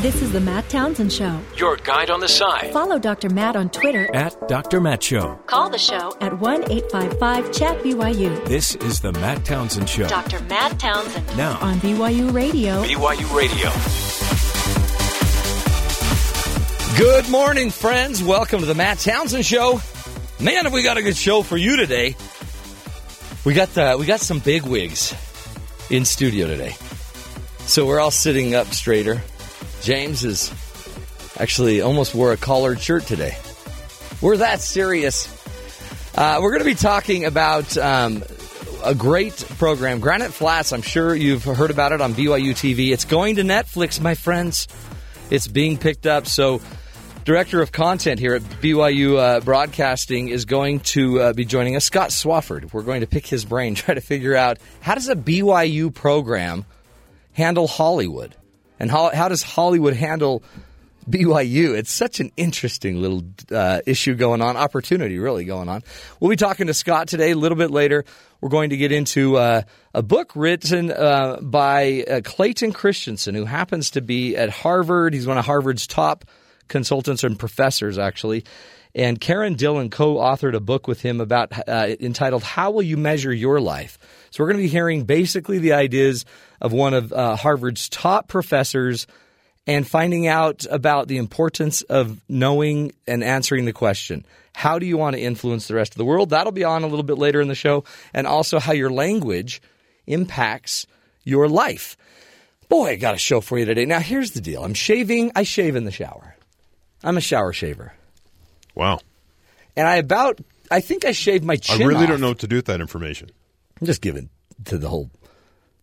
This 0.00 0.22
is 0.22 0.32
the 0.32 0.40
Matt 0.40 0.66
Townsend 0.70 1.12
Show. 1.12 1.38
Your 1.58 1.76
guide 1.76 2.08
on 2.08 2.20
the 2.20 2.28
side. 2.28 2.72
Follow 2.72 2.98
Dr. 2.98 3.28
Matt 3.28 3.54
on 3.54 3.68
Twitter. 3.68 4.08
At 4.14 4.48
Dr. 4.48 4.80
Matt 4.80 5.02
Show. 5.02 5.38
Call 5.44 5.68
the 5.68 5.76
show 5.76 6.16
at 6.22 6.40
1 6.40 6.72
855 6.72 7.52
Chat 7.52 7.82
BYU. 7.82 8.42
This 8.46 8.76
is 8.76 9.00
the 9.00 9.12
Matt 9.12 9.44
Townsend 9.44 9.90
Show. 9.90 10.08
Dr. 10.08 10.40
Matt 10.44 10.78
Townsend. 10.78 11.26
Now. 11.36 11.58
On 11.60 11.74
BYU 11.80 12.32
Radio. 12.32 12.82
BYU 12.82 13.36
Radio. 13.36 13.70
Good 16.96 17.28
morning, 17.28 17.68
friends. 17.68 18.24
Welcome 18.24 18.60
to 18.60 18.66
the 18.66 18.74
Matt 18.74 19.00
Townsend 19.00 19.44
Show. 19.44 19.82
Man, 20.40 20.64
have 20.64 20.72
we 20.72 20.82
got 20.82 20.96
a 20.96 21.02
good 21.02 21.18
show 21.18 21.42
for 21.42 21.58
you 21.58 21.76
today. 21.76 22.16
We 23.44 23.52
got 23.52 23.68
the, 23.74 23.96
we 24.00 24.06
got 24.06 24.20
some 24.20 24.38
big 24.38 24.62
wigs 24.62 25.14
in 25.90 26.06
studio 26.06 26.46
today. 26.46 26.74
So 27.66 27.84
we're 27.84 28.00
all 28.00 28.10
sitting 28.10 28.54
up 28.54 28.68
straighter. 28.68 29.22
James 29.82 30.24
is 30.24 30.52
actually 31.38 31.80
almost 31.80 32.14
wore 32.14 32.32
a 32.32 32.36
collared 32.36 32.80
shirt 32.80 33.04
today. 33.04 33.36
We're 34.20 34.38
that 34.38 34.60
serious. 34.60 35.26
Uh, 36.14 36.38
we're 36.42 36.50
going 36.50 36.60
to 36.60 36.64
be 36.64 36.74
talking 36.74 37.24
about 37.24 37.76
um, 37.78 38.22
a 38.84 38.94
great 38.94 39.36
program, 39.58 40.00
Granite 40.00 40.32
Flats. 40.32 40.72
I'm 40.72 40.82
sure 40.82 41.14
you've 41.14 41.44
heard 41.44 41.70
about 41.70 41.92
it 41.92 42.00
on 42.00 42.14
BYU 42.14 42.52
TV. 42.52 42.92
It's 42.92 43.04
going 43.04 43.36
to 43.36 43.42
Netflix, 43.42 44.00
my 44.00 44.14
friends. 44.14 44.68
It's 45.30 45.46
being 45.46 45.78
picked 45.78 46.06
up. 46.06 46.26
So 46.26 46.60
director 47.24 47.62
of 47.62 47.72
content 47.72 48.18
here 48.18 48.34
at 48.34 48.42
BYU 48.42 49.16
uh, 49.18 49.40
Broadcasting 49.40 50.28
is 50.28 50.44
going 50.44 50.80
to 50.80 51.20
uh, 51.20 51.32
be 51.32 51.44
joining 51.44 51.76
us, 51.76 51.84
Scott 51.84 52.10
Swofford. 52.10 52.72
We're 52.72 52.82
going 52.82 53.02
to 53.02 53.06
pick 53.06 53.26
his 53.26 53.44
brain, 53.44 53.74
try 53.76 53.94
to 53.94 54.00
figure 54.00 54.34
out 54.34 54.58
how 54.80 54.94
does 54.94 55.08
a 55.08 55.16
BYU 55.16 55.94
program 55.94 56.64
handle 57.32 57.68
Hollywood, 57.68 58.34
and 58.80 58.90
how, 58.90 59.10
how 59.14 59.28
does 59.28 59.42
Hollywood 59.42 59.94
handle 59.94 60.42
BYU? 61.08 61.76
It's 61.76 61.92
such 61.92 62.18
an 62.18 62.32
interesting 62.36 63.00
little 63.00 63.22
uh, 63.52 63.82
issue 63.86 64.14
going 64.14 64.40
on, 64.40 64.56
opportunity 64.56 65.18
really 65.18 65.44
going 65.44 65.68
on. 65.68 65.82
We'll 66.18 66.30
be 66.30 66.36
talking 66.36 66.66
to 66.66 66.74
Scott 66.74 67.06
today. 67.06 67.32
A 67.32 67.36
little 67.36 67.58
bit 67.58 67.70
later, 67.70 68.06
we're 68.40 68.48
going 68.48 68.70
to 68.70 68.78
get 68.78 68.90
into 68.90 69.36
uh, 69.36 69.62
a 69.92 70.02
book 70.02 70.32
written 70.34 70.90
uh, 70.90 71.38
by 71.42 72.04
uh, 72.10 72.20
Clayton 72.24 72.72
Christensen, 72.72 73.34
who 73.34 73.44
happens 73.44 73.90
to 73.90 74.00
be 74.00 74.34
at 74.34 74.48
Harvard. 74.48 75.12
He's 75.12 75.26
one 75.26 75.36
of 75.36 75.44
Harvard's 75.44 75.86
top 75.86 76.24
consultants 76.68 77.22
and 77.22 77.38
professors, 77.38 77.98
actually. 77.98 78.44
And 78.94 79.20
Karen 79.20 79.54
Dillon 79.54 79.90
co 79.90 80.16
authored 80.16 80.54
a 80.54 80.60
book 80.60 80.88
with 80.88 81.02
him 81.02 81.20
about 81.20 81.52
uh, 81.68 81.94
entitled 82.00 82.42
How 82.42 82.70
Will 82.72 82.82
You 82.82 82.96
Measure 82.96 83.32
Your 83.32 83.60
Life? 83.60 83.98
So 84.30 84.42
we're 84.42 84.48
going 84.48 84.62
to 84.62 84.64
be 84.64 84.68
hearing 84.68 85.04
basically 85.04 85.58
the 85.58 85.74
ideas 85.74 86.24
of 86.60 86.72
one 86.72 86.94
of 86.94 87.12
uh, 87.12 87.36
Harvard's 87.36 87.88
top 87.88 88.28
professors 88.28 89.06
and 89.66 89.86
finding 89.86 90.26
out 90.26 90.66
about 90.70 91.08
the 91.08 91.18
importance 91.18 91.82
of 91.82 92.20
knowing 92.28 92.92
and 93.06 93.22
answering 93.22 93.64
the 93.64 93.72
question 93.72 94.24
how 94.52 94.78
do 94.78 94.86
you 94.86 94.98
want 94.98 95.16
to 95.16 95.22
influence 95.22 95.68
the 95.68 95.74
rest 95.74 95.92
of 95.92 95.98
the 95.98 96.04
world? 96.04 96.30
That'll 96.30 96.52
be 96.52 96.64
on 96.64 96.82
a 96.82 96.86
little 96.86 97.04
bit 97.04 97.18
later 97.18 97.40
in 97.40 97.48
the 97.48 97.54
show. 97.54 97.84
And 98.12 98.26
also 98.26 98.58
how 98.58 98.72
your 98.72 98.90
language 98.90 99.62
impacts 100.06 100.86
your 101.24 101.48
life. 101.48 101.96
Boy, 102.68 102.90
I 102.90 102.96
got 102.96 103.14
a 103.14 103.18
show 103.18 103.40
for 103.40 103.58
you 103.58 103.64
today. 103.64 103.84
Now, 103.84 104.00
here's 104.00 104.32
the 104.32 104.40
deal 104.40 104.64
I'm 104.64 104.74
shaving, 104.74 105.32
I 105.34 105.44
shave 105.44 105.76
in 105.76 105.84
the 105.84 105.90
shower. 105.90 106.36
I'm 107.02 107.16
a 107.16 107.20
shower 107.20 107.52
shaver. 107.52 107.94
Wow. 108.74 109.00
And 109.76 109.86
I 109.86 109.96
about, 109.96 110.40
I 110.70 110.80
think 110.80 111.04
I 111.04 111.12
shaved 111.12 111.44
my 111.44 111.56
chin. 111.56 111.82
I 111.82 111.84
really 111.86 112.02
off. 112.02 112.08
don't 112.08 112.20
know 112.20 112.28
what 112.28 112.40
to 112.40 112.48
do 112.48 112.56
with 112.56 112.66
that 112.66 112.80
information. 112.80 113.30
I'm 113.80 113.86
just 113.86 114.02
giving 114.02 114.28
to 114.66 114.78
the 114.78 114.88
whole 114.88 115.10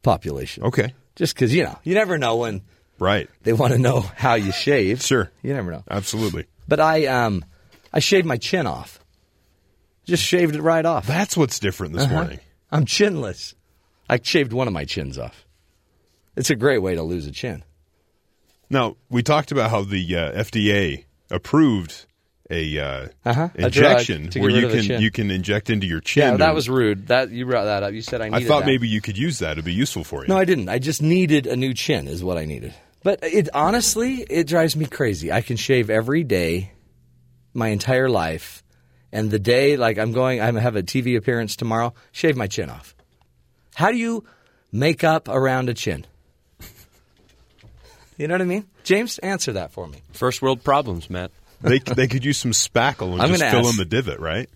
population. 0.08 0.64
Okay. 0.64 0.94
Just 1.16 1.36
because, 1.36 1.54
you 1.54 1.64
know, 1.64 1.78
you 1.84 1.94
never 1.94 2.18
know 2.18 2.38
when 2.38 2.62
Right. 3.00 3.30
they 3.44 3.54
want 3.54 3.74
to 3.74 3.80
know 3.80 4.00
how 4.02 4.36
you 4.36 4.52
shave. 4.52 5.02
Sure. 5.02 5.30
You 5.44 5.54
never 5.54 5.72
know. 5.72 5.84
Absolutely. 5.90 6.46
But 6.68 6.80
I, 6.80 7.06
um, 7.08 7.44
I 7.94 8.00
shaved 8.00 8.26
my 8.26 8.38
chin 8.38 8.66
off. 8.68 9.00
Just 10.06 10.24
shaved 10.24 10.56
it 10.56 10.62
right 10.62 10.86
off. 10.86 11.06
That's 11.06 11.36
what's 11.36 11.60
different 11.60 11.94
this 11.94 12.04
Uh-huh. 12.04 12.14
morning. 12.16 12.40
I'm 12.72 12.86
chinless. 12.86 13.54
I 14.10 14.20
shaved 14.24 14.54
one 14.54 14.68
of 14.68 14.74
my 14.74 14.86
chins 14.86 15.18
off. 15.18 15.46
It's 16.38 16.50
a 16.50 16.56
great 16.56 16.80
way 16.82 16.96
to 16.96 17.04
lose 17.04 17.28
a 17.28 17.32
chin. 17.32 17.64
Now, 18.70 18.96
we 19.10 19.22
talked 19.24 19.52
about 19.52 19.70
how 19.70 19.84
the 19.84 20.16
uh, 20.16 20.32
FDA 20.44 21.06
approved 21.30 22.06
a 22.50 22.80
uh, 22.80 23.08
Uh-huh. 23.26 23.50
Injection 23.56 24.24
drug 24.24 24.32
to 24.32 24.40
get 24.40 24.42
where 24.42 24.52
you 24.52 24.70
can 24.70 25.02
you 25.02 25.12
can 25.12 25.32
inject 25.32 25.70
into 25.70 25.88
your 25.88 26.00
chin. 26.00 26.32
Yeah, 26.32 26.38
that 26.38 26.56
was 26.56 26.70
rude. 26.70 27.08
That 27.08 27.30
you 27.32 27.46
brought 27.46 27.66
that 27.66 27.84
up. 27.84 27.94
You 27.94 28.02
said 28.02 28.22
I 28.22 28.28
I 28.28 28.44
thought 28.44 28.62
that. 28.62 28.66
maybe 28.68 28.88
you 28.88 29.02
could 29.02 29.18
use 29.18 29.40
that. 29.40 29.54
It'd 29.54 29.66
be 29.66 29.74
useful 29.74 30.04
for 30.04 30.22
you. 30.24 30.28
No, 30.28 30.38
I 30.38 30.46
didn't. 30.46 30.70
I 30.70 30.80
just 30.80 31.02
needed 31.02 31.48
a 31.48 31.56
new 31.56 31.74
chin. 31.74 32.08
Is 32.08 32.24
what 32.24 32.38
I 32.38 32.46
needed. 32.46 32.74
But 33.04 33.20
it 33.24 33.50
honestly, 33.54 34.16
it 34.30 34.48
drives 34.48 34.76
me 34.76 34.86
crazy. 34.86 35.32
I 35.32 35.42
can 35.42 35.56
shave 35.58 35.90
every 35.90 36.24
day, 36.24 36.72
my 37.54 37.70
entire 37.70 38.10
life, 38.10 38.64
and 39.12 39.30
the 39.32 39.40
day 39.40 39.78
like 39.78 39.98
I'm 39.98 40.12
going, 40.12 40.42
I 40.42 40.52
have 40.60 40.76
a 40.76 40.84
TV 40.84 41.18
appearance 41.18 41.56
tomorrow. 41.56 41.94
Shave 42.12 42.36
my 42.36 42.48
chin 42.48 42.70
off. 42.70 42.96
How 43.76 43.92
do 43.92 43.98
you 43.98 44.24
make 44.72 45.04
up 45.04 45.28
around 45.30 45.70
a 45.70 45.74
chin? 45.74 46.06
You 48.18 48.28
know 48.28 48.34
what 48.34 48.42
I 48.42 48.46
mean, 48.46 48.66
James? 48.84 49.20
Answer 49.20 49.54
that 49.54 49.72
for 49.72 49.88
me. 49.88 50.02
First 50.12 50.42
world 50.42 50.64
problems, 50.64 51.08
Matt. 51.10 51.30
They 51.62 51.80
they 51.80 52.08
could 52.08 52.24
use 52.24 52.38
some 52.38 52.52
spackle 52.52 53.14
and 53.14 53.22
I'm 53.22 53.30
just 53.30 53.44
fill 53.44 53.62
ask- 53.68 53.72
in 53.72 53.78
the 53.78 53.86
divot, 53.86 54.20
right? 54.20 54.50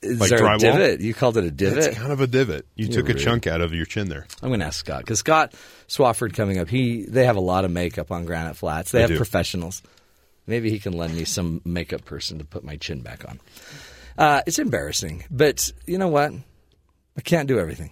Is 0.00 0.18
Like 0.18 0.30
there 0.30 0.38
drywall? 0.40 0.56
a 0.56 0.58
divot? 0.58 1.00
You 1.00 1.12
called 1.14 1.36
it 1.36 1.44
a 1.44 1.50
divot. 1.50 1.84
It's 1.84 1.98
kind 1.98 2.10
of 2.12 2.20
a 2.20 2.26
divot. 2.26 2.66
You 2.74 2.86
You're 2.86 3.02
took 3.02 3.10
a 3.10 3.14
chunk 3.14 3.46
out 3.46 3.60
of 3.60 3.74
your 3.74 3.84
chin 3.84 4.08
there. 4.08 4.26
I'm 4.42 4.48
going 4.48 4.60
to 4.60 4.66
ask 4.66 4.78
Scott 4.80 5.00
because 5.00 5.18
Scott 5.18 5.52
Swofford 5.88 6.32
coming 6.34 6.58
up. 6.58 6.68
He 6.70 7.04
they 7.04 7.26
have 7.26 7.36
a 7.36 7.40
lot 7.40 7.64
of 7.66 7.70
makeup 7.70 8.10
on 8.10 8.24
Granite 8.24 8.56
Flats. 8.56 8.90
They, 8.92 8.98
They 8.98 9.02
have 9.02 9.10
do. 9.10 9.16
professionals. 9.16 9.82
Maybe 10.46 10.70
he 10.70 10.78
can 10.78 10.94
lend 10.94 11.14
me 11.14 11.24
some 11.24 11.60
makeup 11.64 12.04
person 12.06 12.38
to 12.38 12.44
put 12.44 12.64
my 12.64 12.76
chin 12.76 13.00
back 13.02 13.24
on. 13.28 13.40
Uh, 14.16 14.42
it's 14.46 14.58
embarrassing, 14.58 15.24
but 15.30 15.70
you 15.86 15.98
know 15.98 16.08
what? 16.08 16.32
I 17.16 17.20
can't 17.20 17.46
do 17.48 17.58
everything. 17.58 17.90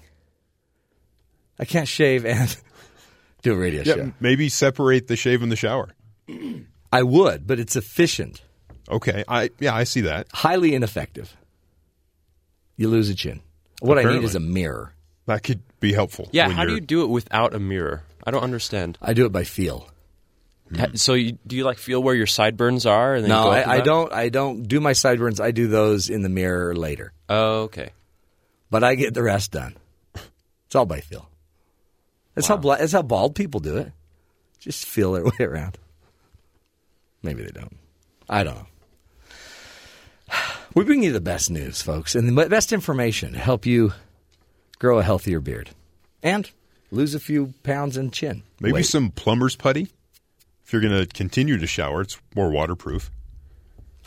I 1.59 1.64
can't 1.64 1.88
shave 1.88 2.24
and 2.24 2.56
do 3.42 3.53
a 3.53 3.56
radio 3.56 3.82
Yeah, 3.84 3.94
show. 3.94 4.12
maybe 4.20 4.48
separate 4.48 5.09
the 5.09 5.16
shave 5.16 5.42
and 5.42 5.53
the 5.53 5.56
shower. 5.56 5.91
I 6.92 7.03
would, 7.03 7.47
but 7.47 7.58
it's 7.58 7.75
efficient, 7.76 8.42
Okay, 8.91 9.25
I 9.26 9.50
yeah, 9.60 9.75
I 9.75 9.84
see 9.84 10.03
that. 10.03 10.26
highly 10.32 10.75
ineffective. 10.75 11.34
You 12.76 12.88
lose 12.88 13.08
a 13.08 13.14
chin. 13.14 13.41
What 13.80 13.98
I 13.98 14.03
need 14.12 14.22
is 14.25 14.34
a 14.34 14.41
mirror. 14.41 14.92
That 15.26 15.42
could 15.42 15.62
be 15.80 15.92
helpful. 15.92 16.28
Yeah, 16.32 16.48
how 16.50 16.64
do 16.64 16.70
you're- 16.70 16.80
you 16.80 16.86
do 16.86 17.03
it 17.03 17.06
without 17.08 17.54
a 17.54 17.58
mirror? 17.60 18.03
I 18.26 18.30
don't 18.30 18.42
understand. 18.42 18.98
I 19.00 19.14
do 19.14 19.25
it 19.25 19.32
by 19.32 19.44
feel. 19.44 19.88
Hmm. 20.69 20.76
Ha- 20.78 20.86
So, 20.94 21.14
you, 21.14 21.38
do 21.47 21.56
you 21.56 21.64
like 21.64 21.78
feel 21.78 22.03
where 22.03 22.14
your 22.14 22.26
sideburns 22.26 22.84
are? 22.86 23.14
And 23.14 23.24
then 23.24 23.28
No, 23.30 23.44
go 23.44 23.50
up 23.53 23.66
I, 23.66 23.72
I 23.72 23.76
that? 23.76 23.84
don't. 23.84 24.12
I 24.12 24.28
don't 24.28 24.62
do 24.64 24.80
my 24.80 24.92
sideburns. 24.92 25.41
I 25.41 25.50
do 25.53 25.69
those 25.69 26.10
in 26.10 26.22
the 26.22 26.28
mirror 26.28 26.74
later. 26.74 27.12
Oh, 27.28 27.62
okay. 27.62 27.91
but 28.70 28.82
I 28.84 28.94
get 28.97 29.14
the 29.14 29.22
rest 29.22 29.53
done. 29.53 29.76
It's 30.66 30.74
all 30.74 30.86
by 30.86 31.00
feel. 31.00 31.28
That's 32.34 32.47
how 32.48 32.56
bla- 32.56 32.78
that's 32.78 32.92
how 32.92 33.03
bald 33.03 33.34
people 33.34 33.60
do 33.60 33.76
it. 33.78 33.92
Just 34.59 34.86
feel 34.86 35.12
their 35.12 35.24
way 35.38 35.41
around. 35.41 35.78
Maybe 37.22 37.43
they 37.43 37.50
don't. 37.50 37.77
I 38.28 38.44
don't 38.44 38.55
know. 38.56 38.66
We 40.75 40.84
bring 40.84 41.03
you 41.03 41.12
the 41.12 41.21
best 41.21 41.50
news, 41.50 41.83
folks, 41.83 42.15
and 42.15 42.27
the 42.27 42.47
best 42.49 42.72
information 42.72 43.34
to 43.34 43.38
help 43.38 43.66
you 43.66 43.93
grow 44.78 44.99
a 44.99 45.03
healthier 45.03 45.38
beard 45.38 45.69
and 46.22 46.50
lose 46.91 47.15
a 47.15 47.21
few 47.21 47.53
pounds 47.62 47.99
in 47.99 48.10
chin. 48.10 48.43
Maybe 48.59 48.72
weight. 48.72 48.87
some 48.87 49.10
plumber's 49.10 49.55
putty. 49.55 49.88
If 50.65 50.72
you're 50.72 50.81
going 50.81 50.99
to 50.99 51.06
continue 51.06 51.59
to 51.59 51.66
shower, 51.66 52.00
it's 52.00 52.19
more 52.34 52.50
waterproof. 52.50 53.10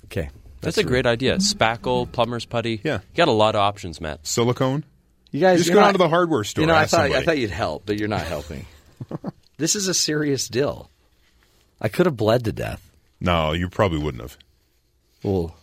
Okay, 0.05 0.29
That's, 0.61 0.79
a 0.79 0.83
great 0.83 1.05
idea. 1.05 1.35
Spackle, 1.37 2.11
plumber's 2.11 2.45
putty. 2.45 2.81
Yeah. 2.83 2.95
You 3.11 3.15
got 3.15 3.27
a 3.27 3.31
lot 3.31 3.53
of 3.53 3.61
options, 3.61 4.01
Matt. 4.01 4.25
Silicone. 4.25 4.83
You 5.29 5.41
guys 5.41 5.59
Just 5.59 5.69
you're 5.69 5.75
go 5.75 5.81
not- 5.81 5.87
down 5.87 5.93
to 5.93 5.97
the 5.99 6.09
hardware 6.09 6.43
store. 6.43 6.61
You 6.61 6.67
know, 6.67 6.73
I 6.73 6.83
ask 6.83 6.91
thought 6.91 7.11
I 7.11 7.23
thought 7.23 7.37
you'd 7.37 7.51
help, 7.51 7.83
but 7.85 7.99
you're 7.99 8.07
not 8.07 8.21
helping. 8.25 8.65
this 9.57 9.75
is 9.75 9.87
a 9.87 9.93
serious 9.93 10.47
deal. 10.47 10.89
I 11.79 11.89
could 11.89 12.05
have 12.07 12.17
bled 12.17 12.45
to 12.45 12.51
death. 12.51 12.84
No, 13.19 13.53
you 13.53 13.69
probably 13.69 13.99
wouldn't 13.99 14.21
have. 14.21 14.37
Well, 15.23 15.55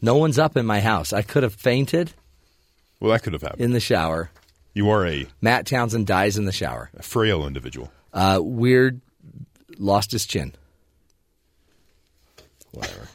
no 0.00 0.16
one's 0.16 0.38
up 0.38 0.56
in 0.56 0.66
my 0.66 0.80
house. 0.80 1.12
I 1.12 1.22
could 1.22 1.42
have 1.42 1.54
fainted 1.54 2.12
Well, 3.00 3.12
that 3.12 3.22
could 3.22 3.32
have 3.34 3.42
happened. 3.42 3.60
in 3.60 3.72
the 3.72 3.80
shower. 3.80 4.30
You 4.74 4.88
are 4.90 5.06
a, 5.06 5.26
Matt 5.40 5.66
Townsend 5.66 6.06
dies 6.06 6.36
in 6.38 6.44
the 6.46 6.52
shower. 6.52 6.90
a 6.96 7.02
frail 7.02 7.46
individual. 7.46 7.92
Uh, 8.12 8.38
weird, 8.42 9.00
lost 9.78 10.12
his 10.12 10.24
chin. 10.26 10.54
Whatever. 12.72 13.08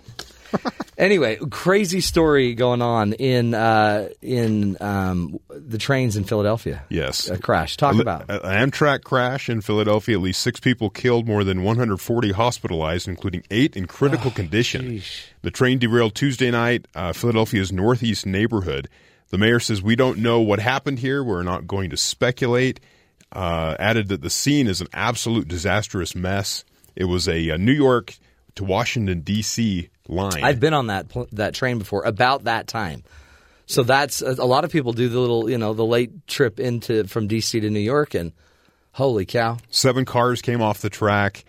anyway, 0.98 1.38
crazy 1.50 2.02
story 2.02 2.54
going 2.54 2.82
on 2.82 3.14
in 3.14 3.54
uh, 3.54 4.10
in 4.22 4.78
um, 4.82 5.40
the 5.50 5.78
trains 5.78 6.16
in 6.16 6.24
Philadelphia. 6.24 6.84
Yes. 6.90 7.30
a 7.30 7.38
crash. 7.38 7.78
Talk 7.78 7.96
An 7.96 8.02
about. 8.02 8.28
Amtrak 8.28 9.04
crash 9.04 9.50
in 9.50 9.62
Philadelphia. 9.62 10.16
At 10.18 10.22
least 10.22 10.42
six 10.42 10.60
people 10.60 10.90
killed, 10.90 11.28
more 11.28 11.44
than 11.44 11.64
140 11.64 12.32
hospitalized, 12.32 13.08
including 13.08 13.44
eight 13.52 13.76
in 13.76 13.88
critical 13.88 14.32
condition. 14.32 14.98
sheesh. 15.00 15.26
The 15.42 15.52
train 15.52 15.80
derailed 15.80 16.16
Tuesday 16.16 16.52
night, 16.52 16.88
uh, 16.96 17.14
Philadelphia's 17.14 17.72
northeast 17.72 18.26
neighborhood. 18.26 18.90
The 19.30 19.38
mayor 19.38 19.60
says, 19.60 19.82
We 19.82 19.96
don't 19.96 20.20
know 20.20 20.40
what 20.42 20.60
happened 20.60 21.00
here. 21.00 21.24
We're 21.24 21.44
not 21.44 21.68
going 21.68 21.90
to 21.90 21.98
speculate. 21.98 22.80
Uh, 23.32 23.76
added 23.78 24.08
that 24.08 24.22
the 24.22 24.30
scene 24.30 24.68
is 24.68 24.80
an 24.80 24.88
absolute 24.94 25.48
disastrous 25.50 26.16
mess. 26.16 26.64
It 26.96 27.06
was 27.06 27.28
a, 27.28 27.52
uh 27.52 27.58
New 27.58 27.74
York 27.74 28.16
to 28.58 28.64
Washington 28.64 29.22
D.C. 29.22 29.90
line. 30.08 30.44
I've 30.44 30.60
been 30.60 30.74
on 30.74 30.88
that 30.88 31.10
pl- 31.10 31.28
that 31.34 31.54
train 31.54 31.80
before 31.80 32.04
about 32.04 32.44
that 32.44 32.68
time. 32.68 33.04
So 33.66 33.84
that's 33.84 34.22
a 34.22 34.46
lot 34.46 34.64
of 34.64 34.72
people 34.72 34.94
do 34.94 35.10
the 35.10 35.20
little, 35.20 35.50
you 35.50 35.58
know, 35.58 35.74
the 35.74 35.86
late 35.86 36.26
trip 36.28 36.60
into 36.60 37.04
from 37.06 37.28
DC 37.28 37.60
to 37.60 37.70
New 37.70 37.82
York 37.82 38.14
and 38.14 38.32
holy 38.94 39.26
cow. 39.26 39.58
Seven 39.70 40.06
cars 40.06 40.42
came 40.42 40.62
off 40.62 40.80
the 40.80 40.90
track. 40.90 41.44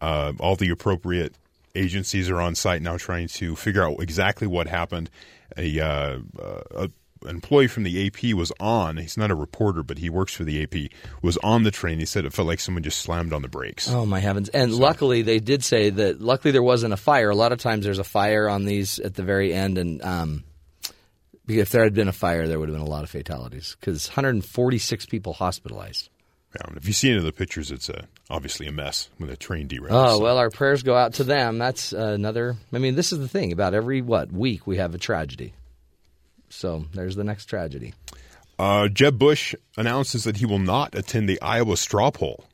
Uh, 0.00 0.32
all 0.40 0.56
the 0.56 0.70
appropriate 0.70 1.34
agencies 1.76 2.28
are 2.28 2.40
on 2.40 2.56
site 2.56 2.82
now 2.82 2.96
trying 2.96 3.28
to 3.28 3.54
figure 3.54 3.82
out 3.82 4.02
exactly 4.02 4.48
what 4.48 4.66
happened. 4.66 5.08
A, 5.56 5.80
uh, 5.80 6.18
uh, 6.40 6.62
a 6.72 6.90
employee 7.26 7.68
from 7.68 7.82
the 7.82 8.06
AP 8.06 8.34
was 8.34 8.52
on. 8.60 8.96
He's 8.96 9.16
not 9.16 9.30
a 9.30 9.34
reporter, 9.34 9.82
but 9.82 9.98
he 9.98 10.10
works 10.10 10.32
for 10.34 10.44
the 10.44 10.62
AP. 10.62 10.90
Was 11.22 11.36
on 11.38 11.62
the 11.62 11.70
train. 11.70 11.98
He 11.98 12.06
said 12.06 12.24
it 12.24 12.32
felt 12.32 12.48
like 12.48 12.60
someone 12.60 12.82
just 12.82 13.00
slammed 13.00 13.32
on 13.32 13.42
the 13.42 13.48
brakes. 13.48 13.88
Oh 13.88 14.06
my 14.06 14.20
heavens! 14.20 14.48
And 14.48 14.74
luckily, 14.74 15.22
they 15.22 15.38
did 15.38 15.64
say 15.64 15.90
that. 15.90 16.20
Luckily, 16.20 16.52
there 16.52 16.62
wasn't 16.62 16.92
a 16.92 16.98
fire. 16.98 17.30
A 17.30 17.36
lot 17.36 17.52
of 17.52 17.58
times, 17.58 17.84
there's 17.84 17.98
a 17.98 18.04
fire 18.04 18.48
on 18.48 18.64
these 18.64 18.98
at 18.98 19.14
the 19.14 19.22
very 19.22 19.52
end, 19.52 19.78
and 19.78 20.02
um, 20.02 20.44
if 21.48 21.70
there 21.70 21.84
had 21.84 21.94
been 21.94 22.08
a 22.08 22.12
fire, 22.12 22.46
there 22.46 22.58
would 22.58 22.68
have 22.68 22.76
been 22.76 22.86
a 22.86 22.90
lot 22.90 23.04
of 23.04 23.10
fatalities 23.10 23.76
because 23.78 24.08
146 24.08 25.06
people 25.06 25.32
hospitalized. 25.32 26.08
Yeah, 26.54 26.76
if 26.76 26.86
you 26.86 26.92
see 26.92 27.08
any 27.08 27.18
of 27.18 27.24
the 27.24 27.32
pictures, 27.32 27.70
it's 27.70 27.88
uh, 27.88 28.04
obviously 28.28 28.66
a 28.66 28.72
mess 28.72 29.08
when 29.16 29.30
the 29.30 29.36
train 29.36 29.68
derails. 29.68 29.88
Oh 29.90 30.18
well, 30.18 30.36
our 30.36 30.50
prayers 30.50 30.82
go 30.82 30.94
out 30.94 31.14
to 31.14 31.24
them. 31.24 31.58
That's 31.58 31.94
uh, 31.94 32.12
another. 32.14 32.56
I 32.72 32.78
mean, 32.78 32.94
this 32.94 33.12
is 33.12 33.20
the 33.20 33.28
thing 33.28 33.52
about 33.52 33.72
every 33.74 34.02
what 34.02 34.30
week 34.30 34.66
we 34.66 34.76
have 34.76 34.94
a 34.94 34.98
tragedy. 34.98 35.54
So 36.52 36.84
there's 36.92 37.16
the 37.16 37.24
next 37.24 37.46
tragedy. 37.46 37.94
Uh, 38.58 38.88
Jeb 38.88 39.18
Bush 39.18 39.54
announces 39.76 40.24
that 40.24 40.36
he 40.36 40.46
will 40.46 40.58
not 40.58 40.94
attend 40.94 41.28
the 41.28 41.40
Iowa 41.40 41.76
straw 41.76 42.10
poll. 42.10 42.44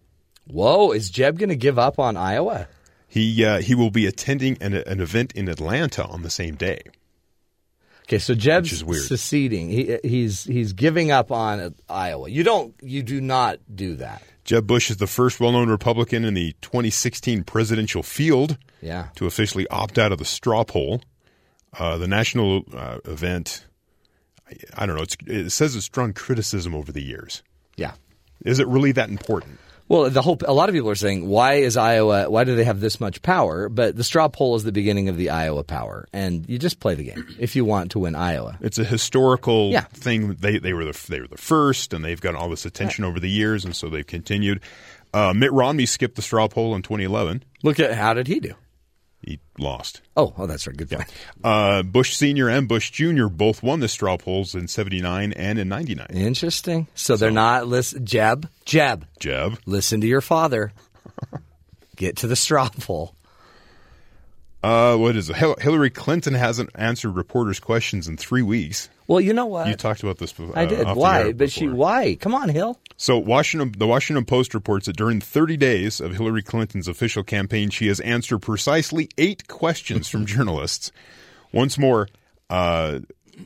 Whoa, 0.46 0.92
is 0.92 1.10
Jeb 1.10 1.38
going 1.38 1.48
to 1.50 1.56
give 1.56 1.78
up 1.78 1.98
on 1.98 2.16
Iowa? 2.16 2.68
He 3.08 3.44
uh, 3.44 3.60
he 3.60 3.74
will 3.74 3.90
be 3.90 4.06
attending 4.06 4.56
an, 4.60 4.74
an 4.74 5.00
event 5.00 5.32
in 5.32 5.48
Atlanta 5.48 6.04
on 6.06 6.22
the 6.22 6.30
same 6.30 6.54
day. 6.54 6.80
Okay, 8.04 8.18
so 8.18 8.34
Jeb's 8.34 8.72
is 8.72 8.84
weird. 8.84 9.02
seceding. 9.02 9.68
He, 9.68 9.98
he's 10.02 10.44
he's 10.44 10.72
giving 10.72 11.10
up 11.10 11.30
on 11.30 11.74
Iowa. 11.88 12.30
You 12.30 12.42
don't. 12.44 12.74
You 12.82 13.02
do 13.02 13.20
not 13.20 13.58
do 13.74 13.96
that. 13.96 14.22
Jeb 14.44 14.66
Bush 14.66 14.88
is 14.90 14.96
the 14.96 15.06
first 15.06 15.40
well-known 15.40 15.68
Republican 15.68 16.24
in 16.24 16.32
the 16.32 16.54
2016 16.62 17.44
presidential 17.44 18.02
field 18.02 18.56
Yeah. 18.80 19.08
to 19.16 19.26
officially 19.26 19.66
opt 19.68 19.98
out 19.98 20.10
of 20.12 20.18
the 20.18 20.24
straw 20.24 20.64
poll. 20.64 21.02
Uh, 21.78 21.98
the 21.98 22.08
national 22.08 22.62
uh, 22.74 22.96
event, 23.04 23.66
I, 24.76 24.86
don't 24.86 24.96
know. 24.96 25.02
It's, 25.02 25.16
it 25.26 25.50
says 25.50 25.76
it's 25.76 25.88
drawn 25.88 26.12
criticism 26.12 26.74
over 26.74 26.92
the 26.92 27.02
years. 27.02 27.42
Yeah. 27.76 27.92
Is 28.44 28.58
it 28.58 28.66
really 28.68 28.92
that 28.92 29.08
important? 29.10 29.58
Well, 29.88 30.10
the 30.10 30.20
whole 30.20 30.36
a 30.46 30.52
lot 30.52 30.68
of 30.68 30.74
people 30.74 30.90
are 30.90 30.94
saying 30.94 31.26
why 31.26 31.54
is 31.54 31.78
Iowa? 31.78 32.28
Why 32.28 32.44
do 32.44 32.54
they 32.54 32.64
have 32.64 32.78
this 32.78 33.00
much 33.00 33.22
power? 33.22 33.70
But 33.70 33.96
the 33.96 34.04
straw 34.04 34.28
poll 34.28 34.54
is 34.54 34.62
the 34.62 34.70
beginning 34.70 35.08
of 35.08 35.16
the 35.16 35.30
Iowa 35.30 35.64
power, 35.64 36.06
and 36.12 36.46
you 36.46 36.58
just 36.58 36.78
play 36.78 36.94
the 36.94 37.04
game 37.04 37.26
if 37.38 37.56
you 37.56 37.64
want 37.64 37.92
to 37.92 38.00
win 38.00 38.14
Iowa. 38.14 38.58
It's 38.60 38.78
a 38.78 38.84
historical 38.84 39.70
Yeah. 39.70 39.80
thing. 39.94 40.34
They 40.34 40.58
they 40.58 40.74
were 40.74 40.84
the 40.84 41.06
they 41.08 41.20
were 41.22 41.26
the 41.26 41.38
first, 41.38 41.94
and 41.94 42.04
they've 42.04 42.20
gotten 42.20 42.38
all 42.38 42.50
this 42.50 42.66
attention 42.66 43.04
over 43.06 43.18
the 43.18 43.30
years, 43.30 43.64
and 43.64 43.74
so 43.74 43.88
they've 43.88 44.06
continued. 44.06 44.60
Uh, 45.14 45.32
Mitt 45.34 45.52
Romney 45.54 45.86
skipped 45.86 46.16
the 46.16 46.22
straw 46.22 46.48
poll 46.48 46.74
in 46.74 46.82
2011. 46.82 47.42
Look 47.62 47.80
at 47.80 47.94
how 47.94 48.12
did 48.12 48.26
he 48.26 48.40
do? 48.40 48.52
He 49.22 49.40
lost. 49.58 50.00
Oh, 50.16 50.32
oh, 50.38 50.46
that's 50.46 50.66
right. 50.66 50.76
Good 50.76 50.90
point. 50.90 51.12
Uh, 51.42 51.82
Bush 51.82 52.14
Senior 52.16 52.48
and 52.48 52.68
Bush 52.68 52.90
Junior 52.90 53.28
both 53.28 53.62
won 53.62 53.80
the 53.80 53.88
straw 53.88 54.16
polls 54.16 54.54
in 54.54 54.68
'79 54.68 55.32
and 55.32 55.58
in 55.58 55.68
'99. 55.68 56.06
Interesting. 56.10 56.86
So 56.94 57.16
they're 57.16 57.30
not 57.30 57.66
listen. 57.66 58.06
Jeb, 58.06 58.48
Jeb, 58.64 59.06
Jeb. 59.18 59.58
listen 59.66 60.00
to 60.02 60.06
your 60.06 60.20
father. 60.20 60.72
Get 61.96 62.16
to 62.18 62.28
the 62.28 62.36
straw 62.36 62.68
poll. 62.80 63.14
Uh, 64.62 64.96
what 64.96 65.16
is 65.16 65.30
it? 65.30 65.36
Hillary 65.36 65.90
Clinton 65.90 66.34
hasn't 66.34 66.70
answered 66.74 67.10
reporters' 67.10 67.60
questions 67.60 68.08
in 68.08 68.16
three 68.16 68.42
weeks. 68.42 68.88
Well, 69.08 69.22
you 69.22 69.32
know 69.32 69.46
what? 69.46 69.66
You 69.66 69.74
talked 69.74 70.02
about 70.02 70.18
this. 70.18 70.32
before. 70.32 70.56
I 70.56 70.66
did. 70.66 70.86
the 70.86 70.94
Why? 70.94 71.32
But 71.32 71.50
she. 71.50 71.66
Why? 71.66 72.14
Come 72.20 72.34
on, 72.34 72.50
Hill. 72.50 72.78
So 72.98 73.16
Washington, 73.18 73.72
the 73.76 73.86
Washington 73.86 74.24
Post 74.26 74.52
reports 74.54 74.86
that 74.86 74.96
during 74.96 75.20
30 75.20 75.56
days 75.56 75.98
of 76.00 76.12
Hillary 76.12 76.42
Clinton's 76.42 76.88
official 76.88 77.24
campaign, 77.24 77.70
she 77.70 77.88
has 77.88 78.00
answered 78.00 78.40
precisely 78.40 79.08
eight 79.16 79.48
questions 79.48 80.08
from 80.08 80.26
journalists. 80.26 80.92
Once 81.52 81.78
more, 81.78 82.08
uh, 82.50 82.98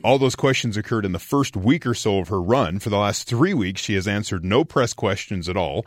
all 0.03 0.19
those 0.19 0.35
questions 0.35 0.75
occurred 0.75 1.05
in 1.05 1.13
the 1.13 1.19
first 1.19 1.55
week 1.55 1.85
or 1.85 1.93
so 1.93 2.19
of 2.19 2.27
her 2.27 2.41
run. 2.41 2.79
For 2.79 2.89
the 2.89 2.97
last 2.97 3.27
three 3.27 3.53
weeks, 3.53 3.79
she 3.79 3.95
has 3.95 4.07
answered 4.07 4.43
no 4.43 4.65
press 4.65 4.91
questions 4.93 5.47
at 5.47 5.55
all. 5.55 5.85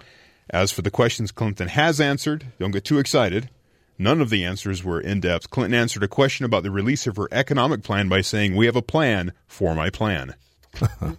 As 0.49 0.73
for 0.73 0.81
the 0.81 0.91
questions 0.91 1.33
Clinton 1.33 1.69
has 1.69 2.01
answered, 2.01 2.47
don't 2.59 2.71
get 2.71 2.85
too 2.85 2.99
excited. 2.99 3.51
None 3.99 4.21
of 4.21 4.29
the 4.31 4.45
answers 4.45 4.85
were 4.85 5.01
in 5.01 5.21
depth. 5.21 5.49
Clinton 5.51 5.79
answered 5.79 6.03
a 6.03 6.09
question 6.09 6.45
about 6.45 6.63
the 6.63 6.71
release 6.71 7.07
of 7.07 7.17
her 7.17 7.29
economic 7.33 7.83
plan 7.83 8.09
by 8.09 8.21
saying, 8.21 8.55
"We 8.55 8.67
have 8.67 8.77
a 8.77 8.83
plan 8.83 9.33
for 9.47 9.75
my 9.75 9.91
plan." 9.91 10.35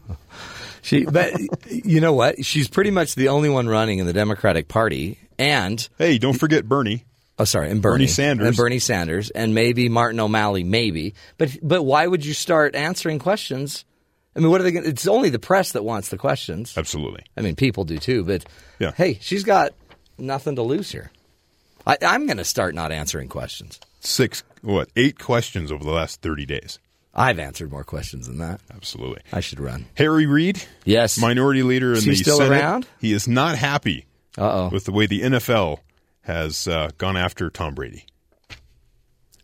She, 0.83 1.03
but 1.03 1.33
you 1.69 1.99
know 1.99 2.13
what? 2.13 2.45
She's 2.45 2.69
pretty 2.69 2.91
much 2.91 3.15
the 3.15 3.27
only 3.27 3.49
one 3.49 3.67
running 3.67 3.99
in 3.99 4.05
the 4.05 4.13
Democratic 4.13 4.69
Party, 4.69 5.17
and 5.37 5.85
Hey, 5.97 6.17
don't 6.17 6.37
forget 6.39 6.65
Bernie. 6.65 7.03
oh, 7.37 7.43
sorry, 7.43 7.69
and 7.71 7.81
Bernie, 7.81 7.95
Bernie 8.05 8.07
Sanders. 8.07 8.47
and 8.47 8.55
Bernie 8.55 8.79
Sanders, 8.79 9.29
and 9.31 9.53
maybe 9.53 9.89
Martin 9.89 10.19
O'Malley, 10.21 10.63
maybe. 10.63 11.13
But 11.37 11.57
but 11.61 11.83
why 11.83 12.07
would 12.07 12.25
you 12.25 12.33
start 12.33 12.73
answering 12.73 13.19
questions? 13.19 13.83
I 14.33 14.39
mean, 14.39 14.49
what 14.49 14.61
are 14.61 14.63
they? 14.63 14.71
Gonna, 14.71 14.87
it's 14.87 15.07
only 15.07 15.29
the 15.29 15.39
press 15.39 15.73
that 15.73 15.83
wants 15.83 16.07
the 16.07 16.17
questions. 16.17 16.77
Absolutely. 16.77 17.23
I 17.35 17.41
mean, 17.41 17.55
people 17.57 17.83
do 17.83 17.97
too. 17.97 18.23
But 18.23 18.45
Yeah. 18.79 18.91
hey, 18.95 19.17
she's 19.19 19.43
got 19.43 19.73
nothing 20.17 20.55
to 20.55 20.61
lose 20.61 20.89
here. 20.89 21.11
I, 21.87 21.97
I'm 22.01 22.25
going 22.27 22.37
to 22.37 22.43
start 22.43 22.75
not 22.75 22.91
answering 22.91 23.29
questions. 23.29 23.79
Six, 24.01 24.43
what, 24.61 24.89
eight 24.95 25.17
questions 25.17 25.71
over 25.71 25.83
the 25.83 25.91
last 25.91 26.21
30 26.21 26.45
days. 26.45 26.79
I've 27.15 27.39
answered 27.39 27.71
more 27.71 27.83
questions 27.83 28.27
than 28.27 28.37
that. 28.39 28.61
Absolutely. 28.71 29.21
I 29.31 29.39
should 29.39 29.59
run. 29.59 29.85
Harry 29.95 30.27
Reid, 30.27 30.63
Yes. 30.85 31.17
minority 31.19 31.63
leader 31.63 31.91
in 31.93 31.97
Is 31.97 32.03
he 32.03 32.09
the 32.11 32.15
still 32.17 32.37
Senate, 32.37 32.61
around? 32.61 32.87
he 32.99 33.11
is 33.13 33.27
not 33.27 33.57
happy 33.57 34.05
Uh 34.37 34.65
oh. 34.65 34.69
with 34.71 34.85
the 34.85 34.91
way 34.91 35.07
the 35.07 35.21
NFL 35.21 35.79
has 36.21 36.67
uh, 36.67 36.91
gone 36.99 37.17
after 37.17 37.49
Tom 37.49 37.73
Brady. 37.73 38.05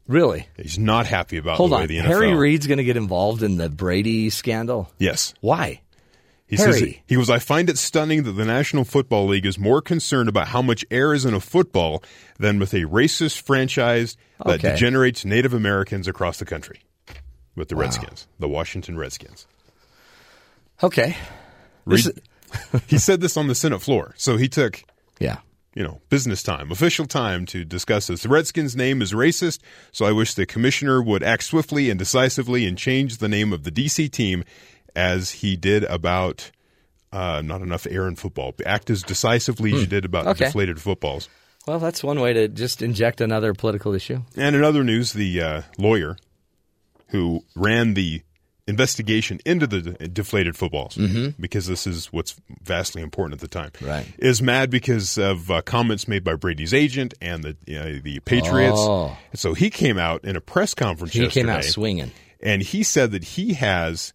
Really? 0.07 0.47
He's 0.57 0.77
not 0.77 1.07
happy 1.07 1.37
about 1.37 1.57
Hold 1.57 1.71
the 1.71 1.75
way 1.77 1.81
on. 1.83 1.87
the 1.87 1.97
NFL. 1.99 2.05
Harry 2.07 2.33
Reid's 2.35 2.67
going 2.67 2.77
to 2.77 2.83
get 2.83 2.97
involved 2.97 3.41
in 3.41 3.55
the 3.57 3.69
Brady 3.69 4.29
scandal. 4.29 4.91
Yes. 4.99 5.33
Why? 5.39 5.81
He 6.45 6.57
says 6.57 6.79
he 6.79 7.15
goes, 7.15 7.29
I 7.31 7.39
find 7.39 7.69
it 7.69 7.77
stunning 7.79 8.23
that 8.23 8.33
the 8.33 8.45
National 8.45 8.83
Football 8.83 9.27
League 9.27 9.45
is 9.45 9.57
more 9.57 9.81
concerned 9.81 10.29
about 10.29 10.49
how 10.49 10.61
much 10.61 10.85
air 10.91 11.13
is 11.13 11.25
in 11.25 11.33
a 11.33 11.39
football 11.39 12.03
than 12.37 12.59
with 12.59 12.73
a 12.73 12.81
racist 12.81 13.41
franchise 13.41 14.15
that 14.45 14.55
Okay. 14.59 14.71
degenerates 14.71 15.25
Native 15.25 15.53
Americans 15.53 16.07
across 16.07 16.37
the 16.37 16.45
country. 16.45 16.81
With 17.55 17.69
the 17.69 17.75
Redskins, 17.75 18.27
the 18.39 18.47
Washington 18.49 18.97
Redskins. 18.97 19.45
Okay. 20.81 21.15
Reid, 21.85 22.05
This 22.05 22.81
he 22.87 22.97
said 22.97 23.21
this 23.21 23.37
on 23.37 23.47
the 23.47 23.55
Senate 23.55 23.81
floor. 23.81 24.13
So 24.17 24.37
he 24.37 24.47
took 24.47 24.83
Yeah. 25.19 25.37
you 25.75 25.83
know, 25.83 26.01
business 26.09 26.43
time, 26.43 26.71
official 26.71 27.05
time 27.05 27.45
to 27.47 27.63
discuss 27.65 28.07
this. 28.07 28.23
The 28.23 28.29
Redskins' 28.29 28.75
name 28.75 29.01
is 29.01 29.11
racist, 29.13 29.59
so 29.91 30.05
I 30.05 30.11
wish 30.11 30.33
the 30.33 30.45
commissioner 30.45 31.01
would 31.01 31.23
act 31.23 31.43
swiftly 31.43 31.89
and 31.89 31.97
decisively 31.97 32.65
and 32.65 32.77
change 32.77 33.17
the 33.17 33.29
name 33.29 33.53
of 33.53 33.63
the 33.63 33.71
DC 33.71 34.11
team 34.11 34.43
as 34.95 35.31
he 35.31 35.55
did 35.55 35.83
about 35.85 36.51
uh, 37.11 37.41
not 37.43 37.61
enough 37.61 37.85
air 37.89 38.07
in 38.07 38.15
football. 38.15 38.53
Act 38.65 38.89
as 38.89 39.03
decisively 39.03 39.73
as 39.73 39.81
you 39.81 39.87
did 39.87 40.03
about 40.05 40.23
Hmm. 40.23 40.29
Okay. 40.31 40.45
deflated 40.45 40.81
footballs. 40.81 41.29
Well, 41.67 41.79
that's 41.79 42.03
one 42.03 42.19
way 42.19 42.33
to 42.33 42.47
just 42.47 42.81
inject 42.81 43.21
another 43.21 43.53
political 43.53 43.93
issue. 43.93 44.21
And 44.35 44.55
in 44.55 44.63
other 44.63 44.83
news, 44.83 45.13
the 45.13 45.41
uh, 45.41 45.61
lawyer 45.77 46.17
who 47.09 47.43
ran 47.55 47.93
the 47.93 48.21
investigation 48.67 49.39
into 49.45 49.67
the 49.67 49.81
deflated 50.07 50.55
footballs, 50.55 50.97
because 51.39 51.67
this 51.67 51.85
is 51.85 52.07
what's 52.13 52.35
vastly 52.63 53.01
important 53.01 53.33
at 53.33 53.41
the 53.41 53.47
time, 53.47 53.69
Mm-hmm. 53.71 53.85
Right. 53.85 54.07
is 54.17 54.41
mad 54.41 54.69
because 54.69 55.17
of 55.17 55.51
uh, 55.51 55.61
comments 55.63 56.07
made 56.07 56.23
by 56.23 56.35
Brady's 56.35 56.73
agent 56.73 57.13
and 57.21 57.43
the 57.43 57.57
you 57.67 57.77
know, 57.79 57.99
the 57.99 58.19
Patriots. 58.21 58.77
Oh. 58.79 59.15
And 59.31 59.39
so 59.39 59.53
he 59.53 59.69
came 59.69 59.97
out 59.97 60.23
in 60.23 60.35
a 60.35 60.41
press 60.41 60.73
conference 60.73 61.13
He 61.13 61.27
came 61.27 61.49
out 61.49 61.63
swinging. 61.65 62.11
and 62.41 62.61
he 62.61 62.83
said 62.83 63.11
that 63.11 63.23
he 63.23 63.53
has 63.53 64.13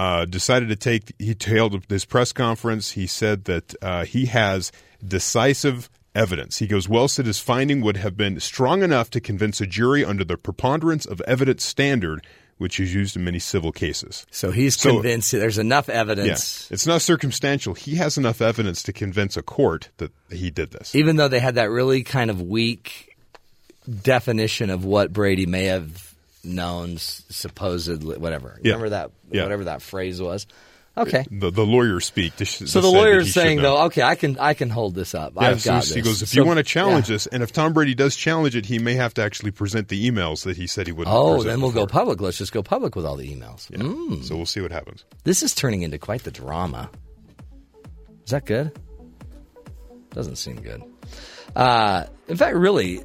uh, 0.00 0.24
decided 0.24 0.68
to 0.70 0.76
take. 0.76 1.12
He 1.18 1.36
held 1.44 1.72
this 1.88 2.04
press 2.06 2.32
conference. 2.32 2.92
He 2.92 3.06
said 3.06 3.44
that 3.44 3.74
uh, 3.82 4.04
he 4.04 4.26
has 4.26 4.72
decisive 5.06 5.90
evidence. 6.14 6.58
He 6.58 6.66
goes, 6.66 6.88
"Well, 6.88 7.06
said 7.08 7.26
his 7.26 7.38
finding 7.38 7.80
would 7.82 7.98
have 7.98 8.16
been 8.16 8.40
strong 8.40 8.82
enough 8.82 9.10
to 9.10 9.20
convince 9.20 9.60
a 9.60 9.66
jury 9.66 10.02
under 10.04 10.24
the 10.24 10.36
preponderance 10.38 11.04
of 11.04 11.20
evidence 11.26 11.64
standard, 11.64 12.24
which 12.56 12.80
is 12.80 12.94
used 12.94 13.14
in 13.16 13.24
many 13.24 13.38
civil 13.38 13.72
cases." 13.72 14.26
So 14.30 14.50
he's 14.52 14.76
So- 14.80 14.94
convinced 14.94 15.32
there's 15.32 15.58
enough 15.58 15.88
Yeah, 15.88 16.00
evidence, 16.00 16.66
it's 16.70 16.86
not 16.86 17.02
circumstantial. 17.02 17.74
He 17.74 17.96
has 17.96 18.16
enough 18.16 18.40
evidence 18.40 18.82
to 18.84 18.92
convince 18.92 19.36
a 19.36 19.42
court 19.42 19.90
that 19.98 20.12
he 20.30 20.50
did 20.50 20.70
this. 20.70 20.94
even 20.94 21.16
though 21.16 21.28
they 21.28 21.40
had 21.40 21.56
that 21.56 21.70
really 21.70 22.02
kind 22.04 22.30
of 22.30 22.40
weak 22.40 23.16
definition 24.02 24.70
of 24.70 24.84
what 24.84 25.12
Brady 25.12 25.46
may 25.46 25.64
have 25.66 26.09
known, 26.44 26.96
supposedly, 26.98 28.18
whatever. 28.18 28.58
Yeah. 28.62 28.72
Remember 28.72 28.90
that, 28.90 29.10
Yeah. 29.30 29.42
whatever 29.44 29.64
that 29.64 29.82
phrase 29.82 30.20
was? 30.20 30.46
Okay. 30.98 31.24
the, 31.30 31.50
the 31.50 31.64
lawyer 31.64 32.00
speak. 32.00 32.34
To 32.36 32.44
sh- 32.44 32.62
So 32.66 32.80
the 32.80 32.90
that 32.90 32.96
lawyer's 32.98 33.32
saying 33.32 33.62
though, 33.62 33.84
okay, 33.84 34.02
I 34.02 34.16
can 34.16 34.36
I 34.38 34.54
can 34.54 34.68
hold 34.70 34.94
this 34.96 35.14
up. 35.14 35.34
Yeah, 35.36 35.50
I've 35.50 35.62
so 35.62 35.70
got 35.70 35.84
he 35.84 36.00
goes, 36.02 36.20
if 36.20 36.30
So- 36.30 36.40
you 36.40 36.44
want 36.44 36.58
to 36.58 36.64
challenge 36.64 37.08
yeah. 37.08 37.14
this, 37.14 37.26
and 37.28 37.42
if 37.44 37.52
Tom 37.52 37.72
Brady 37.72 37.94
does 37.94 38.16
challenge 38.16 38.56
it, 38.56 38.66
he 38.66 38.78
may 38.80 38.94
have 38.94 39.14
to 39.14 39.22
actually 39.22 39.52
present 39.52 39.86
the 39.88 40.10
emails 40.10 40.42
that 40.44 40.56
he 40.56 40.66
said 40.66 40.86
he 40.88 40.92
wouldn't. 40.92 41.14
Oh, 41.16 41.42
then 41.44 41.60
we'll 41.60 41.70
go 41.70 41.86
public. 41.86 42.20
Let's 42.20 42.38
just 42.38 42.52
go 42.52 42.62
public 42.62 42.96
with 42.96 43.06
all 43.06 43.16
the 43.16 43.24
emails. 43.34 43.70
Mm. 43.70 44.24
So 44.24 44.36
we'll 44.36 44.46
see 44.46 44.60
what 44.60 44.72
happens. 44.72 45.04
This 45.24 45.42
is 45.44 45.54
turning 45.54 45.82
into 45.82 45.96
quite 45.96 46.24
the 46.24 46.32
drama. 46.32 46.90
Is 48.24 48.32
that 48.32 48.44
good? 48.44 48.72
Doesn't 50.10 50.36
seem 50.36 50.56
good. 50.60 50.82
Uh, 51.54 52.04
in 52.28 52.36
fact, 52.36 52.56
really, 52.56 53.02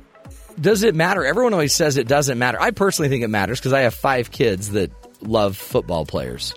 does 0.59 0.83
it 0.83 0.95
matter? 0.95 1.25
Everyone 1.25 1.53
always 1.53 1.73
says 1.73 1.97
it 1.97 2.07
doesn't 2.07 2.37
matter. 2.37 2.61
I 2.61 2.71
personally 2.71 3.09
think 3.09 3.23
it 3.23 3.29
matters 3.29 3.59
because 3.59 3.73
I 3.73 3.81
have 3.81 3.93
five 3.93 4.31
kids 4.31 4.71
that 4.71 4.91
love 5.21 5.57
football 5.57 6.05
players 6.05 6.53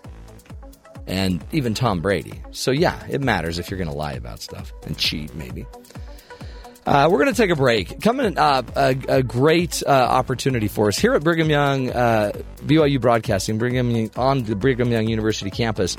and 1.07 1.45
even 1.53 1.75
Tom 1.75 2.01
Brady. 2.01 2.43
So, 2.51 2.71
yeah, 2.71 3.03
it 3.09 3.21
matters 3.21 3.59
if 3.59 3.71
you're 3.71 3.79
going 3.79 3.91
to 3.91 3.97
lie 3.97 4.13
about 4.13 4.41
stuff 4.41 4.73
and 4.87 4.97
cheat, 4.97 5.35
maybe. 5.35 5.67
Uh, 6.87 7.09
we're 7.11 7.19
going 7.19 7.35
to 7.35 7.37
take 7.37 7.51
a 7.51 7.57
break. 7.57 8.01
Coming 8.01 8.39
up, 8.39 8.77
a, 8.77 8.97
a 9.09 9.23
great 9.23 9.83
uh, 9.87 9.91
opportunity 9.91 10.69
for 10.69 10.89
us 10.89 10.99
here 10.99 11.15
at 11.15 11.23
Brigham 11.23 11.51
Young 11.51 11.91
uh, 11.91 12.33
BYU 12.63 13.01
Broadcasting, 13.01 13.59
Brigham 13.59 14.11
on 14.17 14.45
the 14.45 14.57
Brigham 14.57 14.91
Young 14.91 15.07
University 15.09 15.51
campus. 15.51 15.97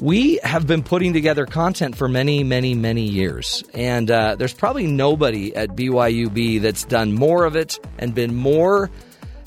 We 0.00 0.38
have 0.44 0.64
been 0.64 0.84
putting 0.84 1.12
together 1.12 1.44
content 1.44 1.96
for 1.96 2.08
many, 2.08 2.44
many, 2.44 2.74
many 2.74 3.02
years, 3.02 3.64
and 3.74 4.08
uh, 4.08 4.36
there's 4.36 4.54
probably 4.54 4.86
nobody 4.86 5.54
at 5.56 5.70
BYUB 5.70 6.60
that's 6.62 6.84
done 6.84 7.14
more 7.14 7.44
of 7.44 7.56
it 7.56 7.80
and 7.98 8.14
been 8.14 8.36
more, 8.36 8.90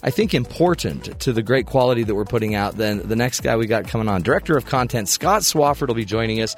I 0.03 0.09
think, 0.09 0.33
important 0.33 1.17
to 1.21 1.31
the 1.31 1.41
great 1.41 1.67
quality 1.67 2.03
that 2.03 2.15
we're 2.15 2.25
putting 2.25 2.53
out 2.53 2.75
than 2.75 3.07
the 3.07 3.15
next 3.15 3.43
guy 3.43 3.55
we 3.55 3.65
got 3.65 3.87
coming 3.87 4.09
on. 4.09 4.23
Director 4.23 4.57
of 4.57 4.65
Content 4.65 5.07
Scott 5.07 5.43
Swofford 5.43 5.87
will 5.87 5.95
be 5.95 6.03
joining 6.03 6.41
us. 6.41 6.57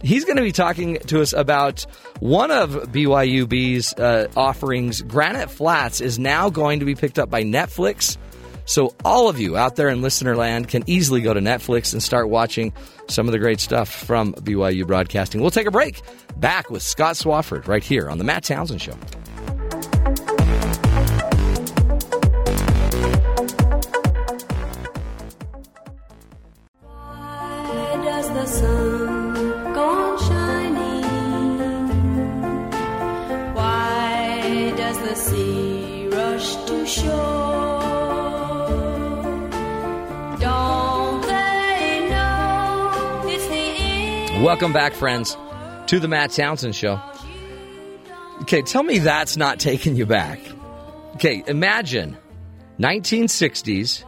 He's 0.00 0.24
going 0.24 0.36
to 0.36 0.42
be 0.42 0.52
talking 0.52 0.98
to 1.06 1.20
us 1.20 1.32
about 1.32 1.86
one 2.20 2.52
of 2.52 2.70
BYUB's 2.92 3.94
uh, 3.94 4.28
offerings. 4.36 5.02
Granite 5.02 5.50
Flats 5.50 6.00
is 6.00 6.20
now 6.20 6.50
going 6.50 6.78
to 6.78 6.86
be 6.86 6.94
picked 6.94 7.18
up 7.18 7.30
by 7.30 7.42
Netflix. 7.42 8.16
So 8.64 8.94
all 9.04 9.28
of 9.28 9.38
you 9.38 9.56
out 9.56 9.76
there 9.76 9.88
in 9.88 10.02
listener 10.02 10.36
land 10.36 10.68
can 10.68 10.84
easily 10.86 11.20
go 11.20 11.34
to 11.34 11.40
Netflix 11.40 11.92
and 11.92 12.02
start 12.02 12.28
watching 12.28 12.72
some 13.08 13.28
of 13.28 13.32
the 13.32 13.38
great 13.38 13.60
stuff 13.60 13.88
from 13.88 14.34
BYU 14.34 14.86
Broadcasting. 14.86 15.40
We'll 15.40 15.50
take 15.50 15.66
a 15.66 15.70
break. 15.70 16.00
Back 16.36 16.70
with 16.70 16.82
Scott 16.82 17.16
Swofford 17.16 17.68
right 17.68 17.84
here 17.84 18.08
on 18.08 18.18
the 18.18 18.24
Matt 18.24 18.44
Townsend 18.44 18.80
Show. 18.80 18.96
Welcome 44.44 44.74
back, 44.74 44.92
friends, 44.92 45.38
to 45.86 45.98
the 45.98 46.06
Matt 46.06 46.32
Townsend 46.32 46.76
Show. 46.76 47.00
Okay, 48.42 48.60
tell 48.60 48.82
me 48.82 48.98
that's 48.98 49.38
not 49.38 49.58
taking 49.58 49.96
you 49.96 50.04
back. 50.04 50.38
Okay, 51.14 51.42
imagine 51.46 52.18
1960s, 52.78 54.04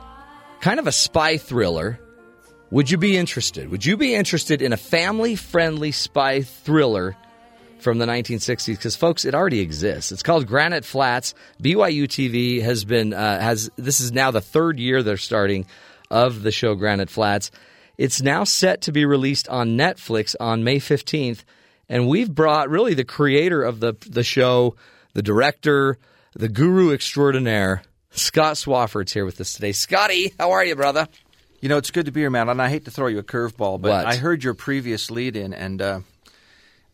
kind 0.61 0.79
of 0.79 0.87
a 0.87 0.93
spy 0.93 1.39
thriller. 1.39 1.99
Would 2.71 2.91
you 2.91 2.99
be 2.99 3.17
interested? 3.17 3.71
Would 3.71 3.87
you 3.87 3.97
be 3.97 4.15
interested 4.15 4.61
in 4.61 4.75
a 4.75 4.77
family 4.77 5.37
friendly 5.37 5.91
spy 5.91 6.43
thriller 6.43 7.17
from 7.79 7.97
the 7.97 8.05
1960s? 8.05 8.77
Because, 8.77 8.95
folks, 8.95 9.25
it 9.25 9.35
already 9.35 9.61
exists. 9.61 10.13
It's 10.13 10.23
called 10.23 10.47
Granite 10.47 10.85
Flats. 10.85 11.33
BYU 11.63 12.05
TV 12.05 12.61
has 12.61 12.85
been, 12.85 13.15
uh, 13.15 13.41
has, 13.41 13.71
this 13.77 14.01
is 14.01 14.13
now 14.13 14.33
the 14.33 14.43
third 14.43 14.79
year 14.79 15.03
they're 15.03 15.17
starting 15.17 15.65
of 16.11 16.43
the 16.43 16.53
show 16.53 16.75
Granite 16.75 17.09
Flats. 17.09 17.51
It's 17.99 18.21
now 18.23 18.45
set 18.45 18.83
to 18.83 18.93
be 18.93 19.05
released 19.05 19.49
on 19.49 19.71
Netflix 19.71 20.35
on 20.39 20.65
May 20.65 20.79
15th. 20.79 21.45
And 21.89 22.09
we've 22.09 22.33
brought 22.35 22.69
really 22.69 22.95
the 22.95 23.05
creator 23.05 23.63
of 23.63 23.81
the, 23.81 23.95
the 24.07 24.25
show, 24.25 24.75
the 25.15 25.23
director, 25.23 25.99
the 26.35 26.49
guru 26.49 26.93
extraordinaire, 26.93 27.83
Scott 28.11 28.57
Swofford's 28.57 29.13
here 29.13 29.25
with 29.25 29.41
us 29.41 29.53
today. 29.53 29.73
Scotty, 29.73 30.33
how 30.39 30.53
are 30.53 30.65
you, 30.65 30.75
brother? 30.75 31.07
You 31.61 31.69
know, 31.69 31.77
it's 31.77 31.91
good 31.91 32.07
to 32.07 32.13
be 32.13 32.21
here, 32.21 32.31
man. 32.31 32.49
And 32.49 32.61
I 32.61 32.69
hate 32.69 32.85
to 32.87 32.91
throw 32.91 33.07
you 33.09 33.19
a 33.19 33.23
curveball, 33.23 33.81
but 33.81 33.91
What? 33.91 34.07
I 34.07 34.17
heard 34.17 34.43
your 34.43 34.55
previous 34.55 35.11
lead 35.11 35.37
in, 35.37 35.53
and 35.53 35.81
uh, 35.83 36.01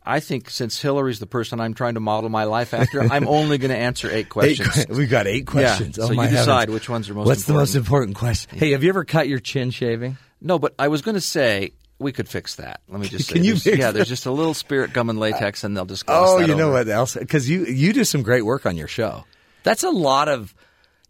I 0.04 0.20
think 0.20 0.50
since 0.50 0.80
Hillary's 0.80 1.18
the 1.20 1.26
person 1.26 1.60
I'm 1.60 1.74
trying 1.74 1.94
to 1.94 2.00
model 2.00 2.28
my 2.28 2.44
life 2.44 2.74
after, 2.74 3.02
I'm 3.12 3.28
only 3.28 3.58
going 3.58 3.70
to 3.70 3.76
answer 3.76 4.10
eight 4.10 4.28
questions. 4.28 4.86
We've 4.96 5.10
got 5.10 5.26
eight 5.26 5.46
questions. 5.46 5.96
Yeah, 5.98 6.04
oh 6.04 6.06
so 6.08 6.12
you 6.14 6.28
decide 6.28 6.60
heavens. 6.60 6.74
which 6.74 6.88
ones 6.88 7.10
are 7.10 7.14
most 7.14 7.26
What's 7.26 7.44
the 7.44 7.52
most 7.54 7.74
important. 7.74 8.10
important 8.10 8.16
question? 8.18 8.58
Hey, 8.58 8.72
have 8.72 8.82
you 8.82 8.88
ever 8.88 9.04
cut 9.04 9.28
your 9.28 9.38
chin 9.38 9.70
shaving? 9.70 10.16
No, 10.42 10.58
but 10.58 10.74
I 10.78 10.88
was 10.88 11.02
going 11.02 11.14
to 11.14 11.20
say 11.20 11.72
we 11.98 12.10
could 12.12 12.28
fix 12.28 12.56
that. 12.56 12.80
Let 12.88 13.00
me 13.00 13.08
just 13.10 13.28
say, 13.28 13.34
Can 13.34 13.44
you 13.44 13.52
there's- 13.52 13.62
fix 13.62 13.78
yeah, 13.78 13.86
that? 13.86 13.94
there's 13.94 14.08
just 14.08 14.26
a 14.26 14.30
little 14.32 14.54
spirit 14.54 14.92
gum 14.92 15.08
and 15.08 15.18
latex, 15.20 15.64
and 15.64 15.76
they'll 15.76 15.84
just 15.86 16.04
gloss 16.06 16.30
Oh, 16.30 16.40
that 16.40 16.48
you 16.48 16.54
know 16.56 16.64
over. 16.68 16.78
what 16.78 16.88
else? 16.88 17.14
Because 17.14 17.48
you 17.48 17.64
you 17.66 17.92
do 17.92 18.04
some 18.04 18.22
great 18.22 18.42
work 18.44 18.66
on 18.66 18.76
your 18.76 18.88
show. 18.88 19.24
That's 19.62 19.84
a 19.84 19.90
lot 19.90 20.28
of. 20.28 20.54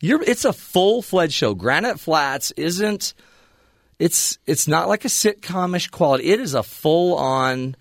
You're. 0.00 0.22
It's 0.22 0.44
a 0.44 0.52
full 0.52 1.00
fledged 1.00 1.32
show. 1.32 1.54
Granite 1.54 1.98
Flats 1.98 2.50
isn't. 2.52 3.14
It's 3.98 4.38
it's 4.46 4.66
not 4.68 4.88
like 4.88 5.04
a 5.04 5.08
sitcomish 5.08 5.90
quality. 5.90 6.24
It 6.24 6.40
is 6.40 6.54
a 6.54 6.62
full 6.62 7.14
on. 7.16 7.76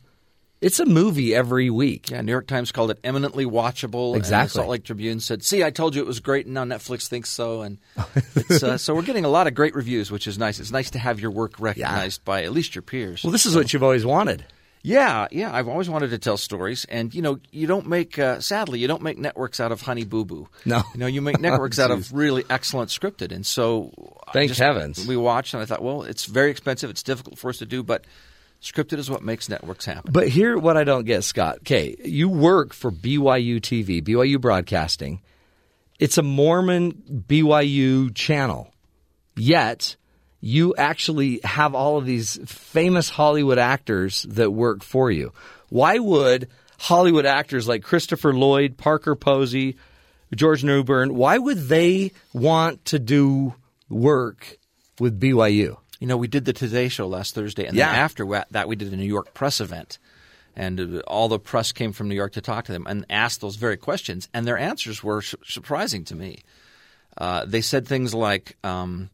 It's 0.62 0.80
a 0.80 0.86
movie 0.86 1.34
every 1.34 1.72
week. 1.72 2.12
Yeah, 2.12 2.22
New 2.22 2.32
York 2.32 2.46
Times 2.46 2.72
called 2.72 2.92
it 2.92 3.00
eminently 3.04 3.46
watchable. 3.46 4.10
And 4.10 4.18
Exactly. 4.18 4.48
the 4.48 4.54
Salt 4.64 4.70
Lake 4.70 4.84
Tribune 4.84 5.20
said, 5.20 5.44
"See, 5.44 5.64
I 5.64 5.72
told 5.72 5.96
you 5.96 6.02
it 6.02 6.08
was 6.08 6.20
great, 6.20 6.46
and 6.46 6.54
now 6.54 6.64
Netflix 6.66 7.08
thinks 7.08 7.30
so." 7.32 7.62
And 7.64 7.80
it's, 8.36 8.62
uh, 8.62 8.78
so 8.78 8.94
we're 8.94 9.02
getting 9.02 9.26
a 9.26 9.30
lot 9.30 9.48
of 9.48 9.56
great 9.56 9.74
reviews, 9.74 10.12
which 10.12 10.28
is 10.28 10.38
nice. 10.38 10.60
It's 10.60 10.70
nice 10.72 10.92
to 10.92 11.00
have 11.00 11.20
your 11.20 11.32
work 11.32 11.60
recognized 11.60 12.24
by 12.24 12.44
at 12.44 12.52
least 12.52 12.76
your 12.76 12.84
peers. 12.84 13.24
Well, 13.24 13.32
this 13.32 13.48
is 13.48 13.56
what 13.56 13.74
you've 13.74 13.82
always 13.84 14.06
wanted. 14.06 14.46
Yeah, 14.84 15.28
yeah. 15.32 15.54
I've 15.54 15.68
always 15.68 15.90
wanted 15.90 16.10
to 16.12 16.18
tell 16.20 16.38
stories, 16.38 16.86
and 16.86 17.14
you 17.14 17.22
know, 17.24 17.40
you 17.52 17.66
don't 17.66 17.88
make. 17.88 18.20
Uh, 18.20 18.40
sadly, 18.40 18.80
you 18.80 18.88
don't 18.88 19.02
make 19.02 19.18
networks 19.18 19.60
out 19.60 19.72
of 19.72 19.82
Honey 19.82 20.06
Boo 20.06 20.26
Boo. 20.26 20.48
No. 20.66 20.84
you 20.94 21.00
know, 21.00 21.08
you 21.08 21.22
make 21.22 21.40
networks 21.50 21.80
out 21.80 21.90
of 21.92 22.14
really 22.14 22.44
excellent 22.52 22.90
scripted, 22.92 23.32
and 23.32 23.46
so. 23.46 23.92
Thank 24.32 24.50
just- 24.50 24.60
heavens. 24.62 25.08
We 25.08 25.18
watched, 25.18 25.56
and 25.56 25.62
I 25.64 25.66
thought, 25.66 25.82
well, 25.84 26.04
it's 26.04 26.26
very 26.26 26.52
expensive. 26.52 26.90
It's 26.92 27.04
difficult 27.04 27.40
for 27.40 27.50
us 27.50 27.58
to 27.60 27.66
do, 27.66 27.82
but 27.84 28.06
scripted 28.62 28.98
is 28.98 29.10
what 29.10 29.24
makes 29.24 29.50
networks 29.50 29.86
happen. 29.86 30.12
But 30.12 30.28
here, 30.28 30.58
what 30.58 30.78
I 30.78 30.84
don't 30.84 31.06
get, 31.06 31.24
Scott. 31.24 31.60
Okay, 31.60 31.96
you 32.04 32.30
work 32.30 32.74
for 32.74 32.92
BYU 32.92 33.60
TV, 33.60 34.04
BYU 34.04 34.40
Broadcasting. 34.40 35.22
It's 36.00 36.18
a 36.18 36.24
Mormon 36.24 37.26
BYU 37.28 38.14
channel, 38.16 38.74
yet 39.36 39.96
you 40.40 40.74
actually 40.76 41.40
have 41.44 41.76
all 41.76 41.98
of 41.98 42.06
these 42.06 42.40
famous 42.46 43.10
Hollywood 43.10 43.60
actors 43.60 44.24
that 44.24 44.52
work 44.52 44.84
for 44.84 45.12
you. 45.12 45.32
Why 45.70 46.00
would 46.00 46.50
Hollywood 46.80 47.28
actors 47.28 47.68
like 47.68 47.84
Christopher 47.84 48.34
Lloyd, 48.34 48.78
Parker 48.78 49.16
Posey, 49.16 49.78
George 50.36 50.64
Newbern, 50.64 51.14
why 51.14 51.38
would 51.38 51.58
they 51.68 52.12
want 52.34 52.86
to 52.86 52.98
do 52.98 53.54
work 53.90 54.58
with 55.00 55.20
BYU? 55.20 55.78
You 56.02 56.08
know, 56.08 56.18
we 56.18 56.28
did 56.28 56.46
the 56.46 56.52
Today 56.52 56.90
Show 56.90 57.08
last 57.08 57.36
Thursday, 57.36 57.66
and 57.68 57.78
Yeah. 57.78 57.92
then 57.92 57.96
after 58.00 58.26
that, 58.50 58.68
we 58.68 58.76
did 58.76 58.92
a 58.92 58.98
New 58.98 59.06
York 59.06 59.34
press 59.36 59.62
event. 59.62 60.00
And 60.56 60.98
uh, 60.98 61.00
all 61.08 61.30
the 61.30 61.38
press 61.40 61.72
came 61.72 61.94
from 61.94 62.10
New 62.10 62.16
York 62.16 62.34
to 62.34 62.42
talk 62.42 62.66
to 62.66 62.72
them 62.74 62.86
and 62.90 63.06
asked 63.10 63.40
those 63.40 63.56
very 63.56 63.78
questions. 63.78 64.28
And 64.34 64.46
their 64.46 64.58
answers 64.58 65.04
were 65.04 65.22
su- 65.22 65.38
surprising 65.46 66.04
to 66.06 66.16
me. 66.16 66.42
Uh, 67.18 67.46
they 67.46 67.62
said 67.62 67.88
things 67.88 68.14
like, 68.16 68.58
um, 68.64 69.12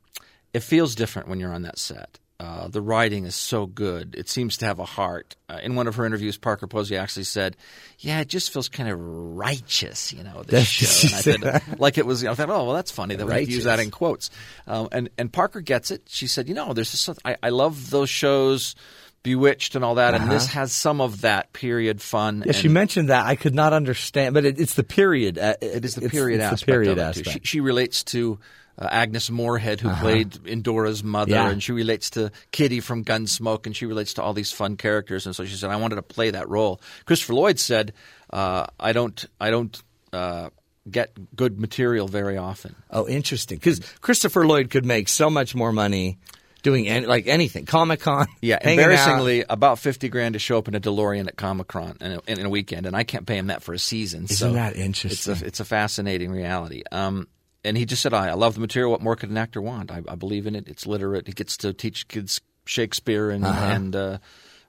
it 0.54 0.62
feels 0.62 0.96
different 0.96 1.28
when 1.28 1.40
you're 1.42 1.54
on 1.54 1.64
that 1.64 1.78
set. 1.78 2.20
Uh, 2.40 2.68
the 2.68 2.82
writing 2.82 3.26
is 3.26 3.36
so 3.36 3.66
good. 3.66 4.14
It 4.16 4.30
seems 4.30 4.58
to 4.58 4.66
have 4.66 4.78
a 4.78 4.86
heart. 4.86 5.36
Uh, 5.50 5.58
in 5.64 5.74
one 5.74 5.88
of 5.88 5.96
her 5.96 6.06
interviews, 6.06 6.38
Parker 6.38 6.68
Posey 6.68 6.96
actually 6.96 7.24
said, 7.24 7.58
"Yeah, 7.98 8.20
it 8.20 8.28
just 8.28 8.54
feels 8.54 8.70
kind 8.70 8.88
of 8.90 9.00
righteous, 9.00 10.14
you 10.14 10.24
know, 10.24 10.44
this 10.44 10.68
show." 10.68 11.34
And 11.34 11.44
I 11.44 11.58
said, 11.58 11.80
like 11.80 11.98
it 11.98 12.06
was. 12.06 12.24
I 12.24 12.36
thought, 12.36 12.52
oh, 12.52 12.66
well, 12.66 12.76
that's 12.76 12.92
funny 12.92 13.16
that 13.16 13.26
we 13.26 13.42
use 13.46 13.64
that 13.64 13.80
in 13.80 13.90
quotes. 13.90 14.30
Um, 14.68 14.88
and 14.92 15.10
and 15.18 15.34
Parker 15.34 15.62
gets 15.62 15.90
it. 15.90 16.04
She 16.06 16.28
said, 16.28 16.48
you 16.48 16.54
know, 16.54 16.74
there's 16.74 16.92
just 16.92 17.10
I, 17.26 17.38
I 17.42 17.50
love 17.50 17.90
those 17.90 18.10
shows, 18.12 18.76
Bewitched 19.24 19.76
and 19.76 19.84
all 19.84 19.96
that, 19.96 20.14
and 20.14 20.32
this 20.32 20.48
has 20.54 20.72
some 20.72 21.02
of 21.02 21.22
that 21.22 21.52
period 21.54 22.02
fun. 22.02 22.42
Uh-huh. 22.42 22.44
Yeah, 22.48 22.52
she 22.54 22.70
mentioned 22.70 23.10
that. 23.10 23.26
I 23.26 23.36
could 23.36 23.56
not 23.56 23.74
understand, 23.74 24.36
but 24.36 24.46
it, 24.46 24.60
it's 24.60 24.76
the 24.76 24.84
period. 24.84 25.40
Uh, 25.40 25.56
it 25.60 25.84
is 25.84 25.96
the 25.96 26.08
period 26.08 26.40
it's 26.40 26.46
aspect. 26.46 26.66
The 26.68 26.72
period 26.72 26.92
of 26.92 26.98
it, 27.00 27.02
aspect. 27.02 27.30
She, 27.30 27.40
she 27.44 27.60
relates 27.60 28.04
to 28.06 28.40
uh, 28.78 28.88
Agnes 28.92 29.30
Moorehead, 29.30 29.80
who 29.82 29.90
played 29.96 30.38
Endora's 30.48 31.04
mother, 31.04 31.32
Yeah. 31.32 31.50
and 31.50 31.62
she 31.64 31.72
relates 31.72 32.10
to 32.12 32.32
Kitty 32.52 32.80
from 32.80 33.04
Gunsmoke, 33.04 33.66
and 33.66 33.76
she 33.76 33.86
relates 33.86 34.14
to 34.16 34.22
all 34.24 34.34
these 34.34 34.52
fun 34.52 34.78
characters. 34.78 35.26
And 35.26 35.36
so 35.36 35.46
she 35.46 35.56
said, 35.56 35.70
"I 35.70 35.76
wanted 35.78 35.96
to 35.96 36.02
play 36.04 36.30
that 36.32 36.48
role." 36.50 36.80
Christopher 37.06 37.34
Lloyd 37.34 37.60
said, 37.60 37.94
uh, 38.32 38.68
"I 38.80 38.94
don't, 38.94 39.26
I 39.40 39.50
don't." 39.50 39.82
Uh, 40.14 40.50
Get 40.90 41.36
good 41.36 41.60
material 41.60 42.08
very 42.08 42.38
often. 42.38 42.74
Oh, 42.90 43.10
interesting. 43.10 43.58
Because 43.58 43.82
Christopher 44.00 44.48
Lloyd 44.48 44.70
could 44.70 44.86
make 44.86 45.10
so 45.10 45.30
much 45.30 45.54
more 45.54 45.74
money 45.74 46.18
doing 46.64 46.88
any, 46.88 47.06
like 47.06 47.28
anything, 47.28 47.66
Comic 47.66 48.00
Con. 48.00 48.26
Yeah, 48.42 48.60
hanging 48.64 48.80
out. 48.80 48.84
embarrassingly, 48.92 49.44
about 49.50 49.80
fifty 49.80 50.08
grand 50.08 50.32
to 50.32 50.40
show 50.40 50.58
up 50.58 50.70
in 50.70 50.76
a 50.76 50.80
DeLorean 50.80 51.28
at 51.28 51.36
Comic 51.36 51.68
Con 51.68 51.98
in, 52.00 52.12
a- 52.14 52.22
in 52.40 52.46
a 52.46 52.50
weekend, 52.50 52.86
and 52.86 52.96
I 52.96 53.04
can't 53.04 53.26
pay 53.26 53.36
him 53.38 53.48
that 53.48 53.64
for 53.64 53.74
a 53.74 53.80
season. 53.80 54.24
Isn't 54.24 54.38
so 54.38 54.54
that 54.54 54.78
interesting? 54.78 55.34
It's 55.34 55.42
a 55.42 55.46
it's 55.46 55.60
a 55.60 55.66
fascinating 55.66 56.32
reality. 56.32 56.84
Um, 56.90 57.28
and 57.68 57.78
he 57.78 57.86
just 57.86 58.02
said, 58.02 58.14
I, 58.14 58.30
"I 58.30 58.34
love 58.34 58.54
the 58.56 58.60
material. 58.62 58.92
What 58.92 59.02
more 59.02 59.16
could 59.16 59.30
an 59.30 59.38
actor 59.38 59.62
want? 59.62 59.92
I, 59.92 60.02
I 60.08 60.16
believe 60.16 60.48
in 60.48 60.56
it. 60.56 60.68
It's 60.68 60.88
literate. 60.88 61.28
He 61.28 61.34
gets 61.34 61.58
to 61.58 61.74
teach 61.74 62.08
kids 62.08 62.42
Shakespeare 62.66 63.30
and 63.30 63.46
and 63.46 63.96
uh, 63.96 64.18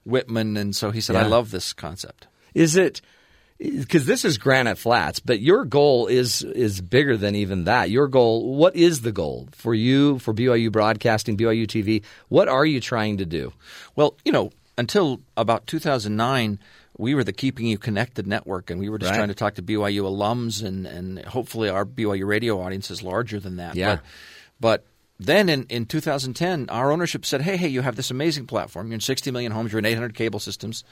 Whitman, 0.05 0.57
and 0.57 0.75
so 0.77 0.91
he 0.91 1.01
said, 1.01 1.17
I 1.17 1.21
Uh-huh. 1.21 1.31
Love 1.31 1.51
this 1.51 1.73
concept." 1.73 2.27
Is 2.55 2.77
it 2.77 3.01
because 3.59 4.07
this 4.07 4.25
is 4.25 4.39
Granite 4.39 4.79
Flats, 4.79 5.19
but 5.21 5.41
your 5.41 5.65
goal 5.65 6.07
is 6.07 6.43
is 6.43 6.81
bigger 6.81 7.17
than 7.17 7.35
even 7.35 7.65
that. 7.65 7.91
Your 7.91 8.07
goal, 8.09 8.55
what 8.57 8.77
is 8.77 9.01
the 9.01 9.13
goal 9.13 9.49
for 9.53 9.75
you 9.75 10.19
for 10.21 10.33
BYU 10.33 10.71
Broadcasting, 10.71 11.37
BYU 11.37 11.67
TV? 11.67 12.03
What 12.29 12.49
are 12.49 12.65
you 12.65 12.81
trying 12.81 13.17
to 13.19 13.27
do? 13.27 13.53
Well, 13.97 14.17
you 14.25 14.31
know, 14.33 14.51
until 14.77 15.21
about 15.37 15.67
2009, 15.67 16.59
we 16.99 17.15
were 17.15 17.25
the 17.25 17.33
Keeping 17.33 17.67
You 17.67 17.79
Connected 17.79 18.27
network, 18.27 18.71
and 18.71 18.79
we 18.81 18.89
were 18.89 18.99
just 18.99 19.11
Right. 19.11 19.17
trying 19.17 19.29
to 19.29 19.35
talk 19.35 19.55
to 19.55 19.63
BYU 19.63 20.03
alums, 20.03 20.63
and, 20.63 20.87
and 20.87 21.25
hopefully 21.25 21.69
our 21.69 21.85
BYU 21.87 22.27
radio 22.27 22.61
audience 22.61 22.91
is 22.91 23.03
larger 23.03 23.39
than 23.41 23.57
that. 23.57 23.77
Yeah. 23.77 23.95
But, 24.61 24.83
but 25.21 25.27
then 25.27 25.49
in, 25.49 25.65
in 25.69 25.87
2010, 25.87 26.69
our 26.69 26.91
ownership 26.93 27.25
said, 27.25 27.41
hey, 27.41 27.57
hey, 27.57 27.69
you 27.69 27.81
have 27.83 27.97
this 27.97 28.11
amazing 28.11 28.47
platform. 28.47 28.89
You're 28.89 28.95
in 28.95 29.01
60 29.01 29.31
million 29.31 29.53
homes. 29.53 29.73
You're 29.73 29.79
in 29.79 29.87
800 29.87 30.15
cable 30.15 30.41
systems. 30.41 30.85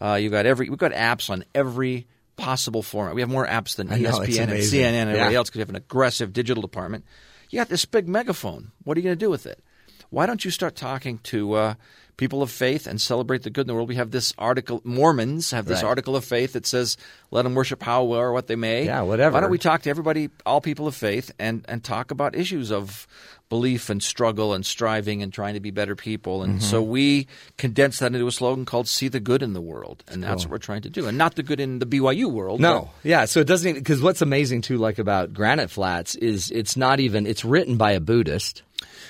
Uh, 0.00 0.14
you've 0.14 0.32
got 0.32 0.44
every 0.44 0.68
we've 0.68 0.78
got 0.78 0.92
apps 0.92 1.30
on 1.30 1.42
every 1.54 2.06
possible 2.36 2.82
format. 2.82 3.14
We 3.14 3.22
have 3.22 3.30
more 3.30 3.46
apps 3.46 3.76
than 3.76 3.86
know, 3.88 3.96
ESPN 3.96 4.42
and. 4.42 4.50
CNN 4.52 4.82
and 4.92 5.10
everybody 5.10 5.34
else 5.34 5.48
because 5.48 5.56
we 5.56 5.62
have 5.62 5.70
an 5.70 5.76
aggressive 5.76 6.34
digital 6.34 6.60
department. 6.60 7.06
You 7.48 7.58
got 7.58 7.70
this 7.70 7.86
big 7.86 8.06
megaphone. 8.06 8.72
What 8.84 8.96
are 8.96 9.00
you 9.00 9.04
going 9.04 9.16
to 9.18 9.24
do 9.24 9.30
with 9.30 9.46
it? 9.46 9.62
Why 10.10 10.26
don't 10.26 10.44
you 10.44 10.50
start 10.50 10.76
talking 10.76 11.18
to 11.24 11.52
uh, 11.54 11.74
people 12.16 12.42
of 12.42 12.50
faith 12.50 12.86
and 12.86 13.00
celebrate 13.00 13.42
the 13.42 13.50
good 13.50 13.62
in 13.62 13.66
the 13.66 13.74
world? 13.74 13.88
We 13.88 13.96
have 13.96 14.10
this 14.10 14.32
article. 14.38 14.80
Mormons 14.84 15.50
have 15.50 15.66
this 15.66 15.82
Right. 15.82 15.88
article 15.88 16.16
of 16.16 16.24
faith 16.24 16.54
that 16.54 16.66
says, 16.66 16.96
"Let 17.30 17.42
them 17.42 17.54
worship 17.54 17.82
how 17.82 18.04
or 18.04 18.32
what 18.32 18.46
they 18.46 18.56
may." 18.56 18.86
Yeah, 18.86 19.02
whatever. 19.02 19.34
Why 19.34 19.40
don't 19.40 19.50
we 19.50 19.58
talk 19.58 19.82
to 19.82 19.90
everybody, 19.90 20.30
all 20.44 20.60
people 20.60 20.86
of 20.86 20.94
faith, 20.94 21.30
and 21.38 21.64
and 21.68 21.84
talk 21.84 22.10
about 22.10 22.34
issues 22.34 22.70
of 22.72 23.06
belief 23.48 23.88
and 23.90 24.02
struggle 24.02 24.52
and 24.54 24.66
striving 24.66 25.22
and 25.22 25.32
trying 25.32 25.54
to 25.54 25.60
be 25.60 25.70
better 25.70 25.94
people? 25.94 26.42
And 26.42 26.62
so 26.62 26.80
Mm-hmm. 26.82 26.90
we 26.90 27.26
condense 27.58 27.98
that 28.00 28.12
into 28.14 28.26
a 28.26 28.32
slogan 28.32 28.64
called 28.64 28.88
"See 28.88 29.08
the 29.08 29.20
good 29.20 29.42
in 29.42 29.52
the 29.52 29.60
world," 29.60 30.02
and 30.08 30.22
that's 30.22 30.44
what 30.44 30.50
we're 30.52 30.58
trying 30.58 30.82
to 30.82 30.90
do, 30.90 31.06
and 31.06 31.18
not 31.18 31.34
the 31.36 31.42
good 31.42 31.60
in 31.60 31.78
the 31.80 31.86
BYU 31.86 32.28
world. 32.28 32.60
No, 32.60 32.90
yeah. 33.04 33.26
So 33.26 33.40
it 33.40 33.46
doesn't 33.46 33.74
because 33.74 34.00
what's 34.00 34.22
amazing 34.22 34.62
too, 34.62 34.78
like 34.78 34.98
about 34.98 35.32
Granite 35.34 35.70
Flats, 35.70 36.14
is 36.14 36.50
it's 36.50 36.76
not 36.76 36.98
even 36.98 37.26
it's 37.26 37.44
written 37.44 37.76
by 37.76 37.92
a 37.92 38.00
Buddhist. 38.00 38.62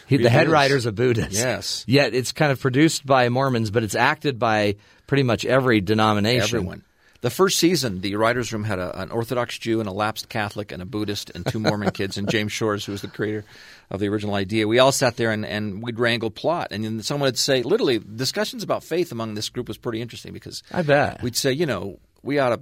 He, 0.06 0.16
the 0.18 0.30
head 0.30 0.48
writer's 0.48 0.86
a 0.86 0.92
Buddhist. 0.92 1.32
Yes. 1.32 1.84
Yet 1.86 2.14
it's 2.14 2.32
kind 2.32 2.52
of 2.52 2.60
produced 2.60 3.04
by 3.04 3.28
Mormons, 3.28 3.70
but 3.70 3.82
it's 3.82 3.94
acted 3.94 4.38
by 4.38 4.76
pretty 5.06 5.22
much 5.22 5.44
every 5.44 5.80
denomination. 5.80 6.58
Everyone. 6.58 6.82
The 7.22 7.30
first 7.30 7.58
season, 7.58 8.02
the 8.02 8.14
writers' 8.16 8.52
room 8.52 8.62
had 8.62 8.78
a, 8.78 9.00
an 9.00 9.10
Orthodox 9.10 9.58
Jew 9.58 9.80
and 9.80 9.88
a 9.88 9.92
lapsed 9.92 10.28
Catholic 10.28 10.70
and 10.70 10.80
a 10.80 10.84
Buddhist 10.84 11.30
and 11.34 11.44
two 11.44 11.58
Mormon 11.58 11.90
kids 11.90 12.18
and 12.18 12.28
James 12.30 12.52
Shores, 12.52 12.84
who 12.84 12.92
was 12.92 13.02
the 13.02 13.08
creator 13.08 13.44
of 13.90 14.00
the 14.00 14.08
original 14.08 14.34
idea. 14.34 14.68
We 14.68 14.78
all 14.78 14.92
sat 14.92 15.16
there 15.16 15.32
and, 15.32 15.44
and 15.44 15.82
we'd 15.82 15.98
wrangle 15.98 16.30
plot, 16.30 16.68
and 16.70 16.84
then 16.84 17.02
someone 17.02 17.26
would 17.26 17.38
say, 17.38 17.62
literally, 17.62 17.98
discussions 17.98 18.62
about 18.62 18.84
faith 18.84 19.12
among 19.12 19.34
this 19.34 19.48
group 19.48 19.66
was 19.66 19.78
pretty 19.78 20.00
interesting 20.02 20.32
because 20.32 20.62
I 20.70 20.82
bet. 20.82 21.22
we'd 21.22 21.36
say, 21.36 21.52
you 21.52 21.66
know, 21.66 21.98
we 22.22 22.38
ought 22.38 22.50
to 22.50 22.60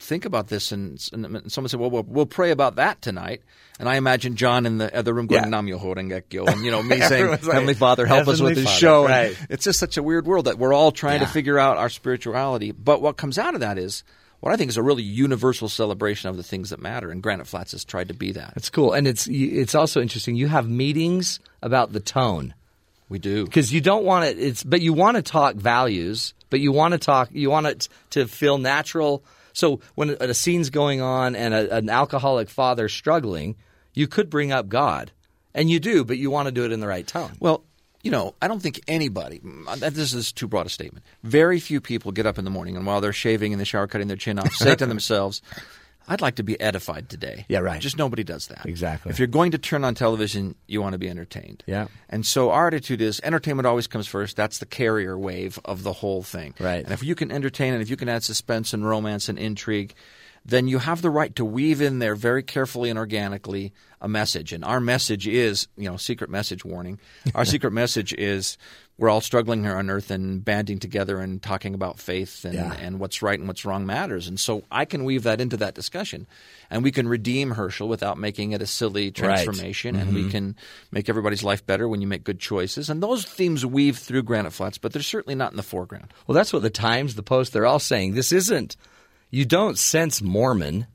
think 0.00 0.24
about 0.24 0.48
this, 0.48 0.72
and, 0.72 0.98
and 1.12 1.52
someone 1.52 1.68
said, 1.68 1.78
well, 1.78 1.90
well, 1.90 2.04
we'll 2.06 2.26
pray 2.26 2.50
about 2.50 2.76
that 2.76 3.00
tonight. 3.02 3.42
And 3.78 3.88
I 3.88 3.96
imagine 3.96 4.36
John 4.36 4.66
in 4.66 4.78
the 4.78 4.94
other 4.94 5.14
room 5.14 5.26
going, 5.26 5.44
Yeah. 5.44 5.48
Nam 5.48 5.66
Renge 5.66 6.48
and 6.52 6.64
you 6.64 6.70
know 6.70 6.82
me 6.82 7.00
saying, 7.00 7.28
like, 7.28 7.42
Heavenly 7.44 7.74
Father, 7.74 8.04
help 8.06 8.28
us 8.28 8.40
with 8.40 8.56
this 8.56 8.64
Father. 8.64 8.76
show. 8.78 9.04
Right. 9.06 9.36
It's 9.48 9.64
just 9.64 9.78
such 9.78 9.96
a 9.96 10.02
weird 10.02 10.26
world 10.26 10.46
that 10.46 10.58
we're 10.58 10.74
all 10.74 10.90
trying 10.92 11.20
Yeah. 11.20 11.26
to 11.26 11.32
figure 11.32 11.58
out 11.58 11.76
our 11.78 11.88
spirituality. 11.88 12.72
But 12.72 13.00
what 13.00 13.16
comes 13.16 13.38
out 13.38 13.54
of 13.54 13.60
that 13.60 13.78
is 13.78 14.02
what 14.40 14.52
I 14.52 14.56
think 14.56 14.68
is 14.70 14.76
a 14.76 14.82
really 14.82 15.02
universal 15.02 15.68
celebration 15.68 16.28
of 16.30 16.36
the 16.36 16.42
things 16.42 16.70
that 16.70 16.80
matter, 16.80 17.10
and 17.10 17.22
Granite 17.22 17.46
Flats 17.46 17.72
has 17.72 17.84
tried 17.84 18.08
to 18.08 18.14
be 18.14 18.32
that. 18.32 18.52
That's 18.54 18.70
cool, 18.70 18.92
and 18.92 19.06
it's 19.06 19.26
it's 19.30 19.74
also 19.74 20.00
interesting. 20.02 20.34
You 20.36 20.48
have 20.48 20.68
meetings 20.68 21.40
about 21.62 21.92
the 21.92 22.00
tone 22.00 22.54
We 23.10 23.18
do. 23.18 23.44
because 23.44 23.72
you 23.72 23.80
don't 23.82 24.04
want 24.04 24.24
it. 24.26 24.38
It's 24.38 24.62
but 24.64 24.80
you 24.80 24.92
want 24.94 25.16
to 25.16 25.22
talk 25.22 25.56
values, 25.56 26.32
but 26.48 26.60
you 26.60 26.72
want 26.72 26.92
to 26.92 26.98
talk. 26.98 27.28
You 27.32 27.50
want 27.50 27.66
it 27.66 27.88
to 28.10 28.26
feel 28.26 28.56
natural. 28.58 29.22
So 29.60 29.80
when 29.94 30.10
a, 30.10 30.16
a 30.20 30.34
scene's 30.34 30.70
going 30.70 31.00
on 31.00 31.36
and 31.36 31.54
a, 31.54 31.76
an 31.76 31.88
alcoholic 31.88 32.48
father 32.48 32.88
struggling, 32.88 33.56
you 33.94 34.08
could 34.08 34.30
bring 34.30 34.50
up 34.50 34.68
God, 34.68 35.12
and 35.54 35.70
you 35.70 35.78
do, 35.78 36.04
but 36.04 36.18
you 36.18 36.30
want 36.30 36.46
to 36.46 36.52
do 36.52 36.64
it 36.64 36.72
in 36.72 36.80
the 36.80 36.88
right 36.88 37.06
tone. 37.06 37.32
Well, 37.38 37.64
you 38.02 38.10
know, 38.10 38.34
I 38.40 38.48
don't 38.48 38.60
think 38.60 38.80
anybody. 38.88 39.40
Uh, 39.68 39.76
this 39.76 40.14
is 40.14 40.32
too 40.32 40.48
broad 40.48 40.66
a 40.66 40.70
statement. 40.70 41.04
Very 41.22 41.60
few 41.60 41.80
people 41.80 42.12
get 42.12 42.24
up 42.24 42.38
in 42.38 42.44
the 42.44 42.50
morning 42.50 42.76
and 42.76 42.86
while 42.86 43.00
they're 43.00 43.12
shaving 43.12 43.52
in 43.52 43.58
the 43.58 43.64
shower, 43.66 43.86
cutting 43.86 44.08
their 44.08 44.16
chin 44.16 44.38
off, 44.38 44.54
say 44.54 44.74
to 44.74 44.86
themselves, 44.94 45.42
"I'd 46.08 46.20
like 46.20 46.36
to 46.36 46.42
be 46.42 46.60
edified 46.60 47.08
today." 47.08 47.46
Yeah, 47.48 47.58
right. 47.60 47.80
Just 47.80 47.98
nobody 47.98 48.24
does 48.24 48.48
that. 48.48 48.66
Exactly. 48.66 49.10
If 49.10 49.18
you're 49.18 49.28
going 49.28 49.52
to 49.52 49.58
turn 49.58 49.84
on 49.84 49.94
television, 49.94 50.54
you 50.66 50.80
want 50.80 50.92
to 50.94 50.98
be 50.98 51.08
entertained. 51.08 51.62
Yeah. 51.66 51.88
And 52.08 52.26
so 52.26 52.50
our 52.50 52.68
attitude 52.68 53.00
is 53.00 53.20
entertainment 53.22 53.66
always 53.66 53.86
comes 53.86 54.06
first. 54.06 54.36
That's 54.36 54.58
the 54.58 54.66
carrier 54.66 55.18
wave 55.18 55.58
of 55.64 55.82
the 55.82 55.92
whole 55.94 56.22
thing. 56.22 56.54
Right. 56.58 56.84
And 56.84 56.92
if 56.92 57.02
you 57.02 57.14
can 57.14 57.30
entertain 57.30 57.72
and 57.72 57.82
if 57.82 57.90
you 57.90 57.96
can 57.96 58.08
add 58.08 58.22
suspense 58.22 58.72
and 58.72 58.86
romance 58.86 59.28
and 59.28 59.38
intrigue, 59.38 59.94
then 60.44 60.68
you 60.68 60.78
have 60.78 61.02
the 61.02 61.10
right 61.10 61.34
to 61.36 61.44
weave 61.44 61.80
in 61.80 61.98
there 61.98 62.14
very 62.14 62.42
carefully 62.42 62.90
and 62.90 62.98
organically 62.98 63.72
a 64.00 64.08
message. 64.08 64.52
And 64.52 64.64
our 64.64 64.80
message 64.80 65.28
is, 65.28 65.68
you 65.76 65.88
know, 65.88 65.96
secret 65.96 66.30
message 66.30 66.64
warning. 66.64 66.98
Our 67.34 67.44
secret 67.44 67.72
message 67.72 68.14
is 68.14 68.56
we're 68.96 69.08
all 69.08 69.20
struggling 69.20 69.64
here 69.64 69.76
on 69.76 69.88
earth 69.88 70.10
and 70.10 70.44
banding 70.44 70.78
together 70.78 71.18
and 71.20 71.42
talking 71.42 71.74
about 71.74 71.98
faith 71.98 72.44
and, 72.44 72.54
Yeah. 72.54 72.74
and 72.74 72.98
what's 72.98 73.22
right 73.22 73.38
and 73.38 73.48
what's 73.48 73.64
wrong 73.64 73.86
matters. 73.86 74.28
And 74.28 74.38
so 74.38 74.62
I 74.70 74.84
can 74.84 75.04
weave 75.04 75.22
that 75.22 75.40
into 75.40 75.56
that 75.58 75.74
discussion. 75.74 76.26
And 76.70 76.82
we 76.82 76.90
can 76.90 77.08
redeem 77.08 77.52
Herschel 77.52 77.88
without 77.88 78.18
making 78.18 78.52
it 78.52 78.62
a 78.62 78.66
silly 78.66 79.10
transformation. 79.10 79.96
And 79.96 80.14
we 80.14 80.22
mm-hmm. 80.22 80.30
can 80.30 80.56
make 80.90 81.08
everybody's 81.08 81.42
life 81.42 81.64
better 81.64 81.88
when 81.88 82.00
you 82.00 82.06
make 82.06 82.24
good 82.24 82.40
choices. 82.40 82.90
And 82.90 83.02
those 83.02 83.24
themes 83.24 83.64
weave 83.64 83.98
through 83.98 84.22
Granite 84.22 84.52
Flats, 84.52 84.78
but 84.78 84.92
they're 84.92 85.02
certainly 85.02 85.34
not 85.34 85.50
in 85.50 85.56
the 85.56 85.62
foreground. 85.62 86.12
Well, 86.26 86.34
that's 86.34 86.52
what 86.52 86.62
the 86.62 86.70
Times, 86.70 87.14
the 87.14 87.22
Post, 87.22 87.52
they're 87.52 87.66
all 87.66 87.78
saying. 87.78 88.14
This 88.14 88.32
isn't. 88.32 88.76
You 89.30 89.44
don't 89.44 89.78
sense 89.78 90.20
Mormon. 90.22 90.86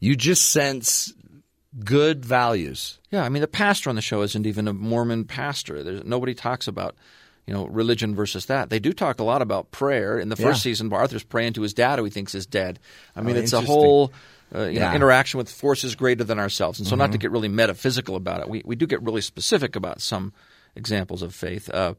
You 0.00 0.16
just 0.16 0.50
sense 0.52 1.12
good 1.84 2.24
values. 2.24 2.98
Yeah, 3.10 3.24
I 3.24 3.28
mean 3.28 3.40
the 3.42 3.48
pastor 3.48 3.90
on 3.90 3.96
the 3.96 4.02
show 4.02 4.22
isn't 4.22 4.46
even 4.46 4.68
a 4.68 4.72
Mormon 4.72 5.24
pastor. 5.24 5.82
There's, 5.82 6.04
nobody 6.04 6.34
talks 6.34 6.68
about 6.68 6.94
you 7.46 7.54
know 7.54 7.66
religion 7.66 8.14
versus 8.14 8.46
that. 8.46 8.70
They 8.70 8.78
do 8.78 8.92
talk 8.92 9.18
a 9.20 9.24
lot 9.24 9.42
about 9.42 9.70
prayer. 9.70 10.18
In 10.18 10.28
the 10.28 10.36
first 10.36 10.60
Yeah. 10.64 10.70
season, 10.70 10.92
Arthur's 10.92 11.24
praying 11.24 11.54
to 11.54 11.62
his 11.62 11.74
dad, 11.74 11.98
who 11.98 12.04
he 12.04 12.10
thinks 12.10 12.34
is 12.34 12.46
dead. 12.46 12.78
I 13.16 13.22
mean, 13.22 13.36
Oh, 13.36 13.40
it's 13.40 13.52
a 13.52 13.60
whole 13.60 14.12
uh, 14.54 14.58
know, 14.58 14.64
Yeah. 14.68 14.86
Mm-hmm. 14.86 14.96
interaction 14.96 15.38
with 15.38 15.50
forces 15.50 15.94
greater 15.96 16.22
than 16.24 16.38
ourselves. 16.38 16.78
And 16.78 16.86
so, 16.86 16.94
not 16.96 17.12
to 17.12 17.18
get 17.18 17.30
really 17.32 17.48
metaphysical 17.48 18.14
about 18.14 18.40
it, 18.40 18.48
we 18.48 18.62
we 18.64 18.76
do 18.76 18.86
get 18.86 19.02
really 19.02 19.20
specific 19.22 19.74
about 19.74 20.00
some 20.00 20.32
examples 20.76 21.22
of 21.22 21.34
faith. 21.34 21.68
Uh, 21.70 21.94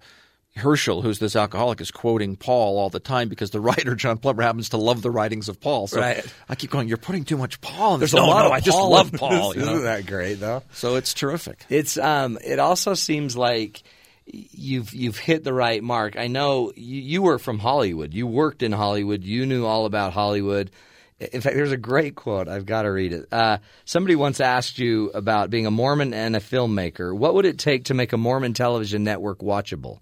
Herschel, 0.55 1.01
who's 1.01 1.19
this 1.19 1.35
alcoholic, 1.35 1.81
is 1.81 1.91
quoting 1.91 2.35
Paul 2.37 2.77
all 2.77 2.89
the 2.89 2.99
time 2.99 3.27
because 3.29 3.51
the 3.51 3.59
writer 3.61 3.95
John 3.95 4.17
Plummer 4.17 4.41
happens 4.43 4.69
to 4.69 4.77
love 4.77 5.01
the 5.01 5.11
writings 5.11 5.49
of 5.49 5.59
Paul. 5.59 5.87
So 5.87 5.99
Right. 5.99 6.25
I 6.47 6.55
keep 6.55 6.69
going. 6.71 6.87
You're 6.87 6.97
putting 6.97 7.25
too 7.25 7.37
much 7.37 7.59
Paul. 7.61 7.95
in 7.95 7.99
this." 7.99 8.11
There's 8.11 8.23
a 8.23 8.25
lot 8.25 8.41
no, 8.41 8.45
of 8.47 8.51
I 8.53 8.59
just 8.61 8.77
Paul 8.77 8.89
love 8.91 9.11
Paul. 9.11 9.49
this. 9.53 9.57
you 9.57 9.65
know? 9.65 9.73
Isn't 9.73 9.83
that 9.85 10.05
great, 10.05 10.35
though? 10.35 10.63
So 10.73 10.95
it's 10.95 11.13
terrific. 11.13 11.65
It's 11.69 11.97
um. 11.97 12.37
It 12.43 12.59
also 12.59 12.93
seems 12.93 13.35
like 13.35 13.83
you've 14.25 14.93
you've 14.93 15.17
hit 15.17 15.43
the 15.43 15.53
right 15.53 15.83
mark. 15.83 16.17
I 16.17 16.27
know 16.27 16.71
you, 16.75 17.01
you 17.01 17.21
were 17.21 17.37
from 17.37 17.59
Hollywood. 17.59 18.13
You 18.13 18.25
worked 18.25 18.63
in 18.63 18.71
Hollywood. 18.71 19.23
You 19.23 19.45
knew 19.45 19.65
all 19.65 19.85
about 19.85 20.13
Hollywood. 20.13 20.71
In 21.19 21.39
fact, 21.41 21.55
there's 21.55 21.71
a 21.71 21.77
great 21.77 22.15
quote. 22.15 22.49
I've 22.49 22.65
got 22.65 22.81
to 22.81 22.89
read 22.91 23.13
it. 23.13 23.27
Uh, 23.31 23.59
somebody 23.85 24.15
once 24.17 24.41
asked 24.41 24.79
you 24.79 25.11
about 25.13 25.49
being 25.49 25.65
a 25.65 25.71
Mormon 25.71 26.13
and 26.13 26.35
a 26.35 26.39
filmmaker. 26.41 27.15
What 27.17 27.35
would 27.35 27.45
it 27.45 27.57
take 27.57 27.85
to 27.85 27.93
make 27.93 28.11
a 28.11 28.17
Mormon 28.17 28.53
television 28.53 29.05
network 29.05 29.39
watchable? 29.39 29.99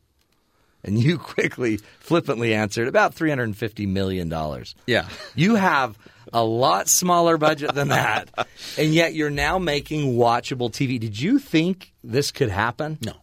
And 0.84 1.00
you 1.00 1.18
quickly, 1.20 1.78
flippantly 2.00 2.54
answered 2.54 2.88
about 2.88 3.14
three 3.14 3.30
hundred 3.30 3.46
and 3.46 3.58
fifty 3.58 3.86
million 3.86 4.30
dollars. 4.30 4.76
Yeah. 4.86 5.08
You 5.36 5.56
have 5.56 5.98
a 6.32 6.44
lot 6.44 6.88
smaller 6.88 7.38
budget 7.38 7.74
than 7.74 7.90
that, 7.90 8.30
and 8.78 8.94
yet 8.94 9.14
you're 9.14 9.30
now 9.30 9.60
making 9.60 10.16
watchable 10.16 10.72
TV. 10.72 11.00
Did 11.00 11.20
you 11.20 11.40
think 11.40 11.94
this 12.04 12.32
could 12.32 12.50
happen? 12.50 12.98
No, 13.06 13.14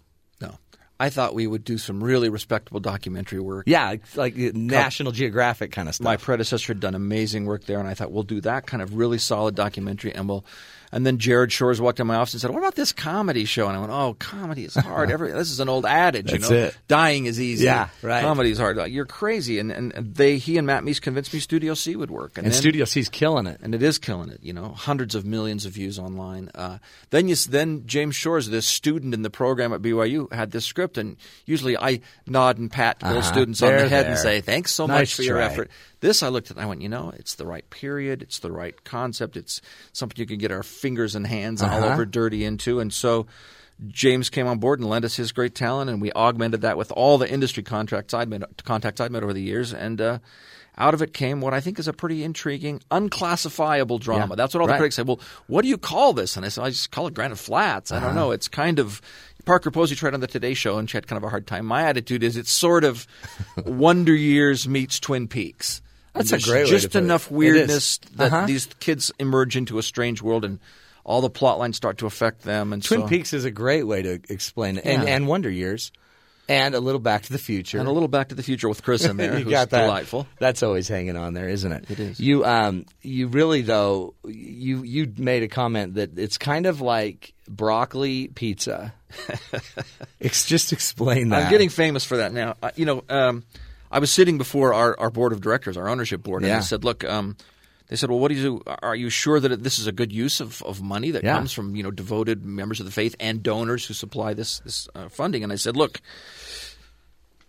no. 0.40 0.59
I 0.99 1.11
thought 1.11 1.35
we 1.35 1.46
would 1.46 1.64
do 1.64 1.79
some 1.79 2.03
really 2.03 2.29
respectable 2.29 2.81
documentary 2.81 3.40
work. 3.40 3.64
Yeah, 3.66 3.96
like 4.16 4.37
National 4.37 5.12
Geographic 5.12 5.73
kind 5.73 5.88
of 5.88 5.94
stuff. 5.94 6.05
My 6.05 6.16
predecessor 6.16 6.73
had 6.75 6.81
done 6.81 6.94
amazing 6.94 7.46
work 7.46 7.64
there, 7.64 7.79
and 7.79 7.88
I 7.88 7.94
thought 7.94 8.12
we'll 8.12 8.23
do 8.23 8.40
that 8.42 8.66
kind 8.66 8.83
of 8.83 8.94
really 8.94 9.18
solid 9.18 9.55
documentary, 9.55 10.14
and 10.14 10.29
we'll. 10.29 10.44
And 10.92 11.07
then 11.07 11.18
Jared 11.18 11.53
Shores 11.53 11.81
walked 11.81 12.00
in 12.00 12.07
my 12.09 12.16
office 12.16 12.35
and 12.35 12.40
said, 12.40 12.50
"What 12.50 12.59
about 12.59 12.74
this 12.74 12.92
comedy 12.92 13.44
show?" 13.44 13.68
And 13.68 13.76
I 13.76 13.81
went, 13.81 13.92
"Oh, 13.92 14.14
comedy 14.18 14.64
is 14.64 14.74
hard. 14.74 15.11
Every 15.12 15.31
this 15.31 15.50
is 15.53 15.61
an 15.61 15.68
old 15.68 15.87
adage, 15.87 16.33
That's 16.33 16.50
you 16.50 16.57
know. 16.57 16.62
it. 16.64 16.76
Dying 16.88 17.26
is 17.26 17.40
easy. 17.40 17.64
Yeah, 17.66 17.90
right. 18.03 18.22
Comedy 18.22 18.50
is 18.50 18.59
hard. 18.59 18.76
Like, 18.76 18.90
You're 18.92 19.07
crazy." 19.07 19.61
And 19.61 19.70
and 19.70 19.92
they, 19.92 20.38
he 20.38 20.59
and 20.59 20.66
Matt 20.66 20.83
Meese 20.83 21.00
convinced 21.00 21.33
me 21.33 21.38
Studio 21.38 21.74
C 21.74 21.94
would 21.94 22.11
work. 22.11 22.37
and 22.38 22.44
then- 22.46 22.53
Studio 22.53 22.85
C's 22.85 23.09
killing 23.09 23.46
it. 23.46 23.61
and 23.62 23.72
it 23.74 23.83
is 23.85 23.98
killing 23.98 24.31
it. 24.31 24.40
You 24.42 24.53
know, 24.53 24.70
hundreds 24.70 25.14
of 25.14 25.24
millions 25.24 25.64
of 25.64 25.72
views 25.72 25.96
online. 25.98 26.50
Uh, 26.57 26.79
then 27.11 27.29
you, 27.29 27.37
then 27.37 27.85
James 27.87 28.16
Shores, 28.16 28.48
this 28.48 28.66
student 28.66 29.14
in 29.14 29.22
the 29.22 29.31
program 29.31 29.72
at 29.72 29.81
BYU, 29.83 30.33
had 30.33 30.50
this 30.50 30.64
script 30.64 30.98
and 30.98 31.16
usually 31.46 31.76
I 31.79 32.00
nod 32.26 32.59
and 32.59 32.68
pat 32.70 32.96
Uh-huh. 33.00 33.22
students 33.22 33.62
on 33.62 33.76
the 33.76 33.88
head 33.88 34.07
and 34.07 34.18
say, 34.18 34.40
"Thanks 34.40 34.72
so 34.72 34.87
Nice 34.87 34.98
much 34.98 35.14
for 35.14 35.22
your 35.22 35.38
effort." 35.38 35.70
This 36.00 36.22
I 36.22 36.28
looked 36.28 36.50
at, 36.50 36.56
and 36.56 36.64
I 36.64 36.68
went, 36.68 36.80
"You 36.82 36.88
know, 36.88 37.12
it's 37.16 37.34
the 37.34 37.46
right 37.46 37.68
period, 37.70 38.22
it's 38.22 38.38
the 38.38 38.50
right 38.52 38.82
concept, 38.84 39.36
it's 39.36 39.60
something 39.92 40.16
you 40.18 40.26
can 40.26 40.38
get 40.38 40.50
our 40.50 40.62
fingers 40.62 41.14
and 41.14 41.26
hands 41.26 41.62
all 41.62 41.68
Uh-huh. 41.68 41.92
over 41.94 42.04
dirty 42.06 42.44
into," 42.44 42.80
and 42.80 42.92
so. 42.92 43.26
James 43.88 44.28
came 44.28 44.46
on 44.46 44.58
board 44.58 44.78
and 44.78 44.90
lent 44.90 45.06
us 45.06 45.16
his 45.16 45.32
great 45.32 45.54
talent, 45.54 45.88
and 45.88 46.02
we 46.02 46.12
augmented 46.12 46.60
that 46.60 46.76
with 46.76 46.92
all 46.92 47.16
the 47.16 47.26
industry 47.26 47.62
contracts 47.62 48.12
I'd 48.12 48.28
made, 48.28 48.44
contacts 48.62 49.00
I'd 49.00 49.10
made 49.10 49.22
over 49.22 49.32
the 49.32 49.40
years, 49.40 49.72
and 49.72 49.98
uh, 49.98 50.18
out 50.76 50.92
of 50.92 51.00
it 51.00 51.14
came 51.14 51.40
what 51.40 51.54
I 51.54 51.60
think 51.60 51.78
is 51.78 51.88
a 51.88 51.94
pretty 51.94 52.22
intriguing, 52.22 52.82
unclassifiable 52.90 53.98
drama. 53.98 54.26
Yeah, 54.32 54.34
That's 54.36 54.52
what 54.52 54.60
all 54.60 54.66
right. 54.66 54.74
the 54.74 54.78
critics 54.80 54.96
said. 54.96 55.06
Well, 55.08 55.18
what 55.46 55.62
do 55.62 55.68
you 55.68 55.78
call 55.78 56.12
this? 56.12 56.36
And 56.36 56.44
I 56.44 56.50
said, 56.50 56.62
I 56.64 56.68
just 56.68 56.90
call 56.90 57.06
it 57.06 57.14
Granite 57.14 57.38
Flats. 57.38 57.90
I 57.90 58.00
don't 58.00 58.14
know. 58.14 58.32
It's 58.32 58.48
kind 58.48 58.78
of 58.80 59.00
Parker 59.46 59.70
Posey 59.70 59.94
tried 59.94 60.12
on 60.12 60.20
the 60.20 60.26
Today 60.26 60.52
Show, 60.52 60.76
and 60.76 60.88
she 60.90 60.98
had 60.98 61.06
kind 61.06 61.16
of 61.16 61.24
a 61.24 61.30
hard 61.30 61.46
time. 61.46 61.64
My 61.64 61.84
attitude 61.84 62.22
is 62.22 62.36
it's 62.36 62.52
sort 62.52 62.84
of 62.84 63.06
Wonder 63.64 64.14
Years 64.14 64.68
meets 64.68 65.00
Twin 65.00 65.26
Peaks. 65.26 65.80
That's 66.14 66.33
a 66.33 66.38
great 66.38 66.64
way 66.64 66.70
to 66.70 66.79
just 66.79 66.96
enough 66.96 67.31
weirdness 67.31 67.99
that 68.16 68.33
Uh-huh. 68.33 68.46
these 68.46 68.66
kids 68.81 69.12
emerge 69.18 69.57
into 69.57 69.79
a 69.79 69.83
strange 69.83 70.20
world, 70.23 70.44
and 70.44 70.59
all 71.05 71.20
the 71.20 71.31
plot 71.31 71.59
lines 71.59 71.77
start 71.77 71.99
to 71.99 72.07
affect 72.07 72.42
them. 72.42 72.73
And 72.73 72.83
Twin 72.83 73.03
so, 73.03 73.07
Peaks 73.09 73.33
is 73.33 73.44
a 73.44 73.51
great 73.51 73.85
way 73.87 74.03
to 74.03 74.20
explain 74.29 74.77
it, 74.79 74.85
and, 74.85 75.03
Yeah. 75.05 75.14
and 75.14 75.27
Wonder 75.29 75.49
Years, 75.51 75.92
and 76.49 76.75
a 76.75 76.81
little 76.81 77.01
Back 77.01 77.23
to 77.23 77.33
the 77.33 77.38
Future, 77.38 77.79
and 77.79 77.87
a 77.87 77.92
little 77.92 78.09
Back 78.09 78.31
to 78.31 78.35
the 78.35 78.42
Future 78.42 78.68
with 78.68 78.83
Chris 78.83 79.05
in 79.05 79.16
there, 79.18 79.38
you 79.38 79.44
who's 79.44 79.51
got 79.53 79.70
that. 79.70 79.83
delightful. 79.83 80.27
That's 80.40 80.62
always 80.64 80.88
hanging 80.88 81.16
on 81.16 81.33
there, 81.33 81.49
isn't 81.49 81.70
it? 81.70 81.85
It 81.90 82.01
is. 82.01 82.18
You 82.20 82.44
um 82.44 82.87
you 83.03 83.29
really 83.29 83.62
though 83.62 84.14
you 84.27 84.83
you 84.83 85.12
made 85.16 85.44
a 85.44 85.49
comment 85.49 85.94
that 85.94 86.18
it's 86.18 86.38
kind 86.38 86.66
of 86.66 86.81
like 86.81 87.35
broccoli 87.49 88.29
pizza. 88.29 88.92
Ex- 90.20 90.44
just 90.46 90.73
explain 90.73 91.31
that. 91.31 91.44
I'm 91.44 91.51
getting 91.51 91.68
famous 91.68 92.05
for 92.05 92.18
that 92.18 92.33
now. 92.33 92.57
I, 92.62 92.73
you 92.77 92.85
know, 92.85 93.05
um, 93.09 93.44
I 93.90 93.98
was 93.98 94.11
sitting 94.11 94.38
before 94.38 94.72
our, 94.74 94.98
our 95.00 95.11
board 95.11 95.33
of 95.33 95.40
directors, 95.40 95.76
our 95.76 95.88
ownership 95.88 96.22
board, 96.22 96.42
and 96.42 96.50
Yeah. 96.50 96.59
I 96.59 96.61
said, 96.61 96.85
"Look, 96.85 97.03
um, 97.05 97.37
they 97.88 97.96
said, 97.96 98.09
well, 98.09 98.20
what 98.20 98.29
do 98.29 98.35
you 98.35 98.42
do? 98.42 98.62
Are 98.83 98.94
you 98.94 99.11
sure 99.11 99.40
that 99.40 99.64
this 99.64 99.79
is 99.81 99.88
a 99.88 99.92
good 99.92 100.12
use 100.12 100.40
of, 100.40 100.62
of 100.62 100.81
money 100.81 101.11
that 101.11 101.24
Yeah. 101.24 101.35
comes 101.35 101.53
from 101.53 101.74
you 101.74 101.83
know 101.83 101.90
devoted 101.90 102.44
members 102.44 102.79
of 102.81 102.87
the 102.87 102.92
faith 102.92 103.16
and 103.18 103.42
donors 103.42 103.85
who 103.87 103.94
supply 103.94 104.33
this 104.35 104.61
this 104.61 104.88
uh, 104.94 105.09
funding?" 105.09 105.42
And 105.44 105.53
I 105.53 105.57
said, 105.57 105.76
"Look." 105.76 106.00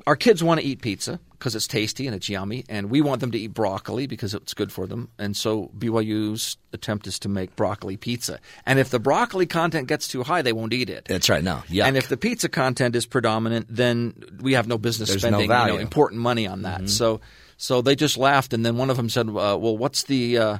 Our 0.07 0.15
kids 0.15 0.43
want 0.43 0.59
to 0.59 0.65
eat 0.65 0.81
pizza 0.81 1.19
because 1.33 1.55
it's 1.55 1.67
tasty 1.67 2.05
and 2.07 2.15
it's 2.15 2.27
yummy, 2.29 2.63
and 2.69 2.89
we 2.89 3.01
want 3.01 3.21
them 3.21 3.31
to 3.31 3.37
eat 3.39 3.47
broccoli 3.53 4.07
because 4.07 4.33
it's 4.33 4.53
good 4.53 4.71
for 4.71 4.87
them. 4.87 5.09
And 5.17 5.35
so 5.35 5.69
BYU's 5.77 6.57
attempt 6.73 7.07
is 7.07 7.19
to 7.19 7.29
make 7.29 7.55
broccoli 7.55 7.97
pizza. 7.97 8.39
And 8.65 8.79
if 8.79 8.89
the 8.89 8.99
broccoli 8.99 9.45
content 9.45 9.87
gets 9.87 10.07
too 10.07 10.23
high, 10.23 10.41
they 10.41 10.53
won't 10.53 10.73
eat 10.73 10.89
it. 10.89 11.05
That's 11.05 11.29
right. 11.29 11.43
No, 11.43 11.63
yeah. 11.69 11.85
And 11.87 11.97
if 11.97 12.07
the 12.09 12.17
pizza 12.17 12.49
content 12.49 12.95
is 12.95 13.05
predominant, 13.05 13.67
then 13.69 14.13
we 14.39 14.53
have 14.53 14.67
no 14.67 14.77
business 14.77 15.09
There's 15.09 15.23
no 15.23 15.29
spending 15.29 15.41
you 15.41 15.47
value. 15.47 15.73
Mm-hmm. 15.73 15.77
know, 15.77 15.81
important 15.81 16.21
money 16.21 16.47
on 16.47 16.61
that. 16.63 16.89
So, 16.89 17.21
so 17.57 17.81
they 17.81 17.95
just 17.95 18.17
laughed, 18.17 18.53
and 18.53 18.65
then 18.65 18.77
one 18.77 18.89
of 18.89 18.97
them 18.97 19.09
said, 19.09 19.27
uh, 19.27 19.31
"Well, 19.59 19.77
what's 19.77 20.03
the 20.03 20.37
uh, 20.37 20.57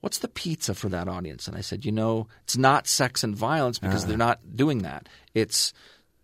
what's 0.00 0.18
the 0.18 0.28
pizza 0.28 0.74
for 0.74 0.88
that 0.90 1.08
audience?" 1.08 1.48
And 1.48 1.56
I 1.56 1.60
said, 1.62 1.84
"You 1.84 1.92
know, 1.92 2.28
it's 2.42 2.56
not 2.56 2.86
sex 2.86 3.24
and 3.24 3.34
violence 3.34 3.78
because 3.78 4.02
Uh-huh. 4.02 4.08
they're 4.08 4.18
not 4.18 4.40
doing 4.54 4.78
that. 4.82 5.08
It's 5.34 5.72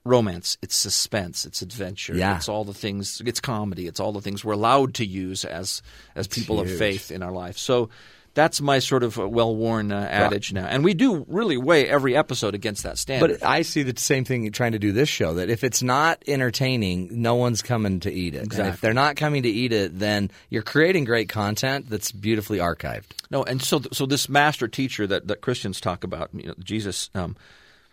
romance, 0.04 0.56
it's 0.62 0.76
suspense, 0.76 1.44
it's 1.44 1.62
adventure, 1.62 2.14
Yeah. 2.14 2.36
it's 2.36 2.48
all 2.48 2.64
the 2.64 2.74
things, 2.74 3.20
it's 3.24 3.40
comedy, 3.40 3.86
it's 3.86 4.00
all 4.00 4.12
the 4.12 4.22
things 4.22 4.44
we're 4.44 4.54
allowed 4.54 4.94
to 4.94 5.04
use 5.04 5.44
as 5.44 5.82
as 6.14 6.26
people 6.26 6.60
of 6.60 6.70
faith 6.70 7.10
in 7.10 7.22
our 7.22 7.32
life." 7.32 7.58
So. 7.58 7.90
That's 8.32 8.60
my 8.60 8.78
sort 8.78 9.02
of 9.02 9.18
uh, 9.18 9.28
well-worn 9.28 9.90
uh, 9.90 10.06
adage 10.08 10.52
now, 10.52 10.64
and 10.64 10.84
we 10.84 10.94
do 10.94 11.26
really 11.28 11.56
weigh 11.56 11.88
every 11.88 12.16
episode 12.16 12.54
against 12.54 12.84
that 12.84 12.96
standard. 12.96 13.40
But 13.40 13.44
I 13.44 13.62
see 13.62 13.82
the 13.82 14.00
same 14.00 14.24
thing 14.24 14.48
trying 14.52 14.70
to 14.70 14.78
do 14.78 14.92
this 14.92 15.08
show 15.08 15.34
that 15.34 15.50
if 15.50 15.64
it's 15.64 15.82
not 15.82 16.22
entertaining, 16.28 17.08
no 17.10 17.34
one's 17.34 17.60
coming 17.60 17.98
to 18.00 18.12
eat 18.12 18.36
it. 18.36 18.54
And 18.56 18.68
if 18.68 18.80
they're 18.80 18.94
not 18.94 19.16
coming 19.16 19.42
to 19.42 19.48
eat 19.48 19.72
it, 19.72 19.98
then 19.98 20.30
you're 20.48 20.62
creating 20.62 21.06
great 21.06 21.28
content 21.28 21.90
that's 21.90 22.12
beautifully 22.12 22.58
archived. 22.58 23.06
No, 23.32 23.42
and 23.42 23.60
so 23.60 23.82
so 23.92 24.06
this 24.06 24.28
master 24.28 24.68
teacher 24.68 25.08
that, 25.08 25.26
that 25.26 25.40
Christians 25.40 25.80
talk 25.80 26.04
about, 26.04 26.30
you 26.32 26.46
know, 26.46 26.54
Jesus, 26.62 27.10
um, 27.16 27.34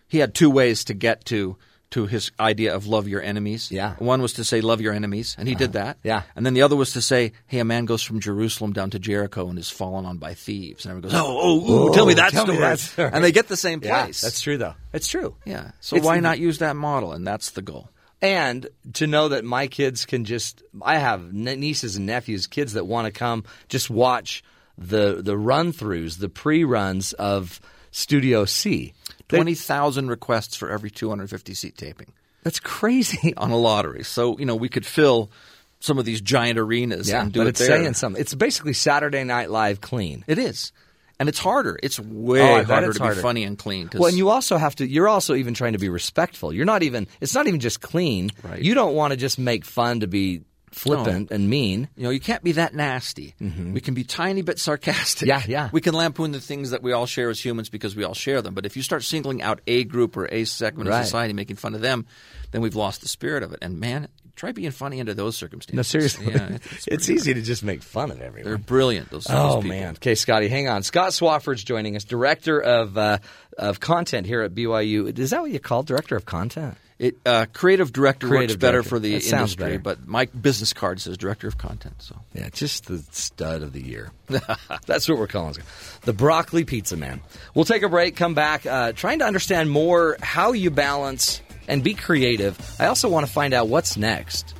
he 0.07 0.19
had 0.19 0.35
two 0.35 0.51
ways 0.51 0.83
to 0.83 0.93
get 0.93 1.25
to 1.25 1.57
to 1.91 2.05
his 2.05 2.31
idea 2.39 2.75
of 2.75 2.85
love 2.85 3.07
your 3.07 3.21
enemies. 3.21 3.71
Yeah. 3.71 3.95
One 3.99 4.21
was 4.21 4.33
to 4.33 4.43
say 4.43 4.59
love 4.61 4.81
your 4.81 4.93
enemies, 4.93 5.35
and 5.39 5.47
he 5.47 5.53
uh-huh. 5.55 5.59
did 5.59 5.73
that. 5.73 5.97
yeah. 6.03 6.23
And 6.35 6.45
then 6.45 6.53
the 6.53 6.61
other 6.63 6.75
was 6.75 6.93
to 6.93 7.01
say, 7.01 7.31
hey, 7.45 7.59
a 7.59 7.65
man 7.65 7.85
goes 7.85 8.03
from 8.03 8.19
Jerusalem 8.19 8.73
down 8.73 8.89
to 8.89 8.99
Jericho 8.99 9.47
and 9.49 9.57
is 9.57 9.69
fallen 9.69 10.05
on 10.05 10.17
by 10.17 10.33
thieves. 10.33 10.85
And 10.85 10.91
everyone 10.91 11.11
goes, 11.11 11.19
oh, 11.21 11.39
oh, 11.39 11.89
ooh, 11.89 11.93
tell 11.93 12.05
me 12.05 12.15
that 12.15 12.31
tell 12.31 12.45
me 12.45 12.55
story. 12.55 12.67
that 12.67 12.79
story. 12.79 13.09
And 13.13 13.23
they 13.23 13.31
get 13.31 13.47
the 13.47 13.55
same 13.55 13.79
Yeah, 13.83 14.03
place. 14.03 14.19
that's 14.21 14.41
true 14.41 14.57
though. 14.57 14.73
It's 14.91 15.07
true. 15.07 15.35
Yeah. 15.45 15.71
So 15.79 15.95
It's- 15.95 16.05
why 16.05 16.19
not 16.19 16.39
use 16.39 16.57
that 16.59 16.75
model? 16.75 17.13
And 17.13 17.25
that's 17.25 17.51
the 17.51 17.61
goal. 17.61 17.89
and 18.21 18.67
to 18.93 19.07
know 19.07 19.29
that 19.29 19.45
my 19.45 19.67
kids 19.67 20.05
can 20.05 20.25
just 20.25 20.63
I 20.81 20.97
have 20.97 21.31
nieces 21.33 21.95
and 21.95 22.05
nephews, 22.05 22.47
kids 22.47 22.73
that 22.73 22.85
want 22.85 23.05
to 23.05 23.11
come 23.11 23.45
just 23.69 23.89
watch 23.89 24.43
the 24.77 25.21
the 25.21 25.37
run 25.37 25.71
throughs, 25.71 26.19
the 26.19 26.27
pre 26.29 26.63
runs 26.65 27.13
of 27.13 27.61
Studio 27.91 28.43
C. 28.45 28.93
Twenty 29.29 29.55
thousand 29.55 30.09
requests 30.09 30.55
for 30.55 30.69
every 30.69 30.89
two 30.89 31.09
hundred 31.09 31.29
fifty 31.29 31.53
seat 31.53 31.77
taping. 31.77 32.13
That's 32.43 32.59
crazy. 32.59 33.33
on 33.37 33.51
a 33.51 33.57
lottery. 33.57 34.03
So 34.03 34.37
you 34.37 34.45
know 34.45 34.55
we 34.55 34.69
could 34.69 34.85
fill 34.85 35.31
some 35.79 35.99
of 35.99 36.05
these 36.05 36.21
giant 36.21 36.57
arenas 36.57 37.09
Yeah, 37.09 37.21
and 37.21 37.31
do 37.31 37.41
but 37.41 37.47
it 37.47 37.49
it's 37.51 37.59
there. 37.59 37.77
saying 37.77 37.93
something. 37.93 38.19
It's 38.21 38.33
basically 38.33 38.73
Saturday 38.73 39.23
Night 39.23 39.49
Live 39.51 39.81
clean. 39.81 40.23
It 40.27 40.37
is, 40.39 40.71
and 41.19 41.27
it's 41.29 41.39
harder. 41.39 41.77
It's 41.83 41.99
oh, 41.99 42.03
way 42.07 42.41
Oh, 42.41 42.63
harder 42.63 42.87
it's 42.87 42.97
to 42.97 43.03
harder. 43.03 43.15
be 43.17 43.21
funny 43.21 43.43
and 43.43 43.57
clean. 43.59 43.89
Well, 43.93 44.07
and 44.07 44.17
you 44.17 44.29
also 44.29 44.57
have 44.57 44.75
to. 44.77 44.87
You're 44.87 45.09
also 45.09 45.35
even 45.35 45.53
trying 45.53 45.73
to 45.73 45.79
be 45.79 45.89
respectful. 45.89 46.53
You're 46.53 46.65
not 46.65 46.83
even. 46.83 47.07
It's 47.21 47.35
not 47.35 47.47
even 47.47 47.59
just 47.59 47.81
clean. 47.81 48.31
Right. 48.43 48.61
You 48.61 48.73
don't 48.75 48.95
want 48.95 49.11
to 49.11 49.17
just 49.17 49.37
make 49.37 49.65
fun 49.65 49.99
to 49.99 50.07
be 50.07 50.41
flippant 50.77 51.31
and 51.31 51.49
mean. 51.49 51.89
you 51.95 52.03
know, 52.03 52.09
you 52.09 52.19
can't 52.19 52.43
be 52.43 52.53
that 52.53 52.73
nasty. 52.73 53.35
We 53.39 53.81
can 53.81 53.93
be 53.93 54.03
tiny 54.03 54.41
bit 54.41 54.59
sarcastic. 54.59 55.27
Mm-hmm. 55.29 55.49
Yeah, 55.51 55.63
yeah. 55.65 55.69
We 55.71 55.81
can 55.81 55.93
lampoon 55.93 56.31
the 56.31 56.39
things 56.41 56.71
that 56.71 56.81
we 56.83 56.91
all 56.93 57.05
share 57.05 57.29
as 57.29 57.43
humans 57.43 57.69
because 57.69 57.95
we 57.95 58.03
all 58.03 58.13
share 58.13 58.41
them. 58.41 58.53
But 58.53 58.65
if 58.65 58.77
you 58.77 58.83
start 58.83 59.03
singling 59.03 59.41
out 59.41 59.61
a 59.67 59.83
group 59.83 60.15
or 60.17 60.27
a 60.31 60.45
segment 60.45 60.89
Right. 60.89 60.99
of 60.99 61.05
society, 61.05 61.33
making 61.33 61.55
fun 61.57 61.75
of 61.75 61.81
them, 61.81 62.05
then 62.51 62.61
we've 62.61 62.75
lost 62.75 63.01
the 63.01 63.07
spirit 63.07 63.43
of 63.43 63.51
it. 63.53 63.59
And 63.61 63.79
man, 63.79 64.07
try 64.35 64.51
being 64.51 64.71
funny 64.71 64.99
under 64.99 65.13
those 65.13 65.35
circumstances. 65.35 65.75
No, 65.75 65.81
seriously. 65.81 66.27
Yeah, 66.33 66.47
it's, 66.53 66.65
it's 66.73 66.87
it's 66.87 67.09
easy 67.09 67.33
to 67.33 67.41
just 67.41 67.63
make 67.63 67.81
fun 67.83 68.11
of 68.11 68.21
everyone. 68.21 68.49
They're 68.49 68.57
brilliant. 68.57 69.09
Those, 69.09 69.25
those 69.25 69.35
Oh 69.37 69.55
people. 69.61 69.69
man. 69.69 69.93
Okay, 69.95 70.15
Scotty, 70.15 70.47
hang 70.47 70.69
on. 70.69 70.83
Scott 70.83 71.11
Swofford's 71.11 71.63
joining 71.63 71.95
us, 71.95 72.03
director 72.03 72.59
of 72.61 72.97
uh, 72.97 73.17
of 73.57 73.79
content 73.79 74.27
here 74.27 74.41
at 74.43 74.53
BYU. 74.53 75.17
Is 75.17 75.31
that 75.31 75.41
what 75.41 75.51
you 75.51 75.59
call 75.59 75.83
director 75.83 76.15
of 76.15 76.25
content? 76.25 76.77
It 76.99 77.15
uh, 77.27 77.45
creative 77.53 77.93
director 77.93 78.27
Creative 78.27 78.55
works 78.55 78.59
better 78.59 78.77
director. 78.77 78.89
for 78.89 78.99
the 78.99 79.19
That 79.19 79.31
industry, 79.31 79.77
but 79.77 80.07
my 80.07 80.25
business 80.25 80.73
card 80.73 80.99
says 80.99 81.15
director 81.15 81.47
of 81.47 81.57
content. 81.59 81.95
So 81.99 82.15
Yeah, 82.33 82.49
just 82.49 82.87
the 82.87 83.03
stud 83.11 83.61
of 83.61 83.71
the 83.71 83.81
year. 83.81 84.11
That's 84.87 85.07
what 85.07 85.19
we're 85.19 85.27
calling 85.27 85.51
it. 85.51 85.63
The 86.01 86.13
broccoli 86.13 86.65
pizza 86.65 86.97
man. 86.97 87.21
We'll 87.53 87.65
take 87.65 87.83
a 87.83 87.89
break, 87.89 88.15
come 88.15 88.33
back, 88.33 88.65
uh, 88.65 88.93
trying 88.93 89.19
to 89.19 89.25
understand 89.25 89.69
more 89.69 90.17
how 90.23 90.53
you 90.53 90.71
balance 90.71 91.39
and 91.67 91.83
be 91.83 91.93
creative. 91.93 92.57
I 92.79 92.87
also 92.87 93.09
want 93.09 93.27
to 93.27 93.31
find 93.31 93.53
out 93.53 93.67
what's 93.67 93.95
next. 93.95 94.55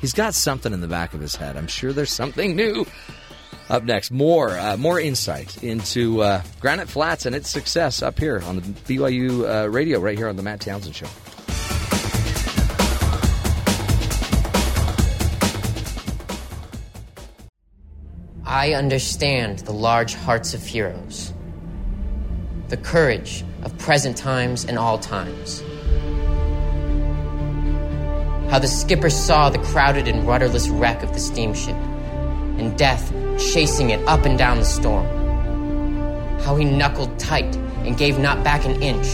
He's 0.00 0.14
got 0.14 0.34
something 0.34 0.72
in 0.72 0.80
the 0.80 0.88
back 0.88 1.14
of 1.14 1.20
his 1.20 1.36
head. 1.36 1.56
I'm 1.56 1.66
sure 1.68 1.92
there's 1.92 2.12
something 2.12 2.56
new. 2.56 2.86
Up 3.68 3.84
next, 3.84 4.10
more 4.10 4.58
uh, 4.58 4.78
more 4.78 4.98
insight 4.98 5.62
into 5.62 6.22
uh, 6.22 6.42
Granite 6.58 6.88
Flats 6.88 7.26
and 7.26 7.36
its 7.36 7.50
success 7.50 8.00
up 8.00 8.18
here 8.18 8.40
on 8.46 8.56
the 8.56 8.62
BYU 8.62 9.64
uh, 9.64 9.68
radio, 9.68 10.00
right 10.00 10.16
here 10.16 10.28
on 10.28 10.36
the 10.36 10.42
Matt 10.42 10.60
Townsend 10.60 10.96
Show. 10.96 11.06
I 18.48 18.72
understand 18.72 19.58
the 19.58 19.74
large 19.74 20.14
hearts 20.14 20.54
of 20.54 20.64
heroes, 20.64 21.34
the 22.68 22.78
courage 22.78 23.44
of 23.62 23.76
present 23.76 24.16
times 24.16 24.64
and 24.64 24.78
all 24.78 24.98
times. 24.98 25.60
How 28.50 28.58
the 28.58 28.66
skipper 28.66 29.10
saw 29.10 29.50
the 29.50 29.58
crowded 29.58 30.08
and 30.08 30.26
rudderless 30.26 30.70
wreck 30.70 31.02
of 31.02 31.12
the 31.12 31.20
steamship, 31.20 31.76
and 32.56 32.74
death 32.78 33.12
chasing 33.52 33.90
it 33.90 34.00
up 34.08 34.24
and 34.24 34.38
down 34.38 34.56
the 34.56 34.64
storm. 34.64 35.06
How 36.40 36.56
he 36.56 36.64
knuckled 36.64 37.18
tight 37.18 37.54
and 37.84 37.98
gave 37.98 38.18
not 38.18 38.42
back 38.42 38.64
an 38.64 38.82
inch, 38.82 39.08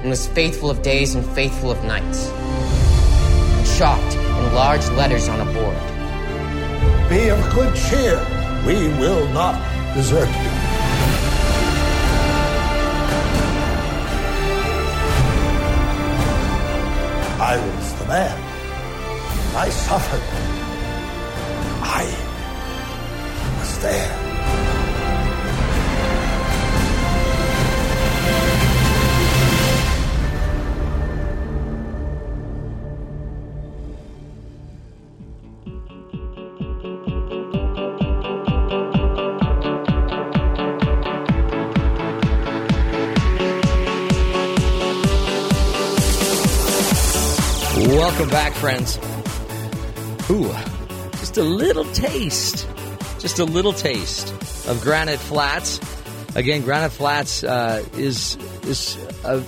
and 0.00 0.08
was 0.08 0.26
faithful 0.28 0.70
of 0.70 0.80
days 0.80 1.14
and 1.14 1.22
faithful 1.34 1.70
of 1.70 1.84
nights. 1.84 2.30
And 2.30 3.66
chalked 3.76 4.14
in 4.14 4.54
large 4.54 4.88
letters 4.92 5.28
on 5.28 5.46
a 5.46 5.52
board. 5.52 7.10
Be 7.10 7.28
of 7.28 7.54
good 7.54 7.76
cheer. 7.76 8.39
We 8.66 8.88
will 9.00 9.26
not 9.28 9.54
desert 9.94 10.28
you. 10.28 10.50
I 17.42 17.56
was 17.56 17.94
the 17.94 18.06
man. 18.06 18.36
I 19.56 19.68
suffered. 19.70 20.22
I 21.82 22.04
was 23.58 23.78
there. 23.80 24.29
Welcome 48.10 48.30
back, 48.30 48.52
friends. 48.54 48.98
Ooh, 50.30 50.52
just 51.20 51.38
a 51.38 51.44
little 51.44 51.84
taste, 51.92 52.68
just 53.20 53.38
a 53.38 53.44
little 53.44 53.72
taste 53.72 54.28
of 54.66 54.80
Granite 54.82 55.20
Flats. 55.20 55.78
Again, 56.34 56.62
Granite 56.62 56.90
Flats 56.90 57.44
uh, 57.44 57.86
is 57.94 58.36
is 58.64 58.98
a, 59.24 59.40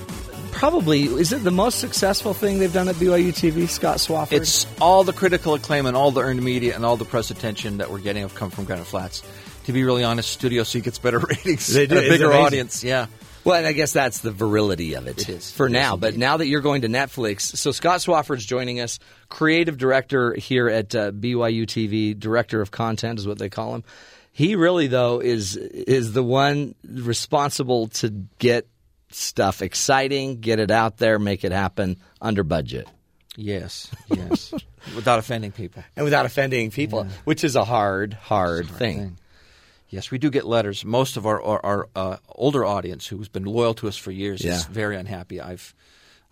probably 0.52 1.02
is 1.02 1.32
it 1.32 1.42
the 1.42 1.50
most 1.50 1.80
successful 1.80 2.34
thing 2.34 2.60
they've 2.60 2.72
done 2.72 2.88
at 2.88 2.94
BYU 2.94 3.30
TV? 3.30 3.68
Scott 3.68 3.96
Swofford. 3.96 4.30
It's 4.30 4.64
all 4.80 5.02
the 5.02 5.12
critical 5.12 5.54
acclaim 5.54 5.84
and 5.84 5.96
all 5.96 6.12
the 6.12 6.20
earned 6.20 6.40
media 6.40 6.76
and 6.76 6.86
all 6.86 6.96
the 6.96 7.04
press 7.04 7.32
attention 7.32 7.78
that 7.78 7.90
we're 7.90 7.98
getting 7.98 8.22
have 8.22 8.36
come 8.36 8.50
from 8.50 8.64
Granite 8.64 8.86
Flats. 8.86 9.24
To 9.64 9.72
be 9.72 9.82
really 9.82 10.04
honest, 10.04 10.30
Studio 10.30 10.62
C 10.62 10.80
gets 10.80 11.00
better 11.00 11.18
ratings. 11.28 11.66
They 11.66 11.88
do. 11.88 11.98
and 11.98 12.06
a 12.06 12.08
bigger 12.08 12.32
audience. 12.32 12.84
Yeah. 12.84 13.06
Well, 13.44 13.56
and 13.56 13.66
I 13.66 13.72
guess 13.72 13.92
that's 13.92 14.20
the 14.20 14.30
virility 14.30 14.94
of 14.94 15.06
it. 15.06 15.22
For 15.54 15.66
It 15.66 15.70
now. 15.70 15.96
But 15.96 16.16
now 16.16 16.36
that 16.36 16.46
you're 16.46 16.60
going 16.60 16.82
to 16.82 16.88
Netflix, 16.88 17.56
so 17.56 17.72
Scott 17.72 18.00
Swofford's 18.00 18.46
joining 18.46 18.80
us, 18.80 18.98
creative 19.28 19.78
director 19.78 20.34
here 20.34 20.68
at 20.68 20.94
uh, 20.94 21.10
BYU 21.10 21.64
TV, 21.64 22.18
director 22.18 22.60
of 22.60 22.70
content 22.70 23.18
is 23.18 23.26
what 23.26 23.38
they 23.38 23.48
call 23.48 23.74
him. 23.74 23.84
He 24.30 24.56
really, 24.56 24.86
though, 24.86 25.20
is 25.20 25.56
is 25.56 26.12
the 26.12 26.22
one 26.22 26.74
responsible 26.84 27.88
to 27.88 28.08
get 28.38 28.66
stuff 29.10 29.60
exciting, 29.60 30.40
get 30.40 30.58
it 30.58 30.70
out 30.70 30.96
there, 30.96 31.18
make 31.18 31.44
it 31.44 31.52
happen 31.52 31.98
under 32.20 32.42
budget. 32.42 32.88
Yes. 33.36 33.90
Yes. 34.08 34.52
Without 34.96 35.18
offending 35.18 35.52
people. 35.52 35.82
And 35.96 36.04
without 36.04 36.26
offending 36.26 36.70
people, 36.72 37.06
which 37.24 37.44
is 37.44 37.54
a 37.54 37.64
hard, 37.64 38.14
hard, 38.14 38.66
thing. 38.68 38.98
thing. 38.98 39.18
Yes, 39.92 40.10
we 40.10 40.16
do 40.16 40.30
get 40.30 40.46
letters. 40.46 40.86
Most 40.86 41.18
of 41.18 41.26
our 41.26 41.40
our, 41.42 41.60
our 41.64 41.88
uh, 41.94 42.16
older 42.30 42.64
audience, 42.64 43.06
who's 43.06 43.28
been 43.28 43.44
loyal 43.44 43.74
to 43.74 43.88
us 43.88 43.96
for 43.96 44.10
years, 44.10 44.42
is 44.42 44.64
very 44.64 44.96
unhappy. 44.96 45.38
I've 45.38 45.74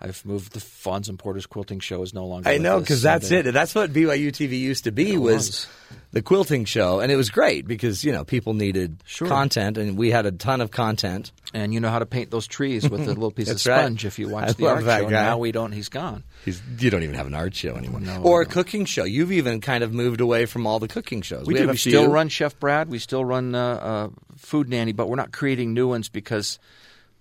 I've 0.02 0.24
moved 0.24 0.52
the 0.52 0.60
Fons 0.60 1.10
and 1.10 1.18
Porter's 1.18 1.44
quilting 1.44 1.78
show 1.78 2.02
is 2.02 2.14
no 2.14 2.24
longer. 2.26 2.48
I 2.48 2.56
know 2.56 2.80
because 2.80 3.02
that's 3.02 3.30
it. 3.30 3.42
That's 3.52 3.74
what 3.74 3.92
BYU 3.92 4.28
TV 4.32 4.58
used 4.58 4.84
to 4.84 4.92
be 4.92 5.12
It 5.12 5.18
was, 5.18 5.46
was. 5.48 5.66
the 6.12 6.22
quilting 6.22 6.64
show, 6.64 7.00
and 7.00 7.12
it 7.12 7.16
was 7.16 7.28
great 7.28 7.66
because 7.66 8.02
you 8.02 8.10
know 8.10 8.24
people 8.24 8.54
needed 8.54 8.96
Sure. 9.04 9.28
content, 9.28 9.76
and 9.76 9.98
we 9.98 10.10
had 10.10 10.24
a 10.24 10.32
ton 10.32 10.60
of 10.62 10.70
content. 10.70 11.32
And 11.52 11.74
you 11.74 11.80
know 11.80 11.90
how 11.90 11.98
to 11.98 12.06
paint 12.06 12.30
those 12.30 12.46
trees 12.46 12.88
with 12.88 13.02
a 13.02 13.06
little 13.08 13.30
piece 13.32 13.48
of 13.48 13.54
That's 13.56 13.66
right. 13.66 13.80
sponge. 13.80 14.04
If 14.06 14.18
you 14.18 14.28
watch 14.28 14.50
I 14.50 14.52
the 14.52 14.66
art 14.68 14.80
show, 14.84 15.04
guy. 15.04 15.10
now 15.10 15.36
we 15.38 15.50
don't. 15.52 15.72
He's 15.72 15.88
gone. 15.88 16.22
He's, 16.44 16.62
you 16.78 16.88
don't 16.90 17.02
even 17.02 17.16
have 17.16 17.26
an 17.26 17.34
art 17.34 17.54
show 17.54 17.74
anymore, 17.74 18.00
No, 18.00 18.22
or 18.22 18.40
a 18.40 18.46
cooking 18.46 18.84
show. 18.86 19.04
You've 19.04 19.32
even 19.32 19.60
kind 19.60 19.82
of 19.84 19.92
moved 19.92 20.20
away 20.22 20.46
from 20.46 20.66
all 20.66 20.78
the 20.78 20.88
cooking 20.88 21.20
shows. 21.22 21.46
We, 21.46 21.58
a 21.58 21.66
We 21.66 21.76
still 21.76 22.08
run 22.08 22.28
Chef 22.30 22.58
Brad. 22.58 22.88
We 22.88 22.98
still 23.00 23.24
run 23.24 23.54
uh, 23.54 23.58
uh, 23.60 24.08
Food 24.36 24.68
Nanny, 24.70 24.92
but 24.92 25.08
we're 25.08 25.16
not 25.16 25.32
creating 25.32 25.74
new 25.74 25.88
ones 25.88 26.08
because 26.08 26.58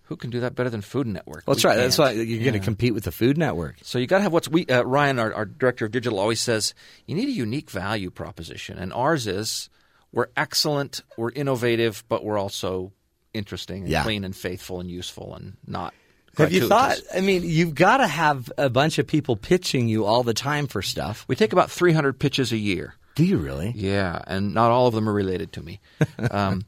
who 0.10 0.18
can 0.18 0.30
do 0.30 0.42
that 0.42 0.56
better 0.56 0.70
than 0.70 0.82
Food 0.82 1.08
Network? 1.08 1.46
That's 1.46 1.64
We 1.64 1.70
right. 1.70 1.78
That's 1.78 1.96
can't. 1.98 2.18
why 2.18 2.22
you're 2.22 2.42
going 2.44 2.54
to 2.60 2.60
compete 2.60 2.94
with 2.94 3.06
the 3.06 3.12
Food 3.12 3.38
Network. 3.38 3.78
So 3.84 3.98
you 4.00 4.08
got 4.08 4.18
to 4.18 4.24
have 4.24 4.34
what's 4.34 4.50
we 4.50 4.66
uh, 4.66 4.84
Ryan, 4.84 5.20
our, 5.20 5.34
our 5.34 5.46
director 5.46 5.86
of 5.86 5.92
digital, 5.92 6.20
always 6.20 6.42
says 6.42 6.74
you 7.06 7.16
need 7.16 7.30
a 7.30 7.32
unique 7.32 7.70
value 7.72 8.10
proposition, 8.10 8.78
and 8.78 8.92
ours 8.92 9.26
is 9.28 9.70
we're 10.12 10.28
excellent, 10.36 11.02
we're 11.18 11.32
innovative, 11.32 12.04
but 12.10 12.26
we're 12.26 12.38
also 12.40 12.92
interesting 13.34 13.84
and 13.84 13.90
Yeah. 13.92 14.04
clean 14.04 14.24
and 14.26 14.36
faithful 14.36 14.80
and 14.80 14.90
useful 14.90 15.36
and 15.36 15.56
not. 15.66 15.94
Have 16.38 16.52
you 16.52 16.68
thought? 16.68 16.98
I 17.14 17.22
mean, 17.22 17.44
you've 17.44 17.76
got 17.76 17.98
to 17.98 18.08
have 18.08 18.52
a 18.58 18.70
bunch 18.70 18.98
of 18.98 19.06
people 19.08 19.36
pitching 19.36 19.88
you 19.88 20.06
all 20.06 20.24
the 20.24 20.34
time 20.34 20.68
for 20.68 20.82
stuff. 20.82 21.26
We 21.28 21.36
take 21.36 21.54
about 21.54 21.70
300 21.70 22.18
pitches 22.18 22.52
a 22.52 22.58
year. 22.58 22.96
Do 23.16 23.26
you 23.26 23.38
really? 23.38 23.74
Yeah, 23.76 24.22
and 24.26 24.54
not 24.54 24.72
all 24.72 24.88
of 24.88 24.94
them 24.94 25.10
are 25.10 25.14
related 25.14 25.52
to 25.54 25.62
me. 25.62 25.80
Um, 26.32 26.64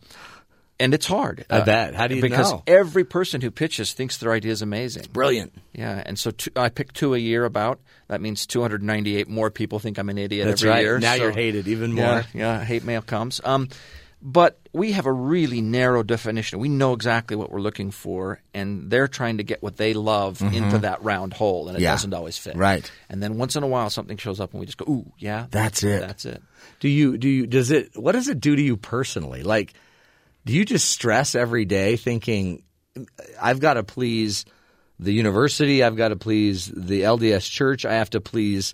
and 0.81 0.93
it's 0.93 1.05
hard. 1.05 1.45
I 1.49 1.59
Uh, 1.59 1.65
bet. 1.65 1.95
How 1.95 2.07
do 2.07 2.15
you 2.15 2.21
because 2.21 2.51
know? 2.51 2.63
every 2.67 3.03
person 3.05 3.39
who 3.41 3.51
pitches 3.51 3.93
thinks 3.93 4.17
their 4.17 4.31
idea 4.33 4.51
is 4.51 4.61
amazing. 4.61 5.05
Brilliant. 5.13 5.53
Yeah, 5.73 6.01
and 6.05 6.17
so 6.19 6.31
two, 6.31 6.51
I 6.55 6.69
pick 6.69 6.91
two 6.93 7.13
a 7.13 7.17
year. 7.17 7.45
About 7.45 7.79
that 8.07 8.19
means 8.21 8.45
298 8.45 9.29
more 9.29 9.49
people 9.51 9.79
think 9.79 9.97
I'm 9.97 10.09
an 10.09 10.17
idiot 10.17 10.47
That's 10.47 10.61
every 10.61 10.69
right. 10.71 10.81
year. 10.83 10.99
Now 10.99 11.15
so- 11.15 11.21
you're 11.23 11.31
hated 11.31 11.67
even 11.67 11.93
more. 11.93 12.23
Yeah, 12.33 12.63
hate 12.63 12.83
mail 12.83 13.01
comes. 13.01 13.39
Um, 13.43 13.69
but 14.23 14.59
we 14.71 14.91
have 14.91 15.07
a 15.07 15.11
really 15.11 15.61
narrow 15.61 16.03
definition. 16.03 16.59
We 16.59 16.69
know 16.69 16.93
exactly 16.93 17.35
what 17.35 17.49
we're 17.51 17.59
looking 17.61 17.89
for, 17.89 18.39
and 18.53 18.91
they're 18.91 19.07
trying 19.07 19.37
to 19.37 19.43
get 19.43 19.63
what 19.63 19.77
they 19.77 19.95
love 19.95 20.41
into 20.43 20.77
that 20.79 21.01
round 21.03 21.33
hole, 21.33 21.67
and 21.67 21.75
it 21.75 21.79
Mm-hmm. 21.79 21.83
Yeah. 21.85 21.91
doesn't 21.93 22.13
always 22.13 22.37
fit. 22.37 22.55
Right. 22.55 22.89
And 23.09 23.23
then 23.23 23.37
once 23.39 23.55
in 23.55 23.63
a 23.63 23.67
while, 23.67 23.89
something 23.89 24.17
shows 24.17 24.39
up, 24.39 24.51
and 24.51 24.59
we 24.59 24.67
just 24.67 24.77
go, 24.77 24.85
"Ooh, 24.87 25.11
yeah, 25.17 25.47
That's 25.49 25.81
it. 25.83 26.01
That's 26.01 26.25
it." 26.25 26.39
Do 26.79 26.87
you 26.87 27.17
do 27.17 27.27
you 27.27 27.47
does 27.47 27.71
it 27.71 27.97
what 27.97 28.11
does 28.11 28.27
it 28.27 28.39
do 28.39 28.55
to 28.55 28.61
you 28.61 28.77
personally? 28.77 29.41
Like 29.41 29.73
do 30.45 30.53
you 30.53 30.65
just 30.65 30.89
stress 30.89 31.35
every 31.35 31.65
day 31.65 31.95
thinking 31.95 32.63
I've 33.41 33.59
got 33.59 33.75
to 33.75 33.83
please 33.83 34.45
the 34.99 35.11
university, 35.11 35.83
I've 35.83 35.95
got 35.95 36.09
to 36.09 36.15
please 36.15 36.67
the 36.67 37.01
LDS 37.01 37.49
church, 37.49 37.85
I 37.85 37.93
have 37.93 38.09
to 38.11 38.21
please 38.21 38.73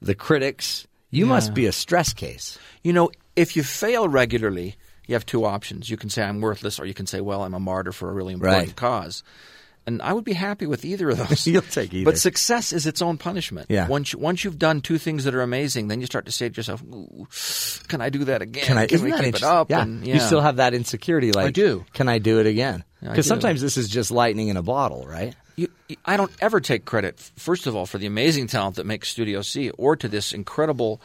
the 0.00 0.14
critics. 0.14 0.86
You 1.10 1.26
must 1.26 1.54
be 1.54 1.66
a 1.66 1.72
stress 1.72 2.12
case. 2.12 2.58
You 2.82 2.92
know, 2.92 3.10
if 3.36 3.56
you 3.56 3.62
fail 3.62 4.08
regularly, 4.08 4.76
you 5.06 5.14
have 5.14 5.24
two 5.24 5.44
options. 5.44 5.88
You 5.88 5.96
can 5.96 6.10
say 6.10 6.22
I'm 6.22 6.40
worthless, 6.40 6.80
or 6.80 6.86
you 6.86 6.94
can 6.94 7.06
say, 7.06 7.20
"Well, 7.20 7.42
I'm 7.42 7.54
a 7.54 7.60
martyr 7.60 7.92
for 7.92 8.10
a 8.10 8.12
really 8.12 8.32
important 8.34 8.68
Right. 8.68 8.76
cause." 8.76 9.22
And 9.86 10.00
I 10.00 10.14
would 10.14 10.24
be 10.24 10.32
happy 10.32 10.66
with 10.66 10.84
either 10.84 11.10
of 11.10 11.18
those. 11.28 11.46
You'll 11.46 11.60
take 11.62 11.92
either. 11.92 12.06
But 12.10 12.18
success 12.18 12.72
is 12.72 12.86
its 12.86 13.02
own 13.02 13.18
punishment. 13.18 13.66
Yeah. 13.68 13.86
Once 13.86 14.12
you, 14.14 14.18
once 14.18 14.42
you've 14.42 14.58
done 14.58 14.80
two 14.80 14.96
things 14.98 15.24
that 15.24 15.34
are 15.34 15.42
amazing, 15.42 15.88
then 15.88 16.00
you 16.00 16.06
start 16.06 16.24
to 16.26 16.32
say 16.32 16.48
to 16.48 16.56
yourself, 16.56 16.82
"Can 17.88 18.00
I 18.00 18.08
do 18.08 18.24
that 18.24 18.42
again? 18.42 18.64
Can 18.64 18.78
I 18.78 18.86
Can 18.86 19.02
we 19.02 19.12
keep 19.12 19.34
it 19.36 19.42
up?" 19.42 19.70
Yeah. 19.70 19.82
And, 19.82 20.06
You 20.06 20.20
still 20.20 20.40
have 20.40 20.56
that 20.56 20.74
insecurity 20.74 21.32
like 21.32 21.46
I 21.48 21.50
do. 21.50 21.84
Can 21.92 22.08
I 22.08 22.18
do 22.18 22.40
it 22.40 22.46
again? 22.46 22.84
Because 23.02 23.26
sometimes 23.26 23.60
this 23.60 23.76
is 23.76 23.88
just 23.88 24.10
lightning 24.10 24.48
in 24.48 24.56
a 24.56 24.62
bottle, 24.62 25.06
right? 25.06 25.34
You- 25.56 25.68
I 26.06 26.16
don't 26.16 26.32
ever 26.40 26.60
take 26.60 26.84
credit, 26.86 27.18
first 27.36 27.66
of 27.66 27.76
all, 27.76 27.84
for 27.84 27.98
the 27.98 28.06
amazing 28.06 28.46
talent 28.46 28.76
that 28.76 28.86
makes 28.86 29.10
Studio 29.10 29.42
C, 29.42 29.68
or 29.70 29.94
to 29.96 30.08
this 30.08 30.32
incredible, 30.32 31.00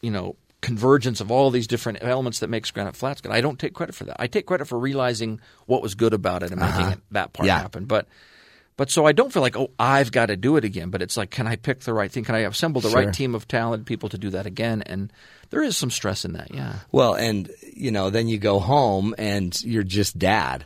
you 0.00 0.10
know, 0.12 0.36
convergence 0.60 1.20
of 1.20 1.30
all 1.30 1.50
these 1.50 1.66
different 1.66 1.98
elements 2.02 2.40
that 2.40 2.48
makes 2.50 2.70
Granite 2.70 2.96
Flats 2.96 3.20
good. 3.20 3.32
I 3.32 3.40
don't 3.40 3.58
take 3.58 3.72
credit 3.74 3.94
for 3.94 4.04
that. 4.04 4.16
I 4.20 4.26
take 4.26 4.46
credit 4.46 4.66
for 4.66 4.78
realizing 4.78 5.40
what 5.66 5.82
was 5.82 5.94
good 5.94 6.12
about 6.12 6.42
it 6.42 6.50
and 6.50 6.60
making 6.60 6.86
it, 6.92 6.98
that 7.12 7.32
part 7.32 7.48
Uh-huh. 7.48 7.56
Yeah. 7.56 7.62
happen. 7.62 7.86
But 7.86 8.06
but 8.76 8.90
so 8.90 9.04
I 9.06 9.12
don't 9.12 9.30
feel 9.32 9.42
like 9.42 9.56
oh 9.56 9.70
I've 9.78 10.10
got 10.12 10.26
to 10.26 10.36
do 10.36 10.56
it 10.56 10.64
again. 10.64 10.90
But 10.90 11.02
it's 11.02 11.16
like 11.16 11.30
can 11.30 11.46
I 11.46 11.56
pick 11.56 11.80
the 11.80 11.92
right 11.94 12.10
thing? 12.10 12.24
Can 12.24 12.34
I 12.34 12.40
assemble 12.40 12.80
the 12.80 12.90
Sure. 12.90 13.00
right 13.04 13.12
team 13.14 13.34
of 13.34 13.46
talented 13.48 13.86
people 13.86 14.08
to 14.10 14.18
do 14.18 14.30
that 14.30 14.46
again? 14.46 14.82
And 14.82 15.12
there 15.50 15.62
is 15.62 15.76
some 15.76 15.90
stress 15.90 16.24
in 16.24 16.32
that. 16.34 16.54
Yeah. 16.54 16.74
Well, 16.92 17.14
and 17.14 17.50
you 17.74 17.90
know, 17.90 18.10
then 18.10 18.28
you 18.28 18.38
go 18.38 18.58
home 18.58 19.14
and 19.18 19.58
you're 19.62 19.82
just 19.82 20.18
dad. 20.18 20.64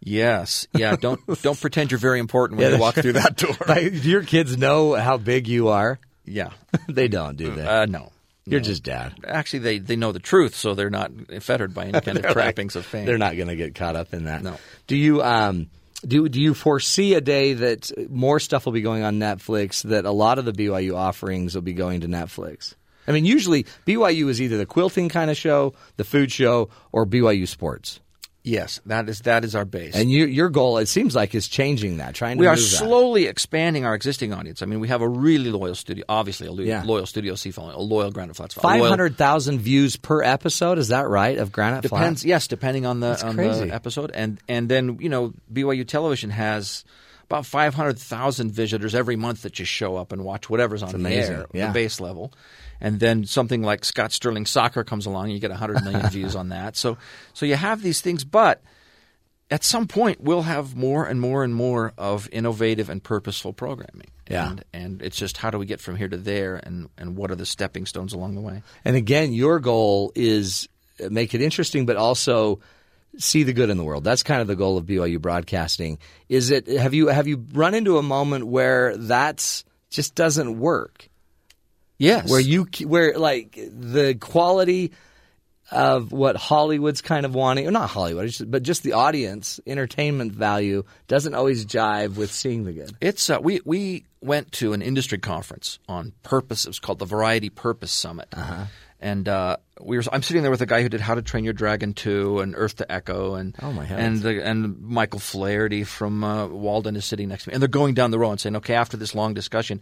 Yes. 0.00 0.66
Yeah. 0.72 0.96
Don't 0.96 1.20
don't 1.42 1.60
pretend 1.60 1.90
you're 1.92 1.98
very 1.98 2.18
important 2.20 2.58
when 2.60 2.72
you 2.72 2.78
walk 2.78 2.94
through 2.96 3.12
that 3.14 3.36
door. 3.36 3.56
Like, 3.66 3.92
do 3.92 4.08
your 4.10 4.22
kids 4.24 4.56
know 4.56 4.94
how 4.94 5.18
big 5.18 5.46
you 5.46 5.68
are? 5.68 5.98
Yeah. 6.24 6.50
they 6.88 7.08
don't, 7.08 7.36
do 7.36 7.54
they? 7.54 7.66
Uh, 7.66 7.86
no. 7.86 8.12
You're 8.46 8.60
No. 8.60 8.64
just 8.64 8.82
dad. 8.82 9.14
Actually, 9.24 9.60
they, 9.60 9.78
they 9.78 9.96
know 9.96 10.12
the 10.12 10.18
truth, 10.18 10.54
so 10.54 10.74
they're 10.74 10.90
not 10.90 11.10
fettered 11.40 11.74
by 11.74 11.84
any 11.86 12.00
kind 12.00 12.18
of 12.18 12.26
trappings 12.32 12.74
like- 12.74 12.84
of 12.84 12.90
fame. 12.90 13.06
They're 13.06 13.18
not 13.18 13.36
going 13.36 13.48
to 13.48 13.56
get 13.56 13.74
caught 13.74 13.96
up 13.96 14.12
in 14.14 14.24
that. 14.24 14.42
No. 14.42 14.56
Do 14.86 14.96
you 14.96 15.22
um 15.22 15.68
do 16.06 16.28
do 16.28 16.40
you 16.40 16.54
foresee 16.54 17.14
a 17.14 17.20
day 17.20 17.52
that 17.52 17.90
more 18.10 18.40
stuff 18.40 18.64
will 18.64 18.72
be 18.72 18.80
going 18.82 19.02
on 19.02 19.18
Netflix? 19.18 19.82
That 19.82 20.04
a 20.06 20.10
lot 20.10 20.38
of 20.38 20.44
the 20.46 20.52
BYU 20.52 20.96
offerings 20.96 21.54
will 21.54 21.62
be 21.62 21.74
going 21.74 22.00
to 22.00 22.08
Netflix. 22.08 22.74
I 23.06 23.12
mean, 23.12 23.24
usually 23.24 23.64
BYU 23.86 24.28
is 24.28 24.40
either 24.40 24.56
the 24.58 24.66
quilting 24.66 25.08
kind 25.08 25.30
of 25.30 25.36
show, 25.36 25.74
the 25.96 26.04
food 26.04 26.30
show, 26.32 26.70
or 26.92 27.04
BYU 27.06 27.46
sports. 27.48 28.00
Yes, 28.42 28.80
that 28.86 29.06
is 29.10 29.20
that 29.20 29.44
is 29.44 29.54
our 29.54 29.66
base. 29.66 29.94
And 29.94 30.10
you, 30.10 30.24
your 30.24 30.48
goal, 30.48 30.78
it 30.78 30.86
seems 30.86 31.14
like, 31.14 31.34
is 31.34 31.46
changing 31.46 31.98
that, 31.98 32.14
trying 32.14 32.38
to 32.38 32.40
we 32.40 32.46
are 32.46 32.54
move 32.54 32.60
that. 32.70 32.76
slowly 32.78 33.26
expanding 33.26 33.84
our 33.84 33.94
existing 33.94 34.32
audience. 34.32 34.62
I 34.62 34.66
mean, 34.66 34.80
we 34.80 34.88
have 34.88 35.02
a 35.02 35.08
really 35.08 35.50
loyal 35.50 35.74
studio, 35.74 36.06
obviously 36.08 36.46
a 36.46 36.52
lo- 36.52 36.64
Yeah. 36.64 36.82
loyal 36.86 37.04
Studio 37.04 37.34
C 37.34 37.50
following, 37.50 37.76
a 37.76 37.80
loyal 37.80 38.10
Granite 38.10 38.36
Flats 38.36 38.54
following. 38.54 38.80
Five 38.80 38.88
hundred 38.88 39.16
thousand 39.18 39.58
views 39.60 39.96
per 39.96 40.22
episode. 40.22 40.78
Is 40.78 40.88
that 40.88 41.06
right? 41.06 41.36
Of 41.36 41.52
Granite 41.52 41.82
depends. 41.82 42.22
Flats? 42.22 42.24
Yes, 42.24 42.48
depending 42.48 42.86
on 42.86 43.00
the 43.00 43.08
That's 43.10 43.22
on 43.22 43.34
crazy. 43.34 43.66
the 43.66 43.74
episode, 43.74 44.10
and 44.14 44.40
and 44.48 44.70
then 44.70 44.96
you 45.00 45.10
know 45.10 45.34
BYU 45.52 45.86
Television 45.86 46.30
has 46.30 46.84
about 47.26 47.44
five 47.44 47.74
hundred 47.74 47.98
thousand 47.98 48.52
visitors 48.52 48.94
every 48.94 49.16
month 49.16 49.42
that 49.42 49.52
just 49.52 49.70
show 49.70 49.96
up 49.96 50.12
and 50.12 50.24
watch 50.24 50.48
whatever's 50.48 50.82
on 50.82 51.02
the 51.02 51.10
air, 51.10 51.44
Yeah. 51.52 51.66
the 51.66 51.72
base 51.74 52.00
level. 52.00 52.32
And 52.80 52.98
then 52.98 53.24
something 53.24 53.62
like 53.62 53.84
Scott 53.84 54.12
Sterling 54.12 54.46
Soccer 54.46 54.84
comes 54.84 55.06
along, 55.06 55.24
and 55.24 55.32
you 55.34 55.38
get 55.38 55.50
hundred 55.50 55.84
million 55.84 56.06
views 56.10 56.34
on 56.34 56.48
that. 56.50 56.76
So 56.76 56.98
so 57.32 57.46
you 57.46 57.56
have 57.56 57.82
these 57.82 58.00
things, 58.00 58.24
but 58.24 58.62
at 59.50 59.64
some 59.64 59.86
point 59.86 60.20
we'll 60.20 60.42
have 60.42 60.76
more 60.76 61.04
and 61.06 61.20
more 61.20 61.42
and 61.44 61.54
more 61.54 61.92
of 61.98 62.28
innovative 62.32 62.88
and 62.88 63.02
purposeful 63.02 63.52
programming. 63.52 64.08
Yeah. 64.30 64.50
And, 64.50 64.64
and 64.72 65.02
it's 65.02 65.16
just 65.16 65.36
how 65.36 65.50
do 65.50 65.58
we 65.58 65.66
get 65.66 65.80
from 65.80 65.96
here 65.96 66.08
to 66.08 66.16
there, 66.16 66.56
and 66.56 66.88
and 66.96 67.16
what 67.16 67.30
are 67.30 67.36
the 67.36 67.46
stepping 67.46 67.86
stones 67.86 68.12
along 68.12 68.34
the 68.34 68.40
way? 68.40 68.62
And 68.84 68.96
again, 68.96 69.32
your 69.32 69.58
goal 69.58 70.12
is 70.14 70.68
uh, 71.02 71.08
make 71.10 71.34
it 71.34 71.42
interesting, 71.42 71.84
but 71.84 71.96
also 71.96 72.60
see 73.18 73.42
the 73.42 73.52
good 73.52 73.70
in 73.70 73.76
the 73.76 73.84
world. 73.84 74.04
That's 74.04 74.22
kind 74.22 74.40
of 74.40 74.46
the 74.46 74.56
goal 74.56 74.78
of 74.78 74.86
BYU 74.86 75.20
broadcasting. 75.20 75.98
Is 76.28 76.50
it? 76.50 76.68
Have 76.68 76.94
you 76.94 77.08
have 77.08 77.26
you 77.26 77.44
run 77.52 77.74
into 77.74 77.98
a 77.98 78.02
moment 78.02 78.46
where 78.46 78.96
that's 78.96 79.64
just 79.90 80.14
doesn't 80.14 80.58
work? 80.58 81.09
Yes. 82.00 82.28
Where 82.30 82.40
you 82.40 82.66
where 82.86 83.16
like 83.18 83.56
the 83.56 84.14
quality 84.18 84.92
of 85.70 86.10
what 86.10 86.34
Hollywood's 86.36 87.00
kind 87.00 87.24
of 87.24 87.32
wanting, 87.34 87.68
or 87.68 87.70
not 87.70 87.90
Hollywood, 87.90 88.34
but 88.48 88.64
just 88.64 88.82
the 88.82 88.94
audience 88.94 89.60
entertainment 89.66 90.32
value 90.32 90.82
doesn't 91.06 91.34
always 91.34 91.64
jive 91.64 92.16
with 92.16 92.32
seeing 92.32 92.64
the 92.64 92.72
good. 92.72 92.90
It's 93.00 93.30
uh, 93.30 93.38
we 93.40 93.60
we 93.64 94.04
went 94.20 94.50
to 94.52 94.72
an 94.72 94.82
industry 94.82 95.18
conference 95.18 95.78
on 95.88 96.12
purpose. 96.24 96.64
It 96.64 96.70
was 96.70 96.80
called 96.80 96.98
the 96.98 97.04
Variety 97.06 97.50
Purpose 97.50 97.92
Summit, 97.92 98.28
Uh-huh. 98.32 98.64
and 99.00 99.28
uh, 99.28 99.58
we 99.80 99.96
were. 99.96 100.02
I'm 100.12 100.22
sitting 100.24 100.42
there 100.42 100.50
with 100.50 100.60
a 100.62 100.66
guy 100.66 100.82
who 100.82 100.88
did 100.88 101.00
How 101.00 101.14
to 101.14 101.22
Train 101.22 101.44
Your 101.44 101.52
Dragon 101.52 101.94
2 101.94 102.40
and 102.40 102.54
Earth 102.56 102.76
to 102.76 102.90
Echo, 102.90 103.34
and 103.36 103.54
Oh, 103.62 103.72
my 103.72 103.84
and 103.84 104.20
the, 104.22 104.44
and 104.44 104.80
Michael 104.80 105.20
Flaherty 105.20 105.84
from 105.84 106.24
uh, 106.24 106.48
Walden 106.48 106.96
is 106.96 107.04
sitting 107.04 107.28
next 107.28 107.44
to 107.44 107.50
me, 107.50 107.54
and 107.54 107.62
they're 107.62 107.68
going 107.68 107.94
down 107.94 108.10
the 108.10 108.18
row 108.18 108.30
and 108.32 108.40
saying, 108.40 108.56
okay, 108.56 108.74
after 108.74 108.96
this 108.96 109.14
long 109.14 109.34
discussion, 109.34 109.80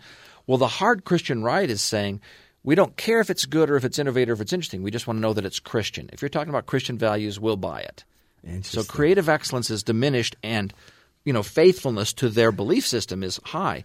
well, 0.49 0.59
the 0.59 0.67
hard 0.67 1.05
Christian 1.05 1.45
right 1.45 1.71
is 1.71 1.81
saying. 1.81 2.21
We 2.65 2.75
don't 2.75 2.97
care 2.97 3.21
if 3.21 3.31
it's 3.31 3.47
good 3.47 3.71
or 3.71 3.77
if 3.77 3.85
it's 3.85 3.99
innovative 4.01 4.31
or 4.31 4.35
if 4.35 4.41
it's 4.43 4.53
interesting. 4.53 4.83
We 4.83 4.91
just 4.91 5.07
want 5.07 5.17
to 5.19 5.21
know 5.23 5.33
that 5.33 5.47
it's 5.47 5.61
Christian. 5.61 6.11
If 6.13 6.21
you're 6.21 6.29
talking 6.29 6.51
about 6.51 6.67
Christian 6.67 6.99
values, 6.99 7.39
we'll 7.41 7.57
buy 7.57 7.81
it. 7.81 8.05
So 8.65 8.83
creative 8.83 9.29
excellence 9.29 9.71
is 9.71 9.83
diminished 9.85 10.35
and 10.43 10.75
you 11.25 11.33
know 11.33 11.43
faithfulness 11.45 12.13
to 12.15 12.29
their 12.29 12.51
belief 12.53 12.85
system 12.87 13.23
is 13.23 13.39
high. 13.45 13.85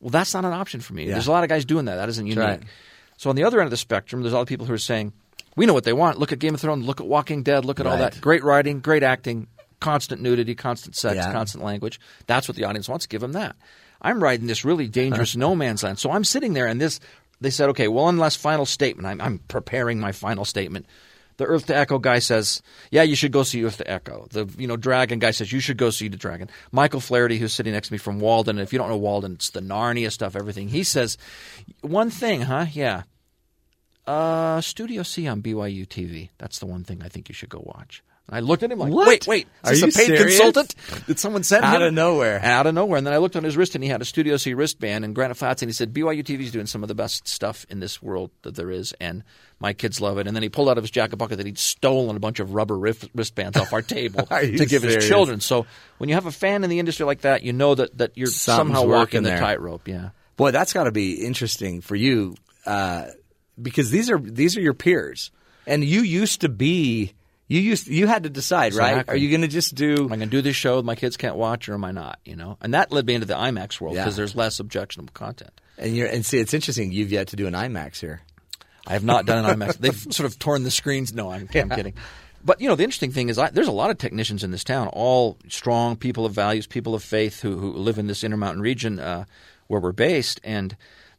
Well, 0.00 0.10
that's 0.10 0.32
not 0.34 0.44
an 0.44 0.52
option 0.52 0.80
for 0.80 0.94
me. 0.94 1.04
Yeah. 1.04 1.12
There's 1.12 1.26
a 1.26 1.30
lot 1.32 1.44
of 1.44 1.48
guys 1.50 1.64
doing 1.64 1.84
that. 1.84 1.96
That 1.96 2.08
isn't 2.08 2.26
unique. 2.26 2.38
right. 2.42 2.62
So 3.18 3.30
on 3.30 3.36
the 3.36 3.44
other 3.44 3.60
end 3.60 3.66
of 3.66 3.70
the 3.70 3.76
spectrum, 3.76 4.22
there's 4.22 4.32
a 4.32 4.36
lot 4.36 4.42
of 4.42 4.48
people 4.48 4.66
who 4.66 4.72
are 4.72 4.78
saying, 4.78 5.12
"We 5.54 5.66
know 5.66 5.74
what 5.74 5.84
they 5.84 5.92
want. 5.92 6.18
Look 6.18 6.32
at 6.32 6.38
Game 6.38 6.54
of 6.54 6.60
Thrones. 6.60 6.84
Look 6.86 7.00
at 7.00 7.06
Walking 7.06 7.42
Dead. 7.42 7.64
Look 7.64 7.78
at 7.78 7.86
all 7.86 7.96
that. 7.98 8.20
Great 8.20 8.42
writing, 8.42 8.80
great 8.80 9.02
acting, 9.02 9.46
constant 9.80 10.20
nudity, 10.22 10.54
constant 10.54 10.96
sex, 10.96 11.16
Yeah. 11.16 11.32
constant 11.32 11.62
language. 11.62 12.00
That's 12.26 12.48
what 12.48 12.56
the 12.56 12.64
audience 12.64 12.88
wants. 12.88 13.06
Give 13.06 13.20
them 13.20 13.32
that." 13.32 13.54
I'm 14.04 14.22
riding 14.22 14.46
this 14.46 14.64
really 14.64 14.86
dangerous 14.86 15.34
no 15.36 15.56
man's 15.56 15.82
land. 15.82 15.98
So 15.98 16.12
I'm 16.12 16.24
sitting 16.24 16.52
there, 16.52 16.66
and 16.66 16.80
this 16.80 17.00
they 17.40 17.50
said, 17.50 17.70
"Okay, 17.70 17.88
well, 17.88 18.04
one 18.04 18.18
last 18.18 18.38
final 18.38 18.66
statement." 18.66 19.06
I'm, 19.06 19.20
I'm 19.20 19.38
preparing 19.38 19.98
my 19.98 20.12
final 20.12 20.44
statement. 20.44 20.86
The 21.36 21.46
Earth 21.46 21.66
to 21.66 21.76
Echo 21.76 21.98
guy 21.98 22.20
says, 22.20 22.62
"Yeah, 22.90 23.02
you 23.02 23.16
should 23.16 23.32
go 23.32 23.42
see 23.42 23.64
Earth 23.64 23.78
to 23.78 23.90
Echo." 23.90 24.28
The 24.30 24.48
you 24.56 24.68
know 24.68 24.76
Dragon 24.76 25.18
guy 25.18 25.32
says, 25.32 25.50
"You 25.50 25.58
should 25.58 25.78
go 25.78 25.90
see 25.90 26.08
the 26.08 26.18
Dragon." 26.18 26.48
Michael 26.70 27.00
Flaherty, 27.00 27.38
who's 27.38 27.54
sitting 27.54 27.72
next 27.72 27.88
to 27.88 27.94
me 27.94 27.98
from 27.98 28.20
Walden, 28.20 28.58
if 28.58 28.72
you 28.72 28.78
don't 28.78 28.90
know 28.90 28.96
Walden, 28.96 29.32
it's 29.32 29.50
the 29.50 29.60
Narnia 29.60 30.12
stuff, 30.12 30.36
everything. 30.36 30.68
He 30.68 30.84
says, 30.84 31.16
"One 31.80 32.10
thing, 32.10 32.42
huh? 32.42 32.66
Yeah, 32.70 33.02
uh, 34.06 34.60
Studio 34.60 35.02
C 35.02 35.26
on 35.26 35.42
BYU 35.42 35.88
TV. 35.88 36.28
That's 36.38 36.58
the 36.58 36.66
one 36.66 36.84
thing 36.84 37.02
I 37.02 37.08
think 37.08 37.28
you 37.28 37.34
should 37.34 37.48
go 37.48 37.62
watch." 37.64 38.02
I 38.30 38.40
looked 38.40 38.62
at 38.62 38.72
him 38.72 38.78
like, 38.78 38.90
What? 38.90 39.06
"Wait, 39.06 39.26
wait, 39.26 39.48
Are 39.64 39.72
is 39.74 39.80
you 39.80 39.86
this 39.86 39.96
a 39.96 39.98
paid 39.98 40.06
serious? 40.16 40.38
consultant? 40.38 40.74
Did 41.06 41.18
someone 41.18 41.42
send 41.42 41.62
Out 41.64 41.82
him 41.82 41.88
of 41.88 41.94
nowhere. 41.94 42.40
Out 42.42 42.66
of 42.66 42.74
nowhere?" 42.74 42.96
And 42.96 43.06
then 43.06 43.12
I 43.12 43.18
looked 43.18 43.36
on 43.36 43.44
his 43.44 43.54
wrist, 43.56 43.74
and 43.74 43.84
he 43.84 43.90
had 43.90 44.00
a 44.00 44.04
Studio 44.06 44.38
C 44.38 44.54
wristband 44.54 45.04
and 45.04 45.14
Granite 45.14 45.34
Flats, 45.36 45.60
and 45.60 45.68
he 45.68 45.74
said, 45.74 45.92
"BYU 45.92 46.22
TV 46.24 46.40
is 46.44 46.50
doing 46.50 46.64
some 46.66 46.82
of 46.82 46.88
the 46.88 46.94
best 46.94 47.28
stuff 47.28 47.66
in 47.68 47.80
this 47.80 48.00
world 48.02 48.30
that 48.42 48.54
there 48.54 48.70
is, 48.70 48.94
and 48.98 49.24
my 49.60 49.74
kids 49.74 50.00
love 50.00 50.16
it." 50.16 50.26
And 50.26 50.34
then 50.34 50.42
he 50.42 50.48
pulled 50.48 50.70
out 50.70 50.78
of 50.78 50.84
his 50.84 50.90
jacket 50.90 51.18
pocket 51.18 51.36
that 51.36 51.44
he'd 51.46 51.58
stolen 51.58 52.16
a 52.16 52.20
bunch 52.20 52.40
of 52.40 52.54
rubber 52.54 52.78
wrist- 52.78 53.10
wristbands 53.14 53.58
off 53.58 53.74
our 53.74 53.82
table 53.98 54.24
to 54.26 54.46
give 54.66 54.80
serious? 54.80 54.94
his 54.94 55.06
children. 55.08 55.40
So 55.40 55.66
when 55.98 56.08
you 56.08 56.14
have 56.14 56.24
a 56.26 56.32
fan 56.32 56.64
in 56.64 56.70
the 56.70 56.78
industry 56.78 57.04
like 57.04 57.20
that, 57.20 57.42
you 57.42 57.52
know 57.52 57.74
that 57.74 57.98
that 57.98 58.12
you're 58.16 58.28
Something's 58.28 58.76
somehow 58.78 58.88
walking 58.88 59.22
working 59.22 59.22
the 59.24 59.36
tightrope. 59.36 59.86
Yeah. 59.86 60.10
Boy, 60.36 60.50
that's 60.50 60.72
got 60.72 60.84
to 60.84 60.92
be 60.92 61.24
interesting 61.24 61.82
for 61.82 61.94
you 61.94 62.36
uh, 62.64 63.08
because 63.60 63.90
these 63.90 64.08
are 64.10 64.18
these 64.18 64.56
are 64.56 64.60
your 64.62 64.74
peers, 64.74 65.30
and 65.66 65.84
you 65.84 66.00
used 66.00 66.40
to 66.40 66.48
be 66.48 67.12
you 67.46 67.60
used 67.60 67.86
you 67.88 68.06
had 68.06 68.22
to 68.24 68.30
decide, 68.30 68.74
right? 68.74 69.04
Are 69.08 69.16
you 69.16 69.28
going 69.30 69.42
to 69.42 69.48
just 69.48 69.74
do? 69.74 70.04
Am 70.04 70.12
I 70.12 70.16
going 70.16 70.20
to 70.20 70.26
do 70.36 70.40
this 70.42 70.56
show 70.56 70.82
my 70.82 70.94
kids 70.94 71.16
can't 71.16 71.36
watch, 71.36 71.68
or 71.68 71.74
am 71.74 71.84
I 71.84 71.92
not? 71.92 72.18
You 72.24 72.36
know, 72.36 72.56
and 72.60 72.74
that 72.74 72.90
led 72.90 73.06
me 73.06 73.14
into 73.14 73.26
the 73.26 73.34
IMAX 73.34 73.80
world 73.80 73.96
Yeah. 73.96 74.04
because 74.04 74.16
there's 74.16 74.34
less 74.34 74.60
objectionable 74.60 75.12
content. 75.12 75.50
And 75.76 75.94
you're 75.96 76.08
and 76.08 76.24
see, 76.24 76.38
it's 76.38 76.54
interesting. 76.54 76.92
You've 76.92 77.12
yet 77.12 77.28
to 77.28 77.36
do 77.36 77.46
an 77.46 77.54
IMAX 77.54 78.00
here. 78.00 78.22
I 78.86 78.92
have 78.94 79.04
not 79.04 79.26
done 79.26 79.44
an 79.44 79.58
IMAX. 79.58 79.76
They've 79.80 79.94
sort 79.96 80.26
of 80.26 80.38
torn 80.38 80.62
the 80.62 80.70
screens. 80.70 81.12
No, 81.14 81.30
I'm, 81.30 81.48
I'm 81.54 81.70
kidding. 81.70 81.94
But 82.44 82.60
you 82.60 82.68
know, 82.68 82.76
the 82.76 82.84
interesting 82.84 83.12
thing 83.12 83.28
is, 83.30 83.38
I, 83.38 83.48
there's 83.50 83.68
a 83.68 83.72
lot 83.72 83.90
of 83.90 83.98
technicians 83.98 84.44
in 84.44 84.50
this 84.50 84.64
town, 84.64 84.88
all 84.88 85.38
strong 85.48 85.96
people 85.96 86.26
of 86.26 86.32
values, 86.32 86.66
people 86.66 86.94
of 86.94 87.02
faith, 87.02 87.40
who 87.40 87.56
who 87.58 87.72
live 87.72 87.98
in 87.98 88.06
this 88.06 88.22
Intermountain 88.24 88.60
region 88.62 88.98
uh, 88.98 89.24
where 89.66 89.80
we're 89.80 89.92
based, 89.92 90.40
and 90.44 90.76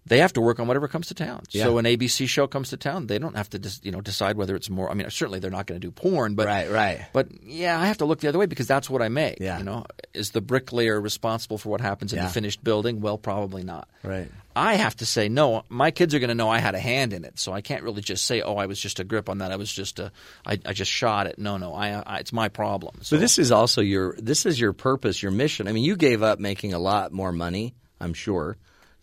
they 0.07 0.19
have 0.19 0.33
to 0.33 0.41
work 0.41 0.59
on 0.59 0.67
whatever 0.67 0.87
comes 0.87 1.07
to 1.07 1.13
town. 1.13 1.43
So 1.49 1.77
an 1.77 1.85
ABC 1.85 2.27
show 2.27 2.45
comes 2.47 2.69
to 2.69 2.77
town, 2.77 3.07
they 3.07 3.17
don't 3.17 3.35
have 3.35 3.49
to 3.51 3.59
dis, 3.59 3.79
you 3.83 3.91
know 3.91 4.01
decide 4.01 4.37
whether 4.37 4.55
it's 4.55 4.69
more. 4.69 4.89
I 4.91 4.93
mean, 4.93 5.09
certainly 5.09 5.39
they're 5.39 5.49
not 5.51 5.65
going 5.65 5.79
to 5.79 5.85
do 5.87 5.91
porn, 5.91 6.35
but 6.35 6.45
Right, 6.47 6.69
right. 6.69 7.05
But 7.13 7.43
yeah, 7.43 7.79
I 7.79 7.87
have 7.87 7.97
to 7.97 8.05
look 8.05 8.19
the 8.19 8.27
other 8.27 8.37
way 8.39 8.45
because 8.45 8.67
that's 8.67 8.89
what 8.89 9.01
I 9.01 9.09
make. 9.09 9.39
Yeah. 9.39 9.57
You 9.57 9.63
know, 9.63 9.85
is 10.13 10.31
the 10.31 10.41
bricklayer 10.41 10.99
responsible 11.01 11.57
for 11.57 11.69
what 11.69 11.81
happens 11.81 12.13
in 12.13 12.17
Yeah. 12.19 12.25
the 12.27 12.31
finished 12.33 12.63
building? 12.63 13.01
Well, 13.01 13.17
probably 13.17 13.63
not. 13.63 13.87
Right. 14.03 14.29
I 14.57 14.75
have 14.75 14.95
to 14.97 15.05
say 15.05 15.27
no. 15.27 15.63
My 15.67 15.91
kids 15.91 16.15
are 16.15 16.19
going 16.19 16.29
to 16.29 16.35
know 16.35 16.49
I 16.49 16.59
had 16.59 16.75
a 16.75 16.79
hand 16.79 17.11
in 17.11 17.25
it, 17.25 17.37
so 17.39 17.51
I 17.51 17.59
can't 17.59 17.83
really 17.83 18.01
just 18.01 18.25
say, 18.25 18.41
"Oh, 18.41 18.55
I 18.55 18.67
was 18.67 18.79
just 18.79 19.01
a 19.01 19.03
grip 19.03 19.27
on 19.27 19.39
that. 19.39 19.51
I 19.51 19.57
was 19.57 19.69
just 19.69 19.99
a, 19.99 20.13
I, 20.45 20.57
I 20.65 20.71
just 20.71 20.89
shot 20.89 21.27
it." 21.27 21.37
No, 21.37 21.57
no, 21.57 21.73
I, 21.73 21.89
I 22.05 22.17
it's 22.19 22.31
my 22.31 22.47
problem. 22.47 22.99
So 23.01 23.17
But 23.17 23.21
this 23.21 23.37
is 23.37 23.51
also 23.51 23.81
your 23.81 24.15
this 24.17 24.45
is 24.45 24.57
your 24.57 24.71
purpose, 24.71 25.21
your 25.21 25.33
mission. 25.33 25.67
I 25.67 25.73
mean, 25.73 25.83
you 25.83 25.97
gave 25.97 26.23
up 26.23 26.39
making 26.39 26.71
a 26.73 26.79
lot 26.79 27.11
more 27.11 27.33
money, 27.33 27.73
I'm 27.99 28.13
sure, 28.13 28.55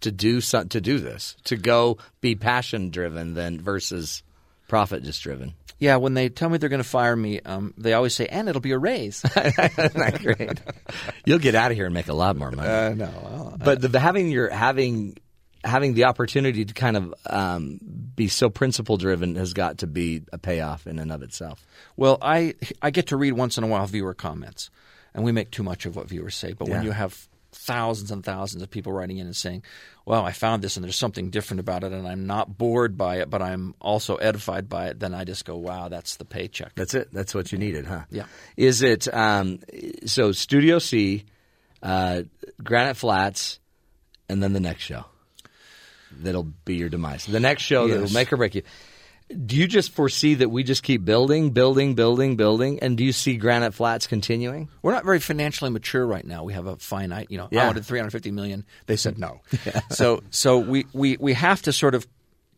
to 0.03 0.13
do 0.13 0.41
some, 0.41 0.69
to 0.69 0.81
do 0.81 0.99
this, 0.99 1.37
to 1.45 1.57
go 1.57 1.99
be 2.21 2.35
passion 2.35 2.91
driven 2.91 3.35
than 3.35 3.61
versus 3.61 4.23
profit 4.69 5.03
just 5.03 5.23
driven. 5.23 5.55
yeah, 5.79 5.97
when 5.97 6.15
they 6.15 6.29
tell 6.29 6.49
me 6.49 6.59
they're 6.59 6.69
going 6.69 6.83
to 6.83 6.89
fire 6.89 7.17
me, 7.17 7.41
um, 7.41 7.75
they 7.77 7.93
always 7.93 8.15
say, 8.15 8.27
"And 8.27 8.49
it'll 8.49 8.61
be 8.61 8.71
a 8.71 8.79
raise." 8.79 9.25
Not 9.95 10.23
great. 10.23 10.61
You'll 11.25 11.41
get 11.41 11.55
out 11.55 11.71
of 11.73 11.77
here 11.77 11.87
and 11.87 11.95
make 11.95 12.09
a 12.09 12.15
lot 12.15 12.37
more 12.37 12.53
money. 12.53 12.69
Uh, 12.69 12.95
no, 12.95 13.57
but 13.59 13.81
the, 13.81 13.89
the 13.89 14.01
having 14.01 14.31
your 14.31 14.49
having 14.49 15.17
having 15.65 15.95
the 15.95 16.05
opportunity 16.05 16.65
to 16.65 16.75
kind 16.75 16.97
of 16.97 17.15
um, 17.27 17.79
be 18.15 18.29
so 18.29 18.49
principle 18.51 18.97
driven 18.97 19.37
has 19.37 19.53
got 19.55 19.79
to 19.79 19.87
be 19.87 20.23
a 20.33 20.39
payoff 20.39 20.87
in 20.87 20.99
and 20.99 21.13
of 21.13 21.23
itself. 21.23 21.67
Well, 21.97 22.19
I 22.23 22.55
I 22.81 22.91
get 22.91 23.09
to 23.09 23.17
read 23.17 23.33
once 23.33 23.59
in 23.59 23.65
a 23.65 23.67
while 23.67 23.87
viewer 23.87 24.15
comments, 24.15 24.71
and 25.15 25.25
we 25.25 25.33
make 25.33 25.51
too 25.51 25.63
much 25.63 25.87
of 25.87 25.97
what 25.97 26.09
viewers 26.09 26.35
say. 26.37 26.53
But 26.53 26.69
when 26.69 26.83
you 26.85 26.93
have 26.93 27.29
thousands 27.53 28.11
and 28.11 28.25
thousands 28.25 28.63
of 28.63 28.71
people 28.71 28.93
writing 28.93 29.19
in 29.19 29.27
and 29.27 29.37
saying, 29.37 29.63
"Well, 30.05 30.25
I 30.25 30.33
found 30.33 30.63
this 30.63 30.77
and 30.77 30.85
there's 30.85 30.97
something 30.97 31.31
different 31.31 31.61
about 31.61 31.85
it, 31.85 31.93
and 31.93 32.07
I'm 32.09 32.27
not 32.27 32.57
bored 32.59 32.97
by 32.97 33.17
it, 33.21 33.31
but 33.31 33.43
I'm 33.43 33.75
also 33.81 34.17
edified 34.17 34.69
by 34.69 34.89
it," 34.89 34.99
then 35.01 35.15
I 35.15 35.25
just 35.25 35.45
go, 35.45 35.57
"Wow, 35.57 35.89
that's 35.89 36.17
the 36.17 36.25
paycheck." 36.25 36.75
That's 36.75 36.95
it. 36.95 37.09
That's 37.13 37.35
what 37.35 37.53
you 37.53 37.59
needed, 37.59 37.87
huh? 37.87 38.03
Yeah. 38.11 38.25
Is 38.57 38.83
it 38.83 39.13
um, 39.13 39.61
so? 40.07 40.33
Studio 40.33 40.79
C, 40.79 41.25
uh, 41.83 42.23
Granite 42.63 42.97
Flats, 42.97 43.59
and 44.29 44.43
then 44.43 44.53
the 44.53 44.61
next 44.61 44.83
show. 44.83 45.05
That'll 46.21 46.53
be 46.65 46.77
your 46.77 46.89
demise. 46.89 47.25
The 47.27 47.41
next 47.41 47.63
show 47.63 47.87
Yes. 47.87 48.01
that'll 48.01 48.15
make 48.15 48.33
or 48.33 48.37
break 48.37 48.55
you. 48.55 48.63
Do 49.33 49.57
you 49.57 49.67
just 49.67 49.93
foresee 49.93 50.35
that 50.35 50.51
we 50.51 50.63
just 50.63 50.83
keep 50.83 51.05
building, 51.05 51.51
building, 51.51 51.95
building, 51.95 52.37
building, 52.37 52.79
and 52.81 52.97
do 52.97 53.05
you 53.05 53.13
see 53.13 53.37
Granite 53.37 53.73
Flats 53.73 54.07
continuing? 54.07 54.69
We're 54.83 54.93
not 54.93 55.05
very 55.05 55.21
financially 55.21 55.71
mature 55.71 56.07
right 56.07 56.25
now. 56.25 56.45
We 56.45 56.53
have 56.53 56.67
a 56.67 56.77
finite, 56.77 57.31
you 57.31 57.39
know, 57.39 57.49
Yeah. 57.51 57.63
I 57.65 57.67
wanted 57.67 57.85
350 57.87 58.31
million. 58.31 58.65
They 58.87 58.97
said 58.97 59.19
no. 59.19 59.41
So 59.91 60.23
so 60.31 60.59
we, 60.59 60.87
we, 60.93 61.17
we 61.19 61.33
have 61.35 61.63
to 61.63 61.73
sort 61.73 61.95
of 61.95 62.07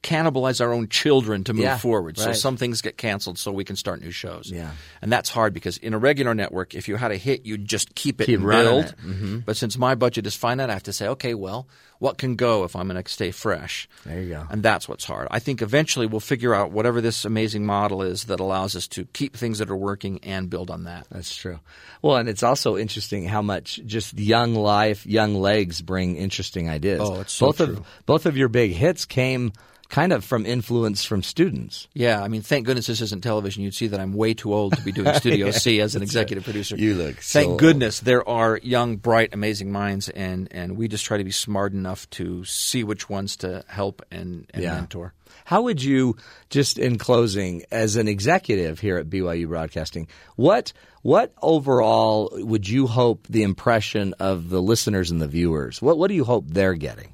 cannibalize 0.04 0.60
our 0.60 0.72
own 0.72 0.88
children 0.88 1.42
to 1.44 1.54
move 1.54 1.64
Yeah, 1.64 1.78
forward. 1.78 2.18
So 2.18 2.26
right. 2.26 2.36
some 2.36 2.56
things 2.56 2.82
get 2.82 2.96
canceled 2.96 3.38
so 3.38 3.50
we 3.50 3.64
can 3.64 3.74
start 3.74 4.00
new 4.00 4.10
shows. 4.12 4.50
Yeah. 4.54 4.70
And 5.02 5.10
that's 5.10 5.30
hard 5.30 5.54
because 5.54 5.78
in 5.78 5.94
a 5.94 5.98
regular 5.98 6.34
network, 6.34 6.74
if 6.74 6.86
you 6.86 6.96
had 6.96 7.10
a 7.10 7.16
hit, 7.16 7.46
you'd 7.46 7.64
just 7.66 7.94
keep 7.94 8.20
it 8.20 8.26
Keep 8.26 8.40
and 8.40 8.48
build. 8.48 8.84
it. 8.84 8.94
Mm-hmm. 8.98 9.38
But 9.40 9.56
since 9.56 9.76
my 9.78 9.94
budget 9.96 10.26
is 10.26 10.36
finite, 10.36 10.70
I 10.70 10.74
have 10.74 10.82
to 10.84 10.92
say, 10.92 11.08
okay, 11.08 11.34
well, 11.34 11.66
what 12.00 12.18
can 12.18 12.36
go 12.36 12.64
if 12.64 12.76
I'm 12.76 12.86
going 12.88 13.02
to 13.02 13.10
stay 13.10 13.30
fresh? 13.30 13.88
There 14.04 14.20
you 14.20 14.28
go. 14.28 14.46
And 14.50 14.62
that's 14.62 14.86
what's 14.88 15.04
hard. 15.06 15.26
I 15.30 15.38
think 15.38 15.62
eventually 15.62 16.06
we'll 16.06 16.20
figure 16.20 16.54
out 16.54 16.70
whatever 16.70 17.00
this 17.00 17.24
amazing 17.24 17.64
model 17.64 18.02
is 18.02 18.24
that 18.24 18.40
allows 18.40 18.76
us 18.76 18.86
to 18.88 19.06
keep 19.06 19.34
things 19.36 19.58
that 19.58 19.70
are 19.70 19.76
working 19.76 20.20
and 20.22 20.50
build 20.50 20.70
on 20.70 20.84
that. 20.84 21.06
That's 21.10 21.34
true. 21.34 21.60
Well, 22.02 22.16
and 22.16 22.28
it's 22.28 22.42
also 22.42 22.76
interesting 22.76 23.24
how 23.24 23.40
much 23.40 23.80
just 23.86 24.18
young 24.18 24.54
life, 24.54 25.06
young 25.06 25.34
legs 25.34 25.80
bring 25.80 26.16
interesting 26.16 26.68
ideas. 26.68 27.00
Oh, 27.02 27.20
it's 27.20 27.32
so 27.32 27.46
both 27.46 27.56
true. 27.56 27.66
of 27.66 27.86
both 28.04 28.26
of 28.26 28.36
your 28.36 28.48
big 28.48 28.72
hits 28.72 29.06
came 29.06 29.52
kind 29.94 30.12
of 30.12 30.24
from 30.24 30.44
influence 30.44 31.04
from 31.04 31.22
students. 31.22 31.86
Yeah, 31.94 32.20
I 32.20 32.26
mean, 32.26 32.42
thank 32.42 32.66
goodness 32.66 32.88
this 32.88 33.00
isn't 33.00 33.22
television. 33.22 33.62
You'd 33.62 33.74
see 33.76 33.86
that 33.86 34.00
I'm 34.00 34.12
way 34.12 34.34
too 34.34 34.52
old 34.52 34.74
to 34.74 34.82
be 34.82 34.90
doing 34.90 35.14
Studio 35.22 35.52
C 35.52 35.80
as 35.80 35.94
an 35.94 36.02
executive 36.02 36.42
producer. 36.42 36.74
You 36.76 36.94
look 36.94 37.14
Thank 37.20 37.44
so 37.46 37.50
old. 37.50 37.60
goodness 37.60 38.00
there 38.00 38.28
are 38.28 38.58
young, 38.60 38.96
bright, 38.96 39.32
amazing 39.32 39.70
minds, 39.70 40.08
and, 40.08 40.48
and 40.50 40.76
we 40.76 40.88
just 40.88 41.04
try 41.04 41.16
to 41.18 41.22
be 41.22 41.30
smart 41.30 41.72
enough 41.74 42.10
to 42.10 42.44
see 42.44 42.82
which 42.82 43.08
ones 43.08 43.36
to 43.36 43.64
help 43.68 44.02
and, 44.10 44.50
and 44.52 44.64
Yeah. 44.64 44.74
mentor. 44.74 45.14
How 45.44 45.62
would 45.62 45.80
you, 45.80 46.16
just 46.50 46.76
in 46.76 46.98
closing, 46.98 47.62
as 47.70 47.94
an 47.94 48.08
executive 48.08 48.80
here 48.80 48.96
at 48.98 49.08
BYU 49.08 49.46
Broadcasting, 49.46 50.08
what 50.34 50.72
what 51.02 51.32
overall 51.40 52.30
would 52.32 52.68
you 52.68 52.88
hope 52.88 53.26
the 53.28 53.44
impression 53.44 54.14
of 54.18 54.48
the 54.48 54.60
listeners 54.60 55.10
and 55.12 55.20
the 55.20 55.28
viewers? 55.28 55.80
What 55.80 55.98
what 55.98 56.08
do 56.08 56.14
you 56.14 56.24
hope 56.24 56.46
they're 56.48 56.74
getting? 56.74 57.12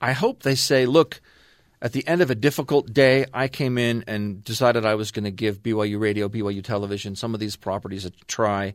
I 0.00 0.12
hope 0.12 0.42
they 0.44 0.54
say, 0.54 0.86
look, 0.86 1.20
at 1.84 1.92
the 1.92 2.08
end 2.08 2.22
of 2.22 2.30
a 2.30 2.34
difficult 2.34 2.94
day, 2.94 3.26
I 3.34 3.48
came 3.48 3.76
in 3.76 4.04
and 4.06 4.42
decided 4.42 4.86
I 4.86 4.94
was 4.94 5.10
going 5.10 5.24
to 5.24 5.30
give 5.30 5.62
BYU 5.62 6.00
Radio, 6.00 6.30
BYU 6.30 6.64
Television, 6.64 7.14
some 7.14 7.34
of 7.34 7.40
these 7.40 7.56
properties 7.56 8.06
a 8.06 8.10
try. 8.26 8.72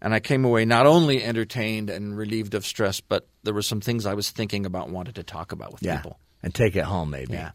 And 0.00 0.14
I 0.14 0.20
came 0.20 0.44
away 0.44 0.64
not 0.64 0.86
only 0.86 1.24
entertained 1.24 1.90
and 1.90 2.16
relieved 2.16 2.54
of 2.54 2.64
stress, 2.64 3.00
but 3.00 3.26
there 3.42 3.52
were 3.52 3.62
some 3.62 3.80
things 3.80 4.06
I 4.06 4.14
was 4.14 4.30
thinking 4.30 4.64
about, 4.64 4.90
wanted 4.90 5.16
to 5.16 5.24
talk 5.24 5.50
about 5.50 5.72
with 5.72 5.82
people. 6.02 6.20
and 6.40 6.54
take 6.54 6.76
it 6.76 6.84
home, 6.84 7.10
maybe. 7.10 7.32
Yeah. 7.32 7.50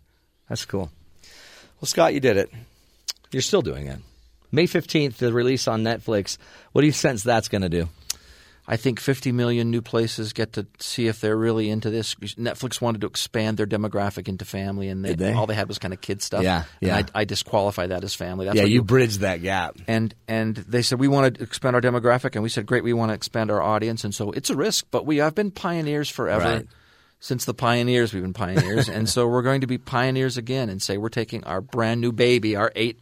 that's 0.50 0.66
cool. 0.66 0.92
Well, 1.80 1.88
Scott, 1.88 2.14
you 2.14 2.20
did 2.20 2.36
it. 2.36 2.52
You're 3.32 3.42
still 3.42 3.62
doing 3.62 3.88
it. 3.88 4.00
May 4.52 4.66
15th, 4.66 5.16
the 5.16 5.32
release 5.32 5.70
on 5.70 5.84
Netflix. 5.84 6.38
What 6.74 6.82
do 6.82 6.86
you 6.86 6.94
sense 6.94 7.24
that's 7.24 7.48
going 7.48 7.62
to 7.62 7.70
do? 7.70 7.88
I 8.70 8.76
think 8.76 9.00
50 9.00 9.32
million 9.32 9.72
new 9.72 9.82
places 9.82 10.34
get 10.34 10.54
to 10.54 10.68
see 10.80 11.08
if 11.08 11.22
they're 11.22 11.38
really 11.38 11.70
into 11.70 11.90
this. 11.90 12.16
Netflix 12.16 12.82
wanted 12.82 13.00
to 13.02 13.08
expand 13.08 13.58
their 13.58 13.66
demographic 13.66 14.28
into 14.28 14.44
family, 14.44 14.90
and 14.90 15.06
they, 15.06 15.16
they? 15.16 15.32
all 15.32 15.48
they 15.48 15.56
had 15.56 15.70
was 15.70 15.80
kind 15.80 15.94
of 15.94 16.02
kid 16.02 16.22
stuff. 16.22 16.44
Yeah, 16.44 16.66
yeah. 16.82 16.98
And 16.98 17.12
I, 17.16 17.22
I 17.22 17.26
disqualify 17.26 17.88
that 17.88 18.04
as 18.04 18.14
family. 18.14 18.46
That's 18.46 18.58
yeah, 18.58 18.64
what 18.64 18.72
you 18.72 18.84
bridged 18.84 19.22
that 19.22 19.42
gap. 19.42 19.78
and 19.88 20.14
and 20.28 20.58
they 20.58 20.82
said 20.82 21.00
we 21.00 21.08
want 21.08 21.36
to 21.36 21.44
expand 21.44 21.78
our 21.78 21.82
demographic, 21.82 22.36
and 22.36 22.44
we 22.44 22.50
said 22.50 22.66
great, 22.66 22.84
we 22.84 22.92
want 22.92 23.10
to 23.10 23.14
expand 23.14 23.52
our 23.52 23.62
audience, 23.62 24.04
and 24.04 24.14
so 24.14 24.32
it's 24.32 24.50
a 24.50 24.56
risk, 24.56 24.86
but 24.92 25.06
we 25.06 25.18
have 25.18 25.34
been 25.34 25.50
pioneers 25.50 26.10
forever. 26.10 26.44
Right. 26.44 26.68
Since 27.20 27.46
the 27.46 27.54
pioneers, 27.56 28.14
we've 28.14 28.22
been 28.22 28.34
pioneers, 28.34 28.90
and 28.90 29.10
so 29.10 29.28
we're 29.28 29.42
going 29.42 29.62
to 29.62 29.68
be 29.68 29.78
pioneers 29.78 30.38
again, 30.38 30.70
and 30.70 30.82
say 30.82 30.98
we're 30.98 31.10
taking 31.10 31.44
our 31.46 31.62
brand 31.62 32.02
new 32.02 32.12
baby, 32.12 32.56
our 32.58 32.72
eight 32.76 33.00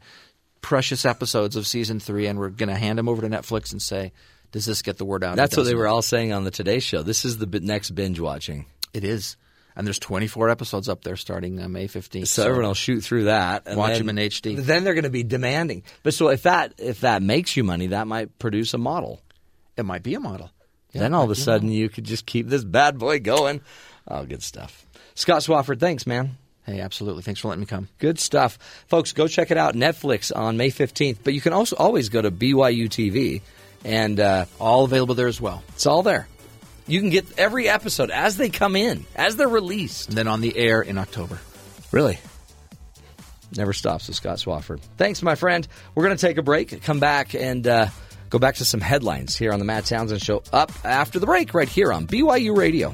precious 0.61 1.05
episodes 1.05 1.55
of 1.55 1.67
season 1.67 1.99
three, 1.99 2.27
and 2.27 2.39
we're 2.39 2.49
going 2.49 2.69
to 2.69 2.75
hand 2.75 2.97
them 2.97 3.09
over 3.09 3.21
to 3.21 3.27
Netflix 3.27 3.71
and 3.71 3.81
say, 3.81 4.13
does 4.55 4.65
this 4.65 4.81
get 4.81 4.97
the 4.97 5.03
word 5.03 5.21
out? 5.21 5.35
That's 5.35 5.57
what 5.57 5.63
they 5.65 5.75
were 5.75 5.85
all 5.87 6.01
saying 6.01 6.31
on 6.31 6.45
the 6.45 6.49
Today 6.51 6.79
Show. 6.79 7.03
This 7.03 7.25
is 7.25 7.37
the 7.37 7.45
bi- 7.45 7.59
next 7.61 7.91
binge 7.91 8.21
watching. 8.21 8.65
It 8.93 9.03
is, 9.03 9.35
and 9.75 9.85
there's 9.85 9.99
24 9.99 10.49
episodes 10.49 10.87
up 10.87 11.03
there 11.03 11.17
starting 11.17 11.59
uh, 11.61 11.67
May 11.67 11.89
15th. 11.89 12.27
So, 12.27 12.43
everyone 12.43 12.67
will 12.67 12.73
shoot 12.73 13.01
through 13.01 13.25
that 13.25 13.63
and 13.65 13.75
Watch 13.77 13.97
then- 13.97 14.05
them 14.05 14.17
in 14.17 14.29
HD. 14.29 14.55
Then 14.55 14.85
they're 14.85 14.93
going 14.93 15.03
to 15.03 15.09
be 15.09 15.23
demanding. 15.23 15.83
But 16.03 16.13
so 16.13 16.29
if 16.29 16.43
that 16.43 16.73
if 16.77 17.01
that 17.01 17.21
makes 17.21 17.57
you 17.57 17.65
money, 17.65 17.87
that 17.87 18.07
might 18.07 18.39
produce 18.39 18.73
a 18.73 18.77
model. 18.77 19.19
it 19.75 19.83
might 19.83 20.03
be 20.03 20.13
a 20.13 20.21
model. 20.21 20.51
Yeah, 20.93 21.01
then 21.01 21.13
all 21.13 21.25
of 21.25 21.29
a 21.29 21.33
be 21.35 21.39
sudden 21.41 21.69
you 21.69 21.89
could 21.89 22.05
just 22.05 22.25
keep 22.25 22.47
this 22.47 22.63
bad 22.63 22.97
boy 22.97 23.19
going. 23.19 23.59
Oh, 24.07 24.25
good 24.25 24.41
stuff. 24.41 24.85
Scott 25.15 25.41
Swofford, 25.41 25.81
thanks, 25.81 26.07
man. 26.07 26.37
Hey, 26.65 26.79
absolutely. 26.79 27.23
Thanks 27.23 27.41
for 27.41 27.49
letting 27.49 27.59
me 27.59 27.65
come. 27.67 27.89
Good 27.99 28.17
stuff. 28.19 28.57
Folks, 28.87 29.11
go 29.11 29.27
check 29.27 29.51
it 29.51 29.57
out. 29.57 29.75
Netflix 29.75 30.35
on 30.35 30.55
May 30.55 30.71
15th. 30.71 31.17
But 31.23 31.33
you 31.33 31.41
can 31.41 31.51
also 31.53 31.75
always 31.75 32.07
go 32.09 32.21
to 32.21 32.31
BYU 32.31 32.87
TV, 32.87 33.41
and 33.85 34.19
uh, 34.19 34.45
All 34.59 34.83
available 34.83 35.15
there 35.15 35.27
as 35.27 35.39
well. 35.39 35.63
it's 35.69 35.85
all 35.85 36.03
there. 36.03 36.27
You 36.87 36.99
can 36.99 37.09
get 37.09 37.39
every 37.39 37.67
episode 37.69 38.11
as 38.11 38.37
they 38.37 38.49
come 38.49 38.75
in, 38.75 39.05
as 39.15 39.37
they're 39.37 39.47
released. 39.47 40.09
And 40.09 40.17
then 40.17 40.27
on 40.27 40.41
the 40.41 40.55
air 40.57 40.81
in 40.81 40.97
October. 40.97 41.39
Really? 41.91 42.19
Never 43.55 43.73
stops 43.73 44.07
with 44.07 44.17
Scott 44.17 44.37
Swofford. 44.37 44.81
Thanks, 44.97 45.21
my 45.23 45.35
friend. 45.35 45.67
We're 45.95 46.03
going 46.03 46.17
to 46.17 46.21
take 46.27 46.37
a 46.37 46.43
break, 46.43 46.81
come 46.83 46.99
back, 46.99 47.33
and 47.33 47.65
uh, 47.65 47.87
go 48.29 48.37
back 48.37 48.55
to 48.55 48.65
some 48.65 48.81
headlines 48.81 49.35
here 49.35 49.51
on 49.53 49.59
the 49.59 49.65
Matt 49.65 49.85
Townsend 49.85 50.21
Show 50.21 50.43
up 50.51 50.71
after 50.83 51.19
the 51.19 51.25
break, 51.25 51.53
right 51.53 51.69
here 51.69 51.91
on 51.93 52.05
BYU 52.05 52.55
Radio. 52.55 52.93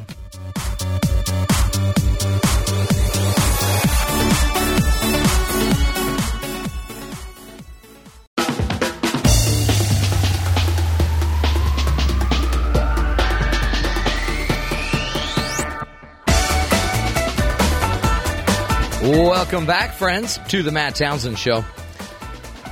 Welcome 19.11 19.65
back, 19.65 19.91
friends, 19.95 20.39
to 20.47 20.63
the 20.63 20.71
Matt 20.71 20.95
Townsend 20.95 21.37
Show. 21.37 21.65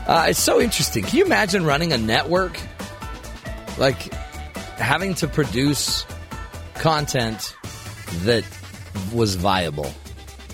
Uh, 0.08 0.28
it's 0.30 0.40
so 0.40 0.62
interesting. 0.62 1.04
Can 1.04 1.18
you 1.18 1.26
imagine 1.26 1.66
running 1.66 1.92
a 1.92 1.98
network? 1.98 2.58
Like 3.78 4.14
having 4.78 5.16
to 5.16 5.28
produce 5.28 6.06
content 6.76 7.54
that 8.22 8.46
was 9.14 9.36
viable. 9.36 9.92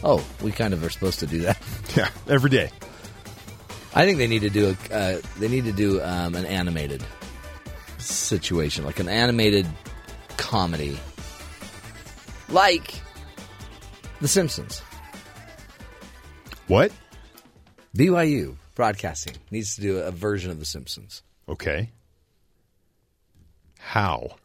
Oh, 0.03 0.25
we 0.41 0.51
kind 0.51 0.73
of 0.73 0.83
are 0.83 0.89
supposed 0.89 1.19
to 1.19 1.27
do 1.27 1.41
that. 1.41 1.61
Yeah, 1.95 2.09
every 2.27 2.49
day. 2.49 2.71
I 3.93 4.05
think 4.05 4.17
they 4.17 4.27
need 4.27 4.41
to 4.41 4.49
do 4.49 4.75
a, 4.89 4.93
uh, 4.93 5.21
they 5.37 5.47
need 5.47 5.65
to 5.65 5.71
do 5.71 6.01
um, 6.01 6.33
an 6.33 6.47
animated 6.47 7.05
situation, 7.99 8.85
like 8.85 8.99
an 8.99 9.07
animated 9.07 9.67
comedy, 10.37 10.99
like 12.49 12.95
The 14.19 14.27
Simpsons. 14.27 14.81
What? 16.67 16.91
BYU 17.95 18.55
Broadcasting 18.75 19.35
needs 19.51 19.75
to 19.75 19.81
do 19.81 19.99
a 19.99 20.11
version 20.11 20.51
of 20.51 20.59
The 20.59 20.65
Simpsons. 20.65 21.23
Okay. 21.47 21.91
How? 23.79 24.35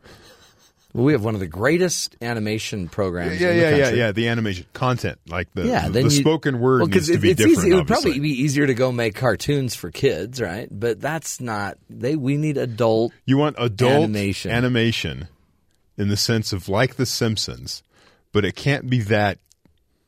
Well, 0.92 1.04
we 1.04 1.12
have 1.12 1.24
one 1.24 1.34
of 1.34 1.40
the 1.40 1.46
greatest 1.46 2.16
animation 2.20 2.88
programs. 2.88 3.40
Yeah, 3.40 3.50
in 3.50 3.56
the 3.56 3.62
yeah, 3.62 3.70
yeah, 3.70 3.82
country. 3.84 3.98
yeah. 3.98 4.12
The 4.12 4.28
animation 4.28 4.66
content, 4.72 5.18
like 5.28 5.52
the 5.54 5.66
Yeah, 5.66 5.86
the, 5.86 5.92
then 5.92 6.08
the 6.08 6.14
you- 6.14 6.20
spoken 6.20 6.60
word 6.60 6.80
well, 6.80 6.88
needs 6.88 7.06
to 7.06 7.14
it- 7.14 7.20
be 7.20 7.30
it's 7.30 7.38
different. 7.38 7.58
Easy, 7.58 7.70
it 7.70 7.74
would 7.74 7.80
obviously. 7.82 8.10
probably 8.12 8.20
be 8.20 8.42
easier 8.42 8.66
to 8.66 8.74
go 8.74 8.90
make 8.92 9.14
cartoons 9.14 9.74
for 9.74 9.90
kids, 9.90 10.40
right? 10.40 10.68
But 10.70 11.00
that's 11.00 11.40
not. 11.40 11.78
They 11.88 12.16
we 12.16 12.36
need 12.36 12.56
adult. 12.56 13.12
You 13.24 13.38
want 13.38 13.56
adult 13.58 14.04
Animation. 14.04 14.50
animation 14.50 15.28
in 15.96 16.08
the 16.08 16.16
sense 16.16 16.52
of 16.52 16.68
like 16.68 16.96
The 16.96 17.06
Simpsons, 17.06 17.82
but 18.32 18.44
it 18.44 18.56
can't 18.56 18.90
be 18.90 19.00
that 19.02 19.38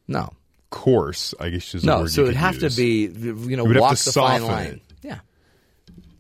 No, 0.09 0.31
coarse. 0.73 1.35
I 1.39 1.51
guess 1.51 1.75
is 1.75 1.85
no. 1.85 2.07
So 2.07 2.23
it'd 2.23 2.35
have 2.37 2.61
use. 2.61 2.75
to 2.75 2.83
be, 2.83 3.03
you 3.49 3.57
know, 3.57 3.65
It 3.65 3.69
would 3.69 3.77
have 3.77 3.83
walk 3.83 3.99
the 3.99 4.13
fine 4.13 4.43
line. 4.45 4.67
it. 4.67 4.81
Yeah, 5.03 5.19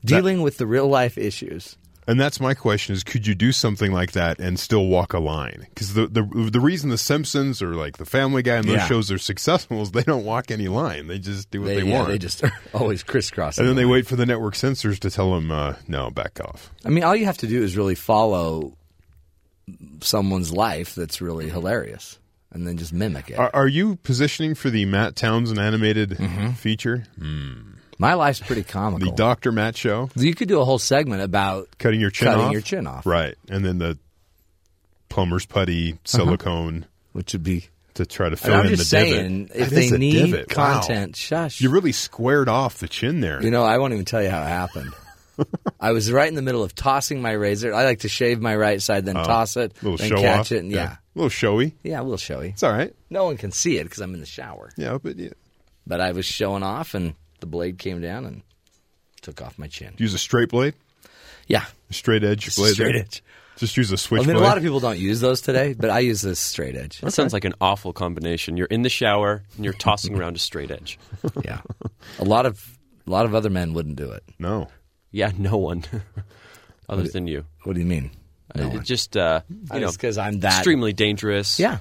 dealing 0.04 0.42
with 0.42 0.58
the 0.58 0.66
real 0.66 0.86
life 0.86 1.18
issues. 1.18 1.76
And 2.04 2.20
that's 2.20 2.40
my 2.40 2.52
question: 2.54 2.94
is 2.96 3.04
could 3.04 3.28
you 3.28 3.34
do 3.36 3.52
something 3.52 3.92
like 3.92 4.10
that 4.12 4.40
and 4.40 4.58
still 4.58 4.86
walk 4.86 5.12
a 5.14 5.20
line? 5.20 5.66
Because 5.68 5.94
the, 5.94 6.08
the 6.08 6.22
the 6.50 6.58
reason 6.58 6.90
the 6.90 6.98
Simpsons 6.98 7.62
or 7.62 7.74
like 7.76 7.96
the 7.98 8.04
Family 8.04 8.42
Guy 8.42 8.56
and 8.56 8.66
those 8.66 8.74
Yeah. 8.78 8.88
shows 8.88 9.12
are 9.12 9.18
successful 9.18 9.82
is 9.82 9.92
they 9.92 10.02
don't 10.02 10.24
walk 10.24 10.50
any 10.50 10.66
line; 10.66 11.06
they 11.06 11.20
just 11.20 11.52
do 11.52 11.60
what 11.60 11.68
they, 11.68 11.82
yeah, 11.84 11.96
want. 11.98 12.08
They 12.08 12.18
just 12.18 12.42
are 12.42 12.52
always 12.74 13.04
crisscrossing. 13.04 13.62
and 13.62 13.68
then 13.68 13.76
they 13.76 13.82
the 13.82 13.86
line. 13.86 13.92
wait 13.92 14.06
for 14.08 14.16
the 14.16 14.26
network 14.26 14.56
censors 14.56 14.98
to 14.98 15.10
tell 15.10 15.32
them, 15.32 15.52
uh, 15.52 15.74
"No, 15.86 16.10
back 16.10 16.40
off." 16.40 16.72
I 16.84 16.88
mean, 16.88 17.04
all 17.04 17.14
you 17.14 17.26
have 17.26 17.38
to 17.38 17.46
do 17.46 17.62
is 17.62 17.76
really 17.76 17.94
follow 17.94 18.76
someone's 20.00 20.52
life 20.52 20.96
that's 20.96 21.20
really 21.20 21.48
hilarious, 21.48 22.18
and 22.52 22.66
then 22.66 22.76
just 22.76 22.92
mimic 22.92 23.30
it. 23.30 23.38
Are, 23.38 23.50
are 23.54 23.66
you 23.68 23.96
positioning 23.96 24.54
for 24.54 24.70
the 24.70 24.84
Matt 24.84 25.16
Townsend 25.16 25.58
animated 25.58 26.10
Mm-hmm. 26.10 26.50
feature, 26.52 27.04
My 27.98 28.14
life's 28.14 28.40
pretty 28.40 28.62
comical. 28.62 29.10
the 29.10 29.16
Doctor 29.16 29.52
Matt 29.52 29.76
Show? 29.76 30.10
you 30.16 30.34
could 30.34 30.48
do 30.48 30.60
a 30.60 30.64
whole 30.64 30.78
segment 30.78 31.22
about 31.22 31.68
Cutting 31.78 32.00
your 32.00 32.10
chin 32.10 32.26
Cutting 32.28 32.44
off, 32.46 32.52
your 32.52 32.60
chin 32.60 32.86
off. 32.86 33.06
right? 33.06 33.34
And 33.48 33.64
then 33.64 33.78
the 33.78 33.98
plumber's 35.08 35.44
Uh-huh. 35.44 35.60
putty 35.60 35.98
silicone 36.04 36.86
which 37.12 37.32
would 37.34 37.42
be. 37.42 37.66
to 37.94 38.06
try 38.06 38.28
to 38.30 38.36
fill 38.36 38.54
I'm 38.54 38.60
in 38.66 38.68
just 38.70 38.78
the 38.80 38.84
saying, 38.86 39.44
divot. 39.46 39.60
if 39.62 39.68
That 39.70 39.74
they 39.74 39.90
need 39.98 40.30
divot. 40.32 40.56
Wow. 40.56 40.80
content, 40.80 41.16
shush. 41.16 41.60
You 41.60 41.68
really 41.70 41.92
squared 41.92 42.48
off 42.48 42.78
the 42.78 42.88
chin 42.88 43.20
there. 43.20 43.42
You 43.42 43.50
know, 43.50 43.62
I 43.64 43.76
won't 43.78 43.92
even 43.92 44.06
tell 44.06 44.22
you 44.22 44.30
how 44.30 44.42
it 44.42 44.46
happened. 44.48 44.92
I 45.80 45.92
was 45.92 46.10
right 46.10 46.28
in 46.28 46.34
the 46.34 46.42
middle 46.42 46.62
of 46.62 46.74
tossing 46.74 47.22
my 47.22 47.32
razor. 47.32 47.74
I 47.74 47.84
like 47.84 48.00
to 48.00 48.08
shave 48.08 48.40
my 48.40 48.54
right 48.56 48.80
side, 48.80 49.04
then 49.04 49.16
oh. 49.16 49.24
toss 49.24 49.56
it, 49.56 49.72
a 49.72 49.84
little 49.84 49.96
then 49.96 50.08
show 50.08 50.20
catch 50.20 50.40
off. 50.40 50.52
it, 50.52 50.58
and 50.58 50.70
yeah. 50.70 50.92
a 50.92 50.98
little 51.14 51.28
showy. 51.28 51.74
yeah, 51.82 52.00
a 52.00 52.02
little 52.02 52.16
showy. 52.16 52.50
It's 52.50 52.62
all 52.62 52.72
right. 52.72 52.94
No 53.10 53.24
one 53.24 53.36
can 53.36 53.52
see 53.52 53.78
it 53.78 53.84
because 53.84 54.00
I'm 54.00 54.14
in 54.14 54.20
the 54.20 54.26
shower. 54.26 54.70
Yeah, 54.76 54.98
but 55.02 55.16
yeah. 55.16 55.30
But 55.86 56.00
I 56.00 56.12
was 56.12 56.24
showing 56.24 56.62
off, 56.62 56.94
and 56.94 57.14
the 57.40 57.46
blade 57.46 57.78
came 57.78 58.00
down 58.00 58.24
and 58.24 58.42
took 59.20 59.42
off 59.42 59.58
my 59.58 59.68
chin. 59.68 59.94
use 59.98 60.14
a 60.14 60.18
straight 60.18 60.50
blade, 60.50 60.74
Yeah, 61.46 61.64
a 61.90 61.94
straight 61.94 62.24
edge 62.24 62.54
blade. 62.56 62.74
straight 62.74 62.92
there. 62.92 63.02
edge. 63.02 63.22
Just 63.56 63.76
use 63.76 63.92
a 63.92 63.96
switch 63.96 64.22
I 64.22 64.26
mean, 64.26 64.36
a 64.36 64.40
lot 64.40 64.56
of 64.56 64.62
people 64.62 64.80
don't 64.80 64.98
use 64.98 65.20
those 65.20 65.40
today, 65.40 65.74
but 65.74 65.90
I 65.90 66.00
use 66.00 66.22
this 66.22 66.40
straight 66.40 66.74
edge. 66.74 67.00
That 67.00 67.12
sounds 67.12 67.32
like 67.32 67.44
an 67.44 67.54
awful 67.60 67.92
combination. 67.92 68.56
You're 68.56 68.66
in 68.66 68.82
the 68.82 68.88
shower 68.88 69.42
and 69.56 69.64
you're 69.64 69.74
tossing 69.74 70.18
around 70.18 70.36
a 70.36 70.40
straight 70.40 70.70
edge. 70.70 70.98
Yeah, 71.44 71.60
a 72.18 72.24
lot 72.24 72.46
of 72.46 72.78
a 73.06 73.10
lot 73.10 73.24
of 73.24 73.34
other 73.34 73.50
men 73.50 73.74
wouldn't 73.74 73.96
do 73.96 74.10
it. 74.10 74.24
no. 74.38 74.68
Yeah, 75.12 75.30
no 75.38 75.56
one 75.58 75.84
other 76.88 77.04
than 77.04 77.26
you. 77.26 77.44
What 77.64 77.74
do 77.74 77.80
you 77.80 77.86
mean? 77.86 78.10
No 78.54 78.64
It 78.66 78.72
one. 78.74 78.84
just 78.84 79.16
uh, 79.16 79.42
you 79.48 79.80
know, 79.80 79.86
Just 79.86 79.98
because 79.98 80.18
I'm 80.18 80.40
that. 80.40 80.54
extremely 80.58 80.92
dangerous. 80.92 81.58
Yeah, 81.58 81.78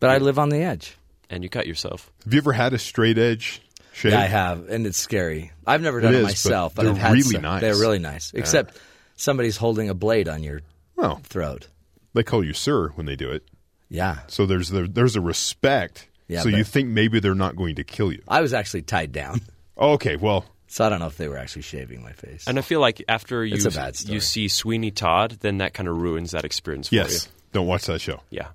but 0.00 0.10
I 0.10 0.18
live 0.18 0.38
on 0.38 0.48
the 0.50 0.58
edge. 0.58 0.96
and 1.30 1.42
you 1.42 1.48
cut 1.48 1.66
yourself. 1.66 2.10
Have 2.24 2.32
you 2.34 2.38
ever 2.38 2.52
had 2.52 2.72
a 2.74 2.78
straight 2.78 3.18
edge 3.18 3.62
shave? 3.92 4.12
Yeah, 4.12 4.20
I 4.20 4.26
have, 4.26 4.68
and 4.68 4.86
it's 4.86 4.98
scary. 4.98 5.50
I've 5.66 5.80
never 5.82 6.00
done 6.00 6.14
it, 6.14 6.18
is, 6.18 6.22
but 6.22 6.28
myself, 6.28 6.74
but, 6.74 6.82
they're 6.82 6.92
I've 6.92 6.98
had 6.98 7.12
really 7.12 7.22
some. 7.22 7.42
nice. 7.42 7.60
They're 7.62 7.76
really 7.78 7.98
nice, 7.98 8.32
except 8.34 8.78
somebody's 9.16 9.56
holding 9.56 9.88
a 9.88 9.94
blade 9.94 10.28
on 10.28 10.42
your 10.42 10.60
Well, 10.96 11.16
throat. 11.24 11.68
they 12.12 12.22
call 12.22 12.44
you 12.44 12.52
sir 12.52 12.88
when 12.90 13.06
they 13.06 13.16
do 13.16 13.30
it. 13.30 13.42
Yeah, 13.88 14.18
So 14.28 14.46
there's 14.46 14.70
the, 14.70 14.82
there's 14.88 15.14
a 15.16 15.20
respect. 15.20 16.08
Yeah, 16.28 16.40
so 16.42 16.50
but- 16.50 16.56
you 16.58 16.64
think 16.64 16.88
maybe 16.88 17.18
they're 17.20 17.34
not 17.34 17.54
going 17.56 17.74
to 17.76 17.84
kill 17.84 18.12
you. 18.12 18.22
I 18.28 18.40
was 18.40 18.52
actually 18.52 18.82
tied 18.82 19.10
down, 19.12 19.40
okay, 19.78 20.16
well, 20.16 20.44
so 20.74 20.84
I 20.84 20.88
don't 20.88 20.98
know 20.98 21.06
if 21.06 21.16
they 21.16 21.28
were 21.28 21.38
actually 21.38 21.62
shaving 21.62 22.02
my 22.02 22.10
face. 22.12 22.48
And 22.48 22.58
I 22.58 22.62
feel 22.62 22.80
like 22.80 23.00
after 23.08 23.44
you 23.44 23.54
It's 23.54 23.64
a 23.64 23.70
bad 23.70 23.94
story. 23.94 24.14
you 24.14 24.20
see 24.20 24.48
Sweeney 24.48 24.90
Todd, 24.90 25.36
then 25.40 25.58
that 25.58 25.72
kind 25.72 25.88
of 25.88 25.96
ruins 25.96 26.32
that 26.32 26.44
experience 26.44 26.88
for 26.88 26.96
yes. 26.96 27.28
Don't 27.52 27.68
watch 27.68 27.86
that 27.86 28.00
show. 28.00 28.20
you. 28.30 28.38
Yeah. 28.40 28.48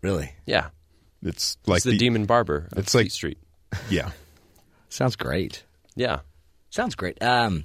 Really, 0.00 0.32
Yeah. 0.46 0.68
It's 1.22 1.58
like 1.66 1.78
It's 1.78 1.84
the, 1.84 1.98
demon 1.98 2.24
barber 2.24 2.68
of 2.72 2.78
it's 2.78 2.92
Fleet 2.92 3.04
like- 3.04 3.10
Street. 3.10 3.38
Yeah. 3.90 4.10
sounds 4.88 5.16
great. 5.16 5.62
Yeah. 5.94 6.20
Sounds 6.70 6.94
great. 6.94 7.22
Um, 7.22 7.64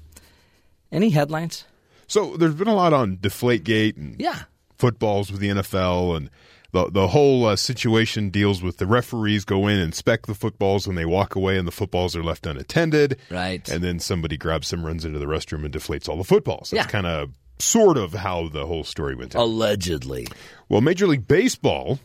any 0.92 1.10
headlines? 1.12 1.66
So 2.08 2.36
there's 2.38 2.56
been 2.56 2.68
a 2.68 2.76
lot 2.76 2.92
on 2.94 3.16
Deflategate 3.18 3.96
and 3.96 4.20
Yeah, 4.20 4.44
footballs 4.78 5.32
with 5.32 5.40
the 5.40 5.48
NFL, 5.50 6.18
and 6.18 6.30
the 6.72 6.90
the 6.90 7.08
whole 7.10 7.46
uh, 7.46 7.56
situation 7.56 8.30
deals 8.30 8.62
with 8.62 8.78
the 8.78 8.86
referees 8.86 9.46
go 9.46 9.68
in 9.68 9.78
inspect 9.80 10.28
the 10.28 10.36
footballs 10.36 10.88
when 10.88 10.96
they 10.96 11.06
walk 11.06 11.36
away, 11.36 11.58
and 11.58 11.68
the 11.68 11.72
footballs 11.72 12.16
are 12.16 12.24
left 12.24 12.46
unattended. 12.46 13.18
Right. 13.30 13.68
And 13.70 13.84
then 13.84 14.00
somebody 14.00 14.38
grabs 14.38 14.70
them, 14.70 14.86
runs 14.86 15.06
into 15.06 15.20
the 15.20 15.26
restroom, 15.26 15.66
and 15.66 15.74
deflates 15.74 16.08
all 16.10 16.18
the 16.18 16.24
footballs. 16.24 16.70
That's 16.72 16.86
Yeah. 16.86 16.92
kind 16.92 17.08
of 17.08 17.32
sort 17.60 17.98
of 17.98 18.14
how 18.14 18.48
the 18.50 18.66
whole 18.66 18.84
story 18.84 19.16
went 19.16 19.32
down. 19.32 19.42
Allegedly. 19.44 20.28
Well, 20.70 20.82
Major 20.82 21.08
League 21.08 21.28
Baseball 21.28 22.00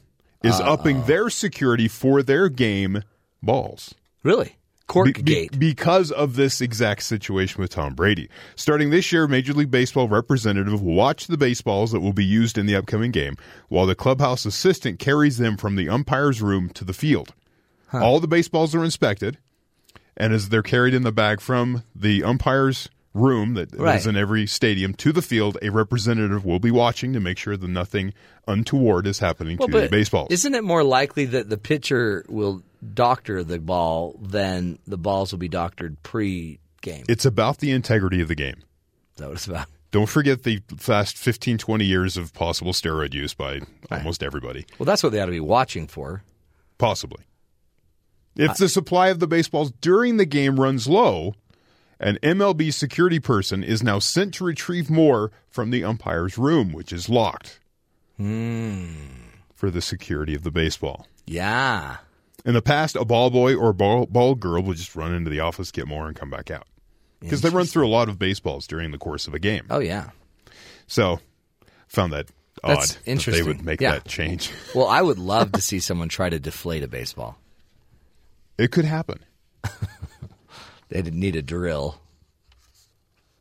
is 0.44 0.60
upping 0.60 1.04
their 1.04 1.30
security 1.30 1.88
for 1.88 2.22
their 2.22 2.48
game 2.48 3.02
balls. 3.42 3.94
Really? 4.22 4.56
Court 4.87 5.14
Be- 5.16 5.22
be- 5.22 5.49
because 5.59 6.12
of 6.12 6.37
this 6.37 6.61
exact 6.61 7.03
situation 7.03 7.61
with 7.61 7.70
Tom 7.72 7.95
Brady. 7.95 8.28
Starting 8.55 8.91
this 8.91 9.11
year, 9.11 9.26
Major 9.26 9.53
League 9.53 9.70
Baseball 9.70 10.09
representative 10.09 10.80
will 10.80 10.95
watch 10.95 11.26
the 11.26 11.37
baseballs 11.37 11.91
that 11.93 12.01
will 12.01 12.12
be 12.12 12.24
used 12.24 12.57
in 12.57 12.66
the 12.66 12.76
upcoming 12.76 13.11
game, 13.11 13.37
while 13.68 13.87
the 13.87 13.97
clubhouse 13.97 14.45
assistant 14.47 14.99
carries 15.01 15.39
them 15.39 15.57
from 15.57 15.74
the 15.76 15.89
umpire's 15.89 16.41
room 16.41 16.68
to 16.70 16.84
the 16.84 16.93
field. 16.93 17.34
All 17.93 18.20
the 18.20 18.28
baseballs 18.28 18.74
are 18.74 18.84
inspected, 18.84 19.39
and 20.16 20.32
as 20.32 20.51
they're 20.51 20.62
carried 20.62 20.95
in 20.95 21.03
the 21.03 21.12
bag 21.12 21.41
from 21.41 21.82
the 21.95 22.22
umpire's 22.22 22.89
room 23.14 23.55
that 23.55 23.72
is 23.72 23.80
Right. 23.80 24.07
in 24.07 24.14
every 24.14 24.47
stadium 24.47 24.93
to 24.95 25.11
the 25.11 25.22
field, 25.22 25.57
a 25.62 25.70
representative 25.70 26.45
will 26.45 26.59
be 26.59 26.70
watching 26.70 27.14
to 27.14 27.20
make 27.20 27.39
sure 27.39 27.57
that 27.57 27.68
nothing 27.68 28.12
untoward 28.47 29.07
is 29.07 29.18
happening 29.20 29.57
Well, 29.57 29.68
to 29.68 29.80
the 29.80 29.89
baseballs. 29.89 30.28
Isn't 30.30 30.55
it 30.55 30.62
more 30.62 30.84
likely 30.84 31.24
that 31.24 31.49
the 31.49 31.57
pitcher 31.57 32.26
will 32.28 32.62
doctor 32.95 33.43
the 33.43 33.59
ball 33.59 34.18
then 34.20 34.79
the 34.87 34.99
balls 34.99 35.33
will 35.33 35.39
be 35.39 35.49
doctored 35.49 36.03
pre-game? 36.03 37.05
It's 37.09 37.24
about 37.24 37.59
the 37.59 37.70
integrity 37.70 38.20
of 38.20 38.29
the 38.29 38.35
game. 38.35 38.62
that 39.16 39.29
what 39.29 39.35
it's 39.35 39.47
about? 39.47 39.68
Don't 39.91 40.09
forget 40.09 40.43
the 40.43 40.61
last 40.89 41.16
15, 41.16 41.59
20 41.59 41.85
years 41.85 42.16
of 42.16 42.35
possible 42.35 42.72
steroid 42.72 43.14
use 43.14 43.35
by 43.35 43.61
almost 43.91 44.22
everybody. 44.22 44.66
Well, 44.79 44.85
that's 44.85 45.03
what 45.03 45.12
they 45.12 45.20
ought 45.20 45.27
to 45.27 45.33
be 45.33 45.41
watching 45.41 45.87
for. 45.87 46.22
Possibly. 46.77 47.24
If 48.37 48.59
the 48.59 48.68
supply 48.68 49.09
of 49.09 49.18
the 49.18 49.27
baseballs 49.27 49.72
during 49.81 50.18
the 50.18 50.27
game 50.27 50.61
runs 50.61 50.87
low, 50.87 51.35
an 51.99 52.18
MLB 52.22 52.72
security 52.74 53.18
person 53.18 53.64
is 53.64 53.83
now 53.83 53.99
sent 53.99 54.35
to 54.35 54.45
retrieve 54.45 54.91
more 54.91 55.33
from 55.49 55.70
the 55.70 55.83
umpire's 55.83 56.37
room, 56.37 56.72
which 56.72 56.93
is 56.93 57.09
locked 57.09 57.59
hmm. 58.18 58.89
for 59.55 59.70
the 59.70 59.81
security 59.81 60.35
of 60.35 60.43
the 60.43 60.51
baseball. 60.51 61.07
Yeah. 61.27 61.97
In 62.47 62.55
the 62.55 62.62
past, 62.62 62.97
a 62.97 63.05
ball 63.05 63.28
boy 63.30 63.55
or 63.57 63.72
ball, 63.72 64.07
ball 64.07 64.34
girl 64.36 64.62
would 64.62 64.76
just 64.76 64.94
run 64.97 65.12
into 65.12 65.28
the 65.30 65.40
office, 65.40 65.70
get 65.70 65.86
more, 65.86 66.07
and 66.07 66.16
come 66.16 66.30
back 66.30 66.51
out. 66.51 66.66
Because 67.20 67.40
they 67.40 67.49
run 67.51 67.66
through 67.66 67.86
a 67.86 67.90
lot 67.90 68.09
of 68.09 68.18
baseballs 68.18 68.66
during 68.66 68.92
the 68.92 68.99
course 68.99 69.26
of 69.26 69.34
a 69.34 69.38
game. 69.38 69.66
Oh, 69.68 69.80
yeah. 69.80 70.11
So, 70.86 71.18
found 71.88 72.12
that 72.12 72.28
odd 72.62 72.76
That's 72.78 73.24
that 73.24 73.30
they 73.32 73.42
would 73.42 73.64
make 73.64 73.80
Yeah. 73.80 73.92
that 73.92 74.05
change. 74.07 74.53
Well, 74.74 74.86
I 74.86 75.03
would 75.03 75.18
love 75.18 75.53
to 75.53 75.61
see 75.61 75.80
someone 75.80 76.09
try 76.09 76.30
to 76.30 76.38
deflate 76.38 76.84
a 76.84 76.88
baseball. 76.88 77.36
It 78.59 78.70
could 78.70 78.84
happen. 78.84 79.18
they 80.88 81.03
didn't 81.03 81.18
need 81.18 81.34
a 81.36 81.42
drill. 81.42 82.01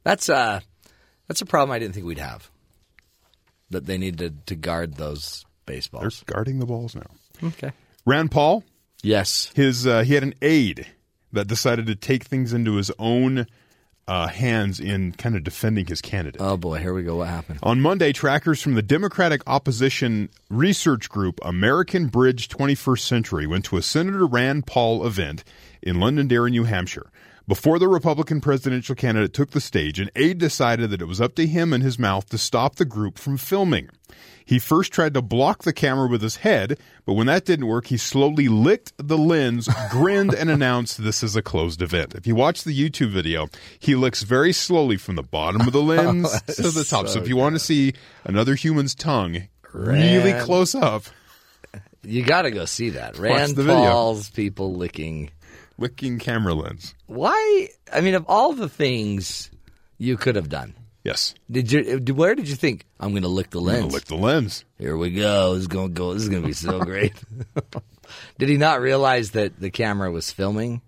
That's 0.04 0.30
uh 0.30 0.60
that's 1.28 1.42
a 1.42 1.46
problem 1.46 1.74
I 1.76 1.80
didn't 1.80 1.94
think 1.94 2.06
we'd 2.06 2.18
have. 2.20 2.50
That 3.70 3.86
they 3.86 3.98
needed 3.98 4.20
to, 4.48 4.54
to 4.54 4.56
guard 4.56 4.96
those 4.96 5.46
baseballs. 5.66 6.24
They're 6.26 6.34
guarding 6.36 6.60
the 6.60 6.66
balls 6.66 6.96
now. 6.96 7.08
Okay. 7.44 7.72
Rand 8.06 8.32
Paul, 8.32 8.64
Yes. 9.06 9.52
his 9.56 9.86
uh, 9.86 10.04
he 10.04 10.14
had 10.14 10.24
an 10.24 10.34
aide 10.42 10.88
that 11.32 11.48
decided 11.48 11.86
to 11.88 11.96
take 11.96 12.24
things 12.24 12.54
into 12.54 12.76
his 12.76 12.92
own 12.98 13.46
uh, 14.08 14.28
hands 14.28 14.80
in 14.80 15.12
kind 15.14 15.36
of 15.36 15.44
defending 15.44 15.86
his 15.88 16.02
candidate. 16.02 16.42
Oh 16.42 16.58
boy, 16.58 16.80
here 16.80 16.94
we 16.94 17.04
go. 17.04 17.18
What 17.18 17.28
happened? 17.28 17.60
On 17.64 17.82
Monday, 17.82 18.14
trackers 18.14 18.62
from 18.62 18.76
the 18.76 18.82
Democratic 18.82 19.42
opposition 19.48 20.30
research 20.50 21.10
group 21.10 21.40
American 21.44 22.08
Bridge 22.08 22.50
21st 22.50 23.00
Century 23.00 23.48
went 23.48 23.66
to 23.66 23.78
a 23.78 23.82
Senator 23.82 24.26
Rand 24.26 24.68
Paul 24.68 25.06
event 25.06 25.44
in 25.82 26.00
Londonderry, 26.00 26.52
New 26.52 26.66
Hampshire. 26.66 27.12
Before 27.48 27.78
the 27.78 27.88
Republican 27.88 28.42
presidential 28.42 28.96
candidate 28.96 29.34
took 29.34 29.52
the 29.52 29.62
stage, 29.62 30.00
an 30.00 30.10
aide 30.16 30.40
decided 30.40 30.90
that 30.90 31.02
it 31.02 31.08
was 31.08 31.22
up 31.22 31.36
to 31.36 31.46
him 31.46 31.74
and 31.74 31.84
his 31.84 32.00
mouth 32.00 32.28
to 32.30 32.40
stop 32.40 32.76
the 32.76 32.86
group 32.86 33.20
from 33.20 33.38
filming. 33.38 33.90
He 34.46 34.60
first 34.60 34.92
tried 34.94 35.16
to 35.16 35.22
block 35.22 35.64
the 35.64 35.74
camera 35.74 36.08
with 36.08 36.22
his 36.22 36.38
head, 36.38 36.78
but 37.04 37.14
when 37.14 37.26
that 37.28 37.46
didn't 37.46 37.66
work, 37.66 37.88
he 37.88 37.98
slowly 37.98 38.48
licked 38.48 38.94
the 38.98 39.18
lens, 39.18 39.68
grinned, 39.90 40.36
and 40.36 40.50
announced 40.52 41.04
this 41.04 41.24
is 41.24 41.36
a 41.36 41.42
closed 41.42 41.82
event. 41.82 42.14
If 42.14 42.28
you 42.28 42.36
watch 42.36 42.64
the 42.64 42.72
YouTube 42.78 43.10
video, 43.10 43.48
he 43.80 43.96
licks 43.96 44.22
very 44.22 44.54
slowly 44.54 44.98
from 44.98 45.16
the 45.16 45.24
bottom 45.24 45.62
of 45.62 45.74
the 45.74 45.80
oh, 45.82 45.86
lens 45.86 46.42
to 46.44 46.70
the 46.70 46.84
top. 46.84 47.08
So 47.08 47.20
if 47.20 47.28
you 47.28 47.36
want 47.36 47.56
to 47.56 47.60
see 47.60 47.94
another 48.24 48.54
human's 48.56 48.94
tongue 48.94 49.48
really 49.74 50.34
close 50.42 50.76
up, 50.76 51.04
You 52.04 52.24
got 52.24 52.44
to 52.44 52.52
go 52.52 52.66
see 52.66 52.92
that. 52.92 53.18
Rand 53.18 53.56
the 53.56 53.64
video. 53.64 53.90
Paul's 53.90 54.30
people 54.30 54.76
licking. 54.76 55.32
licking 55.80 56.20
camera 56.20 56.54
lens. 56.54 56.94
Why? 57.08 57.70
I 57.92 58.02
mean, 58.02 58.14
of 58.14 58.26
all 58.28 58.54
the 58.54 58.70
things 58.70 59.50
you 59.98 60.16
could 60.18 60.36
have 60.36 60.50
done, 60.50 60.76
Yes. 61.06 61.36
did 61.50 61.72
you? 61.72 62.00
Where 62.16 62.34
did 62.36 62.50
you 62.50 62.56
think 62.56 62.84
I'm 63.00 63.12
going 63.12 63.22
to 63.22 63.28
lick 63.30 63.52
the 63.52 63.60
I'm 63.60 63.66
gonna 63.68 63.78
lens? 63.82 63.94
lick 63.94 64.06
the 64.06 64.16
lens. 64.16 64.66
Here 64.80 64.98
we 64.98 65.12
go. 65.12 65.54
This 65.54 65.62
is 65.62 65.68
going 65.68 65.90
to 65.90 65.94
go. 65.94 66.14
This 66.14 66.24
is 66.24 66.30
going 66.30 66.42
to 66.42 66.48
be 66.48 66.54
so 66.54 66.80
great. 66.84 67.14
did 68.40 68.50
he 68.50 68.58
not 68.58 68.82
realize 68.82 69.32
that 69.32 69.60
the 69.60 69.70
camera 69.70 70.10
was 70.12 70.32
filming? 70.32 70.82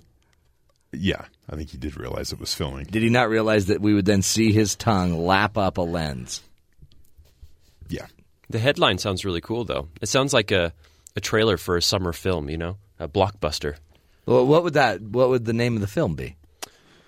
Yeah, 0.92 1.26
I 1.50 1.56
think 1.56 1.70
he 1.70 1.78
did 1.78 1.98
realize 2.00 2.34
it 2.34 2.40
was 2.40 2.54
filming. 2.54 2.86
Did 2.86 3.04
he 3.04 3.10
not 3.10 3.30
realize 3.30 3.68
that 3.68 3.80
we 3.80 3.94
would 3.94 4.06
then 4.06 4.24
see 4.24 4.52
his 4.52 4.76
tongue 4.76 5.18
lap 5.26 5.56
up 5.58 5.78
a 5.78 5.82
lens? 5.82 6.42
Yeah. 7.90 8.08
The 8.50 8.60
headline 8.60 8.98
sounds 8.98 9.24
really 9.24 9.42
cool, 9.42 9.66
though. 9.66 9.88
It 10.02 10.08
sounds 10.08 10.34
like 10.34 10.52
a, 10.52 10.74
a 11.16 11.20
trailer 11.22 11.58
for 11.58 11.78
a 11.78 11.82
summer 11.82 12.14
film, 12.14 12.50
you 12.50 12.58
know, 12.58 12.78
a 13.00 13.08
blockbuster. 13.08 13.76
Well, 14.26 14.48
what 14.48 14.64
would 14.64 14.74
that? 14.74 15.02
What 15.02 15.30
would 15.30 15.46
the 15.46 15.54
name 15.54 15.76
of 15.76 15.82
the 15.82 15.88
film 15.88 16.16
be? 16.16 16.38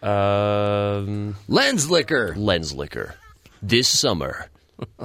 Um, 0.02 1.36
Lens 1.48 1.90
licker. 1.90 2.34
Lens 2.36 2.74
Licker. 2.74 3.16
This 3.62 3.88
summer, 3.88 4.50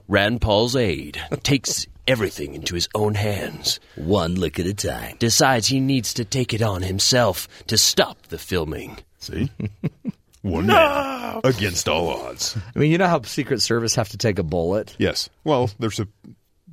Rand 0.08 0.40
Paul's 0.40 0.76
aide 0.76 1.20
takes 1.42 1.86
everything 2.06 2.54
into 2.54 2.74
his 2.74 2.88
own 2.94 3.14
hands, 3.14 3.80
One 3.96 4.34
lick 4.36 4.60
at 4.60 4.66
a 4.66 4.74
time. 4.74 5.16
decides 5.18 5.66
he 5.66 5.80
needs 5.80 6.14
to 6.14 6.24
take 6.24 6.54
it 6.54 6.62
on 6.62 6.82
himself 6.82 7.48
to 7.66 7.76
stop 7.78 8.22
the 8.28 8.38
filming. 8.38 8.98
See? 9.18 9.50
One 10.42 10.66
man 10.66 11.40
against 11.42 11.88
all 11.88 12.10
odds. 12.10 12.54
I 12.76 12.78
mean, 12.78 12.92
you 12.92 12.98
know 12.98 13.06
how 13.08 13.22
Secret 13.22 13.62
Service 13.62 13.94
have 13.94 14.10
to 14.10 14.18
take 14.18 14.38
a 14.38 14.42
bullet. 14.42 14.94
Yes. 14.98 15.30
Well, 15.42 15.70
there's 15.78 15.98
a. 15.98 16.06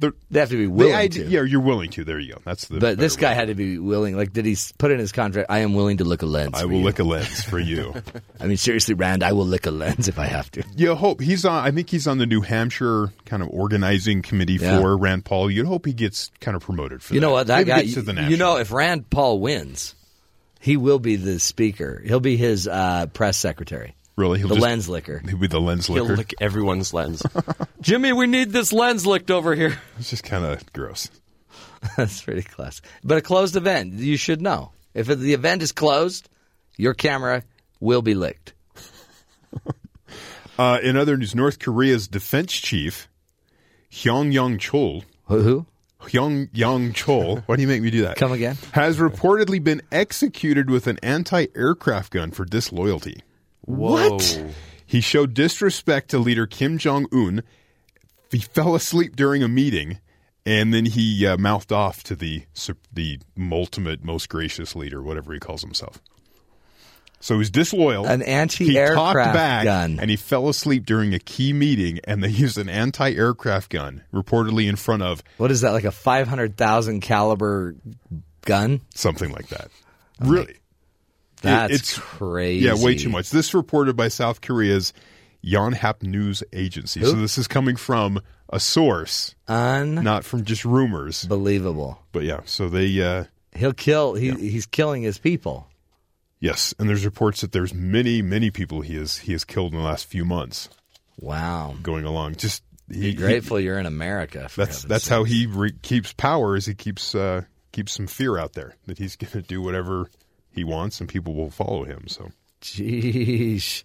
There, 0.01 0.11
They 0.29 0.39
have 0.41 0.49
to 0.49 0.57
be 0.57 0.65
the 0.65 0.71
willing 0.71 0.93
idea, 0.95 1.23
to. 1.23 1.29
yeah, 1.29 1.43
you're 1.43 1.61
willing 1.61 1.89
to. 1.91 2.03
There 2.03 2.19
you 2.19 2.33
go. 2.33 2.41
That's 2.43 2.67
the. 2.67 2.79
But 2.79 2.97
this 2.97 3.15
guy 3.15 3.29
way. 3.29 3.35
had 3.35 3.47
to 3.47 3.55
be 3.55 3.77
willing. 3.79 4.17
Like, 4.17 4.33
did 4.33 4.45
he 4.45 4.57
put 4.77 4.91
in 4.91 4.99
his 4.99 5.11
contract? 5.13 5.49
I 5.49 5.59
am 5.59 5.73
willing 5.73 5.97
to 5.97 6.03
lick 6.03 6.21
a 6.21 6.25
lens. 6.25 6.55
I 6.55 6.65
will 6.65 6.79
you." 6.79 6.83
lick 6.83 6.99
a 6.99 7.03
lens 7.03 7.43
for 7.43 7.59
you. 7.59 7.93
I 8.41 8.47
mean, 8.47 8.57
seriously, 8.57 8.93
Rand, 8.95 9.23
I 9.23 9.31
will 9.31 9.45
lick 9.45 9.65
a 9.65 9.71
lens 9.71 10.07
if 10.09 10.19
I 10.19 10.25
have 10.25 10.51
to. 10.51 10.63
you 10.75 10.93
hope 10.95 11.21
he's 11.21 11.45
on. 11.45 11.63
I 11.63 11.71
think 11.71 11.89
he's 11.89 12.07
on 12.07 12.17
the 12.17 12.25
New 12.25 12.41
Hampshire 12.41 13.13
kind 13.25 13.41
of 13.41 13.49
organizing 13.49 14.21
committee 14.21 14.55
Yeah. 14.59 14.79
for 14.79 14.97
Rand 14.97 15.23
Paul. 15.23 15.49
You'd 15.49 15.67
hope 15.67 15.85
he 15.85 15.93
gets 15.93 16.31
kind 16.41 16.57
of 16.57 16.63
promoted 16.63 17.01
for 17.01 17.13
You 17.13 17.19
that. 17.21 17.27
know 17.27 17.31
what? 17.33 17.47
That 17.47 17.67
Maybe 17.67 17.87
guy. 17.87 17.93
to 17.93 18.01
the 18.01 18.23
You 18.23 18.37
know, 18.37 18.57
if 18.57 18.71
Rand 18.71 19.09
Paul 19.09 19.39
wins, 19.39 19.95
he 20.59 20.77
will 20.77 20.99
be 20.99 21.15
the 21.15 21.39
speaker. 21.39 22.01
He'll 22.05 22.19
be 22.19 22.37
his 22.37 22.67
uh, 22.67 23.05
press 23.13 23.37
secretary. 23.37 23.95
Really, 24.21 24.39
he'll 24.39 24.47
the 24.47 24.55
just, 24.55 24.63
lens 24.63 24.87
licker. 24.87 25.21
He'll 25.27 25.37
be 25.37 25.47
the 25.47 25.59
lens 25.59 25.87
He'll 25.87 26.05
lick 26.05 26.33
everyone's 26.39 26.93
lens. 26.93 27.23
Jimmy, 27.81 28.13
we 28.13 28.27
need 28.27 28.51
this 28.51 28.71
lens 28.71 29.05
licked 29.05 29.31
over 29.31 29.55
here. 29.55 29.79
It's 29.99 30.09
just 30.09 30.23
kind 30.23 30.45
of 30.45 30.71
gross. 30.73 31.09
That's 31.97 32.21
pretty 32.21 32.43
classic. 32.43 32.85
But 33.03 33.17
a 33.17 33.21
closed 33.21 33.55
event, 33.55 33.93
you 33.93 34.17
should 34.17 34.41
know. 34.41 34.71
If 34.93 35.07
the 35.07 35.33
event 35.33 35.61
is 35.61 35.71
closed, 35.71 36.29
your 36.77 36.93
camera 36.93 37.43
will 37.79 38.01
be 38.01 38.13
licked. 38.13 38.53
Uh, 40.57 40.79
in 40.83 40.95
other 40.95 41.17
news, 41.17 41.33
North 41.33 41.57
Korea's 41.57 42.07
defense 42.07 42.53
chief 42.53 43.09
Hyung 43.91 44.31
Young 44.31 44.59
Chol 44.59 45.03
Who? 45.25 45.41
who? 45.41 45.65
Hyung 46.01 46.49
Young 46.53 46.93
Chol. 46.93 47.43
Why 47.47 47.55
do 47.55 47.61
you 47.61 47.67
make 47.67 47.81
me 47.81 47.89
do 47.89 48.03
that? 48.03 48.17
Come 48.17 48.31
again? 48.31 48.57
Has 48.73 48.97
reportedly 48.97 49.63
been 49.63 49.81
executed 49.91 50.69
with 50.69 50.87
an 50.87 50.99
anti-aircraft 51.01 52.13
gun 52.13 52.31
for 52.31 52.45
disloyalty. 52.45 53.21
What? 53.75 54.43
He 54.85 55.01
showed 55.01 55.33
disrespect 55.33 56.09
to 56.09 56.17
leader 56.19 56.45
Kim 56.45 56.77
Jong 56.77 57.07
Un. 57.13 57.43
He 58.29 58.39
fell 58.39 58.75
asleep 58.75 59.15
during 59.15 59.43
a 59.43 59.47
meeting, 59.47 59.99
and 60.45 60.73
then 60.73 60.85
he 60.85 61.25
uh, 61.25 61.37
mouthed 61.37 61.71
off 61.71 62.03
to 62.03 62.15
the 62.15 62.43
the 62.93 63.19
ultimate, 63.51 64.03
most 64.03 64.29
gracious 64.29 64.75
leader, 64.75 65.01
whatever 65.01 65.33
he 65.33 65.39
calls 65.39 65.61
himself. 65.61 66.01
So 67.19 67.37
he's 67.37 67.51
disloyal. 67.51 68.05
An 68.07 68.23
anti-aircraft 68.23 68.95
talked 68.95 69.33
back, 69.33 69.63
gun. 69.65 69.99
and 69.99 70.09
he 70.09 70.15
fell 70.15 70.49
asleep 70.49 70.85
during 70.87 71.13
a 71.13 71.19
key 71.19 71.53
meeting, 71.53 71.99
and 72.05 72.23
they 72.23 72.29
used 72.29 72.57
an 72.57 72.67
anti-aircraft 72.67 73.69
gun, 73.69 74.01
reportedly 74.11 74.67
in 74.67 74.75
front 74.75 75.03
of 75.03 75.21
What 75.37 75.51
is 75.51 75.61
that? 75.61 75.71
Like 75.71 75.83
a 75.83 75.91
five 75.91 76.27
hundred 76.27 76.57
thousand 76.57 77.01
caliber 77.01 77.75
gun? 78.43 78.81
something 78.95 79.31
like 79.31 79.47
that. 79.49 79.69
Really, 80.19 80.55
That's 81.41 81.73
it's 81.73 81.97
crazy. 81.97 82.65
Yeah, 82.65 82.75
way 82.75 82.95
too 82.97 83.09
much. 83.09 83.29
This 83.29 83.53
reported 83.53 83.95
by 83.95 84.07
South 84.07 84.41
Korea's 84.41 84.93
Yonhap 85.43 86.03
News 86.03 86.43
Agency. 86.53 87.01
So 87.03 87.13
this 87.13 87.37
is 87.37 87.47
coming 87.47 87.75
from 87.75 88.21
a 88.49 88.59
source, 88.59 89.33
Unbelievable. 89.47 90.03
not 90.03 90.23
from 90.23 90.43
just 90.45 90.65
rumors. 90.65 91.23
Believable. 91.25 91.99
But 92.11 92.23
yeah, 92.23 92.41
so 92.45 92.69
they 92.69 93.01
uh, 93.01 93.23
He'll 93.55 93.73
kill. 93.73 94.13
He, 94.13 94.31
He's 94.31 94.65
killing 94.65 95.01
his 95.03 95.17
people. 95.17 95.67
yes, 96.39 96.73
and 96.79 96.87
there's 96.89 97.05
reports 97.05 97.41
that 97.41 97.51
there's 97.53 97.73
many 97.73 98.21
many 98.21 98.51
people 98.51 98.81
he 98.81 98.95
has 98.95 99.17
he 99.17 99.31
has 99.31 99.43
killed 99.43 99.73
in 99.73 99.79
the 99.79 99.83
last 99.85 100.05
few 100.05 100.23
months 100.25 100.69
Wow. 101.19 101.75
going 101.81 102.05
along. 102.05 102.35
Just 102.35 102.63
he, 102.91 102.99
Be 103.11 103.13
grateful 103.13 103.59
you're 103.59 103.79
in 103.79 103.85
America. 103.85 104.49
for 104.49 104.65
That's 104.65 104.83
that's 104.83 105.05
sake. 105.05 105.11
how 105.11 105.23
he 105.23 105.45
re- 105.47 105.73
keeps 105.81 106.13
power. 106.13 106.55
Is 106.55 106.65
he 106.65 106.73
keeps 106.73 107.15
uh, 107.15 107.43
keeps 107.71 107.93
some 107.93 108.07
fear 108.07 108.37
out 108.37 108.53
there 108.53 108.75
that 108.87 108.97
he's 108.97 109.15
going 109.15 109.31
to 109.31 109.41
do 109.41 109.61
whatever 109.61 110.09
he 110.53 110.63
wants 110.63 110.99
and 110.99 111.09
people 111.09 111.33
will 111.33 111.49
follow 111.51 111.83
him. 111.85 112.07
So 112.07 112.29
Jeez. 112.61 113.83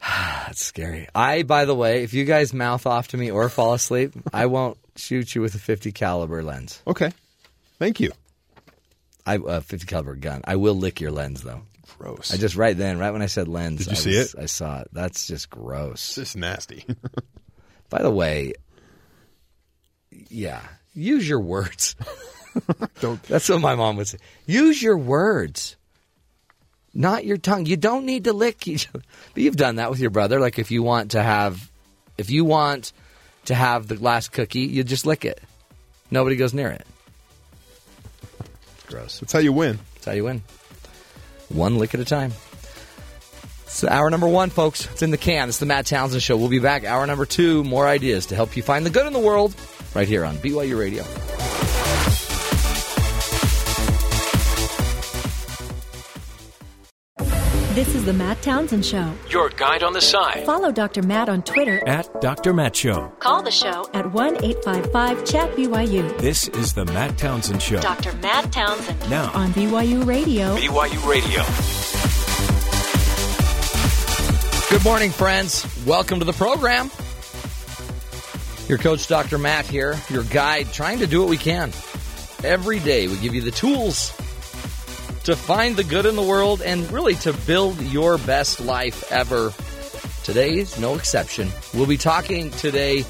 That's 0.00 0.62
scary. 0.64 1.08
I, 1.14 1.42
by 1.44 1.64
the 1.64 1.74
way, 1.74 2.02
if 2.02 2.12
you 2.14 2.24
guys 2.24 2.52
mouth 2.52 2.86
off 2.86 3.08
to 3.08 3.16
me 3.16 3.30
or 3.30 3.48
fall 3.48 3.72
asleep, 3.74 4.12
I 4.32 4.46
won't 4.46 4.78
shoot 4.96 5.34
you 5.34 5.40
with 5.42 5.54
a 5.54 5.58
50 5.58 5.92
caliber 5.92 6.42
lens. 6.42 6.82
okay, 6.86 7.12
thank 7.78 8.00
you. 8.00 8.10
I 9.24 9.36
uh, 9.36 9.60
50 9.60 9.86
caliber 9.86 10.16
gun. 10.16 10.40
I 10.44 10.56
will 10.56 10.74
lick 10.74 11.00
your 11.00 11.12
lens 11.12 11.42
though. 11.42 11.62
Gross. 11.98 12.34
I 12.34 12.36
just 12.36 12.56
right 12.56 12.76
then, 12.76 12.98
right 12.98 13.12
when 13.12 13.22
I 13.22 13.26
said 13.26 13.46
lens, 13.46 13.78
Did 13.78 13.86
you 13.88 13.92
I 13.92 13.94
see 13.96 14.18
was- 14.18 14.34
it? 14.34 14.40
I 14.42 14.46
saw 14.46 14.80
it. 14.80 14.88
That's 14.92 15.26
just 15.28 15.48
gross. 15.50 15.92
It's 16.08 16.14
just 16.16 16.36
nasty. 16.36 16.84
By 17.90 18.02
the 18.02 18.10
way, 18.10 18.54
yeah, 20.10 20.62
use 20.94 21.28
your 21.28 21.40
words. 21.40 21.94
Don't. 23.00 23.22
That's 23.24 23.48
what 23.48 23.60
my 23.60 23.74
mom 23.74 23.96
would 23.96 24.08
say. 24.08 24.18
Use 24.46 24.82
your 24.82 24.98
words, 24.98 25.76
not 26.94 27.24
your 27.24 27.36
tongue. 27.36 27.66
You 27.66 27.76
don't 27.76 28.04
need 28.04 28.24
to 28.24 28.32
lick 28.32 28.68
each 28.68 28.88
other. 28.88 29.02
But 29.34 29.42
you've 29.42 29.56
done 29.56 29.76
that 29.76 29.90
with 29.90 30.00
your 30.00 30.10
brother. 30.10 30.40
Like 30.40 30.58
if 30.58 30.70
you 30.70 30.82
want 30.82 31.12
to 31.12 31.22
have, 31.22 31.70
if 32.18 32.30
you 32.30 32.44
want 32.44 32.92
to 33.46 33.54
have 33.54 33.88
the 33.88 33.96
last 33.96 34.32
cookie, 34.32 34.60
you 34.60 34.84
just 34.84 35.06
lick 35.06 35.24
it. 35.24 35.40
Nobody 36.10 36.36
goes 36.36 36.52
near 36.52 36.68
it. 36.68 36.86
Gross. 38.86 39.20
That's 39.20 39.32
how 39.32 39.38
you 39.38 39.52
win. 39.52 39.78
That's 39.94 40.06
how 40.06 40.12
you 40.12 40.24
win. 40.24 40.42
One 41.48 41.78
lick 41.78 41.94
at 41.94 42.00
a 42.00 42.04
time. 42.04 42.32
It's 43.64 43.84
hour 43.84 44.10
number 44.10 44.28
one, 44.28 44.50
folks. 44.50 44.86
It's 44.92 45.00
in 45.00 45.10
the 45.10 45.16
can. 45.16 45.48
It's 45.48 45.58
the 45.58 45.64
Matt 45.64 45.86
Townsend 45.86 46.22
Show. 46.22 46.36
We'll 46.36 46.50
be 46.50 46.58
back. 46.58 46.84
Hour 46.84 47.06
number 47.06 47.24
two. 47.24 47.64
More 47.64 47.86
ideas 47.86 48.26
to 48.26 48.34
help 48.34 48.54
you 48.54 48.62
find 48.62 48.84
the 48.84 48.90
good 48.90 49.06
in 49.06 49.14
the 49.14 49.18
world 49.18 49.54
right 49.94 50.06
here 50.06 50.26
on 50.26 50.36
BYU 50.36 50.78
Radio. 50.78 51.04
This 57.74 57.94
is 57.94 58.04
the 58.04 58.12
Matt 58.12 58.42
Townsend 58.42 58.84
Show. 58.84 59.14
Your 59.30 59.48
guide 59.48 59.82
on 59.82 59.94
the 59.94 60.00
side. 60.02 60.44
Follow 60.44 60.70
Dr. 60.70 61.02
Matt 61.02 61.30
on 61.30 61.42
Twitter. 61.42 61.82
At 61.88 62.20
Dr. 62.20 62.52
Matt 62.52 62.76
Show. 62.76 63.10
Call 63.18 63.42
the 63.42 63.50
show 63.50 63.88
at 63.94 64.12
1 64.12 64.44
855 64.44 65.24
Chat 65.24 65.56
BYU. 65.56 66.18
This 66.18 66.48
is 66.48 66.74
the 66.74 66.84
Matt 66.84 67.16
Townsend 67.16 67.62
Show. 67.62 67.80
Dr. 67.80 68.12
Matt 68.18 68.52
Townsend 68.52 69.08
Now. 69.08 69.32
on 69.32 69.54
BYU 69.54 70.04
Radio. 70.04 70.54
BYU 70.54 71.08
Radio. 71.08 71.42
Good 74.68 74.84
morning, 74.84 75.10
friends. 75.10 75.66
Welcome 75.86 76.18
to 76.18 76.26
the 76.26 76.34
program. 76.34 76.90
Your 78.68 78.76
coach, 78.76 79.08
Dr. 79.08 79.38
Matt, 79.38 79.64
here, 79.66 79.98
your 80.10 80.24
guide, 80.24 80.70
trying 80.74 80.98
to 80.98 81.06
do 81.06 81.20
what 81.20 81.30
we 81.30 81.38
can. 81.38 81.72
Every 82.44 82.80
day, 82.80 83.08
we 83.08 83.16
give 83.16 83.34
you 83.34 83.40
the 83.40 83.50
tools 83.50 84.12
to 85.24 85.36
find 85.36 85.76
the 85.76 85.84
good 85.84 86.06
in 86.06 86.16
the 86.16 86.22
world 86.22 86.62
and 86.62 86.90
really 86.90 87.14
to 87.16 87.32
build 87.32 87.80
your 87.80 88.18
best 88.18 88.60
life 88.60 89.10
ever. 89.12 89.52
Today 90.24 90.58
is 90.58 90.78
no 90.78 90.94
exception. 90.94 91.48
We'll 91.74 91.86
be 91.86 91.96
talking 91.96 92.50
today 92.50 93.04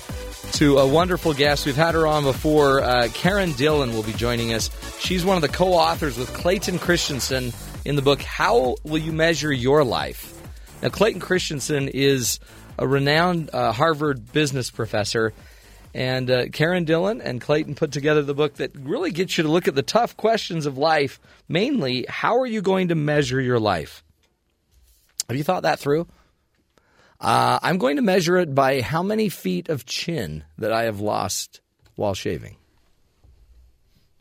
to 0.52 0.78
a 0.78 0.86
wonderful 0.86 1.32
guest. 1.32 1.64
We've 1.64 1.74
had 1.74 1.94
her 1.94 2.06
on 2.06 2.24
before. 2.24 2.82
Uh, 2.82 3.08
Karen 3.14 3.52
Dillon 3.52 3.94
will 3.94 4.02
be 4.02 4.12
joining 4.12 4.52
us. 4.52 4.70
She's 4.98 5.24
one 5.24 5.36
of 5.36 5.42
the 5.42 5.48
co 5.48 5.72
authors 5.72 6.18
with 6.18 6.32
Clayton 6.34 6.78
Christensen 6.78 7.52
in 7.84 7.96
the 7.96 8.02
book, 8.02 8.20
How 8.20 8.76
Will 8.84 8.98
You 8.98 9.12
Measure 9.12 9.52
Your 9.52 9.82
Life? 9.82 10.38
Now, 10.82 10.90
Clayton 10.90 11.20
Christensen 11.20 11.88
is 11.88 12.40
a 12.78 12.86
renowned 12.86 13.50
uh, 13.52 13.72
Harvard 13.72 14.32
business 14.32 14.70
professor. 14.70 15.32
And 15.94 16.30
uh, 16.30 16.46
Karen 16.48 16.84
Dillon 16.84 17.20
and 17.20 17.40
Clayton 17.40 17.74
put 17.74 17.92
together 17.92 18.22
the 18.22 18.34
book 18.34 18.54
that 18.54 18.74
really 18.74 19.10
gets 19.10 19.36
you 19.36 19.42
to 19.44 19.50
look 19.50 19.68
at 19.68 19.74
the 19.74 19.82
tough 19.82 20.16
questions 20.16 20.64
of 20.64 20.78
life. 20.78 21.20
Mainly, 21.48 22.06
how 22.08 22.38
are 22.38 22.46
you 22.46 22.62
going 22.62 22.88
to 22.88 22.94
measure 22.94 23.40
your 23.40 23.60
life? 23.60 24.02
Have 25.28 25.36
you 25.36 25.44
thought 25.44 25.64
that 25.64 25.78
through? 25.78 26.06
Uh, 27.20 27.58
I'm 27.62 27.78
going 27.78 27.96
to 27.96 28.02
measure 28.02 28.38
it 28.38 28.54
by 28.54 28.80
how 28.80 29.02
many 29.02 29.28
feet 29.28 29.68
of 29.68 29.86
chin 29.86 30.44
that 30.58 30.72
I 30.72 30.84
have 30.84 31.00
lost 31.00 31.60
while 31.94 32.14
shaving. 32.14 32.56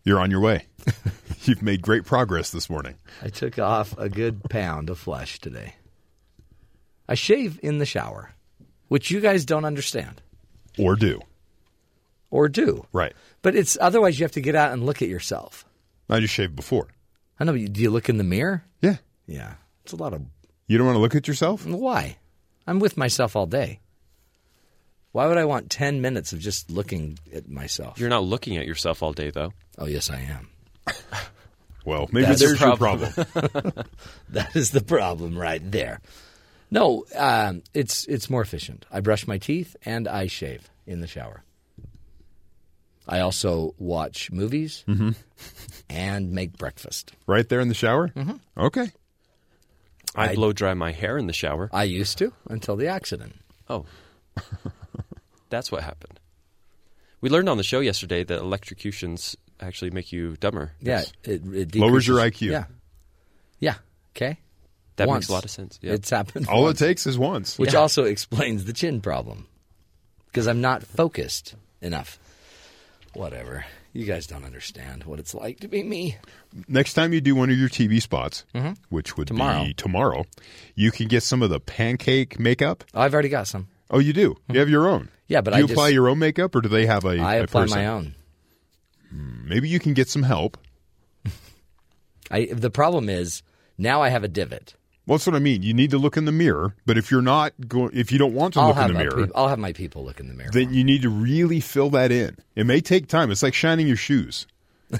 You're 0.04 0.20
on 0.20 0.30
your 0.30 0.42
way. 0.42 0.66
You've 1.44 1.62
made 1.64 1.82
great 1.82 2.06
progress 2.06 2.52
this 2.52 2.70
morning. 2.70 2.96
I 3.22 3.30
took 3.30 3.58
off 3.58 3.98
a 3.98 4.10
good 4.10 4.44
pound 4.50 4.90
of 4.90 5.00
flesh 5.00 5.40
today. 5.40 5.76
I 7.08 7.16
shave 7.16 7.60
in 7.64 7.78
the 7.78 7.86
shower, 7.86 8.34
which 8.88 9.10
you 9.10 9.20
guys 9.20 9.46
don't 9.46 9.66
understand 9.66 10.22
Or 10.78 10.96
do. 10.96 11.22
Or 12.32 12.50
do. 12.50 12.86
Right. 12.92 13.14
But 13.44 13.56
it's 13.56 13.78
otherwise 13.80 14.20
you 14.20 14.24
have 14.24 14.32
to 14.34 14.42
get 14.42 14.56
out 14.56 14.72
and 14.74 14.84
look 14.86 15.02
at 15.04 15.08
yourself. 15.10 15.64
I 16.10 16.20
just 16.20 16.34
shaved 16.34 16.56
before. 16.56 16.88
I 17.40 17.44
know. 17.44 17.52
but 17.54 17.74
Do 17.74 17.82
you 17.82 17.92
look 17.92 18.10
in 18.10 18.18
the 18.18 18.24
mirror? 18.24 18.64
Yeah. 18.82 18.98
Yeah, 19.28 19.54
it's 19.84 19.94
a 19.94 19.98
lot 19.98 20.14
of 20.14 20.24
You 20.68 20.78
don't 20.80 20.88
want 20.88 20.96
to 20.98 21.02
look 21.02 21.16
at 21.16 21.28
yourself? 21.28 21.66
why. 21.66 22.18
I'm 22.68 22.80
with 22.80 22.98
myself 22.98 23.36
all 23.36 23.46
day. 23.46 23.80
Why 25.12 25.28
would 25.28 25.38
I 25.38 25.46
want 25.46 25.70
ten 25.70 26.02
minutes 26.02 26.32
of 26.34 26.40
just 26.40 26.70
looking 26.72 27.20
at 27.34 27.48
myself? 27.50 28.00
You're 28.00 28.10
not 28.10 28.24
looking 28.24 28.58
at 28.58 28.66
yourself 28.66 29.04
all 29.04 29.12
day, 29.14 29.30
though. 29.30 29.52
oh 29.78 29.86
yes, 29.88 30.10
I 30.10 30.20
am. 30.22 30.50
Well, 31.84 32.08
maybe 32.12 32.28
That's 32.28 32.40
there's 32.42 32.62
a 32.62 32.66
your 32.68 32.78
problem. 32.78 33.12
problem. 33.12 33.74
That 34.30 34.56
is 34.56 34.70
the 34.70 34.82
problem 34.84 35.36
right 35.38 35.62
there. 35.72 36.00
No, 36.70 37.06
um, 37.16 37.64
it's 37.74 38.06
it's 38.06 38.30
more 38.30 38.42
efficient. 38.44 38.86
I 38.92 39.00
brush 39.00 39.26
my 39.26 39.40
teeth 39.40 39.76
and 39.84 40.08
I 40.08 40.28
shave 40.28 40.70
in 40.86 41.02
the 41.02 41.08
shower. 41.08 41.44
I 43.08 43.20
also 43.20 43.74
watch 43.78 44.32
movies 44.32 44.86
and 45.90 46.32
make 46.32 46.58
breakfast. 46.58 47.12
right 47.28 47.48
there 47.48 47.60
in 47.60 47.68
the 47.68 47.74
shower? 47.74 48.10
Mm-hmm. 48.10 48.36
Okay. 48.58 48.92
I, 50.16 50.30
I- 50.30 50.36
blow 50.36 50.54
dry 50.54 50.74
my 50.74 50.92
hair 50.92 51.18
in 51.18 51.28
the 51.28 51.34
shower. 51.34 51.70
I 51.74 51.84
used 51.84 52.18
to 52.20 52.32
until 52.50 52.76
the 52.76 52.88
accident. 52.88 53.34
Oh, 53.70 53.86
that's 55.50 55.72
what 55.72 55.84
happened. 55.84 56.20
We 57.22 57.30
learned 57.30 57.50
on 57.50 57.58
the 57.58 57.64
show 57.64 57.80
yesterday 57.80 58.24
that 58.24 58.40
electrocutions 58.40 59.36
actually 59.60 59.92
make 59.92 60.12
you 60.12 60.36
dumber. 60.38 60.72
Yeah, 60.82 61.04
it, 61.24 61.42
it 61.54 61.76
Lowers 61.76 62.08
your 62.08 62.18
IQ. 62.18 62.52
Yeah, 62.52 62.66
yeah. 63.60 63.76
Okay, 64.16 64.40
That 64.98 65.08
Once. 65.08 65.24
makes 65.24 65.30
a 65.30 65.34
lot 65.34 65.46
of 65.46 65.52
sense. 65.52 65.80
Yeah. 65.82 65.94
It's 65.94 66.10
happened. 66.10 66.48
All 66.50 66.64
once. 66.64 66.82
it 66.82 66.86
takes 66.86 67.08
is 67.08 67.18
once. 67.18 67.58
which 67.58 67.76
also 67.76 68.04
explains 68.04 68.66
the 68.66 68.74
chin 68.74 69.00
problem 69.02 69.48
because 70.28 70.48
I'm 70.48 70.62
not 70.62 70.84
focused 70.84 71.56
enough. 71.82 72.18
Whatever. 73.14 73.66
You 73.94 74.06
guys 74.06 74.26
don't 74.26 74.46
understand 74.46 75.04
what 75.04 75.20
it's 75.20 75.34
like 75.36 75.60
to 75.60 75.68
be 75.68 75.84
me. 75.84 76.18
Next 76.68 76.94
time 76.94 77.12
you 77.12 77.20
do 77.20 77.36
one 77.36 77.50
of 77.50 77.58
your 77.58 77.68
TV 77.68 78.02
spots, 78.02 78.46
which 78.90 79.18
would 79.18 79.28
Mm-hmm. 79.28 79.36
Tomorrow. 79.38 79.66
be 79.66 79.74
tomorrow, 79.74 80.26
you 80.76 80.92
can 80.92 81.08
get 81.08 81.24
some 81.24 81.42
of 81.42 81.50
the 81.50 81.60
pancake 81.60 82.40
makeup. 82.40 82.84
Oh, 82.94 83.02
I've 83.02 83.14
already 83.14 83.28
got 83.30 83.48
some. 83.48 83.68
Oh, 83.90 84.00
you 84.00 84.14
do? 84.14 84.38
You 84.50 84.60
have 84.60 84.70
your 84.70 84.88
own? 84.88 85.02
Mm-hmm. 85.02 85.16
Yeah, 85.28 85.42
but 85.42 85.52
do 85.52 85.58
you 85.60 85.68
I 85.68 85.72
apply 85.72 85.88
just- 85.90 85.94
your 85.96 86.08
own 86.10 86.20
makeup, 86.20 86.56
or 86.56 86.62
do 86.62 86.70
they 86.70 86.86
have 86.86 87.04
a? 87.04 87.20
I 87.20 87.36
apply 87.36 87.64
person? 87.64 87.78
my 87.78 87.86
own. 87.88 88.16
Maybe 89.12 89.68
you 89.68 89.80
can 89.80 89.94
get 89.94 90.08
some 90.08 90.24
help. 90.24 90.58
I, 92.32 92.46
the 92.46 92.70
problem 92.70 93.10
is 93.10 93.44
now 93.78 94.02
I 94.02 94.08
have 94.10 94.24
a 94.24 94.30
divot. 94.30 94.76
Well, 95.08 95.18
that's 95.18 95.26
what 95.26 95.36
I 95.36 95.40
mean. 95.40 95.64
You 95.64 95.74
need 95.74 95.92
to 95.92 95.98
look 95.98 96.16
in 96.16 96.26
the 96.26 96.32
mirror, 96.32 96.76
but 96.86 96.98
if 96.98 97.10
you're 97.10 97.22
not 97.24 97.54
going, 97.68 97.90
if 97.94 98.12
you 98.12 98.18
don't 98.20 98.34
want 98.34 98.54
to 98.54 98.60
I'll 98.62 98.68
look 98.70 98.78
in 98.78 98.88
the 98.94 99.00
mirror, 99.00 99.26
peop- 99.26 99.32
I'll 99.36 99.48
have 99.48 99.58
my 99.60 99.74
people 99.74 100.06
look 100.06 100.20
in 100.20 100.28
the 100.28 100.34
mirror. 100.34 100.52
then 100.54 100.74
you 100.74 100.84
need 100.84 101.02
to 101.02 101.10
really 101.10 101.60
fill 101.60 101.90
that 101.92 102.12
in. 102.12 102.38
It 102.56 102.66
may 102.66 102.82
take 102.82 103.08
time. 103.08 103.32
It's 103.32 103.42
like 103.44 103.54
shining 103.56 103.88
your 103.88 103.96
shoes. 103.98 104.46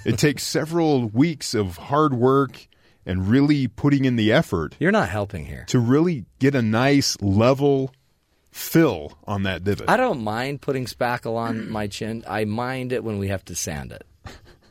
It 0.06 0.18
takes 0.18 0.44
several 0.44 1.06
weeks 1.08 1.54
of 1.54 1.78
hard 1.78 2.14
work 2.16 2.68
and 3.06 3.28
really 3.28 3.68
putting 3.68 4.06
in 4.06 4.16
the 4.16 4.32
effort 4.32 4.76
You're 4.80 4.92
not 4.92 5.10
helping 5.10 5.46
here. 5.46 5.66
to 5.70 5.80
really 5.80 6.26
get 6.40 6.56
a 6.56 6.62
nice 6.62 7.20
level 7.22 7.94
fill 8.52 9.18
on 9.26 9.44
that 9.44 9.64
divot. 9.64 9.90
I 9.90 9.98
don't 9.98 10.24
mind 10.24 10.62
putting 10.62 10.86
spackle 10.86 11.36
on 11.36 11.70
my 11.72 11.88
chin. 11.88 12.24
I 12.28 12.46
mind 12.46 12.92
it 12.92 13.04
when 13.04 13.18
we 13.20 13.28
have 13.30 13.46
to 13.46 13.56
sand 13.56 13.92
it. 13.92 14.06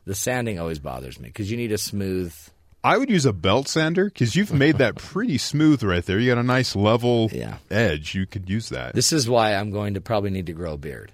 The 0.07 0.15
sanding 0.15 0.59
always 0.59 0.79
bothers 0.79 1.21
me 1.21 1.29
because 1.29 1.51
you 1.51 1.57
need 1.57 1.73
a 1.73 1.79
smooth. 1.79 2.35
I 2.83 2.97
would 2.97 3.11
use 3.11 3.27
a 3.27 3.33
belt 3.33 3.69
sander 3.69 4.07
because 4.07 4.35
you've 4.37 4.53
made 4.53 4.79
that 4.79 4.95
pretty 4.97 5.37
smooth 5.39 5.83
right 5.83 6.05
there. 6.05 6.19
You 6.19 6.31
got 6.35 6.41
a 6.41 6.43
nice 6.43 6.75
level 6.75 7.29
Yeah. 7.33 7.57
edge. 7.71 8.15
You 8.15 8.27
could 8.27 8.49
use 8.49 8.71
that. 8.71 8.95
This 8.95 9.13
is 9.13 9.29
why 9.29 9.55
I'm 9.55 9.71
going 9.71 9.95
to 9.95 10.01
probably 10.01 10.31
need 10.31 10.47
to 10.47 10.53
grow 10.55 10.73
a 10.75 10.79
beard. 10.79 11.13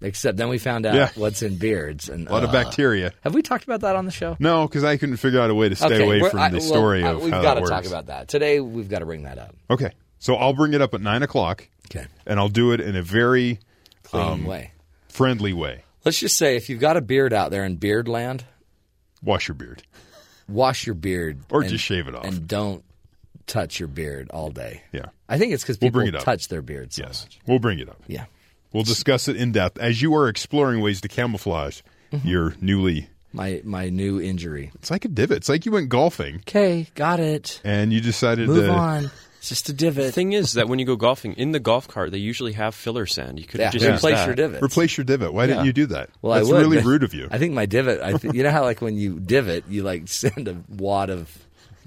Except 0.00 0.36
then 0.36 0.48
we 0.48 0.58
found 0.58 0.84
out 0.84 0.94
Yeah. 0.94 1.08
what's 1.14 1.40
in 1.42 1.56
beards 1.56 2.08
and 2.10 2.28
a 2.28 2.32
lot 2.32 2.42
of 2.44 2.50
uh, 2.50 2.52
bacteria. 2.52 3.12
Have 3.22 3.32
we 3.34 3.40
talked 3.42 3.64
about 3.64 3.80
that 3.82 3.96
on 3.96 4.04
the 4.04 4.10
show? 4.10 4.36
No, 4.38 4.66
because 4.66 4.84
I 4.84 4.96
couldn't 4.98 5.16
figure 5.16 5.40
out 5.40 5.48
a 5.48 5.54
way 5.54 5.68
to 5.70 5.76
stay 5.76 6.02
away 6.04 6.20
from 6.28 6.38
I- 6.40 6.50
the 6.50 6.58
well, 6.58 6.66
story 6.66 7.04
I- 7.04 7.10
of 7.12 7.22
we've 7.22 7.32
how 7.32 7.40
got 7.40 7.54
to 7.54 7.60
works. 7.62 7.70
talk 7.70 7.86
about 7.86 8.06
that 8.06 8.28
today. 8.28 8.60
We've 8.60 8.88
got 8.88 8.98
to 8.98 9.06
bring 9.06 9.22
that 9.22 9.38
up. 9.38 9.54
Okay, 9.70 9.92
So 10.18 10.34
I'll 10.34 10.52
bring 10.52 10.74
it 10.74 10.82
up 10.82 10.92
at 10.94 11.00
nine 11.00 11.22
o'clock. 11.22 11.68
Okay. 11.90 12.06
And 12.26 12.38
I'll 12.38 12.48
do 12.48 12.72
it 12.72 12.80
in 12.80 12.96
a 12.96 13.02
very 13.02 13.60
Clean 14.02 14.22
um, 14.22 14.44
way. 14.44 14.72
friendly 15.08 15.52
way. 15.52 15.84
Let's 16.04 16.18
just 16.18 16.36
say 16.36 16.56
if 16.56 16.68
you've 16.68 16.80
got 16.80 16.96
a 16.98 17.00
beard 17.00 17.32
out 17.32 17.50
there 17.50 17.64
in 17.64 17.76
beard 17.76 18.08
land, 18.08 18.44
Wash 19.24 19.48
your 19.48 19.54
beard. 19.56 19.82
wash 20.48 20.86
your 20.86 20.94
beard 20.94 21.40
Or 21.50 21.62
and- 21.62 21.70
just 21.70 21.84
shave 21.84 22.06
it 22.08 22.14
off. 22.14 22.24
and 22.24 22.46
don't 22.46 22.84
touch 23.46 23.78
your 23.80 23.88
beard 23.88 24.30
all 24.30 24.50
day. 24.50 24.82
Yeah. 24.92 25.06
I 25.28 25.38
think 25.38 25.52
it's 25.52 25.62
because 25.62 25.80
We'll 25.80 25.88
people 25.88 26.00
bring 26.00 26.08
it 26.08 26.16
up. 26.16 26.24
touch 26.24 26.48
their 26.48 26.62
beards. 26.62 26.96
So 26.96 27.02
Yes. 27.06 27.24
much. 27.24 27.38
We'll 27.46 27.58
bring 27.58 27.78
it 27.78 27.88
up. 27.88 28.02
Yeah. 28.06 28.24
We'll 28.72 28.82
discuss 28.84 29.28
it 29.28 29.36
in 29.36 29.52
depth 29.52 29.78
as 29.78 30.02
you 30.02 30.14
are 30.14 30.28
exploring 30.28 30.80
ways 30.80 31.00
to 31.02 31.08
camouflage 31.08 31.80
Mm-hmm. 32.12 32.28
your 32.28 32.54
newly. 32.60 33.08
My 33.32 33.60
my 33.64 33.88
new 33.88 34.20
injury. 34.20 34.70
It's 34.76 34.90
like 34.90 35.04
a 35.04 35.08
divot. 35.08 35.38
It's 35.38 35.48
like 35.48 35.66
you 35.66 35.72
went 35.72 35.88
golfing 35.88 36.36
Okay, 36.46 36.86
got 36.94 37.18
it. 37.18 37.60
and 37.64 37.92
you 37.92 38.00
decided 38.00 38.46
Move 38.48 38.66
to. 38.66 38.70
on. 38.70 39.10
It's 39.44 39.50
just 39.50 39.68
a 39.68 39.74
divot. 39.74 40.06
The 40.06 40.12
thing 40.12 40.32
is 40.32 40.54
that 40.54 40.68
when 40.70 40.78
you 40.78 40.86
go 40.86 40.96
golfing 40.96 41.34
in 41.34 41.52
the 41.52 41.60
golf 41.60 41.86
cart, 41.86 42.10
they 42.12 42.16
usually 42.18 42.52
have 42.54 42.74
filler 42.74 43.04
sand. 43.04 43.38
You 43.38 43.44
could 43.44 43.60
Yeah, 43.60 43.70
just 43.70 43.84
used 43.84 43.96
replace 43.98 44.14
that. 44.16 44.26
your 44.26 44.34
divot. 44.34 44.62
Replace 44.62 44.96
your 44.96 45.04
divot. 45.04 45.34
Why 45.34 45.46
didn't 45.46 45.66
you 45.66 45.74
do 45.74 45.84
that? 45.86 46.08
Well, 46.22 46.32
That's 46.34 46.48
I 46.48 46.52
would. 46.52 46.60
really 46.62 46.82
rude 46.82 47.02
of 47.02 47.12
you. 47.12 47.28
I 47.30 47.36
think 47.36 47.52
my 47.52 47.66
divot. 47.66 48.00
I 48.00 48.14
th- 48.14 48.32
you 48.32 48.42
know 48.42 48.50
how 48.50 48.62
like 48.62 48.80
when 48.80 48.96
you 48.96 49.20
divot, 49.20 49.64
you 49.68 49.82
like 49.82 50.08
send 50.08 50.48
a 50.48 50.56
wad 50.70 51.10
of 51.10 51.36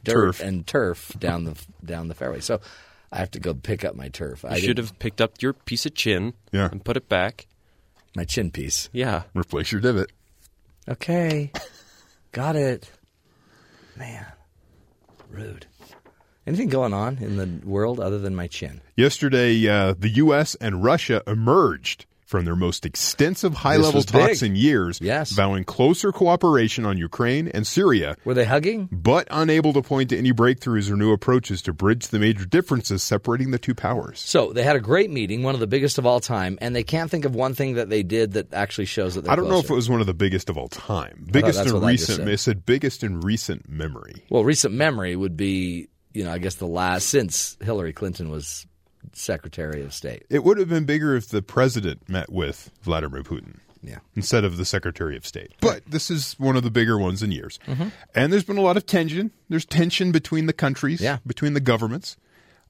dirt 0.03 0.13
Turf. 0.37 0.39
and 0.41 0.67
turf 0.67 1.11
down 1.17 1.45
the 1.45 1.55
down 1.83 2.09
the 2.09 2.13
fairway. 2.13 2.41
So 2.41 2.61
I 3.11 3.17
have 3.17 3.31
to 3.31 3.39
go 3.39 3.55
pick 3.55 3.83
up 3.83 3.95
my 3.95 4.09
turf. 4.09 4.45
I 4.45 4.59
should 4.59 4.75
didn't- 4.75 4.85
have 4.89 4.99
picked 4.99 5.19
up 5.19 5.41
your 5.41 5.53
piece 5.53 5.87
of 5.87 5.95
chin 5.95 6.33
Yeah. 6.51 6.69
and 6.71 6.85
put 6.85 6.95
it 6.95 7.09
back. 7.09 7.47
my 8.15 8.23
chin 8.23 8.51
piece. 8.51 8.87
Yeah. 8.93 9.23
Replace 9.33 9.71
your 9.71 9.81
divot. 9.81 10.11
Okay, 10.87 11.51
got 12.33 12.55
it. 12.55 12.91
Man, 13.97 14.25
rude. 15.31 15.65
Anything 16.47 16.69
going 16.69 16.93
on 16.93 17.17
in 17.19 17.35
the 17.35 17.67
world 17.67 17.99
other 17.99 18.17
than 18.19 18.33
my 18.35 18.47
chin? 18.47 18.79
Yesterday, 18.95 19.67
uh, 19.67 19.93
the 19.99 20.09
U.S. 20.09 20.55
and 20.61 20.81
Russia 20.83 21.21
emerged 21.27 22.05
from 22.25 22.43
their 22.43 22.55
most 22.57 22.85
extensive 22.85 23.53
high 23.53 23.77
level 23.77 24.01
talks 24.03 24.41
big. 24.41 24.49
in 24.51 24.55
years, 24.57 24.99
Yes. 25.01 25.31
vowing 25.31 25.63
closer 25.63 26.11
cooperation 26.11 26.85
on 26.85 26.97
Ukraine 26.97 27.47
and 27.47 27.65
Syria, 27.65 28.17
Were 28.25 28.33
they 28.33 28.43
hugging? 28.43 28.89
but 28.91 29.27
unable 29.31 29.71
to 29.71 29.81
point 29.81 30.09
to 30.09 30.17
any 30.17 30.33
breakthroughs 30.33 30.91
or 30.91 30.97
new 30.97 31.13
approaches 31.13 31.61
to 31.61 31.71
bridge 31.73 32.07
the 32.09 32.19
major 32.19 32.45
differences 32.45 33.01
separating 33.01 33.51
the 33.51 33.57
two 33.57 33.73
powers. 33.73 34.19
So 34.19 34.51
they 34.51 34.63
had 34.63 34.75
a 34.75 34.81
great 34.81 35.09
meeting, 35.09 35.41
one 35.43 35.53
of 35.53 35.61
the 35.61 35.67
biggest 35.67 35.97
of 35.97 36.05
all 36.05 36.19
time, 36.19 36.57
and 36.61 36.75
they 36.75 36.83
can't 36.83 37.09
think 37.09 37.23
of 37.23 37.33
one 37.33 37.53
thing 37.53 37.75
that 37.75 37.89
they 37.89 38.03
did 38.03 38.33
that 38.33 38.53
actually 38.53 38.85
shows 38.85 39.15
that 39.15 39.23
they're 39.23 39.31
I 39.31 39.37
don't 39.37 39.47
know 39.47 39.59
if 39.59 39.69
it 39.69 39.73
was 39.73 39.89
one 39.89 40.01
of 40.01 40.07
the 40.07 40.13
biggest 40.13 40.49
of 40.49 40.57
all 40.57 40.67
time. 40.67 41.27
Biggest 41.31 41.65
in 41.65 41.73
what 41.73 41.83
I 41.85 41.93
just 41.93 42.09
recent. 42.09 42.17
said. 42.25 42.27
It 42.27 42.39
said 42.39 42.65
biggest 42.65 43.03
in 43.05 43.21
recent 43.21 43.69
memory. 43.69 44.25
Well, 44.29 44.43
recent 44.43 44.73
memory 44.73 45.15
would 45.15 45.37
be, 45.37 45.87
you 46.17 46.23
know, 46.23 46.31
I 46.31 46.37
guess 46.39 46.55
the 46.55 46.67
last 46.67 47.07
since 47.09 47.57
Hillary 47.61 47.93
Clinton 47.93 48.29
was 48.29 48.65
Secretary 49.13 49.81
of 49.83 49.93
State. 49.93 50.23
It 50.29 50.43
would 50.43 50.57
have 50.57 50.69
been 50.69 50.85
bigger 50.85 51.15
if 51.15 51.29
the 51.29 51.41
president 51.41 52.07
met 52.09 52.31
with 52.31 52.71
Vladimir 52.81 53.23
Putin. 53.23 53.59
Yeah. 53.83 53.99
instead 54.15 54.43
of 54.43 54.57
the 54.57 54.65
Secretary 54.65 55.15
of 55.15 55.25
State. 55.25 55.53
But 55.61 55.83
this 55.87 56.09
is 56.11 56.33
one 56.39 56.57
of 56.57 56.63
the 56.63 56.71
bigger 56.71 56.97
ones 56.97 57.23
in 57.23 57.31
years. 57.31 57.57
Mm-hmm. 57.67 57.89
And 58.15 58.33
there's 58.33 58.43
been 58.43 58.57
a 58.57 58.61
lot 58.61 58.75
of 58.75 58.85
tension. 58.85 59.31
There's 59.47 59.65
tension 59.65 60.11
between 60.11 60.45
the 60.47 60.51
countries, 60.51 60.99
Yeah. 60.99 61.19
between 61.25 61.53
the 61.53 61.61
governments. 61.61 62.17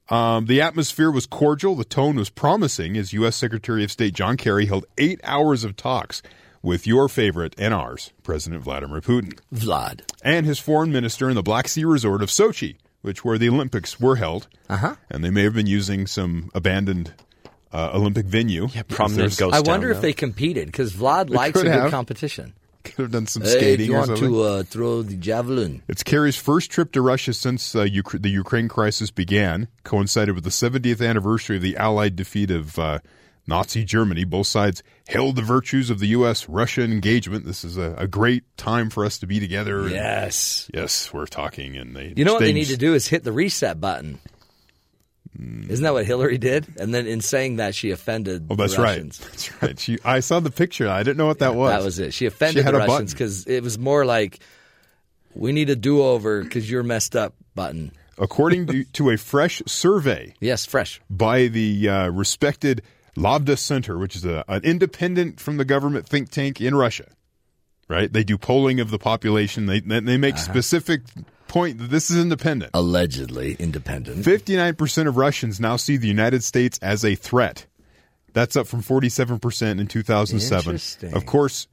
Um, 0.10 0.46
the 0.46 0.62
atmosphere 0.62 1.10
was 1.10 1.26
cordial. 1.26 1.76
The 1.76 1.86
tone 1.86 2.18
was 2.18 2.30
promising 2.30 2.98
as 2.98 3.14
U.S. 3.14 3.36
Secretary 3.36 3.84
of 3.84 3.92
State 3.92 4.14
John 4.14 4.38
Kerry 4.38 4.68
held 4.68 4.86
eight 4.98 5.20
hours 5.24 5.64
of 5.64 5.76
talks 5.76 6.22
with 6.62 6.86
your 6.86 7.08
favorite 7.10 7.56
and 7.58 7.74
ours, 7.74 8.12
President 8.22 8.62
Vladimir 8.62 9.02
Putin, 9.02 9.40
Vlad. 9.54 10.02
and 10.24 10.46
his 10.46 10.60
foreign 10.60 10.92
minister 10.92 11.30
in 11.30 11.36
the 11.36 11.42
Black 11.42 11.68
Sea 11.68 11.86
resort 11.86 12.22
of 12.22 12.30
Sochi, 12.30 12.76
which 13.02 13.24
where 13.26 13.38
the 13.38 13.50
Olympics 13.50 14.00
were 14.00 14.16
held. 14.18 14.48
Uh-huh. 14.70 14.96
And 15.10 15.24
they 15.24 15.30
may 15.30 15.44
have 15.44 15.54
been 15.54 15.68
using 15.68 16.08
some 16.08 16.50
abandoned 16.54 17.14
uh, 17.72 17.92
Olympic 17.94 18.26
venue. 18.26 18.68
Yeah, 18.74 18.84
prominent 18.88 19.38
ghost 19.38 19.56
I 19.56 19.60
wonder 19.62 19.90
if 19.92 19.98
now. 19.98 20.02
they 20.02 20.14
competed 20.14 20.68
because 20.68 20.94
Vlad 20.94 21.30
likes 21.30 21.58
a 21.60 21.64
could 21.64 21.72
good 21.72 21.82
have. 21.82 21.92
competition. 21.92 22.54
Could 22.88 23.04
have 23.04 23.12
done 23.12 23.28
some 23.28 23.42
Hey, 23.44 23.50
skating 23.50 23.78
do 23.78 23.84
you 23.84 23.94
want 23.98 24.08
something. 24.08 24.30
to 24.30 24.42
uh, 24.44 24.64
throw 24.64 25.02
the 25.02 25.18
javelin? 25.18 25.82
It's 25.90 26.04
Kerry's 26.04 26.38
first 26.38 26.72
trip 26.72 26.94
to 26.94 27.02
Russia 27.02 27.34
since 27.34 27.76
uh, 27.76 27.82
Uk- 27.82 28.22
the 28.22 28.30
Ukraine 28.30 28.70
crisis 28.70 29.12
began, 29.12 29.68
coincided 29.84 30.36
with 30.36 30.46
the 30.46 30.50
70th 30.52 31.06
anniversary 31.06 31.58
of 31.58 31.62
the 31.64 31.76
Allied 31.76 32.16
defeat 32.16 32.50
of 32.50 32.80
uh, 32.80 33.00
Nazi 33.48 33.84
Germany. 33.84 34.26
Both 34.26 34.48
sides 34.48 34.84
hailed 35.08 35.38
the 35.38 35.42
virtues 35.42 35.90
of 35.90 36.00
the 36.00 36.08
U.S. 36.08 36.50
Russia 36.50 36.84
engagement. 36.84 37.46
This 37.46 37.64
is 37.64 37.78
a, 37.78 37.96
a 37.98 38.08
great 38.08 38.44
time 38.58 38.90
for 38.90 39.06
us 39.06 39.18
to 39.20 39.28
be 39.28 39.40
together. 39.40 39.88
Yes. 39.88 40.70
yes, 40.74 41.14
we're 41.14 41.26
talking, 41.26 41.78
and 41.78 41.96
they. 41.96 42.14
You 42.16 42.26
know 42.26 42.34
what 42.34 42.42
they 42.42 42.54
need 42.54 42.68
to 42.68 42.78
do 42.78 42.94
is 42.94 43.08
hit 43.08 43.24
the 43.24 43.32
reset 43.32 43.80
button. 43.80 44.20
Isn't 45.40 45.84
that 45.84 45.94
what 45.94 46.06
Hillary 46.06 46.40
did? 46.40 46.66
And 46.80 46.94
then 46.94 47.06
in 47.06 47.22
saying 47.22 47.58
that, 47.58 47.76
she 47.76 47.92
offended 47.92 48.48
Oh, 48.50 48.56
the 48.56 48.64
that's 48.64 48.78
right. 48.78 49.04
That's 49.04 49.62
right. 49.62 49.80
She, 49.80 50.00
I 50.04 50.20
saw 50.22 50.40
the 50.40 50.50
picture. 50.50 50.90
I 50.90 51.04
didn't 51.04 51.18
know 51.18 51.28
what 51.28 51.40
that 51.40 51.54
was. 51.54 51.72
That 51.72 51.84
was 51.84 52.00
it. 52.00 52.14
She 52.14 52.26
offended 52.26 52.64
had 52.64 52.74
the. 52.74 52.80
Russians 52.80 53.14
because 53.14 53.46
it 53.46 53.62
was 53.62 53.78
more 53.78 54.04
like, 54.04 54.40
we 55.36 55.52
need 55.52 55.70
a 55.70 55.76
do 55.76 56.02
over 56.02 56.44
because 56.44 56.70
you're 56.70 56.82
messed 56.82 57.16
up 57.16 57.36
button. 57.54 57.92
According 58.18 58.66
to, 58.68 58.84
to 58.84 59.12
a 59.12 59.18
fresh 59.18 59.62
survey 59.68 60.34
Yes, 60.40 60.66
fresh. 60.66 61.00
by 61.08 61.48
the 61.48 61.88
uh, 61.88 62.08
respected 62.10 62.82
Levada 63.18 63.58
Center, 63.58 63.98
which 63.98 64.16
is 64.16 64.24
a, 64.26 64.44
an 64.48 64.64
independent 64.64 65.40
from 65.40 65.58
the 65.58 65.66
government 65.66 66.08
think 66.08 66.30
tank 66.30 66.62
in 66.62 66.76
Russia. 66.76 67.08
Right? 67.90 68.12
They 68.12 68.24
do 68.24 68.38
polling 68.38 68.80
of 68.80 68.90
the 68.92 69.00
population. 69.00 69.66
They 69.66 69.80
they 69.80 70.18
make 70.18 70.36
Uh-huh. 70.36 70.44
specific 70.44 71.02
point 71.48 71.78
that 71.80 71.90
this 71.90 72.12
is 72.12 72.18
independent. 72.22 72.72
Allegedly 72.74 73.56
independent. 73.60 74.24
Fifty 74.26 74.56
nine 74.58 74.76
percent 74.76 75.08
of 75.08 75.16
Russians 75.18 75.60
now 75.60 75.78
see 75.78 75.96
the 75.98 76.08
United 76.08 76.44
States 76.44 76.78
as 76.82 77.04
a 77.06 77.16
threat. 77.16 77.66
That's 78.34 78.56
up 78.58 78.68
from 78.68 78.82
forty 78.82 79.08
seven 79.10 79.40
percent 79.40 79.80
in 79.80 79.88
two 79.88 80.04
thousand 80.04 80.42
seven. 80.42 80.74
Interesting. 80.74 81.14
Of 81.14 81.26
course. 81.26 81.68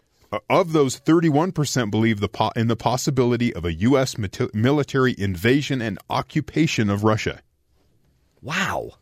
Of 0.51 0.73
those, 0.73 0.99
31% 0.99 1.93
believe 1.93 2.19
the 2.19 2.29
po- 2.29 2.51
in 2.57 2.67
the 2.67 2.75
possibility 2.75 3.55
of 3.55 3.65
a 3.65 3.73
U.S. 3.75 4.19
mil- 4.19 4.49
military 4.53 5.15
invasion 5.17 5.81
and 5.81 5.97
occupation 6.11 6.91
of 6.91 7.05
Russia. 7.05 7.41
Wow. 8.43 8.95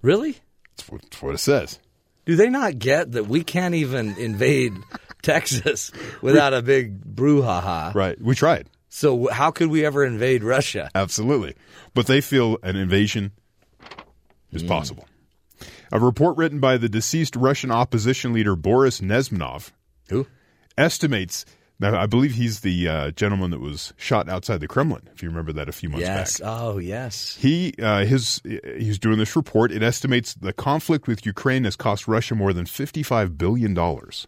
Really? 0.00 0.36
That's 0.78 1.22
what, 1.22 1.34
it 1.34 1.38
says. 1.38 1.78
Do 2.24 2.36
they 2.36 2.50
not 2.50 2.78
get 2.78 3.12
that 3.12 3.26
we 3.26 3.42
can't 3.42 3.74
even 3.74 4.16
invade 4.18 4.74
Texas 5.22 5.90
without 6.22 6.54
a 6.54 6.62
big 6.62 7.02
brouhaha? 7.02 7.94
Right. 7.94 8.20
We 8.20 8.34
tried. 8.34 8.68
So 8.88 9.28
how 9.28 9.50
could 9.50 9.68
we 9.68 9.84
ever 9.84 10.04
invade 10.04 10.42
Russia? 10.42 10.90
Absolutely. 10.94 11.54
But 11.94 12.06
they 12.06 12.20
feel 12.20 12.58
an 12.62 12.76
invasion 12.76 13.32
is 14.52 14.62
mm. 14.62 14.68
possible. 14.68 15.06
A 15.90 15.98
report 15.98 16.36
written 16.36 16.60
by 16.60 16.76
the 16.76 16.88
deceased 16.88 17.34
Russian 17.36 17.70
opposition 17.70 18.32
leader 18.32 18.56
Boris 18.56 19.00
Nezhmanov 19.00 19.72
Who? 20.10 20.26
estimates 20.76 21.44
now 21.80 21.98
I 21.98 22.06
believe 22.06 22.34
he's 22.34 22.60
the 22.60 22.88
uh, 22.88 23.10
gentleman 23.12 23.50
that 23.50 23.60
was 23.60 23.92
shot 23.96 24.28
outside 24.28 24.58
the 24.60 24.68
Kremlin, 24.68 25.08
if 25.14 25.22
you 25.22 25.28
remember 25.28 25.52
that 25.52 25.68
a 25.68 25.72
few 25.72 25.88
months 25.88 26.06
Yes. 26.06 26.40
back. 26.40 26.48
Oh, 26.50 26.78
yes. 26.78 27.36
He 27.40 27.74
uh, 27.80 28.04
his 28.04 28.40
he's 28.44 28.98
doing 28.98 29.18
this 29.18 29.36
report. 29.36 29.72
It 29.72 29.82
estimates 29.82 30.34
the 30.34 30.52
conflict 30.52 31.06
with 31.06 31.24
Ukraine 31.26 31.64
has 31.64 31.76
cost 31.76 32.08
Russia 32.08 32.34
more 32.34 32.52
than 32.52 32.66
fifty-five 32.66 33.38
billion 33.38 33.74
dollars. 33.74 34.26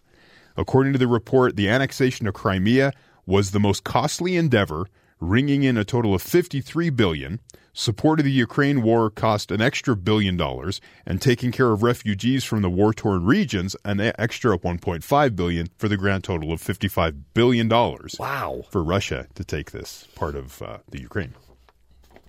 According 0.57 0.93
to 0.95 0.99
the 0.99 1.07
report, 1.09 1.57
the 1.57 1.69
annexation 1.69 2.27
of 2.27 2.35
Crimea 2.35 2.93
was 3.27 3.53
the 3.53 3.61
most 3.61 3.85
costly 3.85 4.37
endeavor, 4.37 4.87
ringing 5.21 5.63
in 5.63 5.77
a 5.77 5.85
total 5.85 6.15
of 6.15 6.23
fifty-three 6.23 6.91
billion. 6.91 7.41
Support 7.73 8.19
of 8.21 8.25
the 8.25 8.33
Ukraine 8.33 8.83
war 8.83 9.11
cost 9.11 9.51
an 9.51 9.61
extra 9.61 9.95
billion 9.97 10.37
dollars, 10.37 10.81
and 11.07 11.21
taking 11.23 11.53
care 11.53 11.71
of 11.71 11.83
refugees 11.83 12.43
from 12.45 12.63
the 12.63 12.71
war-torn 12.71 13.25
regions 13.25 13.77
an 13.85 14.01
extra 14.01 14.59
1.5 14.59 15.37
billion 15.37 15.69
for 15.79 15.89
the 15.89 15.97
grand 15.97 16.25
total 16.25 16.53
of 16.53 16.61
55 16.61 17.33
billion 17.35 17.69
dollars. 17.69 18.17
Wow. 18.19 18.65
For 18.71 18.83
Russia 18.83 19.29
to 19.37 19.45
take 19.45 19.71
this 19.71 20.09
part 20.17 20.35
of 20.35 20.61
uh, 20.63 20.79
the 20.91 21.01
Ukraine. 21.01 21.35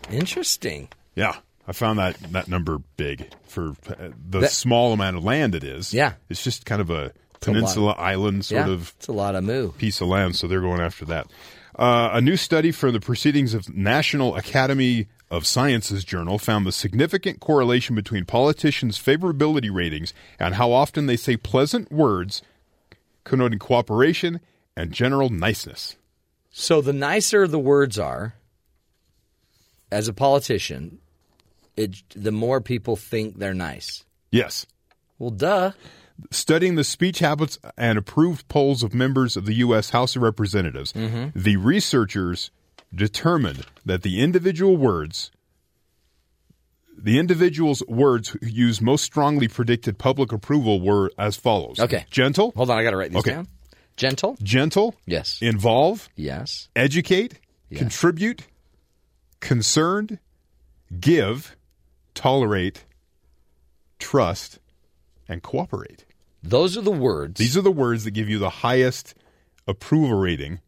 Interesting. 0.10 0.90
Yeah, 1.16 1.38
I 1.68 1.74
found 1.74 2.00
that 2.00 2.18
that 2.32 2.48
number 2.48 2.80
big 2.98 3.30
for 3.48 3.70
uh, 3.90 4.10
the 4.30 4.40
That- 4.42 4.52
small 4.52 4.94
amount 4.94 5.18
of 5.18 5.24
land 5.24 5.56
it 5.56 5.64
is. 5.64 5.94
Yeah. 5.94 6.14
it's 6.30 6.44
just 6.44 6.66
kind 6.66 6.82
of 6.82 6.90
a 6.90 7.12
a 7.34 7.40
peninsula 7.40 7.94
island 7.94 8.46
sort 8.46 8.68
yeah. 8.68 8.74
of 8.74 8.94
It's 8.98 9.08
a 9.08 9.12
lot 9.14 9.34
of 9.36 9.44
moo. 9.44 9.72
piece 9.72 10.00
of 10.02 10.08
land, 10.08 10.36
so 10.36 10.48
they're 10.48 10.62
going 10.62 10.80
after 10.82 11.06
that. 11.06 11.26
Uh, 11.76 12.12
a 12.14 12.22
new 12.22 12.38
study 12.38 12.72
from 12.72 12.94
the 12.94 13.00
Proceedings 13.00 13.54
of 13.56 13.68
National 13.76 14.36
Academy 14.36 15.08
of 15.32 15.48
Sciences 15.48 16.04
Journal 16.04 16.38
found 16.38 16.68
the 16.68 16.74
significant 16.74 17.40
correlation 17.40 17.96
between 17.96 18.26
politicians' 18.26 19.00
favorability 19.00 19.74
ratings 19.74 20.14
and 20.38 20.56
how 20.56 20.74
often 20.74 21.06
they 21.06 21.16
say 21.16 21.38
pleasant 21.38 21.90
words 21.90 22.42
connoting 23.24 23.58
cooperation 23.58 24.42
and 24.76 24.92
general 24.92 25.30
niceness. 25.30 25.96
So 26.52 26.82
the 26.82 26.92
nicer 26.92 27.48
the 27.48 27.60
words 27.60 27.98
are, 27.98 28.36
as 29.90 30.10
a 30.10 30.14
politician, 30.14 31.00
it, 31.78 32.04
the 32.14 32.34
more 32.34 32.60
people 32.60 32.98
think 32.98 33.38
they're 33.38 33.54
nice. 33.54 34.04
Yes. 34.32 34.66
Well, 35.18 35.30
duh. 35.30 35.72
studying 36.30 36.76
the 36.76 36.84
speech 36.84 37.20
habits 37.20 37.58
and 37.78 37.98
approved 37.98 38.50
polls 38.50 38.84
of 38.84 38.94
members 38.94 39.38
of 39.38 39.46
the 39.46 39.56
U.S. 39.56 39.92
House 39.92 40.18
of 40.18 40.24
Representatives, 40.24 40.92
mm-hmm. 40.92 41.28
the 41.40 41.56
researchers 41.56 42.52
determined 42.94 43.66
that 43.86 44.02
the 44.04 44.22
individual 44.22 44.78
words 44.78 45.32
The 47.04 47.18
individual's 47.18 47.82
words 47.88 48.30
who 48.30 48.40
used 48.46 48.80
most 48.82 49.04
strongly 49.04 49.48
predicted 49.48 49.98
public 49.98 50.32
approval 50.32 50.82
were 50.82 51.10
as 51.18 51.36
follows. 51.36 51.80
Okay. 51.80 52.06
Gentle, 52.12 52.52
Hold 52.56 52.70
on, 52.70 52.78
I 52.78 52.84
got 52.84 52.92
to 52.92 52.98
write 52.98 53.10
these 53.12 53.20
Okay. 53.22 53.32
down. 53.32 53.48
Gentle. 53.98 54.38
gentle, 54.44 54.96
Yes. 55.08 55.40
involve, 55.42 56.10
Yes. 56.16 56.70
educate, 56.76 57.40
Yeah. 57.70 57.80
contribute, 57.80 58.44
concerned, 59.40 60.20
give, 61.00 61.56
tolerate, 62.14 62.86
trust, 63.98 64.60
and 65.28 65.42
cooperate. 65.42 66.06
Those 66.44 66.78
are 66.78 66.82
the 66.82 66.92
words. 66.92 67.40
These 67.40 67.58
are 67.58 67.62
the 67.62 67.72
words 67.72 68.04
that 68.04 68.12
give 68.12 68.30
you 68.30 68.38
the 68.38 68.50
highest 68.50 69.16
approval 69.68 70.20
rating 70.20 70.60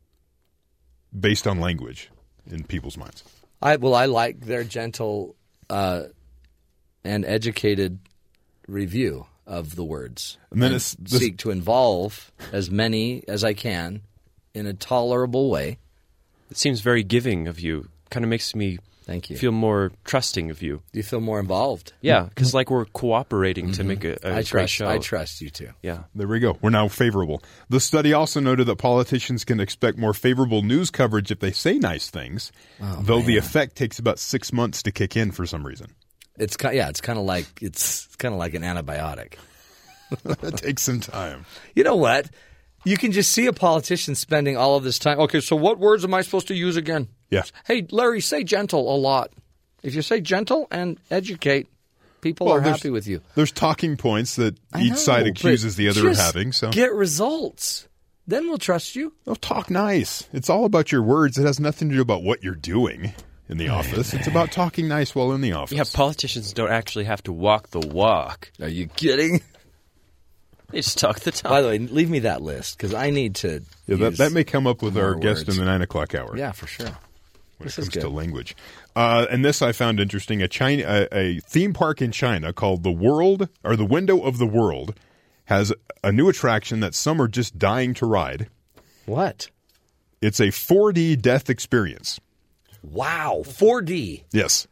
based 1.17 1.45
on 1.47 1.59
language 1.59 2.09
in 2.49 2.63
people's 2.63 2.97
minds. 2.97 3.23
I 3.61 3.75
well, 3.77 3.95
I 3.95 4.05
like 4.05 4.41
their 4.41 4.63
gentle 4.63 5.35
uh, 5.69 6.03
and 7.03 7.25
educated 7.25 7.99
review 8.67 9.25
of 9.45 9.75
the 9.75 9.83
words. 9.83 10.37
And 10.51 10.61
then 10.61 10.73
it's 10.73 10.95
this- 10.95 11.19
seek 11.19 11.37
to 11.39 11.51
involve 11.51 12.31
as 12.51 12.69
many 12.71 13.23
as 13.27 13.43
I 13.43 13.53
can 13.53 14.01
in 14.53 14.67
a 14.67 14.73
tolerable 14.73 15.49
way. 15.49 15.79
It 16.49 16.57
seems 16.57 16.81
very 16.81 17.03
giving 17.03 17.47
of 17.47 17.59
you. 17.59 17.89
Kind 18.09 18.23
of 18.23 18.29
makes 18.29 18.53
me 18.53 18.77
Thank 19.05 19.29
you. 19.29 19.37
feel 19.37 19.51
more 19.51 19.91
trusting 20.05 20.49
of 20.49 20.61
you. 20.61 20.81
Do 20.91 20.99
you 20.99 21.03
feel 21.03 21.19
more 21.19 21.39
involved? 21.39 21.93
Yeah, 22.01 22.23
because 22.23 22.53
like 22.53 22.69
we're 22.69 22.85
cooperating 22.85 23.71
to 23.73 23.79
mm-hmm. 23.79 23.87
make 23.87 24.03
a, 24.05 24.17
a 24.23 24.29
I 24.29 24.33
great 24.35 24.45
trust. 24.45 24.73
show. 24.73 24.87
I 24.87 24.97
trust 24.97 25.41
you 25.41 25.49
too. 25.49 25.69
Yeah. 25.81 26.03
There 26.15 26.27
we 26.27 26.39
go. 26.39 26.57
We're 26.61 26.69
now 26.69 26.87
favorable. 26.87 27.43
The 27.69 27.79
study 27.79 28.13
also 28.13 28.39
noted 28.39 28.67
that 28.67 28.77
politicians 28.77 29.43
can 29.43 29.59
expect 29.59 29.97
more 29.97 30.13
favorable 30.13 30.61
news 30.61 30.89
coverage 30.89 31.31
if 31.31 31.39
they 31.39 31.51
say 31.51 31.77
nice 31.77 32.09
things, 32.09 32.51
oh, 32.81 32.99
though 33.01 33.21
the 33.21 33.37
effect 33.37 33.75
takes 33.75 33.99
about 33.99 34.19
six 34.19 34.53
months 34.53 34.81
to 34.83 34.91
kick 34.91 35.17
in 35.17 35.31
for 35.31 35.45
some 35.45 35.65
reason. 35.65 35.93
It's 36.37 36.55
ki- 36.55 36.75
yeah. 36.75 36.89
It's 36.89 37.01
kind 37.01 37.19
of 37.19 37.25
like 37.25 37.47
it's 37.61 38.07
kind 38.15 38.33
of 38.33 38.39
like 38.39 38.53
an 38.53 38.63
antibiotic. 38.63 39.35
it 40.25 40.57
takes 40.57 40.83
some 40.83 40.99
time. 40.99 41.45
You 41.75 41.83
know 41.83 41.95
what? 41.95 42.29
You 42.85 42.97
can 42.97 43.11
just 43.11 43.31
see 43.31 43.45
a 43.47 43.53
politician 43.53 44.15
spending 44.15 44.57
all 44.57 44.75
of 44.75 44.83
this 44.83 44.99
time. 44.99 45.19
Okay, 45.21 45.39
so 45.39 45.55
what 45.55 45.79
words 45.79 46.03
am 46.03 46.13
I 46.13 46.21
supposed 46.21 46.49
to 46.49 46.55
use 46.55 46.75
again? 46.75 47.07
Yeah. 47.33 47.43
Hey, 47.65 47.85
Larry, 47.91 48.21
say 48.21 48.43
gentle 48.43 48.93
a 48.93 48.97
lot. 48.97 49.31
If 49.81 49.95
you 49.95 50.01
say 50.01 50.21
gentle 50.21 50.67
and 50.71 50.97
educate, 51.11 51.67
people 52.21 52.47
Well, 52.47 52.55
are 52.57 52.61
there's- 52.61 52.77
happy 52.77 52.89
with 52.89 53.07
you. 53.07 53.21
There's 53.35 53.51
talking 53.51 53.97
points 53.97 54.35
that 54.37 54.55
I 54.71 54.81
each 54.83 54.91
know, 54.91 54.95
side 54.97 55.27
accuses 55.27 55.75
the 55.75 55.89
other 55.89 56.09
of 56.09 56.17
having. 56.17 56.51
So 56.53 56.71
get 56.71 56.93
results. 56.93 57.87
Then 58.25 58.47
we'll 58.47 58.57
trust 58.57 58.95
you. 58.95 59.13
Oh, 59.27 59.35
talk 59.35 59.69
nice. 59.69 60.23
It's 60.31 60.49
all 60.49 60.63
about 60.63 60.91
your 60.93 61.01
words. 61.01 61.37
It 61.37 61.45
has 61.45 61.59
nothing 61.59 61.89
to 61.89 61.95
do 61.95 62.01
about 62.01 62.23
what 62.23 62.41
you're 62.41 62.55
doing 62.55 63.13
in 63.49 63.57
the 63.57 63.67
office. 63.67 64.13
It's 64.13 64.27
about 64.27 64.53
talking 64.53 64.87
nice 64.87 65.13
while 65.13 65.33
in 65.33 65.41
the 65.41 65.51
office. 65.51 65.77
Yeah, 65.77 65.83
politicians 65.93 66.53
don't 66.53 66.71
actually 66.71 67.03
have 67.03 67.21
to 67.23 67.33
walk 67.33 67.71
the 67.71 67.81
walk. 67.81 68.49
Are 68.61 68.69
you 68.69 68.87
kidding? 68.87 69.41
They 70.69 70.79
just 70.79 70.97
talk 70.97 71.19
the 71.19 71.31
talk. 71.31 71.51
By 71.51 71.61
the 71.61 71.67
way, 71.67 71.77
leave 71.77 72.09
me 72.09 72.19
that 72.19 72.41
list 72.41 72.77
because 72.77 72.93
I 72.93 73.09
need 73.09 73.35
to. 73.35 73.61
Yeah, 73.85 73.97
that, 73.97 74.09
use 74.11 74.17
that 74.19 74.31
may 74.31 74.43
come 74.45 74.65
up 74.65 74.81
with 74.81 74.97
our 74.97 75.11
more 75.11 75.19
guest 75.19 75.47
in 75.49 75.57
the 75.57 75.65
nine 75.65 75.81
o'clock 75.81 76.15
hour. 76.15 76.35
Yeah, 76.37 76.51
for 76.53 76.65
sure. 76.67 76.97
When 77.57 77.65
this 77.65 77.77
it 77.77 77.81
comes 77.81 78.03
to 78.03 78.09
language. 78.09 78.55
Uh, 78.95 79.25
and 79.29 79.43
this 79.43 79.61
I 79.61 79.71
found 79.71 79.99
interesting. 79.99 80.41
A 80.41 80.47
China, 80.47 80.83
a, 81.11 81.17
a 81.17 81.39
theme 81.41 81.73
park 81.73 82.01
in 82.01 82.11
China 82.11 82.53
called 82.53 82.83
the 82.83 82.91
World 82.91 83.49
or 83.63 83.75
the 83.75 83.85
Window 83.85 84.21
of 84.21 84.37
the 84.37 84.45
World 84.47 84.97
has 85.45 85.73
a 86.03 86.11
new 86.11 86.29
attraction 86.29 86.79
that 86.81 86.95
some 86.95 87.21
are 87.21 87.27
just 87.27 87.57
dying 87.57 87.93
to 87.95 88.05
ride. 88.05 88.49
What? 89.05 89.49
It's 90.21 90.39
a 90.39 90.47
4D 90.47 91.21
death 91.21 91.49
experience. 91.49 92.19
Wow, 92.81 93.43
4D. 93.45 94.23
Yes. 94.31 94.67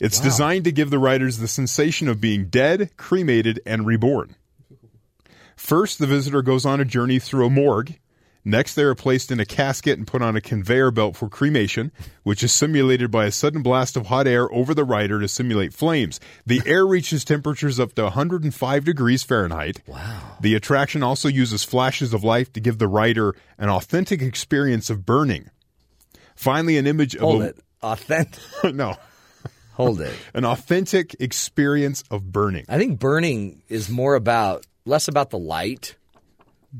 It's 0.00 0.18
designed 0.20 0.64
to 0.64 0.72
give 0.72 0.90
the 0.90 0.98
riders 0.98 1.38
the 1.38 1.48
sensation 1.48 2.08
of 2.08 2.20
being 2.20 2.46
dead, 2.46 2.96
cremated, 2.96 3.60
and 3.64 3.86
reborn. 3.86 4.34
First, 5.56 5.98
the 5.98 6.06
visitor 6.06 6.42
goes 6.42 6.64
on 6.64 6.80
a 6.80 6.84
journey 6.84 7.18
through 7.18 7.46
a 7.46 7.50
morgue. 7.50 7.98
Next, 8.44 8.74
they 8.74 8.82
are 8.82 8.94
placed 8.94 9.30
in 9.30 9.40
a 9.40 9.44
casket 9.44 9.98
and 9.98 10.06
put 10.06 10.22
on 10.22 10.36
a 10.36 10.40
conveyor 10.40 10.90
belt 10.90 11.16
for 11.16 11.28
cremation, 11.28 11.92
which 12.22 12.42
is 12.42 12.52
simulated 12.52 13.10
by 13.10 13.26
a 13.26 13.30
sudden 13.30 13.62
blast 13.62 13.96
of 13.96 14.06
hot 14.06 14.26
air 14.26 14.52
over 14.52 14.74
the 14.74 14.84
rider 14.84 15.20
to 15.20 15.28
simulate 15.28 15.74
flames. 15.74 16.20
The 16.46 16.62
air 16.64 16.86
reaches 16.86 17.24
temperatures 17.24 17.78
up 17.78 17.94
to 17.94 18.04
105 18.04 18.84
degrees 18.84 19.22
Fahrenheit. 19.22 19.82
Wow. 19.86 20.36
The 20.40 20.54
attraction 20.54 21.02
also 21.02 21.28
uses 21.28 21.64
flashes 21.64 22.14
of 22.14 22.24
light 22.24 22.54
to 22.54 22.60
give 22.60 22.78
the 22.78 22.88
rider 22.88 23.34
an 23.58 23.68
authentic 23.68 24.22
experience 24.22 24.88
of 24.88 25.04
burning. 25.04 25.50
Finally, 26.34 26.78
an 26.78 26.86
image 26.86 27.14
of 27.14 27.22
Hold 27.22 27.42
a, 27.42 27.46
it. 27.46 27.58
Authentic. 27.82 28.42
no, 28.74 28.96
Hold 29.74 30.00
it. 30.00 30.14
an 30.34 30.44
authentic 30.44 31.16
experience 31.20 32.02
of 32.10 32.32
burning. 32.32 32.64
I 32.68 32.78
think 32.78 32.98
burning 32.98 33.62
is 33.68 33.88
more 33.88 34.14
about 34.14 34.66
less 34.84 35.08
about 35.08 35.30
the 35.30 35.38
light 35.38 35.96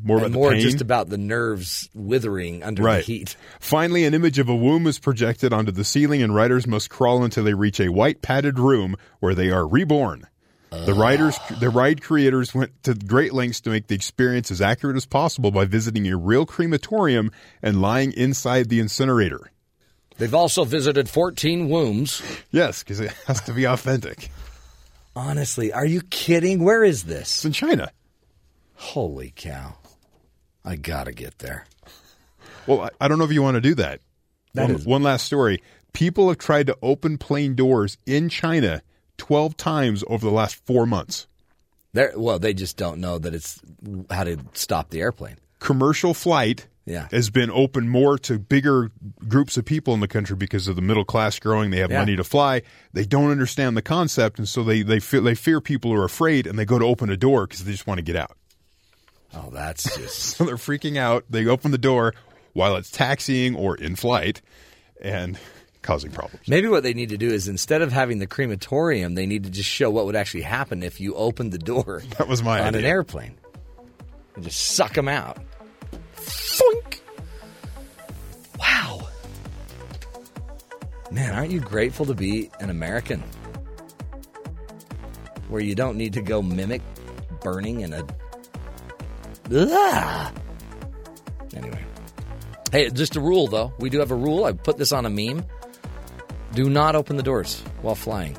More 0.02 0.22
and 0.24 0.34
more 0.34 0.54
just 0.54 0.82
about 0.82 1.08
the 1.08 1.16
nerves 1.16 1.88
withering 1.94 2.62
under 2.62 2.82
right. 2.82 2.98
the 2.98 3.12
heat. 3.12 3.36
Finally, 3.58 4.04
an 4.04 4.12
image 4.12 4.38
of 4.38 4.48
a 4.48 4.54
womb 4.54 4.86
is 4.86 4.98
projected 4.98 5.52
onto 5.52 5.72
the 5.72 5.84
ceiling, 5.84 6.22
and 6.22 6.34
riders 6.34 6.66
must 6.66 6.90
crawl 6.90 7.24
until 7.24 7.44
they 7.44 7.54
reach 7.54 7.80
a 7.80 7.88
white 7.88 8.20
padded 8.20 8.58
room 8.58 8.96
where 9.20 9.34
they 9.34 9.50
are 9.50 9.66
reborn. 9.66 10.26
The 10.70 10.92
riders, 10.92 11.38
the 11.60 11.70
ride 11.70 12.02
creators 12.02 12.54
went 12.54 12.82
to 12.82 12.94
great 12.94 13.32
lengths 13.32 13.62
to 13.62 13.70
make 13.70 13.86
the 13.86 13.94
experience 13.94 14.50
as 14.50 14.60
accurate 14.60 14.96
as 14.96 15.06
possible 15.06 15.50
by 15.50 15.64
visiting 15.64 16.06
a 16.06 16.16
real 16.16 16.44
crematorium 16.44 17.30
and 17.62 17.80
lying 17.80 18.12
inside 18.12 18.68
the 18.68 18.78
incinerator. 18.78 19.50
They've 20.18 20.34
also 20.34 20.64
visited 20.64 21.08
14 21.08 21.68
wombs. 21.70 22.22
Yes, 22.50 22.82
because 22.82 23.00
it 23.00 23.12
has 23.26 23.40
to 23.42 23.54
be 23.54 23.64
authentic. 23.64 24.30
Honestly, 25.16 25.72
are 25.72 25.86
you 25.86 26.02
kidding? 26.02 26.62
Where 26.62 26.84
is 26.84 27.00
It's 27.00 27.08
this? 27.08 27.44
in 27.46 27.52
China. 27.52 27.90
Holy 28.78 29.32
cow. 29.34 29.76
I 30.64 30.76
got 30.76 31.04
to 31.04 31.12
get 31.12 31.38
there. 31.38 31.66
Well, 32.66 32.82
I, 32.82 32.90
I 33.00 33.08
don't 33.08 33.18
know 33.18 33.24
if 33.24 33.32
you 33.32 33.42
want 33.42 33.56
to 33.56 33.60
do 33.60 33.74
that. 33.76 34.00
That 34.54 34.68
one, 34.68 34.70
is- 34.76 34.86
one 34.86 35.02
last 35.02 35.26
story. 35.26 35.62
People 35.92 36.28
have 36.28 36.38
tried 36.38 36.66
to 36.68 36.76
open 36.82 37.18
plane 37.18 37.54
doors 37.54 37.98
in 38.06 38.28
China 38.28 38.82
12 39.16 39.56
times 39.56 40.04
over 40.06 40.24
the 40.24 40.32
last 40.32 40.54
four 40.66 40.86
months. 40.86 41.26
There, 41.92 42.12
well, 42.14 42.38
they 42.38 42.54
just 42.54 42.76
don't 42.76 43.00
know 43.00 43.18
that 43.18 43.34
it's 43.34 43.60
how 44.10 44.24
to 44.24 44.38
stop 44.52 44.90
the 44.90 45.00
airplane. 45.00 45.36
Commercial 45.58 46.14
flight 46.14 46.68
Yeah. 46.84 47.08
has 47.10 47.30
been 47.30 47.50
open 47.50 47.88
more 47.88 48.16
to 48.18 48.38
bigger 48.38 48.90
groups 49.26 49.56
of 49.56 49.64
people 49.64 49.94
in 49.94 50.00
the 50.00 50.06
country 50.06 50.36
because 50.36 50.68
of 50.68 50.76
the 50.76 50.82
middle 50.82 51.04
class 51.04 51.38
growing. 51.38 51.70
They 51.70 51.78
have 51.78 51.90
Yeah. 51.90 51.98
money 52.00 52.14
to 52.16 52.22
fly. 52.24 52.62
They 52.92 53.04
don't 53.04 53.30
understand 53.30 53.76
the 53.76 53.82
concept, 53.82 54.38
and 54.38 54.48
so 54.48 54.62
they 54.62 54.82
they 54.82 55.00
fear, 55.00 55.20
they 55.22 55.34
fear 55.34 55.60
people 55.60 55.92
are 55.94 56.04
afraid, 56.04 56.46
and 56.46 56.58
they 56.58 56.64
go 56.66 56.78
to 56.78 56.84
open 56.84 57.10
a 57.10 57.16
door 57.16 57.46
because 57.46 57.64
they 57.64 57.72
just 57.72 57.86
want 57.86 57.98
to 57.98 58.02
get 58.04 58.14
out. 58.16 58.36
Oh, 59.34 59.50
that's 59.52 59.96
just 59.96 60.18
So 60.18 60.44
they're 60.44 60.56
freaking 60.56 60.96
out. 60.96 61.24
They 61.28 61.46
open 61.46 61.70
the 61.70 61.78
door 61.78 62.14
while 62.52 62.76
it's 62.76 62.90
taxiing 62.90 63.54
or 63.54 63.76
in 63.76 63.94
flight, 63.94 64.42
and 65.00 65.38
causing 65.82 66.10
problems. 66.10 66.48
Maybe 66.48 66.68
what 66.68 66.82
they 66.82 66.94
need 66.94 67.10
to 67.10 67.16
do 67.18 67.28
is 67.28 67.46
instead 67.48 67.82
of 67.82 67.92
having 67.92 68.18
the 68.18 68.26
crematorium, 68.26 69.14
they 69.14 69.26
need 69.26 69.44
to 69.44 69.50
just 69.50 69.68
show 69.68 69.90
what 69.90 70.06
would 70.06 70.16
actually 70.16 70.42
happen 70.42 70.82
if 70.82 71.00
you 71.00 71.14
opened 71.14 71.52
the 71.52 71.58
door 71.58 72.02
That 72.18 72.28
was 72.28 72.42
my 72.42 72.60
on 72.60 72.74
an 72.74 72.84
airplane 72.84 73.36
and 74.34 74.44
just 74.44 74.58
suck 74.60 74.94
them 74.94 75.08
out. 75.08 75.38
Foink! 76.16 77.00
Wow. 78.58 79.08
Man, 81.10 81.34
aren't 81.34 81.50
you 81.50 81.60
grateful 81.60 82.06
to 82.06 82.14
be 82.14 82.50
an 82.60 82.70
American? 82.70 83.22
Where 85.48 85.62
you 85.62 85.74
don't 85.74 85.96
need 85.96 86.12
to 86.12 86.20
go 86.22 86.42
mimic 86.42 86.82
burning 87.40 87.80
in 87.80 87.92
a. 87.92 88.04
Anyway. 91.54 91.84
Hey, 92.70 92.90
just 92.90 93.16
a 93.16 93.20
rule 93.20 93.46
though. 93.46 93.72
We 93.78 93.90
do 93.90 93.98
have 93.98 94.10
a 94.10 94.16
rule. 94.16 94.44
I 94.44 94.52
put 94.52 94.78
this 94.78 94.92
on 94.92 95.06
a 95.06 95.10
meme. 95.10 95.44
Do 96.52 96.68
not 96.68 96.94
open 96.96 97.16
the 97.16 97.22
doors 97.22 97.60
while 97.82 97.94
flying. 97.94 98.36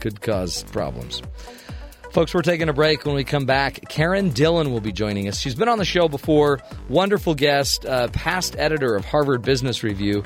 Could 0.00 0.20
cause 0.20 0.64
problems. 0.64 1.22
Folks, 2.12 2.32
we're 2.32 2.42
taking 2.42 2.68
a 2.68 2.72
break. 2.72 3.04
When 3.04 3.16
we 3.16 3.24
come 3.24 3.44
back, 3.44 3.80
Karen 3.88 4.30
Dillon 4.30 4.70
will 4.70 4.80
be 4.80 4.92
joining 4.92 5.26
us. 5.26 5.40
She's 5.40 5.56
been 5.56 5.68
on 5.68 5.78
the 5.78 5.84
show 5.84 6.06
before, 6.06 6.60
wonderful 6.88 7.34
guest, 7.34 7.84
uh, 7.84 8.06
past 8.08 8.54
editor 8.56 8.94
of 8.94 9.04
Harvard 9.04 9.42
Business 9.42 9.82
Review, 9.82 10.22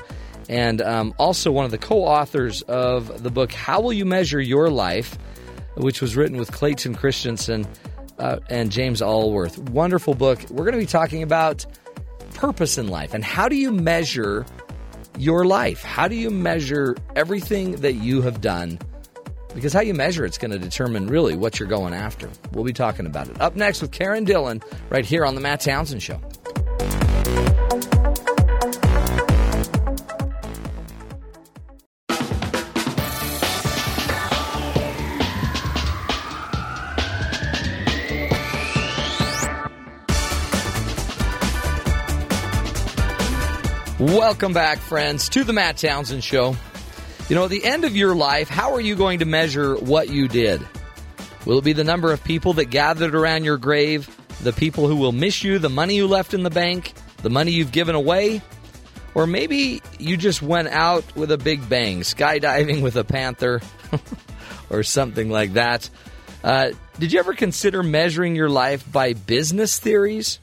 and 0.47 0.83
um, 0.83 1.15
also 1.17 1.51
one 1.51 1.65
of 1.65 1.71
the 1.71 1.79
co 1.79 2.03
authors 2.03 2.61
of 2.63 3.23
the 3.23 3.31
book, 3.31 3.51
How 3.51 3.81
Will 3.81 3.93
You 3.93 4.05
Measure 4.05 4.39
Your 4.39 4.69
Life, 4.69 5.17
which 5.77 5.99
was 5.99 6.15
written 6.15 6.37
with 6.37 6.51
Clayton 6.51 6.93
Christensen 6.93 7.65
uh, 8.19 8.39
and 8.49 8.71
James 8.71 9.01
Allworth. 9.01 9.57
Wonderful 9.69 10.13
book. 10.13 10.39
We're 10.49 10.65
going 10.65 10.73
to 10.73 10.79
be 10.79 10.85
talking 10.85 11.23
about 11.23 11.65
purpose 12.35 12.77
in 12.77 12.87
life 12.87 13.13
and 13.13 13.23
how 13.23 13.49
do 13.49 13.55
you 13.55 13.71
measure 13.71 14.45
your 15.17 15.45
life? 15.45 15.83
How 15.83 16.07
do 16.07 16.15
you 16.15 16.29
measure 16.29 16.95
everything 17.15 17.77
that 17.77 17.93
you 17.93 18.21
have 18.21 18.41
done? 18.41 18.79
Because 19.53 19.73
how 19.73 19.81
you 19.81 19.93
measure 19.93 20.25
it's 20.25 20.37
going 20.37 20.51
to 20.51 20.59
determine 20.59 21.07
really 21.07 21.35
what 21.35 21.59
you're 21.59 21.67
going 21.67 21.93
after. 21.93 22.29
We'll 22.53 22.63
be 22.63 22.73
talking 22.73 23.05
about 23.05 23.27
it. 23.29 23.41
Up 23.41 23.55
next 23.55 23.81
with 23.81 23.91
Karen 23.91 24.23
Dillon, 24.23 24.61
right 24.89 25.05
here 25.05 25.25
on 25.25 25.35
The 25.35 25.41
Matt 25.41 25.61
Townsend 25.61 26.03
Show. 26.03 26.21
Welcome 44.19 44.51
back, 44.51 44.79
friends, 44.79 45.29
to 45.29 45.45
the 45.45 45.53
Matt 45.53 45.77
Townsend 45.77 46.25
Show. 46.25 46.53
You 47.29 47.37
know, 47.37 47.45
at 47.45 47.49
the 47.49 47.63
end 47.63 47.85
of 47.85 47.95
your 47.95 48.13
life, 48.13 48.49
how 48.49 48.73
are 48.73 48.81
you 48.81 48.97
going 48.97 49.19
to 49.19 49.25
measure 49.25 49.75
what 49.75 50.09
you 50.09 50.27
did? 50.27 50.61
Will 51.45 51.59
it 51.59 51.63
be 51.63 51.71
the 51.71 51.85
number 51.85 52.11
of 52.11 52.21
people 52.21 52.51
that 52.55 52.65
gathered 52.65 53.15
around 53.15 53.45
your 53.45 53.57
grave, 53.57 54.13
the 54.43 54.51
people 54.51 54.87
who 54.87 54.97
will 54.97 55.13
miss 55.13 55.41
you, 55.41 55.57
the 55.57 55.69
money 55.69 55.95
you 55.95 56.05
left 56.05 56.33
in 56.33 56.43
the 56.43 56.49
bank, 56.49 56.91
the 57.23 57.29
money 57.29 57.51
you've 57.51 57.71
given 57.71 57.95
away? 57.95 58.41
Or 59.15 59.25
maybe 59.25 59.81
you 59.99 60.17
just 60.17 60.41
went 60.41 60.67
out 60.67 61.15
with 61.15 61.31
a 61.31 61.37
big 61.37 61.69
bang, 61.69 62.01
skydiving 62.01 62.81
with 62.83 62.97
a 62.97 63.05
panther 63.05 63.61
or 64.69 64.83
something 64.83 65.29
like 65.29 65.53
that. 65.53 65.89
Uh, 66.43 66.71
did 66.99 67.13
you 67.13 67.19
ever 67.19 67.33
consider 67.33 67.83
measuring 67.83 68.35
your 68.35 68.49
life 68.49 68.83
by 68.91 69.13
business 69.13 69.79
theories? 69.79 70.39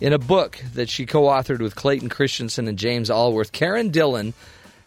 In 0.00 0.14
a 0.14 0.18
book 0.18 0.58
that 0.72 0.88
she 0.88 1.04
co 1.04 1.24
authored 1.24 1.60
with 1.60 1.74
Clayton 1.76 2.08
Christensen 2.08 2.68
and 2.68 2.78
James 2.78 3.10
Allworth, 3.10 3.52
Karen 3.52 3.90
Dillon 3.90 4.32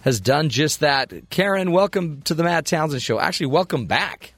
has 0.02 0.20
done 0.20 0.50
just 0.50 0.80
that. 0.80 1.14
Karen, 1.30 1.72
welcome 1.72 2.24
to 2.24 2.34
the 2.34 2.44
Matt 2.44 2.66
Townsend 2.66 3.04
Show. 3.04 3.20
Actually, 3.20 3.46
welcome 3.48 3.86
back. 3.86 4.34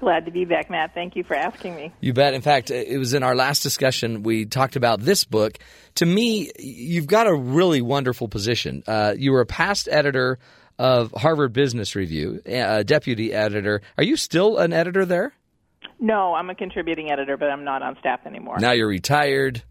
Glad 0.00 0.24
to 0.24 0.32
be 0.32 0.44
back, 0.44 0.68
Matt. 0.68 0.94
Thank 0.94 1.14
you 1.14 1.22
for 1.22 1.34
asking 1.36 1.76
me. 1.76 1.92
You 2.00 2.12
bet. 2.12 2.34
In 2.34 2.42
fact, 2.42 2.72
it 2.72 2.98
was 2.98 3.14
in 3.14 3.22
our 3.22 3.36
last 3.36 3.62
discussion 3.62 4.24
we 4.24 4.46
talked 4.46 4.74
about 4.74 5.00
this 5.00 5.22
book. 5.22 5.58
To 5.94 6.06
me, 6.06 6.50
you've 6.58 7.06
got 7.06 7.28
a 7.28 7.34
really 7.34 7.80
wonderful 7.80 8.26
position. 8.26 8.82
Uh, 8.88 9.14
you 9.16 9.30
were 9.30 9.42
a 9.42 9.46
past 9.46 9.88
editor 9.88 10.40
of 10.76 11.12
Harvard 11.12 11.52
Business 11.52 11.94
Review, 11.94 12.42
a 12.44 12.82
deputy 12.82 13.32
editor. 13.32 13.80
Are 13.96 14.02
you 14.02 14.16
still 14.16 14.58
an 14.58 14.72
editor 14.72 15.04
there? 15.04 15.32
No, 16.00 16.34
I'm 16.34 16.50
a 16.50 16.56
contributing 16.56 17.12
editor, 17.12 17.36
but 17.36 17.48
I'm 17.48 17.62
not 17.62 17.82
on 17.82 17.96
staff 18.00 18.26
anymore. 18.26 18.58
Now 18.58 18.72
you're 18.72 18.88
retired 18.88 19.62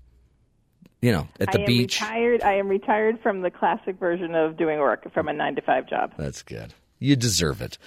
you 1.03 1.11
know, 1.11 1.27
at 1.37 1.51
the 1.51 1.59
I 1.59 1.61
am 1.63 1.67
beach. 1.67 1.99
Retired. 1.99 2.41
I 2.43 2.53
am 2.53 2.69
retired 2.69 3.19
from 3.21 3.41
the 3.41 3.51
classic 3.51 3.99
version 3.99 4.35
of 4.35 4.55
doing 4.55 4.79
work 4.79 5.13
from 5.13 5.27
a 5.27 5.33
nine 5.33 5.53
to 5.55 5.61
five 5.61 5.85
job. 5.89 6.13
That's 6.17 6.41
good. 6.43 6.73
You 6.97 7.17
deserve 7.17 7.61
it. 7.61 7.77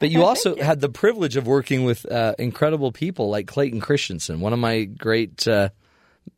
But 0.00 0.10
you 0.10 0.24
also 0.24 0.56
you. 0.56 0.62
had 0.62 0.80
the 0.80 0.88
privilege 0.88 1.36
of 1.36 1.46
working 1.46 1.84
with 1.84 2.04
uh, 2.10 2.34
incredible 2.36 2.90
people 2.90 3.30
like 3.30 3.46
Clayton 3.46 3.80
Christensen, 3.80 4.40
one 4.40 4.52
of 4.52 4.58
my 4.58 4.82
great 4.82 5.46
uh, 5.46 5.68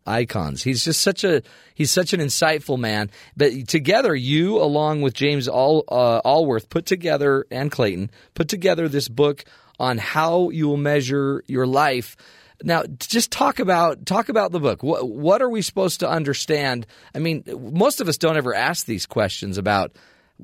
icons. 0.06 0.62
He's 0.62 0.84
just 0.84 1.00
such 1.00 1.24
a 1.24 1.40
he's 1.74 1.90
such 1.90 2.12
an 2.12 2.20
insightful 2.20 2.78
man. 2.78 3.10
But 3.34 3.66
together, 3.66 4.14
you 4.14 4.60
along 4.60 5.00
with 5.00 5.14
James 5.14 5.48
All, 5.48 5.84
uh, 5.88 6.20
Allworth 6.22 6.68
put 6.68 6.84
together 6.84 7.46
and 7.50 7.72
Clayton 7.72 8.10
put 8.34 8.48
together 8.48 8.90
this 8.90 9.08
book 9.08 9.46
on 9.80 9.96
how 9.96 10.50
you 10.50 10.68
will 10.68 10.76
measure 10.76 11.42
your 11.46 11.66
life 11.66 12.14
now, 12.62 12.84
just 12.98 13.30
talk 13.30 13.58
about 13.58 14.06
talk 14.06 14.28
about 14.28 14.52
the 14.52 14.60
book. 14.60 14.82
What, 14.82 15.08
what 15.08 15.42
are 15.42 15.48
we 15.48 15.62
supposed 15.62 16.00
to 16.00 16.08
understand? 16.08 16.86
I 17.14 17.18
mean, 17.18 17.44
most 17.72 18.00
of 18.00 18.08
us 18.08 18.16
don't 18.16 18.36
ever 18.36 18.54
ask 18.54 18.86
these 18.86 19.06
questions 19.06 19.58
about 19.58 19.96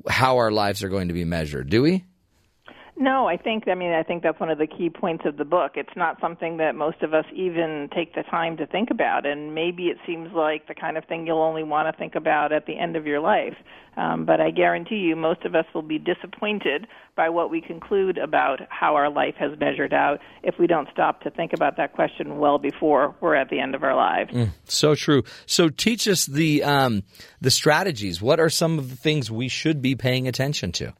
how 0.07 0.37
our 0.37 0.51
lives 0.51 0.83
are 0.83 0.89
going 0.89 1.07
to 1.07 1.13
be 1.13 1.25
measured, 1.25 1.69
do 1.69 1.81
we? 1.81 2.05
No, 2.95 3.27
I 3.27 3.37
think 3.37 3.67
I 3.67 3.73
mean 3.73 3.91
I 3.91 4.03
think 4.03 4.21
that's 4.21 4.39
one 4.39 4.51
of 4.51 4.59
the 4.59 4.67
key 4.67 4.89
points 4.89 5.25
of 5.25 5.37
the 5.37 5.45
book. 5.45 5.71
It's 5.75 5.95
not 5.95 6.21
something 6.21 6.57
that 6.57 6.75
most 6.75 7.01
of 7.01 7.13
us 7.13 7.25
even 7.33 7.89
take 7.93 8.13
the 8.13 8.21
time 8.23 8.55
to 8.57 8.67
think 8.67 8.91
about, 8.91 9.25
and 9.25 9.55
maybe 9.55 9.87
it 9.87 9.97
seems 10.05 10.31
like 10.33 10.67
the 10.67 10.75
kind 10.75 10.95
of 10.95 11.05
thing 11.05 11.25
you'll 11.25 11.41
only 11.41 11.63
want 11.63 11.93
to 11.93 11.97
think 11.97 12.13
about 12.13 12.51
at 12.51 12.67
the 12.67 12.77
end 12.77 12.95
of 12.95 13.07
your 13.07 13.19
life. 13.19 13.55
Um, 13.97 14.25
but 14.25 14.39
I 14.39 14.51
guarantee 14.51 14.97
you, 14.97 15.15
most 15.15 15.43
of 15.43 15.55
us 15.55 15.65
will 15.73 15.83
be 15.83 15.97
disappointed 15.97 16.87
by 17.15 17.29
what 17.29 17.49
we 17.49 17.61
conclude 17.61 18.17
about 18.17 18.59
how 18.69 18.95
our 18.95 19.09
life 19.09 19.35
has 19.39 19.57
measured 19.59 19.93
out 19.93 20.19
if 20.43 20.55
we 20.59 20.67
don't 20.67 20.87
stop 20.91 21.21
to 21.21 21.31
think 21.31 21.53
about 21.53 21.77
that 21.77 21.93
question 21.93 22.37
well 22.37 22.59
before 22.59 23.15
we're 23.21 23.35
at 23.35 23.49
the 23.49 23.59
end 23.59 23.73
of 23.73 23.83
our 23.83 23.95
lives. 23.95 24.31
Mm, 24.31 24.49
so 24.65 24.93
true. 24.93 25.23
So 25.47 25.69
teach 25.69 26.07
us 26.07 26.27
the 26.27 26.63
um, 26.63 27.03
the 27.41 27.51
strategies. 27.51 28.21
What 28.21 28.39
are 28.39 28.49
some 28.49 28.77
of 28.77 28.91
the 28.91 28.95
things 28.95 29.31
we 29.31 29.47
should 29.47 29.81
be 29.81 29.95
paying 29.95 30.27
attention 30.27 30.71
to? 30.73 30.93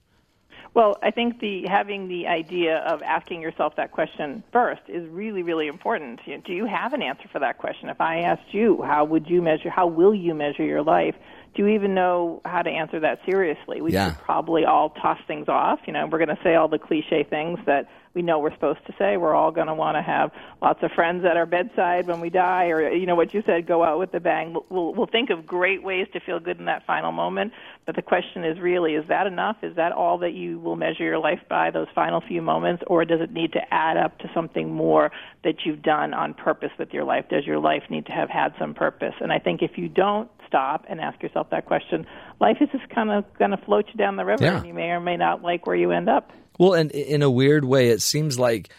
Well, 0.74 0.97
I 1.03 1.11
think 1.11 1.39
the 1.39 1.65
having 1.67 2.07
the 2.07 2.26
idea 2.28 2.78
of 2.78 3.03
asking 3.03 3.41
yourself 3.41 3.76
that 3.76 3.91
question 3.91 4.43
first 4.51 4.82
is 4.88 5.07
really, 5.09 5.43
really 5.43 5.67
important. 5.67 6.19
You 6.26 6.38
know, 6.38 6.43
do 6.43 6.53
you 6.53 6.65
have 6.65 6.93
an 6.93 7.03
answer 7.03 7.30
for 7.32 7.39
that 7.39 7.59
question? 7.59 7.89
If 7.89 8.01
I 8.01 8.21
asked 8.21 8.53
you, 8.53 8.82
how 8.82 9.05
would 9.05 9.30
you 9.30 9.41
measure? 9.41 9.69
How 9.69 9.86
will 9.86 10.15
you 10.15 10.34
measure 10.34 10.63
your 10.63 10.82
life? 10.82 11.15
Do 11.55 11.63
you 11.63 11.75
even 11.75 11.93
know 11.93 12.41
how 12.45 12.61
to 12.61 12.69
answer 12.69 12.99
that 13.01 13.19
seriously? 13.25 13.81
We 13.81 13.91
yeah. 13.91 14.09
should 14.09 14.23
probably 14.23 14.65
all 14.65 14.89
toss 14.89 15.19
things 15.27 15.47
off. 15.47 15.79
You 15.85 15.93
know, 15.93 16.07
we're 16.07 16.17
going 16.17 16.35
to 16.35 16.43
say 16.43 16.55
all 16.55 16.67
the 16.67 16.79
cliche 16.79 17.23
things 17.29 17.59
that 17.65 17.87
we 18.13 18.21
know 18.21 18.39
we're 18.39 18.53
supposed 18.53 18.85
to 18.85 18.93
say. 18.97 19.17
We're 19.17 19.33
all 19.33 19.51
going 19.51 19.67
to 19.67 19.73
want 19.73 19.97
to 19.97 20.01
have 20.01 20.31
lots 20.61 20.83
of 20.83 20.91
friends 20.91 21.25
at 21.25 21.35
our 21.35 21.45
bedside 21.45 22.07
when 22.07 22.19
we 22.21 22.29
die, 22.29 22.65
or 22.65 22.91
you 22.91 23.05
know 23.05 23.15
what 23.15 23.33
you 23.33 23.41
said, 23.45 23.67
go 23.67 23.83
out 23.83 23.99
with 23.99 24.13
a 24.13 24.19
bang. 24.19 24.55
We'll, 24.69 24.93
we'll 24.93 25.07
think 25.07 25.29
of 25.29 25.45
great 25.45 25.83
ways 25.83 26.07
to 26.13 26.19
feel 26.19 26.39
good 26.39 26.59
in 26.59 26.65
that 26.65 26.85
final 26.85 27.11
moment. 27.11 27.53
But 27.85 27.95
the 27.95 28.01
question 28.01 28.45
is 28.45 28.59
really, 28.59 28.93
is 28.93 29.07
that 29.07 29.27
enough? 29.27 29.57
Is 29.63 29.75
that 29.75 29.91
all 29.91 30.19
that 30.19 30.33
you 30.33 30.59
will 30.59 30.75
measure 30.75 31.03
your 31.03 31.19
life 31.19 31.41
by, 31.49 31.71
those 31.71 31.87
final 31.95 32.21
few 32.21 32.41
moments, 32.41 32.83
or 32.87 33.03
does 33.03 33.19
it 33.19 33.31
need 33.31 33.53
to 33.53 33.73
add 33.73 33.97
up 33.97 34.19
to 34.19 34.29
something 34.33 34.71
more 34.71 35.11
that 35.43 35.65
you've 35.65 35.81
done 35.81 36.13
on 36.13 36.33
purpose 36.33 36.71
with 36.77 36.93
your 36.93 37.03
life? 37.03 37.25
Does 37.29 37.45
your 37.45 37.59
life 37.59 37.83
need 37.89 38.05
to 38.05 38.11
have 38.11 38.29
had 38.29 38.53
some 38.59 38.73
purpose? 38.73 39.15
And 39.21 39.31
I 39.31 39.39
think 39.39 39.61
if 39.61 39.77
you 39.77 39.89
don't 39.89 40.29
stop 40.53 40.85
and 40.87 41.01
ask 41.01 41.21
yourself 41.23 41.49
that 41.49 41.65
question, 41.65 42.05
life 42.39 42.57
is 42.61 42.69
just 42.71 42.87
kind 42.93 43.09
of 43.09 43.25
going 43.39 43.49
to 43.49 43.57
float 43.57 43.85
you 43.87 43.95
down 43.95 44.17
the 44.17 44.25
river, 44.25 44.43
yeah. 44.43 44.57
and 44.57 44.67
you 44.67 44.73
may 44.73 44.91
or 44.91 44.99
may 44.99 45.17
not 45.17 45.41
like 45.41 45.65
where 45.65 45.75
you 45.75 45.89
end 45.91 46.07
up. 46.07 46.31
Well, 46.59 46.73
and 46.73 46.91
in 46.91 47.23
a 47.23 47.29
weird 47.29 47.65
way, 47.65 47.89
it 47.89 48.03
seems 48.03 48.37
like 48.37 48.69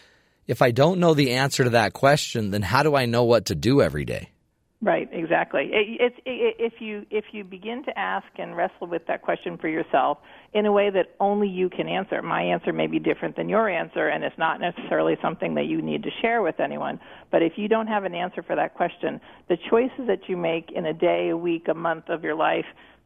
if 0.47 0.61
I 0.61 0.71
don't 0.71 0.99
know 0.99 1.13
the 1.13 1.33
answer 1.33 1.65
to 1.65 1.71
that 1.71 1.91
question, 1.91 2.51
then 2.51 2.61
how 2.61 2.81
do 2.83 2.95
I 2.95 3.05
know 3.05 3.25
what 3.25 3.45
to 3.45 3.55
do 3.55 3.81
every 3.81 4.05
day? 4.05 4.29
Right, 4.81 5.09
exactly. 5.11 5.69
It, 5.71 6.01
it, 6.01 6.13
it, 6.25 6.55
if 6.59 6.73
you 6.79 7.05
if 7.09 7.25
you 7.31 7.43
begin 7.43 7.83
to 7.85 7.97
ask 7.97 8.27
and 8.37 8.55
wrestle 8.55 8.87
with 8.87 9.07
that 9.07 9.21
question 9.21 9.57
for 9.57 9.69
yourself 9.69 10.17
in 10.53 10.65
a 10.65 10.71
way 10.71 10.89
that 10.89 11.15
only 11.19 11.47
you 11.47 11.69
can 11.69 11.87
answer, 11.87 12.21
my 12.21 12.41
answer 12.41 12.73
may 12.73 12.85
be 12.85 12.99
different 12.99 13.37
than 13.37 13.47
your 13.47 13.69
answer, 13.69 14.09
and 14.09 14.23
it's 14.23 14.37
not 14.37 14.59
necessarily 14.59 15.15
something 15.21 15.55
that 15.55 15.65
you 15.65 15.81
need 15.81 16.03
to 16.03 16.09
share 16.21 16.41
with 16.41 16.59
anyone. 16.59 16.99
But 17.31 17.41
if 17.41 17.53
you 17.55 17.69
don't 17.69 17.87
have 17.87 18.03
an 18.03 18.13
answer 18.13 18.43
for 18.43 18.55
that 18.57 18.75
question, 18.75 19.21
the 19.47 19.57
choices 19.69 20.07
that 20.07 20.27
you 20.27 20.35
make 20.35 20.71
in 20.71 20.85
a 20.85 20.93
day, 20.93 21.29
a 21.29 21.37
week, 21.37 21.67
a 21.69 21.73
month 21.73 22.09
of 22.09 22.23
your 22.23 22.35
life 22.35 22.65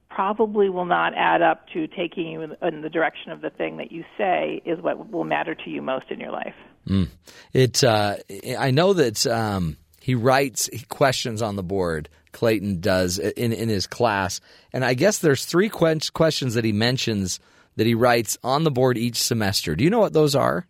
probably 0.09 0.69
will 0.69 0.85
not 0.85 1.13
add 1.15 1.43
up 1.43 1.67
to 1.73 1.87
taking 1.87 2.27
you 2.27 2.41
in 2.41 2.81
the 2.81 2.89
direction 2.89 3.31
of 3.31 3.41
the 3.41 3.51
thing 3.51 3.77
that 3.77 3.91
you 3.91 4.03
say 4.17 4.59
is 4.65 4.81
what 4.81 5.11
will 5.11 5.23
matter 5.23 5.53
to 5.53 5.69
you 5.69 5.83
most 5.83 6.05
in 6.09 6.19
your 6.19 6.31
life. 6.31 6.55
Mm. 6.87 7.09
It. 7.53 7.83
Uh, 7.83 8.15
I 8.57 8.71
know 8.71 8.93
that 8.93 9.27
um, 9.27 9.77
he 9.99 10.15
writes 10.15 10.69
questions 10.89 11.41
on 11.41 11.55
the 11.55 11.63
board. 11.63 12.09
Clayton 12.31 12.79
does 12.79 13.17
in 13.17 13.53
in 13.53 13.69
his 13.69 13.87
class, 13.87 14.39
and 14.71 14.85
I 14.85 14.93
guess 14.93 15.19
there's 15.19 15.45
three 15.45 15.69
que- 15.69 16.11
questions 16.13 16.53
that 16.53 16.63
he 16.63 16.71
mentions 16.71 17.39
that 17.75 17.87
he 17.87 17.95
writes 17.95 18.37
on 18.43 18.63
the 18.63 18.71
board 18.71 18.97
each 18.97 19.17
semester. 19.17 19.75
Do 19.75 19.83
you 19.83 19.89
know 19.89 19.99
what 19.99 20.13
those 20.13 20.35
are? 20.35 20.67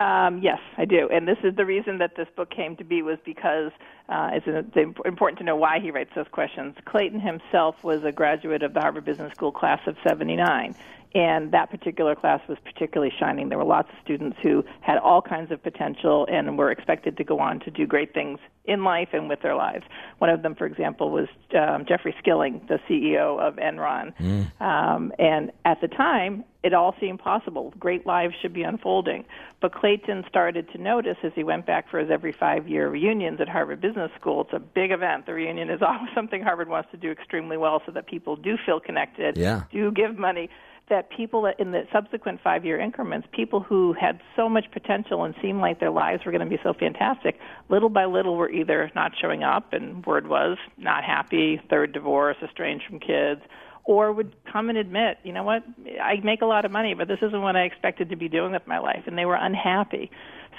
Um, 0.00 0.38
yes, 0.42 0.58
I 0.76 0.84
do, 0.84 1.08
and 1.12 1.26
this 1.26 1.38
is 1.42 1.56
the 1.56 1.64
reason 1.64 1.98
that 1.98 2.14
this 2.16 2.28
book 2.36 2.50
came 2.50 2.76
to 2.76 2.84
be 2.84 3.02
was 3.02 3.18
because 3.24 3.72
uh, 4.08 4.30
it's 4.32 4.76
important 5.04 5.38
to 5.38 5.44
know 5.44 5.56
why 5.56 5.80
he 5.80 5.90
writes 5.90 6.10
those 6.14 6.28
questions. 6.30 6.76
Clayton 6.84 7.20
himself 7.20 7.82
was 7.82 8.04
a 8.04 8.12
graduate 8.12 8.62
of 8.62 8.74
the 8.74 8.80
Harvard 8.80 9.04
Business 9.04 9.32
School 9.32 9.50
class 9.50 9.80
of 9.88 9.96
'79, 10.06 10.76
and 11.14 11.52
that 11.52 11.70
particular 11.70 12.14
class 12.14 12.40
was 12.48 12.58
particularly 12.64 13.12
shining. 13.18 13.48
There 13.48 13.58
were 13.58 13.64
lots 13.64 13.88
of 13.90 13.96
students 14.04 14.36
who 14.42 14.64
had 14.80 14.98
all 14.98 15.22
kinds 15.22 15.50
of 15.50 15.62
potential 15.62 16.26
and 16.30 16.58
were 16.58 16.70
expected 16.70 17.16
to 17.16 17.24
go 17.24 17.40
on 17.40 17.60
to 17.60 17.70
do 17.70 17.86
great 17.86 18.12
things 18.12 18.38
in 18.66 18.84
life 18.84 19.08
and 19.14 19.28
with 19.28 19.40
their 19.40 19.54
lives. 19.54 19.84
One 20.18 20.28
of 20.28 20.42
them, 20.42 20.54
for 20.54 20.66
example, 20.66 21.10
was 21.10 21.28
um, 21.58 21.86
Jeffrey 21.88 22.14
Skilling, 22.18 22.60
the 22.68 22.78
CEO 22.88 23.40
of 23.40 23.56
Enron. 23.56 24.14
Mm. 24.18 24.60
Um, 24.60 25.12
and 25.18 25.50
at 25.64 25.80
the 25.80 25.88
time, 25.88 26.44
it 26.62 26.74
all 26.74 26.94
seemed 27.00 27.20
possible. 27.20 27.72
Great 27.78 28.04
lives 28.04 28.34
should 28.42 28.52
be 28.52 28.62
unfolding. 28.62 29.24
But 29.62 29.72
Clayton 29.72 30.24
started 30.28 30.70
to 30.72 30.78
notice 30.78 31.16
as 31.22 31.32
he 31.34 31.44
went 31.44 31.64
back 31.64 31.88
for 31.88 31.98
his 31.98 32.10
every 32.10 32.32
five 32.32 32.68
year 32.68 32.90
reunions 32.90 33.40
at 33.40 33.48
Harvard 33.48 33.80
Business 33.80 34.10
School. 34.20 34.42
It's 34.42 34.52
a 34.52 34.58
big 34.58 34.90
event. 34.90 35.24
The 35.24 35.32
reunion 35.32 35.70
is 35.70 35.80
always 35.86 36.10
something 36.14 36.42
Harvard 36.42 36.68
wants 36.68 36.90
to 36.90 36.98
do 36.98 37.10
extremely 37.10 37.56
well 37.56 37.80
so 37.86 37.92
that 37.92 38.06
people 38.06 38.36
do 38.36 38.56
feel 38.66 38.80
connected, 38.80 39.38
yeah. 39.38 39.62
do 39.72 39.90
give 39.90 40.18
money 40.18 40.50
that 40.90 41.10
people 41.10 41.50
in 41.58 41.72
the 41.72 41.82
subsequent 41.92 42.40
five 42.42 42.64
year 42.64 42.80
increments, 42.80 43.26
people 43.32 43.60
who 43.60 43.92
had 43.92 44.20
so 44.36 44.48
much 44.48 44.66
potential 44.72 45.24
and 45.24 45.34
seemed 45.42 45.60
like 45.60 45.80
their 45.80 45.90
lives 45.90 46.24
were 46.24 46.32
going 46.32 46.44
to 46.44 46.56
be 46.56 46.60
so 46.62 46.72
fantastic, 46.72 47.38
little 47.68 47.88
by 47.88 48.04
little 48.04 48.36
were 48.36 48.50
either 48.50 48.90
not 48.94 49.12
showing 49.20 49.42
up, 49.42 49.72
and 49.72 50.04
word 50.06 50.28
was 50.28 50.58
not 50.76 51.04
happy, 51.04 51.60
third 51.70 51.92
divorce, 51.92 52.36
estranged 52.42 52.84
from 52.88 53.00
kids, 53.00 53.40
or 53.84 54.12
would 54.12 54.34
come 54.52 54.68
and 54.68 54.76
admit, 54.76 55.18
you 55.24 55.32
know 55.32 55.42
what, 55.42 55.62
I 56.02 56.16
make 56.22 56.42
a 56.42 56.46
lot 56.46 56.64
of 56.64 56.70
money, 56.70 56.94
but 56.94 57.08
this 57.08 57.18
isn't 57.22 57.40
what 57.40 57.56
I 57.56 57.62
expected 57.62 58.10
to 58.10 58.16
be 58.16 58.28
doing 58.28 58.52
with 58.52 58.66
my 58.66 58.78
life, 58.78 59.04
and 59.06 59.16
they 59.16 59.24
were 59.24 59.36
unhappy. 59.36 60.10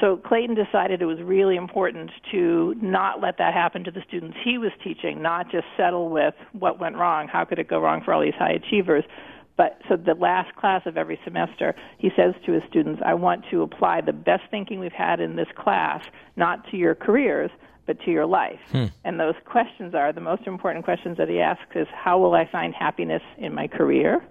So 0.02 0.18
Clayton 0.18 0.56
decided 0.56 1.02
it 1.02 1.06
was 1.06 1.20
really 1.22 1.56
important 1.56 2.10
to 2.32 2.74
not 2.82 3.22
let 3.22 3.38
that 3.38 3.54
happen 3.54 3.84
to 3.84 3.92
the 3.92 4.02
students 4.08 4.38
he 4.44 4.58
was 4.58 4.72
teaching, 4.84 5.22
not 5.22 5.52
just 5.52 5.66
settle 5.78 6.10
with 6.10 6.34
what 6.54 6.80
went 6.80 6.96
wrong, 6.96 7.28
how 7.28 7.46
could 7.46 7.60
it 7.60 7.68
go 7.68 7.80
wrong 7.80 8.02
for 8.04 8.14
all 8.14 8.22
these 8.22 8.34
high 8.34 8.54
achievers, 8.54 9.04
But 9.60 9.82
so 9.90 9.98
the 9.98 10.14
last 10.14 10.56
class 10.56 10.84
of 10.86 10.96
every 10.96 11.20
semester, 11.26 11.76
he 11.98 12.12
says 12.16 12.34
to 12.46 12.54
his 12.54 12.64
students, 12.70 13.02
I 13.06 13.14
want 13.14 13.44
to 13.52 13.62
apply 13.62 14.00
the 14.00 14.14
best 14.14 14.44
thinking 14.50 14.80
we've 14.80 14.94
had 14.94 15.20
in 15.20 15.36
this 15.36 15.50
class, 15.54 16.02
not 16.38 16.66
to 16.72 16.78
your 16.78 16.96
careers, 16.96 17.52
but 17.86 18.00
to 18.06 18.10
your 18.10 18.26
life. 18.26 18.62
Hmm. 18.72 18.86
And 19.04 19.20
those 19.20 19.36
questions 19.44 19.94
are 19.94 20.14
the 20.14 20.22
most 20.22 20.48
important 20.48 20.86
questions 20.86 21.18
that 21.18 21.28
he 21.28 21.42
asks 21.42 21.76
is 21.76 21.88
how 21.94 22.20
will 22.20 22.36
I 22.36 22.50
find 22.50 22.74
happiness 22.74 23.22
in 23.38 23.54
my 23.54 23.68
career? 23.68 24.24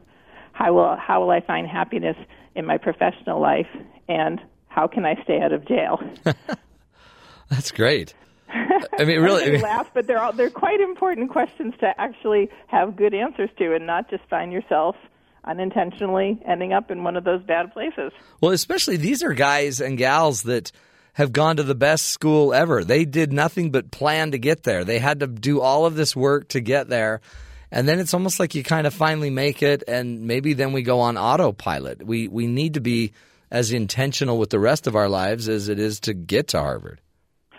How 0.53 0.73
will 0.73 0.97
how 0.97 1.21
will 1.21 1.31
I 1.31 1.43
find 1.43 1.67
happiness 1.67 2.17
in 2.55 2.65
my 2.65 2.79
professional 2.79 3.39
life? 3.39 3.69
And 4.09 4.41
how 4.69 4.87
can 4.87 5.05
I 5.05 5.23
stay 5.25 5.43
out 5.43 5.53
of 5.53 5.69
jail? 5.69 6.01
That's 7.51 7.71
great. 7.71 8.15
I 8.49 9.05
mean, 9.05 9.21
really. 9.21 9.45
I 9.45 9.51
mean, 9.51 9.61
laugh, 9.61 9.91
but 9.93 10.07
they're 10.07 10.23
all, 10.23 10.33
they're 10.33 10.49
quite 10.49 10.81
important 10.81 11.29
questions 11.29 11.75
to 11.81 11.93
actually 12.01 12.49
have 12.69 12.97
good 12.97 13.13
answers 13.13 13.51
to, 13.59 13.75
and 13.75 13.87
not 13.87 14.09
just 14.09 14.23
find 14.31 14.55
yourself 14.55 14.97
unintentionally 15.49 16.41
ending 16.47 16.73
up 16.73 16.91
in 16.91 17.03
one 17.03 17.17
of 17.17 17.25
those 17.25 17.43
bad 17.43 17.73
places. 17.73 18.13
well, 18.41 18.53
especially 18.53 18.97
these 18.97 19.23
are 19.23 19.33
guys 19.33 19.81
and 19.81 19.97
gals 19.99 20.43
that 20.43 20.71
have 21.15 21.33
gone 21.33 21.57
to 21.57 21.65
the 21.65 21.75
best 21.75 22.07
school 22.07 22.55
ever. 22.55 22.85
They 22.85 23.05
did 23.05 23.33
nothing 23.33 23.73
but 23.73 23.91
plan 23.91 24.31
to 24.31 24.39
get 24.39 24.63
there. 24.63 24.85
They 24.85 25.01
had 25.01 25.21
to 25.21 25.27
do 25.27 25.61
all 25.61 25.85
of 25.85 25.97
this 25.97 26.15
work 26.15 26.49
to 26.51 26.61
get 26.61 26.89
there. 26.89 27.21
And 27.73 27.89
then 27.89 27.99
it's 27.99 28.15
almost 28.15 28.39
like 28.39 28.55
you 28.55 28.63
kind 28.63 28.87
of 28.87 28.95
finally 28.95 29.29
make 29.29 29.63
it, 29.63 29.83
and 29.87 30.23
maybe 30.23 30.55
then 30.55 30.73
we 30.73 30.83
go 30.83 31.01
on 31.01 31.19
autopilot. 31.19 32.03
We 32.07 32.29
we 32.29 32.47
need 32.47 32.75
to 32.75 32.81
be 32.81 33.13
as 33.51 33.73
intentional 33.73 34.39
with 34.39 34.51
the 34.51 34.59
rest 34.59 34.87
of 34.87 34.97
our 34.97 35.09
lives 35.09 35.49
as 35.49 35.69
it 35.69 35.79
is 35.79 36.01
to 36.01 36.15
get 36.15 36.49
to 36.49 36.61
Harvard. 36.61 37.01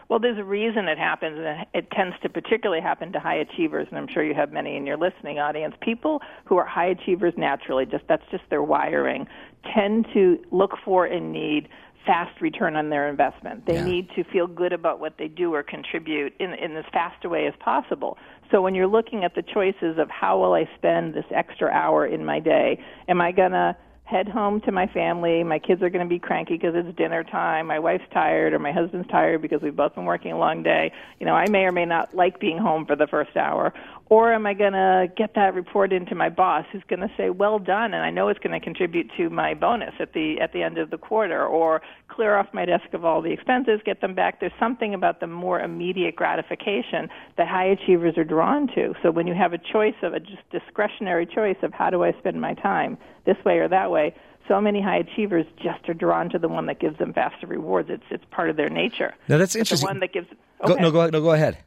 Well, 0.09 0.19
there's 0.19 0.39
a 0.39 0.43
reason 0.43 0.87
it 0.87 0.97
happens, 0.97 1.37
and 1.37 1.67
it 1.75 1.91
tends 1.91 2.15
to 2.23 2.29
particularly 2.29 2.81
happen 2.81 3.11
to 3.13 3.19
high 3.19 3.35
achievers, 3.35 3.87
and 3.91 3.97
I'm 3.99 4.07
sure 4.11 4.23
you 4.23 4.33
have 4.33 4.51
many 4.51 4.75
in 4.75 4.87
your 4.87 4.97
listening 4.97 5.37
audience. 5.37 5.75
People 5.81 6.19
who 6.45 6.57
are 6.57 6.65
high 6.65 6.87
achievers 6.87 7.35
naturally, 7.37 7.85
just 7.85 8.05
that's 8.09 8.23
just 8.31 8.43
their 8.49 8.63
wiring, 8.63 9.27
tend 9.75 10.07
to 10.15 10.39
look 10.51 10.71
for 10.83 11.05
and 11.05 11.31
need 11.31 11.69
fast 12.07 12.41
return 12.41 12.75
on 12.75 12.89
their 12.89 13.07
investment. 13.07 13.67
They 13.67 13.75
Yeah. 13.75 13.83
need 13.83 14.09
to 14.15 14.23
feel 14.23 14.47
good 14.47 14.73
about 14.73 14.99
what 14.99 15.17
they 15.17 15.27
do 15.27 15.53
or 15.53 15.61
contribute 15.61 16.33
in, 16.39 16.53
in 16.55 16.75
as 16.75 16.85
fast 16.91 17.23
a 17.23 17.29
way 17.29 17.45
as 17.45 17.53
possible. 17.59 18.17
So 18.49 18.63
when 18.63 18.73
you're 18.73 18.87
looking 18.87 19.23
at 19.23 19.35
the 19.35 19.43
choices 19.43 19.99
of 19.99 20.09
how 20.09 20.39
will 20.39 20.53
I 20.53 20.67
spend 20.75 21.13
this 21.13 21.25
extra 21.29 21.69
hour 21.69 22.07
in 22.07 22.25
my 22.25 22.39
day, 22.39 22.79
am 23.07 23.21
I 23.21 23.31
going 23.31 23.51
to 23.51 23.75
head 24.09 24.27
home 24.27 24.59
to 24.61 24.71
my 24.71 24.87
family. 24.87 25.43
My 25.43 25.59
kids 25.59 25.83
are 25.83 25.89
going 25.89 26.03
to 26.03 26.09
be 26.09 26.17
cranky 26.17 26.55
because 26.55 26.73
it's 26.75 26.97
dinner 26.97 27.23
time. 27.23 27.67
My 27.67 27.77
wife's 27.77 28.05
tired 28.11 28.53
or 28.53 28.59
my 28.59 28.71
husband's 28.71 29.07
tired 29.07 29.39
because 29.41 29.61
we've 29.61 29.75
both 29.75 29.93
been 29.93 30.05
working 30.05 30.31
a 30.31 30.37
long 30.39 30.63
day. 30.63 30.91
You 31.19 31.27
know, 31.27 31.35
I 31.35 31.47
may 31.47 31.65
or 31.65 31.71
may 31.71 31.85
not 31.85 32.15
like 32.15 32.39
being 32.39 32.57
home 32.57 32.87
for 32.87 32.95
the 32.95 33.05
first 33.05 33.37
hour. 33.37 33.71
Or 34.09 34.33
am 34.33 34.47
I 34.47 34.55
going 34.55 34.73
to 34.73 35.07
get 35.15 35.35
that 35.35 35.53
report 35.53 35.93
into 35.93 36.15
my 36.15 36.29
boss 36.29 36.65
who's 36.71 36.81
going 36.89 37.01
to 37.01 37.11
say, 37.15 37.29
"Well 37.29 37.59
done," 37.59 37.93
and 37.93 38.03
I 38.03 38.09
know 38.09 38.27
it's 38.29 38.39
going 38.39 38.59
to 38.59 38.63
contribute 38.63 39.11
to 39.17 39.29
my 39.29 39.53
bonus 39.53 39.93
at 39.99 40.13
the 40.13 40.41
at 40.41 40.51
the 40.51 40.63
end 40.63 40.79
of 40.79 40.89
the 40.89 40.97
quarter, 40.97 41.45
or 41.45 41.83
clear 42.07 42.35
off 42.35 42.47
my 42.51 42.65
desk 42.65 42.91
of 42.93 43.05
all 43.05 43.21
the 43.21 43.31
expenses, 43.31 43.81
get 43.85 44.01
them 44.01 44.15
back. 44.15 44.39
There's 44.39 44.51
something 44.59 44.95
about 44.95 45.19
the 45.19 45.27
more 45.27 45.59
immediate 45.59 46.15
gratification 46.15 47.07
that 47.37 47.47
high 47.47 47.65
achievers 47.65 48.17
are 48.17 48.23
drawn 48.23 48.67
to. 48.73 48.95
So 49.03 49.11
when 49.11 49.27
you 49.27 49.35
have 49.35 49.53
a 49.53 49.59
choice 49.59 49.95
of 50.01 50.13
a 50.15 50.19
just 50.19 50.41
discretionary 50.49 51.27
choice 51.27 51.57
of 51.61 51.71
how 51.71 51.91
do 51.91 52.03
I 52.03 52.13
spend 52.13 52.41
my 52.41 52.55
time, 52.55 52.97
this 53.27 53.37
way 53.45 53.59
or 53.59 53.67
that 53.67 53.91
way, 53.91 54.15
so 54.47 54.59
many 54.59 54.81
high 54.81 54.97
achievers 54.97 55.45
just 55.57 55.87
are 55.87 55.93
drawn 55.93 56.29
to 56.31 56.39
the 56.39 56.47
one 56.47 56.65
that 56.65 56.79
gives 56.79 56.97
them 56.97 57.13
faster 57.13 57.45
rewards. 57.45 57.91
It's 57.91 58.03
it's 58.09 58.25
part 58.31 58.49
of 58.49 58.55
their 58.57 58.69
nature. 58.69 59.13
Now 59.27 59.37
that's 59.37 59.53
But 59.53 59.59
interesting. 59.59 59.85
The 59.85 59.93
one 59.93 59.99
that 59.99 60.13
gives 60.13 60.27
Go, 60.65 60.73
no, 60.75 60.91
go 60.91 61.07
no, 61.09 61.21
go 61.21 61.31
ahead. 61.31 61.59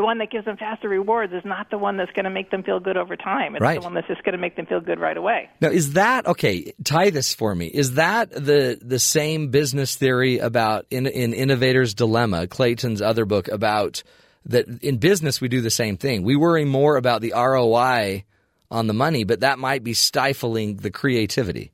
The 0.00 0.06
one 0.06 0.16
that 0.16 0.30
gives 0.30 0.46
them 0.46 0.56
faster 0.56 0.88
rewards 0.88 1.30
is 1.34 1.42
not 1.44 1.68
the 1.70 1.76
one 1.76 1.98
that's 1.98 2.10
going 2.12 2.24
to 2.24 2.30
make 2.30 2.50
them 2.50 2.62
feel 2.62 2.80
good 2.80 2.96
over 2.96 3.16
time. 3.16 3.54
It's 3.54 3.60
Right. 3.60 3.78
the 3.78 3.84
one 3.84 3.92
that's 3.92 4.06
just 4.06 4.24
going 4.24 4.32
to 4.32 4.38
make 4.38 4.56
them 4.56 4.64
feel 4.64 4.80
good 4.80 4.98
right 4.98 5.16
away. 5.16 5.50
Now, 5.60 5.68
is 5.68 5.92
that 5.92 6.26
okay? 6.26 6.72
Tie 6.82 7.10
this 7.10 7.34
for 7.34 7.54
me. 7.54 7.66
Is 7.66 7.94
that 7.94 8.30
the 8.30 8.78
the 8.80 8.98
same 8.98 9.48
business 9.48 9.96
theory 9.96 10.38
about 10.38 10.86
in, 10.90 11.06
in 11.06 11.34
Innovator's 11.34 11.92
Dilemma, 11.92 12.46
Clayton's 12.46 13.02
other 13.02 13.26
book 13.26 13.48
about 13.48 14.02
that 14.46 14.66
in 14.82 14.96
business 14.96 15.38
we 15.38 15.48
do 15.48 15.60
the 15.60 15.68
same 15.68 15.98
thing. 15.98 16.22
We 16.22 16.34
worry 16.34 16.64
more 16.64 16.96
about 16.96 17.20
the 17.20 17.34
ROI 17.36 18.24
on 18.70 18.86
the 18.86 18.94
money, 18.94 19.24
but 19.24 19.40
that 19.40 19.58
might 19.58 19.84
be 19.84 19.92
stifling 19.92 20.76
the 20.76 20.90
creativity. 20.90 21.72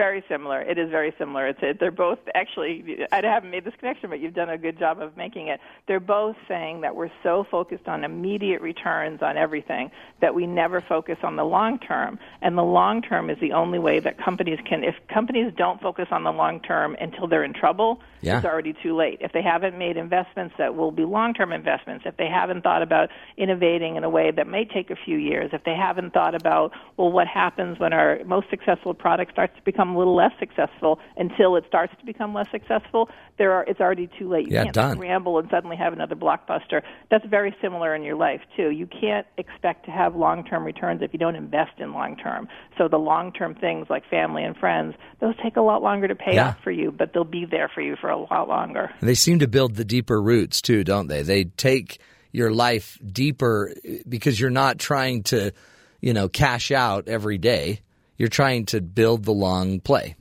Very 0.00 0.24
similar. 0.30 0.62
It 0.62 0.78
is 0.78 0.88
very 0.88 1.12
similar. 1.18 1.48
It's 1.48 1.58
it, 1.60 1.78
they're 1.78 1.90
both 1.90 2.20
actually. 2.34 3.04
I 3.12 3.20
haven't 3.22 3.50
made 3.50 3.66
this 3.66 3.74
connection, 3.78 4.08
but 4.08 4.18
you've 4.18 4.32
done 4.32 4.48
a 4.48 4.56
good 4.56 4.78
job 4.78 4.98
of 4.98 5.14
making 5.14 5.48
it. 5.48 5.60
They're 5.86 6.00
both 6.00 6.36
saying 6.48 6.80
that 6.80 6.96
we're 6.96 7.10
so 7.22 7.44
focused 7.50 7.86
on 7.86 8.02
immediate 8.02 8.62
returns 8.62 9.20
on 9.20 9.36
everything 9.36 9.90
that 10.22 10.34
we 10.34 10.46
never 10.46 10.80
focus 10.80 11.18
on 11.22 11.36
the 11.36 11.44
long 11.44 11.78
term. 11.80 12.18
And 12.40 12.56
the 12.56 12.62
long 12.62 13.02
term 13.02 13.28
is 13.28 13.36
the 13.40 13.52
only 13.52 13.78
way 13.78 14.00
that 14.00 14.16
companies 14.16 14.58
can. 14.66 14.84
If 14.84 14.94
companies 15.12 15.52
don't 15.54 15.82
focus 15.82 16.08
on 16.10 16.24
the 16.24 16.32
long 16.32 16.60
term 16.60 16.96
until 16.98 17.26
they're 17.28 17.44
in 17.44 17.52
trouble, 17.52 18.00
Yeah. 18.22 18.38
it's 18.38 18.46
already 18.46 18.72
too 18.82 18.96
late. 18.96 19.18
If 19.20 19.32
they 19.32 19.42
haven't 19.42 19.76
made 19.76 19.98
investments 19.98 20.54
that 20.56 20.74
will 20.76 20.92
be 20.92 21.04
long 21.04 21.34
term 21.34 21.52
investments, 21.52 22.06
if 22.06 22.16
they 22.16 22.28
haven't 22.28 22.62
thought 22.62 22.80
about 22.80 23.10
innovating 23.36 23.96
in 23.96 24.04
a 24.04 24.08
way 24.08 24.30
that 24.30 24.46
may 24.46 24.64
take 24.64 24.88
a 24.90 24.96
few 24.96 25.18
years, 25.18 25.50
if 25.52 25.62
they 25.64 25.74
haven't 25.74 26.14
thought 26.14 26.34
about, 26.34 26.72
well, 26.96 27.12
what 27.12 27.26
happens 27.26 27.78
when 27.78 27.92
our 27.92 28.20
most 28.24 28.48
successful 28.48 28.94
product 28.94 29.32
starts 29.32 29.54
to 29.56 29.62
become 29.62 29.89
a 29.94 29.98
little 29.98 30.14
less 30.16 30.32
successful 30.38 30.98
until 31.16 31.56
it 31.56 31.64
starts 31.68 31.92
to 31.98 32.06
become 32.06 32.34
less 32.34 32.46
successful, 32.50 33.08
there 33.38 33.52
are, 33.52 33.64
it's 33.64 33.80
already 33.80 34.08
too 34.18 34.28
late. 34.28 34.46
You 34.48 34.54
Yeah, 34.54 34.64
can't 34.64 34.74
done. 34.74 34.96
scramble 34.96 35.38
and 35.38 35.48
suddenly 35.50 35.76
have 35.76 35.92
another 35.92 36.14
blockbuster. 36.14 36.82
That's 37.10 37.24
very 37.26 37.54
similar 37.62 37.94
in 37.94 38.02
your 38.02 38.16
life, 38.16 38.40
too. 38.56 38.70
You 38.70 38.86
can't 38.86 39.26
expect 39.38 39.84
to 39.86 39.90
have 39.90 40.14
long 40.16 40.44
term 40.44 40.64
returns 40.64 41.02
if 41.02 41.12
you 41.12 41.18
don't 41.18 41.36
invest 41.36 41.72
in 41.78 41.92
long 41.92 42.16
term. 42.16 42.48
So 42.78 42.88
the 42.88 42.98
long 42.98 43.32
term 43.32 43.54
things 43.54 43.86
like 43.90 44.08
family 44.08 44.44
and 44.44 44.56
friends, 44.56 44.94
those 45.20 45.34
take 45.42 45.56
a 45.56 45.62
lot 45.62 45.82
longer 45.82 46.08
to 46.08 46.14
pay 46.14 46.34
Yeah. 46.34 46.48
off 46.48 46.56
for 46.62 46.70
you, 46.70 46.90
but 46.90 47.12
they'll 47.12 47.24
be 47.24 47.44
there 47.44 47.68
for 47.74 47.80
you 47.80 47.96
for 48.00 48.10
a 48.10 48.16
lot 48.18 48.48
longer. 48.48 48.90
And 49.00 49.08
they 49.08 49.14
seem 49.14 49.38
to 49.40 49.48
build 49.48 49.76
the 49.76 49.84
deeper 49.84 50.20
roots 50.20 50.60
too, 50.62 50.84
don't 50.84 51.08
they? 51.08 51.22
They 51.22 51.44
take 51.44 51.98
your 52.32 52.52
life 52.52 52.98
deeper 53.04 53.72
because 54.08 54.38
you're 54.38 54.50
not 54.50 54.78
trying 54.78 55.22
to, 55.24 55.52
you 56.00 56.12
know, 56.12 56.28
cash 56.28 56.70
out 56.70 57.08
every 57.08 57.38
day. 57.38 57.80
You're 58.20 58.28
trying 58.28 58.66
to 58.66 58.82
build 58.82 59.24
the 59.24 59.32
long 59.32 59.80
play. 59.80 60.14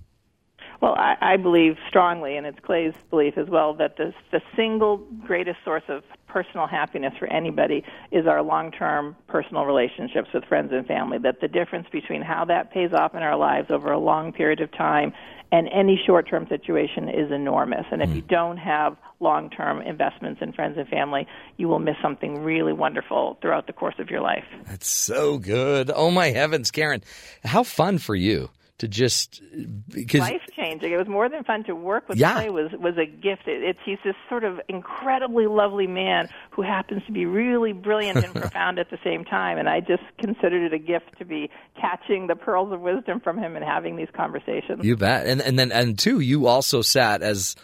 Well, 0.82 0.96
I, 0.96 1.16
I 1.22 1.38
believe 1.38 1.76
strongly, 1.90 2.38
and 2.38 2.46
it's 2.46 2.60
Clay's 2.60 2.94
belief 3.10 3.38
as 3.38 3.50
well, 3.50 3.74
that 3.76 3.98
the, 3.98 4.14
the 4.32 4.42
single 4.56 4.98
greatest 5.26 5.58
source 5.66 5.84
of 5.90 6.04
personal 6.28 6.68
happiness 6.68 7.14
for 7.20 7.28
anybody 7.28 7.84
is 8.12 8.28
our 8.28 8.42
long 8.42 8.72
term 8.72 9.16
personal 9.28 9.66
relationships 9.66 10.30
with 10.34 10.46
friends 10.46 10.72
and 10.72 10.88
family. 10.88 11.18
That 11.18 11.42
the 11.42 11.50
difference 11.50 11.88
between 11.92 12.22
how 12.22 12.46
that 12.46 12.72
pays 12.72 12.94
off 12.94 13.14
in 13.14 13.24
our 13.24 13.36
lives 13.36 13.72
over 13.72 13.92
a 13.92 14.00
long 14.00 14.32
period 14.32 14.62
of 14.62 14.72
time 14.72 15.12
and 15.52 15.68
any 15.74 16.00
short 16.06 16.30
term 16.30 16.48
situation 16.48 17.10
is 17.10 17.32
enormous. 17.32 17.86
And 17.92 18.02
if 18.02 18.10
hmm. 18.10 18.16
you 18.16 18.22
don't 18.22 18.58
have 18.58 18.96
long 19.20 19.50
term 19.50 19.82
investments 19.82 20.42
in 20.42 20.54
friends 20.54 20.78
and 20.78 20.88
family, 20.88 21.28
you 21.58 21.68
will 21.68 21.80
miss 21.80 21.96
something 22.02 22.42
really 22.42 22.74
wonderful 22.74 23.38
throughout 23.42 23.68
the 23.68 23.74
course 23.74 23.96
of 24.00 24.10
your 24.10 24.22
life. 24.22 24.46
That's 24.66 24.88
so 24.88 25.38
good. 25.40 25.92
Oh 25.94 26.12
my 26.12 26.28
heavens, 26.28 26.72
Karen. 26.72 27.04
How 27.44 27.64
fun 27.64 27.98
for 27.98 28.16
you 28.16 28.50
to 28.80 28.88
just 28.88 29.42
because 29.90 30.22
life 30.22 30.42
changing. 30.56 30.92
It 30.92 30.98
was 30.98 31.08
more 31.08 31.30
than 31.30 31.44
fun 31.44 31.64
to 31.66 31.76
work 31.76 32.10
with. 32.10 32.18
Yeah. 32.18 32.34
Clay 32.34 32.50
was 32.50 32.72
was 32.72 32.98
a 32.98 33.06
gift. 33.06 33.48
It, 33.48 33.62
it's 33.64 33.80
he's 33.86 34.00
this 34.04 34.16
sort 34.28 34.44
of 34.44 34.60
incredibly 34.68 35.48
lovely 35.48 35.88
man 35.88 36.30
who 36.52 36.62
happens 36.62 37.04
to 37.06 37.12
be 37.12 37.26
really 37.26 37.74
brilliant 37.74 38.24
and 38.24 38.34
profound 38.42 38.80
at 38.80 38.90
the 38.90 38.98
same 39.04 39.26
time. 39.26 39.58
And 39.58 39.70
I 39.70 39.82
just 39.82 40.04
considered 40.18 40.72
it 40.72 40.74
a 40.74 40.80
gift 40.80 41.18
to 41.20 41.26
be 41.26 41.50
catching 41.80 42.28
the 42.28 42.36
pearls 42.36 42.72
of 42.74 42.82
wisdom 42.82 43.20
from 43.20 43.38
him 43.38 43.56
and 43.56 43.64
having 43.64 43.96
these 43.96 44.10
conversations. 44.16 44.84
You 44.84 44.96
bet. 44.96 45.28
And 45.28 45.42
and 45.42 45.60
then 45.60 45.72
and 45.72 46.00
two, 46.00 46.20
you 46.20 46.48
also 46.48 46.82
sat 46.82 47.22
as 47.22 47.56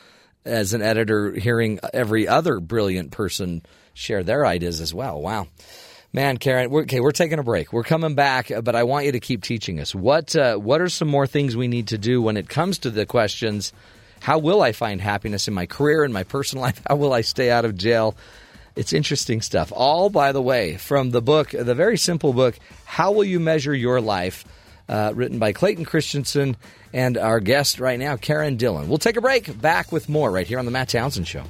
as 0.43 0.73
an 0.73 0.81
editor 0.81 1.31
hearing 1.31 1.79
every 1.93 2.27
other 2.27 2.59
brilliant 2.59 3.11
person 3.11 3.63
share 3.93 4.21
their 4.21 4.45
ideas 4.45 4.81
as 4.81 4.93
well. 4.93 5.21
Wow. 5.21 5.47
Man, 6.15 6.37
Karen, 6.37 6.69
we're, 6.69 6.83
okay, 6.83 7.01
we're 7.01 7.11
taking 7.11 7.39
a 7.39 7.43
break. 7.43 7.73
We're 7.73 7.83
coming 7.83 8.15
back, 8.15 8.49
uh, 8.49 8.61
but 8.61 8.73
I 8.73 8.83
want 8.83 9.05
you 9.05 9.11
to 9.11 9.19
keep 9.19 9.43
teaching 9.43 9.81
us. 9.81 9.93
What 9.93 10.33
uh, 10.33 10.55
what 10.55 10.79
are 10.79 10.87
some 10.87 11.09
more 11.09 11.27
things 11.27 11.57
we 11.57 11.67
need 11.67 11.89
to 11.89 11.97
do 11.97 12.21
when 12.21 12.37
it 12.37 12.47
comes 12.47 12.77
to 12.79 12.89
the 12.89 13.05
questions? 13.05 13.73
How 14.21 14.37
will 14.37 14.61
I 14.61 14.71
find 14.71 15.01
happiness 15.01 15.49
in 15.49 15.53
my 15.53 15.65
career, 15.65 16.05
in 16.05 16.13
my 16.13 16.23
personal 16.23 16.61
life? 16.67 16.81
How 16.87 16.95
will 16.95 17.11
I 17.11 17.19
stay 17.19 17.51
out 17.51 17.65
of 17.65 17.75
jail? 17.77 18.15
It's 18.77 18.93
interesting 18.93 19.41
stuff. 19.41 19.73
All, 19.75 20.09
by 20.09 20.31
the 20.31 20.41
way, 20.41 20.77
from 20.77 21.11
the 21.11 21.21
book, 21.21 21.49
the 21.49 21.75
very 21.75 21.97
simple 21.97 22.31
book, 22.31 22.57
How 22.85 23.11
Will 23.11 23.25
You 23.25 23.41
Measure 23.41 23.75
Your 23.75 23.99
Life? 23.99 24.45
Uh, 24.87 25.11
written 25.13 25.37
by 25.37 25.51
Clayton 25.51 25.83
Christensen 25.83 26.55
and 26.93 27.17
our 27.17 27.41
guest 27.41 27.77
right 27.81 27.99
now, 27.99 28.15
Karen 28.15 28.55
Dillon. 28.55 28.87
We'll 28.87 28.99
take 28.99 29.17
a 29.17 29.21
break. 29.21 29.59
Back 29.59 29.91
with 29.91 30.07
more 30.07 30.31
right 30.31 30.47
here 30.47 30.59
on 30.59 30.65
The 30.65 30.71
Matt 30.71 30.87
Townsend 30.87 31.27
Show. 31.27 31.43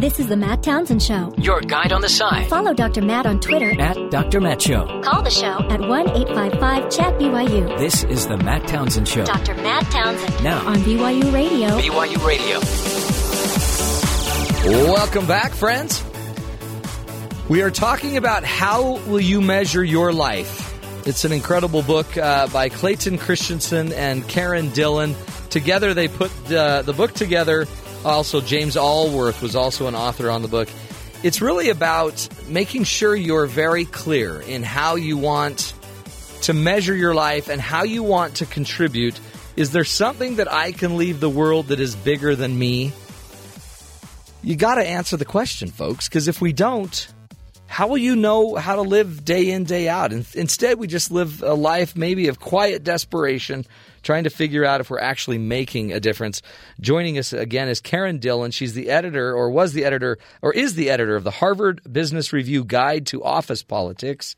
This 0.00 0.18
is 0.18 0.28
the 0.28 0.36
Matt 0.36 0.62
Townsend 0.62 1.02
Show. 1.02 1.34
Your 1.36 1.60
guide 1.60 1.92
on 1.92 2.00
the 2.00 2.08
side. 2.08 2.48
Follow 2.48 2.72
Dr. 2.72 3.02
Matt 3.02 3.26
on 3.26 3.38
Twitter 3.38 3.78
At 3.78 4.10
Dr. 4.10 4.40
Matt 4.40 4.62
Show. 4.62 4.86
Call 5.02 5.22
the 5.22 5.28
show 5.30 5.58
at 5.68 5.78
1 5.78 6.08
855 6.08 6.90
Chat 6.90 7.14
BYU. 7.18 7.78
This 7.78 8.04
is 8.04 8.26
the 8.26 8.38
Matt 8.38 8.66
Townsend 8.66 9.06
Show. 9.06 9.24
Dr. 9.26 9.54
Matt 9.56 9.84
Townsend 9.90 10.42
Now. 10.42 10.66
on 10.66 10.76
BYU 10.78 11.30
Radio. 11.34 11.68
BYU 11.78 12.26
Radio. 12.26 12.60
Welcome 14.90 15.26
back, 15.26 15.52
friends. 15.52 16.02
We 17.50 17.60
are 17.60 17.70
talking 17.70 18.16
about 18.16 18.42
how 18.42 19.00
will 19.06 19.20
you 19.20 19.42
measure 19.42 19.84
your 19.84 20.14
life. 20.14 20.66
It's 21.06 21.26
an 21.26 21.32
incredible 21.32 21.82
book 21.82 22.16
uh, 22.16 22.46
by 22.46 22.70
Clayton 22.70 23.18
Christensen 23.18 23.92
and 23.92 24.26
Karen 24.28 24.70
Dillon. 24.70 25.14
Together, 25.50 25.92
they 25.92 26.08
put 26.08 26.30
uh, 26.50 26.80
the 26.82 26.94
book 26.94 27.12
together. 27.12 27.66
Also, 28.04 28.40
James 28.40 28.76
Allworth 28.76 29.42
was 29.42 29.54
also 29.54 29.86
an 29.86 29.94
author 29.94 30.30
on 30.30 30.42
the 30.42 30.48
book. 30.48 30.68
It's 31.22 31.42
really 31.42 31.68
about 31.68 32.28
making 32.48 32.84
sure 32.84 33.14
you're 33.14 33.46
very 33.46 33.84
clear 33.84 34.40
in 34.40 34.62
how 34.62 34.94
you 34.94 35.18
want 35.18 35.74
to 36.42 36.54
measure 36.54 36.94
your 36.94 37.14
life 37.14 37.48
and 37.48 37.60
how 37.60 37.82
you 37.82 38.02
want 38.02 38.36
to 38.36 38.46
contribute. 38.46 39.20
Is 39.56 39.72
there 39.72 39.84
something 39.84 40.36
that 40.36 40.50
I 40.50 40.72
can 40.72 40.96
leave 40.96 41.20
the 41.20 41.28
world 41.28 41.66
that 41.66 41.78
is 41.78 41.94
bigger 41.94 42.34
than 42.34 42.58
me? 42.58 42.92
You 44.42 44.56
got 44.56 44.76
to 44.76 44.86
answer 44.86 45.18
the 45.18 45.26
question, 45.26 45.70
folks, 45.70 46.08
because 46.08 46.26
if 46.26 46.40
we 46.40 46.54
don't, 46.54 47.06
how 47.66 47.88
will 47.88 47.98
you 47.98 48.16
know 48.16 48.54
how 48.54 48.76
to 48.76 48.82
live 48.82 49.22
day 49.24 49.50
in, 49.50 49.64
day 49.64 49.88
out? 49.90 50.12
And 50.12 50.26
instead, 50.34 50.78
we 50.78 50.86
just 50.86 51.10
live 51.10 51.42
a 51.42 51.52
life 51.52 51.94
maybe 51.94 52.28
of 52.28 52.40
quiet 52.40 52.82
desperation, 52.82 53.66
trying 54.02 54.24
to 54.24 54.30
figure 54.30 54.64
out 54.64 54.80
if 54.80 54.90
we're 54.90 54.98
actually 54.98 55.38
making 55.38 55.92
a 55.92 56.00
difference. 56.00 56.42
Joining 56.80 57.18
us 57.18 57.32
again 57.32 57.68
is 57.68 57.80
Karen 57.80 58.18
Dillon. 58.18 58.50
She's 58.50 58.74
the 58.74 58.90
editor, 58.90 59.34
or 59.34 59.50
was 59.50 59.72
the 59.72 59.84
editor, 59.84 60.18
or 60.42 60.52
is 60.52 60.74
the 60.74 60.90
editor 60.90 61.16
of 61.16 61.24
the 61.24 61.30
Harvard 61.30 61.80
Business 61.90 62.32
Review 62.32 62.64
Guide 62.64 63.06
to 63.06 63.22
Office 63.22 63.62
Politics, 63.62 64.36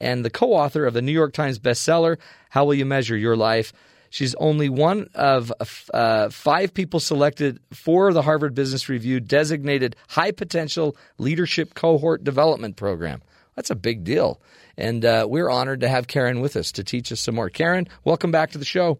and 0.00 0.24
the 0.24 0.30
co 0.30 0.52
author 0.52 0.84
of 0.84 0.94
the 0.94 1.02
New 1.02 1.12
York 1.12 1.32
Times 1.32 1.58
bestseller, 1.58 2.18
How 2.50 2.64
Will 2.64 2.74
You 2.74 2.86
Measure 2.86 3.16
Your 3.16 3.36
Life? 3.36 3.72
She's 4.10 4.34
only 4.34 4.68
one 4.68 5.08
of 5.14 5.50
uh, 5.94 6.28
five 6.28 6.74
people 6.74 7.00
selected 7.00 7.60
for 7.72 8.12
the 8.12 8.20
Harvard 8.20 8.54
Business 8.54 8.90
Review 8.90 9.20
designated 9.20 9.96
high 10.06 10.32
potential 10.32 10.96
leadership 11.16 11.72
cohort 11.72 12.22
development 12.22 12.76
program. 12.76 13.22
That's 13.56 13.70
a 13.70 13.74
big 13.74 14.04
deal. 14.04 14.38
And 14.76 15.04
uh, 15.04 15.26
we're 15.28 15.50
honored 15.50 15.80
to 15.80 15.88
have 15.88 16.06
Karen 16.06 16.40
with 16.40 16.56
us 16.56 16.72
to 16.72 16.84
teach 16.84 17.12
us 17.12 17.20
some 17.20 17.34
more. 17.34 17.50
Karen, 17.50 17.88
welcome 18.04 18.30
back 18.30 18.52
to 18.52 18.58
the 18.58 18.64
show. 18.64 18.98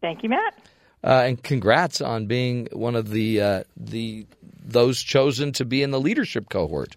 Thank 0.00 0.22
you, 0.22 0.28
Matt. 0.28 0.54
Uh, 1.02 1.24
and 1.26 1.42
congrats 1.42 2.00
on 2.00 2.26
being 2.26 2.68
one 2.72 2.96
of 2.96 3.08
the 3.10 3.40
uh, 3.40 3.64
the 3.76 4.26
those 4.64 5.00
chosen 5.00 5.52
to 5.52 5.64
be 5.64 5.82
in 5.82 5.90
the 5.90 6.00
leadership 6.00 6.48
cohort. 6.48 6.96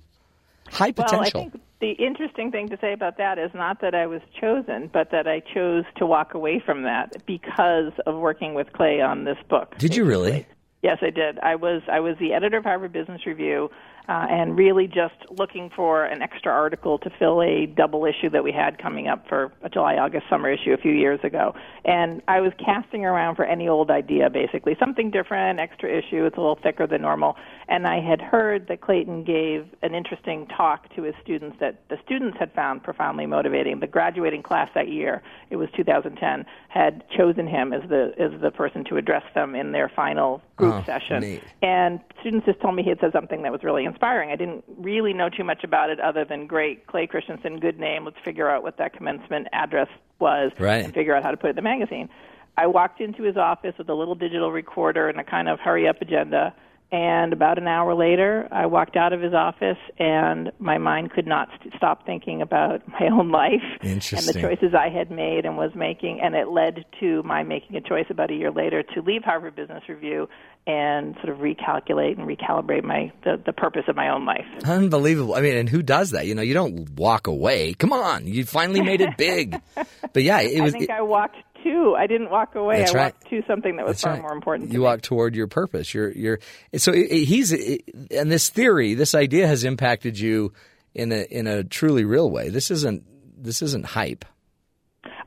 High 0.69 0.91
potential. 0.91 1.41
Well, 1.41 1.47
I 1.47 1.49
think 1.51 1.63
the 1.81 1.91
interesting 1.91 2.51
thing 2.51 2.69
to 2.69 2.77
say 2.79 2.93
about 2.93 3.17
that 3.17 3.37
is 3.37 3.51
not 3.53 3.81
that 3.81 3.93
I 3.93 4.07
was 4.07 4.21
chosen, 4.39 4.89
but 4.91 5.11
that 5.11 5.27
I 5.27 5.41
chose 5.53 5.83
to 5.97 6.05
walk 6.05 6.33
away 6.33 6.61
from 6.63 6.83
that 6.83 7.25
because 7.25 7.91
of 8.05 8.15
working 8.15 8.53
with 8.53 8.71
Clay 8.73 9.01
on 9.01 9.23
this 9.23 9.37
book. 9.49 9.77
Did 9.77 9.95
you 9.95 10.05
really? 10.05 10.45
Yes, 10.81 10.97
I 11.01 11.11
did. 11.11 11.37
I 11.39 11.55
was 11.55 11.81
I 11.91 11.99
was 11.99 12.15
the 12.19 12.33
editor 12.33 12.57
of 12.57 12.63
Harvard 12.63 12.93
Business 12.93 13.25
Review 13.25 13.69
uh, 14.09 14.27
and 14.29 14.57
really 14.57 14.87
just 14.87 15.15
looking 15.29 15.69
for 15.75 16.05
an 16.05 16.21
extra 16.21 16.51
article 16.51 16.97
to 16.99 17.09
fill 17.19 17.41
a 17.41 17.65
double 17.65 18.05
issue 18.05 18.29
that 18.29 18.43
we 18.43 18.51
had 18.51 18.77
coming 18.81 19.07
up 19.07 19.27
for 19.27 19.51
a 19.63 19.69
July 19.69 19.95
August 19.95 20.25
summer 20.29 20.51
issue 20.51 20.73
a 20.73 20.77
few 20.77 20.91
years 20.91 21.19
ago. 21.23 21.53
And 21.85 22.21
I 22.27 22.41
was 22.41 22.51
casting 22.63 23.05
around 23.05 23.35
for 23.35 23.45
any 23.45 23.67
old 23.67 23.91
idea, 23.91 24.29
basically 24.29 24.75
something 24.79 25.11
different, 25.11 25.59
extra 25.59 25.89
issue. 25.89 26.25
It's 26.25 26.37
a 26.37 26.41
little 26.41 26.59
thicker 26.61 26.87
than 26.87 27.01
normal. 27.01 27.35
And 27.67 27.87
I 27.87 28.01
had 28.01 28.21
heard 28.21 28.67
that 28.67 28.81
Clayton 28.81 29.23
gave 29.23 29.65
an 29.81 29.95
interesting 29.95 30.47
talk 30.47 30.93
to 30.95 31.03
his 31.03 31.15
students 31.23 31.57
that 31.59 31.87
the 31.89 31.97
students 32.03 32.37
had 32.39 32.53
found 32.53 32.83
profoundly 32.83 33.25
motivating. 33.25 33.79
The 33.79 33.87
graduating 33.87 34.43
class 34.43 34.69
that 34.75 34.89
year, 34.89 35.21
it 35.49 35.55
was 35.55 35.69
2010, 35.75 36.45
had 36.71 37.03
chosen 37.09 37.47
him 37.47 37.73
as 37.73 37.81
the 37.89 38.13
as 38.17 38.31
the 38.39 38.49
person 38.49 38.85
to 38.85 38.95
address 38.95 39.23
them 39.35 39.55
in 39.55 39.73
their 39.73 39.91
final 39.93 40.41
group 40.55 40.73
oh, 40.73 40.83
session. 40.85 41.19
Neat. 41.19 41.43
And 41.61 41.99
students 42.21 42.45
just 42.45 42.61
told 42.61 42.75
me 42.75 42.83
he 42.83 42.89
had 42.89 42.99
said 43.01 43.11
something 43.11 43.41
that 43.41 43.51
was 43.51 43.61
really 43.61 43.83
inspiring. 43.83 44.31
I 44.31 44.37
didn't 44.37 44.63
really 44.77 45.11
know 45.11 45.27
too 45.27 45.43
much 45.43 45.65
about 45.65 45.89
it 45.89 45.99
other 45.99 46.23
than 46.23 46.47
great 46.47 46.87
Clay 46.87 47.07
Christensen, 47.07 47.59
good 47.59 47.77
name. 47.77 48.05
Let's 48.05 48.19
figure 48.23 48.49
out 48.49 48.63
what 48.63 48.77
that 48.77 48.93
commencement 48.93 49.47
address 49.51 49.89
was 50.19 50.53
right. 50.59 50.85
and 50.85 50.93
figure 50.93 51.13
out 51.13 51.23
how 51.23 51.31
to 51.31 51.37
put 51.37 51.47
it 51.47 51.49
in 51.51 51.55
the 51.57 51.61
magazine. 51.61 52.07
I 52.57 52.67
walked 52.67 53.01
into 53.01 53.23
his 53.23 53.35
office 53.35 53.73
with 53.77 53.89
a 53.89 53.93
little 53.93 54.15
digital 54.15 54.53
recorder 54.53 55.09
and 55.09 55.19
a 55.19 55.25
kind 55.25 55.49
of 55.49 55.59
hurry 55.59 55.89
up 55.89 56.01
agenda 56.01 56.53
and 56.91 57.31
about 57.31 57.57
an 57.57 57.67
hour 57.67 57.95
later, 57.95 58.49
I 58.51 58.65
walked 58.65 58.97
out 58.97 59.13
of 59.13 59.21
his 59.21 59.33
office, 59.33 59.77
and 59.97 60.51
my 60.59 60.77
mind 60.77 61.11
could 61.11 61.25
not 61.25 61.47
st- 61.57 61.73
stop 61.77 62.05
thinking 62.05 62.41
about 62.41 62.85
my 62.87 63.07
own 63.11 63.31
life 63.31 63.63
and 63.81 64.01
the 64.01 64.37
choices 64.39 64.73
I 64.77 64.89
had 64.89 65.09
made 65.09 65.45
and 65.45 65.55
was 65.55 65.71
making. 65.73 66.19
And 66.21 66.35
it 66.35 66.49
led 66.49 66.85
to 66.99 67.23
my 67.23 67.43
making 67.43 67.77
a 67.77 67.81
choice 67.81 68.07
about 68.09 68.29
a 68.29 68.33
year 68.33 68.51
later 68.51 68.83
to 68.93 69.01
leave 69.01 69.23
Harvard 69.23 69.55
Business 69.55 69.83
Review 69.87 70.27
and 70.67 71.15
sort 71.23 71.29
of 71.29 71.37
recalculate 71.37 72.19
and 72.19 72.27
recalibrate 72.27 72.83
my 72.83 73.11
the, 73.23 73.41
the 73.43 73.53
purpose 73.53 73.83
of 73.87 73.95
my 73.95 74.09
own 74.09 74.25
life. 74.25 74.45
Unbelievable. 74.65 75.33
I 75.35 75.41
mean, 75.41 75.55
and 75.55 75.69
who 75.69 75.81
does 75.81 76.11
that? 76.11 76.27
You 76.27 76.35
know, 76.35 76.41
you 76.41 76.53
don't 76.53 76.89
walk 76.91 77.27
away. 77.27 77.73
Come 77.73 77.93
on, 77.93 78.27
you 78.27 78.45
finally 78.45 78.81
made 78.81 79.01
it 79.01 79.17
big. 79.17 79.59
but 80.13 80.23
yeah, 80.23 80.41
it 80.41 80.61
was. 80.61 80.75
I 80.75 80.77
think 80.77 80.89
it, 80.89 80.93
I 80.93 81.01
walked 81.01 81.37
to. 81.63 81.95
I 81.97 82.07
didn't 82.07 82.29
walk 82.29 82.55
away. 82.55 82.79
That's 82.79 82.93
I 82.93 82.97
right. 82.97 83.13
walked 83.13 83.29
to 83.29 83.43
something 83.47 83.75
that 83.77 83.85
was 83.85 83.93
That's 83.93 84.03
far 84.03 84.13
right. 84.13 84.21
more 84.21 84.33
important. 84.33 84.71
You 84.71 84.79
to 84.79 84.83
walk 84.83 85.01
toward 85.01 85.35
your 85.35 85.47
purpose. 85.47 85.93
You're 85.93 86.11
you're 86.11 86.39
so 86.77 86.93
he's 86.93 87.51
and 87.51 88.31
this 88.31 88.49
theory, 88.49 88.93
this 88.93 89.15
idea 89.15 89.47
has 89.47 89.63
impacted 89.63 90.19
you 90.19 90.53
in 90.93 91.11
a 91.11 91.23
in 91.23 91.47
a 91.47 91.63
truly 91.63 92.05
real 92.05 92.29
way. 92.29 92.49
This 92.49 92.71
isn't 92.71 93.03
this 93.43 93.61
isn't 93.61 93.85
hype. 93.85 94.25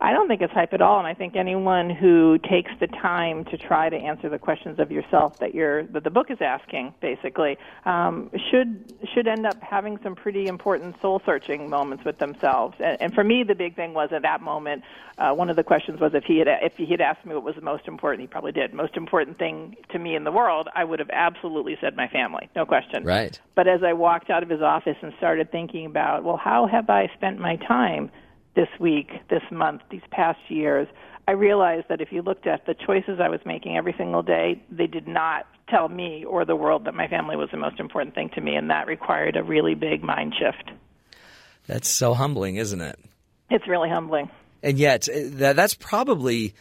I 0.00 0.12
don't 0.12 0.28
think 0.28 0.42
it's 0.42 0.52
hype 0.52 0.72
at 0.72 0.80
all, 0.80 0.98
and 0.98 1.06
I 1.06 1.14
think 1.14 1.36
anyone 1.36 1.90
who 1.90 2.38
takes 2.38 2.70
the 2.80 2.86
time 2.86 3.44
to 3.46 3.56
try 3.56 3.88
to 3.88 3.96
answer 3.96 4.28
the 4.28 4.38
questions 4.38 4.78
of 4.78 4.90
yourself 4.90 5.38
that 5.38 5.54
you're 5.54 5.84
that 5.84 6.04
the 6.04 6.10
book 6.10 6.30
is 6.30 6.38
asking, 6.40 6.94
basically, 7.00 7.58
um, 7.84 8.30
should 8.50 8.92
should 9.14 9.26
end 9.26 9.46
up 9.46 9.60
having 9.62 9.98
some 10.02 10.14
pretty 10.14 10.46
important 10.46 11.00
soul 11.00 11.20
searching 11.24 11.68
moments 11.68 12.04
with 12.04 12.18
themselves. 12.18 12.76
And, 12.80 13.00
and 13.00 13.14
for 13.14 13.24
me, 13.24 13.44
the 13.44 13.54
big 13.54 13.76
thing 13.76 13.94
was 13.94 14.10
at 14.12 14.22
that 14.22 14.40
moment, 14.40 14.82
uh, 15.18 15.32
one 15.32 15.50
of 15.50 15.56
the 15.56 15.64
questions 15.64 16.00
was 16.00 16.14
if 16.14 16.24
he 16.24 16.38
had 16.38 16.48
if 16.48 16.76
he 16.76 16.86
had 16.86 17.00
asked 17.00 17.24
me 17.24 17.34
what 17.34 17.44
was 17.44 17.54
the 17.54 17.60
most 17.60 17.86
important, 17.86 18.22
he 18.22 18.26
probably 18.26 18.52
did. 18.52 18.74
Most 18.74 18.96
important 18.96 19.38
thing 19.38 19.76
to 19.90 19.98
me 19.98 20.16
in 20.16 20.24
the 20.24 20.32
world, 20.32 20.68
I 20.74 20.84
would 20.84 20.98
have 20.98 21.10
absolutely 21.10 21.76
said 21.80 21.96
my 21.96 22.08
family, 22.08 22.48
no 22.56 22.66
question. 22.66 23.04
Right. 23.04 23.38
But 23.54 23.68
as 23.68 23.82
I 23.82 23.92
walked 23.92 24.30
out 24.30 24.42
of 24.42 24.48
his 24.48 24.62
office 24.62 24.96
and 25.02 25.12
started 25.18 25.50
thinking 25.50 25.86
about, 25.86 26.24
well, 26.24 26.36
how 26.36 26.66
have 26.66 26.90
I 26.90 27.10
spent 27.14 27.38
my 27.38 27.56
time 27.56 28.10
this 28.55 28.68
week, 28.81 29.10
this 29.31 29.43
month, 29.51 29.82
these 29.90 30.02
past 30.10 30.39
years, 30.48 30.86
I 31.26 31.32
realized 31.32 31.86
that 31.89 32.01
if 32.01 32.12
you 32.12 32.22
looked 32.22 32.47
at 32.47 32.66
the 32.66 32.74
choices 32.74 33.18
I 33.20 33.28
was 33.28 33.40
making 33.47 33.76
every 33.76 33.94
single 33.97 34.22
day, 34.22 34.62
they 34.70 34.86
did 34.86 35.09
not 35.09 35.47
tell 35.68 35.89
me 35.89 36.24
or 36.24 36.44
the 36.44 36.56
world 36.56 36.85
that 36.85 36.94
my 36.94 37.09
family 37.09 37.36
was 37.36 37.48
the 37.51 37.56
most 37.56 37.81
important 37.81 38.14
thing 38.14 38.31
to 38.35 38.40
me, 38.40 38.55
and 38.55 38.70
that 38.70 38.86
required 38.86 39.36
a 39.36 39.43
really 39.43 39.74
big 39.74 40.02
mind 40.02 40.35
shift. 40.39 40.70
That's 41.66 41.89
so 41.89 42.12
humbling, 42.12 42.56
isn't 42.56 42.81
it? 42.81 42.98
It's 43.51 43.66
really 43.66 43.89
humbling. 43.89 44.28
And 44.62 44.78
yet, 44.78 45.09
eh, 45.09 45.28
that, 45.32 45.56
that's 45.56 45.74
probably 45.74 46.55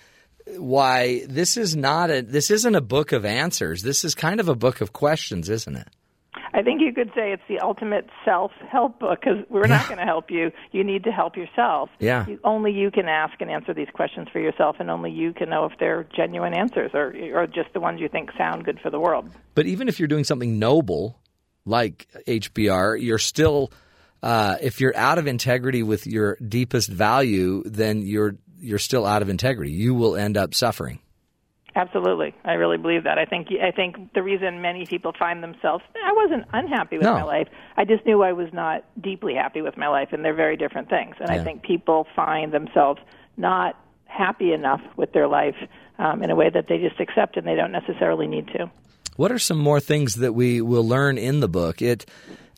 why 0.57 1.26
this 1.28 1.57
is 1.57 1.76
not 1.76 2.10
a 2.10 2.22
this 2.22 2.52
isn't 2.52 2.76
a 2.76 2.82
book 2.82 3.11
of 3.11 3.26
answers. 3.26 3.82
This 3.82 4.03
is 4.03 4.14
kind 4.14 4.40
of 4.40 4.49
a 4.49 4.56
book 4.56 4.82
of 4.82 4.94
questions, 4.94 5.49
isn't 5.49 5.76
it? 5.76 5.88
I 6.53 6.61
think 6.61 6.81
you 6.81 6.93
could 6.93 7.09
say 7.15 7.31
it's 7.31 7.43
the 7.49 7.59
ultimate 7.59 8.07
self-help 8.23 8.99
book 8.99 9.19
because 9.21 9.43
we're 9.49 9.67
not 9.67 9.88
going 9.88 9.97
to 9.97 10.05
help 10.05 10.30
you. 10.30 10.51
You 10.71 10.84
need 10.84 11.03
to 11.05 11.11
help 11.11 11.35
yourself. 11.35 11.89
Yeah. 11.99 12.27
You, 12.27 12.39
only 12.43 12.71
you 12.71 12.91
can 12.91 13.07
ask 13.07 13.34
and 13.41 13.49
answer 13.49 13.73
these 13.73 13.88
questions 13.93 14.27
for 14.31 14.39
yourself, 14.39 14.77
and 14.80 14.89
only 14.89 15.11
you 15.11 15.34
can 15.34 15.49
know 15.49 15.65
if 15.65 15.73
they're 15.80 16.05
genuine 16.15 16.53
answers 16.53 16.91
or 16.93 17.13
or 17.34 17.47
just 17.47 17.73
the 17.73 17.80
ones 17.80 17.99
you 17.99 18.07
think 18.07 18.30
sound 18.38 18.65
good 18.65 18.80
for 18.80 18.89
the 18.89 18.99
world. 18.99 19.30
But 19.55 19.65
even 19.65 19.88
if 19.88 19.99
you're 19.99 20.07
doing 20.07 20.23
something 20.23 20.59
noble 20.59 21.19
like 21.65 22.07
HBR, 22.27 23.01
you're 23.01 23.17
still 23.17 23.71
uh, 24.21 24.55
if 24.61 24.80
you're 24.80 24.95
out 24.95 25.17
of 25.17 25.27
integrity 25.27 25.84
with 25.84 26.07
your 26.07 26.38
deepest 26.38 26.89
value, 26.89 27.63
then 27.65 28.01
you're 28.01 28.35
you're 28.59 28.80
still 28.80 29.05
out 29.05 29.21
of 29.21 29.30
integrity. 29.30 29.71
You 29.71 29.93
will 29.93 30.15
end 30.15 30.38
up 30.38 30.53
suffering. 30.53 30.99
Absolutely, 31.76 32.36
I 32.45 32.54
really 32.54 32.78
believe 32.78 33.04
that. 33.06 33.18
I 33.18 33.26
think 33.26 33.48
I 33.62 33.72
think 33.72 34.14
the 34.14 34.22
reason 34.22 34.62
many 34.62 34.86
people 34.86 35.12
find 35.18 35.41
themselves 35.41 35.84
I 36.06 36.14
wasn't 36.14 36.45
unhappy 36.54 36.98
with 36.98 37.06
No. 37.06 37.14
my 37.14 37.24
life. 37.24 37.48
I 37.78 37.84
just 37.86 38.06
knew 38.06 38.22
I 38.22 38.32
was 38.34 38.50
not 38.54 38.84
deeply 39.02 39.34
happy 39.34 39.62
with 39.64 39.76
my 39.76 39.88
life, 39.88 40.10
and 40.12 40.24
they're 40.24 40.36
very 40.36 40.56
different 40.56 40.90
things. 40.90 41.16
And 41.20 41.30
Yeah. 41.30 41.41
I 41.41 41.44
think 41.44 41.64
people 41.64 42.06
find 42.16 42.52
themselves 42.52 43.02
not 43.38 43.76
happy 44.06 44.54
enough 44.54 44.82
with 44.98 45.14
their 45.14 45.28
life 45.28 45.56
um, 45.98 46.22
in 46.22 46.30
a 46.30 46.36
way 46.36 46.50
that 46.50 46.68
they 46.68 46.78
just 46.78 47.00
accept, 47.00 47.38
and 47.38 47.48
they 47.48 47.56
don't 47.56 47.72
necessarily 47.72 48.28
need 48.28 48.48
to. 48.50 48.70
What 49.16 49.32
are 49.32 49.40
some 49.40 49.58
more 49.58 49.80
things 49.80 50.16
that 50.16 50.34
we 50.34 50.62
will 50.62 50.88
learn 50.88 51.18
in 51.18 51.40
the 51.40 51.48
book? 51.48 51.82
It, 51.82 52.06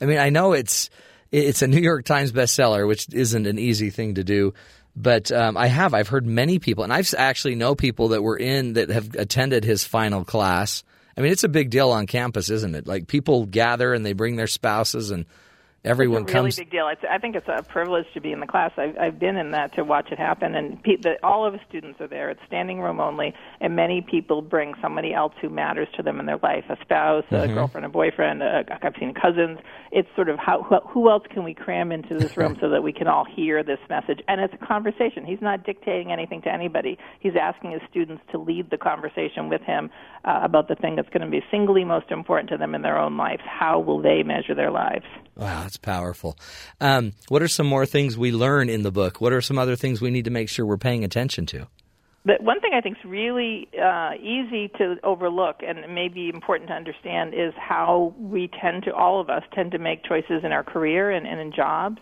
I 0.02 0.06
mean, 0.06 0.18
I 0.18 0.30
know 0.30 0.52
it's 0.54 0.90
it's 1.32 1.62
a 1.62 1.68
New 1.68 1.80
York 1.82 2.06
Times 2.06 2.32
bestseller, 2.32 2.88
which 2.88 3.08
isn't 3.14 3.46
an 3.46 3.60
easy 3.60 3.90
thing 3.90 4.16
to 4.16 4.24
do. 4.24 4.54
But 4.96 5.32
um, 5.32 5.58
I 5.58 5.68
have 5.68 5.94
I've 5.94 6.08
heard 6.08 6.26
many 6.26 6.60
people, 6.60 6.84
and 6.84 6.94
I've 6.94 7.14
actually 7.18 7.56
know 7.56 7.76
people 7.76 8.10
that 8.10 8.24
were 8.24 8.38
in 8.38 8.74
that 8.74 8.90
have 8.90 9.16
attended 9.16 9.66
his 9.66 9.84
final 9.84 10.24
class. 10.24 10.84
I 11.18 11.22
mean, 11.22 11.32
it's 11.32 11.44
a 11.44 11.50
big 11.50 11.70
deal 11.70 11.92
on 11.92 12.08
campus, 12.08 12.50
isn't 12.50 12.76
it? 12.76 12.88
Like 12.88 13.08
people 13.08 13.46
gather 13.46 13.94
and 13.94 14.06
they 14.06 14.14
bring 14.14 14.36
their 14.36 14.48
spouses 14.48 15.12
and 15.12 15.26
everyone 15.86 16.24
it's 16.24 16.32
a 16.32 16.36
really 16.36 16.52
big 16.58 16.72
deal. 16.72 16.88
It's, 16.90 17.02
I 17.10 17.18
think 17.18 17.36
it's 17.36 17.48
a 17.48 17.64
privilege 17.64 18.06
to 18.14 18.22
be 18.22 18.32
in 18.32 18.40
the 18.40 18.48
class. 18.48 18.72
I've, 18.78 18.98
I've 19.00 19.20
been 19.20 19.38
in 19.38 19.52
that 19.52 19.74
to 19.76 19.84
watch 19.84 20.12
it 20.12 20.18
happen, 20.18 20.56
and 20.56 20.82
pe- 20.84 20.98
the, 20.98 21.16
all 21.24 21.46
of 21.46 21.54
the 21.54 21.60
students 21.70 22.02
are 22.02 22.08
there. 22.08 22.30
It's 22.30 22.40
standing 22.48 22.80
room 22.82 23.00
only, 23.00 23.34
and 23.62 23.76
many 23.76 24.02
people 24.02 24.42
bring 24.42 24.74
somebody 24.82 25.14
else 25.14 25.34
who 25.42 25.50
matters 25.50 25.88
to 25.98 26.04
them 26.04 26.20
in 26.20 26.26
their 26.26 26.40
life, 26.42 26.66
a 26.70 26.78
spouse, 26.82 27.24
a 27.32 27.36
Mm-hmm. 27.36 27.54
girlfriend, 27.54 27.86
a 27.86 27.90
boyfriend. 27.90 28.42
A, 28.42 28.64
I've 28.82 28.94
seen 29.00 29.14
cousins. 29.14 29.60
It's 29.92 30.10
sort 30.16 30.30
of 30.30 30.38
how 30.40 30.64
who- 30.64 30.88
who 30.90 31.10
else 31.10 31.24
can 31.30 31.44
we 31.44 31.54
cram 31.54 31.92
into 31.92 32.16
this 32.16 32.36
room 32.38 32.58
so 32.62 32.70
that 32.70 32.82
we 32.84 32.92
can 32.92 33.08
all 33.08 33.24
hear 33.26 33.64
this 33.64 33.80
message? 33.90 34.20
And 34.28 34.42
it's 34.42 34.54
a 34.54 34.66
conversation. 34.66 35.26
He's 35.26 35.42
not 35.42 35.64
dictating 35.66 36.12
anything 36.12 36.42
to 36.44 36.52
anybody. 36.52 36.98
He's 37.20 37.34
asking 37.40 37.72
his 37.72 37.82
students 37.90 38.24
to 38.32 38.38
lead 38.38 38.70
the 38.72 38.78
conversation 38.78 39.50
with 39.50 39.62
him 39.62 39.90
uh, 40.26 40.40
about 40.44 40.68
the 40.68 40.76
thing 40.76 40.96
that's 40.96 41.10
going 41.10 41.22
to 41.22 41.30
be 41.30 41.44
singly 41.52 41.84
most 41.84 42.10
important 42.12 42.50
to 42.50 42.58
them 42.58 42.74
in 42.76 42.82
their 42.82 42.98
own 42.98 43.16
lives. 43.18 43.42
How 43.46 43.80
will 43.80 44.02
they 44.02 44.24
measure 44.24 44.56
their 44.56 44.72
lives? 44.72 45.06
Wow, 45.36 45.68
that's 45.76 45.98
powerful. 45.98 46.38
Um, 46.80 47.14
what 47.28 47.42
are 47.42 47.48
some 47.48 47.68
more 47.68 47.86
things 47.86 48.18
we 48.18 48.32
learn 48.32 48.70
in 48.70 48.84
the 48.84 48.92
book? 48.92 49.20
What 49.20 49.34
are 49.34 49.42
some 49.42 49.58
other 49.58 49.76
things 49.76 50.02
we 50.02 50.10
need 50.10 50.26
to 50.26 50.32
make 50.32 50.50
sure 50.50 50.66
we're 50.66 50.78
paying 50.78 51.04
attention 51.04 51.46
to? 51.48 51.68
But 52.26 52.42
one 52.42 52.60
thing 52.60 52.72
I 52.74 52.82
think 52.82 52.98
is 52.98 53.06
really 53.06 53.68
uh, 53.80 54.14
easy 54.20 54.70
to 54.80 54.96
overlook 55.04 55.58
and 55.62 55.94
maybe 55.94 56.30
important 56.30 56.70
to 56.70 56.74
understand 56.74 57.34
is 57.34 57.54
how 57.58 58.16
we 58.18 58.50
tend 58.60 58.84
to, 58.84 58.94
all 58.94 59.22
of 59.22 59.30
us, 59.30 59.44
tend 59.54 59.72
to 59.72 59.78
make 59.78 60.04
choices 60.04 60.44
in 60.44 60.52
our 60.52 60.64
career 60.64 61.12
and, 61.12 61.28
and 61.28 61.40
in 61.40 61.52
jobs. 61.54 61.98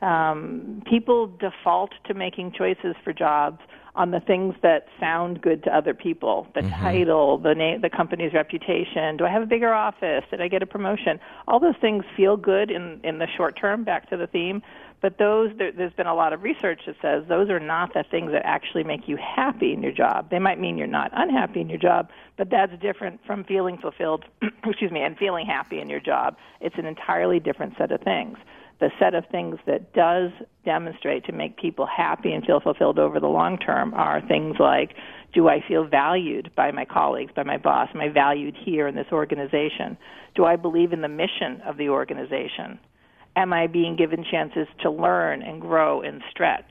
Um, 0.00 0.82
people 0.88 1.26
default 1.26 1.90
to 2.06 2.14
making 2.14 2.52
choices 2.56 2.94
for 3.04 3.12
jobs 3.12 3.58
on 3.96 4.10
the 4.10 4.20
things 4.20 4.54
that 4.62 4.86
sound 5.00 5.40
good 5.40 5.64
to 5.64 5.76
other 5.76 5.94
people. 5.94 6.46
The 6.54 6.60
mm-hmm. 6.60 6.82
title 6.82 7.38
the 7.38 7.54
name 7.54 7.80
the 7.80 7.90
company's 7.90 8.32
reputation. 8.32 9.16
Do 9.16 9.24
i 9.24 9.30
have 9.30 9.42
a 9.42 9.46
bigger 9.46 9.72
office? 9.72 10.24
Did 10.30 10.40
i 10.40 10.48
get 10.48 10.62
a 10.62 10.66
promotion? 10.66 11.18
All 11.48 11.58
those 11.58 11.76
things 11.80 12.04
feel 12.16 12.36
good 12.36 12.70
in 12.70 13.00
in 13.02 13.18
the 13.18 13.26
short 13.36 13.58
term 13.58 13.84
back 13.84 14.08
to 14.10 14.16
the 14.16 14.26
theme. 14.26 14.62
But 15.02 15.18
those 15.18 15.50
there, 15.58 15.72
there's 15.72 15.92
been 15.92 16.06
a 16.06 16.14
lot 16.14 16.32
of 16.32 16.42
research 16.42 16.82
that 16.86 16.96
says 17.02 17.24
those 17.28 17.50
are 17.50 17.60
not 17.60 17.94
the 17.94 18.04
things 18.10 18.32
that 18.32 18.42
actually 18.44 18.84
make 18.84 19.08
you 19.08 19.16
happy 19.16 19.72
in 19.72 19.82
your 19.82 19.92
job. 19.92 20.30
They 20.30 20.38
might 20.38 20.60
mean 20.60 20.78
you're 20.78 20.86
not 20.86 21.10
unhappy 21.14 21.60
in 21.60 21.68
your 21.68 21.78
job 21.78 22.10
but 22.36 22.50
that's 22.50 22.72
different 22.82 23.18
from 23.26 23.44
feeling 23.44 23.78
fulfilled 23.78 24.24
excuse 24.66 24.90
me 24.90 25.00
and 25.00 25.16
feeling 25.16 25.46
happy 25.46 25.80
in 25.80 25.88
your 25.88 26.00
job. 26.00 26.36
It's 26.60 26.76
an 26.76 26.86
entirely 26.86 27.40
different 27.40 27.74
set 27.78 27.92
of 27.92 28.00
things 28.02 28.36
the 28.78 28.90
set 28.98 29.14
of 29.14 29.24
things 29.30 29.58
that 29.66 29.92
does 29.94 30.30
demonstrate 30.64 31.24
to 31.24 31.32
make 31.32 31.56
people 31.56 31.86
happy 31.86 32.32
and 32.32 32.44
feel 32.44 32.60
fulfilled 32.60 32.98
over 32.98 33.18
the 33.20 33.26
long 33.26 33.58
term 33.58 33.94
are 33.94 34.20
things 34.26 34.56
like 34.58 34.94
do 35.34 35.48
I 35.48 35.62
feel 35.66 35.86
valued 35.86 36.50
by 36.56 36.70
my 36.70 36.84
colleagues, 36.84 37.32
by 37.34 37.42
my 37.42 37.58
boss? 37.58 37.88
Am 37.94 38.00
I 38.00 38.08
valued 38.08 38.54
here 38.64 38.86
in 38.86 38.94
this 38.94 39.06
organization? 39.12 39.98
Do 40.34 40.44
I 40.44 40.56
believe 40.56 40.92
in 40.92 41.02
the 41.02 41.08
mission 41.08 41.60
of 41.66 41.76
the 41.76 41.90
organization? 41.90 42.78
Am 43.34 43.52
I 43.52 43.66
being 43.66 43.96
given 43.96 44.24
chances 44.30 44.66
to 44.82 44.90
learn 44.90 45.42
and 45.42 45.60
grow 45.60 46.00
and 46.00 46.22
stretch? 46.30 46.70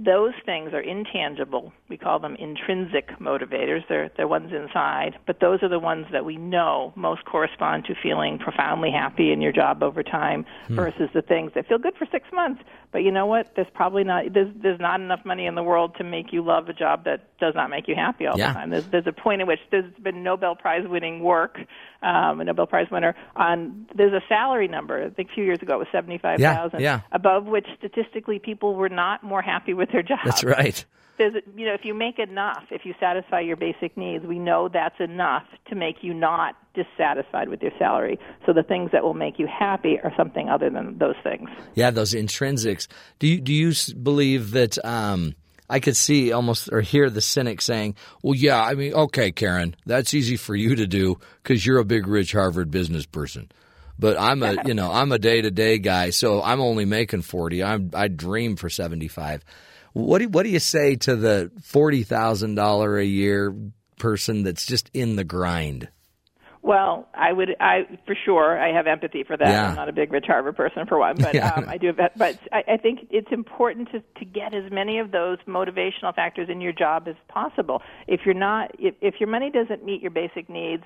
Those 0.00 0.32
things 0.46 0.72
are 0.74 0.80
intangible. 0.80 1.72
We 1.88 1.96
call 1.96 2.20
them 2.20 2.36
intrinsic 2.36 3.08
motivators. 3.18 3.80
They're, 3.88 4.10
they're 4.16 4.28
ones 4.28 4.52
inside, 4.52 5.18
but 5.26 5.40
those 5.40 5.60
are 5.64 5.68
the 5.68 5.80
ones 5.80 6.06
that 6.12 6.24
we 6.24 6.36
know 6.36 6.92
most 6.94 7.24
correspond 7.24 7.84
to 7.86 7.94
feeling 8.00 8.38
profoundly 8.38 8.92
happy 8.92 9.32
in 9.32 9.40
your 9.40 9.50
job 9.52 9.82
over 9.82 10.04
time 10.04 10.46
versus 10.70 11.10
the 11.14 11.22
things 11.22 11.50
that 11.56 11.66
feel 11.66 11.78
good 11.78 11.94
for 11.98 12.06
six 12.12 12.26
months. 12.32 12.62
But 12.92 12.98
you 13.02 13.10
know 13.10 13.26
what? 13.26 13.52
There's 13.54 13.68
probably 13.74 14.04
not 14.04 14.32
there's, 14.32 14.48
there's 14.62 14.80
not 14.80 15.00
enough 15.00 15.20
money 15.24 15.46
in 15.46 15.56
the 15.56 15.62
world 15.62 15.96
to 15.98 16.04
make 16.04 16.32
you 16.32 16.42
love 16.44 16.68
a 16.68 16.72
job 16.72 17.04
that 17.04 17.36
does 17.38 17.54
not 17.54 17.68
make 17.68 17.86
you 17.88 17.94
happy 17.94 18.26
all 18.26 18.38
Yeah. 18.38 18.48
the 18.48 18.54
time. 18.54 18.70
There's, 18.70 18.86
there's 18.86 19.06
a 19.06 19.12
point 19.12 19.40
at 19.42 19.46
which 19.46 19.58
there's 19.70 19.92
been 20.02 20.22
Nobel 20.22 20.54
Prize 20.54 20.86
winning 20.88 21.22
work, 21.22 21.58
um, 22.02 22.40
a 22.40 22.44
Nobel 22.44 22.66
Prize 22.66 22.86
winner 22.90 23.14
on 23.36 23.86
there's 23.94 24.12
a 24.14 24.22
salary 24.28 24.68
number. 24.68 25.04
I 25.04 25.10
think 25.10 25.30
a 25.30 25.34
few 25.34 25.44
years 25.44 25.60
ago 25.60 25.74
it 25.74 25.78
was 25.78 25.88
seventy 25.92 26.18
five 26.18 26.38
thousand. 26.40 26.80
Yeah, 26.80 26.96
yeah. 26.98 27.00
Above 27.12 27.44
which 27.46 27.66
statistically 27.76 28.38
people 28.38 28.74
were 28.74 28.88
not 28.88 29.22
more 29.22 29.42
happy 29.42 29.74
with 29.74 29.87
their 29.92 30.02
job. 30.02 30.18
That's 30.24 30.44
right. 30.44 30.84
There's, 31.18 31.34
you 31.56 31.66
know, 31.66 31.74
if 31.74 31.80
you 31.84 31.94
make 31.94 32.20
enough, 32.20 32.62
if 32.70 32.82
you 32.84 32.94
satisfy 33.00 33.40
your 33.40 33.56
basic 33.56 33.96
needs, 33.96 34.24
we 34.24 34.38
know 34.38 34.68
that's 34.72 35.00
enough 35.00 35.42
to 35.68 35.74
make 35.74 35.96
you 36.02 36.14
not 36.14 36.54
dissatisfied 36.74 37.48
with 37.48 37.60
your 37.60 37.72
salary. 37.76 38.20
So 38.46 38.52
the 38.52 38.62
things 38.62 38.92
that 38.92 39.02
will 39.02 39.14
make 39.14 39.38
you 39.38 39.48
happy 39.48 39.98
are 40.04 40.12
something 40.16 40.48
other 40.48 40.70
than 40.70 40.96
those 40.98 41.16
things. 41.24 41.50
Yeah, 41.74 41.90
those 41.90 42.14
intrinsics. 42.14 42.86
Do 43.18 43.26
you 43.26 43.40
do 43.40 43.52
you 43.52 43.72
believe 44.00 44.52
that? 44.52 44.82
Um, 44.84 45.34
I 45.70 45.80
could 45.80 45.96
see 45.96 46.32
almost 46.32 46.70
or 46.72 46.80
hear 46.80 47.10
the 47.10 47.20
cynic 47.20 47.60
saying, 47.60 47.96
"Well, 48.22 48.34
yeah, 48.34 48.62
I 48.62 48.74
mean, 48.74 48.94
okay, 48.94 49.32
Karen, 49.32 49.76
that's 49.84 50.14
easy 50.14 50.36
for 50.36 50.54
you 50.54 50.76
to 50.76 50.86
do 50.86 51.18
because 51.42 51.66
you're 51.66 51.78
a 51.78 51.84
big, 51.84 52.06
rich 52.06 52.32
Harvard 52.32 52.70
business 52.70 53.06
person." 53.06 53.50
But 53.98 54.18
I'm 54.18 54.42
a, 54.42 54.56
you 54.64 54.74
know, 54.74 54.92
I'm 54.92 55.10
a 55.10 55.18
day 55.18 55.42
to 55.42 55.50
day 55.50 55.78
guy, 55.78 56.10
so 56.10 56.42
I'm 56.42 56.60
only 56.60 56.84
making 56.84 57.22
forty. 57.22 57.62
I'm, 57.62 57.90
I 57.92 58.08
dream 58.08 58.56
for 58.56 58.70
seventy 58.70 59.08
five. 59.08 59.44
What 59.92 60.18
do 60.18 60.28
what 60.28 60.44
do 60.44 60.50
you 60.50 60.58
say 60.58 60.96
to 60.96 61.16
the 61.16 61.50
forty 61.62 62.02
thousand 62.02 62.54
dollar 62.54 62.98
a 62.98 63.04
year 63.04 63.54
person 63.98 64.42
that's 64.42 64.66
just 64.66 64.90
in 64.94 65.16
the 65.16 65.24
grind? 65.24 65.88
Well, 66.68 67.08
I 67.14 67.32
would, 67.32 67.56
I 67.60 67.88
for 68.04 68.14
sure, 68.26 68.60
I 68.60 68.74
have 68.76 68.86
empathy 68.86 69.24
for 69.24 69.38
that. 69.38 69.48
Yeah. 69.48 69.70
I'm 69.70 69.74
not 69.74 69.88
a 69.88 69.92
big 69.92 70.12
Rich 70.12 70.26
Harvard 70.26 70.54
person 70.54 70.84
for 70.86 70.98
one, 70.98 71.16
but 71.16 71.34
Yeah. 71.38 71.54
um, 71.54 71.66
I 71.66 71.78
do. 71.78 71.94
Have, 71.96 72.10
but 72.14 72.38
I, 72.52 72.74
I 72.74 72.76
think 72.76 73.06
it's 73.10 73.32
important 73.32 73.90
to 73.92 74.00
to 74.18 74.24
get 74.26 74.52
as 74.52 74.70
many 74.70 74.98
of 74.98 75.10
those 75.10 75.38
motivational 75.48 76.14
factors 76.14 76.50
in 76.50 76.60
your 76.60 76.74
job 76.74 77.08
as 77.08 77.14
possible. 77.28 77.80
If 78.06 78.20
you're 78.26 78.34
not, 78.34 78.72
if, 78.78 78.94
if 79.00 79.14
your 79.18 79.30
money 79.30 79.50
doesn't 79.50 79.82
meet 79.82 80.02
your 80.02 80.10
basic 80.10 80.50
needs, 80.50 80.82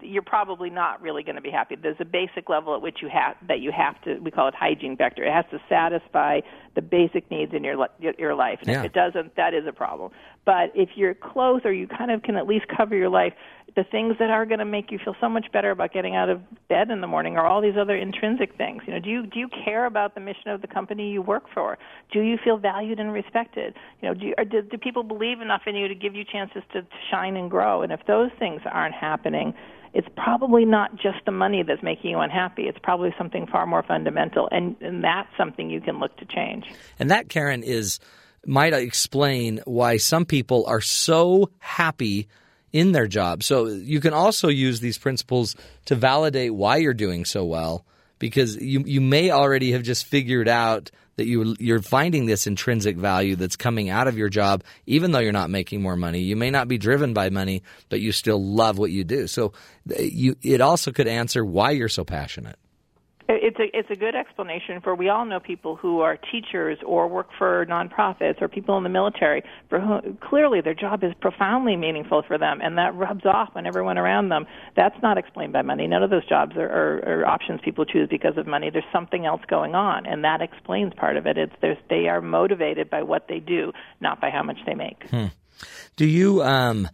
you're 0.00 0.22
probably 0.22 0.68
not 0.68 1.00
really 1.00 1.22
going 1.22 1.36
to 1.36 1.40
be 1.42 1.50
happy. 1.52 1.76
There's 1.80 2.00
a 2.00 2.04
basic 2.04 2.48
level 2.48 2.74
at 2.74 2.82
which 2.82 2.98
you 3.00 3.08
have 3.08 3.36
that 3.46 3.60
you 3.60 3.70
have 3.70 4.02
to. 4.02 4.18
We 4.18 4.32
call 4.32 4.48
it 4.48 4.54
hygiene 4.56 4.96
factor. 4.96 5.22
It 5.24 5.32
has 5.32 5.44
to 5.52 5.60
satisfy 5.68 6.40
the 6.74 6.82
basic 6.82 7.30
needs 7.30 7.52
in 7.54 7.62
your 7.62 7.76
your, 8.00 8.14
your 8.18 8.34
life. 8.34 8.58
And 8.62 8.68
Yeah. 8.70 8.80
if 8.80 8.86
it 8.86 8.92
doesn't, 8.94 9.36
that 9.36 9.54
is 9.54 9.64
a 9.68 9.72
problem. 9.72 10.10
But 10.44 10.72
if 10.74 10.88
you're 10.96 11.14
close 11.14 11.60
or 11.64 11.72
you 11.72 11.86
kind 11.86 12.10
of 12.10 12.22
can 12.24 12.34
at 12.36 12.48
least 12.48 12.66
cover 12.74 12.96
your 12.96 13.10
life, 13.10 13.34
the 13.76 13.84
things 13.84 14.16
that 14.18 14.30
are 14.30 14.44
going 14.46 14.58
to 14.58 14.64
make 14.64 14.90
you 14.90 14.98
feel 15.02 15.14
so 15.20 15.28
much 15.28 15.46
better 15.52 15.70
about 15.70 15.92
getting 15.92 16.16
out 16.16 16.28
of 16.28 16.40
bed 16.68 16.90
in 16.90 17.00
the 17.00 17.06
morning 17.06 17.36
are 17.36 17.46
all 17.46 17.60
these 17.60 17.76
other 17.80 17.96
intrinsic 17.96 18.56
things. 18.56 18.82
You 18.86 18.94
know, 18.94 19.00
do 19.00 19.10
you 19.10 19.26
do 19.26 19.38
you 19.38 19.48
care 19.64 19.86
about 19.86 20.14
the 20.14 20.20
mission 20.20 20.48
of 20.48 20.60
the 20.60 20.66
company 20.66 21.10
you 21.10 21.22
work 21.22 21.44
for? 21.52 21.78
Do 22.12 22.20
you 22.20 22.36
feel 22.42 22.56
valued 22.56 22.98
and 22.98 23.12
respected? 23.12 23.74
You 24.00 24.08
know, 24.08 24.14
do 24.14 24.26
you, 24.26 24.34
do, 24.50 24.62
do 24.62 24.78
people 24.78 25.02
believe 25.02 25.40
enough 25.40 25.62
in 25.66 25.76
you 25.76 25.88
to 25.88 25.94
give 25.94 26.14
you 26.14 26.24
chances 26.24 26.62
to, 26.72 26.82
to 26.82 26.88
shine 27.10 27.36
and 27.36 27.50
grow? 27.50 27.82
And 27.82 27.92
if 27.92 28.00
those 28.06 28.30
things 28.38 28.62
aren't 28.70 28.94
happening, 28.94 29.54
it's 29.92 30.08
probably 30.16 30.64
not 30.64 30.96
just 30.96 31.18
the 31.26 31.32
money 31.32 31.62
that's 31.62 31.82
making 31.82 32.10
you 32.10 32.20
unhappy. 32.20 32.62
It's 32.62 32.78
probably 32.82 33.14
something 33.18 33.46
far 33.46 33.66
more 33.66 33.82
fundamental, 33.82 34.48
and, 34.50 34.76
and 34.80 35.02
that's 35.02 35.28
something 35.36 35.70
you 35.70 35.80
can 35.80 35.98
look 35.98 36.16
to 36.18 36.24
change. 36.24 36.64
And 36.98 37.10
that, 37.10 37.28
Karen, 37.28 37.62
is 37.62 37.98
might 38.46 38.72
explain 38.72 39.60
why 39.66 39.98
some 39.98 40.24
people 40.24 40.64
are 40.66 40.80
so 40.80 41.50
happy 41.58 42.28
in 42.72 42.92
their 42.92 43.06
job. 43.06 43.42
So 43.42 43.66
you 43.66 44.00
can 44.00 44.12
also 44.12 44.48
use 44.48 44.80
these 44.80 44.98
principles 44.98 45.56
to 45.86 45.94
validate 45.94 46.54
why 46.54 46.76
you're 46.76 46.94
doing 46.94 47.24
so 47.24 47.44
well 47.44 47.84
because 48.18 48.56
you 48.56 48.84
you 48.86 49.00
may 49.00 49.30
already 49.30 49.72
have 49.72 49.82
just 49.82 50.06
figured 50.06 50.48
out 50.48 50.90
that 51.16 51.26
you 51.26 51.56
you're 51.58 51.82
finding 51.82 52.26
this 52.26 52.46
intrinsic 52.46 52.96
value 52.96 53.36
that's 53.36 53.56
coming 53.56 53.90
out 53.90 54.06
of 54.06 54.16
your 54.16 54.28
job 54.28 54.62
even 54.86 55.10
though 55.10 55.18
you're 55.18 55.32
not 55.32 55.50
making 55.50 55.82
more 55.82 55.96
money. 55.96 56.20
You 56.20 56.36
may 56.36 56.50
not 56.50 56.68
be 56.68 56.78
driven 56.78 57.12
by 57.12 57.30
money, 57.30 57.62
but 57.88 58.00
you 58.00 58.12
still 58.12 58.42
love 58.42 58.78
what 58.78 58.90
you 58.90 59.04
do. 59.04 59.26
So 59.26 59.52
uh, 59.90 60.00
you 60.00 60.36
it 60.42 60.60
also 60.60 60.92
could 60.92 61.08
answer 61.08 61.44
why 61.44 61.72
you're 61.72 61.88
so 61.88 62.04
passionate. 62.04 62.58
It's 63.32 63.58
a 63.60 63.78
it's 63.78 63.90
a 63.90 63.94
good 63.94 64.16
explanation 64.16 64.80
for 64.80 64.94
we 64.96 65.08
all 65.08 65.24
know 65.24 65.38
people 65.38 65.76
who 65.76 66.00
are 66.00 66.16
teachers 66.16 66.78
or 66.84 67.06
work 67.06 67.28
for 67.38 67.64
nonprofits 67.66 68.42
or 68.42 68.48
people 68.48 68.76
in 68.76 68.82
the 68.82 68.88
military 68.88 69.44
for 69.68 69.78
whom 69.78 70.18
clearly 70.20 70.60
their 70.60 70.74
job 70.74 71.04
is 71.04 71.12
profoundly 71.20 71.76
meaningful 71.76 72.22
for 72.26 72.38
them 72.38 72.60
and 72.60 72.76
that 72.76 72.92
rubs 72.96 73.24
off 73.24 73.50
on 73.54 73.66
everyone 73.66 73.98
around 73.98 74.30
them. 74.30 74.46
That's 74.74 75.00
not 75.00 75.16
explained 75.16 75.52
by 75.52 75.62
money. 75.62 75.86
None 75.86 76.02
of 76.02 76.10
those 76.10 76.28
jobs 76.28 76.56
are, 76.56 76.68
are, 76.68 77.20
are 77.20 77.26
options 77.26 77.60
people 77.64 77.84
choose 77.84 78.08
because 78.08 78.36
of 78.36 78.48
money. 78.48 78.68
There's 78.70 78.84
something 78.92 79.24
else 79.26 79.42
going 79.48 79.76
on 79.76 80.06
and 80.06 80.24
that 80.24 80.40
explains 80.42 80.92
part 80.94 81.16
of 81.16 81.26
it. 81.26 81.38
It's 81.38 81.54
there's 81.60 81.78
they 81.88 82.08
are 82.08 82.20
motivated 82.20 82.90
by 82.90 83.02
what 83.02 83.28
they 83.28 83.38
do, 83.38 83.72
not 84.00 84.20
by 84.20 84.30
how 84.30 84.42
much 84.42 84.58
they 84.66 84.74
make. 84.74 85.04
Do 85.96 86.04
you 86.04 86.42
um 86.42 86.88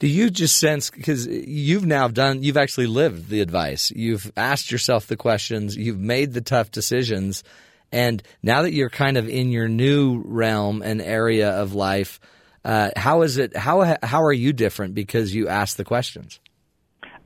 do 0.00 0.08
you 0.08 0.30
just 0.30 0.58
sense 0.58 0.90
because 0.90 1.26
you've 1.26 1.86
now 1.86 2.08
done 2.08 2.42
you've 2.42 2.56
actually 2.56 2.88
lived 2.88 3.28
the 3.28 3.40
advice. 3.40 3.92
You've 3.92 4.32
asked 4.36 4.72
yourself 4.72 5.06
the 5.06 5.16
questions, 5.16 5.76
you've 5.76 6.00
made 6.00 6.32
the 6.32 6.40
tough 6.40 6.70
decisions 6.70 7.44
and 7.92 8.22
now 8.42 8.62
that 8.62 8.72
you're 8.72 8.90
kind 8.90 9.16
of 9.16 9.28
in 9.28 9.50
your 9.50 9.68
new 9.68 10.22
realm 10.24 10.82
and 10.82 11.00
area 11.00 11.50
of 11.50 11.74
life, 11.74 12.20
uh, 12.64 12.90
how 12.96 13.22
is 13.22 13.36
it 13.38 13.56
how 13.56 13.96
how 14.02 14.22
are 14.22 14.32
you 14.32 14.52
different 14.52 14.94
because 14.94 15.34
you 15.34 15.48
asked 15.48 15.76
the 15.76 15.84
questions? 15.84 16.40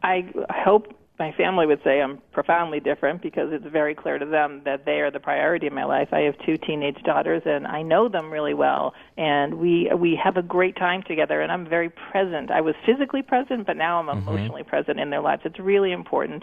I 0.03 0.27
hope 0.51 0.95
my 1.19 1.31
family 1.33 1.65
would 1.65 1.81
say 1.85 2.01
I'm 2.01 2.19
profoundly 2.33 2.81
different 2.81 3.23
because 3.23 3.51
it's 3.53 3.67
very 3.67 3.95
clear 3.95 4.19
to 4.19 4.27
them 4.27 4.63
that 4.65 4.85
they 4.85 5.01
are 5.01 5.13
the 5.13 5.21
priority 5.21 5.69
in 5.69 5.75
my 5.75 5.85
life. 5.85 6.09
I 6.11 6.21
have 6.21 6.35
two 6.45 6.57
teenage 6.57 7.01
daughters 7.05 7.43
and 7.47 7.69
I 7.69 7.83
know 7.83 8.09
them 8.09 8.33
really 8.33 8.55
well 8.55 8.95
and 9.17 9.55
we 9.55 9.91
we 9.97 10.19
have 10.23 10.37
a 10.37 10.43
great 10.43 10.77
time 10.77 11.05
together 11.07 11.41
and 11.41 11.53
I'm 11.53 11.69
very 11.69 11.89
present. 11.89 12.51
I 12.51 12.61
was 12.61 12.75
physically 12.85 13.23
present 13.23 13.67
but 13.67 13.77
now 13.77 14.01
I'm 14.01 14.07
mm-hmm. 14.07 14.29
emotionally 14.29 14.65
present 14.65 14.99
in 14.99 15.11
their 15.11 15.21
lives. 15.21 15.43
It's 15.45 15.61
really 15.61 15.93
important 15.93 16.43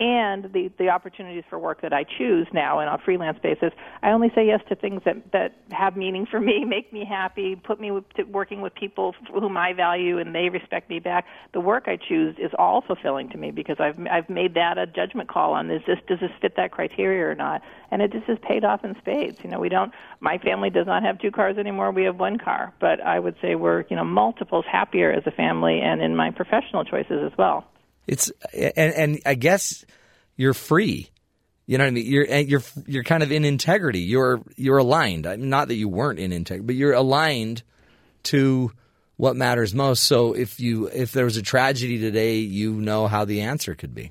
and 0.00 0.52
the 0.52 0.70
the 0.78 0.88
opportunities 0.88 1.44
for 1.48 1.58
work 1.58 1.82
that 1.82 1.92
I 1.92 2.04
choose 2.04 2.46
now 2.52 2.80
and 2.80 2.88
on 2.88 2.98
a 2.98 3.02
freelance 3.02 3.38
basis, 3.42 3.72
I 4.02 4.10
only 4.10 4.30
say 4.34 4.46
yes 4.46 4.60
to 4.68 4.74
things 4.74 5.02
that 5.04 5.32
that 5.32 5.54
have 5.70 5.96
meaning 5.96 6.26
for 6.26 6.40
me, 6.40 6.64
make 6.66 6.92
me 6.92 7.04
happy, 7.04 7.56
put 7.56 7.80
me 7.80 7.90
with, 7.90 8.08
to 8.14 8.24
working 8.24 8.60
with 8.60 8.74
people 8.74 9.14
whom 9.32 9.56
I 9.56 9.72
value 9.72 10.18
and 10.18 10.34
they 10.34 10.48
respect 10.48 10.90
me 10.90 10.98
back. 10.98 11.26
The 11.52 11.60
work 11.60 11.84
I 11.86 11.96
choose 11.96 12.34
is 12.38 12.50
all 12.58 12.82
fulfilling 12.82 13.28
to 13.30 13.38
me 13.38 13.50
because 13.50 13.76
I've 13.78 13.98
I've 14.10 14.28
made 14.28 14.54
that 14.54 14.78
a 14.78 14.86
judgment 14.86 15.28
call 15.28 15.52
on 15.52 15.70
is 15.70 15.82
this 15.86 15.98
does 16.08 16.20
this 16.20 16.32
fit 16.40 16.56
that 16.56 16.72
criteria 16.72 17.28
or 17.28 17.34
not, 17.34 17.62
and 17.90 18.02
it 18.02 18.12
just 18.12 18.26
has 18.26 18.38
paid 18.42 18.64
off 18.64 18.84
in 18.84 18.96
spades. 18.98 19.38
You 19.42 19.50
know, 19.50 19.60
we 19.60 19.68
don't. 19.68 19.92
My 20.20 20.38
family 20.38 20.70
does 20.70 20.86
not 20.86 21.02
have 21.02 21.18
two 21.18 21.30
cars 21.30 21.58
anymore. 21.58 21.90
We 21.92 22.04
have 22.04 22.18
one 22.18 22.38
car, 22.38 22.72
but 22.80 23.00
I 23.00 23.18
would 23.18 23.36
say 23.40 23.54
we're 23.54 23.84
you 23.88 23.96
know 23.96 24.04
multiples 24.04 24.64
happier 24.70 25.12
as 25.12 25.22
a 25.26 25.30
family 25.30 25.80
and 25.80 26.02
in 26.02 26.16
my 26.16 26.30
professional 26.30 26.84
choices 26.84 27.20
as 27.24 27.36
well. 27.38 27.66
It's 28.06 28.30
and 28.52 28.94
and 28.94 29.20
I 29.24 29.34
guess 29.34 29.84
you're 30.36 30.54
free. 30.54 31.10
You 31.66 31.78
know 31.78 31.84
what 31.84 31.88
I 31.88 31.92
mean? 31.92 32.06
You're 32.06 32.24
you're 32.24 32.62
you're 32.86 33.04
kind 33.04 33.22
of 33.22 33.30
in 33.30 33.44
integrity. 33.44 34.00
You're 34.00 34.42
you're 34.56 34.78
aligned. 34.78 35.26
Not 35.38 35.68
that 35.68 35.76
you 35.76 35.88
weren't 35.88 36.18
in 36.18 36.32
integrity, 36.32 36.66
but 36.66 36.74
you're 36.74 36.94
aligned 36.94 37.62
to 38.24 38.72
what 39.16 39.36
matters 39.36 39.74
most. 39.74 40.04
So 40.04 40.32
if 40.34 40.58
you 40.58 40.88
if 40.88 41.12
there 41.12 41.24
was 41.24 41.36
a 41.36 41.42
tragedy 41.42 41.98
today, 41.98 42.38
you 42.38 42.72
know 42.72 43.06
how 43.06 43.24
the 43.24 43.42
answer 43.42 43.74
could 43.74 43.94
be. 43.94 44.10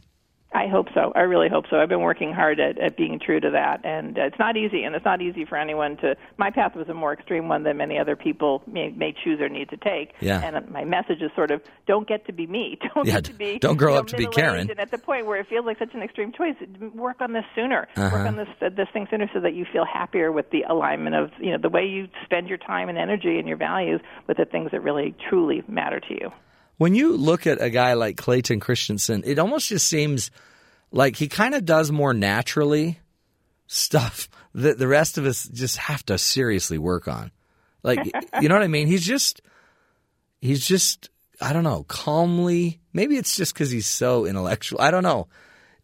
I 0.53 0.67
hope 0.67 0.87
so. 0.93 1.13
I 1.15 1.21
really 1.21 1.47
hope 1.47 1.65
so. 1.69 1.77
I've 1.77 1.87
been 1.87 2.01
working 2.01 2.33
hard 2.33 2.59
at, 2.59 2.77
at 2.77 2.97
being 2.97 3.19
true 3.19 3.39
to 3.39 3.51
that, 3.51 3.85
and 3.85 4.17
uh, 4.17 4.23
it's 4.23 4.39
not 4.39 4.57
easy. 4.57 4.83
And 4.83 4.93
it's 4.95 5.05
not 5.05 5.21
easy 5.21 5.45
for 5.45 5.57
anyone 5.57 5.95
to. 5.97 6.17
My 6.37 6.51
path 6.51 6.75
was 6.75 6.89
a 6.89 6.93
more 6.93 7.13
extreme 7.13 7.47
one 7.47 7.63
than 7.63 7.77
many 7.77 7.97
other 7.97 8.17
people 8.17 8.61
may, 8.67 8.89
may 8.89 9.13
choose 9.23 9.39
or 9.39 9.47
need 9.47 9.69
to 9.69 9.77
take. 9.77 10.13
Yeah. 10.19 10.41
And 10.43 10.57
uh, 10.57 10.61
my 10.69 10.83
message 10.83 11.21
is 11.21 11.31
sort 11.35 11.51
of 11.51 11.61
don't 11.87 12.05
get 12.05 12.25
to 12.25 12.33
be 12.33 12.47
me. 12.47 12.77
Don't 12.93 13.07
Yeah, 13.07 13.15
get 13.15 13.25
to 13.25 13.33
be. 13.33 13.59
don't 13.61 13.77
grow 13.77 13.91
you 13.91 13.95
know, 13.95 13.99
up 14.01 14.07
to 14.07 14.17
be 14.17 14.27
Karen. 14.27 14.69
And 14.69 14.79
at 14.79 14.91
the 14.91 14.97
point 14.97 15.25
where 15.25 15.39
it 15.39 15.47
feels 15.47 15.65
like 15.65 15.79
such 15.79 15.93
an 15.93 16.01
extreme 16.01 16.33
choice, 16.33 16.55
work 16.93 17.21
on 17.21 17.31
this 17.31 17.45
sooner. 17.55 17.87
Uh-huh. 17.95 18.09
Work 18.11 18.27
on 18.27 18.35
this 18.35 18.47
uh, 18.61 18.69
this 18.75 18.87
thing 18.91 19.07
sooner, 19.09 19.29
so 19.33 19.39
that 19.39 19.53
you 19.53 19.65
feel 19.71 19.85
happier 19.85 20.31
with 20.31 20.49
the 20.51 20.63
alignment 20.63 21.15
of 21.15 21.31
you 21.39 21.51
know 21.51 21.57
the 21.61 21.69
way 21.69 21.85
you 21.85 22.07
spend 22.25 22.49
your 22.49 22.57
time 22.57 22.89
and 22.89 22.97
energy 22.97 23.37
and 23.39 23.47
your 23.47 23.57
values 23.57 24.01
with 24.27 24.37
the 24.37 24.45
things 24.45 24.71
that 24.71 24.81
really 24.81 25.15
truly 25.29 25.63
matter 25.67 25.99
to 25.99 26.13
you. 26.13 26.31
When 26.81 26.95
you 26.95 27.15
look 27.15 27.45
at 27.45 27.61
a 27.61 27.69
guy 27.69 27.93
like 27.93 28.17
Clayton 28.17 28.59
Christensen, 28.59 29.21
it 29.23 29.37
almost 29.37 29.69
just 29.69 29.87
seems 29.87 30.31
like 30.91 31.15
he 31.15 31.27
kind 31.27 31.53
of 31.53 31.63
does 31.63 31.91
more 31.91 32.11
naturally 32.11 32.97
stuff 33.67 34.27
that 34.55 34.79
the 34.79 34.87
rest 34.87 35.19
of 35.19 35.27
us 35.27 35.47
just 35.47 35.77
have 35.77 36.03
to 36.07 36.17
seriously 36.17 36.79
work 36.79 37.07
on. 37.07 37.29
Like, 37.83 38.03
you 38.41 38.49
know 38.49 38.55
what 38.55 38.63
I 38.63 38.67
mean? 38.67 38.87
He's 38.87 39.05
just, 39.05 39.43
he's 40.41 40.65
just, 40.65 41.11
I 41.39 41.53
don't 41.53 41.63
know, 41.63 41.83
calmly. 41.83 42.79
Maybe 42.93 43.15
it's 43.15 43.35
just 43.35 43.53
because 43.53 43.69
he's 43.69 43.85
so 43.85 44.25
intellectual. 44.25 44.81
I 44.81 44.89
don't 44.89 45.03
know. 45.03 45.27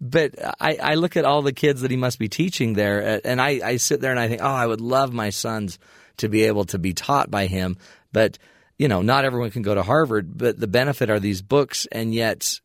But 0.02 0.34
I, 0.60 0.80
I 0.82 0.96
look 0.96 1.16
at 1.16 1.26
all 1.26 1.44
the 1.44 1.54
kids 1.54 1.82
that 1.82 1.92
he 1.92 1.98
must 1.98 2.18
be 2.18 2.28
teaching 2.28 2.74
there, 2.74 3.22
and 3.24 3.40
I, 3.40 3.60
I 3.64 3.78
sit 3.78 4.02
there 4.02 4.10
and 4.10 4.20
I 4.20 4.28
think, 4.28 4.42
oh, 4.42 4.48
I 4.48 4.66
would 4.66 4.82
love 4.82 5.14
my 5.14 5.30
sons 5.30 5.78
to 6.18 6.28
be 6.28 6.46
able 6.46 6.66
to 6.66 6.80
be 6.80 6.94
taught 6.94 7.30
by 7.30 7.46
him. 7.46 7.78
But, 8.12 8.40
you 8.78 8.88
know, 8.88 9.02
not 9.02 9.26
everyone 9.26 9.52
can 9.52 9.62
go 9.62 9.76
to 9.76 9.84
Harvard, 9.84 10.38
but 10.38 10.60
the 10.60 10.68
benefit 10.68 11.10
are 11.10 11.20
these 11.20 11.42
books, 11.42 11.88
and 11.92 12.14
yet, 12.14 12.60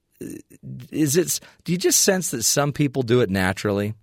is 0.91 1.17
it, 1.17 1.41
do 1.65 1.73
you 1.73 1.79
just 1.79 2.03
sense 2.03 2.31
that 2.31 2.43
some 2.43 2.73
people 2.73 3.03
do 3.03 3.21
it 3.21 3.31
naturally? 3.31 3.95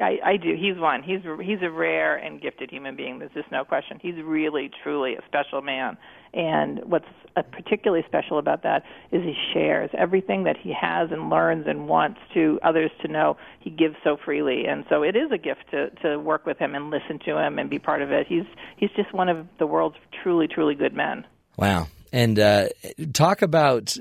I, 0.00 0.18
I 0.24 0.36
do. 0.36 0.56
He's 0.58 0.78
one. 0.78 1.02
He's 1.02 1.20
he's 1.44 1.58
a 1.62 1.70
rare 1.70 2.16
and 2.16 2.40
gifted 2.40 2.70
human 2.70 2.96
being. 2.96 3.18
There's 3.18 3.32
just 3.32 3.52
no 3.52 3.64
question. 3.64 3.98
He's 4.00 4.14
really, 4.24 4.70
truly 4.82 5.14
a 5.14 5.20
special 5.26 5.60
man. 5.60 5.98
And 6.32 6.80
what's 6.84 7.04
uh, 7.36 7.42
particularly 7.42 8.04
special 8.06 8.38
about 8.38 8.62
that 8.62 8.84
is 9.12 9.22
he 9.22 9.34
shares 9.52 9.90
everything 9.98 10.44
that 10.44 10.56
he 10.56 10.72
has 10.72 11.10
and 11.10 11.28
learns 11.28 11.66
and 11.66 11.88
wants 11.88 12.20
to 12.34 12.58
others 12.62 12.90
to 13.02 13.08
know. 13.08 13.36
He 13.58 13.68
gives 13.68 13.96
so 14.02 14.16
freely, 14.24 14.64
and 14.66 14.84
so 14.88 15.02
it 15.02 15.16
is 15.16 15.30
a 15.32 15.38
gift 15.38 15.64
to 15.72 15.90
to 16.02 16.18
work 16.18 16.46
with 16.46 16.58
him 16.58 16.74
and 16.74 16.90
listen 16.90 17.18
to 17.26 17.36
him 17.36 17.58
and 17.58 17.68
be 17.68 17.78
part 17.78 18.00
of 18.00 18.10
it. 18.10 18.26
He's 18.26 18.46
he's 18.78 18.90
just 18.96 19.12
one 19.12 19.28
of 19.28 19.46
the 19.58 19.66
world's 19.66 19.96
truly, 20.22 20.48
truly 20.48 20.74
good 20.74 20.94
men. 20.94 21.26
Wow. 21.56 21.88
And 22.12 22.38
uh, 22.38 22.68
talk 23.12 23.42
about 23.42 23.96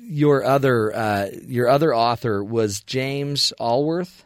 your 0.00 0.44
other 0.44 0.94
uh, 0.94 1.26
your 1.46 1.68
other 1.68 1.94
author 1.94 2.42
was 2.42 2.80
James 2.80 3.52
Allworth. 3.60 4.24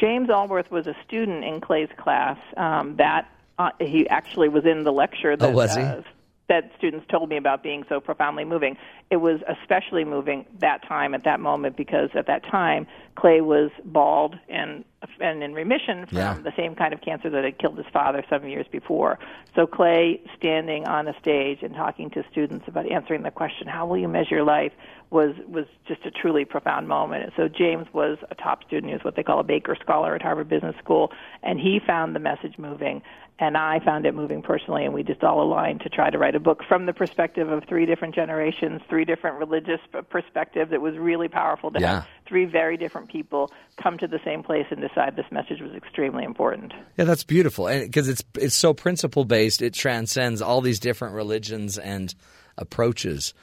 James 0.00 0.30
Allworth 0.30 0.70
was 0.70 0.86
a 0.86 0.94
student 1.06 1.44
in 1.44 1.60
Clay's 1.60 1.88
class. 1.98 2.38
Um, 2.56 2.96
that 2.96 3.28
uh, 3.58 3.70
he 3.80 4.08
actually 4.08 4.48
was 4.48 4.64
in 4.64 4.84
the 4.84 4.92
lecture 4.92 5.36
that 5.36 5.50
Oh, 5.50 5.52
was 5.52 5.74
he? 5.74 5.82
uh, 5.82 6.02
that 6.48 6.70
students 6.76 7.06
told 7.08 7.28
me 7.28 7.36
about 7.36 7.62
being 7.62 7.84
so 7.88 8.00
profoundly 8.00 8.44
moving. 8.44 8.76
It 9.10 9.18
was 9.18 9.40
especially 9.46 10.04
moving 10.04 10.46
that 10.58 10.82
time 10.88 11.14
at 11.14 11.22
that 11.24 11.38
moment 11.38 11.76
because 11.76 12.10
at 12.14 12.26
that 12.26 12.42
time 12.44 12.86
Clay 13.14 13.40
was 13.40 13.70
bald 13.84 14.36
and 14.48 14.84
and 15.20 15.42
in 15.42 15.54
remission 15.54 16.06
from 16.06 16.18
Yeah. 16.18 16.34
the 16.42 16.52
same 16.56 16.74
kind 16.74 16.92
of 16.92 17.00
cancer 17.00 17.30
that 17.30 17.44
had 17.44 17.58
killed 17.58 17.78
his 17.78 17.86
father 17.92 18.22
seven 18.28 18.50
years 18.50 18.66
before. 18.68 19.18
So 19.54 19.66
Clay 19.66 20.20
standing 20.36 20.86
on 20.86 21.08
a 21.08 21.18
stage 21.18 21.62
and 21.62 21.74
talking 21.74 22.10
to 22.10 22.22
students 22.30 22.68
about 22.68 22.90
answering 22.90 23.22
the 23.22 23.30
question, 23.30 23.66
"How 23.66 23.86
will 23.86 23.96
you 23.96 24.08
measure 24.08 24.42
life?" 24.42 24.72
was 25.10 25.34
was 25.48 25.64
just 25.86 26.04
a 26.06 26.10
truly 26.10 26.44
profound 26.44 26.86
moment. 26.86 27.24
And 27.24 27.32
so 27.36 27.48
James 27.48 27.86
was 27.92 28.18
a 28.30 28.34
top 28.34 28.62
student. 28.64 28.88
He 28.88 28.92
was 28.94 29.02
what 29.04 29.16
they 29.16 29.22
call 29.22 29.40
a 29.40 29.44
Baker 29.44 29.74
Scholar 29.74 30.14
at 30.14 30.22
Harvard 30.22 30.48
Business 30.48 30.76
School, 30.76 31.12
and 31.42 31.58
he 31.58 31.80
found 31.80 32.14
the 32.14 32.20
message 32.20 32.58
moving, 32.58 33.02
and 33.40 33.56
I 33.56 33.80
found 33.80 34.06
it 34.06 34.14
moving 34.14 34.40
personally. 34.42 34.84
And 34.84 34.94
we 34.94 35.02
just 35.02 35.24
all 35.24 35.42
aligned 35.42 35.80
to 35.80 35.88
try 35.88 36.10
to 36.10 36.18
write 36.18 36.36
a 36.36 36.40
book 36.40 36.62
from 36.62 36.86
the 36.86 36.92
perspective 36.92 37.50
of 37.50 37.64
three 37.64 37.86
different 37.86 38.14
generations, 38.14 38.82
three 38.88 39.04
different 39.04 39.38
religious 39.38 39.80
perspectives. 40.10 40.72
It 40.72 40.80
was 40.80 40.96
really 40.96 41.26
powerful 41.28 41.70
to 41.72 41.80
Yeah. 41.80 41.94
have 41.94 42.08
three 42.26 42.44
very 42.44 42.76
different 42.76 43.08
people 43.08 43.50
come 43.76 43.98
to 43.98 44.06
the 44.06 44.20
same 44.24 44.44
place 44.44 44.66
and 44.70 44.80
decide 44.90 45.16
this 45.16 45.30
message 45.30 45.60
was 45.60 45.72
extremely 45.74 46.24
important. 46.24 46.72
Yeah, 46.96 47.04
that's 47.04 47.24
beautiful, 47.24 47.66
and 47.66 47.82
because 47.82 48.08
it's 48.08 48.22
it's 48.34 48.54
so 48.54 48.74
principle 48.74 49.24
based, 49.24 49.62
it 49.62 49.74
transcends 49.74 50.42
all 50.42 50.60
these 50.60 50.80
different 50.80 51.14
religions 51.14 51.78
and 51.78 52.14
approaches 52.58 53.34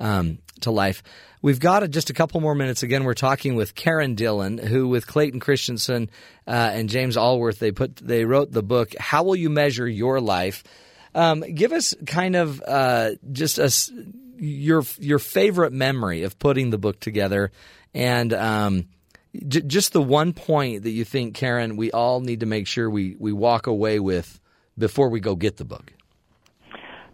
um, 0.00 0.38
to 0.60 0.70
life. 0.70 1.02
We've 1.42 1.60
got 1.60 1.88
just 1.90 2.08
a 2.08 2.14
couple 2.14 2.40
more 2.40 2.54
minutes. 2.54 2.82
Again, 2.82 3.04
we're 3.04 3.14
talking 3.14 3.54
with 3.54 3.74
Karen 3.74 4.14
Dillon, 4.14 4.56
who 4.56 4.88
with 4.88 5.06
Clayton 5.06 5.40
Christensen 5.40 6.08
uh, 6.46 6.70
and 6.72 6.88
James 6.88 7.16
Allworth, 7.16 7.58
they 7.58 7.70
put 7.70 7.96
they 7.96 8.24
wrote 8.24 8.50
the 8.50 8.62
book 8.62 8.94
"How 8.98 9.24
Will 9.24 9.36
You 9.36 9.50
Measure 9.50 9.86
Your 9.86 10.20
Life." 10.20 10.64
Um, 11.14 11.40
give 11.40 11.72
us 11.72 11.94
kind 12.06 12.34
of 12.34 12.62
uh, 12.66 13.10
just 13.30 13.58
a 13.58 13.70
your 14.36 14.84
your 14.98 15.18
favorite 15.18 15.72
memory 15.72 16.22
of 16.22 16.38
putting 16.38 16.70
the 16.70 16.78
book 16.78 16.98
together, 16.98 17.52
and 17.92 18.32
um, 18.32 18.86
j- 19.48 19.62
just 19.62 19.92
the 19.92 20.02
one 20.02 20.32
point 20.32 20.82
that 20.82 20.90
you 20.90 21.04
think, 21.04 21.34
Karen, 21.34 21.76
we 21.76 21.90
all 21.92 22.20
need 22.20 22.40
to 22.40 22.46
make 22.46 22.66
sure 22.66 22.88
we 22.88 23.16
we 23.18 23.32
walk 23.32 23.66
away 23.66 24.00
with 24.00 24.40
before 24.78 25.08
we 25.08 25.20
go 25.20 25.34
get 25.34 25.56
the 25.56 25.64
book. 25.64 25.92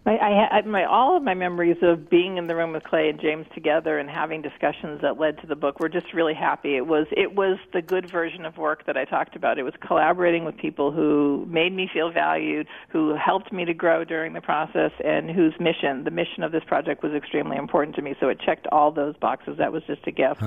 My, 0.03 0.15
I, 0.15 0.57
I, 0.57 0.61
my 0.63 0.83
all 0.83 1.15
of 1.15 1.21
my 1.21 1.35
memories 1.35 1.77
of 1.83 2.09
being 2.09 2.37
in 2.37 2.47
the 2.47 2.55
room 2.55 2.73
with 2.73 2.83
Clay 2.83 3.09
and 3.09 3.21
James 3.21 3.45
together 3.53 3.99
and 3.99 4.09
having 4.09 4.41
discussions 4.41 4.99
that 5.01 5.19
led 5.19 5.39
to 5.41 5.47
the 5.47 5.55
book 5.55 5.79
were 5.79 5.89
just 5.89 6.11
really 6.11 6.33
happy. 6.33 6.75
It 6.75 6.87
was 6.87 7.05
it 7.11 7.35
was 7.35 7.59
the 7.71 7.83
good 7.83 8.09
version 8.09 8.43
of 8.43 8.57
work 8.57 8.87
that 8.87 8.97
I 8.97 9.05
talked 9.05 9.35
about. 9.35 9.59
It 9.59 9.63
was 9.63 9.75
collaborating 9.79 10.43
with 10.43 10.57
people 10.57 10.91
who 10.91 11.45
made 11.47 11.71
me 11.71 11.87
feel 11.93 12.11
valued, 12.11 12.67
who 12.89 13.15
helped 13.15 13.53
me 13.53 13.63
to 13.65 13.75
grow 13.75 14.03
during 14.03 14.33
the 14.33 14.41
process, 14.41 14.91
and 15.05 15.29
whose 15.29 15.53
mission, 15.59 16.03
the 16.03 16.11
mission 16.11 16.41
of 16.41 16.51
this 16.51 16.63
project, 16.65 17.03
was 17.03 17.13
extremely 17.13 17.57
important 17.57 17.95
to 17.97 18.01
me. 18.01 18.15
So 18.19 18.27
it 18.27 18.39
checked 18.43 18.65
all 18.71 18.91
those 18.91 19.15
boxes. 19.17 19.59
That 19.59 19.71
was 19.71 19.83
just 19.85 20.07
a 20.07 20.11
gift. 20.11 20.41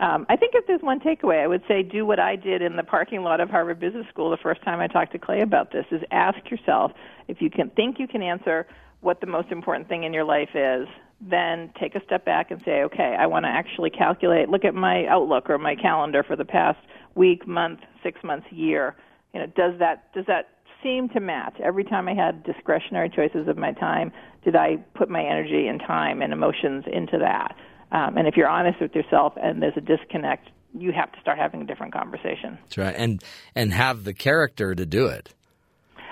Um, 0.00 0.26
I 0.28 0.36
think 0.36 0.54
if 0.54 0.66
there's 0.66 0.82
one 0.82 1.00
takeaway, 1.00 1.42
I 1.42 1.46
would 1.48 1.62
say 1.66 1.82
do 1.82 2.06
what 2.06 2.20
I 2.20 2.36
did 2.36 2.62
in 2.62 2.76
the 2.76 2.84
parking 2.84 3.22
lot 3.22 3.40
of 3.40 3.50
Harvard 3.50 3.80
Business 3.80 4.06
School 4.08 4.30
the 4.30 4.36
first 4.36 4.62
time 4.62 4.80
I 4.80 4.86
talked 4.86 5.12
to 5.12 5.18
Clay 5.18 5.40
about 5.40 5.72
this: 5.72 5.86
is 5.90 6.02
ask 6.10 6.38
yourself 6.50 6.92
if 7.26 7.42
you 7.42 7.50
can 7.50 7.70
think 7.70 7.98
you 7.98 8.06
can 8.06 8.22
answer 8.22 8.66
what 9.00 9.20
the 9.20 9.26
most 9.26 9.50
important 9.50 9.88
thing 9.88 10.04
in 10.04 10.12
your 10.12 10.24
life 10.24 10.50
is. 10.54 10.86
Then 11.20 11.72
take 11.80 11.96
a 11.96 12.04
step 12.04 12.24
back 12.24 12.52
and 12.52 12.62
say, 12.64 12.82
okay, 12.84 13.16
I 13.18 13.26
want 13.26 13.44
to 13.44 13.48
actually 13.48 13.90
calculate. 13.90 14.48
Look 14.48 14.64
at 14.64 14.74
my 14.74 15.06
Outlook 15.06 15.50
or 15.50 15.58
my 15.58 15.74
calendar 15.74 16.22
for 16.22 16.36
the 16.36 16.44
past 16.44 16.78
week, 17.16 17.46
month, 17.46 17.80
six 18.04 18.22
months, 18.22 18.46
year. 18.52 18.94
You 19.34 19.40
know, 19.40 19.46
does 19.46 19.78
that 19.80 20.12
does 20.14 20.26
that 20.26 20.48
seem 20.80 21.08
to 21.08 21.18
match 21.18 21.56
every 21.60 21.82
time 21.82 22.06
I 22.06 22.14
had 22.14 22.44
discretionary 22.44 23.10
choices 23.10 23.48
of 23.48 23.56
my 23.56 23.72
time? 23.72 24.12
Did 24.44 24.54
I 24.54 24.76
put 24.94 25.10
my 25.10 25.24
energy 25.24 25.66
and 25.66 25.80
time 25.80 26.22
and 26.22 26.32
emotions 26.32 26.84
into 26.86 27.18
that? 27.18 27.56
Um, 27.90 28.16
and 28.16 28.28
if 28.28 28.36
you're 28.36 28.48
honest 28.48 28.80
with 28.80 28.94
yourself 28.94 29.34
and 29.40 29.62
there's 29.62 29.76
a 29.76 29.80
disconnect, 29.80 30.48
you 30.74 30.92
have 30.92 31.10
to 31.12 31.20
start 31.20 31.38
having 31.38 31.62
a 31.62 31.64
different 31.64 31.92
conversation. 31.92 32.58
That's 32.62 32.78
right, 32.78 32.94
and 32.96 33.22
and 33.54 33.72
have 33.72 34.04
the 34.04 34.14
character 34.14 34.74
to 34.74 34.86
do 34.86 35.06
it. 35.06 35.34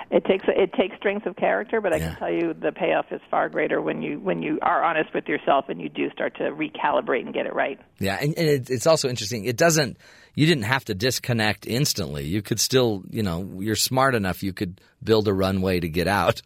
It 0.08 0.24
takes 0.24 0.44
it 0.46 0.72
takes 0.74 0.96
strength 0.96 1.26
of 1.26 1.34
character, 1.34 1.80
but 1.80 1.92
I 1.92 1.98
can 1.98 2.16
tell 2.16 2.30
you 2.30 2.54
the 2.54 2.70
payoff 2.70 3.06
is 3.10 3.20
far 3.28 3.48
greater 3.48 3.82
when 3.82 4.02
you 4.02 4.20
when 4.20 4.40
you 4.40 4.58
are 4.62 4.84
honest 4.84 5.12
with 5.12 5.26
yourself 5.26 5.64
and 5.68 5.80
you 5.80 5.88
do 5.88 6.10
start 6.10 6.36
to 6.36 6.44
recalibrate 6.44 7.22
and 7.22 7.34
get 7.34 7.46
it 7.46 7.54
right. 7.54 7.80
Yeah, 7.98 8.16
and, 8.20 8.32
and 8.38 8.48
it, 8.48 8.70
it's 8.70 8.86
also 8.86 9.08
interesting. 9.08 9.44
It 9.46 9.56
doesn't. 9.56 9.96
You 10.36 10.46
didn't 10.46 10.64
have 10.64 10.84
to 10.84 10.94
disconnect 10.94 11.66
instantly. 11.66 12.24
You 12.26 12.40
could 12.40 12.60
still, 12.60 13.02
you 13.10 13.24
know, 13.24 13.58
you're 13.58 13.74
smart 13.74 14.14
enough. 14.14 14.44
You 14.44 14.52
could 14.52 14.80
build 15.02 15.26
a 15.26 15.32
runway 15.32 15.80
to 15.80 15.88
get 15.88 16.06
out. 16.06 16.40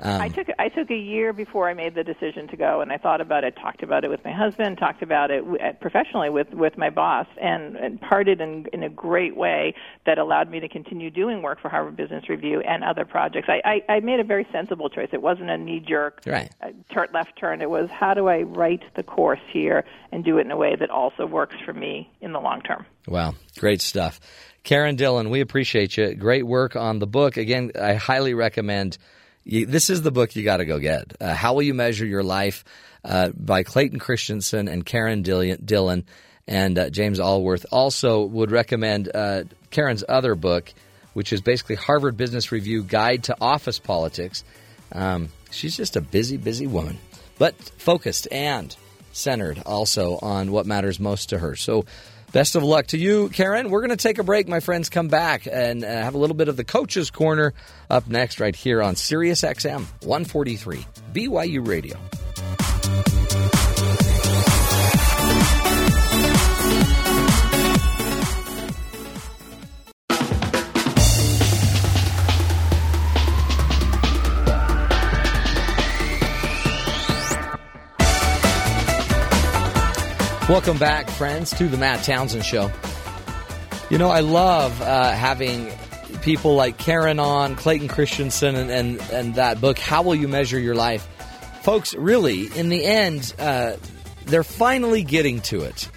Um, 0.00 0.20
I 0.20 0.28
took 0.28 0.48
I 0.58 0.68
took 0.68 0.90
a 0.90 0.96
year 0.96 1.32
before 1.32 1.68
I 1.68 1.74
made 1.74 1.94
the 1.94 2.04
decision 2.04 2.48
to 2.48 2.56
go, 2.56 2.80
and 2.80 2.92
I 2.92 2.98
thought 2.98 3.20
about 3.20 3.44
it, 3.44 3.54
talked 3.56 3.82
about 3.82 4.04
it 4.04 4.10
with 4.10 4.24
my 4.24 4.32
husband, 4.32 4.78
talked 4.78 5.02
about 5.02 5.30
it 5.30 5.44
uh, 5.44 5.72
professionally 5.80 6.30
with 6.30 6.52
with 6.52 6.76
my 6.76 6.90
boss, 6.90 7.26
and, 7.40 7.76
and 7.76 8.00
parted 8.00 8.40
in 8.40 8.66
in 8.72 8.82
a 8.82 8.88
great 8.88 9.36
way 9.36 9.74
that 10.06 10.18
allowed 10.18 10.50
me 10.50 10.60
to 10.60 10.68
continue 10.68 11.10
doing 11.10 11.42
work 11.42 11.60
for 11.60 11.68
Harvard 11.68 11.96
Business 11.96 12.28
Review 12.28 12.60
and 12.60 12.82
other 12.84 13.04
projects. 13.04 13.48
I 13.48 13.80
I, 13.88 13.92
I 13.94 14.00
made 14.00 14.20
a 14.20 14.24
very 14.24 14.46
sensible 14.52 14.88
choice. 14.90 15.08
It 15.12 15.22
wasn't 15.22 15.50
a 15.50 15.58
knee 15.58 15.80
jerk 15.80 16.20
Right. 16.26 16.50
uh, 16.62 16.68
turn 16.92 17.08
left 17.14 17.38
turn. 17.38 17.62
It 17.62 17.70
was 17.70 17.88
how 17.90 18.14
do 18.14 18.28
I 18.28 18.42
write 18.42 18.82
the 18.96 19.02
course 19.02 19.40
here 19.52 19.84
and 20.12 20.24
do 20.24 20.38
it 20.38 20.42
in 20.42 20.50
a 20.50 20.56
way 20.56 20.76
that 20.76 20.90
also 20.90 21.26
works 21.26 21.56
for 21.64 21.72
me 21.72 22.10
in 22.20 22.32
the 22.32 22.40
long 22.40 22.60
term. 22.62 22.86
Wow, 23.06 23.34
great 23.58 23.82
stuff. 23.82 24.20
Karen 24.62 24.96
Dillon, 24.96 25.28
we 25.28 25.40
appreciate 25.40 25.96
you. 25.96 26.14
Great 26.14 26.46
work 26.46 26.74
on 26.74 26.98
the 26.98 27.06
book. 27.06 27.36
Again, 27.36 27.72
I 27.80 27.94
highly 27.94 28.32
recommend. 28.32 28.96
You, 29.44 29.66
this 29.66 29.90
is 29.90 30.02
the 30.02 30.10
book 30.10 30.34
you 30.36 30.42
got 30.42 30.58
to 30.58 30.64
go 30.64 30.78
get. 30.78 31.14
Uh, 31.20 31.34
How 31.34 31.54
Will 31.54 31.62
You 31.62 31.74
Measure 31.74 32.06
Your 32.06 32.22
Life 32.22 32.64
uh, 33.04 33.30
by 33.36 33.62
Clayton 33.62 33.98
Christensen 33.98 34.68
and 34.68 34.84
Karen 34.84 35.22
Dillon, 35.22 36.04
and 36.46 36.78
uh, 36.78 36.90
James 36.90 37.20
Allworth. 37.20 37.66
Also, 37.70 38.24
would 38.24 38.50
recommend 38.50 39.14
uh, 39.14 39.44
Karen's 39.70 40.04
other 40.08 40.34
book, 40.34 40.72
which 41.12 41.32
is 41.32 41.40
basically 41.40 41.76
Harvard 41.76 42.16
Business 42.16 42.52
Review 42.52 42.82
Guide 42.82 43.24
to 43.24 43.36
Office 43.40 43.78
Politics. 43.78 44.44
Um, 44.92 45.30
she's 45.50 45.76
just 45.76 45.96
a 45.96 46.00
busy, 46.00 46.36
busy 46.36 46.66
woman, 46.66 46.98
but 47.38 47.54
focused 47.78 48.28
and 48.30 48.74
centered 49.12 49.62
also 49.64 50.18
on 50.20 50.50
what 50.50 50.66
matters 50.66 50.98
most 50.98 51.30
to 51.30 51.38
her. 51.38 51.56
So, 51.56 51.84
best 52.34 52.56
of 52.56 52.64
luck 52.64 52.88
to 52.88 52.98
you, 52.98 53.30
Karen. 53.30 53.70
We're 53.70 53.80
going 53.80 53.96
to 53.96 53.96
take 53.96 54.18
a 54.18 54.24
break, 54.24 54.48
my 54.48 54.60
friends. 54.60 54.90
Come 54.90 55.08
back 55.08 55.46
and 55.50 55.84
uh, 55.84 55.88
have 55.88 56.14
a 56.14 56.18
little 56.18 56.36
bit 56.36 56.48
of 56.48 56.56
the 56.58 56.64
Coach's 56.64 57.10
Corner 57.10 57.54
up 57.88 58.08
next, 58.08 58.40
right 58.40 58.54
here 58.54 58.82
on 58.82 58.96
Sirius 58.96 59.42
XM 59.42 59.86
143 60.02 60.84
BYU 61.14 61.66
Radio. 61.66 61.96
Welcome 80.54 80.78
back, 80.78 81.10
friends, 81.10 81.50
to 81.54 81.66
the 81.66 81.76
Matt 81.76 82.04
Townsend 82.04 82.44
Show. 82.44 82.70
You 83.90 83.98
know, 83.98 84.08
I 84.08 84.20
love 84.20 84.80
uh, 84.80 85.10
having 85.10 85.68
people 86.22 86.54
like 86.54 86.78
Karen 86.78 87.18
on, 87.18 87.56
Clayton 87.56 87.88
Christensen, 87.88 88.54
and, 88.54 88.70
and, 88.70 89.00
and 89.10 89.34
that 89.34 89.60
book, 89.60 89.80
How 89.80 90.02
Will 90.02 90.14
You 90.14 90.28
Measure 90.28 90.60
Your 90.60 90.76
Life? 90.76 91.08
Folks, 91.62 91.92
really, 91.92 92.46
in 92.56 92.68
the 92.68 92.84
end, 92.84 93.34
uh, 93.36 93.72
they're 94.26 94.44
finally 94.44 95.02
getting 95.02 95.40
to 95.40 95.62
it 95.62 95.90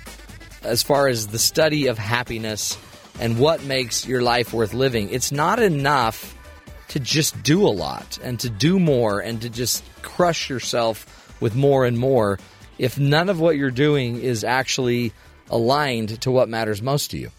as 0.64 0.82
far 0.82 1.08
as 1.08 1.28
the 1.28 1.38
study 1.38 1.86
of 1.86 2.00
happiness 2.00 2.80
and 3.20 3.38
what 3.38 3.64
makes 3.64 4.08
your 4.08 4.24
life 4.24 4.54
worth 4.54 4.74
living. 4.74 5.12
It's 5.12 5.32
not 5.32 5.62
enough 5.62 6.36
to 6.88 7.00
just 7.00 7.44
do 7.44 7.68
a 7.68 7.70
lot 7.70 8.18
and 8.24 8.40
to 8.40 8.50
do 8.50 8.80
more 8.80 9.20
and 9.20 9.40
to 9.44 9.52
just 9.52 9.84
crush 10.02 10.50
yourself 10.50 11.38
with 11.40 11.56
more 11.56 11.86
and 11.86 12.00
more 12.00 12.40
if 12.78 12.98
none 13.00 13.30
of 13.30 13.40
what 13.40 13.58
you're 13.58 13.72
doing 13.72 14.22
is 14.22 14.44
actually 14.44 15.14
aligned 15.50 16.22
to 16.22 16.32
what 16.32 16.50
matters 16.50 16.82
most 16.82 17.12
to 17.12 17.18
you. 17.18 17.32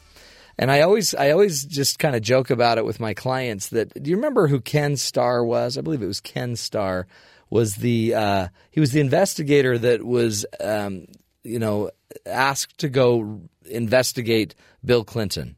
And 0.59 0.71
I 0.71 0.81
always 0.81 1.15
I 1.15 1.31
always 1.31 1.65
just 1.65 1.99
kind 1.99 2.17
of 2.17 2.23
joke 2.23 2.51
about 2.51 2.79
it 2.79 2.85
with 2.85 2.99
my 2.99 3.15
clients 3.15 3.69
that 3.69 4.03
do 4.03 4.11
you 4.11 4.17
remember 4.17 4.49
who 4.49 4.61
Ken 4.61 4.97
Starr 4.97 5.45
was? 5.45 5.79
I 5.79 5.83
believe 5.83 6.03
it 6.03 6.07
was 6.07 6.21
Ken 6.21 6.57
Starr 6.57 7.07
was 7.49 7.77
the 7.77 8.15
uh, 8.15 8.49
he 8.71 8.81
was 8.81 8.91
the 8.91 9.01
investigator 9.01 9.79
that 9.79 10.05
was 10.05 10.45
um, 10.61 11.07
you 11.45 11.61
know 11.61 11.91
asked 12.27 12.79
to 12.79 12.89
go 12.89 13.43
investigate 13.67 14.57
Bill 14.85 15.05
Clinton 15.05 15.55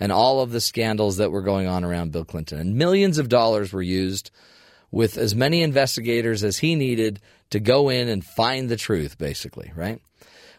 and 0.00 0.10
all 0.10 0.40
of 0.40 0.50
the 0.50 0.60
scandals 0.60 1.18
that 1.18 1.30
were 1.30 1.42
going 1.42 1.68
on 1.68 1.84
around 1.84 2.10
Bill 2.10 2.24
Clinton. 2.24 2.58
And 2.58 2.74
millions 2.74 3.18
of 3.18 3.28
dollars 3.28 3.72
were 3.72 3.82
used 3.82 4.32
with 4.90 5.16
as 5.16 5.34
many 5.34 5.62
investigators 5.62 6.42
as 6.42 6.58
he 6.58 6.74
needed 6.74 7.20
to 7.52 7.60
go 7.60 7.88
in 7.88 8.08
and 8.08 8.24
find 8.24 8.68
the 8.68 8.76
truth, 8.76 9.16
basically, 9.16 9.72
right? 9.76 10.00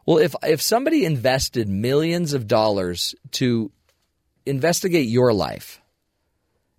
Well, 0.06 0.18
if 0.18 0.36
if 0.44 0.62
somebody 0.62 1.06
invested 1.06 1.68
millions 1.68 2.34
of 2.34 2.48
dollars 2.48 3.16
to 3.32 3.72
investigate 4.46 5.08
your 5.08 5.34
life, 5.34 5.82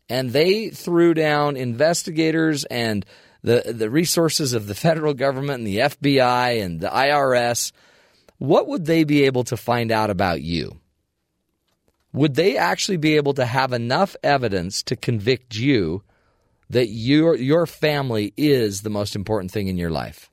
and 0.09 0.31
they 0.31 0.71
threw 0.71 1.15
down 1.15 1.57
investigators 1.57 2.65
and 2.65 3.05
the 3.43 3.63
the 3.75 3.91
resources 3.91 4.53
of 4.53 4.67
the 4.67 4.75
federal 4.87 5.15
government 5.15 5.59
and 5.59 5.67
the 5.67 5.79
FBI 5.79 6.63
and 6.63 6.81
the 6.81 6.89
IRS, 6.89 7.73
what 8.39 8.69
would 8.69 8.87
they 8.87 9.05
be 9.05 9.25
able 9.25 9.45
to 9.45 9.57
find 9.57 9.91
out 9.91 10.11
about 10.11 10.43
you? 10.43 10.81
Would 12.13 12.37
they 12.37 12.57
actually 12.57 12.99
be 12.99 13.17
able 13.17 13.35
to 13.35 13.45
have 13.45 13.73
enough 13.73 14.15
evidence 14.23 14.85
to 14.85 14.95
convict 14.95 15.57
you 15.57 16.05
that 16.71 16.89
your 16.89 17.37
your 17.37 17.67
family 17.67 18.33
is 18.37 18.83
the 18.83 18.91
most 18.91 19.17
important 19.17 19.51
thing 19.51 19.69
in 19.69 19.77
your 19.77 19.91
life? 19.91 20.31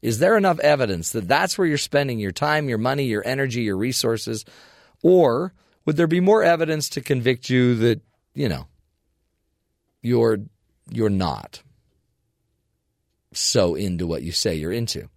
Is 0.00 0.18
there 0.18 0.36
enough 0.36 0.60
evidence 0.60 1.10
that 1.10 1.26
that's 1.26 1.58
where 1.58 1.66
you're 1.66 1.78
spending 1.78 2.18
your 2.18 2.32
time, 2.32 2.68
your 2.68 2.78
money, 2.78 3.04
your 3.04 3.26
energy, 3.26 3.62
your 3.62 3.76
resources? 3.76 4.44
Or 5.02 5.52
would 5.84 5.96
there 5.96 6.06
be 6.06 6.20
more 6.20 6.42
evidence 6.42 6.88
to 6.90 7.00
convict 7.00 7.50
you 7.50 7.74
that, 7.76 8.00
you 8.34 8.48
know, 8.48 8.66
you're 10.02 10.38
you're 10.90 11.10
not 11.10 11.62
so 13.32 13.74
into 13.74 14.06
what 14.06 14.22
you 14.22 14.32
say 14.32 14.54
you're 14.54 14.72
into? 14.72 15.08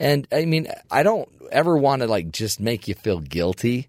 And 0.00 0.26
I 0.32 0.44
mean, 0.44 0.68
I 0.90 1.02
don't 1.02 1.28
ever 1.50 1.76
want 1.76 2.02
to 2.02 2.08
like 2.08 2.30
just 2.30 2.60
make 2.60 2.88
you 2.88 2.94
feel 2.94 3.20
guilty 3.20 3.88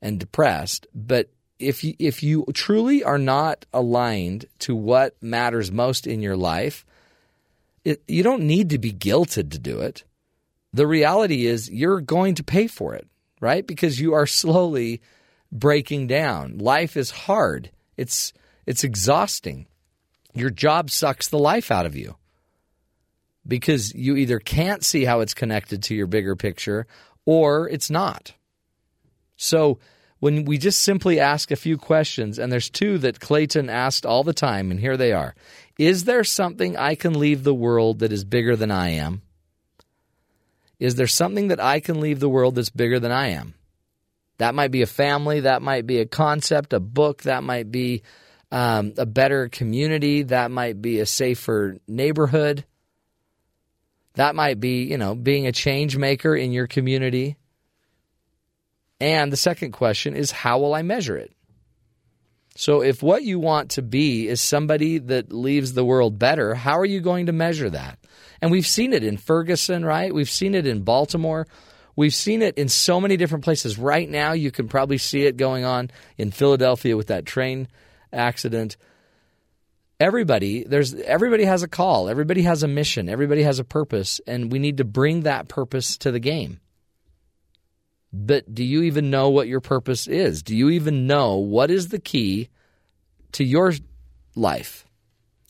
and 0.00 0.20
depressed, 0.20 0.86
but 0.94 1.28
if 1.58 1.84
you 1.84 1.94
if 1.98 2.22
you 2.22 2.44
truly 2.52 3.04
are 3.04 3.18
not 3.18 3.66
aligned 3.72 4.46
to 4.60 4.74
what 4.74 5.20
matters 5.22 5.70
most 5.70 6.06
in 6.06 6.22
your 6.22 6.36
life, 6.36 6.84
it, 7.84 8.02
you 8.08 8.22
don't 8.22 8.42
need 8.42 8.70
to 8.70 8.78
be 8.78 8.92
guilted 8.92 9.50
to 9.52 9.58
do 9.58 9.80
it. 9.80 10.04
The 10.72 10.86
reality 10.86 11.46
is 11.46 11.70
you're 11.70 12.00
going 12.00 12.34
to 12.36 12.42
pay 12.44 12.66
for 12.66 12.94
it, 12.94 13.06
right? 13.40 13.66
Because 13.66 14.00
you 14.00 14.14
are 14.14 14.26
slowly 14.26 15.00
breaking 15.52 16.08
down. 16.08 16.58
Life 16.58 16.96
is 16.96 17.10
hard. 17.10 17.70
It's 17.96 18.32
it's 18.66 18.84
exhausting. 18.84 19.66
Your 20.34 20.50
job 20.50 20.90
sucks 20.90 21.28
the 21.28 21.38
life 21.38 21.70
out 21.70 21.86
of 21.86 21.94
you. 21.94 22.16
Because 23.46 23.94
you 23.94 24.16
either 24.16 24.38
can't 24.38 24.82
see 24.82 25.04
how 25.04 25.20
it's 25.20 25.34
connected 25.34 25.82
to 25.84 25.94
your 25.94 26.06
bigger 26.06 26.34
picture 26.34 26.86
or 27.26 27.68
it's 27.68 27.90
not. 27.90 28.32
So 29.36 29.78
when 30.20 30.44
we 30.44 30.58
just 30.58 30.80
simply 30.80 31.20
ask 31.20 31.50
a 31.50 31.56
few 31.56 31.76
questions, 31.76 32.38
and 32.38 32.50
there's 32.50 32.70
two 32.70 32.98
that 32.98 33.20
Clayton 33.20 33.68
asked 33.68 34.06
all 34.06 34.24
the 34.24 34.32
time, 34.32 34.70
and 34.70 34.80
here 34.80 34.96
they 34.96 35.12
are 35.12 35.34
Is 35.78 36.04
there 36.04 36.24
something 36.24 36.76
I 36.76 36.94
can 36.94 37.18
leave 37.18 37.44
the 37.44 37.54
world 37.54 37.98
that 37.98 38.12
is 38.12 38.24
bigger 38.24 38.56
than 38.56 38.70
I 38.70 38.90
am? 38.90 39.22
Is 40.78 40.96
there 40.96 41.06
something 41.06 41.48
that 41.48 41.60
I 41.60 41.80
can 41.80 42.00
leave 42.00 42.20
the 42.20 42.28
world 42.28 42.54
that's 42.54 42.70
bigger 42.70 42.98
than 42.98 43.12
I 43.12 43.28
am? 43.28 43.54
That 44.38 44.54
might 44.54 44.70
be 44.70 44.82
a 44.82 44.86
family, 44.86 45.40
that 45.40 45.62
might 45.62 45.86
be 45.86 46.00
a 46.00 46.06
concept, 46.06 46.72
a 46.72 46.80
book, 46.80 47.22
that 47.22 47.44
might 47.44 47.70
be 47.70 48.02
um, 48.50 48.94
a 48.98 49.06
better 49.06 49.48
community, 49.48 50.22
that 50.24 50.50
might 50.50 50.82
be 50.82 51.00
a 51.00 51.06
safer 51.06 51.78
neighborhood. 51.86 52.64
That 54.14 54.34
might 54.34 54.60
be, 54.60 54.84
you 54.84 54.98
know, 54.98 55.14
being 55.14 55.46
a 55.46 55.52
change 55.52 55.96
maker 55.96 56.34
in 56.36 56.52
your 56.52 56.66
community. 56.66 57.36
And 59.00 59.32
the 59.32 59.36
second 59.36 59.72
question 59.72 60.14
is 60.14 60.30
how 60.30 60.58
will 60.58 60.74
I 60.74 60.82
measure 60.82 61.16
it? 61.16 61.32
So, 62.56 62.82
if 62.82 63.02
what 63.02 63.24
you 63.24 63.40
want 63.40 63.72
to 63.72 63.82
be 63.82 64.28
is 64.28 64.40
somebody 64.40 64.98
that 64.98 65.32
leaves 65.32 65.72
the 65.72 65.84
world 65.84 66.20
better, 66.20 66.54
how 66.54 66.78
are 66.78 66.84
you 66.84 67.00
going 67.00 67.26
to 67.26 67.32
measure 67.32 67.68
that? 67.70 67.98
And 68.40 68.52
we've 68.52 68.66
seen 68.66 68.92
it 68.92 69.02
in 69.02 69.16
Ferguson, 69.16 69.84
right? 69.84 70.14
We've 70.14 70.30
seen 70.30 70.54
it 70.54 70.64
in 70.64 70.82
Baltimore. 70.82 71.48
We've 71.96 72.14
seen 72.14 72.42
it 72.42 72.56
in 72.56 72.68
so 72.68 73.00
many 73.00 73.16
different 73.16 73.44
places. 73.44 73.76
Right 73.76 74.08
now, 74.08 74.32
you 74.32 74.52
can 74.52 74.68
probably 74.68 74.98
see 74.98 75.22
it 75.22 75.36
going 75.36 75.64
on 75.64 75.90
in 76.16 76.30
Philadelphia 76.30 76.96
with 76.96 77.08
that 77.08 77.26
train 77.26 77.66
accident. 78.12 78.76
Everybody, 79.98 80.64
there's 80.64 80.94
everybody 80.94 81.44
has 81.44 81.62
a 81.62 81.68
call. 81.68 82.08
Everybody 82.08 82.42
has 82.42 82.62
a 82.62 82.68
mission. 82.68 83.08
Everybody 83.08 83.42
has 83.42 83.58
a 83.58 83.64
purpose, 83.64 84.20
and 84.26 84.52
we 84.52 84.60
need 84.60 84.78
to 84.78 84.84
bring 84.84 85.22
that 85.22 85.48
purpose 85.48 85.96
to 85.98 86.12
the 86.12 86.20
game. 86.20 86.60
But 88.16 88.54
do 88.54 88.62
you 88.62 88.82
even 88.82 89.10
know 89.10 89.28
what 89.28 89.48
your 89.48 89.60
purpose 89.60 90.06
is? 90.06 90.44
Do 90.44 90.54
you 90.54 90.70
even 90.70 91.08
know 91.08 91.38
what 91.38 91.68
is 91.68 91.88
the 91.88 91.98
key 91.98 92.48
to 93.32 93.42
your 93.42 93.72
life? 94.36 94.86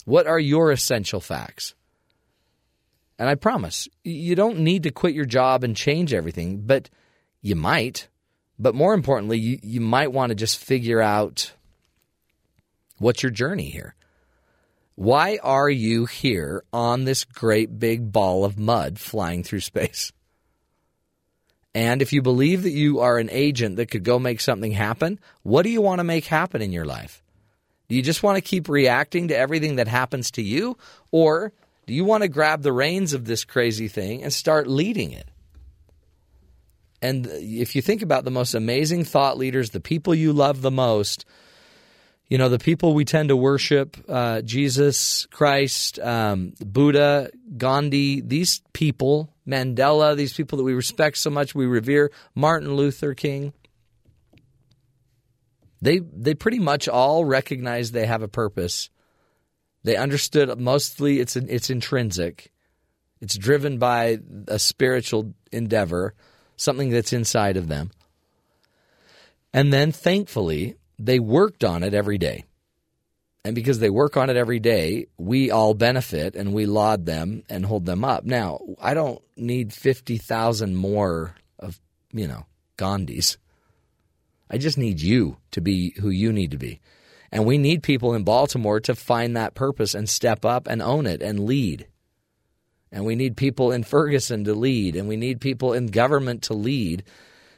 What 0.07 0.27
are 0.27 0.39
your 0.39 0.73
essential 0.73 1.21
facts? 1.21 1.75
And 3.19 3.29
I 3.29 3.35
promise, 3.35 3.87
you 4.03 4.35
don't 4.35 4.61
need 4.61 4.85
to 4.85 4.91
quit 4.91 5.15
your 5.15 5.27
job 5.27 5.63
and 5.63 5.77
change 5.77 6.15
everything, 6.15 6.63
but 6.65 6.89
you 7.43 7.55
might. 7.55 8.09
But 8.59 8.75
more 8.75 8.95
importantly, 8.95 9.39
you, 9.39 9.59
you 9.63 9.81
might 9.83 10.11
want 10.11 10.31
to 10.31 10.35
just 10.35 10.57
figure 10.57 11.03
out 11.03 11.53
what's 12.97 13.23
your 13.23 13.31
journey 13.31 13.69
here. 13.69 13.95
Why 14.95 15.39
are 15.43 15.69
you 15.69 16.07
here 16.07 16.65
on 16.73 17.05
this 17.05 17.25
great 17.25 17.79
big 17.79 18.11
ball 18.11 18.43
of 18.43 18.59
mud 18.59 18.99
flying 18.99 19.43
through 19.43 19.61
space? 19.73 20.14
And 21.75 22.01
if 22.01 22.13
you 22.13 22.23
believe 22.23 22.63
that 22.63 22.71
you 22.71 23.01
are 23.01 23.19
an 23.19 23.29
agent 23.33 23.77
that 23.77 23.91
could 23.91 24.05
go 24.05 24.19
make 24.19 24.41
something 24.41 24.73
happen, 24.73 25.19
what 25.43 25.63
do 25.63 25.71
you 25.71 25.81
want 25.81 25.99
to 25.99 26.05
make 26.05 26.27
happen 26.27 26.63
in 26.63 26.73
your 26.73 26.85
life? 26.85 27.23
Do 27.89 27.97
you 27.97 28.03
just 28.03 28.23
want 28.23 28.37
to 28.37 28.41
keep 28.41 28.69
reacting 28.69 29.29
to 29.29 29.37
everything 29.37 29.77
that 29.77 29.89
happens 29.89 30.31
to 30.33 30.43
you? 30.43 30.79
Or 31.11 31.53
do 31.87 31.93
you 31.93 32.05
want 32.05 32.23
to 32.23 32.29
grab 32.29 32.63
the 32.63 32.73
reins 32.73 33.13
of 33.13 33.25
this 33.25 33.45
crazy 33.45 33.89
thing 33.89 34.23
and 34.23 34.33
start 34.33 34.67
leading 34.67 35.13
it? 35.13 35.29
And 37.03 37.27
if 37.27 37.77
you 37.77 37.83
think 37.83 38.01
about 38.01 38.25
the 38.25 38.31
most 38.31 38.55
amazing 38.55 39.05
thought 39.05 39.37
leaders, 39.37 39.71
the 39.71 39.81
people 39.81 40.15
you 40.15 40.33
love 40.33 40.63
the 40.63 40.71
most, 40.71 41.27
you 42.29 42.39
know, 42.39 42.49
the 42.49 42.59
people 42.59 42.95
we 42.95 43.05
tend 43.05 43.29
to 43.29 43.37
worship, 43.37 43.97
uh, 44.09 44.41
Jesus, 44.43 45.27
Christ, 45.27 45.99
um, 45.99 46.55
Buddha, 46.59 47.31
Gandhi, 47.57 48.21
these 48.23 48.63
people, 48.73 49.31
Mandela, 49.47 50.17
these 50.17 50.33
people 50.33 50.57
that 50.59 50.65
we 50.65 50.73
respect 50.73 51.19
so 51.19 51.31
much, 51.31 51.55
we 51.55 51.67
revere, 51.67 52.11
Martin 52.35 52.75
Luther 52.75 53.15
King, 53.15 53.53
they, 55.83 55.99
they 55.99 56.35
pretty 56.35 56.59
much 56.59 56.89
all 56.89 57.27
recognize 57.27 57.93
they 57.93 58.07
have 58.07 58.23
a 58.23 58.29
purpose. 58.29 58.89
They 59.83 59.97
understood 59.97 60.59
mostly 60.59 61.21
it's, 61.21 61.37
it's 61.37 61.69
intrinsic. 61.69 62.51
It's 63.21 63.37
driven 63.37 63.77
by 63.79 64.19
a 64.49 64.59
spiritual 64.59 65.35
endeavor, 65.53 66.15
something 66.57 66.89
that's 66.89 67.13
inside 67.13 67.59
of 67.59 67.69
them. 67.69 67.91
And 69.53 69.73
then 69.73 69.93
thankfully, 69.93 70.77
they 70.99 71.19
worked 71.19 71.65
on 71.65 71.83
it 71.83 71.95
every 71.95 72.19
day. 72.19 72.45
And 73.45 73.55
because 73.55 73.79
they 73.79 73.91
work 73.91 74.17
on 74.17 74.31
it 74.31 74.37
every 74.37 74.59
day, 74.59 75.07
we 75.19 75.51
all 75.51 75.75
benefit 75.75 76.35
and 76.35 76.55
we 76.55 76.65
laud 76.65 77.05
them 77.05 77.43
and 77.51 77.67
hold 77.67 77.85
them 77.85 78.03
up. 78.03 78.25
Now, 78.25 78.61
I 78.81 78.95
don't 78.95 79.21
need 79.37 79.73
50,000 79.73 80.75
more 80.75 81.35
of, 81.59 81.79
you 82.11 82.27
know, 82.27 82.47
Gandhis. 82.79 83.37
I 84.49 84.57
just 84.57 84.79
need 84.79 85.01
you 85.01 85.37
to 85.51 85.61
be 85.61 85.95
who 86.01 86.09
you 86.09 86.33
need 86.33 86.53
to 86.53 86.59
be. 86.59 86.81
And 87.31 87.45
we 87.45 87.59
need 87.59 87.83
people 87.83 88.15
in 88.15 88.25
Baltimore 88.25 88.81
to 88.81 88.95
find 88.95 89.37
that 89.37 89.55
purpose 89.55 89.95
and 89.95 90.09
step 90.09 90.45
up 90.45 90.67
and 90.67 90.81
own 90.81 91.07
it 91.07 91.21
and 91.21 91.45
lead. 91.45 91.89
And 92.93 93.05
we 93.05 93.17
need 93.17 93.37
people 93.37 93.73
in 93.73 93.83
Ferguson 93.83 94.45
to 94.45 94.55
lead. 94.55 94.97
And 94.97 95.09
we 95.09 95.17
need 95.17 95.41
people 95.41 95.75
in 95.75 95.89
government 95.89 96.45
to 96.45 96.55
lead 96.55 97.03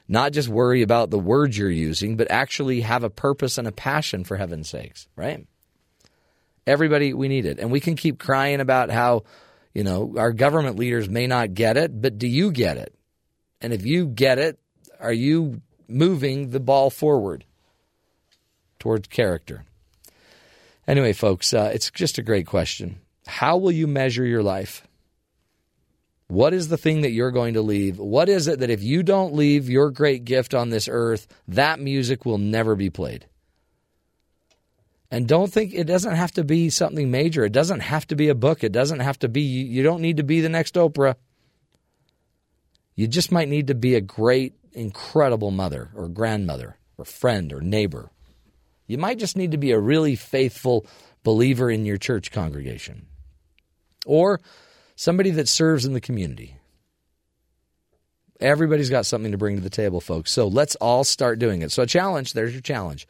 not 0.08 0.32
just 0.32 0.48
worry 0.48 0.82
about 0.82 1.10
the 1.10 1.18
words 1.18 1.58
you're 1.58 1.70
using, 1.70 2.16
but 2.16 2.30
actually 2.30 2.80
have 2.80 3.02
a 3.02 3.10
purpose 3.10 3.58
and 3.58 3.66
a 3.66 3.72
passion 3.72 4.24
for 4.24 4.36
heaven's 4.36 4.68
sakes, 4.68 5.08
right? 5.16 5.46
Everybody, 6.66 7.12
we 7.12 7.28
need 7.28 7.46
it. 7.46 7.58
And 7.58 7.70
we 7.70 7.80
can 7.80 7.96
keep 7.96 8.18
crying 8.18 8.60
about 8.60 8.90
how, 8.90 9.24
you 9.74 9.84
know, 9.84 10.14
our 10.16 10.32
government 10.32 10.78
leaders 10.78 11.08
may 11.08 11.26
not 11.26 11.54
get 11.54 11.76
it, 11.76 12.00
but 12.00 12.18
do 12.18 12.26
you 12.26 12.50
get 12.50 12.76
it? 12.76 12.94
And 13.60 13.72
if 13.72 13.84
you 13.84 14.06
get 14.06 14.38
it, 14.38 14.58
are 15.00 15.12
you 15.12 15.60
moving 15.88 16.50
the 16.50 16.60
ball 16.60 16.90
forward 16.90 17.44
towards 18.78 19.08
character? 19.08 19.64
Anyway, 20.86 21.12
folks, 21.12 21.52
uh, 21.52 21.70
it's 21.74 21.90
just 21.90 22.18
a 22.18 22.22
great 22.22 22.46
question. 22.46 23.00
How 23.26 23.56
will 23.56 23.72
you 23.72 23.86
measure 23.88 24.24
your 24.24 24.42
life? 24.42 24.85
What 26.28 26.52
is 26.52 26.68
the 26.68 26.76
thing 26.76 27.02
that 27.02 27.12
you're 27.12 27.30
going 27.30 27.54
to 27.54 27.62
leave? 27.62 27.98
What 27.98 28.28
is 28.28 28.48
it 28.48 28.58
that 28.58 28.70
if 28.70 28.82
you 28.82 29.02
don't 29.02 29.34
leave 29.34 29.70
your 29.70 29.90
great 29.90 30.24
gift 30.24 30.54
on 30.54 30.70
this 30.70 30.88
earth, 30.90 31.28
that 31.48 31.78
music 31.78 32.24
will 32.24 32.38
never 32.38 32.74
be 32.74 32.90
played? 32.90 33.26
And 35.08 35.28
don't 35.28 35.52
think 35.52 35.72
it 35.72 35.84
doesn't 35.84 36.16
have 36.16 36.32
to 36.32 36.42
be 36.42 36.68
something 36.68 37.10
major. 37.12 37.44
It 37.44 37.52
doesn't 37.52 37.80
have 37.80 38.08
to 38.08 38.16
be 38.16 38.28
a 38.28 38.34
book. 38.34 38.64
It 38.64 38.72
doesn't 38.72 39.00
have 39.00 39.18
to 39.20 39.28
be, 39.28 39.42
you 39.42 39.84
don't 39.84 40.02
need 40.02 40.16
to 40.16 40.24
be 40.24 40.40
the 40.40 40.48
next 40.48 40.74
Oprah. 40.74 41.14
You 42.96 43.06
just 43.06 43.30
might 43.30 43.48
need 43.48 43.68
to 43.68 43.74
be 43.74 43.94
a 43.94 44.00
great, 44.00 44.54
incredible 44.72 45.52
mother 45.52 45.90
or 45.94 46.08
grandmother 46.08 46.76
or 46.98 47.04
friend 47.04 47.52
or 47.52 47.60
neighbor. 47.60 48.10
You 48.88 48.98
might 48.98 49.18
just 49.18 49.36
need 49.36 49.52
to 49.52 49.58
be 49.58 49.70
a 49.70 49.78
really 49.78 50.16
faithful 50.16 50.86
believer 51.22 51.70
in 51.70 51.86
your 51.86 51.98
church 51.98 52.32
congregation. 52.32 53.06
Or 54.06 54.40
somebody 54.96 55.30
that 55.30 55.48
serves 55.48 55.84
in 55.84 55.92
the 55.92 56.00
community. 56.00 56.56
Everybody's 58.40 58.90
got 58.90 59.06
something 59.06 59.32
to 59.32 59.38
bring 59.38 59.56
to 59.56 59.62
the 59.62 59.70
table, 59.70 60.00
folks. 60.00 60.32
So 60.32 60.48
let's 60.48 60.74
all 60.76 61.04
start 61.04 61.38
doing 61.38 61.62
it. 61.62 61.70
So, 61.72 61.82
a 61.82 61.86
challenge 61.86 62.32
there's 62.32 62.52
your 62.52 62.60
challenge. 62.60 63.06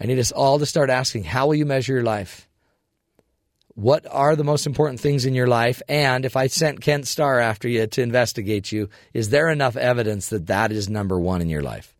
I 0.00 0.06
need 0.06 0.18
us 0.18 0.32
all 0.32 0.58
to 0.58 0.66
start 0.66 0.90
asking 0.90 1.24
how 1.24 1.46
will 1.46 1.54
you 1.56 1.66
measure 1.66 1.94
your 1.94 2.02
life? 2.02 2.48
What 3.74 4.06
are 4.10 4.36
the 4.36 4.44
most 4.44 4.66
important 4.66 5.00
things 5.00 5.26
in 5.26 5.34
your 5.34 5.46
life? 5.46 5.82
And 5.88 6.24
if 6.24 6.36
I 6.36 6.46
sent 6.46 6.80
Ken 6.80 7.02
Starr 7.02 7.40
after 7.40 7.68
you 7.68 7.86
to 7.86 8.02
investigate 8.02 8.72
you, 8.72 8.88
is 9.12 9.28
there 9.28 9.50
enough 9.50 9.76
evidence 9.76 10.30
that 10.30 10.46
that 10.46 10.72
is 10.72 10.88
number 10.88 11.20
one 11.20 11.42
in 11.42 11.50
your 11.50 11.62
life? 11.62 11.94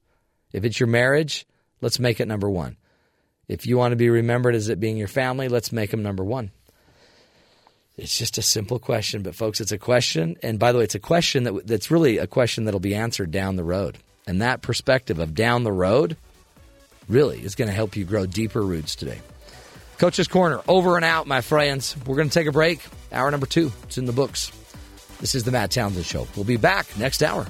If 0.52 0.64
it's 0.64 0.80
your 0.80 0.86
marriage, 0.86 1.46
let's 1.82 1.98
make 1.98 2.18
it 2.18 2.28
number 2.28 2.48
one. 2.48 2.78
If 3.46 3.66
you 3.66 3.76
want 3.76 3.92
to 3.92 3.96
be 3.96 4.08
remembered 4.08 4.54
as 4.54 4.70
it 4.70 4.80
being 4.80 4.96
your 4.96 5.08
family, 5.08 5.48
let's 5.48 5.70
make 5.70 5.90
them 5.90 6.02
number 6.02 6.24
one. 6.24 6.50
It's 7.96 8.18
just 8.18 8.36
a 8.36 8.42
simple 8.42 8.78
question, 8.78 9.22
but 9.22 9.34
folks, 9.34 9.60
it's 9.60 9.72
a 9.72 9.78
question. 9.78 10.36
And 10.42 10.58
by 10.58 10.72
the 10.72 10.78
way, 10.78 10.84
it's 10.84 10.94
a 10.94 11.00
question 11.00 11.44
that, 11.44 11.66
that's 11.66 11.90
really 11.90 12.18
a 12.18 12.26
question 12.26 12.64
that'll 12.64 12.78
be 12.80 12.94
answered 12.94 13.30
down 13.30 13.56
the 13.56 13.64
road. 13.64 13.96
And 14.26 14.42
that 14.42 14.60
perspective 14.60 15.18
of 15.18 15.34
down 15.34 15.64
the 15.64 15.72
road 15.72 16.16
really 17.08 17.42
is 17.42 17.54
going 17.54 17.68
to 17.68 17.74
help 17.74 17.96
you 17.96 18.04
grow 18.04 18.26
deeper 18.26 18.60
roots 18.60 18.96
today. 18.96 19.20
Coach's 19.96 20.28
Corner, 20.28 20.60
over 20.68 20.96
and 20.96 21.04
out, 21.06 21.26
my 21.26 21.40
friends. 21.40 21.96
We're 22.04 22.16
going 22.16 22.28
to 22.28 22.34
take 22.34 22.48
a 22.48 22.52
break. 22.52 22.84
Hour 23.12 23.30
number 23.30 23.46
two, 23.46 23.72
it's 23.84 23.96
in 23.96 24.04
the 24.04 24.12
books. 24.12 24.52
This 25.20 25.34
is 25.34 25.44
the 25.44 25.52
Matt 25.52 25.70
Townsend 25.70 26.04
Show. 26.04 26.28
We'll 26.36 26.44
be 26.44 26.58
back 26.58 26.98
next 26.98 27.22
hour. 27.22 27.46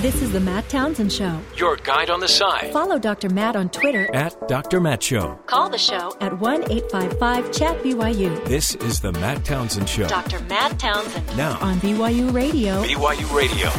This 0.00 0.22
is 0.22 0.30
the 0.30 0.38
Matt 0.38 0.68
Townsend 0.68 1.12
Show. 1.12 1.40
Your 1.56 1.74
guide 1.74 2.08
on 2.08 2.20
the 2.20 2.28
side. 2.28 2.72
Follow 2.72 3.00
Dr. 3.00 3.28
Matt 3.30 3.56
on 3.56 3.68
Twitter 3.68 4.08
At 4.14 4.46
Dr. 4.46 4.78
Matt 4.80 5.02
Show. 5.02 5.36
Call 5.46 5.68
the 5.68 5.76
show 5.76 6.16
at 6.20 6.38
1 6.38 6.70
855 6.70 7.50
Chat 7.50 7.82
BYU. 7.82 8.44
This 8.44 8.76
is 8.76 9.00
the 9.00 9.10
Matt 9.10 9.44
Townsend 9.44 9.88
Show. 9.88 10.06
Dr. 10.06 10.38
Matt 10.44 10.78
Townsend. 10.78 11.36
Now. 11.36 11.58
On 11.58 11.80
BYU 11.80 12.32
Radio. 12.32 12.80
BYU 12.84 13.34
Radio. 13.34 13.70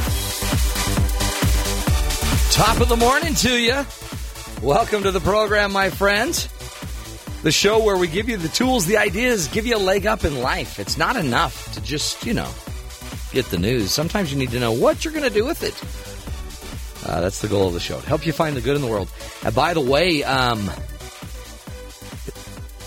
Top 2.52 2.82
of 2.82 2.90
the 2.90 2.98
morning 2.98 3.34
to 3.36 3.58
you. 3.58 3.86
Welcome 4.62 5.04
to 5.04 5.12
the 5.12 5.22
program, 5.22 5.72
my 5.72 5.90
friends. 5.90 6.50
The 7.44 7.52
show 7.54 7.82
where 7.82 7.96
we 7.96 8.10
give 8.10 8.28
you 8.28 8.36
the 8.36 8.50
tools, 8.50 8.86
the 8.86 8.98
ideas, 8.98 9.48
give 9.48 9.66
you 9.66 9.78
a 9.78 9.80
leg 9.80 10.06
up 10.06 10.26
in 10.26 10.42
life. 10.42 10.80
It's 10.80 10.98
not 10.98 11.16
enough 11.16 11.74
to 11.76 11.82
just, 11.82 12.26
you 12.26 12.34
know, 12.34 12.50
get 13.32 13.46
the 13.46 13.58
news. 13.58 13.92
Sometimes 13.92 14.32
you 14.32 14.38
need 14.38 14.52
to 14.52 14.60
know 14.60 14.72
what 14.72 15.04
you're 15.04 15.14
going 15.14 15.28
to 15.28 15.34
do 15.34 15.46
with 15.46 15.64
it. 15.64 15.76
Uh, 17.08 17.22
that's 17.22 17.40
the 17.40 17.48
goal 17.48 17.68
of 17.68 17.74
the 17.74 17.80
show 17.80 17.98
help 18.00 18.26
you 18.26 18.34
find 18.34 18.56
the 18.56 18.62
good 18.62 18.76
in 18.76 18.82
the 18.82 18.88
world. 18.88 19.10
And 19.44 19.56
by 19.56 19.74
the 19.74 19.82
way, 19.82 20.24
um, 20.24 20.70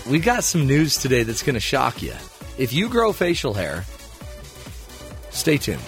we 0.09 0.19
got 0.19 0.43
some 0.43 0.67
news 0.67 0.97
today 0.97 1.23
that's 1.23 1.43
going 1.43 1.55
to 1.55 1.59
shock 1.59 2.01
you. 2.01 2.13
If 2.57 2.73
you 2.73 2.89
grow 2.89 3.11
facial 3.11 3.53
hair, 3.53 3.85
stay 5.31 5.57
tuned. 5.57 5.81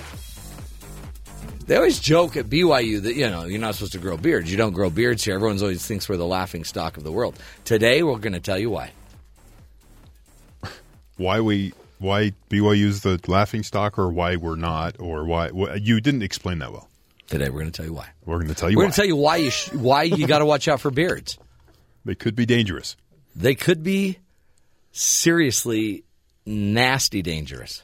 They 1.68 1.76
always 1.76 2.00
joke 2.00 2.38
at 2.38 2.46
BYU 2.46 3.02
that 3.04 3.16
you 3.16 3.30
know 3.30 3.46
you're 3.46 3.60
not 3.60 3.76
supposed 3.76 3.94
to 3.94 3.98
grow 4.00 4.18
beards. 4.18 4.52
You 4.52 4.58
don't 4.58 4.74
grow 4.74 4.90
beards 4.90 5.24
here. 5.24 5.36
Everyone 5.36 5.60
always 5.60 5.86
thinks 5.86 6.08
we're 6.08 6.18
the 6.18 6.26
laughing 6.26 6.64
stock 6.64 6.98
of 6.98 7.04
the 7.04 7.12
world. 7.12 7.40
Today 7.64 8.04
we're 8.04 8.18
going 8.18 8.34
to 8.34 8.40
tell 8.40 8.58
you 8.58 8.70
why. 8.70 8.92
Why 11.18 11.40
we 11.42 11.74
why 12.00 12.34
BYU's 12.50 13.02
the 13.02 13.20
laughing 13.28 13.64
stock, 13.64 13.98
or 13.98 14.10
why 14.10 14.36
we're 14.36 14.56
not, 14.56 14.96
or 15.00 15.26
why 15.26 15.50
wh- 15.50 15.78
you 15.82 16.02
didn't 16.02 16.24
explain 16.24 16.60
that 16.60 16.72
well. 16.72 16.90
Today 17.28 17.46
we're 17.50 17.62
going 17.62 17.72
to 17.72 17.78
tell 17.78 17.86
you 17.86 17.94
why. 17.94 18.10
We're 18.26 18.36
going 18.38 18.50
to 18.50 18.54
tell 18.56 18.70
you 18.70 18.78
We're 18.78 18.84
why 18.84 18.86
going 18.86 18.92
to 18.92 18.96
tell 18.98 19.06
you 19.08 19.16
why 19.16 19.36
you 19.38 19.50
sh- 19.50 19.74
why 19.74 20.04
you 20.04 20.28
got 20.34 20.40
to 20.40 20.46
watch 20.46 20.68
out 20.68 20.80
for 20.82 20.92
beards. 20.92 21.38
they 22.04 22.16
could 22.16 22.36
be 22.36 22.46
dangerous. 22.46 22.96
They 23.36 23.56
could 23.56 23.84
be 23.84 24.20
seriously 24.92 26.04
nasty 26.46 27.22
dangerous. 27.22 27.84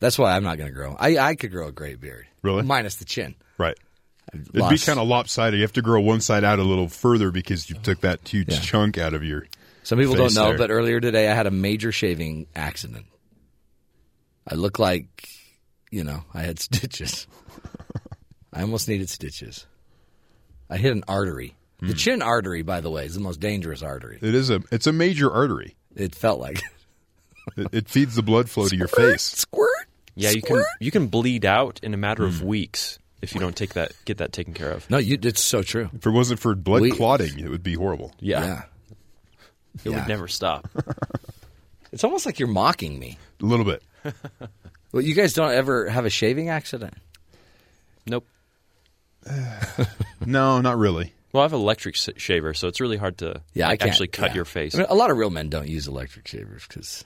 That's 0.00 0.18
why 0.18 0.36
I'm 0.36 0.44
not 0.44 0.58
going 0.58 0.68
to 0.70 0.74
grow. 0.74 0.96
I, 0.98 1.18
I 1.18 1.34
could 1.34 1.50
grow 1.50 1.68
a 1.68 1.72
great 1.72 2.00
beard. 2.00 2.26
Really? 2.42 2.62
Minus 2.62 2.96
the 2.96 3.04
chin. 3.04 3.34
Right. 3.58 3.76
It'd 4.32 4.68
be 4.68 4.78
kind 4.78 4.98
of 5.00 5.08
lopsided. 5.08 5.58
You 5.58 5.62
have 5.64 5.72
to 5.72 5.82
grow 5.82 6.00
one 6.00 6.20
side 6.20 6.44
out 6.44 6.58
a 6.58 6.62
little 6.62 6.88
further 6.88 7.30
because 7.30 7.68
you 7.68 7.76
took 7.76 8.02
that 8.02 8.26
huge 8.28 8.48
Yeah. 8.50 8.60
chunk 8.60 8.96
out 8.98 9.14
of 9.14 9.24
your. 9.24 9.46
Some 9.88 9.98
people 9.98 10.16
don't 10.16 10.34
know, 10.34 10.48
there. 10.48 10.58
but 10.58 10.70
earlier 10.70 11.00
today 11.00 11.30
I 11.30 11.34
had 11.34 11.46
a 11.46 11.50
major 11.50 11.92
shaving 11.92 12.46
accident. 12.54 13.06
I 14.46 14.54
look 14.54 14.78
like, 14.78 15.30
you 15.90 16.04
know, 16.04 16.24
I 16.34 16.42
had 16.42 16.58
stitches. 16.60 17.26
I 18.52 18.60
almost 18.60 18.86
needed 18.86 19.08
stitches. 19.08 19.64
I 20.68 20.76
hit 20.76 20.92
an 20.92 21.04
artery. 21.08 21.56
The 21.78 21.86
hmm. 21.86 21.92
chin 21.94 22.20
artery, 22.20 22.60
by 22.60 22.82
the 22.82 22.90
way, 22.90 23.06
is 23.06 23.14
the 23.14 23.22
most 23.22 23.40
dangerous 23.40 23.82
artery. 23.82 24.18
It 24.20 24.34
is 24.34 24.50
a. 24.50 24.60
It's 24.70 24.86
a 24.86 24.92
major 24.92 25.32
artery. 25.32 25.74
It 25.96 26.14
felt 26.14 26.38
like 26.38 26.60
It, 27.56 27.68
it 27.72 27.88
feeds 27.88 28.14
the 28.14 28.22
blood 28.22 28.50
flow 28.50 28.68
to 28.68 28.76
your 28.76 28.88
face. 28.88 29.22
Squirt. 29.22 29.86
Yeah, 30.14 30.32
you 30.32 30.42
can 30.42 30.62
you 30.80 30.90
can 30.90 31.06
bleed 31.06 31.46
out 31.46 31.80
in 31.82 31.94
a 31.94 31.96
matter 31.96 32.26
of 32.26 32.40
hmm. 32.40 32.46
weeks 32.46 32.98
if 33.22 33.32
you 33.32 33.40
don't 33.40 33.56
take 33.56 33.72
that 33.72 33.92
get 34.04 34.18
that 34.18 34.34
taken 34.34 34.52
care 34.52 34.70
of. 34.70 34.90
No, 34.90 34.98
you. 34.98 35.18
It's 35.22 35.40
so 35.40 35.62
true. 35.62 35.88
If 35.94 36.04
it 36.04 36.10
wasn't 36.10 36.40
for 36.40 36.54
blood 36.54 36.82
We- 36.82 36.90
clotting, 36.90 37.38
it 37.38 37.48
would 37.48 37.62
be 37.62 37.72
horrible. 37.72 38.12
Yeah, 38.20 38.44
Yeah. 38.44 38.62
It 39.84 39.90
Yeah. 39.90 39.98
would 39.98 40.08
never 40.08 40.28
stop. 40.28 40.68
It's 41.90 42.04
almost 42.04 42.26
like 42.26 42.38
you're 42.38 42.48
mocking 42.48 42.98
me. 42.98 43.18
A 43.42 43.46
little 43.46 43.64
bit. 43.64 43.82
Well, 44.92 45.02
you 45.02 45.14
guys 45.14 45.32
don't 45.34 45.52
ever 45.52 45.88
have 45.88 46.04
a 46.06 46.10
shaving 46.10 46.48
accident. 46.50 46.94
nope. 48.06 48.26
No, 50.24 50.60
not 50.60 50.76
really. 50.78 51.12
Well, 51.32 51.42
I 51.42 51.44
have 51.44 51.52
an 51.52 51.60
electric 51.60 51.96
s- 51.96 52.08
shaver, 52.16 52.54
so 52.54 52.68
it's 52.68 52.80
really 52.80 52.96
hard 52.96 53.18
to 53.18 53.42
Yeah, 53.54 53.66
I 53.66 53.70
like, 53.70 53.80
can't, 53.80 53.90
actually 53.90 54.08
cut 54.08 54.30
yeah. 54.30 54.34
your 54.36 54.44
face. 54.44 54.74
I 54.74 54.78
mean, 54.78 54.86
a 54.90 54.94
lot 54.94 55.10
of 55.10 55.16
real 55.18 55.30
men 55.30 55.48
don't 55.50 55.68
use 55.68 55.86
electric 55.88 56.26
shavers 56.26 56.66
because 56.66 57.04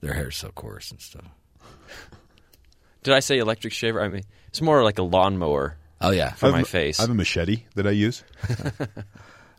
their 0.00 0.12
hair's 0.14 0.36
so 0.36 0.48
coarse 0.50 0.90
and 0.90 1.00
stuff. 1.00 1.24
Did 3.02 3.14
I 3.14 3.20
say 3.20 3.38
electric 3.38 3.72
shaver? 3.72 4.00
I 4.00 4.08
mean, 4.08 4.22
it's 4.48 4.60
more 4.60 4.82
like 4.84 4.98
a 4.98 5.02
lawnmower 5.02 5.76
Oh 6.00 6.10
yeah, 6.10 6.32
for 6.32 6.50
my 6.50 6.60
a- 6.60 6.64
face. 6.64 6.98
I 6.98 7.04
have 7.04 7.10
a 7.10 7.14
machete 7.14 7.64
that 7.74 7.86
I 7.86 7.90
use. 7.90 8.22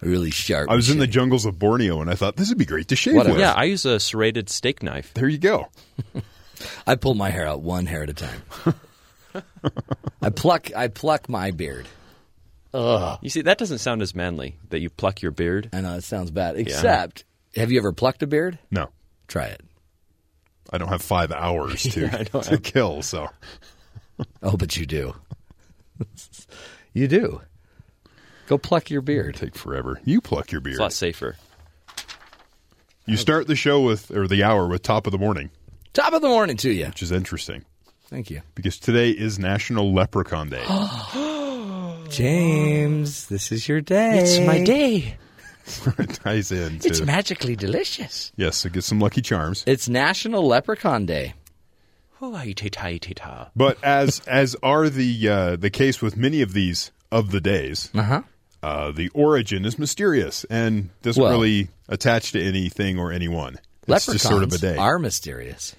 A 0.02 0.08
really 0.08 0.32
sharp. 0.32 0.70
I 0.70 0.76
was 0.76 0.90
in 0.90 0.98
the 1.00 1.08
jungles 1.08 1.46
of 1.46 1.60
Borneo 1.60 2.02
and 2.02 2.10
I 2.10 2.16
thought 2.16 2.36
this 2.36 2.50
would 2.50 2.58
be 2.58 2.66
great 2.66 2.88
to 2.90 2.96
shave 2.96 3.16
Whatever. 3.16 3.34
with. 3.34 3.42
yeah, 3.42 3.54
I 3.54 3.66
use 3.66 3.86
a 3.86 4.00
serrated 4.00 4.50
steak 4.50 4.82
knife. 4.84 5.14
There 5.14 5.28
you 5.30 5.38
go. 5.38 5.68
I 6.88 6.96
pull 6.96 7.14
my 7.16 7.30
hair 7.30 7.48
out 7.48 7.62
one 7.62 7.86
hair 7.86 8.04
at 8.04 8.10
a 8.10 8.14
time. 8.14 8.42
I 10.22 10.30
pluck. 10.30 10.70
I 10.76 10.88
pluck 10.88 11.30
my 11.30 11.52
beard. 11.52 11.88
Ugh. 12.74 13.20
You 13.22 13.30
see, 13.30 13.42
that 13.42 13.58
doesn't 13.58 13.80
sound 13.80 14.02
as 14.02 14.14
manly 14.16 14.58
that 14.70 14.80
you 14.80 14.90
pluck 14.90 15.22
your 15.22 15.32
beard. 15.32 15.70
I 15.74 15.82
know 15.82 15.96
it 15.96 16.04
sounds 16.04 16.32
bad. 16.32 16.56
Except, 16.58 17.24
have 17.56 17.72
you 17.72 17.80
ever 17.80 17.92
plucked 17.92 18.24
a 18.24 18.28
beard? 18.28 18.60
No, 18.70 18.90
Try 19.28 19.46
it. 19.46 19.62
I 20.74 20.78
don't 20.78 20.88
have 20.90 21.02
five 21.02 21.32
hours 21.32 21.84
to, 21.84 22.10
to 22.44 22.58
kill. 22.58 23.02
So 23.02 23.28
Oh, 24.44 24.56
but 24.58 24.78
you 24.78 24.86
do. 24.86 25.16
you 26.94 27.08
do. 27.08 27.42
Go 28.52 28.58
pluck 28.58 28.90
your 28.90 29.02
beard. 29.02 29.36
take 29.36 29.56
forever. 29.56 30.02
You 30.04 30.20
pluck 30.20 30.52
your 30.52 30.60
beard. 30.60 30.74
It's 30.74 30.80
a 30.80 30.84
lot 30.84 30.92
safer. 30.92 31.38
You 33.06 33.16
start 33.16 33.48
the 33.48 33.56
show 33.56 33.80
with 33.82 34.12
or 34.12 34.28
the 34.28 34.44
hour 34.44 34.68
with 34.68 34.84
top 34.84 35.08
of 35.08 35.14
the 35.14 35.18
morning, 35.18 35.52
Top 35.94 36.12
of 36.12 36.22
the 36.22 36.28
morning 36.28 36.58
to 36.58 36.70
you. 36.70 36.88
which 36.88 37.02
is 37.02 37.14
interesting 37.14 37.64
Thank 38.08 38.30
you, 38.30 38.42
because 38.54 38.78
today 38.78 39.12
is 39.12 39.40
National 39.40 39.94
Leprechaun 39.94 40.50
Day. 40.50 40.66
James. 42.10 43.28
This 43.28 43.54
is 43.54 43.70
your 43.70 43.80
day. 43.80 44.20
It's 44.20 44.38
my 44.46 44.62
day. 44.62 45.16
it 45.98 46.10
ties 46.24 46.52
in 46.52 46.80
to 46.80 47.06
magically 47.06 47.56
delicious. 47.56 48.34
yes, 48.36 48.58
so 48.58 48.70
get 48.70 48.84
some 48.84 49.00
Lucky 49.00 49.22
Charms. 49.22 49.64
It's 49.66 49.88
National 49.88 50.46
Leprechaun 50.46 51.06
Day. 51.06 51.36
But 53.56 53.82
as 53.82 54.20
as 54.28 54.58
are 54.62 54.90
the 54.90 55.30
uh, 55.30 55.56
the 55.56 55.70
case 55.70 56.02
with 56.02 56.18
many 56.18 56.42
of 56.42 56.52
these 56.52 56.92
of 57.14 57.32
the 57.32 57.40
days, 57.40 57.90
Uh-huh. 57.96 58.24
Uh, 58.64 58.92
the 58.92 59.10
origin 59.10 59.66
is 59.66 59.78
mysterious 59.80 60.46
and 60.50 60.90
doesn't 61.02 61.22
Well- 61.22 61.32
really 61.32 61.70
attach 61.90 62.32
to 62.34 62.42
anything 62.42 62.98
or 63.00 63.12
anyone. 63.12 63.56
It's 63.56 64.08
Leprechauns 64.08 64.14
just 64.22 64.28
sort 64.28 64.44
of 64.44 64.54
a 64.54 64.58
day. 64.58 64.78
are 64.78 65.00
mysterious. 65.00 65.76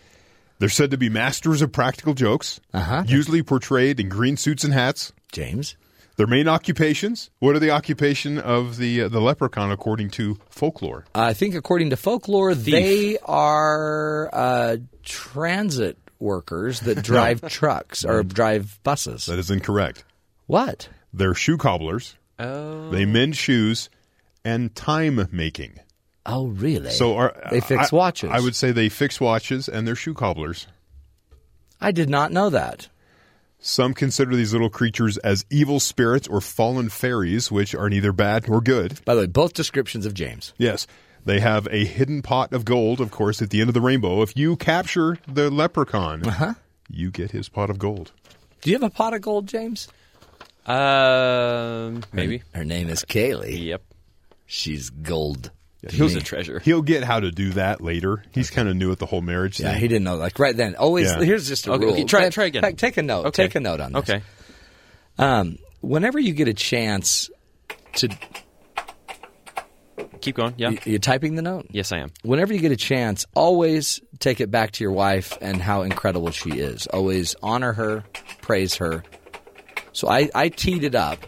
They're 0.59 0.69
said 0.69 0.91
to 0.93 0.97
be 0.99 1.09
masters 1.09 1.63
of 1.63 1.73
practical 1.73 2.15
jokes, 2.15 2.61
Uh-huh. 2.75 3.05
usually 3.07 3.43
portrayed 3.43 3.99
in 4.01 4.09
green 4.09 4.37
suits 4.37 4.65
and 4.65 4.73
hats. 4.75 5.13
James. 5.33 5.77
Their 6.17 6.27
main 6.27 6.47
occupations. 6.47 7.31
What 7.39 7.57
are 7.57 7.59
the 7.59 7.71
occupation 7.71 8.39
of 8.39 8.77
the 8.77 9.03
uh, 9.03 9.09
the 9.09 9.21
leprechaun 9.21 9.73
according 9.73 10.11
to 10.11 10.39
folklore? 10.51 11.05
I 11.15 11.33
think 11.33 11.55
according 11.55 11.91
to 11.91 11.97
folklore, 11.97 12.55
they 12.55 13.17
are 13.25 14.29
uh, 14.33 14.77
transit 15.03 15.97
workers 16.21 16.81
that 16.81 17.03
drive 17.03 17.41
trucks 17.49 18.05
or 18.05 18.23
drive 18.23 18.79
buses. 18.83 19.27
That 19.27 19.39
is 19.39 19.51
incorrect. 19.51 20.05
What? 20.47 20.89
They're 21.15 21.35
shoe 21.35 21.57
cobblers. 21.57 22.15
Oh, 22.43 22.91
They 22.91 23.05
mend 23.05 23.37
shoes 23.37 23.89
and 24.45 24.75
time 24.75 25.29
making. 25.31 25.79
Oh, 26.27 26.47
really? 26.49 26.91
So 26.91 27.17
are, 27.17 27.35
They 27.51 27.61
fix 27.61 27.93
I- 27.93 27.97
watches. 27.97 28.31
I 28.33 28.41
would 28.41 28.55
say 28.57 28.71
they 28.73 28.89
fix 28.89 29.21
watches 29.21 29.69
and 29.69 29.87
they're 29.87 29.97
shoe 29.97 30.15
cobblers. 30.15 30.67
I 31.81 31.91
did 31.93 32.09
not 32.09 32.33
know 32.33 32.49
that. 32.51 32.89
Some 33.59 33.95
consider 33.95 34.35
these 34.35 34.53
little 34.53 34.71
creatures 34.71 35.19
as 35.19 35.45
evil 35.51 35.79
spirits 35.81 36.27
or 36.29 36.41
fallen 36.41 36.89
fairies, 36.89 37.51
which 37.51 37.75
are 37.75 37.89
neither 37.89 38.13
bad 38.13 38.49
nor 38.49 38.61
good. 38.61 39.01
By 39.05 39.15
the 39.15 39.23
way, 39.23 39.27
both 39.27 39.53
descriptions 39.53 40.05
of 40.07 40.15
James. 40.15 40.53
Yes, 40.59 40.87
they 41.25 41.39
have 41.41 41.69
a 41.71 41.85
hidden 41.85 42.23
pot 42.23 42.53
of 42.53 42.65
gold, 42.65 43.01
of 43.01 43.13
course, 43.13 43.41
at 43.41 43.51
the 43.51 43.61
end 43.61 43.71
of 43.71 43.75
the 43.75 43.81
rainbow. 43.81 44.23
If 44.23 44.37
you 44.37 44.57
capture 44.57 45.17
the 45.29 45.49
leprechaun, 45.51 46.27
Uh-huh. 46.27 46.55
you 46.91 47.11
get 47.13 47.31
his 47.31 47.49
pot 47.49 47.71
of 47.71 47.79
gold. 47.79 48.11
Do 48.63 48.71
you 48.71 48.77
have 48.77 48.83
a 48.83 48.91
pot 48.95 49.15
of 49.15 49.21
gold, 49.23 49.47
James? 49.47 49.87
Um, 50.67 52.03
maybe. 52.13 52.43
Her 52.55 52.65
name 52.65 52.89
is 52.89 53.05
Kaylee. 53.05 53.67
Yep. 53.67 53.83
She's 54.47 54.91
gold. 54.91 55.51
to 55.89 55.97
Who's 55.97 56.15
me. 56.15 56.21
a 56.21 56.25
treasure? 56.25 56.61
He'll 56.61 56.83
get 56.83 57.03
how 57.05 57.21
to 57.21 57.31
do 57.31 57.51
that 57.51 57.81
later. 57.81 58.23
He's 58.33 58.51
kind 58.51 58.69
of 58.69 58.77
new 58.77 58.93
at 58.93 58.99
the 58.99 59.07
whole 59.07 59.23
marriage 59.23 59.57
thing. 59.59 59.67
Yeah, 59.67 59.73
thing. 59.73 59.81
he 59.81 59.89
didn't 59.89 60.05
know. 60.05 60.17
Like 60.17 60.39
right 60.39 60.57
then, 60.57 60.77
always. 60.77 61.09
Yeah. 61.09 61.23
Here's 61.23 61.49
just 61.49 61.67
a 61.67 61.73
Okay, 61.73 61.85
rule. 61.85 61.95
okay, 61.95 62.05
try- 62.05 62.29
try 62.31 62.45
again. 62.47 62.63
Take, 62.63 62.77
take 62.77 62.97
a 62.97 63.03
note. 63.03 63.27
Okay. 63.27 63.45
Take 63.45 63.55
a 63.57 63.61
note 63.61 63.81
on 63.81 63.93
this. 63.93 64.03
Okay. 64.09 64.23
Um, 65.19 65.59
whenever 65.81 66.19
you 66.21 66.33
get 66.33 66.49
a 66.49 66.55
chance 66.55 67.31
to, 67.95 68.09
Keep 70.21 70.37
going. 70.37 70.55
Yeah. 70.57 70.71
you, 70.71 70.79
you're 70.85 70.99
typing 71.01 71.35
the 71.35 71.43
note. 71.43 71.67
Yes, 71.71 71.91
I 71.91 71.99
am. 71.99 72.13
Whenever 72.23 72.55
you 72.55 72.61
get 72.61 72.71
a 72.71 72.77
chance, 72.77 73.27
always 73.35 74.01
take 74.21 74.41
it 74.41 74.53
back 74.53 74.71
to 74.73 74.85
your 74.85 74.93
wife 74.93 75.37
and 75.41 75.61
how 75.61 75.83
incredible 75.83 76.31
she 76.31 76.51
is. 76.51 76.87
Always 76.87 77.35
honor 77.43 77.73
her, 77.73 78.05
praise 78.41 78.77
her. 78.77 79.03
So 79.93 80.09
I, 80.09 80.31
I 80.35 80.49
teed 80.49 80.85
it 80.85 80.95
up 80.95 81.19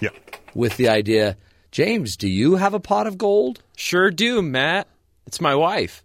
yeah. 0.00 0.10
with 0.54 0.76
the 0.76 0.88
idea, 0.88 1.36
James, 1.70 2.16
do 2.16 2.28
you 2.28 2.56
have 2.56 2.74
a 2.74 2.80
pot 2.80 3.06
of 3.06 3.18
gold? 3.18 3.62
Sure 3.76 4.10
do, 4.10 4.42
Matt. 4.42 4.86
It's 5.26 5.40
my 5.40 5.54
wife, 5.54 6.04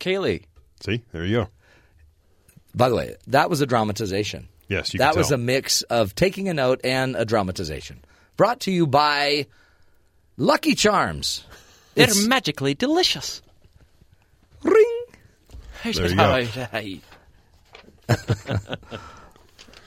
Kaylee. 0.00 0.44
See, 0.80 1.02
there 1.12 1.24
you 1.24 1.36
go. 1.36 1.48
By 2.74 2.88
the 2.88 2.96
way, 2.96 3.16
that 3.28 3.48
was 3.48 3.60
a 3.60 3.66
dramatization. 3.66 4.48
Yes, 4.68 4.94
you 4.94 4.98
that 4.98 5.12
can 5.12 5.18
was 5.18 5.30
a 5.30 5.36
mix 5.38 5.82
of 5.82 6.14
taking 6.14 6.48
a 6.48 6.54
note 6.54 6.80
and 6.82 7.14
a 7.14 7.24
dramatization. 7.24 8.02
Brought 8.36 8.60
to 8.60 8.72
you 8.72 8.86
by 8.86 9.46
Lucky 10.36 10.74
Charms. 10.74 11.44
They're 11.94 12.04
It's- 12.04 12.26
magically 12.26 12.74
delicious. 12.74 13.42
Ring. 14.62 15.02
There 15.84 16.80
you 16.80 17.00
go. 18.08 18.16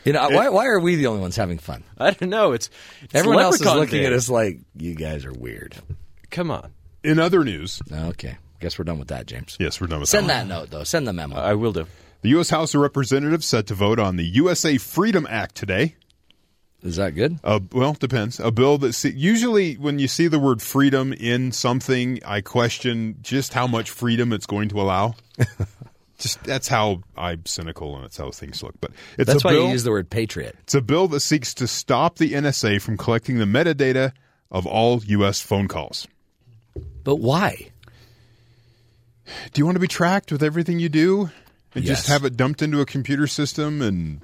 You 0.06 0.14
know, 0.14 0.30
why, 0.30 0.50
why 0.50 0.68
are 0.68 0.80
we 0.80 0.96
the 0.96 1.08
only 1.08 1.20
ones 1.22 1.36
having 1.36 1.58
fun? 1.58 1.84
I 1.98 2.12
don't 2.12 2.30
know. 2.30 2.52
It's, 2.52 2.70
it's 3.02 3.16
Everyone 3.16 3.40
else 3.44 3.56
is 3.56 3.62
Leprechaun 3.62 3.80
looking 3.82 4.00
Day. 4.02 4.06
at 4.06 4.14
us 4.14 4.30
like, 4.30 4.60
you 4.78 4.94
guys 4.96 5.26
are 5.26 5.34
weird. 5.34 5.76
Come 6.30 6.52
on. 6.52 6.72
In 7.04 7.20
other 7.20 7.44
news, 7.44 7.82
Okay. 7.92 8.38
Guess 8.62 8.80
we're 8.80 8.86
done 8.86 9.00
with 9.00 9.10
that, 9.10 9.26
James. 9.26 9.58
yes, 9.60 9.82
we're 9.82 9.88
done 9.88 10.00
with 10.00 10.10
Send 10.10 10.30
that. 10.30 10.48
that 10.48 10.48
note, 10.48 10.70
though. 10.72 10.84
Send 10.86 11.08
the 11.08 11.14
memo. 11.14 11.36
I 11.36 11.54
will 11.56 11.74
do. 11.74 11.86
The 12.22 12.30
U.S. 12.30 12.50
House 12.50 12.74
of 12.74 12.82
Representatives 12.82 13.46
set 13.46 13.68
to 13.68 13.74
vote 13.76 14.00
on 14.00 14.16
the 14.16 14.24
USA 14.24 14.78
Freedom 14.78 15.28
Act 15.30 15.56
today. 15.56 15.96
Is 16.82 16.96
that 16.96 17.16
good? 17.16 17.38
Uh, 17.44 17.60
well, 17.72 17.94
depends. 17.94 18.40
A 18.40 18.52
bill 18.52 18.78
that 18.80 18.94
see, 18.94 19.10
usually 19.12 19.74
when 19.76 20.00
you 20.00 20.08
see 20.08 20.28
the 20.28 20.40
word 20.40 20.62
freedom 20.62 21.14
in 21.14 21.52
something, 21.52 22.20
I 22.26 22.42
question 22.42 23.18
just 23.22 23.54
how 23.54 23.68
much 23.68 23.90
freedom 23.90 24.32
it's 24.32 24.46
going 24.46 24.70
to 24.70 24.80
allow. 24.80 25.16
just 26.18 26.44
that's 26.44 26.68
how 26.68 27.02
I'm 27.18 27.46
cynical 27.46 27.96
and 27.96 28.04
that's 28.04 28.18
how 28.18 28.32
things 28.32 28.64
look. 28.64 28.76
But 28.80 28.92
it's 29.18 29.28
That's 29.28 29.44
a 29.44 29.48
why 29.48 29.54
bill. 29.54 29.66
you 29.66 29.72
use 29.72 29.84
the 29.84 29.92
word 29.92 30.10
patriot. 30.10 30.56
it's 30.62 30.76
a 30.76 30.82
bill 30.82 31.08
that 31.10 31.20
seeks 31.20 31.54
to 31.56 31.68
stop 31.68 32.18
the 32.18 32.34
NSA 32.34 32.82
from 32.82 32.98
collecting 32.98 33.38
the 33.38 33.46
metadata 33.46 34.14
of 34.52 34.66
all 34.66 35.02
U.S. 35.06 35.42
phone 35.42 35.68
calls. 35.68 36.08
But 37.04 37.18
why? 37.18 37.70
Do 39.54 39.60
you 39.60 39.66
want 39.66 39.76
to 39.76 39.80
be 39.82 39.88
tracked 39.88 40.32
with 40.32 40.44
everything 40.44 40.80
you 40.80 40.90
do, 40.90 41.30
and 41.74 41.84
just 41.84 42.08
have 42.08 42.24
it 42.26 42.38
dumped 42.38 42.62
into 42.62 42.80
a 42.80 42.86
computer 42.86 43.26
system 43.28 43.82
and 43.82 44.22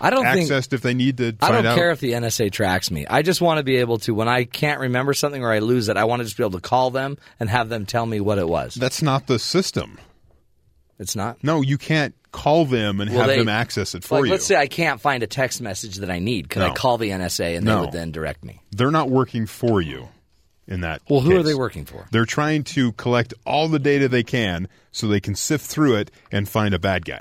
I 0.00 0.10
don't 0.10 0.24
think. 0.24 0.50
accessed 0.50 0.72
if 0.72 0.82
they 0.82 0.94
need 0.94 1.18
to 1.18 1.36
I 1.40 1.52
don't 1.52 1.64
out? 1.64 1.76
care 1.76 1.92
if 1.92 2.00
the 2.00 2.12
NSA 2.12 2.50
tracks 2.50 2.90
me. 2.90 3.06
I 3.06 3.22
just 3.22 3.40
want 3.40 3.58
to 3.58 3.62
be 3.62 3.76
able 3.76 3.98
to, 4.00 4.14
when 4.14 4.28
I 4.28 4.44
can't 4.44 4.80
remember 4.80 5.14
something 5.14 5.44
or 5.44 5.52
I 5.52 5.60
lose 5.60 5.88
it, 5.88 5.96
I 5.96 6.04
want 6.04 6.20
to 6.20 6.24
just 6.24 6.36
be 6.36 6.42
able 6.42 6.58
to 6.58 6.60
call 6.60 6.90
them 6.90 7.18
and 7.38 7.48
have 7.48 7.68
them 7.68 7.86
tell 7.86 8.04
me 8.04 8.20
what 8.20 8.38
it 8.38 8.48
was. 8.48 8.74
That's 8.74 9.00
not 9.00 9.28
the 9.28 9.38
system. 9.38 9.98
It's 11.02 11.14
not. 11.16 11.42
No, 11.44 11.60
you 11.60 11.76
can't 11.76 12.14
call 12.30 12.64
them 12.64 13.00
and 13.00 13.10
Well, 13.10 13.20
have 13.20 13.28
they- 13.28 13.38
them 13.38 13.48
access 13.50 13.94
it 13.94 14.04
for 14.04 14.16
like, 14.20 14.24
you. 14.26 14.30
let's 14.30 14.46
say 14.46 14.56
I 14.56 14.66
can't 14.66 15.00
find 15.00 15.22
a 15.22 15.26
text 15.26 15.60
message 15.60 15.96
that 15.96 16.10
I 16.10 16.18
need. 16.18 16.48
Could 16.48 16.62
I 16.62 16.70
call 16.72 16.96
the 16.96 17.10
NSA 17.10 17.56
and 17.56 17.66
they 17.68 17.74
would 17.74 17.92
then 17.92 18.10
direct 18.12 18.42
me? 18.44 18.62
They're 18.70 18.90
not 18.90 19.10
working 19.10 19.44
for 19.46 19.82
you 19.82 20.08
in 20.66 20.80
that. 20.80 21.02
Well, 21.10 21.20
who 21.20 21.36
are 21.36 21.42
they 21.42 21.54
working 21.54 21.84
for? 21.84 22.06
They're 22.10 22.24
trying 22.24 22.64
to 22.64 22.92
collect 22.92 23.34
all 23.44 23.68
the 23.68 23.78
data 23.78 24.08
they 24.08 24.22
can 24.22 24.68
so 24.92 25.08
they 25.08 25.20
can 25.20 25.34
sift 25.34 25.66
through 25.66 25.96
it 25.96 26.10
and 26.30 26.48
find 26.48 26.72
a 26.72 26.78
bad 26.78 27.04
guy. 27.04 27.20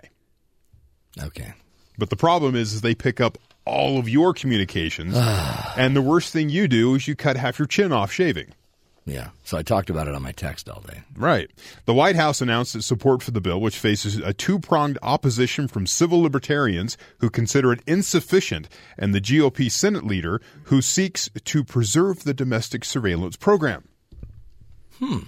Okay. 1.22 1.54
But 1.98 2.10
the 2.10 2.16
problem 2.16 2.56
is, 2.56 2.74
is 2.74 2.82
they 2.82 2.96
pick 2.96 3.20
up 3.20 3.38
all 3.66 4.00
of 4.00 4.08
your 4.08 4.34
communications, 4.34 5.16
and 5.78 5.96
the 5.96 6.02
worst 6.02 6.32
thing 6.34 6.50
you 6.50 6.68
do 6.68 6.96
is 6.96 7.08
you 7.08 7.16
cut 7.16 7.36
half 7.38 7.60
your 7.60 7.68
chin 7.68 7.92
off 7.92 8.12
shaving. 8.12 8.54
Yeah. 9.06 9.30
So 9.44 9.58
I 9.58 9.64
talked 9.64 9.90
about 9.90 10.08
it 10.08 10.14
on 10.14 10.22
my 10.22 10.32
text 10.32 10.70
all 10.70 10.82
day. 10.82 11.02
Right. 11.16 11.50
The 11.86 11.94
White 11.94 12.16
House 12.16 12.40
announced 12.40 12.76
its 12.76 12.86
support 12.86 13.24
for 13.24 13.32
the 13.32 13.42
bill, 13.42 13.60
which 13.60 13.78
faces 13.78 14.18
a 14.18 14.32
two 14.34 14.60
pronged 14.60 15.00
opposition 15.02 15.68
from 15.68 15.88
civil 15.88 16.22
libertarians 16.22 16.98
who 17.18 17.30
consider 17.30 17.74
it 17.74 17.82
insufficient 17.88 18.70
and 18.98 19.14
the 19.14 19.22
GOP 19.22 19.72
Senate 19.72 20.06
leader 20.06 20.40
who 20.66 20.82
seeks 20.82 21.30
to 21.46 21.64
preserve 21.64 22.24
the 22.24 22.34
domestic 22.34 22.86
surveillance 22.86 23.38
program. 23.38 23.88
Hmm. 25.00 25.20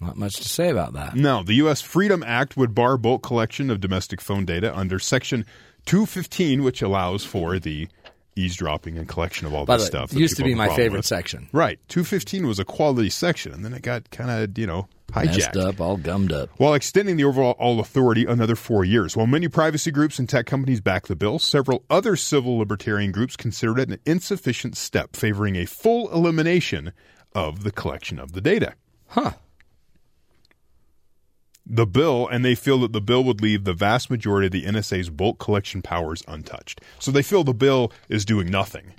Not 0.00 0.16
much 0.16 0.36
to 0.36 0.48
say 0.48 0.68
about 0.68 0.92
that. 0.92 1.14
No, 1.14 1.42
the 1.42 1.54
U.S. 1.54 1.80
Freedom 1.80 2.22
Act 2.22 2.56
would 2.56 2.74
bar 2.74 2.98
bulk 2.98 3.22
collection 3.22 3.70
of 3.70 3.80
domestic 3.80 4.20
phone 4.20 4.44
data 4.44 4.76
under 4.76 4.98
Section 4.98 5.46
215, 5.86 6.62
which 6.62 6.82
allows 6.82 7.24
for 7.24 7.58
the 7.58 7.88
eavesdropping 8.36 8.96
and 8.98 9.08
collection 9.08 9.46
of 9.46 9.54
all 9.54 9.64
this 9.64 9.86
stuff. 9.86 10.10
that 10.10 10.18
used 10.18 10.36
to 10.36 10.44
be 10.44 10.54
my 10.54 10.68
favorite 10.76 10.98
with. 10.98 11.06
section. 11.06 11.48
Right. 11.52 11.78
215 11.88 12.46
was 12.46 12.58
a 12.58 12.64
quality 12.64 13.10
section, 13.10 13.52
and 13.52 13.64
then 13.64 13.72
it 13.72 13.82
got 13.82 14.10
kind 14.10 14.30
of, 14.30 14.56
you 14.58 14.66
know, 14.66 14.88
Messed 15.14 15.38
hijacked. 15.40 15.56
up, 15.56 15.80
all 15.80 15.96
gummed 15.96 16.32
up. 16.32 16.50
While 16.58 16.74
extending 16.74 17.16
the 17.16 17.24
overall 17.24 17.80
authority 17.80 18.26
another 18.26 18.56
four 18.56 18.84
years. 18.84 19.16
While 19.16 19.26
many 19.26 19.48
privacy 19.48 19.90
groups 19.90 20.18
and 20.18 20.28
tech 20.28 20.46
companies 20.46 20.80
back 20.80 21.06
the 21.06 21.16
bill, 21.16 21.38
several 21.38 21.84
other 21.88 22.16
civil 22.16 22.58
libertarian 22.58 23.12
groups 23.12 23.36
considered 23.36 23.78
it 23.78 23.88
an 23.88 23.98
insufficient 24.04 24.76
step, 24.76 25.16
favoring 25.16 25.56
a 25.56 25.64
full 25.64 26.12
elimination 26.12 26.92
of 27.34 27.62
the 27.62 27.70
collection 27.72 28.18
of 28.18 28.32
the 28.32 28.40
data. 28.40 28.74
Huh. 29.08 29.32
The 31.68 31.86
bill, 31.86 32.28
and 32.28 32.44
they 32.44 32.54
feel 32.54 32.78
that 32.80 32.92
the 32.92 33.00
bill 33.00 33.24
would 33.24 33.40
leave 33.40 33.64
the 33.64 33.74
vast 33.74 34.08
majority 34.08 34.46
of 34.46 34.52
the 34.52 34.64
NSA's 34.64 35.10
bulk 35.10 35.38
collection 35.40 35.82
powers 35.82 36.22
untouched. 36.28 36.80
So 37.00 37.10
they 37.10 37.22
feel 37.22 37.42
the 37.42 37.52
bill 37.52 37.92
is 38.08 38.24
doing 38.24 38.48
nothing. 38.48 38.94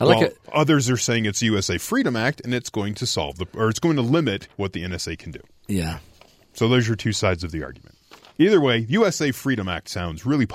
I 0.00 0.04
like 0.04 0.16
While 0.16 0.26
it. 0.26 0.38
Others 0.52 0.90
are 0.90 0.96
saying 0.96 1.26
it's 1.26 1.42
USA 1.42 1.78
Freedom 1.78 2.16
Act 2.16 2.40
and 2.42 2.54
it's 2.54 2.70
going 2.70 2.94
to 2.96 3.06
solve 3.06 3.36
the, 3.36 3.46
or 3.54 3.68
it's 3.68 3.78
going 3.78 3.96
to 3.96 4.02
limit 4.02 4.48
what 4.56 4.72
the 4.72 4.82
NSA 4.82 5.18
can 5.18 5.30
do. 5.30 5.40
Yeah. 5.66 5.98
So 6.52 6.68
those 6.68 6.88
are 6.88 6.96
two 6.96 7.12
sides 7.12 7.44
of 7.44 7.52
the 7.52 7.62
argument. 7.62 7.96
Either 8.38 8.60
way, 8.60 8.78
USA 8.88 9.30
Freedom 9.32 9.68
Act 9.68 9.88
sounds 9.88 10.24
really. 10.24 10.46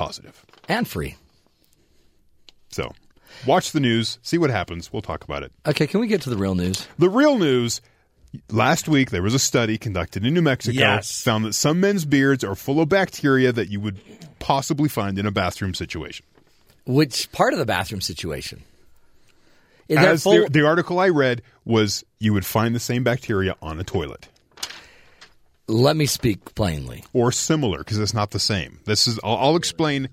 And 0.67 0.87
free. 0.87 1.15
So 2.69 2.91
watch 3.45 3.71
the 3.71 3.79
news, 3.79 4.17
see 4.23 4.37
what 4.37 4.49
happens. 4.49 4.91
We'll 4.91 5.03
talk 5.03 5.23
about 5.23 5.43
it. 5.43 5.51
Okay, 5.67 5.85
can 5.87 5.99
we 5.99 6.07
get 6.07 6.21
to 6.23 6.29
the 6.29 6.37
real 6.37 6.55
news? 6.55 6.87
The 6.97 7.09
real 7.09 7.37
news 7.37 7.81
last 8.51 8.87
week 8.87 9.11
there 9.11 9.21
was 9.21 9.33
a 9.33 9.39
study 9.39 9.77
conducted 9.77 10.25
in 10.25 10.33
New 10.33 10.41
Mexico 10.41 10.77
Yes. 10.79 11.21
found 11.21 11.45
that 11.45 11.53
some 11.53 11.79
men's 11.79 12.05
beards 12.05 12.43
are 12.43 12.55
full 12.55 12.79
of 12.81 12.89
bacteria 12.89 13.51
that 13.51 13.69
you 13.69 13.79
would 13.79 13.99
possibly 14.39 14.89
find 14.89 15.17
in 15.19 15.25
a 15.25 15.31
bathroom 15.31 15.73
situation. 15.73 16.25
Which 16.85 17.31
part 17.31 17.53
of 17.53 17.59
the 17.59 17.65
bathroom 17.65 18.01
situation? 18.01 18.63
Is 19.87 19.97
As 19.97 20.23
full? 20.23 20.43
the, 20.45 20.49
the 20.49 20.65
article 20.65 20.99
I 20.99 21.09
read 21.09 21.41
was 21.63 22.03
you 22.19 22.33
would 22.33 22.45
find 22.45 22.73
the 22.75 22.79
same 22.79 23.03
bacteria 23.03 23.55
on 23.61 23.79
a 23.79 23.83
toilet 23.83 24.27
Let 25.67 25.95
me 25.95 26.05
speak 26.05 26.53
plainly. 26.55 27.03
or 27.13 27.31
similar 27.31 27.79
because 27.79 27.99
it's 27.99 28.13
not 28.13 28.31
the 28.31 28.39
same. 28.39 28.79
This 28.85 29.07
is 29.07 29.19
I'll, 29.23 29.37
I'll 29.37 29.55
explain 29.55 30.09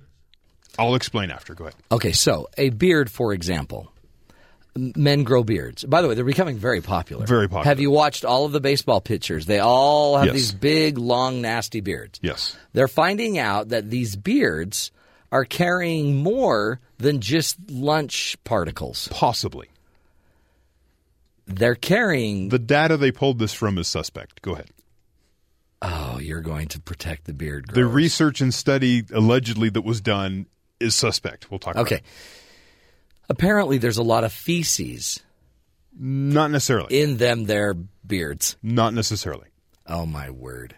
I'll 0.78 0.94
explain 0.94 1.30
after. 1.30 1.54
Go 1.54 1.64
ahead. 1.64 1.74
Okay, 1.90 2.12
so 2.12 2.48
a 2.56 2.70
beard, 2.70 3.10
for 3.10 3.32
example. 3.34 3.92
Men 4.74 5.22
grow 5.24 5.44
beards. 5.44 5.84
By 5.84 6.00
the 6.00 6.08
way, 6.08 6.14
they're 6.14 6.24
becoming 6.24 6.56
very 6.56 6.80
popular. 6.80 7.26
Very 7.26 7.46
popular. 7.48 7.64
Have 7.64 7.78
you 7.80 7.90
watched 7.90 8.24
all 8.24 8.46
of 8.46 8.52
the 8.52 8.60
baseball 8.60 9.00
pitchers? 9.02 9.44
They 9.46 9.58
all 9.58 10.16
have 10.16 10.26
Yes. 10.26 10.34
these 10.34 10.52
big, 10.52 10.96
long, 10.98 11.42
nasty 11.42 11.80
beards. 11.80 12.18
Yes. 12.22 12.56
They're 12.72 12.88
finding 12.88 13.38
out 13.38 13.68
that 13.68 13.90
these 13.90 14.16
beards 14.16 14.90
are 15.30 15.44
carrying 15.44 16.16
more 16.22 16.80
than 16.98 17.20
just 17.20 17.56
lunch 17.70 18.36
particles. 18.44 19.08
Possibly. 19.10 19.68
They're 21.46 21.74
carrying. 21.74 22.48
The 22.48 22.58
data 22.58 22.96
they 22.96 23.12
pulled 23.12 23.38
this 23.38 23.52
from 23.52 23.76
is 23.78 23.88
suspect. 23.88 24.42
Go 24.42 24.52
ahead. 24.52 24.70
Oh, 25.82 26.18
you're 26.20 26.40
going 26.40 26.68
to 26.68 26.80
protect 26.80 27.24
the 27.24 27.32
beard 27.34 27.66
The 27.74 27.84
research 27.84 28.40
and 28.40 28.54
study 28.54 29.02
allegedly 29.12 29.68
that 29.70 29.82
was 29.82 30.00
done 30.00 30.46
is 30.78 30.94
suspect. 30.94 31.50
We'll 31.50 31.58
talk 31.58 31.74
about 31.74 31.90
it. 31.90 31.94
Okay. 31.96 32.02
Apparently, 33.28 33.78
there's 33.78 33.98
a 33.98 34.02
lot 34.02 34.24
of 34.24 34.32
feces 34.32 35.20
Not 35.98 36.50
necessarily. 36.50 37.00
in 37.00 37.16
them, 37.16 37.44
their 37.44 37.74
beards. 37.74 38.56
Not 38.62 38.94
necessarily. 38.94 39.48
Oh, 39.86 40.06
my 40.06 40.30
word. 40.30 40.74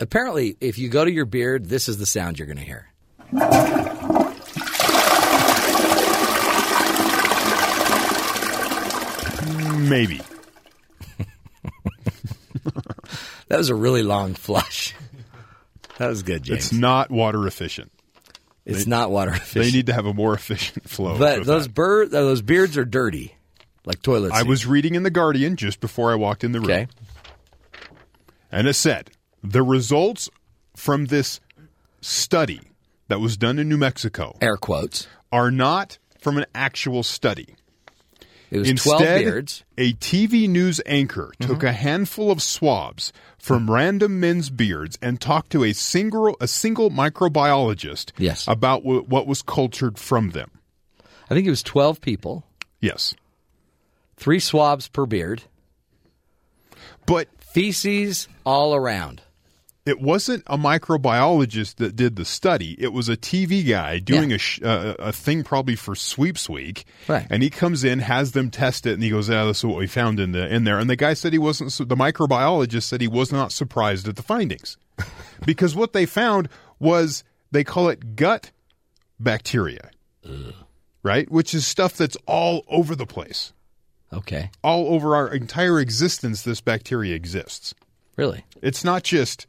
Apparently, 0.00 0.56
if 0.60 0.78
you 0.78 0.88
go 0.88 1.04
to 1.04 1.10
your 1.10 1.24
beard, 1.26 1.66
this 1.66 1.88
is 1.88 1.98
the 1.98 2.06
sound 2.06 2.38
you're 2.38 2.46
going 2.46 2.58
to 2.58 2.64
hear. 2.64 2.86
Maybe. 9.88 10.20
That 13.48 13.56
was 13.56 13.70
a 13.70 13.74
really 13.74 14.02
long 14.02 14.34
flush. 14.34 14.94
That 15.98 16.08
was 16.10 16.22
good, 16.22 16.44
James. 16.44 16.58
It's 16.66 16.72
not 16.72 17.10
water 17.10 17.44
efficient. 17.48 17.90
It's 18.68 18.84
they- 18.84 18.90
not 18.90 19.10
water 19.10 19.36
They 19.54 19.70
need 19.70 19.86
to 19.86 19.92
have 19.94 20.06
a 20.06 20.14
more 20.14 20.34
efficient 20.34 20.88
flow. 20.88 21.18
but 21.18 21.44
those 21.44 21.64
that. 21.64 21.74
bird, 21.74 22.08
uh, 22.14 22.20
those 22.20 22.42
beards 22.42 22.76
are 22.76 22.84
dirty, 22.84 23.34
like 23.84 24.02
toilet 24.02 24.32
I 24.32 24.42
seat. 24.42 24.48
was 24.48 24.66
reading 24.66 24.94
in 24.94 25.02
the 25.02 25.10
Guardian 25.10 25.56
just 25.56 25.80
before 25.80 26.12
I 26.12 26.14
walked 26.14 26.44
in 26.44 26.52
the 26.52 26.60
room. 26.60 26.70
okay. 26.70 26.86
And 28.52 28.66
it 28.66 28.74
said 28.74 29.10
the 29.42 29.62
results 29.62 30.28
from 30.76 31.06
this 31.06 31.40
study 32.00 32.60
that 33.08 33.20
was 33.20 33.36
done 33.36 33.58
in 33.58 33.68
New 33.68 33.76
Mexico 33.78 34.36
Air 34.40 34.56
quotes. 34.56 35.06
are 35.32 35.50
not 35.50 35.98
from 36.20 36.38
an 36.38 36.46
actual 36.54 37.02
study. 37.02 37.54
It 38.50 38.58
was 38.60 38.70
Instead, 38.70 38.88
twelve 38.98 39.02
beards. 39.18 39.64
a 39.76 39.92
TV 39.94 40.48
news 40.48 40.80
anchor 40.86 41.32
Mm-hmm. 41.38 41.52
took 41.52 41.62
a 41.62 41.72
handful 41.72 42.30
of 42.30 42.42
swabs 42.42 43.12
from 43.38 43.70
random 43.70 44.18
men's 44.20 44.48
beards 44.50 44.98
and 45.02 45.20
talked 45.20 45.50
to 45.52 45.64
a 45.64 45.72
single 45.74 46.36
a 46.40 46.48
single 46.48 46.90
microbiologist 46.90 48.12
Yes. 48.18 48.46
about 48.48 48.82
w- 48.84 49.02
what 49.02 49.26
was 49.26 49.42
cultured 49.42 49.98
from 49.98 50.30
them. 50.30 50.50
I 51.30 51.34
think 51.34 51.46
it 51.46 51.50
was 51.50 51.62
twelve 51.62 52.00
people, 52.00 52.44
Yes. 52.80 53.14
three 54.16 54.40
swabs 54.40 54.88
per 54.88 55.04
beard, 55.06 55.42
But 57.06 57.28
feces 57.40 58.28
all 58.44 58.74
around. 58.74 59.22
It 59.88 60.00
wasn't 60.00 60.42
a 60.46 60.56
microbiologist 60.58 61.76
that 61.76 61.96
did 61.96 62.16
the 62.16 62.24
study. 62.24 62.76
It 62.78 62.92
was 62.92 63.08
a 63.08 63.16
TV 63.16 63.62
guy 63.68 63.98
doing 63.98 64.30
Yeah. 64.30 64.36
a 64.36 64.38
sh- 64.38 64.60
uh, 64.62 64.94
a 64.98 65.12
thing 65.12 65.42
probably 65.44 65.76
for 65.76 65.94
Sweeps 65.94 66.48
Week, 66.48 66.84
Right. 67.08 67.26
and 67.30 67.42
he 67.42 67.50
comes 67.50 67.84
in, 67.84 68.00
has 68.00 68.32
them 68.32 68.50
test 68.50 68.86
it, 68.86 68.92
and 68.94 69.02
he 69.02 69.10
goes, 69.10 69.28
"Yeah, 69.28 69.44
this 69.44 69.58
is 69.58 69.64
what 69.64 69.78
we 69.78 69.86
found 69.86 70.20
in 70.20 70.32
the 70.32 70.46
in 70.52 70.64
there." 70.64 70.78
And 70.78 70.88
the 70.90 70.96
guy 70.96 71.14
said 71.14 71.32
he 71.32 71.38
wasn't. 71.38 71.72
su- 71.72 71.84
The 71.84 71.96
microbiologist 71.96 72.82
said 72.84 73.00
he 73.00 73.08
was 73.08 73.32
not 73.32 73.50
surprised 73.52 74.06
at 74.08 74.16
the 74.16 74.22
findings 74.22 74.76
because 75.46 75.74
what 75.74 75.92
they 75.92 76.06
found 76.06 76.48
was 76.78 77.24
they 77.50 77.64
call 77.64 77.88
it 77.88 78.14
gut 78.16 78.50
bacteria, 79.18 79.90
right? 81.02 81.30
Which 81.30 81.54
is 81.54 81.66
stuff 81.66 81.94
that's 81.96 82.16
all 82.26 82.64
over 82.68 82.94
the 82.94 83.06
place, 83.06 83.52
Okay, 84.12 84.50
all 84.62 84.94
over 84.94 85.14
our 85.16 85.28
entire 85.32 85.80
existence. 85.80 86.42
This 86.42 86.60
bacteria 86.60 87.14
exists. 87.14 87.74
really? 88.16 88.44
It's 88.62 88.82
not 88.84 89.02
just 89.04 89.46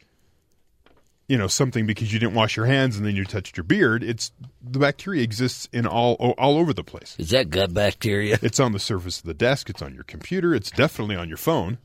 you 1.30 1.38
know 1.38 1.48
something 1.48 1.86
because 1.86 2.12
you 2.12 2.20
didn't 2.20 2.34
wash 2.34 2.58
your 2.58 2.66
hands 2.66 2.98
and 2.98 3.06
then 3.06 3.16
you 3.16 3.24
touched 3.24 3.56
your 3.56 3.64
beard. 3.64 4.04
It's 4.04 4.32
the 4.62 4.80
bacteria 4.80 5.24
exists 5.24 5.70
in 5.72 5.86
all 5.88 6.16
all 6.16 6.58
over 6.58 6.74
the 6.74 6.84
place. 6.84 7.16
Is 7.18 7.30
that 7.30 7.50
gut 7.50 7.74
bacteria? 7.74 8.38
It's 8.42 8.60
on 8.60 8.74
the 8.74 8.80
surface 8.80 9.20
of 9.20 9.26
the 9.26 9.34
desk. 9.34 9.70
It's 9.70 9.82
on 9.82 9.94
your 9.94 10.04
computer. 10.04 10.54
It's 10.54 10.72
definitely 10.72 11.16
on 11.16 11.30
your 11.30 11.38
phone. 11.38 11.78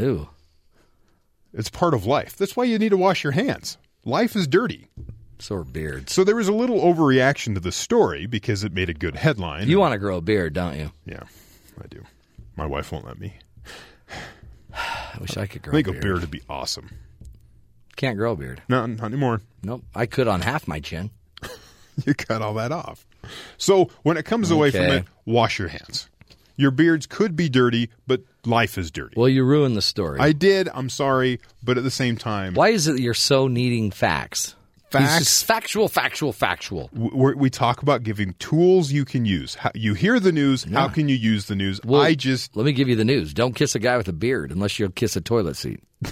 Ooh, 0.00 0.28
It's 1.52 1.70
part 1.70 1.94
of 1.94 2.06
life. 2.06 2.36
That's 2.36 2.56
why 2.56 2.64
you 2.64 2.78
need 2.78 2.88
to 2.88 2.96
wash 2.96 3.22
your 3.22 3.32
hands. 3.32 3.76
Life 4.04 4.34
is 4.34 4.46
dirty. 4.48 4.88
so 5.38 5.56
are 5.56 5.64
beards. 5.64 6.12
So 6.12 6.24
there 6.24 6.36
was 6.36 6.48
a 6.48 6.52
little 6.54 6.80
overreaction 6.80 7.54
to 7.54 7.60
the 7.60 7.72
story 7.72 8.24
because 8.26 8.64
it 8.64 8.72
made 8.72 8.88
a 8.88 8.94
good 8.94 9.14
headline. 9.16 9.68
You 9.68 9.78
want 9.78 9.92
to 9.92 9.98
grow 9.98 10.16
a 10.16 10.20
beard, 10.22 10.54
don't 10.54 10.76
you? 10.78 10.90
Yeah, 11.04 11.24
I 11.82 11.86
do. 11.88 12.02
My 12.56 12.64
wife 12.66 12.92
won't 12.92 13.04
let 13.04 13.18
me. 13.20 13.34
I 14.74 15.18
wish 15.20 15.36
I 15.36 15.46
could 15.46 15.62
I 15.62 15.64
grow 15.64 15.72
think 15.72 15.86
a 15.88 15.90
a 15.90 15.92
beard. 15.94 16.02
beard 16.02 16.20
would 16.20 16.30
be 16.30 16.42
awesome. 16.48 16.90
Can't 18.00 18.16
grow 18.16 18.32
a 18.32 18.36
beard. 18.36 18.62
No, 18.66 18.86
not 18.86 19.04
anymore. 19.04 19.42
Nope. 19.62 19.84
I 19.94 20.06
could 20.06 20.26
on 20.26 20.40
half 20.40 20.66
my 20.66 20.80
chin. 20.80 21.10
you 22.06 22.14
cut 22.14 22.40
all 22.40 22.54
that 22.54 22.72
off. 22.72 23.04
So 23.58 23.90
when 24.04 24.16
it 24.16 24.24
comes 24.24 24.50
away 24.50 24.70
from 24.70 24.86
it, 24.86 25.04
wash 25.26 25.58
your 25.58 25.68
hands. 25.68 26.08
Your 26.56 26.70
beards 26.70 27.04
could 27.04 27.36
be 27.36 27.50
dirty, 27.50 27.90
but 28.06 28.22
life 28.46 28.78
is 28.78 28.90
dirty. 28.90 29.12
Well, 29.18 29.28
you 29.28 29.44
ruined 29.44 29.76
the 29.76 29.82
story. 29.82 30.18
I 30.18 30.32
did. 30.32 30.70
I'm 30.72 30.88
sorry, 30.88 31.40
but 31.62 31.76
at 31.76 31.84
the 31.84 31.90
same 31.90 32.16
time, 32.16 32.54
Why 32.54 32.70
is 32.70 32.88
it 32.88 32.92
that 32.92 33.02
you're 33.02 33.12
so 33.12 33.48
needing 33.48 33.90
facts? 33.90 34.54
Facts? 34.88 35.42
Factual, 35.42 35.86
factual, 35.86 36.32
factual. 36.32 36.88
we're, 36.94 37.36
we 37.36 37.50
talk 37.50 37.82
about 37.82 38.02
giving 38.02 38.32
tools 38.38 38.90
you 38.90 39.04
can 39.04 39.26
use. 39.26 39.56
How, 39.56 39.72
you 39.74 39.92
hear 39.92 40.18
the 40.18 40.32
news. 40.32 40.64
How 40.64 40.88
can 40.88 41.10
you 41.10 41.16
use 41.16 41.48
the 41.48 41.54
news? 41.54 41.82
Well, 41.84 42.00
I 42.00 42.14
just 42.14 42.56
let 42.56 42.64
me 42.64 42.72
give 42.72 42.88
you 42.88 42.96
the 42.96 43.04
news. 43.04 43.34
Don't 43.34 43.54
kiss 43.54 43.74
a 43.74 43.78
guy 43.78 43.98
with 43.98 44.08
a 44.08 44.14
beard 44.14 44.52
unless 44.52 44.78
you'll 44.78 44.88
kiss 44.88 45.16
a 45.16 45.20
toilet 45.20 45.56
seat. 45.56 45.82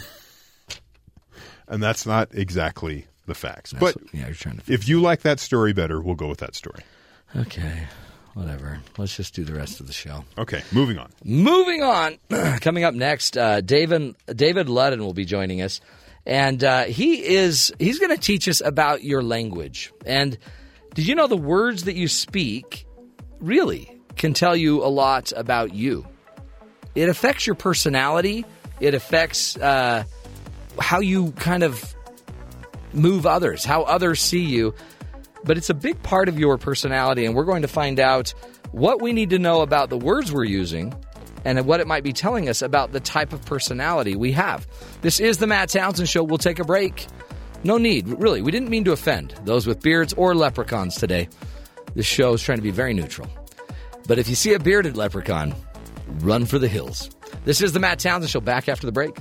and 1.68 1.82
that's 1.82 2.06
not 2.06 2.28
exactly 2.32 3.06
the 3.26 3.34
facts. 3.34 3.70
That's 3.72 3.80
but 3.80 4.02
what- 4.02 4.14
yeah, 4.14 4.26
you're 4.26 4.34
trying 4.34 4.58
to. 4.58 4.72
if 4.72 4.88
you 4.88 5.00
like 5.00 5.22
that 5.22 5.40
story 5.40 5.72
better, 5.72 6.00
we'll 6.00 6.14
go 6.14 6.28
with 6.28 6.38
that 6.40 6.54
story. 6.54 6.82
Okay. 7.36 7.86
whatever. 8.34 8.80
Let's 8.96 9.16
just 9.16 9.34
do 9.34 9.44
the 9.44 9.54
rest 9.54 9.80
of 9.80 9.86
the 9.86 9.92
show. 9.92 10.24
Okay, 10.38 10.62
moving 10.72 10.96
on. 10.98 11.10
Moving 11.24 11.82
on. 11.82 12.18
Coming 12.60 12.84
up 12.84 12.94
next, 12.94 13.36
uh, 13.36 13.60
David 13.60 14.14
David 14.26 14.68
Ludden 14.68 15.00
will 15.00 15.12
be 15.12 15.24
joining 15.24 15.60
us, 15.60 15.80
and 16.24 16.62
uh, 16.64 16.84
he 16.84 17.22
is 17.36 17.72
he's 17.78 17.98
going 17.98 18.14
to 18.14 18.20
teach 18.22 18.48
us 18.48 18.60
about 18.64 19.02
your 19.04 19.22
language. 19.22 19.92
And 20.06 20.38
did 20.94 21.06
you 21.06 21.14
know 21.16 21.26
the 21.26 21.36
words 21.36 21.84
that 21.84 21.96
you 21.96 22.08
speak 22.08 22.86
really 23.40 23.90
can 24.16 24.32
tell 24.34 24.56
you 24.56 24.82
a 24.84 24.88
lot 24.88 25.32
about 25.36 25.74
you? 25.74 26.06
It 26.94 27.08
affects 27.08 27.46
your 27.46 27.56
personality. 27.56 28.44
It 28.80 28.94
affects 28.94 29.56
uh, 29.56 30.04
how 30.80 31.00
you 31.00 31.32
kind 31.32 31.62
of 31.62 31.94
move 32.92 33.26
others, 33.26 33.64
how 33.64 33.82
others 33.82 34.20
see 34.20 34.44
you. 34.44 34.74
But 35.44 35.56
it's 35.56 35.70
a 35.70 35.74
big 35.74 36.02
part 36.02 36.28
of 36.28 36.38
your 36.38 36.58
personality, 36.58 37.24
and 37.24 37.34
we're 37.34 37.44
going 37.44 37.62
to 37.62 37.68
find 37.68 38.00
out 38.00 38.34
what 38.72 39.00
we 39.00 39.12
need 39.12 39.30
to 39.30 39.38
know 39.38 39.62
about 39.62 39.88
the 39.88 39.96
words 39.96 40.32
we're 40.32 40.44
using 40.44 40.92
and 41.44 41.64
what 41.64 41.80
it 41.80 41.86
might 41.86 42.02
be 42.02 42.12
telling 42.12 42.48
us 42.48 42.62
about 42.62 42.92
the 42.92 43.00
type 43.00 43.32
of 43.32 43.44
personality 43.46 44.16
we 44.16 44.32
have. 44.32 44.66
This 45.00 45.20
is 45.20 45.38
the 45.38 45.46
Matt 45.46 45.70
Townsend 45.70 46.08
Show. 46.08 46.24
We'll 46.24 46.38
take 46.38 46.58
a 46.58 46.64
break. 46.64 47.06
No 47.64 47.78
need, 47.78 48.08
really. 48.08 48.42
We 48.42 48.52
didn't 48.52 48.68
mean 48.68 48.84
to 48.84 48.92
offend 48.92 49.34
those 49.44 49.66
with 49.66 49.80
beards 49.80 50.12
or 50.14 50.34
leprechauns 50.34 50.96
today. 50.96 51.28
This 51.94 52.06
show 52.06 52.34
is 52.34 52.42
trying 52.42 52.58
to 52.58 52.62
be 52.62 52.70
very 52.70 52.94
neutral. 52.94 53.28
But 54.06 54.18
if 54.18 54.28
you 54.28 54.34
see 54.34 54.54
a 54.54 54.58
bearded 54.58 54.96
leprechaun, 54.96 55.54
run 56.20 56.46
for 56.46 56.58
the 56.58 56.68
hills. 56.68 57.10
This 57.44 57.60
is 57.60 57.72
the 57.72 57.80
Matt 57.80 57.98
Townsend 57.98 58.30
Show. 58.30 58.40
Back 58.40 58.68
after 58.68 58.86
the 58.86 58.92
break. 58.92 59.16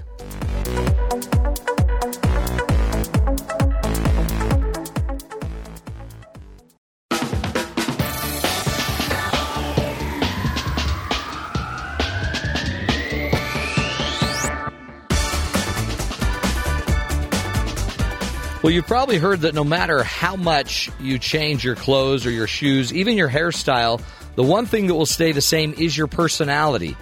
Well, 18.67 18.73
you've 18.73 18.85
probably 18.85 19.17
heard 19.17 19.39
that 19.43 19.55
no 19.55 19.63
matter 19.63 20.03
how 20.03 20.35
much 20.35 20.91
you 20.99 21.19
change 21.19 21.63
your 21.63 21.75
clothes 21.75 22.25
or 22.25 22.31
your 22.31 22.47
shoes, 22.47 22.93
even 22.93 23.15
your 23.15 23.29
hairstyle, 23.29 24.01
the 24.35 24.43
one 24.43 24.65
thing 24.65 24.87
that 24.87 24.93
will 24.93 25.05
stay 25.05 25.31
the 25.31 25.39
same 25.39 25.73
is 25.77 25.97
your 25.97 26.07
personality. 26.07 26.97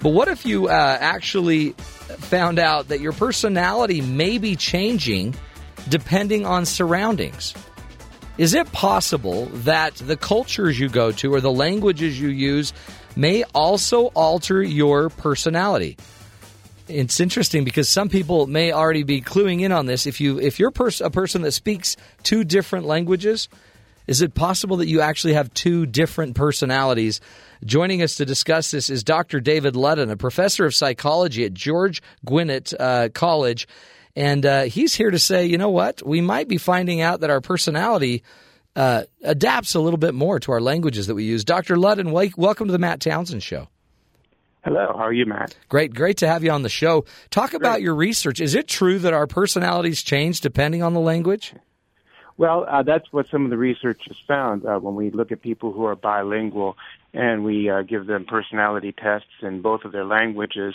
But 0.00 0.08
what 0.08 0.26
if 0.26 0.44
you 0.44 0.66
uh, 0.66 0.98
actually 1.00 1.70
found 2.18 2.58
out 2.58 2.88
that 2.88 2.98
your 2.98 3.12
personality 3.12 4.00
may 4.00 4.38
be 4.38 4.56
changing 4.56 5.36
depending 5.88 6.46
on 6.46 6.66
surroundings? 6.66 7.54
Is 8.36 8.52
it 8.52 8.72
possible 8.72 9.46
that 9.62 9.94
the 9.94 10.16
cultures 10.16 10.80
you 10.80 10.88
go 10.88 11.12
to 11.12 11.32
or 11.32 11.40
the 11.40 11.52
languages 11.52 12.20
you 12.20 12.30
use 12.30 12.72
may 13.14 13.44
also 13.54 14.06
alter 14.16 14.60
your 14.64 15.10
personality? 15.10 15.96
It's 16.88 17.20
interesting 17.20 17.64
because 17.64 17.88
some 17.88 18.08
people 18.08 18.46
may 18.46 18.72
already 18.72 19.02
be 19.02 19.20
cluing 19.20 19.60
in 19.62 19.72
on 19.72 19.86
this. 19.86 20.06
If 20.06 20.20
you 20.20 20.38
if 20.38 20.58
you're 20.58 20.70
pers- 20.70 21.00
a 21.00 21.10
person 21.10 21.42
that 21.42 21.52
speaks 21.52 21.96
two 22.22 22.44
different 22.44 22.86
languages, 22.86 23.48
is 24.06 24.20
it 24.20 24.34
possible 24.34 24.76
that 24.78 24.86
you 24.86 25.00
actually 25.00 25.34
have 25.34 25.52
two 25.54 25.86
different 25.86 26.34
personalities? 26.34 27.20
Joining 27.64 28.02
us 28.02 28.16
to 28.16 28.26
discuss 28.26 28.70
this 28.70 28.90
is 28.90 29.02
Dr. 29.02 29.40
David 29.40 29.74
Ludden, 29.74 30.10
a 30.10 30.16
professor 30.16 30.66
of 30.66 30.74
psychology 30.74 31.44
at 31.44 31.54
George 31.54 32.02
Gwinnett 32.24 32.74
uh, 32.78 33.08
College, 33.14 33.66
and 34.14 34.44
uh, 34.44 34.62
he's 34.62 34.94
here 34.94 35.10
to 35.10 35.18
say, 35.18 35.46
you 35.46 35.56
know 35.56 35.70
what, 35.70 36.06
we 36.06 36.20
might 36.20 36.48
be 36.48 36.58
finding 36.58 37.00
out 37.00 37.20
that 37.20 37.30
our 37.30 37.40
personality. 37.40 38.22
Uh, 38.76 39.04
adapts 39.22 39.76
a 39.76 39.80
little 39.80 39.98
bit 39.98 40.14
more 40.14 40.40
to 40.40 40.50
our 40.50 40.60
languages 40.60 41.06
that 41.06 41.14
we 41.14 41.22
use. 41.22 41.44
Dr. 41.44 41.76
Ludden, 41.76 42.10
welcome 42.36 42.66
to 42.66 42.72
the 42.72 42.78
Matt 42.80 42.98
Townsend 42.98 43.40
Show. 43.40 43.68
Hello, 44.64 44.94
how 44.96 45.04
are 45.04 45.12
you, 45.12 45.26
Matt? 45.26 45.56
Great, 45.68 45.94
great 45.94 46.16
to 46.18 46.26
have 46.26 46.42
you 46.42 46.50
on 46.50 46.62
the 46.62 46.70
show. 46.70 47.04
Talk 47.28 47.50
great. 47.50 47.60
about 47.60 47.82
your 47.82 47.94
research. 47.94 48.40
Is 48.40 48.54
it 48.54 48.66
true 48.66 48.98
that 49.00 49.12
our 49.12 49.26
personalities 49.26 50.02
change 50.02 50.40
depending 50.40 50.82
on 50.82 50.94
the 50.94 51.00
language? 51.00 51.54
Well, 52.38 52.64
uh, 52.68 52.82
that's 52.82 53.12
what 53.12 53.28
some 53.28 53.44
of 53.44 53.50
the 53.50 53.58
research 53.58 54.00
has 54.08 54.16
found 54.26 54.64
uh, 54.64 54.78
when 54.78 54.94
we 54.94 55.10
look 55.10 55.30
at 55.32 55.42
people 55.42 55.72
who 55.72 55.84
are 55.84 55.94
bilingual 55.94 56.76
and 57.12 57.44
we 57.44 57.68
uh, 57.68 57.82
give 57.82 58.06
them 58.06 58.24
personality 58.24 58.92
tests 58.92 59.28
in 59.42 59.60
both 59.60 59.84
of 59.84 59.92
their 59.92 60.04
languages. 60.04 60.74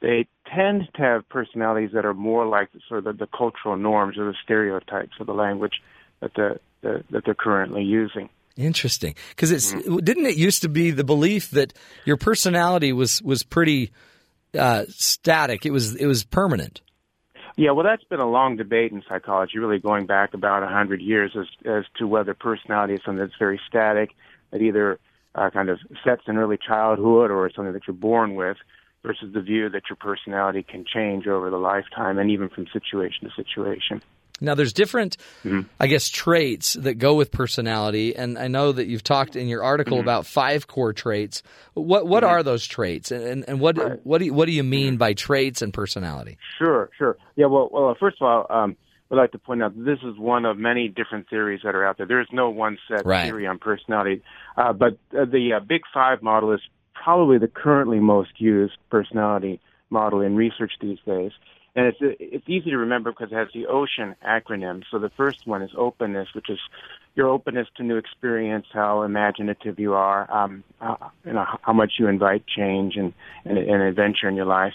They 0.00 0.28
tend 0.54 0.88
to 0.94 1.02
have 1.02 1.28
personalities 1.28 1.90
that 1.94 2.04
are 2.04 2.14
more 2.14 2.46
like 2.46 2.68
sort 2.88 2.98
of 2.98 3.04
the, 3.04 3.24
the 3.24 3.26
cultural 3.26 3.76
norms 3.76 4.18
or 4.18 4.26
the 4.26 4.36
stereotypes 4.44 5.14
of 5.18 5.26
the 5.26 5.34
language 5.34 5.82
that 6.20 6.34
the, 6.34 6.60
the 6.82 7.02
that 7.10 7.24
they're 7.24 7.34
currently 7.34 7.82
using. 7.82 8.28
Interesting, 8.60 9.14
because 9.30 9.50
it's 9.50 9.72
mm-hmm. 9.72 9.96
didn't 9.98 10.26
it 10.26 10.36
used 10.36 10.62
to 10.62 10.68
be 10.68 10.90
the 10.90 11.04
belief 11.04 11.50
that 11.52 11.72
your 12.04 12.18
personality 12.18 12.92
was 12.92 13.22
was 13.22 13.42
pretty 13.42 13.90
uh, 14.58 14.84
static. 14.88 15.64
It 15.64 15.70
was 15.70 15.94
it 15.96 16.06
was 16.06 16.24
permanent. 16.24 16.82
Yeah, 17.56 17.72
well, 17.72 17.84
that's 17.84 18.04
been 18.04 18.20
a 18.20 18.28
long 18.28 18.56
debate 18.56 18.92
in 18.92 19.02
psychology, 19.08 19.58
really 19.58 19.78
going 19.78 20.06
back 20.06 20.34
about 20.34 20.62
a 20.62 20.68
hundred 20.68 21.00
years, 21.00 21.32
as 21.38 21.46
as 21.64 21.84
to 21.98 22.06
whether 22.06 22.34
personality 22.34 22.94
is 22.94 23.00
something 23.04 23.24
that's 23.24 23.38
very 23.38 23.60
static, 23.66 24.10
that 24.50 24.60
either 24.60 24.98
uh, 25.34 25.50
kind 25.50 25.70
of 25.70 25.78
sets 26.04 26.22
in 26.26 26.36
early 26.36 26.58
childhood 26.58 27.30
or 27.30 27.50
something 27.50 27.72
that 27.72 27.86
you're 27.86 27.94
born 27.94 28.34
with, 28.34 28.56
versus 29.02 29.32
the 29.32 29.40
view 29.40 29.68
that 29.70 29.84
your 29.88 29.96
personality 29.96 30.62
can 30.62 30.84
change 30.84 31.26
over 31.26 31.50
the 31.50 31.56
lifetime 31.56 32.18
and 32.18 32.30
even 32.30 32.48
from 32.48 32.66
situation 32.72 33.28
to 33.28 33.34
situation. 33.34 34.02
Now, 34.40 34.54
there's 34.54 34.72
different, 34.72 35.16
mm-hmm. 35.44 35.62
I 35.78 35.86
guess, 35.86 36.08
traits 36.08 36.74
that 36.74 36.94
go 36.94 37.14
with 37.14 37.30
personality, 37.30 38.16
and 38.16 38.38
I 38.38 38.48
know 38.48 38.72
that 38.72 38.86
you've 38.86 39.04
talked 39.04 39.36
in 39.36 39.48
your 39.48 39.62
article 39.62 39.98
mm-hmm. 39.98 40.04
about 40.04 40.26
five 40.26 40.66
core 40.66 40.92
traits. 40.92 41.42
What 41.74 42.06
what 42.06 42.22
mm-hmm. 42.22 42.32
are 42.32 42.42
those 42.42 42.66
traits, 42.66 43.10
and 43.10 43.44
and 43.46 43.60
what 43.60 43.76
right. 43.76 44.00
what 44.04 44.18
do 44.18 44.26
you, 44.26 44.34
what 44.34 44.46
do 44.46 44.52
you 44.52 44.64
mean 44.64 44.96
by 44.96 45.12
traits 45.14 45.62
and 45.62 45.72
personality? 45.72 46.38
Sure, 46.58 46.90
sure. 46.96 47.16
Yeah. 47.36 47.46
Well, 47.46 47.68
well. 47.72 47.96
First 47.98 48.18
of 48.20 48.26
all, 48.26 48.46
um, 48.48 48.76
I'd 49.10 49.16
like 49.16 49.32
to 49.32 49.38
point 49.38 49.62
out 49.62 49.76
that 49.76 49.84
this 49.84 49.98
is 50.02 50.16
one 50.18 50.44
of 50.44 50.56
many 50.56 50.88
different 50.88 51.28
theories 51.28 51.60
that 51.64 51.74
are 51.74 51.86
out 51.86 51.98
there. 51.98 52.06
There 52.06 52.20
is 52.20 52.28
no 52.32 52.50
one 52.50 52.78
set 52.88 53.04
right. 53.04 53.24
theory 53.24 53.46
on 53.46 53.58
personality, 53.58 54.22
uh, 54.56 54.72
but 54.72 54.98
uh, 55.12 55.24
the 55.24 55.54
uh, 55.56 55.60
Big 55.60 55.82
Five 55.92 56.22
model 56.22 56.52
is 56.52 56.60
probably 56.94 57.38
the 57.38 57.48
currently 57.48 57.98
most 57.98 58.30
used 58.38 58.76
personality 58.90 59.60
model 59.90 60.20
in 60.20 60.36
research 60.36 60.72
these 60.80 60.98
days. 61.04 61.32
And 61.76 61.86
it's 61.86 61.98
it's 62.00 62.48
easy 62.48 62.70
to 62.70 62.78
remember 62.78 63.12
because 63.12 63.30
it 63.30 63.36
has 63.36 63.48
the 63.54 63.66
OCEAN 63.66 64.16
acronym. 64.26 64.82
So 64.90 64.98
the 64.98 65.10
first 65.10 65.46
one 65.46 65.62
is 65.62 65.70
openness, 65.76 66.28
which 66.34 66.50
is 66.50 66.58
your 67.14 67.28
openness 67.28 67.68
to 67.76 67.82
new 67.82 67.96
experience, 67.96 68.66
how 68.72 69.02
imaginative 69.02 69.78
you 69.78 69.94
are, 69.94 70.30
um, 70.32 70.64
uh, 70.80 70.96
you 71.24 71.32
know, 71.32 71.44
how 71.62 71.72
much 71.72 71.92
you 71.98 72.08
invite 72.08 72.44
change 72.46 72.96
and, 72.96 73.12
and, 73.44 73.58
and 73.58 73.82
adventure 73.82 74.28
in 74.28 74.36
your 74.36 74.46
life. 74.46 74.72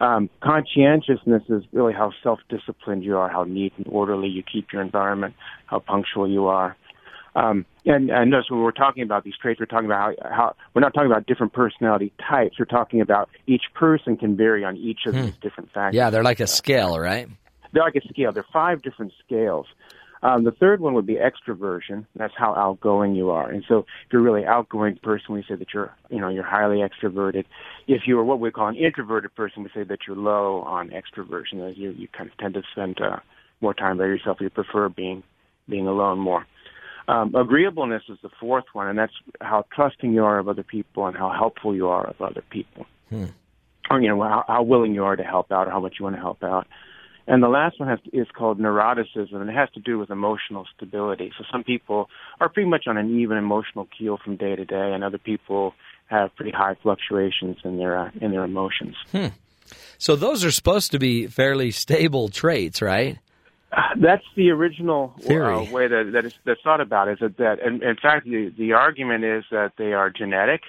Um, 0.00 0.30
conscientiousness 0.42 1.42
is 1.48 1.64
really 1.72 1.92
how 1.92 2.12
self-disciplined 2.22 3.04
you 3.04 3.16
are, 3.16 3.28
how 3.28 3.44
neat 3.44 3.72
and 3.76 3.86
orderly 3.88 4.28
you 4.28 4.42
keep 4.42 4.72
your 4.72 4.82
environment, 4.82 5.34
how 5.66 5.80
punctual 5.80 6.28
you 6.28 6.46
are. 6.46 6.76
Um, 7.34 7.64
and, 7.84 8.10
and 8.10 8.30
notice 8.30 8.50
when 8.50 8.60
we're 8.60 8.72
talking 8.72 9.02
about 9.02 9.24
these 9.24 9.36
traits, 9.40 9.60
we're 9.60 9.66
talking 9.66 9.86
about 9.86 10.16
how, 10.20 10.30
how 10.30 10.56
we're 10.74 10.80
not 10.80 10.94
talking 10.94 11.10
about 11.10 11.26
different 11.26 11.52
personality 11.52 12.12
types. 12.28 12.58
We're 12.58 12.64
talking 12.64 13.00
about 13.00 13.28
each 13.46 13.64
person 13.74 14.16
can 14.16 14.36
vary 14.36 14.64
on 14.64 14.76
each 14.76 15.00
of 15.06 15.14
hmm. 15.14 15.22
these 15.22 15.34
different 15.40 15.70
factors. 15.72 15.96
Yeah, 15.96 16.10
they're 16.10 16.24
like 16.24 16.40
a 16.40 16.46
scale, 16.46 16.98
right? 16.98 17.28
They're 17.72 17.82
like 17.82 17.96
a 17.96 18.08
scale. 18.08 18.32
There 18.32 18.42
are 18.42 18.52
five 18.52 18.82
different 18.82 19.12
scales. 19.24 19.66
Um, 20.22 20.44
the 20.44 20.50
third 20.50 20.80
one 20.80 20.94
would 20.94 21.06
be 21.06 21.16
extroversion. 21.16 22.06
That's 22.16 22.34
how 22.36 22.54
outgoing 22.54 23.14
you 23.14 23.30
are. 23.30 23.48
And 23.48 23.64
so, 23.68 23.78
if 23.78 24.12
you're 24.12 24.22
really 24.22 24.44
outgoing 24.44 24.96
person, 24.96 25.34
we 25.34 25.44
say 25.48 25.54
that 25.54 25.72
you're, 25.72 25.94
you 26.10 26.18
know, 26.18 26.28
you're 26.28 26.44
highly 26.44 26.78
extroverted. 26.78 27.44
If 27.86 28.02
you 28.06 28.18
are 28.18 28.24
what 28.24 28.40
we 28.40 28.50
call 28.50 28.66
an 28.66 28.74
introverted 28.74 29.34
person, 29.36 29.62
we 29.62 29.70
say 29.72 29.84
that 29.84 30.00
you're 30.06 30.16
low 30.16 30.62
on 30.62 30.90
extroversion. 30.90 31.76
You 31.76 31.90
you 31.90 32.08
kind 32.08 32.28
of 32.28 32.36
tend 32.38 32.54
to 32.54 32.62
spend 32.72 33.00
uh, 33.00 33.18
more 33.60 33.74
time 33.74 33.98
by 33.98 34.06
yourself. 34.06 34.38
You 34.40 34.50
prefer 34.50 34.88
being 34.88 35.22
being 35.68 35.86
alone 35.86 36.18
more. 36.18 36.46
Um, 37.08 37.34
agreeableness 37.34 38.02
is 38.10 38.18
the 38.22 38.28
fourth 38.38 38.66
one, 38.74 38.86
and 38.86 38.98
that's 38.98 39.14
how 39.40 39.64
trusting 39.74 40.12
you 40.12 40.24
are 40.24 40.38
of 40.38 40.46
other 40.46 40.62
people 40.62 41.06
and 41.06 41.16
how 41.16 41.30
helpful 41.30 41.74
you 41.74 41.88
are 41.88 42.06
of 42.06 42.20
other 42.20 42.42
people. 42.50 42.84
Hmm. 43.08 43.26
Or, 43.90 43.98
you 44.00 44.08
know, 44.08 44.22
how, 44.22 44.44
how 44.46 44.62
willing 44.62 44.94
you 44.94 45.04
are 45.04 45.16
to 45.16 45.24
help 45.24 45.50
out 45.50 45.66
or 45.66 45.70
how 45.70 45.80
much 45.80 45.94
you 45.98 46.04
want 46.04 46.16
to 46.16 46.20
help 46.20 46.42
out. 46.42 46.66
And 47.26 47.42
the 47.42 47.48
last 47.48 47.80
one 47.80 47.88
has 47.88 47.98
is 48.12 48.26
called 48.34 48.58
neuroticism, 48.58 49.34
and 49.34 49.48
it 49.48 49.54
has 49.54 49.70
to 49.70 49.80
do 49.80 49.98
with 49.98 50.10
emotional 50.10 50.66
stability. 50.74 51.32
So 51.38 51.44
some 51.50 51.64
people 51.64 52.08
are 52.40 52.48
pretty 52.48 52.68
much 52.68 52.86
on 52.86 52.96
an 52.96 53.20
even 53.20 53.36
emotional 53.36 53.86
keel 53.98 54.18
from 54.22 54.36
day 54.36 54.56
to 54.56 54.64
day, 54.64 54.92
and 54.92 55.04
other 55.04 55.18
people 55.18 55.74
have 56.06 56.34
pretty 56.36 56.52
high 56.52 56.76
fluctuations 56.82 57.56
in 57.64 57.76
their 57.76 57.98
uh, 57.98 58.10
in 58.20 58.30
their 58.30 58.44
emotions. 58.44 58.96
Hmm. 59.12 59.26
So 59.98 60.16
those 60.16 60.42
are 60.42 60.50
supposed 60.50 60.92
to 60.92 60.98
be 60.98 61.26
fairly 61.26 61.70
stable 61.70 62.30
traits, 62.30 62.80
right? 62.80 63.18
That's 64.00 64.24
the 64.36 64.50
original 64.50 65.14
uh, 65.68 65.72
way 65.72 65.88
that 65.88 66.10
that 66.12 66.24
is 66.24 66.32
that's 66.44 66.60
thought 66.62 66.80
about. 66.80 67.08
Is 67.08 67.18
that 67.20 67.36
that 67.38 67.58
in, 67.60 67.82
in 67.82 67.96
fact 67.96 68.24
the 68.26 68.52
the 68.56 68.72
argument 68.72 69.24
is 69.24 69.44
that 69.50 69.72
they 69.76 69.92
are 69.92 70.10
genetic, 70.10 70.62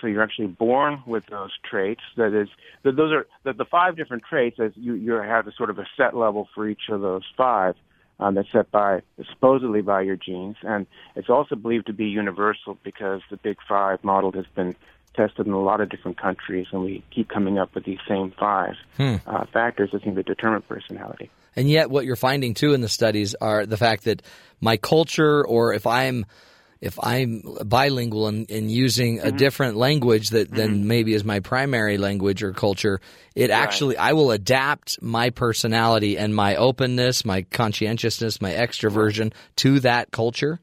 so 0.00 0.06
you're 0.06 0.22
actually 0.22 0.48
born 0.48 1.02
with 1.06 1.24
those 1.26 1.50
traits. 1.68 2.02
That 2.16 2.32
is 2.34 2.48
that 2.82 2.96
those 2.96 3.12
are 3.12 3.26
that 3.44 3.56
the 3.58 3.64
five 3.64 3.96
different 3.96 4.22
traits 4.28 4.58
as 4.60 4.72
you 4.76 4.94
you 4.94 5.12
have 5.14 5.46
a 5.46 5.52
sort 5.52 5.70
of 5.70 5.78
a 5.78 5.86
set 5.96 6.16
level 6.16 6.48
for 6.54 6.68
each 6.68 6.88
of 6.90 7.00
those 7.00 7.22
five. 7.36 7.74
um, 8.20 8.34
that's 8.36 8.50
set 8.52 8.70
by 8.70 9.02
supposedly 9.30 9.82
by 9.82 10.00
your 10.02 10.16
genes, 10.16 10.56
and 10.62 10.86
it's 11.16 11.28
also 11.28 11.56
believed 11.56 11.86
to 11.86 11.92
be 11.92 12.06
universal 12.06 12.78
because 12.84 13.20
the 13.30 13.36
Big 13.36 13.58
Five 13.68 14.02
model 14.04 14.30
has 14.32 14.46
been 14.54 14.74
tested 15.16 15.46
in 15.46 15.52
a 15.52 15.60
lot 15.60 15.80
of 15.80 15.88
different 15.88 16.16
countries, 16.20 16.66
and 16.72 16.82
we 16.82 17.02
keep 17.14 17.28
coming 17.28 17.58
up 17.58 17.74
with 17.74 17.84
these 17.84 17.98
same 18.08 18.32
five 18.38 18.74
Hmm. 18.96 19.16
uh, 19.26 19.44
factors 19.52 19.90
that 19.92 20.02
seem 20.04 20.14
to 20.16 20.22
determine 20.22 20.62
personality. 20.62 21.28
And 21.56 21.70
yet, 21.70 21.90
what 21.90 22.04
you're 22.04 22.16
finding 22.16 22.54
too 22.54 22.74
in 22.74 22.80
the 22.80 22.88
studies 22.88 23.34
are 23.40 23.66
the 23.66 23.76
fact 23.76 24.04
that 24.04 24.22
my 24.60 24.76
culture, 24.76 25.46
or 25.46 25.74
if 25.74 25.86
I'm 25.86 26.26
if 26.80 26.98
I'm 27.02 27.42
bilingual 27.64 28.26
and, 28.26 28.50
and 28.50 28.70
using 28.70 29.20
a 29.20 29.24
Mm-hmm. 29.24 29.36
different 29.38 29.76
language 29.76 30.30
that 30.30 30.54
than 30.54 30.86
maybe 30.86 31.14
is 31.14 31.24
my 31.24 31.40
primary 31.40 31.96
language 31.96 32.42
or 32.42 32.52
culture, 32.52 33.00
it 33.34 33.50
actually 33.50 33.96
I 33.96 34.12
will 34.12 34.30
adapt 34.32 35.00
my 35.00 35.30
personality 35.30 36.18
and 36.18 36.34
my 36.34 36.56
openness, 36.56 37.24
my 37.24 37.42
conscientiousness, 37.42 38.40
my 38.40 38.52
extroversion 38.52 39.32
to 39.56 39.80
that 39.80 40.10
culture. 40.10 40.60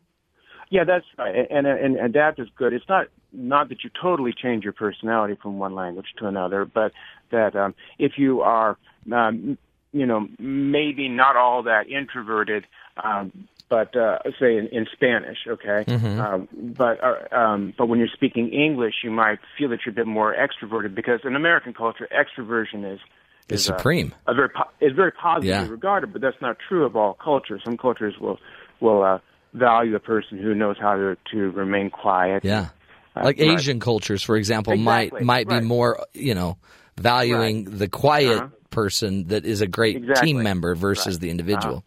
Yeah, 0.69 0.85
that's 0.85 1.05
right. 1.17 1.35
And, 1.49 1.67
and, 1.67 1.95
and 1.95 2.05
adapt 2.05 2.39
is 2.39 2.47
good. 2.55 2.73
It's 2.73 2.87
not 2.87 3.07
not 3.33 3.69
that 3.69 3.83
you 3.83 3.89
totally 4.01 4.33
change 4.33 4.63
your 4.63 4.73
personality 4.73 5.37
from 5.41 5.57
one 5.57 5.73
language 5.73 6.07
to 6.19 6.27
another, 6.27 6.65
but 6.65 6.91
that 7.31 7.55
um, 7.55 7.73
if 7.97 8.13
you 8.17 8.41
are, 8.41 8.77
um, 9.11 9.57
you 9.93 10.05
know, 10.05 10.27
maybe 10.39 11.09
not 11.09 11.35
all 11.35 11.63
that 11.63 11.87
introverted, 11.89 12.65
um, 13.03 13.31
but 13.69 13.95
uh, 13.95 14.19
say 14.39 14.57
in, 14.57 14.67
in 14.67 14.85
Spanish, 14.91 15.37
okay, 15.47 15.83
Mhm. 15.87 16.19
um, 16.19 16.47
but 16.77 16.99
uh, 17.03 17.35
um, 17.35 17.73
but 17.77 17.87
when 17.87 17.99
you're 17.99 18.07
speaking 18.13 18.49
English, 18.49 18.95
you 19.03 19.11
might 19.11 19.39
feel 19.57 19.69
that 19.69 19.79
you're 19.85 19.91
a 19.91 19.95
bit 19.95 20.07
more 20.07 20.35
extroverted 20.35 20.93
because 20.95 21.21
in 21.23 21.35
American 21.35 21.73
culture, 21.73 22.07
extroversion 22.11 22.93
is 22.93 22.99
Is 23.49 23.69
uh, 23.69 23.77
supreme. 23.77 24.13
a 24.27 24.33
very 24.33 24.49
po- 24.49 24.69
is 24.81 24.93
very 24.93 25.11
positively 25.11 25.49
Yeah. 25.65 25.67
regarded, 25.69 26.11
but 26.13 26.21
that's 26.21 26.41
not 26.41 26.57
true 26.67 26.85
of 26.85 26.95
all 26.95 27.13
cultures. 27.13 27.61
Some 27.63 27.77
cultures 27.77 28.15
will 28.19 28.39
will 28.81 29.03
uh, 29.03 29.19
value 29.53 29.95
a 29.95 29.99
person 29.99 30.37
who 30.37 30.53
knows 30.53 30.77
how 30.79 30.95
to 30.95 31.17
to 31.31 31.51
remain 31.51 31.89
quiet. 31.89 32.43
Yeah. 32.45 32.69
Uh, 33.15 33.23
like 33.25 33.39
right. 33.39 33.49
Asian 33.59 33.79
cultures, 33.81 34.23
for 34.23 34.35
example, 34.37 34.73
Exactly, 34.73 35.19
might 35.19 35.25
might 35.25 35.47
right. 35.47 35.61
be 35.61 35.65
more, 35.67 36.05
you 36.13 36.33
know, 36.33 36.57
valuing 36.97 37.65
the 37.65 37.87
quiet 37.89 38.37
Uh-huh. 38.37 38.47
Person 38.71 39.27
that 39.27 39.45
is 39.45 39.61
a 39.61 39.67
great 39.67 39.97
Exactly. 39.97 40.27
team 40.27 40.41
member 40.43 40.73
versus 40.75 41.19
the 41.19 41.29
individual. 41.29 41.83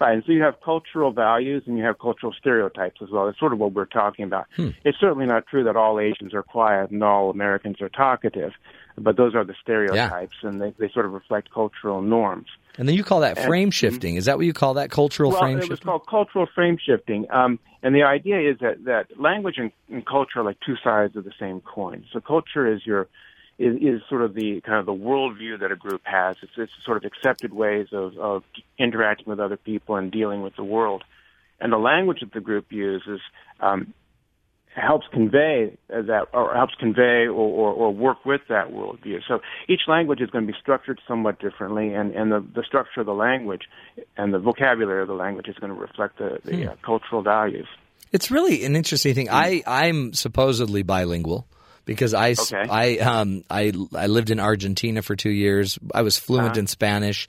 Right, 0.00 0.14
and 0.14 0.24
so 0.26 0.32
you 0.32 0.42
have 0.42 0.60
cultural 0.64 1.12
values 1.12 1.62
and 1.66 1.78
you 1.78 1.84
have 1.84 1.98
cultural 2.00 2.32
stereotypes 2.32 3.00
as 3.02 3.10
well. 3.10 3.26
That's 3.26 3.38
sort 3.38 3.52
of 3.52 3.60
what 3.60 3.72
we're 3.72 3.84
talking 3.84 4.24
about. 4.24 4.46
Hmm. 4.56 4.70
It's 4.84 4.98
certainly 4.98 5.26
not 5.26 5.46
true 5.46 5.62
that 5.64 5.76
all 5.76 6.00
Asians 6.00 6.34
are 6.34 6.42
quiet 6.42 6.90
and 6.90 7.04
all 7.04 7.30
Americans 7.30 7.80
are 7.80 7.88
talkative, 7.88 8.50
but 8.98 9.16
those 9.16 9.36
are 9.36 9.44
the 9.44 9.54
stereotypes, 9.62 10.34
and 10.42 10.60
they, 10.60 10.74
they 10.76 10.88
sort 10.92 11.06
of 11.06 11.12
reflect 11.12 11.52
cultural 11.52 12.02
norms. 12.02 12.48
And 12.78 12.88
then 12.88 12.96
you 12.96 13.04
call 13.04 13.20
that 13.20 13.38
And- 13.38 13.46
frame 13.46 13.70
shifting. 13.70 14.16
Is 14.16 14.24
that 14.24 14.38
what 14.38 14.46
you 14.46 14.52
call 14.52 14.74
that? 14.74 14.90
Cultural 14.90 15.30
well, 15.30 15.40
frame 15.40 15.58
it 15.58 15.66
shifting? 15.66 15.84
called 15.86 16.06
cultural 16.08 16.46
frame 16.52 16.78
shifting. 16.84 17.26
Um, 17.30 17.60
and 17.84 17.94
the 17.94 18.02
idea 18.02 18.40
is 18.50 18.58
that, 18.60 18.84
that 18.86 19.20
language 19.20 19.54
and, 19.58 19.70
and 19.88 20.04
culture 20.04 20.40
are 20.40 20.44
like 20.44 20.58
two 20.66 20.76
sides 20.82 21.14
of 21.14 21.22
the 21.22 21.32
same 21.38 21.60
coin. 21.60 22.04
So 22.12 22.20
culture 22.20 22.66
is 22.72 22.84
your 22.84 23.06
is, 23.58 23.76
is 23.76 24.02
sort 24.08 24.22
of 24.22 24.34
the 24.34 24.60
kind 24.62 24.78
of 24.78 24.86
the 24.86 24.92
worldview 24.92 25.60
that 25.60 25.70
a 25.72 25.76
group 25.76 26.02
has. 26.04 26.36
It's, 26.42 26.52
it's 26.56 26.72
sort 26.84 26.96
of 26.96 27.04
accepted 27.04 27.52
ways 27.52 27.88
of, 27.92 28.16
of 28.18 28.42
interacting 28.78 29.26
with 29.26 29.40
other 29.40 29.56
people 29.56 29.96
and 29.96 30.10
dealing 30.10 30.42
with 30.42 30.56
the 30.56 30.64
world. 30.64 31.04
And 31.60 31.72
the 31.72 31.78
language 31.78 32.20
that 32.20 32.32
the 32.32 32.40
group 32.40 32.66
uses 32.70 33.20
um, 33.60 33.94
helps 34.74 35.06
convey 35.12 35.76
that, 35.88 36.26
or 36.32 36.54
helps 36.54 36.74
convey 36.76 37.26
or, 37.26 37.30
or, 37.30 37.72
or 37.72 37.94
work 37.94 38.24
with 38.24 38.40
that 38.48 38.70
worldview. 38.70 39.20
So 39.28 39.40
each 39.68 39.82
language 39.86 40.20
is 40.20 40.30
going 40.30 40.46
to 40.46 40.52
be 40.52 40.58
structured 40.60 41.00
somewhat 41.06 41.38
differently, 41.40 41.92
and, 41.94 42.12
and 42.14 42.32
the, 42.32 42.44
the 42.54 42.64
structure 42.66 43.00
of 43.00 43.06
the 43.06 43.14
language 43.14 43.62
and 44.16 44.32
the 44.32 44.38
vocabulary 44.38 45.02
of 45.02 45.08
the 45.08 45.14
language 45.14 45.46
is 45.46 45.56
going 45.56 45.72
to 45.72 45.78
reflect 45.78 46.18
the, 46.18 46.38
the 46.44 46.56
Hmm. 46.56 46.68
uh, 46.68 46.74
cultural 46.84 47.22
values. 47.22 47.68
It's 48.12 48.30
really 48.30 48.64
an 48.64 48.76
interesting 48.76 49.14
thing. 49.14 49.28
I 49.30 49.62
I'm 49.66 50.12
supposedly 50.12 50.82
bilingual 50.82 51.46
because 51.84 52.14
I 52.14 52.30
Okay. 52.32 52.66
I 52.68 52.96
um 52.98 53.44
I 53.50 53.72
I 53.94 54.06
lived 54.06 54.30
in 54.30 54.40
Argentina 54.40 55.02
for 55.02 55.16
2 55.16 55.30
years. 55.30 55.78
I 55.94 56.02
was 56.02 56.18
fluent 56.18 56.52
Uh-huh. 56.52 56.60
in 56.60 56.66
Spanish 56.66 57.26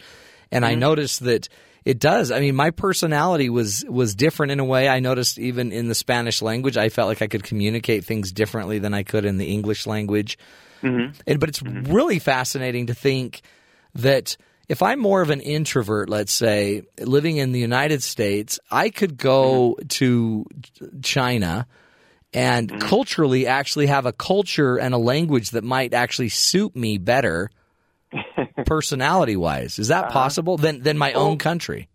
and 0.52 0.66
I 0.66 0.76
Mhm. 0.76 0.80
noticed 0.80 1.24
that 1.26 1.50
it 1.86 2.00
does. 2.00 2.32
I 2.32 2.40
mean, 2.40 2.56
my 2.56 2.70
personality 2.72 3.50
was 3.50 3.84
was 3.90 4.16
different 4.16 4.52
in 4.54 4.60
a 4.60 4.66
way. 4.66 4.88
I 4.88 5.00
noticed 5.00 5.38
even 5.38 5.72
in 5.72 5.90
the 5.90 5.96
Spanish 5.96 6.42
language, 6.42 6.78
I 6.78 6.90
felt 6.90 7.10
like 7.10 7.22
I 7.22 7.28
could 7.28 7.44
communicate 7.44 8.06
things 8.06 8.32
differently 8.32 8.80
than 8.80 8.94
I 8.94 9.04
could 9.04 9.26
in 9.26 9.38
the 9.38 9.48
English 9.48 9.86
language. 9.86 10.38
Mm-hmm. 10.82 11.12
And, 11.28 11.40
but 11.40 11.50
it's 11.50 11.62
really 11.62 12.20
fascinating 12.20 12.88
to 12.88 12.94
think 12.94 13.42
that 13.96 14.38
if 14.70 14.82
I'm 14.82 15.00
more 15.00 15.22
of 15.22 15.30
an 15.30 15.42
introvert, 15.42 16.10
let's 16.10 16.32
say, 16.32 16.84
living 17.00 17.36
in 17.38 17.52
the 17.52 17.60
United 17.60 18.02
States, 18.02 18.60
I 18.72 18.90
could 18.90 19.18
go 19.18 19.78
to 19.90 20.46
China 21.02 21.68
and 22.34 22.80
culturally 22.82 23.48
actually 23.48 23.88
have 23.88 24.06
a 24.06 24.12
culture 24.12 24.78
and 24.78 24.94
a 24.94 24.98
language 24.98 25.52
that 25.52 25.64
might 25.64 25.94
actually 25.94 26.30
suit 26.30 26.76
me 26.76 26.98
better 26.98 27.50
personality 28.66 29.36
wise. 29.36 29.80
Is 29.80 29.88
that 29.90 30.10
possible 30.10 30.58
than 30.58 30.84
than 30.84 30.98
my 30.98 31.14
own 31.14 31.38
country? 31.38 31.88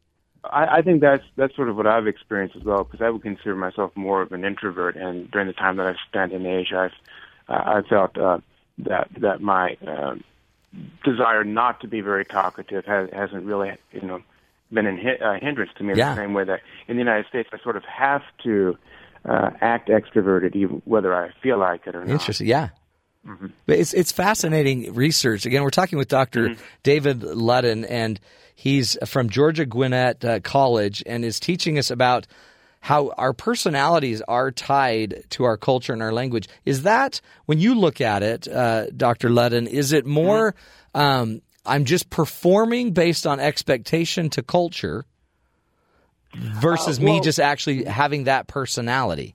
I, 0.44 0.78
I 0.78 0.82
think 0.82 1.00
that's 1.00 1.24
that's 1.36 1.54
sort 1.56 1.68
of 1.68 1.76
what 1.76 1.86
I've 1.86 2.06
experienced 2.06 2.56
as 2.56 2.62
well, 2.64 2.84
because 2.84 3.00
I 3.00 3.10
would 3.10 3.22
consider 3.22 3.56
myself 3.56 3.92
more 3.96 4.22
of 4.22 4.32
an 4.32 4.44
introvert, 4.44 4.96
and 4.96 5.30
during 5.30 5.46
the 5.46 5.52
time 5.52 5.76
that 5.76 5.86
I've 5.86 5.96
spent 6.08 6.32
in 6.32 6.46
Asia, 6.46 6.90
I've 7.48 7.54
uh, 7.54 7.78
I 7.78 7.88
felt 7.88 8.16
uh, 8.18 8.38
that 8.78 9.08
that 9.18 9.40
my 9.40 9.76
um, 9.86 10.24
desire 11.04 11.44
not 11.44 11.80
to 11.80 11.88
be 11.88 12.00
very 12.00 12.24
talkative 12.24 12.84
has, 12.84 13.08
hasn't 13.12 13.44
really 13.44 13.72
you 13.92 14.02
know 14.02 14.22
been 14.72 14.86
a 14.86 15.24
uh, 15.24 15.38
hindrance 15.40 15.70
to 15.78 15.82
me 15.84 15.92
in 15.92 15.98
Yeah. 15.98 16.14
the 16.14 16.20
same 16.20 16.34
way 16.34 16.44
that 16.44 16.60
in 16.88 16.96
the 16.96 17.00
United 17.00 17.26
States 17.26 17.48
I 17.52 17.58
sort 17.58 17.76
of 17.76 17.84
have 17.84 18.22
to 18.44 18.76
uh, 19.24 19.50
act 19.60 19.88
extroverted, 19.88 20.54
even 20.56 20.82
whether 20.84 21.14
I 21.14 21.30
feel 21.42 21.58
like 21.58 21.86
it 21.86 21.94
or 21.94 22.04
not. 22.04 22.12
Interesting. 22.12 22.46
Yeah. 22.46 22.68
Mhm. 23.26 23.52
But 23.66 23.78
it's 23.78 23.92
it's 23.94 24.12
fascinating 24.12 24.94
research. 24.94 25.44
Again, 25.44 25.62
we're 25.62 25.70
talking 25.70 25.98
with 25.98 26.08
doctor 26.08 26.56
David 26.82 27.20
Ludden, 27.20 27.84
and 27.88 28.20
he's 28.54 28.96
from 29.06 29.28
Georgia 29.28 29.66
Gwinnett 29.66 30.24
uh, 30.24 30.40
College, 30.40 31.02
and 31.06 31.24
is 31.24 31.40
teaching 31.40 31.78
us 31.78 31.90
about 31.90 32.26
how 32.80 33.12
our 33.18 33.32
personalities 33.32 34.22
are 34.28 34.52
tied 34.52 35.24
to 35.30 35.44
our 35.44 35.56
culture 35.56 35.92
and 35.92 36.00
our 36.00 36.12
language. 36.12 36.48
Is 36.64 36.84
that 36.84 37.20
when 37.46 37.58
you 37.58 37.74
look 37.74 38.00
at 38.00 38.22
it, 38.22 38.46
uh, 38.46 38.86
Doctor 38.96 39.28
Ludden? 39.28 39.66
Is 39.66 39.92
it 39.92 40.06
more? 40.06 40.54
Um, 40.94 41.42
I'm 41.66 41.84
just 41.84 42.08
performing 42.08 42.92
based 42.92 43.26
on 43.26 43.40
expectation 43.40 44.30
to 44.30 44.42
culture 44.42 45.04
versus 46.34 46.98
Uh, 46.98 47.04
me 47.04 47.20
just 47.20 47.40
actually 47.40 47.84
having 47.84 48.24
that 48.24 48.46
personality. 48.46 49.34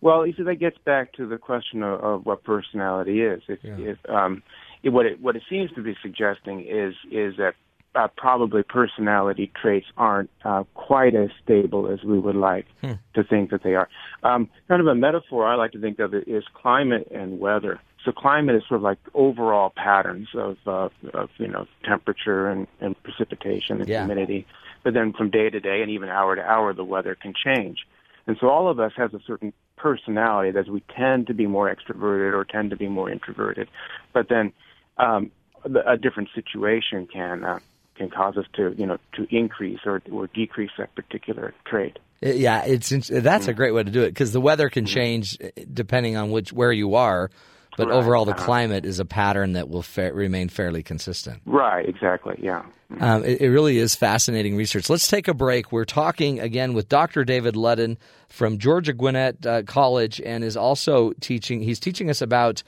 Well, 0.00 0.26
you 0.26 0.32
see, 0.36 0.42
that 0.42 0.56
gets 0.56 0.78
back 0.78 1.12
to 1.14 1.26
the 1.28 1.38
question 1.38 1.82
of, 1.84 2.00
of 2.00 2.26
what 2.26 2.42
personality 2.42 3.22
is. 3.22 3.40
If, 3.48 3.60
if 3.62 3.98
um, 4.10 4.42
it, 4.82 4.88
what 4.90 5.06
it 5.06 5.20
what 5.20 5.36
it 5.36 5.42
seems 5.48 5.70
to 5.72 5.82
be 5.82 5.96
suggesting 6.02 6.60
is 6.68 6.94
is 7.12 7.36
that 7.36 7.54
uh, 7.94 8.08
probably 8.16 8.62
personality 8.64 9.52
traits 9.60 9.86
aren't 9.96 10.30
uh, 10.44 10.64
quite 10.74 11.14
as 11.14 11.28
stable 11.44 11.88
as 11.92 12.02
we 12.02 12.18
would 12.18 12.34
like 12.36 12.66
Hmm. 12.80 12.94
to 13.14 13.22
think 13.22 13.50
that 13.50 13.62
they 13.62 13.74
are. 13.76 13.88
Um, 14.24 14.48
kind 14.66 14.80
of 14.80 14.86
a 14.88 14.94
metaphor 14.94 15.46
I 15.46 15.54
like 15.54 15.72
to 15.72 15.80
think 15.80 15.98
of 16.00 16.14
it 16.14 16.26
is 16.26 16.42
climate 16.54 17.06
and 17.14 17.38
weather. 17.38 17.78
So 18.04 18.10
climate 18.10 18.56
is 18.56 18.62
sort 18.68 18.78
of 18.78 18.82
like 18.82 18.98
overall 19.14 19.72
patterns 19.76 20.28
of, 20.34 20.56
uh, 20.66 20.88
of 21.14 21.30
you 21.38 21.46
know 21.46 21.66
temperature 21.84 22.48
and, 22.48 22.66
and 22.80 23.00
precipitation 23.04 23.80
and 23.80 23.88
Yeah. 23.88 24.00
humidity. 24.06 24.46
But 24.84 24.94
then 24.94 25.12
from 25.12 25.30
day 25.30 25.50
to 25.50 25.60
day 25.60 25.80
and 25.82 25.90
even 25.90 26.08
hour 26.08 26.34
to 26.36 26.42
hour, 26.42 26.72
the 26.72 26.84
weather 26.84 27.14
can 27.14 27.32
change. 27.44 27.78
And 28.26 28.36
so 28.40 28.48
all 28.48 28.68
of 28.68 28.78
us 28.78 28.92
has 28.96 29.12
a 29.14 29.20
certain 29.26 29.52
personality 29.76 30.52
that 30.52 30.68
we 30.68 30.82
tend 30.96 31.26
to 31.26 31.34
be 31.34 31.46
more 31.46 31.74
extroverted 31.74 32.34
or 32.34 32.44
tend 32.44 32.70
to 32.70 32.76
be 32.76 32.88
more 32.88 33.10
introverted. 33.10 33.68
But 34.12 34.28
then 34.28 34.52
um, 34.96 35.30
a 35.64 35.96
different 35.96 36.28
situation 36.34 37.08
can 37.12 37.44
uh, 37.44 37.58
can 37.96 38.10
cause 38.10 38.36
us 38.36 38.46
to 38.54 38.74
you 38.76 38.86
know 38.86 38.98
to 39.14 39.26
increase 39.34 39.80
or 39.84 40.02
or 40.10 40.28
decrease 40.28 40.70
that 40.78 40.94
particular 40.94 41.54
trait. 41.66 41.98
Uh, 42.24 42.30
Yeah, 42.30 42.64
it's 42.64 42.90
that's 43.08 43.48
a 43.48 43.52
great 43.52 43.72
way 43.72 43.82
to 43.82 43.90
do 43.90 44.02
it 44.02 44.10
because 44.10 44.32
the 44.32 44.40
weather 44.40 44.68
can 44.68 44.86
change 44.86 45.36
uh, 45.42 45.48
depending 45.72 46.16
on 46.16 46.30
which 46.30 46.52
where 46.52 46.72
you 46.72 46.94
are, 46.94 47.30
but 47.76 47.88
Right, 47.88 47.96
overall 47.96 48.24
the 48.24 48.34
climate 48.34 48.84
is 48.84 48.98
a 48.98 49.04
pattern 49.04 49.54
that 49.54 49.68
will 49.68 49.82
fa- 49.82 50.12
remain 50.12 50.48
fairly 50.48 50.82
consistent. 50.82 51.40
Right. 51.46 51.88
Exactly. 51.88 52.38
Yeah. 52.40 52.64
Um, 53.00 53.24
it, 53.24 53.40
it 53.40 53.50
really 53.50 53.78
is 53.78 53.94
fascinating 53.94 54.56
research. 54.56 54.90
Let's 54.90 55.08
take 55.08 55.28
a 55.28 55.34
break. 55.34 55.72
We're 55.72 55.86
talking 55.86 56.40
again 56.40 56.74
with 56.74 56.88
Dr. 56.88 57.24
David 57.24 57.54
Ludden 57.54 57.96
from 58.28 58.58
Georgia 58.58 58.92
Gwinnett 58.92 59.46
uh, 59.46 59.62
College, 59.62 60.20
and 60.20 60.44
is 60.44 60.56
also 60.56 61.12
teaching. 61.20 61.62
He's 61.62 61.80
teaching 61.80 62.10
us 62.10 62.20
about, 62.20 62.62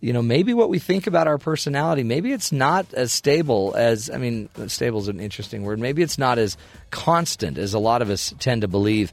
you 0.00 0.12
know, 0.12 0.20
maybe 0.22 0.52
what 0.52 0.68
we 0.68 0.78
think 0.78 1.06
about 1.06 1.26
our 1.28 1.38
personality. 1.38 2.02
Maybe 2.02 2.32
it's 2.32 2.52
not 2.52 2.92
as 2.92 3.12
stable 3.12 3.74
as. 3.76 4.10
I 4.10 4.18
mean, 4.18 4.50
stable 4.66 5.00
is 5.00 5.08
an 5.08 5.20
interesting 5.20 5.62
word. 5.62 5.78
Maybe 5.78 6.02
it's 6.02 6.18
not 6.18 6.38
as 6.38 6.58
constant 6.90 7.56
as 7.56 7.72
a 7.72 7.78
lot 7.78 8.02
of 8.02 8.10
us 8.10 8.34
tend 8.38 8.60
to 8.62 8.68
believe. 8.68 9.12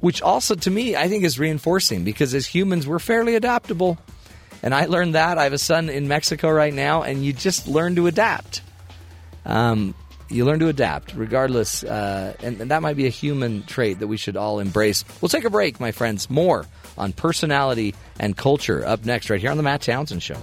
Which 0.00 0.22
also, 0.22 0.54
to 0.54 0.70
me, 0.70 0.94
I 0.94 1.08
think 1.08 1.24
is 1.24 1.40
reinforcing 1.40 2.04
because 2.04 2.32
as 2.32 2.46
humans, 2.46 2.86
we're 2.86 3.00
fairly 3.00 3.34
adaptable. 3.34 3.98
And 4.62 4.74
I 4.74 4.86
learned 4.86 5.14
that. 5.14 5.38
I 5.38 5.44
have 5.44 5.52
a 5.52 5.58
son 5.58 5.88
in 5.88 6.08
Mexico 6.08 6.50
right 6.50 6.74
now, 6.74 7.02
and 7.02 7.24
you 7.24 7.32
just 7.32 7.68
learn 7.68 7.96
to 7.96 8.06
adapt. 8.06 8.62
Um, 9.44 9.94
you 10.28 10.44
learn 10.44 10.58
to 10.60 10.68
adapt 10.68 11.14
regardless, 11.14 11.84
uh, 11.84 12.34
and, 12.42 12.60
and 12.60 12.70
that 12.70 12.82
might 12.82 12.96
be 12.96 13.06
a 13.06 13.10
human 13.10 13.62
trait 13.62 14.00
that 14.00 14.08
we 14.08 14.16
should 14.16 14.36
all 14.36 14.60
embrace. 14.60 15.04
We'll 15.22 15.30
take 15.30 15.44
a 15.44 15.50
break, 15.50 15.80
my 15.80 15.92
friends. 15.92 16.28
More 16.28 16.66
on 16.98 17.12
personality 17.12 17.94
and 18.18 18.36
culture 18.36 18.84
up 18.84 19.04
next, 19.04 19.30
right 19.30 19.40
here 19.40 19.50
on 19.50 19.56
the 19.56 19.62
Matt 19.62 19.82
Townsend 19.82 20.22
Show. 20.22 20.36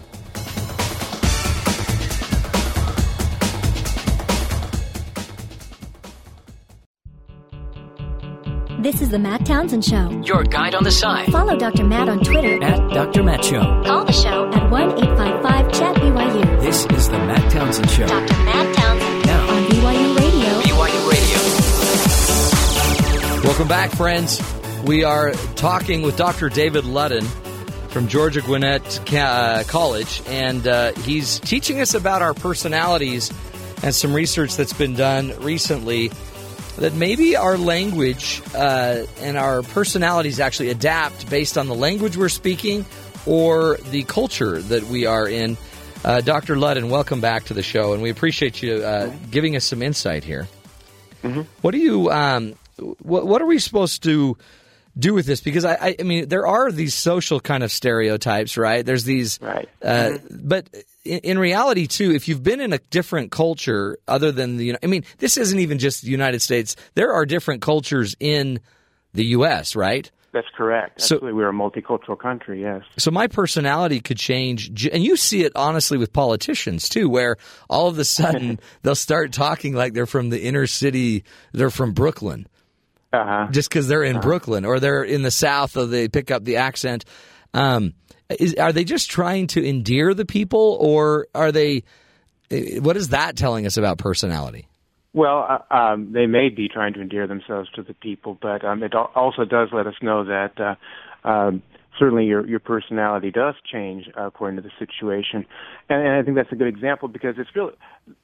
This 8.86 9.02
is 9.02 9.10
the 9.10 9.18
Matt 9.18 9.48
Townsend 9.48 9.84
Show. 9.84 10.12
Your 10.26 10.44
guide 10.44 10.76
on 10.76 10.84
the 10.84 10.92
side. 10.92 11.32
Follow 11.32 11.58
Dr. 11.58 11.84
Matt 11.84 12.08
on 12.08 12.20
Twitter 12.24 12.64
At 12.64 12.78
Dr. 12.94 13.24
Matt 13.24 13.44
Show. 13.44 13.62
Call 13.84 14.06
the 14.06 14.12
show 14.12 14.48
at 14.54 14.70
1 14.70 14.92
855 14.92 15.72
Chat 15.74 15.96
BYU. 15.96 16.62
This 16.62 16.86
is 16.86 17.10
the 17.10 17.18
Matt 17.18 17.52
Townsend 17.52 17.90
Show. 17.90 18.06
Dr. 18.06 18.36
Matt 18.44 18.76
Townsend 18.76 19.26
Now. 19.26 19.56
on 19.56 19.64
BYU 19.64 20.16
Radio. 20.20 20.62
BYU 20.62 21.10
Radio. 21.10 21.40
Welcome 23.48 23.68
back, 23.68 23.90
friends. 23.90 24.40
We 24.84 25.04
are 25.04 25.32
talking 25.56 26.04
with 26.04 26.16
Dr. 26.16 26.50
David 26.50 26.84
Ludden 26.84 27.24
from 27.90 28.08
Georgia 28.08 28.42
Gwinnett 28.42 29.02
Ca- 29.08 29.18
uh, 29.18 29.64
College, 29.64 30.22
and 30.28 30.68
uh, 30.68 30.92
he's 30.92 31.40
teaching 31.40 31.82
us 31.82 31.96
about 31.96 32.22
our 32.22 32.36
personalities 32.36 33.32
and 33.82 33.96
some 33.96 34.14
research 34.14 34.56
that's 34.56 34.74
been 34.74 34.94
done 34.94 35.34
recently 35.40 36.12
that 36.78 36.94
maybe 36.94 37.36
our 37.36 37.58
language 37.58 38.42
uh, 38.54 39.06
and 39.20 39.38
our 39.38 39.62
personalities 39.62 40.40
actually 40.40 40.70
adapt 40.70 41.30
based 41.30 41.58
on 41.58 41.68
the 41.68 41.76
language 41.76 42.18
we're 42.18 42.30
speaking 42.30 42.86
or 43.26 43.78
the 43.92 44.04
culture 44.04 44.62
that 44.62 44.84
we 44.84 45.06
are 45.06 45.28
in. 45.28 45.58
Uh, 46.04 46.22
Dr. 46.22 46.56
Ludden, 46.56 46.90
welcome 46.90 47.22
back 47.22 47.46
to 47.46 47.54
the 47.54 47.64
show, 47.64 47.94
and 47.94 48.02
we 48.04 48.10
appreciate 48.12 48.62
you 48.62 48.84
uh, 48.84 49.12
giving 49.32 49.56
us 49.56 49.66
some 49.66 49.82
insight 49.82 50.24
here. 50.24 50.48
What 51.62 51.72
do 51.72 51.80
you? 51.80 52.12
Um, 52.12 52.56
what, 53.00 53.26
what 53.26 53.42
are 53.42 53.48
we 53.48 53.58
supposed 53.58 54.04
to 54.04 54.38
do 54.98 55.14
with 55.14 55.26
this? 55.26 55.42
Because 55.42 55.66
I, 55.66 55.96
I, 56.00 56.04
mean, 56.04 56.30
there 56.30 56.48
are 56.48 56.72
these 56.72 56.94
social 56.94 57.40
kind 57.40 57.64
of 57.64 57.72
stereotypes, 57.72 58.58
right? 58.58 58.86
There's 58.86 59.04
these, 59.04 59.40
right? 59.42 59.70
Uh, 59.82 60.18
But 60.32 60.70
in, 61.04 61.20
in 61.20 61.40
reality, 61.40 61.88
too, 61.88 62.12
if 62.12 62.28
you've 62.28 62.44
been 62.44 62.62
in 62.62 62.74
a 62.74 62.80
different 62.90 63.32
culture 63.32 63.98
other 64.08 64.32
than 64.32 64.58
the, 64.58 64.78
I 64.82 64.88
mean, 64.88 65.04
this 65.20 65.38
isn't 65.38 65.60
even 65.60 65.80
just 65.80 66.04
the 66.04 66.10
United 66.10 66.42
States. 66.42 66.76
There 66.96 67.14
are 67.14 67.26
different 67.26 67.62
cultures 67.62 68.16
in 68.20 68.60
the 69.14 69.26
U.S., 69.26 69.76
right? 69.76 70.10
That's 70.32 70.48
correct. 70.58 71.00
So- 71.00 71.16
Absolutely, 71.16 71.34
we're 71.34 71.50
a 71.50 71.54
multicultural 71.54 72.20
country. 72.20 72.62
Yes. 72.62 72.84
So 72.98 73.10
my 73.10 73.28
personality 73.28 74.02
could 74.02 74.18
change, 74.18 74.86
and 74.88 75.02
you 75.02 75.16
see 75.16 75.44
it 75.46 75.54
honestly 75.56 75.98
with 75.98 76.12
politicians 76.12 76.90
too, 76.90 77.08
where 77.10 77.38
all 77.70 77.88
of 77.88 77.98
a 78.00 78.04
sudden 78.04 78.60
they'll 78.82 78.96
start 78.96 79.32
talking 79.32 79.74
like 79.74 79.94
they're 79.94 80.06
from 80.06 80.30
the 80.32 80.44
inner 80.44 80.68
city, 80.68 81.24
they're 81.54 81.70
from 81.70 81.94
Brooklyn, 81.94 82.48
uh-huh. 83.22 83.52
just 83.52 83.70
because 83.70 83.88
they're 83.88 84.04
in 84.04 84.20
Brooklyn, 84.20 84.66
or 84.66 84.80
they're 84.80 85.04
in 85.04 85.22
the 85.22 85.32
South, 85.32 85.76
or 85.78 85.86
they 85.86 86.08
pick 86.08 86.32
up 86.32 86.44
the 86.44 86.58
accent. 86.58 87.06
Um, 87.54 87.94
is, 88.30 88.56
are 88.56 88.74
they 88.74 88.84
just 88.84 89.10
trying 89.10 89.48
to 89.48 89.68
endear 89.68 90.14
the 90.14 90.26
people, 90.26 90.78
or 90.80 91.28
are 91.34 91.52
they? 91.52 91.84
eh, 92.52 92.80
What 92.80 92.98
is 92.98 93.10
that 93.10 93.36
telling 93.38 93.66
us 93.66 93.78
about 93.78 93.98
personality? 93.98 94.68
Well, 95.14 95.64
uh, 95.70 95.74
um, 95.74 96.12
they 96.12 96.26
may 96.26 96.50
be 96.50 96.68
trying 96.68 96.94
to 96.96 97.02
endear 97.02 97.26
themselves 97.26 97.70
to 97.76 97.84
the 97.84 97.94
people, 97.94 98.38
but 98.42 98.66
um, 98.66 98.84
it 98.84 98.94
also 98.94 99.46
does 99.46 99.70
let 99.72 99.88
us 99.88 99.96
know 100.02 100.26
that 100.26 100.60
uh, 100.60 101.28
um, 101.28 101.64
certainly 101.98 102.26
your 102.26 102.46
your 102.48 102.60
personality 102.60 103.32
does 103.32 103.56
change 103.72 104.10
uh, 104.18 104.28
according 104.28 104.58
to 104.58 104.62
the 104.62 104.72
situation, 104.78 105.46
and, 105.90 106.02
and 106.02 106.16
I 106.16 106.24
think 106.24 106.36
that's 106.36 106.52
a 106.52 106.56
good 106.56 106.68
example 106.68 107.08
because 107.08 107.36
it's 107.38 107.50
really, 107.56 107.74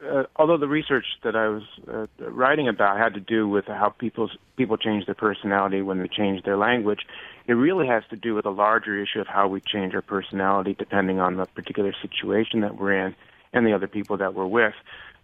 uh, 0.06 0.24
although 0.36 0.58
the 0.58 0.68
research 0.68 1.06
that 1.24 1.36
I 1.36 1.48
was 1.48 1.64
uh, 1.88 2.06
writing 2.30 2.68
about 2.68 2.98
had 2.98 3.14
to 3.14 3.20
do 3.20 3.48
with 3.48 3.66
how 3.66 3.90
people's 3.90 4.38
people 4.58 4.78
change 4.78 5.06
their 5.06 5.16
personality 5.16 5.82
when 5.82 6.00
they 6.00 6.08
change 6.08 6.44
their 6.44 6.58
language, 6.58 7.02
it 7.48 7.54
really 7.54 7.88
has 7.88 8.04
to 8.10 8.16
do 8.16 8.36
with 8.36 8.46
a 8.46 8.52
larger 8.52 9.02
issue 9.02 9.20
of 9.20 9.28
how 9.28 9.48
we 9.48 9.62
change 9.62 9.94
our 9.94 10.02
personality 10.02 10.76
depending 10.78 11.20
on 11.20 11.38
the 11.38 11.46
particular 11.46 11.94
situation 12.02 12.62
that 12.62 12.78
we're 12.78 13.08
in 13.08 13.16
and 13.54 13.66
the 13.66 13.74
other 13.74 13.88
people 13.88 14.18
that 14.18 14.34
we're 14.34 14.46
with. 14.46 14.74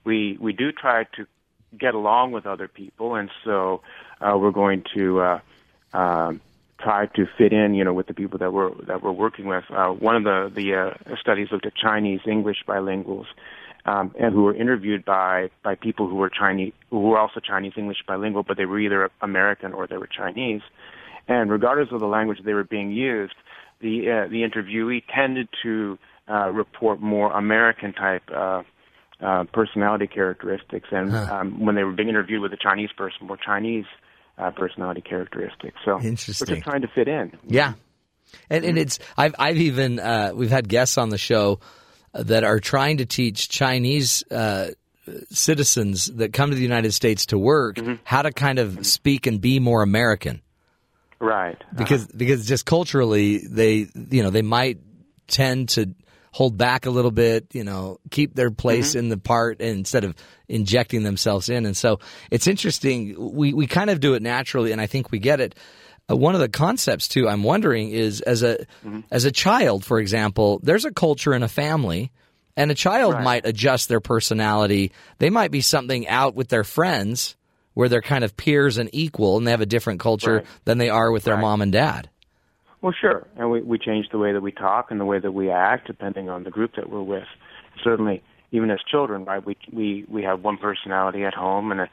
We 0.03 0.37
we 0.39 0.53
do 0.53 0.71
try 0.71 1.03
to 1.15 1.25
get 1.77 1.93
along 1.93 2.31
with 2.31 2.45
other 2.45 2.67
people, 2.67 3.15
and 3.15 3.29
so 3.43 3.81
uh, 4.21 4.37
we're 4.37 4.51
going 4.51 4.83
to 4.95 5.19
uh, 5.19 5.39
um, 5.93 6.41
try 6.79 7.07
to 7.07 7.25
fit 7.37 7.53
in, 7.53 7.73
you 7.73 7.83
know, 7.83 7.93
with 7.93 8.07
the 8.07 8.13
people 8.13 8.39
that 8.39 8.53
we're 8.53 8.73
that 8.85 9.01
we're 9.01 9.11
working 9.11 9.45
with. 9.47 9.63
Uh, 9.69 9.89
one 9.89 10.15
of 10.15 10.23
the 10.23 10.51
the 10.53 10.75
uh, 10.75 11.15
studies 11.19 11.47
looked 11.51 11.65
at 11.65 11.75
Chinese 11.75 12.21
English 12.27 12.63
bilinguals, 12.67 13.25
um, 13.85 14.13
and 14.19 14.33
who 14.33 14.43
were 14.43 14.55
interviewed 14.55 15.03
by 15.03 15.49
by 15.63 15.75
people 15.75 16.07
who 16.07 16.15
were 16.15 16.29
Chinese, 16.29 16.73
who 16.89 16.99
were 16.99 17.17
also 17.17 17.39
Chinese 17.39 17.73
English 17.77 18.03
bilingual, 18.07 18.43
but 18.43 18.57
they 18.57 18.65
were 18.65 18.79
either 18.79 19.09
American 19.21 19.73
or 19.73 19.87
they 19.87 19.97
were 19.97 20.07
Chinese. 20.07 20.61
And 21.27 21.51
regardless 21.51 21.91
of 21.91 21.99
the 21.99 22.07
language 22.07 22.39
they 22.43 22.53
were 22.53 22.63
being 22.63 22.91
used, 22.91 23.35
the 23.81 24.09
uh, 24.09 24.27
the 24.27 24.43
interviewee 24.43 25.03
tended 25.13 25.49
to 25.63 25.97
uh, 26.29 26.51
report 26.51 27.01
more 27.01 27.31
American 27.31 27.93
type. 27.93 28.23
Uh, 28.33 28.63
uh, 29.19 29.43
personality 29.45 30.05
characteristics, 30.05 30.89
and 30.91 31.11
um, 31.15 31.65
when 31.65 31.73
they 31.73 31.83
were 31.83 31.91
being 31.91 32.07
interviewed 32.07 32.39
with 32.39 32.53
a 32.53 32.57
Chinese 32.57 32.91
person, 32.95 33.25
more 33.25 33.35
Chinese 33.35 33.85
uh, 33.87 34.06
personality 34.55 35.01
characteristics. 35.01 35.77
So 35.85 35.99
Interesting. 36.01 36.47
we're 36.47 36.55
just 36.55 36.64
trying 36.68 36.81
to 36.81 36.88
fit 36.88 37.07
in. 37.07 37.31
Yeah, 37.47 37.73
and 38.49 38.64
and 38.65 38.77
it's 38.77 38.99
I've 39.18 39.35
I've 39.39 39.57
even 39.57 39.99
uh, 39.99 40.31
we've 40.35 40.51
had 40.51 40.68
guests 40.69 40.97
on 40.97 41.09
the 41.09 41.18
show 41.18 41.59
that 42.14 42.43
are 42.43 42.59
trying 42.59 42.97
to 42.97 43.05
teach 43.05 43.49
Chinese 43.49 44.23
uh, 44.31 44.69
citizens 45.30 46.07
that 46.07 46.34
come 46.34 46.49
to 46.49 46.55
the 46.55 46.61
United 46.61 46.91
States 46.93 47.27
to 47.27 47.38
work 47.38 47.77
how 48.03 48.22
to 48.22 48.31
kind 48.31 48.59
of 48.59 48.85
speak 48.85 49.27
and 49.27 49.39
be 49.41 49.59
more 49.59 49.81
American 49.81 50.41
Right. 51.19 51.57
because 51.76 52.07
because 52.07 52.45
just 52.45 52.65
culturally 52.65 53.39
they 53.39 53.88
you 54.11 54.22
know 54.23 54.30
they 54.30 54.41
might 54.41 54.80
tend 55.27 55.69
to 55.69 55.93
hold 56.38 56.55
back 56.57 56.85
a 56.85 56.89
little 56.91 57.09
bit 57.11 57.47
you 57.53 57.64
know 57.64 57.97
keep 58.11 58.35
their 58.35 58.51
place 58.51 58.93
in 58.95 59.09
the 59.09 59.18
part 59.18 59.59
instead 59.59 60.03
of 60.03 60.14
injecting 60.47 61.01
themselves 61.03 61.49
in. 61.49 61.65
And 61.65 61.76
so 61.76 61.99
it's 62.30 62.47
interesting. 62.47 63.15
We 63.18 63.53
we 63.53 63.65
kind 63.68 63.89
of 63.89 63.99
do 63.99 64.14
it 64.14 64.22
naturally 64.22 64.72
and 64.72 64.80
I 64.80 64.85
think 64.88 65.11
we 65.11 65.19
get 65.19 65.39
it. 65.41 65.55
Uh, 66.09 66.15
one 66.15 66.35
of 66.35 66.41
the 66.41 66.47
concepts 66.49 67.07
too 67.07 67.27
I'm 67.27 67.43
wondering 67.43 67.89
is 67.89 68.22
as 68.22 68.43
a 68.43 68.65
as 69.11 69.26
a 69.26 69.31
child 69.31 69.84
for 69.84 69.99
example 69.99 70.59
there's 70.64 70.85
a 70.85 70.91
culture 70.91 71.34
in 71.34 71.43
a 71.43 71.49
family 71.49 72.11
and 72.55 72.72
a 72.72 72.76
child 72.76 73.14
Right. 73.15 73.23
might 73.23 73.45
adjust 73.45 73.89
their 73.89 73.99
personality. 73.99 74.91
They 75.18 75.30
might 75.31 75.51
be 75.51 75.61
something 75.61 76.07
out 76.07 76.35
with 76.35 76.49
their 76.49 76.64
friends 76.64 77.35
where 77.73 77.89
they're 77.89 78.01
kind 78.14 78.23
of 78.23 78.35
peers 78.38 78.77
and 78.77 78.89
equal 78.93 79.38
and 79.38 79.45
they 79.45 79.51
have 79.51 79.61
a 79.61 79.65
different 79.76 79.99
culture 79.99 80.35
Right. 80.38 80.45
than 80.65 80.77
they 80.77 80.89
are 80.89 81.11
with 81.11 81.23
their 81.23 81.35
Right. 81.35 81.41
mom 81.41 81.61
and 81.61 81.72
dad 81.72 82.09
Well, 82.81 82.93
sure. 82.99 83.27
And 83.37 83.49
we, 83.51 83.61
we 83.61 83.77
change 83.79 84.07
the 84.11 84.17
way 84.17 84.33
that 84.33 84.41
we 84.41 84.51
talk 84.51 84.91
and 84.91 84.99
the 84.99 85.05
way 85.05 85.19
that 85.19 85.31
we 85.31 85.49
act 85.49 85.87
depending 85.87 86.29
on 86.29 86.43
the 86.43 86.51
group 86.51 86.71
that 86.75 86.89
we're 86.89 87.01
with. 87.01 87.27
Certainly, 87.83 88.23
even 88.51 88.69
as 88.71 88.79
children, 88.89 89.25
right, 89.25 89.45
we, 89.45 89.57
we, 89.73 90.05
we 90.09 90.23
have 90.23 90.43
one 90.43 90.57
personality 90.57 91.23
at 91.23 91.33
home 91.33 91.71
and 91.71 91.81
a 91.81 91.89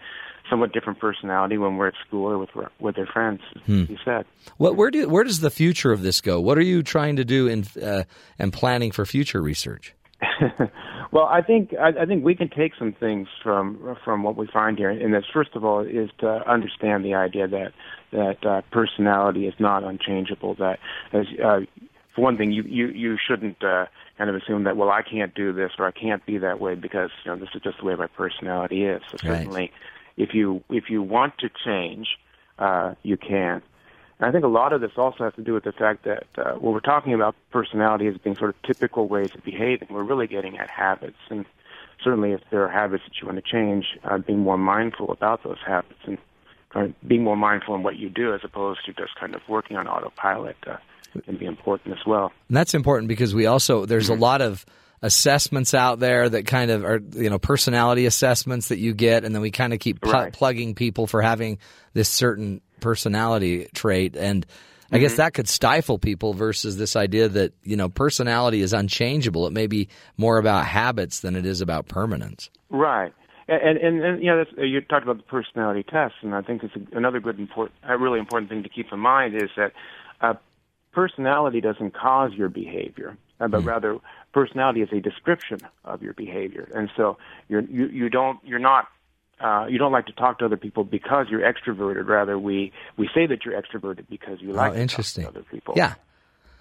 somewhat 0.51 0.73
different 0.73 1.01
personality 1.01 1.57
when 1.57 1.77
we're 1.77 1.89
at 1.89 1.95
school 2.07 2.31
or 2.31 2.39
with, 2.39 2.51
with 2.79 2.97
their 2.97 3.07
friends, 3.07 3.41
Hmm. 3.65 3.85
you 3.89 3.97
said. 4.05 4.27
What, 4.59 4.77
where 4.77 4.91
do 4.91 5.09
where 5.09 5.25
does 5.25 5.41
the 5.41 5.51
future 5.51 5.91
of 5.91 6.03
this 6.03 6.21
go? 6.21 6.39
What 6.39 6.59
are 6.59 6.63
you 6.63 6.83
trying 6.83 7.17
to 7.17 7.25
do 7.25 7.47
in 7.47 7.65
uh, 7.83 8.05
and 8.39 8.53
planning 8.53 8.91
for 8.93 9.07
future 9.07 9.41
research? 9.41 9.95
Well, 11.15 11.27
I 11.27 11.43
think 11.43 11.73
I, 11.81 12.03
I 12.03 12.07
think 12.07 12.25
we 12.25 12.35
can 12.35 12.49
take 12.49 12.73
some 12.77 12.93
things 12.93 13.29
from 13.41 13.97
from 14.05 14.25
what 14.25 14.37
we 14.37 14.49
find 14.53 14.77
here, 14.77 14.91
and 14.91 15.15
that's 15.15 15.27
first 15.33 15.51
of 15.55 15.65
all 15.65 15.79
is 15.79 16.11
to 16.19 16.43
understand 16.51 17.05
the 17.05 17.15
idea 17.15 17.47
that 17.47 17.73
that 18.13 18.45
uh, 18.45 18.63
personality 18.71 19.47
is 19.47 19.55
not 19.59 19.85
unchangeable. 19.85 20.55
That 20.55 20.79
as 21.13 21.27
uh, 21.45 21.61
for 22.15 22.21
one 22.23 22.37
thing, 22.37 22.53
you 22.53 22.63
you 22.63 22.89
you 22.89 23.17
shouldn't 23.27 23.63
uh, 23.63 23.87
kind 24.19 24.31
of 24.31 24.37
assume 24.37 24.65
that 24.65 24.77
well 24.77 24.91
I 24.91 25.03
can't 25.03 25.35
do 25.35 25.53
this 25.53 25.73
or 25.79 25.87
I 25.87 25.91
can't 25.91 26.25
be 26.27 26.39
that 26.39 26.61
way 26.61 26.75
because 26.75 27.11
you 27.25 27.31
know 27.31 27.39
this 27.39 27.49
is 27.55 27.63
just 27.63 27.79
the 27.79 27.85
way 27.85 27.95
my 27.95 28.07
personality 28.07 28.85
is. 28.85 29.03
So 29.11 29.19
Right. 29.25 29.39
certainly, 29.39 29.73
if 30.17 30.35
you 30.35 30.63
if 30.71 30.85
you 30.89 31.03
want 31.03 31.39
to 31.39 31.49
change, 31.65 32.09
uh, 32.59 32.95
you 33.03 33.17
can. 33.17 33.63
And 34.19 34.29
I 34.29 34.33
think 34.33 34.45
a 34.45 34.49
lot 34.49 34.73
of 34.73 34.81
this 34.81 34.93
also 34.97 35.25
has 35.25 35.35
to 35.35 35.43
do 35.43 35.55
with 35.55 35.65
the 35.65 35.73
fact 35.73 36.05
that 36.05 36.27
uh, 36.39 36.53
when 36.55 36.73
we're 36.73 36.81
talking 36.81 37.15
about 37.15 37.35
personality 37.51 38.07
as 38.07 38.17
being 38.19 38.37
sort 38.37 38.51
of 38.51 38.57
typical 38.63 39.09
ways 39.09 39.31
of 39.37 39.43
behaving, 39.45 39.89
we're 39.91 40.05
really 40.05 40.29
getting 40.29 40.57
at 40.57 40.71
habits. 40.71 41.17
And 41.31 41.45
certainly, 42.03 42.31
if 42.33 42.41
there 42.51 42.65
are 42.65 42.69
habits 42.69 43.03
that 43.07 43.21
you 43.21 43.27
want 43.27 43.45
to 43.45 43.51
change, 43.51 43.87
uh, 44.05 44.19
being 44.19 44.41
more 44.41 44.59
mindful 44.59 45.11
about 45.11 45.43
those 45.43 45.59
habits 45.67 45.99
and 46.07 46.19
trying, 46.75 46.95
being 47.07 47.25
more 47.25 47.37
mindful 47.37 47.75
in 47.75 47.83
what 47.83 47.97
you 47.97 48.11
do 48.11 48.35
as 48.35 48.41
opposed 48.45 48.85
to 48.85 48.93
just 48.93 49.15
kind 49.19 49.35
of 49.35 49.41
working 49.49 49.77
on 49.79 49.89
autopilot 49.89 50.57
uh, 50.67 50.77
can 51.25 51.37
be 51.39 51.47
important 51.47 51.97
as 51.99 52.05
well. 52.07 52.33
And 52.49 52.57
that's 52.57 52.75
important 52.75 53.09
because 53.09 53.35
we 53.35 53.47
also 53.47 53.87
there's 53.87 54.11
Mm-hmm. 54.11 54.21
a 54.21 54.27
lot 54.27 54.43
of 54.43 54.67
assessments 55.01 55.75
out 55.75 55.99
there 56.01 56.29
that 56.29 56.47
kind 56.47 56.71
of 56.71 56.85
are 56.85 57.01
you 57.15 57.31
know 57.31 57.39
personality 57.39 58.07
assessments 58.07 58.69
that 58.69 58.79
you 58.79 58.95
get, 58.95 59.25
and 59.25 59.35
then 59.35 59.43
we 59.43 59.51
kind 59.51 59.73
of 59.73 59.79
keep 59.79 60.01
pl- 60.01 60.13
Right. 60.13 60.33
plugging 60.33 60.75
people 60.75 61.07
for 61.07 61.23
having 61.23 61.59
this 61.93 62.09
certain 62.09 62.61
personality 62.81 63.69
trait, 63.75 64.17
and 64.17 64.47
I 64.93 64.99
guess 64.99 65.15
Mhm. 65.15 65.17
that 65.19 65.35
could 65.35 65.49
stifle 65.49 65.99
people 65.99 66.33
versus 66.35 66.77
this 66.77 66.97
idea 66.97 67.29
that 67.29 67.53
you 67.63 67.77
know 67.77 67.89
personality 67.89 68.61
is 68.61 68.73
unchangeable. 68.73 69.47
It 69.47 69.53
may 69.53 69.67
be 69.67 69.89
more 70.17 70.39
about 70.39 70.65
habits 70.67 71.21
than 71.21 71.37
it 71.37 71.45
is 71.47 71.61
about 71.61 71.87
permanence. 71.87 72.51
Right. 72.71 73.13
And, 73.47 73.79
and, 73.79 74.05
and 74.05 74.23
you 74.23 74.31
know, 74.31 74.39
that's, 74.39 74.51
you 74.57 74.81
talked 74.81 75.03
about 75.03 75.19
the 75.19 75.25
personality 75.25 75.83
test, 75.83 76.15
and 76.23 76.35
I 76.35 76.41
think 76.43 76.63
it's 76.63 76.75
a, 76.77 76.97
another 76.97 77.21
good, 77.21 77.39
important, 77.39 77.77
a 77.83 77.99
really 77.99 78.19
important 78.19 78.51
thing 78.51 78.63
to 78.63 78.69
keep 78.69 78.87
in 78.93 78.99
mind 78.99 79.37
is 79.37 79.51
that 79.57 79.73
uh, 80.21 80.35
personality 80.93 81.61
doesn't 81.61 81.95
cause 81.95 82.33
your 82.33 82.49
behavior, 82.49 83.17
uh, 83.41 83.49
but 83.49 83.63
mm. 83.63 83.67
rather 83.67 83.99
personality 84.33 84.81
is 84.83 84.89
a 84.93 85.01
description 85.01 85.59
of 85.85 86.03
your 86.03 86.15
behavior. 86.15 86.69
And 86.75 86.91
so 86.97 87.19
you're, 87.49 87.63
you 87.63 87.87
you 87.89 88.09
don't 88.09 88.39
you're 88.45 88.59
not 88.59 88.89
uh, 89.41 89.67
you 89.69 89.79
don't 89.79 89.93
like 89.93 90.07
to 90.07 90.13
talk 90.13 90.39
to 90.39 90.45
other 90.45 90.57
people 90.57 90.85
because 90.85 91.27
you're 91.31 91.41
extroverted. 91.41 92.07
Rather, 92.07 92.39
we 92.39 92.73
we 92.97 93.09
say 93.15 93.27
that 93.27 93.45
you're 93.45 93.61
extroverted 93.61 94.07
because 94.09 94.41
you 94.41 94.53
like 94.53 94.73
oh, 94.73 94.77
interesting. 94.77 95.25
to 95.25 95.27
talk 95.27 95.35
to 95.35 95.41
other 95.41 95.49
people. 95.51 95.75
Yeah. 95.77 95.95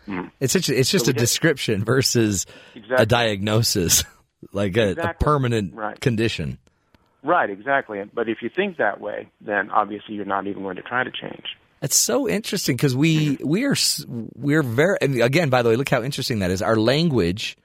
Mm. 0.08 0.32
It's 0.40 0.56
it's 0.56 0.92
just 0.92 1.06
so 1.06 1.12
a 1.12 1.14
description 1.14 1.86
versus 1.86 2.46
exactly. 2.76 3.04
a 3.04 3.06
diagnosis, 3.06 4.04
like 4.52 4.76
a, 4.76 4.90
exactly. 4.90 5.12
a 5.12 5.24
permanent 5.24 5.74
right. 5.74 6.00
condition. 6.00 6.58
Right, 7.24 7.50
exactly. 7.50 8.04
But 8.14 8.28
if 8.28 8.42
you 8.42 8.50
think 8.54 8.78
that 8.78 9.00
way, 9.00 9.30
then 9.42 9.72
obviously 9.72 10.16
you're 10.16 10.26
not 10.26 10.46
even 10.48 10.64
going 10.64 10.76
to 10.76 10.82
try 10.82 11.04
to 11.04 11.12
change. 11.12 11.46
It's 11.82 11.98
so 11.98 12.30
interesting 12.30 12.78
because 12.78 12.96
we 12.96 13.38
we 13.44 13.66
are 13.66 13.76
we're 14.08 14.64
very 14.64 14.98
again. 15.22 15.50
By 15.50 15.62
the 15.64 15.70
way, 15.70 15.76
look 15.76 15.90
how 15.90 16.02
interesting 16.02 16.40
that 16.40 16.50
is. 16.50 16.62
Our 16.62 16.78
language 16.78 17.58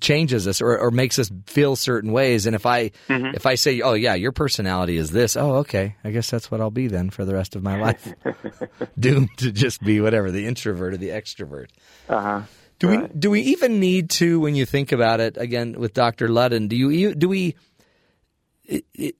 changes 0.00 0.46
us 0.46 0.60
or, 0.60 0.78
or 0.78 0.90
makes 0.90 1.18
us 1.18 1.30
feel 1.46 1.76
certain 1.76 2.12
ways. 2.12 2.46
And 2.46 2.54
if 2.54 2.66
I 2.66 2.90
mm-hmm. 3.08 3.34
if 3.34 3.46
I 3.46 3.54
say, 3.54 3.80
"Oh 3.80 3.94
yeah, 3.94 4.14
your 4.14 4.32
personality 4.32 4.96
is 4.96 5.10
this," 5.10 5.36
oh 5.36 5.56
okay, 5.56 5.96
I 6.04 6.10
guess 6.10 6.30
that's 6.30 6.50
what 6.50 6.60
I'll 6.60 6.70
be 6.70 6.88
then 6.88 7.10
for 7.10 7.24
the 7.24 7.34
rest 7.34 7.56
of 7.56 7.62
my 7.62 7.80
life, 7.80 8.12
doomed 8.98 9.30
to 9.38 9.52
just 9.52 9.82
be 9.82 10.00
whatever 10.00 10.30
the 10.30 10.46
introvert 10.46 10.94
or 10.94 10.96
the 10.98 11.08
extrovert. 11.08 11.68
Uh 12.08 12.20
huh. 12.20 12.42
Do 12.78 12.88
right. 12.88 13.12
we 13.12 13.18
do 13.18 13.30
we 13.30 13.40
even 13.40 13.80
need 13.80 14.10
to 14.10 14.38
when 14.40 14.54
you 14.54 14.66
think 14.66 14.92
about 14.92 15.20
it 15.20 15.36
again 15.36 15.78
with 15.78 15.94
Dr. 15.94 16.28
Ludden? 16.28 16.68
Do 16.68 16.76
you 16.76 17.14
do 17.14 17.28
we 17.28 17.56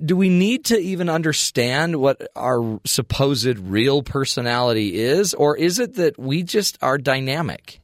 do 0.05 0.17
we 0.17 0.29
need 0.29 0.65
to 0.67 0.79
even 0.79 1.09
understand 1.09 1.97
what 1.97 2.29
our 2.37 2.81
supposed 2.85 3.59
real 3.59 4.03
personality 4.03 4.99
is, 4.99 5.33
or 5.35 5.57
is 5.57 5.79
it 5.79 5.95
that 5.95 6.19
we 6.19 6.43
just 6.43 6.79
are 6.83 6.99
dynamic? 6.99 7.81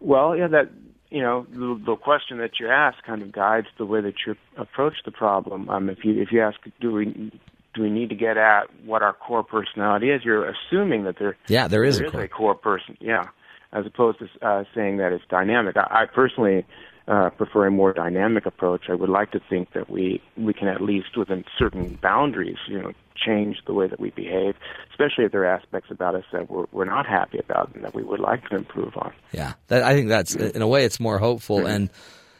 Well, 0.00 0.36
yeah, 0.36 0.48
that 0.48 0.70
you 1.10 1.22
know 1.22 1.46
the, 1.50 1.80
the 1.86 1.96
question 1.96 2.38
that 2.38 2.58
you 2.58 2.68
ask 2.68 3.02
kind 3.04 3.22
of 3.22 3.30
guides 3.30 3.68
the 3.78 3.86
way 3.86 4.00
that 4.00 4.14
you 4.26 4.34
approach 4.56 4.94
the 5.04 5.12
problem. 5.12 5.70
Um, 5.70 5.88
if 5.88 6.04
you 6.04 6.20
if 6.20 6.32
you 6.32 6.42
ask, 6.42 6.58
do 6.80 6.92
we 6.92 7.30
do 7.74 7.82
we 7.82 7.90
need 7.90 8.08
to 8.08 8.16
get 8.16 8.36
at 8.36 8.64
what 8.84 9.02
our 9.02 9.12
core 9.12 9.44
personality 9.44 10.10
is? 10.10 10.24
You're 10.24 10.48
assuming 10.48 11.04
that 11.04 11.16
there 11.18 11.36
yeah 11.46 11.68
there 11.68 11.84
is, 11.84 11.98
there 11.98 12.08
a, 12.08 12.10
core. 12.10 12.22
a 12.22 12.28
core 12.28 12.54
person 12.56 12.96
yeah, 13.00 13.28
as 13.72 13.86
opposed 13.86 14.18
to 14.18 14.46
uh, 14.46 14.64
saying 14.74 14.96
that 14.96 15.12
it's 15.12 15.24
dynamic. 15.30 15.76
I, 15.76 16.02
I 16.02 16.06
personally 16.12 16.66
uh, 17.06 17.30
prefer 17.30 17.66
a 17.66 17.70
more 17.70 17.92
dynamic 17.92 18.46
approach. 18.46 18.84
I 18.88 18.94
would 18.94 19.10
like 19.10 19.30
to 19.32 19.40
think 19.50 19.72
that 19.74 19.90
we 19.90 20.22
we 20.36 20.54
can 20.54 20.68
at 20.68 20.80
least 20.80 21.16
within 21.16 21.44
certain 21.58 21.98
boundaries, 22.00 22.56
you 22.66 22.80
know, 22.80 22.92
change 23.14 23.58
the 23.66 23.74
way 23.74 23.86
that 23.86 24.00
we 24.00 24.10
behave, 24.10 24.54
especially 24.90 25.24
if 25.24 25.32
there 25.32 25.42
are 25.42 25.56
aspects 25.56 25.90
about 25.90 26.14
us 26.14 26.24
that 26.32 26.50
we're, 26.50 26.64
we're 26.72 26.86
not 26.86 27.06
happy 27.06 27.38
about 27.38 27.74
and 27.74 27.84
that 27.84 27.94
we 27.94 28.02
would 28.02 28.20
like 28.20 28.48
to 28.48 28.56
improve 28.56 28.96
on. 28.96 29.12
Yeah, 29.32 29.52
that, 29.68 29.82
I 29.82 29.94
think 29.94 30.08
that's 30.08 30.34
in 30.34 30.62
a 30.62 30.68
way 30.68 30.84
it's 30.84 30.98
more 30.98 31.18
hopeful 31.18 31.58
mm-hmm. 31.58 31.66
and 31.66 31.90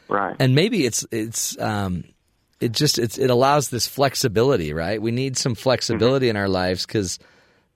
right, 0.09 0.37
and 0.39 0.55
maybe 0.55 0.87
it's 0.87 1.07
it's. 1.11 1.59
Um, 1.61 2.05
it 2.61 2.73
just 2.73 2.99
it's, 2.99 3.19
it 3.19 3.29
allows 3.29 3.69
this 3.69 3.87
flexibility, 3.87 4.73
right? 4.73 5.03
We 5.03 5.11
need 5.11 5.37
some 5.37 5.55
flexibility 5.55 6.27
mm-hmm. 6.27 6.37
in 6.37 6.41
our 6.41 6.49
lives 6.49 6.87
because 6.87 7.19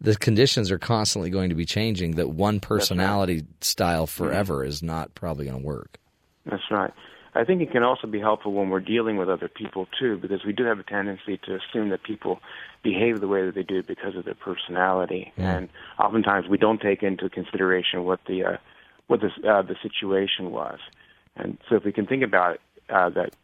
the 0.00 0.16
conditions 0.16 0.70
are 0.70 0.78
constantly 0.78 1.28
going 1.28 1.50
to 1.50 1.54
be 1.54 1.66
changing. 1.66 2.12
That 2.12 2.30
one 2.30 2.58
personality 2.58 3.34
right. 3.34 3.64
style 3.64 4.06
forever 4.06 4.60
mm-hmm. 4.60 4.68
is 4.68 4.82
not 4.82 5.14
probably 5.14 5.44
going 5.46 5.60
to 5.60 5.66
work. 5.66 5.98
That's 6.48 6.62
right. 6.70 6.92
I 7.34 7.44
think 7.44 7.60
it 7.60 7.70
can 7.70 7.82
also 7.82 8.06
be 8.06 8.18
helpful 8.18 8.52
when 8.52 8.70
we're 8.70 8.80
dealing 8.80 9.16
with 9.16 9.28
other 9.28 9.48
people 9.48 9.86
too, 9.98 10.16
because 10.16 10.44
we 10.44 10.52
do 10.52 10.64
have 10.64 10.78
a 10.78 10.82
tendency 10.82 11.38
to 11.44 11.56
assume 11.56 11.90
that 11.90 12.02
people 12.02 12.40
behave 12.82 13.20
the 13.20 13.28
way 13.28 13.44
that 13.44 13.54
they 13.54 13.62
do 13.62 13.82
because 13.82 14.16
of 14.16 14.24
their 14.24 14.34
personality, 14.34 15.32
mm. 15.38 15.44
and 15.44 15.68
oftentimes 15.98 16.48
we 16.48 16.58
don't 16.58 16.80
take 16.80 17.02
into 17.02 17.28
consideration 17.28 18.04
what 18.04 18.20
the 18.26 18.44
uh, 18.44 18.56
what 19.08 19.20
the 19.20 19.28
uh, 19.48 19.62
the 19.62 19.76
situation 19.82 20.50
was. 20.50 20.78
And 21.36 21.58
so, 21.68 21.76
if 21.76 21.84
we 21.84 21.92
can 21.92 22.06
think 22.06 22.22
about 22.22 22.54
it, 22.54 22.60
uh, 22.88 23.10
that 23.10 23.36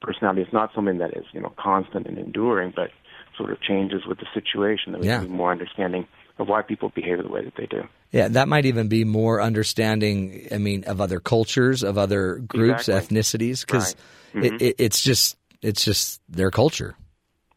personality 0.00 0.42
is 0.42 0.52
not 0.52 0.70
something 0.74 0.98
that 0.98 1.16
is 1.16 1.24
you 1.32 1.40
know 1.40 1.52
constant 1.58 2.06
and 2.06 2.18
enduring, 2.18 2.72
but 2.74 2.90
sort 3.36 3.52
of 3.52 3.60
changes 3.60 4.06
with 4.06 4.18
the 4.18 4.26
situation, 4.32 4.92
that 4.92 5.02
we 5.02 5.08
yeah. 5.08 5.18
can 5.18 5.28
be 5.28 5.32
more 5.32 5.52
understanding 5.52 6.08
of 6.38 6.48
why 6.48 6.62
people 6.62 6.90
behave 6.94 7.22
the 7.22 7.28
way 7.28 7.44
that 7.44 7.54
they 7.56 7.66
do. 7.66 7.84
Yeah, 8.12 8.28
that 8.28 8.48
might 8.48 8.66
even 8.66 8.88
be 8.88 9.04
more 9.04 9.40
understanding. 9.40 10.48
I 10.52 10.58
mean, 10.58 10.84
of 10.84 11.00
other 11.00 11.20
cultures, 11.20 11.82
of 11.82 11.98
other 11.98 12.36
groups, 12.36 12.88
exactly. 12.88 13.16
ethnicities, 13.16 13.66
because 13.66 13.96
right. 14.34 14.44
mm-hmm. 14.44 14.54
it, 14.56 14.62
it, 14.62 14.76
it's 14.78 15.02
just 15.02 15.36
it's 15.62 15.84
just 15.84 16.20
their 16.28 16.50
culture. 16.50 16.94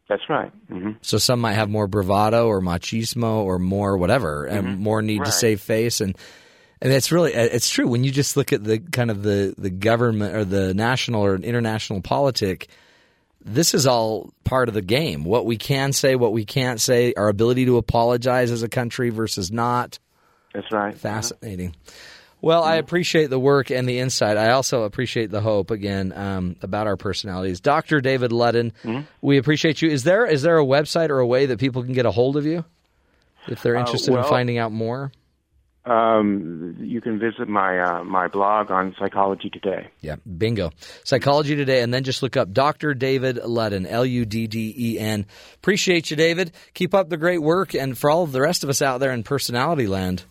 That's 0.07 0.27
right. 0.27 0.51
Mm-hmm. 0.69 0.93
So 1.01 1.19
some 1.19 1.39
might 1.39 1.53
have 1.53 1.69
more 1.69 1.88
bravado 1.88 2.47
or 2.47 2.61
machismo 2.61 3.43
or 3.43 3.60
more 3.60 3.95
whatever, 3.97 4.47
mm-hmm. 4.47 4.68
and 4.68 4.80
more 4.80 5.01
need 5.01 5.19
right. 5.19 5.26
to 5.26 5.31
save 5.31 5.61
face, 5.61 6.01
and 6.01 6.18
and 6.81 6.91
it's 6.91 7.11
really 7.11 7.34
it's 7.34 7.69
true 7.69 7.88
when 7.88 8.03
you 8.03 8.11
just 8.11 8.35
look 8.35 8.51
at 8.51 8.64
the 8.64 8.80
kind 8.80 9.11
of 9.11 9.22
the 9.22 9.53
the 9.57 9.69
government 9.69 10.35
or 10.35 10.45
the 10.45 10.73
national 10.73 11.23
or 11.23 11.35
international 11.35 12.01
politic 12.01 12.69
this 13.53 13.73
is 13.73 13.88
all 13.88 14.31
part 14.43 14.67
of 14.67 14.73
the 14.73 14.81
game. 14.81 15.23
What 15.23 15.45
we 15.45 15.57
can 15.57 15.93
say, 15.93 16.15
what 16.15 16.34
we 16.34 16.45
can't 16.45 16.80
say, 16.80 17.13
our 17.15 17.30
ability 17.30 17.65
to 17.65 17.77
apologize 17.77 18.51
as 18.51 18.63
a 18.63 18.69
country 18.69 19.09
versus 19.09 19.51
not. 19.51 19.99
That's 20.53 20.71
right. 20.71 20.95
Fascinating. 20.95 21.76
Well, 22.41 22.63
I 22.63 22.76
appreciate 22.76 23.30
the 23.30 23.39
work 23.39 23.69
and 23.69 23.88
the 23.88 23.99
insight. 23.99 24.38
I 24.38 24.51
also 24.51 24.84
appreciate 24.84 25.30
the 25.30 25.41
hope 25.41 25.71
again 25.71 26.13
um, 26.13 26.55
about 26.61 26.88
our 26.88 26.95
personalities. 26.95 27.59
Dr. 27.59 27.99
David 27.99 28.31
Ludden, 28.31 28.71
mm-hmm. 28.84 29.01
we 29.21 29.38
appreciate 29.38 29.81
you. 29.81 29.89
Is 29.89 30.03
there 30.03 30.26
is 30.26 30.41
there 30.41 30.57
a 30.57 30.63
website 30.63 31.09
or 31.09 31.19
a 31.19 31.27
way 31.27 31.47
that 31.47 31.59
people 31.59 31.84
can 31.84 31.93
get 31.93 32.05
a 32.05 32.11
hold 32.11 32.38
of 32.38 32.45
you 32.45 32.63
if 33.47 33.61
they're 33.61 33.76
uh, 33.76 33.81
interested 33.81 34.11
uh, 34.11 34.15
well, 34.15 34.23
in 34.23 34.30
finding 34.30 34.57
out 34.57 34.71
more? 34.71 35.11
Um, 35.90 36.78
you 36.80 37.02
can 37.02 37.18
visit 37.20 37.48
my 37.48 37.80
uh, 37.80 38.03
my 38.03 38.28
blog 38.28 38.70
on 38.70 38.95
Psychology 38.99 39.49
Today. 39.49 39.88
Yeah, 40.02 40.18
bingo. 40.38 40.72
Psychology 41.03 41.56
Today, 41.56 41.82
and 41.82 41.94
then 41.94 42.03
just 42.03 42.22
look 42.22 42.38
up 42.38 42.53
Dr. 42.53 42.94
David 42.94 43.38
Ludden, 43.38 43.88
L 43.90 44.06
U 44.06 44.26
D 44.26 44.48
D 44.48 44.74
E 44.78 44.99
N. 44.99 45.26
Appreciate 45.56 46.11
you, 46.11 46.18
David. 46.18 46.52
Keep 46.74 46.94
up 46.94 47.10
the 47.10 47.18
great 47.18 47.41
work, 47.41 47.74
and 47.74 47.98
for 47.98 48.11
all 48.11 48.24
of 48.24 48.32
the 48.32 48.41
rest 48.41 48.64
of 48.64 48.70
us 48.70 48.82
out 48.82 48.99
there 48.99 49.11
in 49.11 49.24
personality 49.24 49.88
land, 49.88 50.24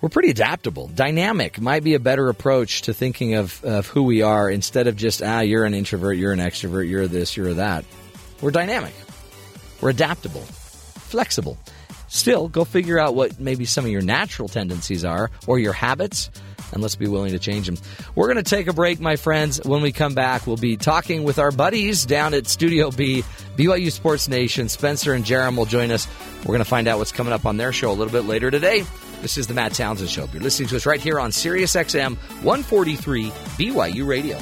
we're 0.00 0.08
pretty 0.08 0.30
adaptable. 0.30 0.88
Dynamic 0.88 1.60
might 1.60 1.84
be 1.84 1.94
a 1.94 2.00
better 2.00 2.28
approach 2.28 2.82
to 2.82 2.94
thinking 2.94 3.34
of, 3.34 3.62
of 3.64 3.86
who 3.86 4.02
we 4.02 4.22
are 4.22 4.50
instead 4.50 4.86
of 4.88 4.96
just 4.96 5.22
ah, 5.22 5.40
you're 5.40 5.64
an 5.64 5.74
introvert, 5.74 6.16
you're 6.16 6.32
an 6.32 6.40
extrovert, 6.40 6.88
you're 6.88 7.06
this, 7.06 7.36
you're 7.36 7.54
that. 7.54 7.84
We're 8.40 8.50
dynamic. 8.50 8.94
We're 9.80 9.90
adaptable, 9.90 10.40
flexible. 10.40 11.58
Still, 12.10 12.48
go 12.48 12.64
figure 12.64 12.98
out 12.98 13.14
what 13.14 13.38
maybe 13.38 13.64
some 13.64 13.84
of 13.84 13.90
your 13.90 14.02
natural 14.02 14.48
tendencies 14.48 15.04
are 15.04 15.30
or 15.46 15.60
your 15.60 15.72
habits, 15.72 16.28
and 16.72 16.82
let's 16.82 16.96
be 16.96 17.06
willing 17.06 17.30
to 17.30 17.38
change 17.38 17.66
them. 17.66 17.76
We're 18.16 18.26
going 18.26 18.42
to 18.42 18.50
take 18.50 18.66
a 18.66 18.72
break, 18.72 18.98
my 18.98 19.14
friends. 19.14 19.60
When 19.64 19.80
we 19.80 19.92
come 19.92 20.14
back, 20.14 20.44
we'll 20.44 20.56
be 20.56 20.76
talking 20.76 21.22
with 21.22 21.38
our 21.38 21.52
buddies 21.52 22.04
down 22.04 22.34
at 22.34 22.48
Studio 22.48 22.90
B, 22.90 23.22
BYU 23.56 23.92
Sports 23.92 24.28
Nation. 24.28 24.68
Spencer 24.68 25.12
and 25.14 25.24
Jarom 25.24 25.56
will 25.56 25.66
join 25.66 25.92
us. 25.92 26.08
We're 26.40 26.46
going 26.46 26.58
to 26.58 26.64
find 26.64 26.88
out 26.88 26.98
what's 26.98 27.12
coming 27.12 27.32
up 27.32 27.46
on 27.46 27.56
their 27.58 27.72
show 27.72 27.92
a 27.92 27.94
little 27.94 28.12
bit 28.12 28.24
later 28.24 28.50
today. 28.50 28.84
This 29.22 29.38
is 29.38 29.46
the 29.46 29.54
Matt 29.54 29.74
Townsend 29.74 30.10
Show. 30.10 30.24
If 30.24 30.34
You're 30.34 30.42
listening 30.42 30.68
to 30.70 30.76
us 30.76 30.86
right 30.86 31.00
here 31.00 31.20
on 31.20 31.30
Sirius 31.30 31.76
XM 31.76 32.16
143 32.42 33.30
BYU 33.30 34.04
Radio. 34.04 34.36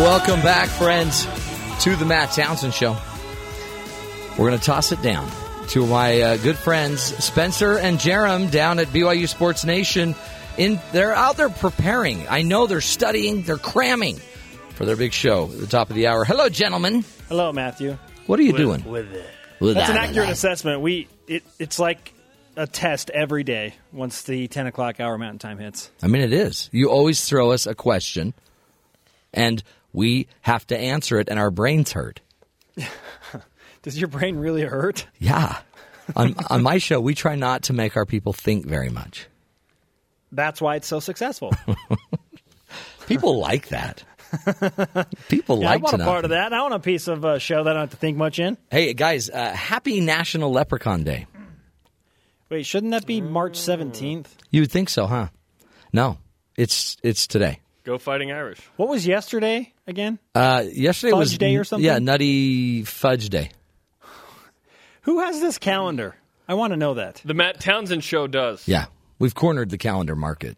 Welcome 0.00 0.40
back, 0.40 0.70
friends, 0.70 1.26
to 1.84 1.94
the 1.94 2.06
Matt 2.06 2.30
Townsend 2.30 2.72
Show. 2.72 2.96
We're 4.30 4.48
going 4.48 4.58
to 4.58 4.64
toss 4.64 4.92
it 4.92 5.02
down 5.02 5.30
to 5.68 5.84
my 5.86 6.22
uh, 6.22 6.36
good 6.38 6.56
friends 6.56 7.02
Spencer 7.22 7.76
and 7.78 7.98
Jarom 7.98 8.50
down 8.50 8.78
at 8.78 8.86
BYU 8.86 9.28
Sports 9.28 9.66
Nation. 9.66 10.14
In 10.56 10.80
they're 10.92 11.14
out 11.14 11.36
there 11.36 11.50
preparing. 11.50 12.26
I 12.28 12.40
know 12.40 12.66
they're 12.66 12.80
studying. 12.80 13.42
They're 13.42 13.58
cramming 13.58 14.16
for 14.70 14.86
their 14.86 14.96
big 14.96 15.12
show 15.12 15.50
at 15.52 15.60
the 15.60 15.66
top 15.66 15.90
of 15.90 15.96
the 15.96 16.06
hour. 16.06 16.24
Hello, 16.24 16.48
gentlemen. 16.48 17.04
Hello, 17.28 17.52
Matthew. 17.52 17.98
What 18.24 18.40
are 18.40 18.42
you 18.42 18.52
with, 18.52 18.60
doing? 18.62 18.84
With 18.90 19.12
it. 19.12 19.26
With 19.60 19.74
That's 19.74 19.88
that, 19.88 19.98
an 19.98 20.02
accurate 20.02 20.28
that. 20.28 20.32
assessment. 20.32 20.80
We 20.80 21.08
it, 21.28 21.42
it's 21.58 21.78
like 21.78 22.14
a 22.56 22.66
test 22.66 23.10
every 23.10 23.44
day 23.44 23.74
once 23.92 24.22
the 24.22 24.48
ten 24.48 24.66
o'clock 24.66 24.98
hour 24.98 25.18
Mountain 25.18 25.40
Time 25.40 25.58
hits. 25.58 25.90
I 26.02 26.06
mean, 26.06 26.22
it 26.22 26.32
is. 26.32 26.70
You 26.72 26.90
always 26.90 27.22
throw 27.22 27.50
us 27.50 27.66
a 27.66 27.74
question, 27.74 28.32
and 29.34 29.62
we 29.92 30.28
have 30.42 30.66
to 30.68 30.78
answer 30.78 31.18
it, 31.18 31.28
and 31.28 31.38
our 31.38 31.50
brains 31.50 31.92
hurt. 31.92 32.20
Does 33.82 33.98
your 33.98 34.08
brain 34.08 34.36
really 34.36 34.62
hurt? 34.62 35.06
Yeah. 35.18 35.58
on, 36.16 36.34
on 36.50 36.62
my 36.62 36.78
show, 36.78 37.00
we 37.00 37.14
try 37.14 37.34
not 37.34 37.64
to 37.64 37.72
make 37.72 37.96
our 37.96 38.06
people 38.06 38.32
think 38.32 38.66
very 38.66 38.90
much. 38.90 39.26
That's 40.32 40.60
why 40.60 40.76
it's 40.76 40.86
so 40.86 41.00
successful. 41.00 41.52
people 43.06 43.38
like 43.38 43.68
that. 43.68 44.04
People 45.28 45.60
Yeah, 45.60 45.70
I 45.70 45.72
like 45.72 45.82
want 45.82 45.96
to 45.96 46.02
a 46.02 46.06
part 46.06 46.24
of 46.24 46.30
that. 46.30 46.52
I 46.52 46.62
want 46.62 46.74
a 46.74 46.78
piece 46.78 47.08
of 47.08 47.24
a 47.24 47.40
show 47.40 47.64
that 47.64 47.70
I 47.70 47.72
don't 47.72 47.80
have 47.80 47.90
to 47.90 47.96
think 47.96 48.16
much 48.16 48.38
in. 48.38 48.56
Hey 48.70 48.94
guys, 48.94 49.28
uh, 49.28 49.50
happy 49.50 50.00
National 50.00 50.52
Leprechaun 50.52 51.02
Day. 51.02 51.26
Wait, 52.48 52.64
shouldn't 52.64 52.92
that 52.92 53.06
be 53.06 53.20
March 53.20 53.58
17th? 53.58 54.26
You 54.50 54.62
would 54.62 54.70
think 54.70 54.88
so, 54.88 55.06
huh? 55.06 55.28
No, 55.92 56.18
it's 56.56 56.96
it's 57.02 57.26
today. 57.26 57.58
Go 57.84 57.98
Fighting 57.98 58.30
Irish. 58.30 58.58
What 58.76 58.88
was 58.88 59.06
yesterday 59.06 59.72
again? 59.86 60.18
Uh, 60.34 60.64
yesterday 60.70 61.12
Fudge 61.12 61.18
was 61.18 61.38
Day 61.38 61.56
or 61.56 61.64
something? 61.64 61.84
Yeah, 61.84 61.98
Nutty 61.98 62.84
Fudge 62.84 63.28
Day. 63.30 63.50
Who 65.02 65.20
has 65.20 65.40
this 65.40 65.58
calendar? 65.58 66.14
I 66.48 66.54
want 66.54 66.72
to 66.72 66.76
know 66.76 66.94
that. 66.94 67.22
The 67.24 67.34
Matt 67.34 67.60
Townsend 67.60 68.04
Show 68.04 68.26
does. 68.26 68.66
Yeah, 68.68 68.86
we've 69.18 69.34
cornered 69.34 69.70
the 69.70 69.78
calendar 69.78 70.14
market. 70.16 70.56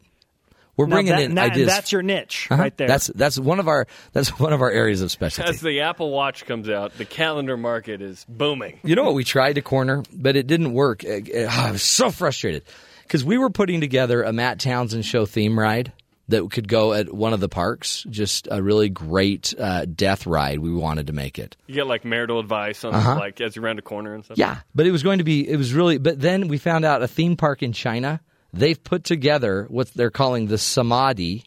We're 0.77 0.86
Now 0.86 0.97
bringing 0.97 1.12
that- 1.12 1.23
in 1.23 1.35
that- 1.35 1.53
ideas. 1.53 1.69
That's 1.69 1.93
your 1.93 2.03
niche 2.03 2.49
Uh-huh. 2.51 2.61
right 2.62 2.77
there. 2.77 2.89
That's 2.89 3.09
that's 3.09 3.39
one 3.39 3.61
of 3.61 3.69
our 3.69 3.86
that's 4.12 4.31
one 4.40 4.53
of 4.53 4.62
our 4.62 4.70
areas 4.70 5.03
of 5.03 5.11
specialty. 5.11 5.49
As 5.51 5.61
the 5.61 5.81
Apple 5.82 6.11
Watch 6.11 6.47
comes 6.47 6.69
out, 6.69 6.97
the 6.97 7.05
calendar 7.05 7.57
market 7.59 8.01
is 8.01 8.24
booming. 8.28 8.81
You 8.82 8.97
know 8.97 9.05
what 9.05 9.15
we 9.15 9.23
tried 9.23 9.55
to 9.55 9.62
corner, 9.62 10.03
but 10.12 10.35
it 10.35 10.47
didn't 10.47 10.73
work. 10.73 11.05
I 11.07 11.70
was 11.70 11.82
so 11.82 12.11
frustrated 12.11 12.65
because 13.03 13.23
we 13.23 13.36
were 13.39 13.51
putting 13.51 13.81
together 13.82 14.23
a 14.23 14.32
Matt 14.32 14.59
Townsend 14.61 15.05
show 15.05 15.27
theme 15.27 15.59
ride 15.59 15.93
that 16.28 16.51
could 16.51 16.69
go 16.69 16.93
at 16.93 17.12
one 17.12 17.32
of 17.32 17.40
the 17.40 17.49
parks. 17.49 18.05
Just 18.09 18.49
a 18.51 18.62
really 18.62 18.89
great 18.89 19.53
uh, 19.59 19.85
death 19.85 20.27
ride. 20.27 20.61
We 20.61 20.73
wanted 20.73 21.09
to 21.09 21.12
make 21.12 21.39
it. 21.39 21.57
You 21.66 21.74
get 21.74 21.86
like 21.86 22.05
marital 22.05 22.39
advice 22.39 22.85
on 22.85 22.94
Uh-huh. 22.94 23.16
like 23.16 23.40
as 23.40 23.57
you 23.57 23.62
round 23.62 23.78
a 23.78 23.82
corner 23.82 24.15
and 24.15 24.24
stuff. 24.24 24.39
Yeah, 24.39 24.59
but 24.74 24.86
it 24.86 24.93
was 24.93 25.03
going 25.03 25.19
to 25.19 25.24
be. 25.24 25.49
It 25.49 25.57
was 25.57 25.74
really. 25.74 25.99
But 25.99 26.20
then 26.20 26.49
we 26.49 26.59
found 26.59 26.85
out 26.85 27.03
a 27.03 27.09
theme 27.09 27.36
park 27.36 27.62
in 27.62 27.73
China. 27.73 28.20
They've 28.53 28.82
put 28.82 29.05
together 29.05 29.66
what 29.70 29.89
they're 29.94 30.11
calling 30.11 30.47
the 30.47 30.59
Samadhi, 30.59 31.44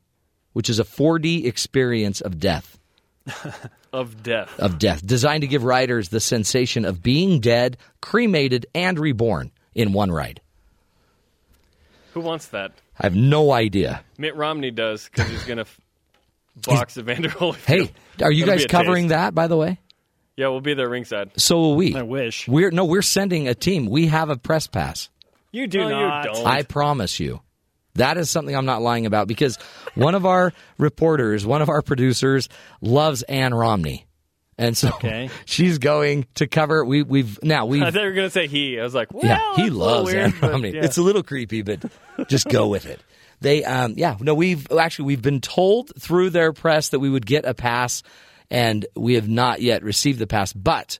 which 0.53 0.69
is 0.69 0.79
a 0.79 0.83
4D 0.83 1.45
experience 1.45 2.21
of 2.21 2.39
death. 2.39 2.77
Of 3.93 4.23
death. 4.23 4.59
Of 4.59 4.77
death, 4.77 5.07
designed 5.07 5.43
to 5.43 5.47
give 5.47 5.63
riders 5.63 6.09
the 6.09 6.19
sensation 6.19 6.83
of 6.83 7.01
being 7.01 7.39
dead, 7.39 7.77
cremated, 8.01 8.65
and 8.75 8.99
reborn 8.99 9.51
in 9.73 9.93
one 9.93 10.11
ride. 10.11 10.41
Who 12.13 12.19
wants 12.19 12.47
that? 12.47 12.73
I 12.99 13.05
have 13.05 13.15
no 13.15 13.51
idea. 13.51 14.03
Mitt 14.17 14.35
Romney 14.35 14.71
does 14.71 15.05
because 15.09 15.29
he's 15.29 15.43
going 15.43 15.57
to 15.57 15.61
f- 15.63 15.79
box 16.65 16.97
Evander 16.97 17.29
Holyfield. 17.29 17.65
Hey, 17.65 17.91
are 18.23 18.31
you 18.31 18.45
That'll 18.45 18.59
guys 18.59 18.65
covering 18.67 19.05
taste. 19.05 19.09
that? 19.09 19.35
By 19.35 19.47
the 19.47 19.57
way, 19.57 19.79
Yeah, 20.37 20.47
we'll 20.49 20.61
be 20.61 20.73
there 20.73 20.87
ringside. 20.89 21.31
so 21.37 21.57
will 21.57 21.75
we. 21.75 21.95
I 21.95 22.03
wish. 22.03 22.47
We're 22.47 22.71
no, 22.71 22.85
we're 22.85 23.01
sending 23.01 23.47
a 23.47 23.55
team. 23.55 23.87
We 23.87 24.07
have 24.07 24.29
a 24.29 24.37
press 24.37 24.67
pass. 24.67 25.09
You 25.51 25.67
do 25.67 25.79
No, 25.79 25.89
you 25.89 26.23
don't. 26.33 26.45
I 26.47 26.63
promise 26.63 27.19
you. 27.19 27.41
That 27.95 28.17
is 28.17 28.29
something 28.29 28.53
I'm 28.53 28.65
not 28.65 28.81
lying 28.81 29.05
about 29.05 29.27
because 29.29 29.57
one 29.95 30.15
of 30.15 30.25
our 30.25 30.51
reporters, 30.77 31.45
one 31.45 31.61
of 31.61 31.69
our 31.69 31.81
producers, 31.81 32.49
loves 32.81 33.23
Ann 33.23 33.53
Romney. 33.53 34.04
And 34.57 34.77
so 34.77 34.87
Okay. 34.95 35.29
she's 35.45 35.77
going 35.79 36.27
to 36.35 36.47
cover 36.47 36.85
we 36.85 37.03
we've 37.03 37.37
now 37.43 37.65
we 37.65 37.81
I 37.83 37.91
thought 37.91 38.01
you 38.01 38.07
were 38.07 38.13
going 38.13 38.27
to 38.27 38.31
say 38.31 38.47
he. 38.47 38.79
I 38.79 38.83
was 38.83 38.95
like, 38.95 39.13
well, 39.13 39.25
Yeah, 39.25 39.55
he 39.55 39.63
that's 39.63 39.75
loves 39.75 40.13
weird, 40.13 40.33
Ann 40.41 40.49
Romney. 40.51 40.71
yeah. 40.75 40.83
It's 40.85 40.97
a 40.97 41.01
little 41.01 41.23
creepy, 41.23 41.61
but 41.61 41.83
just 42.29 42.47
go 42.47 42.67
with 42.67 42.85
it. 42.85 43.01
They 43.41 43.63
um 43.65 43.95
yeah, 43.97 44.15
no 44.21 44.33
we've 44.33 44.65
actually 44.71 45.05
we've 45.05 45.21
been 45.21 45.41
told 45.41 45.91
through 45.99 46.29
their 46.29 46.53
press 46.53 46.89
that 46.89 46.99
we 46.99 47.09
would 47.09 47.25
get 47.25 47.43
a 47.45 47.53
pass 47.53 48.01
and 48.49 48.85
we 48.95 49.15
have 49.15 49.27
not 49.27 49.61
yet 49.61 49.83
received 49.83 50.19
the 50.19 50.27
pass, 50.27 50.53
but 50.53 50.99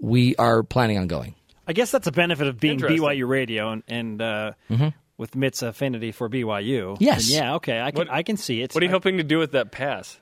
we 0.00 0.34
are 0.36 0.62
planning 0.62 0.98
on 0.98 1.06
going. 1.06 1.34
I 1.68 1.72
guess 1.72 1.92
that's 1.92 2.08
a 2.08 2.12
benefit 2.12 2.48
of 2.48 2.58
being 2.58 2.80
BYU 2.80 3.28
radio 3.28 3.70
and, 3.70 3.82
and 3.86 4.20
uh, 4.22 4.52
with 5.16 5.36
Mitt's 5.36 5.62
affinity 5.62 6.10
for 6.10 6.28
BYU. 6.28 6.94
Mm-hmm. 6.94 7.04
Yes. 7.04 7.28
And 7.32 7.44
yeah, 7.44 7.54
okay. 7.56 7.80
I 7.80 7.92
can, 7.92 7.98
What- 7.98 8.10
I 8.10 8.22
can 8.24 8.36
see 8.36 8.62
it. 8.62 8.74
What 8.74 8.82
are 8.82 8.86
you 8.86 8.90
hoping 8.90 9.18
to 9.18 9.22
do 9.22 9.38
with 9.38 9.52
that 9.52 9.70
pass? 9.70 10.18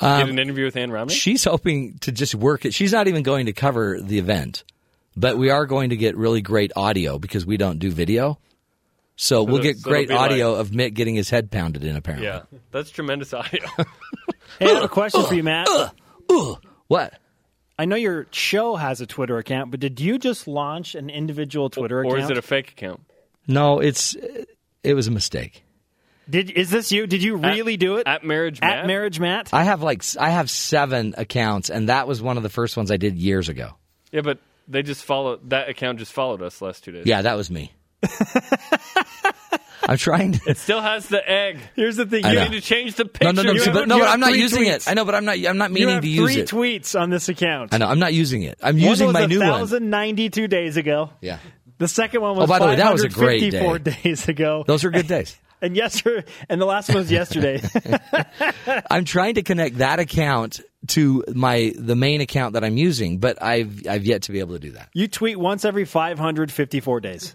Um, 0.00 0.20
Get 0.20 0.28
an 0.30 0.38
interview 0.38 0.64
with 0.64 0.76
Ann 0.76 0.90
Romney? 0.90 1.14
She's 1.14 1.44
hoping 1.44 1.98
to 1.98 2.12
just 2.12 2.34
work 2.34 2.64
it. 2.64 2.72
She's 2.74 2.92
not 2.92 3.06
even 3.08 3.22
going 3.22 3.46
to 3.46 3.52
cover 3.52 4.00
the 4.00 4.18
event, 4.18 4.64
but 5.16 5.36
we 5.36 5.50
are 5.50 5.66
going 5.66 5.90
to 5.90 5.96
get 5.96 6.16
really 6.16 6.40
great 6.40 6.72
audio 6.74 7.18
because 7.18 7.44
we 7.44 7.56
don't 7.56 7.78
do 7.78 7.90
video. 7.90 8.38
So, 9.16 9.42
we'll 9.42 9.60
get 9.62 9.78
so 9.78 9.90
great 9.90 10.08
be 10.08 10.14
like- 10.14 10.30
audio 10.30 10.54
of 10.54 10.72
Mitt 10.72 10.94
getting 10.94 11.14
his 11.14 11.28
head 11.28 11.50
pounded 11.50 11.84
in. 11.84 11.94
Apparently, 11.96 12.26
yeah, 12.26 12.42
that's 12.70 12.90
tremendous 12.90 13.32
audio. 13.34 13.66
Hey, 14.58 14.66
I 14.66 14.74
have 14.74 14.82
a 14.82 14.88
question 14.88 15.24
for 15.24 15.32
you, 15.32 15.42
Matt. 15.44 15.68
Uh, 15.68 15.90
uh, 16.28 16.52
uh, 16.52 16.54
what? 16.88 17.14
I 17.78 17.84
know 17.86 17.96
your 17.96 18.26
show 18.30 18.76
has 18.76 19.00
a 19.00 19.06
Twitter 19.06 19.38
account, 19.38 19.70
but 19.70 19.80
did 19.80 20.00
you 20.00 20.18
just 20.18 20.46
launch 20.46 20.94
an 20.94 21.08
individual 21.08 21.70
Twitter 21.70 22.00
or 22.00 22.16
account? 22.16 22.24
is 22.24 22.30
it 22.30 22.36
a 22.36 22.42
fake 22.42 22.72
account? 22.72 23.00
No, 23.46 23.78
it's 23.78 24.16
it 24.82 24.94
was 24.94 25.06
a 25.06 25.10
mistake. 25.10 25.64
Did 26.30 26.50
is 26.50 26.70
this 26.70 26.92
you? 26.92 27.06
Did 27.06 27.22
you 27.22 27.36
really 27.36 27.76
do 27.76 27.96
it 27.96 28.06
At 28.06 28.24
Marriage 28.24 28.60
Matt? 28.60 28.78
at 28.78 28.86
Marriage 28.86 29.18
Matt? 29.18 29.52
I 29.52 29.64
have 29.64 29.82
like 29.82 30.02
I 30.18 30.30
have 30.30 30.48
seven 30.50 31.14
accounts, 31.18 31.70
and 31.70 31.88
that 31.88 32.06
was 32.06 32.22
one 32.22 32.36
of 32.36 32.42
the 32.42 32.48
first 32.48 32.76
ones 32.76 32.90
I 32.90 32.96
did 32.96 33.16
years 33.18 33.48
ago. 33.48 33.70
Yeah, 34.12 34.20
but 34.22 34.38
they 34.68 34.82
just 34.82 35.04
followed, 35.04 35.50
that 35.50 35.68
account 35.68 35.98
just 35.98 36.12
followed 36.12 36.42
us 36.42 36.62
last 36.62 36.84
two 36.84 36.92
days. 36.92 37.06
Yeah, 37.06 37.22
that 37.22 37.34
was 37.34 37.50
me. 37.50 37.72
I'm 39.82 39.96
trying 39.96 40.32
to. 40.32 40.40
It 40.50 40.58
still 40.58 40.80
has 40.80 41.08
the 41.08 41.28
egg. 41.28 41.58
Here's 41.74 41.96
the 41.96 42.06
thing. 42.06 42.24
I 42.24 42.30
you 42.30 42.34
know. 42.36 42.44
need 42.44 42.52
to 42.52 42.60
change 42.60 42.94
the 42.94 43.06
picture. 43.06 43.32
No, 43.32 43.42
no, 43.42 43.52
no. 43.52 43.58
So, 43.58 43.72
but, 43.72 43.88
no 43.88 43.98
but 43.98 44.08
I'm 44.08 44.20
not 44.20 44.34
using 44.34 44.62
tweets. 44.64 44.86
it. 44.86 44.88
I 44.90 44.94
know, 44.94 45.04
but 45.04 45.14
I'm 45.16 45.24
not. 45.24 45.38
I'm 45.44 45.56
not 45.58 45.70
you 45.70 45.74
meaning 45.74 45.94
have 45.94 46.02
to 46.02 46.08
use 46.08 46.36
it. 46.36 46.48
three 46.48 46.74
it. 46.76 46.82
tweets 46.82 47.00
on 47.00 47.10
this 47.10 47.28
account. 47.28 47.74
I 47.74 47.78
know. 47.78 47.86
I'm 47.86 47.98
not 47.98 48.14
using 48.14 48.42
it. 48.42 48.58
I'm 48.62 48.76
One 48.76 48.82
using 48.84 49.06
was 49.08 49.14
my 49.14 49.26
new 49.26 49.40
one. 49.40 49.48
1,092 49.60 50.46
days 50.48 50.76
ago. 50.76 51.10
Yeah, 51.20 51.38
The 51.78 51.88
second 51.88 52.20
one 52.20 52.32
oh, 52.32 52.40
was 52.40 52.44
Oh, 52.44 52.46
by 52.46 52.58
the 52.60 52.66
way, 52.66 52.76
that 52.76 52.92
was 52.92 53.02
a 53.02 53.08
great 53.08 53.40
554 53.52 53.78
day. 53.80 53.98
days 54.04 54.28
ago. 54.28 54.64
those 54.66 54.84
are 54.84 54.90
good 54.90 55.08
days. 55.08 55.36
and 55.62 55.76
yesterday, 55.76 56.24
and 56.48 56.60
the 56.60 56.66
last 56.66 56.88
one 56.88 56.98
was 56.98 57.10
yesterday. 57.10 57.60
I'm 58.90 59.04
trying 59.04 59.34
to 59.34 59.42
connect 59.42 59.78
that 59.78 60.00
account 60.00 60.60
to 60.88 61.24
my 61.34 61.72
the 61.76 61.96
main 61.96 62.20
account 62.20 62.54
that 62.54 62.64
I'm 62.64 62.76
using, 62.76 63.18
but 63.18 63.42
I've 63.42 63.86
I've 63.86 64.04
yet 64.04 64.22
to 64.22 64.32
be 64.32 64.40
able 64.40 64.54
to 64.54 64.60
do 64.60 64.72
that. 64.72 64.88
you 64.94 65.08
tweet 65.08 65.38
once 65.38 65.64
every 65.64 65.84
554 65.84 67.00
days. 67.00 67.34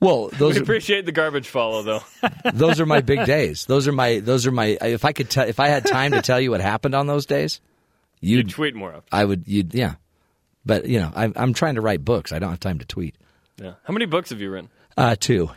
Well, 0.00 0.28
those 0.28 0.54
We 0.54 0.60
are, 0.60 0.62
appreciate 0.62 1.04
the 1.04 1.12
garbage 1.12 1.48
follow, 1.48 1.82
though. 1.82 2.00
those 2.54 2.80
are 2.80 2.86
my 2.86 3.02
big 3.02 3.26
days. 3.26 3.66
Those 3.66 3.86
are 3.86 3.92
my 3.92 4.20
those 4.20 4.46
are 4.46 4.50
my. 4.52 4.78
If 4.80 5.04
I 5.04 5.12
could 5.12 5.28
tell, 5.28 5.46
if 5.46 5.60
I 5.60 5.68
had 5.68 5.84
time 5.84 6.12
to 6.12 6.22
tell 6.22 6.40
you 6.40 6.50
what 6.50 6.60
happened 6.62 6.94
on 6.94 7.06
those 7.06 7.26
days, 7.26 7.60
You 8.20 8.38
you'd 8.38 8.48
tweet 8.48 8.74
more 8.74 8.90
often. 8.90 9.08
I 9.12 9.24
would 9.24 9.46
you'd 9.46 9.74
yeah. 9.74 9.96
But 10.64 10.86
you 10.86 11.00
know, 11.00 11.12
I'm 11.14 11.34
I'm 11.36 11.52
trying 11.52 11.74
to 11.74 11.82
write 11.82 12.02
books. 12.04 12.32
I 12.32 12.38
don't 12.38 12.50
have 12.50 12.60
time 12.60 12.78
to 12.78 12.86
tweet. 12.86 13.14
Yeah. 13.58 13.74
How 13.84 13.92
many 13.92 14.06
books 14.06 14.30
have 14.30 14.40
you 14.40 14.50
written? 14.50 14.70
Uh, 14.96 15.16
two. 15.20 15.50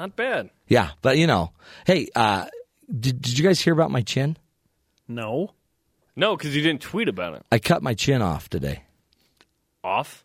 Not 0.00 0.16
bad. 0.16 0.48
Yeah, 0.66 0.92
but 1.02 1.18
you 1.18 1.26
know, 1.26 1.52
hey, 1.86 2.08
uh, 2.16 2.46
did 2.88 3.20
did 3.20 3.38
you 3.38 3.44
guys 3.44 3.60
hear 3.60 3.74
about 3.74 3.90
my 3.90 4.00
chin? 4.00 4.38
No. 5.06 5.50
No, 6.16 6.34
because 6.38 6.56
you 6.56 6.62
didn't 6.62 6.80
tweet 6.80 7.06
about 7.06 7.34
it. 7.34 7.42
I 7.52 7.58
cut 7.58 7.82
my 7.82 7.92
chin 7.92 8.22
off 8.22 8.48
today. 8.48 8.84
Off? 9.84 10.24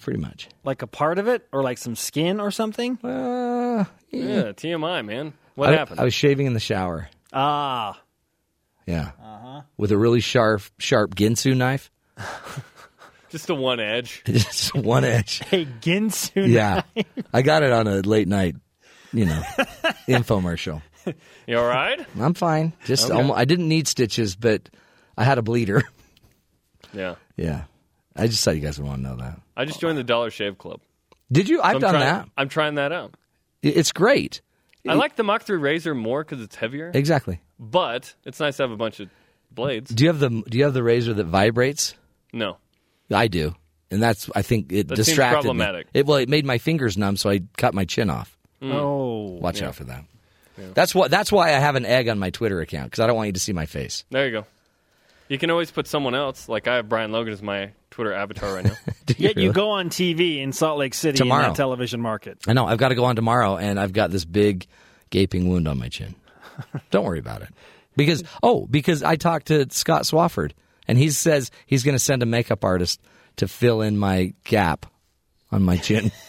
Pretty 0.00 0.18
much. 0.18 0.48
Like 0.64 0.80
a 0.80 0.86
part 0.86 1.18
of 1.18 1.28
it, 1.28 1.46
or 1.52 1.62
like 1.62 1.76
some 1.76 1.96
skin 1.96 2.40
or 2.40 2.50
something? 2.50 2.96
Uh, 3.04 3.84
Yeah, 4.10 4.52
TMI, 4.52 5.04
man. 5.04 5.34
What 5.54 5.68
I, 5.68 5.76
happened? 5.76 6.00
I 6.00 6.04
was 6.04 6.14
shaving 6.14 6.46
in 6.46 6.54
the 6.54 6.58
shower. 6.60 7.10
Ah. 7.30 8.00
Yeah. 8.86 9.10
Uh-huh. 9.22 9.60
With 9.76 9.92
a 9.92 9.98
really 9.98 10.20
sharp, 10.20 10.62
sharp 10.78 11.14
Ginsu 11.14 11.54
knife. 11.54 11.90
Just 13.28 13.48
the 13.48 13.54
one 13.54 13.80
edge. 13.80 14.22
Just 14.26 14.74
one 14.74 15.04
edge. 15.04 15.40
Hey, 15.40 15.66
Ginsu. 15.66 16.48
Knife. 16.48 16.84
Yeah. 16.96 17.02
I 17.34 17.42
got 17.42 17.62
it 17.62 17.72
on 17.72 17.86
a 17.86 17.96
late 18.00 18.28
night, 18.28 18.56
you 19.14 19.24
know, 19.26 19.42
infomercial. 20.08 20.82
You 21.46 21.58
all 21.58 21.66
right? 21.68 22.00
I'm 22.18 22.32
fine. 22.32 22.72
Just 22.86 23.10
Okay. 23.10 23.14
almo- 23.14 23.34
I 23.34 23.44
didn't 23.44 23.68
need 23.68 23.86
stitches, 23.86 24.34
but 24.36 24.70
I 25.18 25.24
had 25.24 25.36
a 25.36 25.42
bleeder. 25.42 25.82
Yeah. 26.94 27.16
yeah. 27.36 27.64
I 28.16 28.26
just 28.28 28.44
thought 28.44 28.54
you 28.54 28.60
guys 28.62 28.78
would 28.78 28.86
want 28.86 29.02
to 29.02 29.08
know 29.10 29.16
that. 29.16 29.40
I 29.56 29.64
just 29.64 29.80
joined 29.80 29.98
the 29.98 30.04
Dollar 30.04 30.30
Shave 30.30 30.56
Club. 30.58 30.80
Did 31.32 31.48
you? 31.48 31.60
I've 31.60 31.74
I'm 31.76 31.80
done 31.80 31.90
trying- 31.94 32.04
that. 32.04 32.28
I'm 32.38 32.48
trying 32.48 32.74
that 32.76 32.92
out. 32.92 33.14
It's 33.62 33.92
great. 33.92 34.40
I 34.88 34.94
like 34.94 35.16
the 35.16 35.24
Mach 35.24 35.42
3 35.42 35.56
razor 35.56 35.94
more 35.94 36.22
because 36.22 36.42
it's 36.42 36.54
heavier, 36.56 36.90
Exactly. 36.94 37.40
but 37.58 38.14
it's 38.24 38.38
nice 38.38 38.58
to 38.58 38.62
have 38.64 38.70
a 38.70 38.76
bunch 38.76 39.00
of 39.00 39.08
blades. 39.50 39.90
Do 39.90 40.04
you 40.04 40.08
have 40.10 40.20
the 40.20 40.28
Do 40.48 40.58
you 40.58 40.64
have 40.64 40.74
the 40.74 40.82
razor 40.82 41.14
that 41.14 41.24
vibrates? 41.24 41.94
No. 42.32 42.58
I 43.12 43.28
do, 43.28 43.54
and 43.90 44.02
that's 44.02 44.30
I 44.34 44.42
think 44.42 44.72
it 44.72 44.88
That 44.88 44.96
seems 44.96 45.06
distracted 45.08 45.42
problematic. 45.42 45.86
me. 45.88 46.00
It 46.00 46.06
well, 46.06 46.18
it 46.18 46.28
made 46.28 46.44
my 46.46 46.58
fingers 46.58 46.96
numb, 46.98 47.16
so 47.16 47.28
I 47.30 47.40
cut 47.56 47.74
my 47.74 47.84
chin 47.86 48.08
off. 48.10 48.33
Mm. 48.62 48.72
Oh. 48.74 49.38
Watch 49.40 49.60
Yeah. 49.60 49.68
out 49.68 49.74
for 49.74 49.84
that. 49.84 50.04
That's 50.74 50.94
what. 50.94 51.10
That's 51.10 51.32
why 51.32 51.48
I 51.48 51.58
have 51.58 51.74
an 51.74 51.84
egg 51.84 52.08
on 52.08 52.18
my 52.18 52.30
Twitter 52.30 52.60
account 52.60 52.86
because 52.90 53.00
I 53.00 53.06
don't 53.08 53.16
want 53.16 53.26
you 53.26 53.32
to 53.32 53.40
see 53.40 53.52
my 53.52 53.66
face. 53.66 54.04
There 54.10 54.24
you 54.26 54.30
go. 54.32 54.46
You 55.28 55.36
can 55.38 55.50
always 55.50 55.70
put 55.72 55.86
someone 55.88 56.14
else. 56.14 56.48
Like 56.48 56.68
I 56.68 56.76
have 56.76 56.88
Brian 56.88 57.10
Logan 57.10 57.32
as 57.32 57.42
my 57.42 57.72
Twitter 57.90 58.12
avatar 58.12 58.54
right 58.54 58.64
now. 58.64 58.76
Yet 59.16 59.36
you 59.36 59.52
go 59.52 59.70
on 59.70 59.88
TV 59.88 60.38
in 60.38 60.52
Salt 60.52 60.78
Lake 60.78 60.94
City 60.94 61.16
in 61.16 61.24
Tomorrow. 61.24 61.48
that 61.48 61.56
television 61.56 62.00
market. 62.00 62.38
I 62.46 62.52
know. 62.52 62.66
I've 62.66 62.78
got 62.78 62.90
to 62.90 62.94
go 62.94 63.04
on 63.04 63.16
tomorrow, 63.16 63.56
and 63.56 63.80
I've 63.80 63.92
got 63.92 64.10
this 64.12 64.24
big 64.24 64.66
gaping 65.10 65.48
wound 65.48 65.66
on 65.66 65.76
my 65.78 65.88
chin. 65.88 66.14
don't 66.92 67.04
worry 67.04 67.18
about 67.18 67.42
it, 67.42 67.48
because 67.96 68.22
oh, 68.42 68.66
because 68.66 69.02
I 69.02 69.16
talked 69.16 69.46
to 69.46 69.66
Scott 69.70 70.02
Swofford, 70.02 70.52
and 70.86 70.96
he 70.98 71.10
says 71.10 71.50
he's 71.66 71.82
going 71.82 71.96
to 71.96 71.98
send 72.04 72.22
a 72.22 72.26
makeup 72.26 72.64
artist 72.64 73.00
to 73.36 73.48
fill 73.48 73.82
in 73.82 73.98
my 73.98 74.34
gap 74.44 74.86
on 75.50 75.62
my 75.64 75.78
chin. 75.78 76.12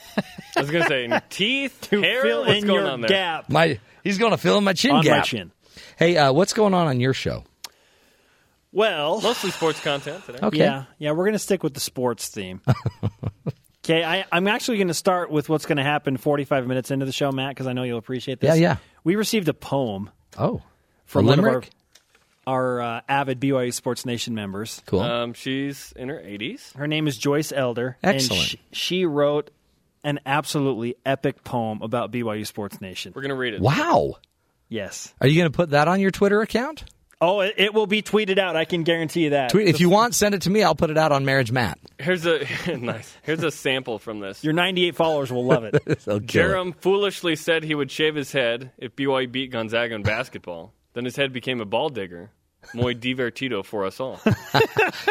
I 0.56 0.62
was 0.62 0.70
gonna 0.72 0.88
say 0.88 1.22
teeth, 1.30 1.78
to 1.90 2.02
hair. 2.02 2.22
Fill 2.22 2.42
What's 2.46 2.62
in 2.62 2.68
going 2.68 2.80
your 2.84 2.90
on 2.92 3.02
there? 3.02 3.10
gap 3.10 3.50
my 3.50 3.80
he's 4.04 4.18
going 4.18 4.32
to 4.32 4.38
fill 4.38 4.58
in 4.58 4.64
my 4.64 4.74
chin 4.74 4.92
on 4.92 5.04
gap. 5.04 5.18
my 5.18 5.24
chin. 5.24 5.52
Hey, 5.98 6.16
uh, 6.18 6.32
what's 6.32 6.54
going 6.54 6.74
on 6.74 6.88
on 6.88 7.00
your 7.00 7.14
show? 7.14 7.44
Well, 8.72 9.22
mostly 9.22 9.52
sports 9.52 9.80
content 9.82 10.26
today. 10.26 10.40
Okay. 10.44 10.58
Yeah, 10.60 10.86
yeah, 10.98 11.12
we're 11.12 11.24
going 11.26 11.34
to 11.34 11.40
stick 11.40 11.64
with 11.64 11.74
the 11.74 11.80
sports 11.80 12.28
theme. 12.28 12.62
okay, 13.86 14.04
I, 14.04 14.26
I'm 14.32 14.48
actually 14.50 14.78
going 14.78 14.90
to 14.90 14.94
start 14.94 15.32
with 15.32 15.48
what's 15.48 15.66
going 15.66 15.78
to 15.78 15.84
happen 15.84 16.18
45 16.18 16.68
minutes 16.68 16.92
into 16.92 17.06
the 17.06 17.14
show, 17.14 17.32
Matt, 17.32 17.52
because 17.52 17.68
I 17.68 17.74
know 17.74 17.84
you'll 17.84 17.98
appreciate 18.00 18.42
this. 18.42 18.60
Yeah, 18.60 18.72
yeah. 18.72 18.78
We 19.06 19.16
received 19.16 19.48
a 19.48 19.54
poem 19.54 20.10
Oh, 20.38 20.62
from 21.06 21.26
one 21.26 21.40
of 21.40 21.46
our, 21.46 21.52
limerick? 21.52 21.70
our 22.46 22.82
uh, 22.82 23.02
avid 23.08 23.40
BYU 23.40 23.74
Sports 23.74 24.06
Nation 24.06 24.36
members. 24.36 24.82
Cool. 24.88 25.00
Um, 25.00 25.34
she's 25.34 25.94
in 25.96 26.10
her 26.10 26.18
80s. 26.20 26.76
Her 26.76 26.88
name 26.88 27.08
is 27.08 27.18
Joyce 27.18 27.54
Elder. 27.56 27.98
Excellent. 28.04 28.42
And 28.42 28.50
she, 28.50 28.60
she 28.74 29.06
wrote 29.06 29.52
an 30.06 30.20
absolutely 30.26 30.96
epic 31.06 31.44
poem 31.44 31.82
about 31.82 32.12
BYU 32.12 32.48
Sports 32.48 32.80
Nation. 32.80 33.12
We're 33.14 33.24
going 33.24 33.30
to 33.30 33.36
read 33.36 33.56
it. 33.56 33.60
wow. 33.62 34.14
Yes. 34.70 35.14
Are 35.20 35.28
you 35.28 35.36
going 35.40 35.52
to 35.52 35.56
put 35.56 35.72
that 35.72 35.88
on 35.88 36.00
your 36.00 36.12
Twitter 36.12 36.42
account? 36.42 36.86
Oh, 37.22 37.40
it, 37.42 37.54
it 37.58 37.74
will 37.74 37.88
be 37.88 38.02
tweeted 38.02 38.38
out. 38.40 38.56
I 38.56 38.66
can 38.66 38.84
guarantee 38.84 39.24
you 39.26 39.30
that. 39.32 39.50
Tweet 39.52 39.68
if 39.68 39.80
you 39.80 39.90
want. 39.90 40.16
Send 40.16 40.36
it 40.36 40.42
to 40.44 40.50
me. 40.50 40.64
I'll 40.64 40.76
put 40.76 40.90
it 40.90 40.98
out 40.98 41.12
on 41.12 41.24
Marriage 41.26 41.52
Matt. 41.52 41.80
Here's 42.00 42.26
a 42.26 42.46
nice. 42.78 43.16
Here's 43.24 43.42
a 43.44 43.52
sample 43.52 44.00
from 44.00 44.20
this. 44.20 44.44
Your 44.44 44.54
98 44.54 44.96
followers 44.96 45.32
will 45.32 45.46
love 45.46 45.64
it. 45.64 45.74
They'll 46.06 46.20
kill 46.20 46.20
it. 46.20 46.54
Jarom 46.54 46.76
foolishly 46.76 47.36
said 47.36 47.64
he 47.64 47.74
would 47.76 47.90
shave 47.92 48.16
his 48.16 48.32
head 48.32 48.72
if 48.78 48.96
BYU 48.96 49.32
beat 49.32 49.52
Gonzaga 49.52 49.96
in 49.96 50.04
basketball. 50.04 50.74
Then 50.94 51.06
his 51.06 51.16
head 51.16 51.32
became 51.32 51.62
a 51.62 51.66
ball 51.66 51.90
digger. 51.90 52.32
Muy 52.74 52.96
divertido 52.96 53.64
for 53.64 53.86
us 53.86 54.00
all. 54.00 54.20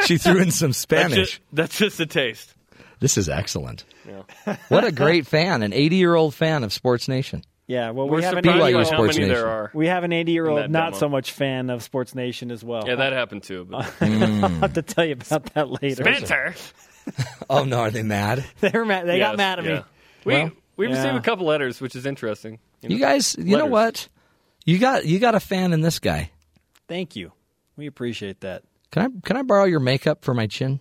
She 0.04 0.18
threw 0.18 0.38
in 0.38 0.50
some 0.50 0.70
That's 0.70 0.78
Spanish. 0.78 1.16
just, 1.16 1.40
that's 1.52 1.78
just 1.78 2.00
a 2.00 2.06
taste. 2.06 2.52
This 3.00 3.18
is 3.18 3.28
excellent. 3.28 3.84
Yeah. 4.06 4.56
What 4.68 4.84
a 4.84 4.92
great 4.92 5.26
fan, 5.26 5.62
an 5.62 5.72
80 5.72 5.96
year 5.96 6.14
old 6.14 6.34
fan 6.34 6.64
of 6.64 6.72
Sports 6.72 7.08
Nation. 7.08 7.42
Yeah, 7.66 7.90
well, 7.90 8.08
We're 8.08 8.18
we 8.18 8.22
have 8.24 8.36
an 8.36 8.46
80 8.46 8.58
BYU 8.58 8.72
by 8.74 8.78
how 8.78 8.84
Sports 8.84 9.16
many 9.16 9.28
Nation. 9.28 9.42
there 9.42 9.48
are. 9.50 9.70
We 9.72 9.86
have 9.86 10.04
an 10.04 10.12
80 10.12 10.32
year 10.32 10.44
In 10.46 10.50
old 10.52 10.70
not 10.70 10.86
demo. 10.90 10.98
so 10.98 11.08
much 11.08 11.32
fan 11.32 11.70
of 11.70 11.82
Sports 11.82 12.14
Nation 12.14 12.50
as 12.50 12.62
well. 12.62 12.84
Yeah, 12.86 12.96
that 12.96 13.12
happened 13.14 13.42
too. 13.42 13.64
But 13.64 13.90
I'll 14.02 14.48
have 14.48 14.74
to 14.74 14.82
tell 14.82 15.04
you 15.04 15.12
about 15.14 15.44
that 15.54 15.70
later. 15.82 16.04
Spencer, 16.04 16.54
Oh, 17.50 17.64
no, 17.64 17.78
are 17.80 17.90
they 17.90 18.02
mad? 18.02 18.44
they 18.60 18.70
were 18.72 18.84
mad. 18.84 19.06
They 19.06 19.18
got 19.18 19.36
mad 19.38 19.58
at 19.60 19.64
yeah. 19.64 19.74
me. 19.76 19.82
We 20.24 20.32
Well, 20.34 20.50
we 20.76 20.86
received 20.88 21.06
yeah. 21.06 21.16
a 21.16 21.22
couple 21.22 21.46
letters, 21.46 21.80
which 21.80 21.96
is 21.96 22.04
interesting. 22.04 22.58
You 22.82 22.98
guys, 22.98 23.34
you 23.38 23.56
know 23.56 23.66
what? 23.66 24.08
You 24.66 24.78
got 24.78 25.06
you 25.06 25.18
got 25.18 25.34
a 25.34 25.40
fan 25.40 25.72
in 25.72 25.80
this 25.80 25.98
guy. 26.00 26.30
Thank 26.86 27.16
you. 27.16 27.32
We 27.76 27.86
appreciate 27.86 28.40
that. 28.42 28.62
Can 28.90 29.02
I 29.02 29.08
can 29.26 29.36
I 29.38 29.42
borrow 29.42 29.64
your 29.64 29.80
makeup 29.80 30.22
for 30.22 30.34
my 30.34 30.46
chin? 30.46 30.80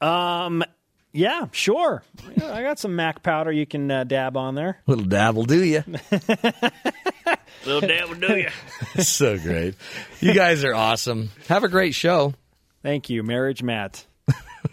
Um, 0.00 0.64
yeah, 1.12 1.46
sure. 1.52 2.02
Yeah, 2.36 2.52
I 2.54 2.62
got 2.62 2.78
some 2.78 2.94
Mac 2.96 3.22
powder 3.22 3.50
you 3.52 3.66
can 3.66 3.90
uh, 3.90 4.04
dab 4.04 4.36
on 4.36 4.54
there. 4.54 4.80
Little 4.86 5.04
dabble, 5.04 5.44
do 5.44 5.62
you? 5.64 5.82
Little 7.66 7.80
devil, 7.86 8.14
do 8.14 8.38
you? 8.38 8.48
so 9.02 9.38
great. 9.38 9.74
You 10.20 10.32
guys 10.34 10.64
are 10.64 10.74
awesome. 10.74 11.30
Have 11.48 11.64
a 11.64 11.68
great 11.68 11.94
show. 11.94 12.34
Thank 12.82 13.10
you, 13.10 13.22
Marriage 13.22 13.62
Matt. 13.62 14.06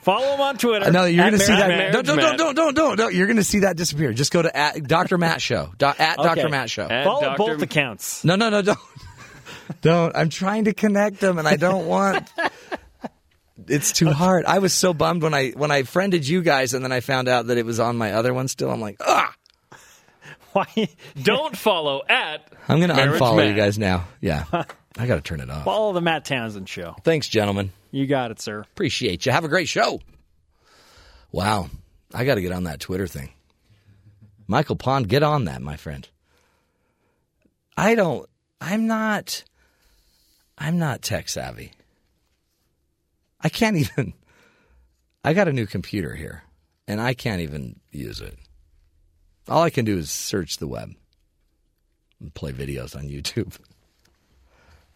Follow 0.02 0.34
him 0.36 0.42
on 0.42 0.58
Twitter. 0.58 0.86
I 0.86 0.90
know 0.90 1.06
you're 1.06 1.24
going 1.24 1.34
to 1.34 1.40
see 1.40 1.52
Marriage 1.54 1.94
that. 1.94 1.94
Matt. 1.94 2.06
Don't, 2.06 2.06
don't, 2.20 2.38
don't, 2.38 2.56
don't, 2.56 2.76
don't, 2.76 2.98
don't. 2.98 3.14
You're 3.14 3.28
going 3.28 3.38
to 3.38 3.44
see 3.44 3.60
that 3.60 3.76
disappear. 3.78 4.14
Just 4.14 4.32
go 4.32 4.42
to 4.42 4.56
at 4.56 4.84
Dr. 4.84 5.18
Matt 5.18 5.42
Show. 5.42 5.72
Do, 5.78 5.86
at 5.88 6.20
Okay. 6.20 6.24
Dr. 6.36 6.50
Matt 6.50 6.70
Show. 6.70 6.84
At 6.88 7.04
Follow 7.06 7.22
Dr. 7.22 7.38
both 7.38 7.62
accounts. 7.62 8.24
No, 8.24 8.36
no, 8.36 8.50
no, 8.50 8.62
don't. 8.62 8.80
Don't. 9.82 10.16
I'm 10.16 10.30
trying 10.30 10.64
to 10.66 10.74
connect 10.74 11.20
them, 11.20 11.38
and 11.38 11.46
I 11.48 11.58
don't 11.58 11.88
want. 11.88 12.32
It's 13.68 13.92
too 13.92 14.10
hard. 14.10 14.46
I 14.46 14.60
was 14.60 14.74
so 14.74 14.94
bummed 14.94 15.24
when 15.24 15.34
I 15.34 15.52
when 15.52 15.72
I 15.72 15.84
friended 15.84 16.28
you 16.28 16.42
guys, 16.42 16.74
and 16.74 16.84
then 16.84 16.92
I 16.92 17.00
found 17.00 17.28
out 17.28 17.48
that 17.48 17.58
it 17.58 17.66
was 17.66 17.80
on 17.80 17.98
my 17.98 18.14
other 18.14 18.34
one 18.34 18.48
still. 18.48 18.72
I'm 18.72 18.82
like, 18.82 18.98
ah. 19.02 19.34
Why? 20.54 20.90
Don't 21.22 21.56
follow 21.56 22.02
at. 22.08 22.52
I'm 22.68 22.80
going 22.80 22.90
to 22.90 22.96
unfollow 22.96 23.48
you 23.48 23.54
guys 23.54 23.78
now. 23.78 24.08
Yeah, 24.22 24.46
I 24.98 25.06
got 25.08 25.16
to 25.16 25.22
turn 25.22 25.40
it 25.40 25.50
off. 25.50 25.66
Follow 25.66 25.94
the 25.94 26.02
Matt 26.02 26.26
Townsend 26.26 26.68
show. 26.68 26.96
Thanks, 27.04 27.28
gentlemen. 27.28 27.72
You 27.92 28.08
got 28.08 28.32
it, 28.32 28.42
sir. 28.42 28.62
Appreciate 28.62 29.26
you. 29.26 29.32
Have 29.32 29.44
a 29.44 29.50
great 29.50 29.68
show. 29.68 30.02
Wow, 31.32 31.70
I 32.14 32.26
got 32.26 32.36
to 32.36 32.42
get 32.42 32.52
on 32.52 32.64
that 32.64 32.80
Twitter 32.80 33.08
thing. 33.08 33.32
Michael 34.48 34.78
Pond, 34.78 35.10
get 35.10 35.24
on 35.24 35.46
that, 35.46 35.62
my 35.62 35.76
friend. 35.76 36.08
I 37.76 37.96
don't. 37.96 38.28
I'm 38.60 38.88
not. 38.88 39.44
I'm 40.58 40.80
not 40.80 41.02
tech 41.02 41.30
savvy. 41.30 41.74
I 43.48 43.50
can't 43.50 43.78
even. 43.78 44.14
I 45.24 45.32
got 45.32 45.48
a 45.48 45.54
new 45.54 45.68
computer 45.68 46.14
here, 46.14 46.44
and 46.86 47.00
I 47.00 47.14
can't 47.14 47.40
even 47.40 47.80
use 47.94 48.20
it. 48.20 48.38
All 49.48 49.64
I 49.64 49.70
can 49.70 49.86
do 49.86 49.98
is 49.98 50.12
search 50.12 50.58
the 50.58 50.68
web 50.68 50.94
and 52.20 52.34
play 52.34 52.52
videos 52.52 52.94
on 52.94 53.04
YouTube. 53.08 53.58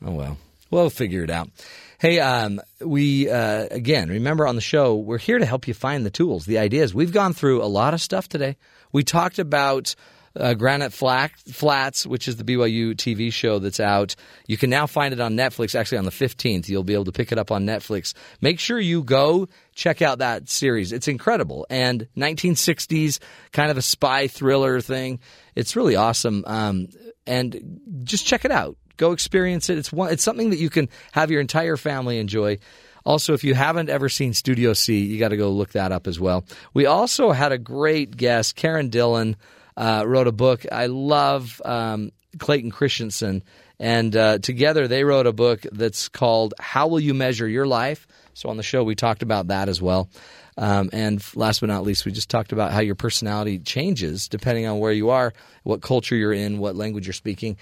Oh 0.04 0.14
well, 0.14 0.38
we'll 0.72 0.90
figure 0.90 1.24
it 1.24 1.30
out. 1.30 1.52
Hey, 2.00 2.20
um, 2.20 2.60
we 2.80 3.30
uh, 3.30 3.68
again 3.70 4.10
remember 4.10 4.48
on 4.48 4.56
the 4.56 4.62
show 4.62 4.96
we're 4.96 5.20
here 5.20 5.38
to 5.38 5.46
help 5.46 5.68
you 5.68 5.76
find 5.76 6.04
the 6.04 6.10
tools, 6.10 6.48
the 6.48 6.58
ideas. 6.58 6.92
We've 6.92 7.14
gone 7.14 7.34
through 7.34 7.62
a 7.62 7.70
lot 7.70 7.94
of 7.94 8.02
stuff 8.02 8.28
today. 8.28 8.58
We 8.92 9.04
talked 9.04 9.38
about 9.38 9.94
uh, 10.36 10.54
Granite 10.54 10.94
Flat, 10.94 11.32
Flats, 11.52 12.06
which 12.06 12.28
is 12.28 12.38
the 12.38 12.44
BYU 12.44 12.94
TV 12.96 13.32
show 13.32 13.60
that's 13.60 13.80
out. 13.80 14.16
You 14.48 14.58
can 14.58 14.70
now 14.70 14.88
find 14.88 15.14
it 15.14 15.20
on 15.20 15.36
Netflix. 15.36 15.76
Actually, 15.76 16.00
on 16.00 16.06
the 16.06 16.12
fifteenth, 16.12 16.70
you'll 16.70 16.84
be 16.84 16.94
able 16.94 17.06
to 17.06 17.12
pick 17.12 17.32
it 17.32 17.38
up 17.38 17.52
on 17.52 17.66
Netflix. 17.66 18.14
Make 18.42 18.60
sure 18.60 18.80
you 18.80 19.04
go 19.04 19.48
check 19.76 20.02
out 20.02 20.20
that 20.20 20.50
series. 20.50 20.92
It's 20.92 21.08
incredible 21.08 21.66
and 21.70 22.08
1960s 22.18 23.20
kind 23.52 23.72
of 23.72 23.78
a 23.78 23.82
spy 23.82 24.28
thriller 24.28 24.82
thing. 24.82 25.20
It's 25.56 25.76
really 25.76 25.96
awesome. 25.96 26.44
Um, 26.46 26.90
and 27.26 27.80
just 28.04 28.26
check 28.26 28.46
it 28.46 28.52
out. 28.52 28.78
Go 28.98 29.12
experience 29.12 29.70
it. 29.70 29.78
It's 29.78 29.92
one. 29.92 30.12
It's 30.12 30.24
something 30.24 30.52
that 30.52 30.60
you 30.60 30.70
can 30.70 30.90
have 31.12 31.32
your 31.32 31.42
entire 31.42 31.78
family 31.78 32.20
enjoy. 32.20 32.60
Also, 33.04 33.34
if 33.34 33.44
you 33.44 33.56
haven't 33.56 33.90
ever 33.90 34.10
seen 34.10 34.34
Studio 34.34 34.74
C, 34.74 35.04
you 35.04 35.18
got 35.18 35.30
to 35.30 35.38
go 35.38 35.50
look 35.50 35.72
that 35.72 35.92
up 35.92 36.06
as 36.08 36.20
well. 36.20 36.46
We 36.74 36.86
also 36.86 37.32
had 37.32 37.52
a 37.52 37.58
great 37.58 38.16
guest, 38.16 38.56
Karen 38.56 38.90
Dillon, 38.90 39.38
uh, 39.82 40.04
wrote 40.06 40.28
a 40.28 40.32
book. 40.32 40.64
I 40.72 40.86
love 40.86 41.60
um, 41.66 42.12
Clayton 42.38 42.70
Christensen, 42.70 43.42
and 43.80 44.16
uh, 44.16 44.38
together 44.38 44.88
they 44.88 45.04
wrote 45.04 45.26
a 45.26 45.34
book 45.34 45.66
that's 45.72 46.08
called 46.08 46.54
"How 46.60 46.88
Will 46.88 47.00
You 47.00 47.16
Measure 47.16 47.48
Your 47.48 47.66
Life." 47.66 48.08
So 48.36 48.50
on 48.50 48.58
the 48.58 48.64
show, 48.64 48.84
we 48.84 48.94
talked 48.94 49.24
about 49.24 49.48
that 49.48 49.70
as 49.70 49.82
well. 49.82 50.08
Um, 50.56 50.92
and 50.94 51.24
last 51.36 51.62
but 51.62 51.68
not 51.68 51.84
least, 51.84 52.06
we 52.06 52.12
just 52.12 52.30
talked 52.30 52.52
about 52.52 52.72
how 52.72 52.82
your 52.82 52.94
personality 52.94 53.58
changes 53.58 54.28
depending 54.28 54.68
on 54.68 54.78
where 54.78 54.92
you 54.92 55.10
are, 55.10 55.34
what 55.64 55.82
culture 55.82 56.16
you're 56.16 56.32
in, 56.32 56.60
what 56.60 56.76
language 56.76 57.08
you're 57.08 57.14
speaking. 57.14 57.58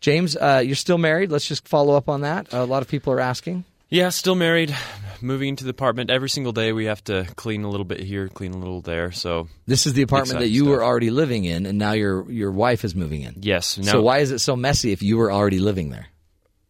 James, 0.00 0.36
uh, 0.36 0.62
you're 0.64 0.74
still 0.74 0.98
married. 0.98 1.30
Let's 1.30 1.46
just 1.46 1.68
follow 1.68 1.94
up 1.94 2.08
on 2.08 2.22
that. 2.22 2.52
a 2.52 2.64
lot 2.64 2.82
of 2.82 2.88
people 2.88 3.12
are 3.12 3.20
asking. 3.20 3.64
Yeah, 3.90 4.08
still 4.10 4.34
married. 4.36 4.74
Moving 5.20 5.50
into 5.50 5.64
the 5.64 5.70
apartment 5.70 6.08
every 6.10 6.30
single 6.30 6.52
day. 6.52 6.72
We 6.72 6.86
have 6.86 7.04
to 7.04 7.26
clean 7.36 7.64
a 7.64 7.68
little 7.68 7.84
bit 7.84 8.00
here, 8.00 8.28
clean 8.28 8.52
a 8.54 8.56
little 8.58 8.80
there. 8.80 9.12
So 9.12 9.48
This 9.66 9.86
is 9.86 9.92
the 9.92 10.02
apartment 10.02 10.38
that 10.38 10.48
you 10.48 10.60
stuff. 10.62 10.70
were 10.70 10.84
already 10.84 11.10
living 11.10 11.44
in, 11.44 11.66
and 11.66 11.76
now 11.76 11.92
your 11.92 12.30
your 12.30 12.50
wife 12.52 12.84
is 12.84 12.94
moving 12.94 13.22
in. 13.22 13.34
yes. 13.40 13.76
No, 13.76 13.84
So 13.84 14.02
why 14.02 14.18
is 14.18 14.30
it 14.30 14.38
so 14.38 14.56
messy 14.56 14.92
if 14.92 15.02
you 15.02 15.18
were 15.18 15.30
already 15.30 15.58
living 15.58 15.90
there? 15.90 16.06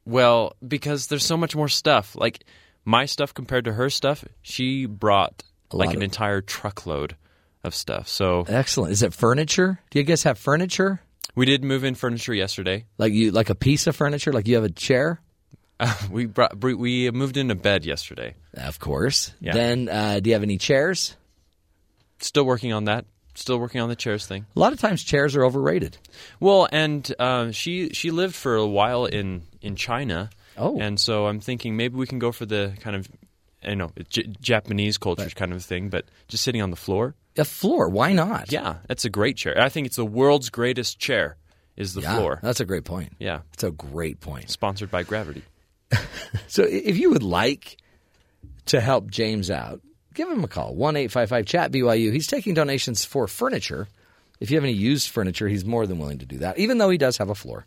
Well, 0.04 0.56
because 0.66 1.06
there's 1.06 1.24
so 1.24 1.36
much 1.36 1.54
more 1.54 1.68
stuff. 1.68 2.16
Like 2.16 2.42
my 2.84 3.04
stuff 3.04 3.32
compared 3.34 3.66
to 3.66 3.72
her 3.74 3.88
stuff, 3.90 4.24
she 4.42 4.86
brought 4.86 5.44
A 5.70 5.76
like 5.76 5.90
an 5.90 5.96
of- 5.98 6.02
entire 6.02 6.40
truckload 6.40 7.14
of 7.62 7.74
stuff. 7.74 8.08
So 8.08 8.44
Excellent. 8.48 8.90
Is 8.92 9.02
it 9.04 9.12
furniture? 9.14 9.78
Do 9.90 9.98
you 10.00 10.04
guys 10.04 10.22
have 10.24 10.38
furniture? 10.38 11.02
we 11.36 11.46
did 11.46 11.62
move 11.62 11.84
in 11.84 11.94
furniture 11.94 12.34
yesterday. 12.34 12.86
Like 12.98 13.12
you 13.12 13.30
like 13.30 13.50
a 13.50 13.54
piece 13.54 13.86
of 13.86 13.94
furniture? 13.94 14.32
Like 14.32 14.48
you 14.48 14.56
have 14.56 14.64
a 14.64 14.70
chair? 14.70 15.20
we 16.10 16.26
brought 16.26 16.62
we 16.62 17.10
moved 17.10 17.36
into 17.36 17.54
bed 17.54 17.84
yesterday. 17.84 18.34
Of 18.54 18.78
course. 18.78 19.32
Yeah. 19.40 19.52
Then 19.52 19.88
uh, 19.88 20.20
do 20.20 20.30
you 20.30 20.34
have 20.34 20.42
any 20.42 20.58
chairs? 20.58 21.16
Still 22.20 22.44
working 22.44 22.72
on 22.72 22.84
that. 22.84 23.06
Still 23.34 23.58
working 23.58 23.80
on 23.80 23.88
the 23.88 23.96
chairs 23.96 24.26
thing. 24.26 24.44
A 24.54 24.58
lot 24.60 24.72
of 24.72 24.80
times 24.80 25.02
chairs 25.02 25.34
are 25.36 25.44
overrated. 25.44 25.96
Well, 26.40 26.68
and 26.70 27.10
uh, 27.18 27.52
she 27.52 27.90
she 27.90 28.10
lived 28.10 28.34
for 28.34 28.56
a 28.56 28.66
while 28.66 29.06
in 29.06 29.42
in 29.62 29.76
China. 29.76 30.30
Oh. 30.58 30.78
and 30.78 31.00
so 31.00 31.26
I'm 31.26 31.40
thinking 31.40 31.74
maybe 31.76 31.96
we 31.96 32.06
can 32.06 32.18
go 32.18 32.32
for 32.32 32.44
the 32.44 32.74
kind 32.80 32.94
of 32.96 33.08
I 33.64 33.74
know 33.74 33.92
J- 34.10 34.26
Japanese 34.40 34.98
culture 34.98 35.30
kind 35.30 35.52
of 35.54 35.64
thing, 35.64 35.88
but 35.88 36.04
just 36.28 36.42
sitting 36.44 36.60
on 36.60 36.70
the 36.70 36.76
floor. 36.76 37.14
A 37.38 37.44
floor, 37.44 37.88
why 37.88 38.12
not? 38.12 38.52
Yeah, 38.52 38.78
that's 38.86 39.04
a 39.06 39.10
great 39.10 39.36
chair. 39.38 39.58
I 39.58 39.68
think 39.70 39.86
it's 39.86 39.96
the 39.96 40.04
world's 40.04 40.50
greatest 40.50 40.98
chair. 40.98 41.36
Is 41.76 41.94
the 41.94 42.02
Yeah, 42.02 42.16
floor? 42.16 42.40
That's 42.42 42.60
a 42.60 42.66
great 42.66 42.84
point. 42.84 43.12
Yeah, 43.18 43.40
It's 43.54 43.64
a 43.64 43.70
great 43.70 44.20
point. 44.20 44.50
sponsored 44.50 44.90
by 44.90 45.02
Gravity. 45.04 45.42
So 46.46 46.62
if 46.62 46.96
you 46.96 47.10
would 47.10 47.22
like 47.22 47.76
to 48.66 48.80
help 48.80 49.10
James 49.10 49.50
out, 49.50 49.80
give 50.14 50.28
him 50.30 50.44
a 50.44 50.48
call. 50.48 50.74
one 50.74 50.96
855 50.96 51.46
chat 51.46 51.72
BYU. 51.72 52.12
He's 52.12 52.26
taking 52.26 52.54
donations 52.54 53.04
for 53.04 53.26
furniture. 53.26 53.88
If 54.38 54.50
you 54.50 54.56
have 54.56 54.64
any 54.64 54.72
used 54.72 55.08
furniture, 55.08 55.48
he's 55.48 55.64
more 55.64 55.86
than 55.86 55.98
willing 55.98 56.18
to 56.18 56.26
do 56.26 56.38
that, 56.38 56.58
even 56.58 56.78
though 56.78 56.90
he 56.90 56.98
does 56.98 57.18
have 57.18 57.30
a 57.30 57.34
floor. 57.34 57.66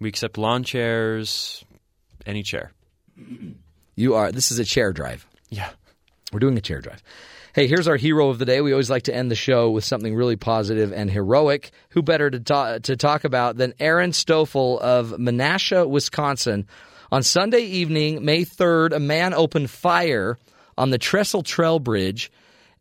We 0.00 0.08
accept 0.08 0.36
lawn 0.36 0.64
chairs, 0.64 1.64
any 2.26 2.42
chair. 2.42 2.72
You 3.94 4.14
are 4.14 4.32
this 4.32 4.50
is 4.50 4.58
a 4.58 4.64
chair 4.64 4.92
drive. 4.92 5.26
Yeah. 5.48 5.70
We're 6.32 6.40
doing 6.40 6.56
a 6.56 6.62
chair 6.62 6.80
drive. 6.80 7.02
Hey, 7.54 7.66
here's 7.66 7.86
our 7.86 7.96
hero 7.96 8.30
of 8.30 8.38
the 8.38 8.46
day. 8.46 8.62
We 8.62 8.72
always 8.72 8.88
like 8.88 9.02
to 9.04 9.14
end 9.14 9.30
the 9.30 9.36
show 9.36 9.70
with 9.70 9.84
something 9.84 10.14
really 10.14 10.36
positive 10.36 10.92
and 10.92 11.10
heroic. 11.10 11.70
Who 11.90 12.02
better 12.02 12.30
to 12.30 12.40
talk, 12.40 12.82
to 12.82 12.96
talk 12.96 13.24
about 13.24 13.56
than 13.58 13.74
Erin 13.78 14.12
Stoffel 14.12 14.80
of 14.80 15.10
Menasha, 15.10 15.86
Wisconsin, 15.86 16.66
On 17.12 17.22
Sunday 17.22 17.60
evening, 17.60 18.24
May 18.24 18.42
3rd, 18.42 18.92
a 18.92 18.98
man 18.98 19.34
opened 19.34 19.68
fire 19.68 20.38
on 20.78 20.88
the 20.88 20.96
Trestle 20.96 21.42
Trail 21.42 21.78
Bridge. 21.78 22.32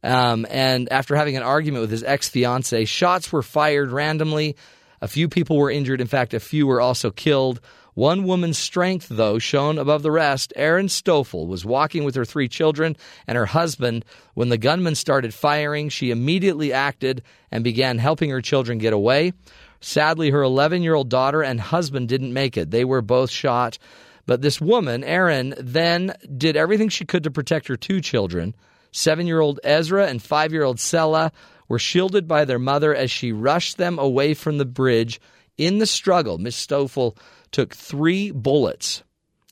Um, 0.04 0.48
and 0.50 0.90
after 0.90 1.18
having 1.18 1.36
an 1.36 1.44
argument 1.44 1.82
with 1.82 1.92
his 1.92 2.06
ex 2.06 2.30
fiancee, 2.30 2.86
shots 2.86 3.30
were 3.34 3.44
fired 3.44 3.92
randomly. 3.92 4.56
A 5.02 5.10
few 5.10 5.28
people 5.28 5.58
were 5.58 5.70
injured. 5.70 6.00
In 6.00 6.08
fact, 6.08 6.34
a 6.34 6.40
few 6.40 6.66
were 6.66 6.80
also 6.80 7.12
killed. 7.12 7.60
One 7.94 8.24
woman's 8.24 8.58
strength, 8.58 9.08
though, 9.10 9.38
shone 9.38 9.78
above 9.78 10.02
the 10.02 10.12
rest. 10.12 10.54
Erin 10.56 10.88
Stoffel 10.88 11.46
was 11.46 11.66
walking 11.66 12.06
with 12.06 12.16
her 12.16 12.24
three 12.24 12.48
children 12.48 12.96
and 13.28 13.38
her 13.38 13.48
husband 13.48 14.06
when 14.34 14.48
the 14.48 14.58
gunman 14.58 14.96
started 14.96 15.34
firing. 15.34 15.90
She 15.90 16.10
immediately 16.10 16.72
acted 16.72 17.22
and 17.52 17.66
began 17.66 17.98
helping 17.98 18.30
her 18.30 18.42
children 18.42 18.78
get 18.78 18.94
away. 18.94 19.34
Sadly, 19.82 20.30
her 20.30 20.42
11 20.42 20.84
year 20.84 20.94
old 20.94 21.10
daughter 21.10 21.44
and 21.44 21.60
husband 21.60 22.08
didn't 22.08 22.32
make 22.32 22.56
it. 22.56 22.72
They 22.72 22.86
were 22.86 23.02
both 23.02 23.30
shot. 23.30 23.78
But 24.26 24.42
this 24.42 24.62
woman, 24.62 25.04
Erin, 25.04 25.56
then 25.58 26.14
did 26.38 26.56
everything 26.56 26.90
she 26.90 27.06
could 27.06 27.24
to 27.24 27.32
protect 27.32 27.68
her 27.68 27.78
two 27.78 28.02
children. 28.02 28.56
Seven 28.92 29.28
year 29.28 29.40
old 29.40 29.60
Ezra 29.64 30.08
and 30.08 30.22
five 30.22 30.52
year 30.52 30.64
old 30.64 30.80
Selah 30.80 31.32
were 31.68 31.80
shielded 31.80 32.28
by 32.28 32.46
their 32.46 32.60
mother 32.60 32.94
as 32.94 33.10
she 33.10 33.32
rushed 33.32 33.78
them 33.78 33.98
away 33.98 34.34
from 34.34 34.58
the 34.58 34.66
bridge. 34.66 35.22
In 35.58 35.78
the 35.78 35.86
struggle, 35.86 36.38
Miss 36.38 36.56
Stoffel 36.56 37.18
took 37.52 37.74
three 37.74 38.32
bullets, 38.32 39.04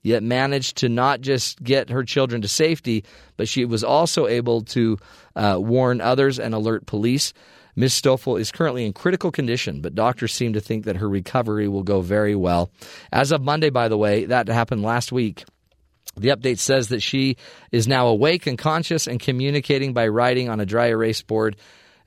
yet 0.04 0.24
managed 0.24 0.78
to 0.78 0.90
not 0.90 1.22
just 1.22 1.62
get 1.64 1.90
her 1.90 2.04
children 2.04 2.42
to 2.42 2.48
safety, 2.48 3.06
but 3.38 3.48
she 3.48 3.66
was 3.66 3.84
also 3.84 4.28
able 4.28 4.62
to 4.62 4.98
uh, 5.36 5.58
warn 5.60 6.02
others 6.02 6.40
and 6.40 6.54
alert 6.54 6.86
police. 6.86 7.34
Ms. 7.76 7.94
Stoffel 7.94 8.38
is 8.38 8.52
currently 8.52 8.86
in 8.86 8.94
critical 8.94 9.32
condition, 9.32 9.82
but 9.82 9.96
doctors 9.96 10.34
seem 10.34 10.54
to 10.54 10.62
think 10.62 10.86
that 10.86 10.98
her 10.98 11.08
recovery 11.08 11.68
will 11.68 11.84
go 11.84 12.02
very 12.02 12.36
well. 12.36 12.70
As 13.12 13.32
of 13.32 13.42
Monday, 13.42 13.70
by 13.70 13.88
the 13.88 13.98
way, 13.98 14.26
that 14.26 14.48
happened 14.48 14.84
last 14.84 15.12
week. 15.12 15.46
The 16.18 16.30
update 16.30 16.60
says 16.60 16.90
that 16.90 17.02
she 17.02 17.38
is 17.72 17.88
now 17.88 18.08
awake 18.08 18.48
and 18.48 18.58
conscious 18.58 19.08
and 19.08 19.20
communicating 19.20 19.94
by 19.94 20.08
writing 20.08 20.50
on 20.50 20.60
a 20.60 20.66
dry 20.66 20.88
erase 20.88 21.22
board 21.22 21.56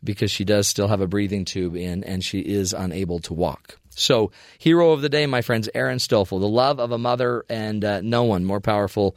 because 0.04 0.30
she 0.30 0.44
does 0.44 0.68
still 0.68 0.88
have 0.88 1.00
a 1.00 1.06
breathing 1.06 1.44
tube 1.44 1.76
in 1.76 2.04
and 2.04 2.24
she 2.24 2.40
is 2.40 2.72
unable 2.72 3.20
to 3.20 3.34
walk. 3.34 3.78
So, 3.90 4.32
hero 4.58 4.92
of 4.92 5.02
the 5.02 5.08
day, 5.08 5.26
my 5.26 5.42
friends, 5.42 5.68
Erin 5.74 5.98
Stoffel, 5.98 6.38
the 6.38 6.48
love 6.48 6.80
of 6.80 6.92
a 6.92 6.98
mother, 6.98 7.44
and 7.48 7.84
uh, 7.84 8.00
no 8.00 8.24
one 8.24 8.44
more 8.44 8.60
powerful 8.60 9.16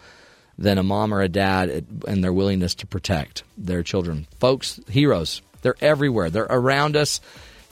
than 0.58 0.78
a 0.78 0.84
mom 0.84 1.14
or 1.14 1.22
a 1.22 1.30
dad 1.30 1.86
and 2.08 2.24
their 2.24 2.34
willingness 2.34 2.76
to 2.76 2.88
protect 2.88 3.44
their 3.58 3.84
children. 3.84 4.28
Folks, 4.40 4.80
heroes. 4.88 5.42
They're 5.66 5.76
everywhere, 5.82 6.30
they're 6.30 6.46
around 6.48 6.96
us. 6.96 7.20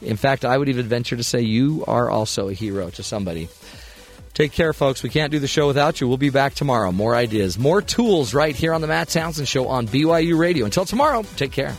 In 0.01 0.17
fact, 0.17 0.45
I 0.45 0.57
would 0.57 0.67
even 0.67 0.87
venture 0.87 1.15
to 1.15 1.23
say 1.23 1.41
you 1.41 1.83
are 1.87 2.09
also 2.09 2.49
a 2.49 2.53
hero 2.53 2.89
to 2.89 3.03
somebody. 3.03 3.49
Take 4.33 4.51
care, 4.51 4.73
folks. 4.73 5.03
We 5.03 5.09
can't 5.09 5.31
do 5.31 5.37
the 5.37 5.47
show 5.47 5.67
without 5.67 6.01
you. 6.01 6.07
We'll 6.07 6.17
be 6.17 6.31
back 6.31 6.55
tomorrow. 6.55 6.91
More 6.91 7.15
ideas, 7.15 7.59
more 7.59 7.83
tools 7.83 8.33
right 8.33 8.55
here 8.55 8.73
on 8.73 8.81
the 8.81 8.87
Matt 8.87 9.09
Townsend 9.09 9.47
Show 9.47 9.67
on 9.67 9.87
BYU 9.87 10.35
Radio. 10.35 10.65
Until 10.65 10.85
tomorrow, 10.85 11.21
take 11.35 11.51
care. 11.51 11.75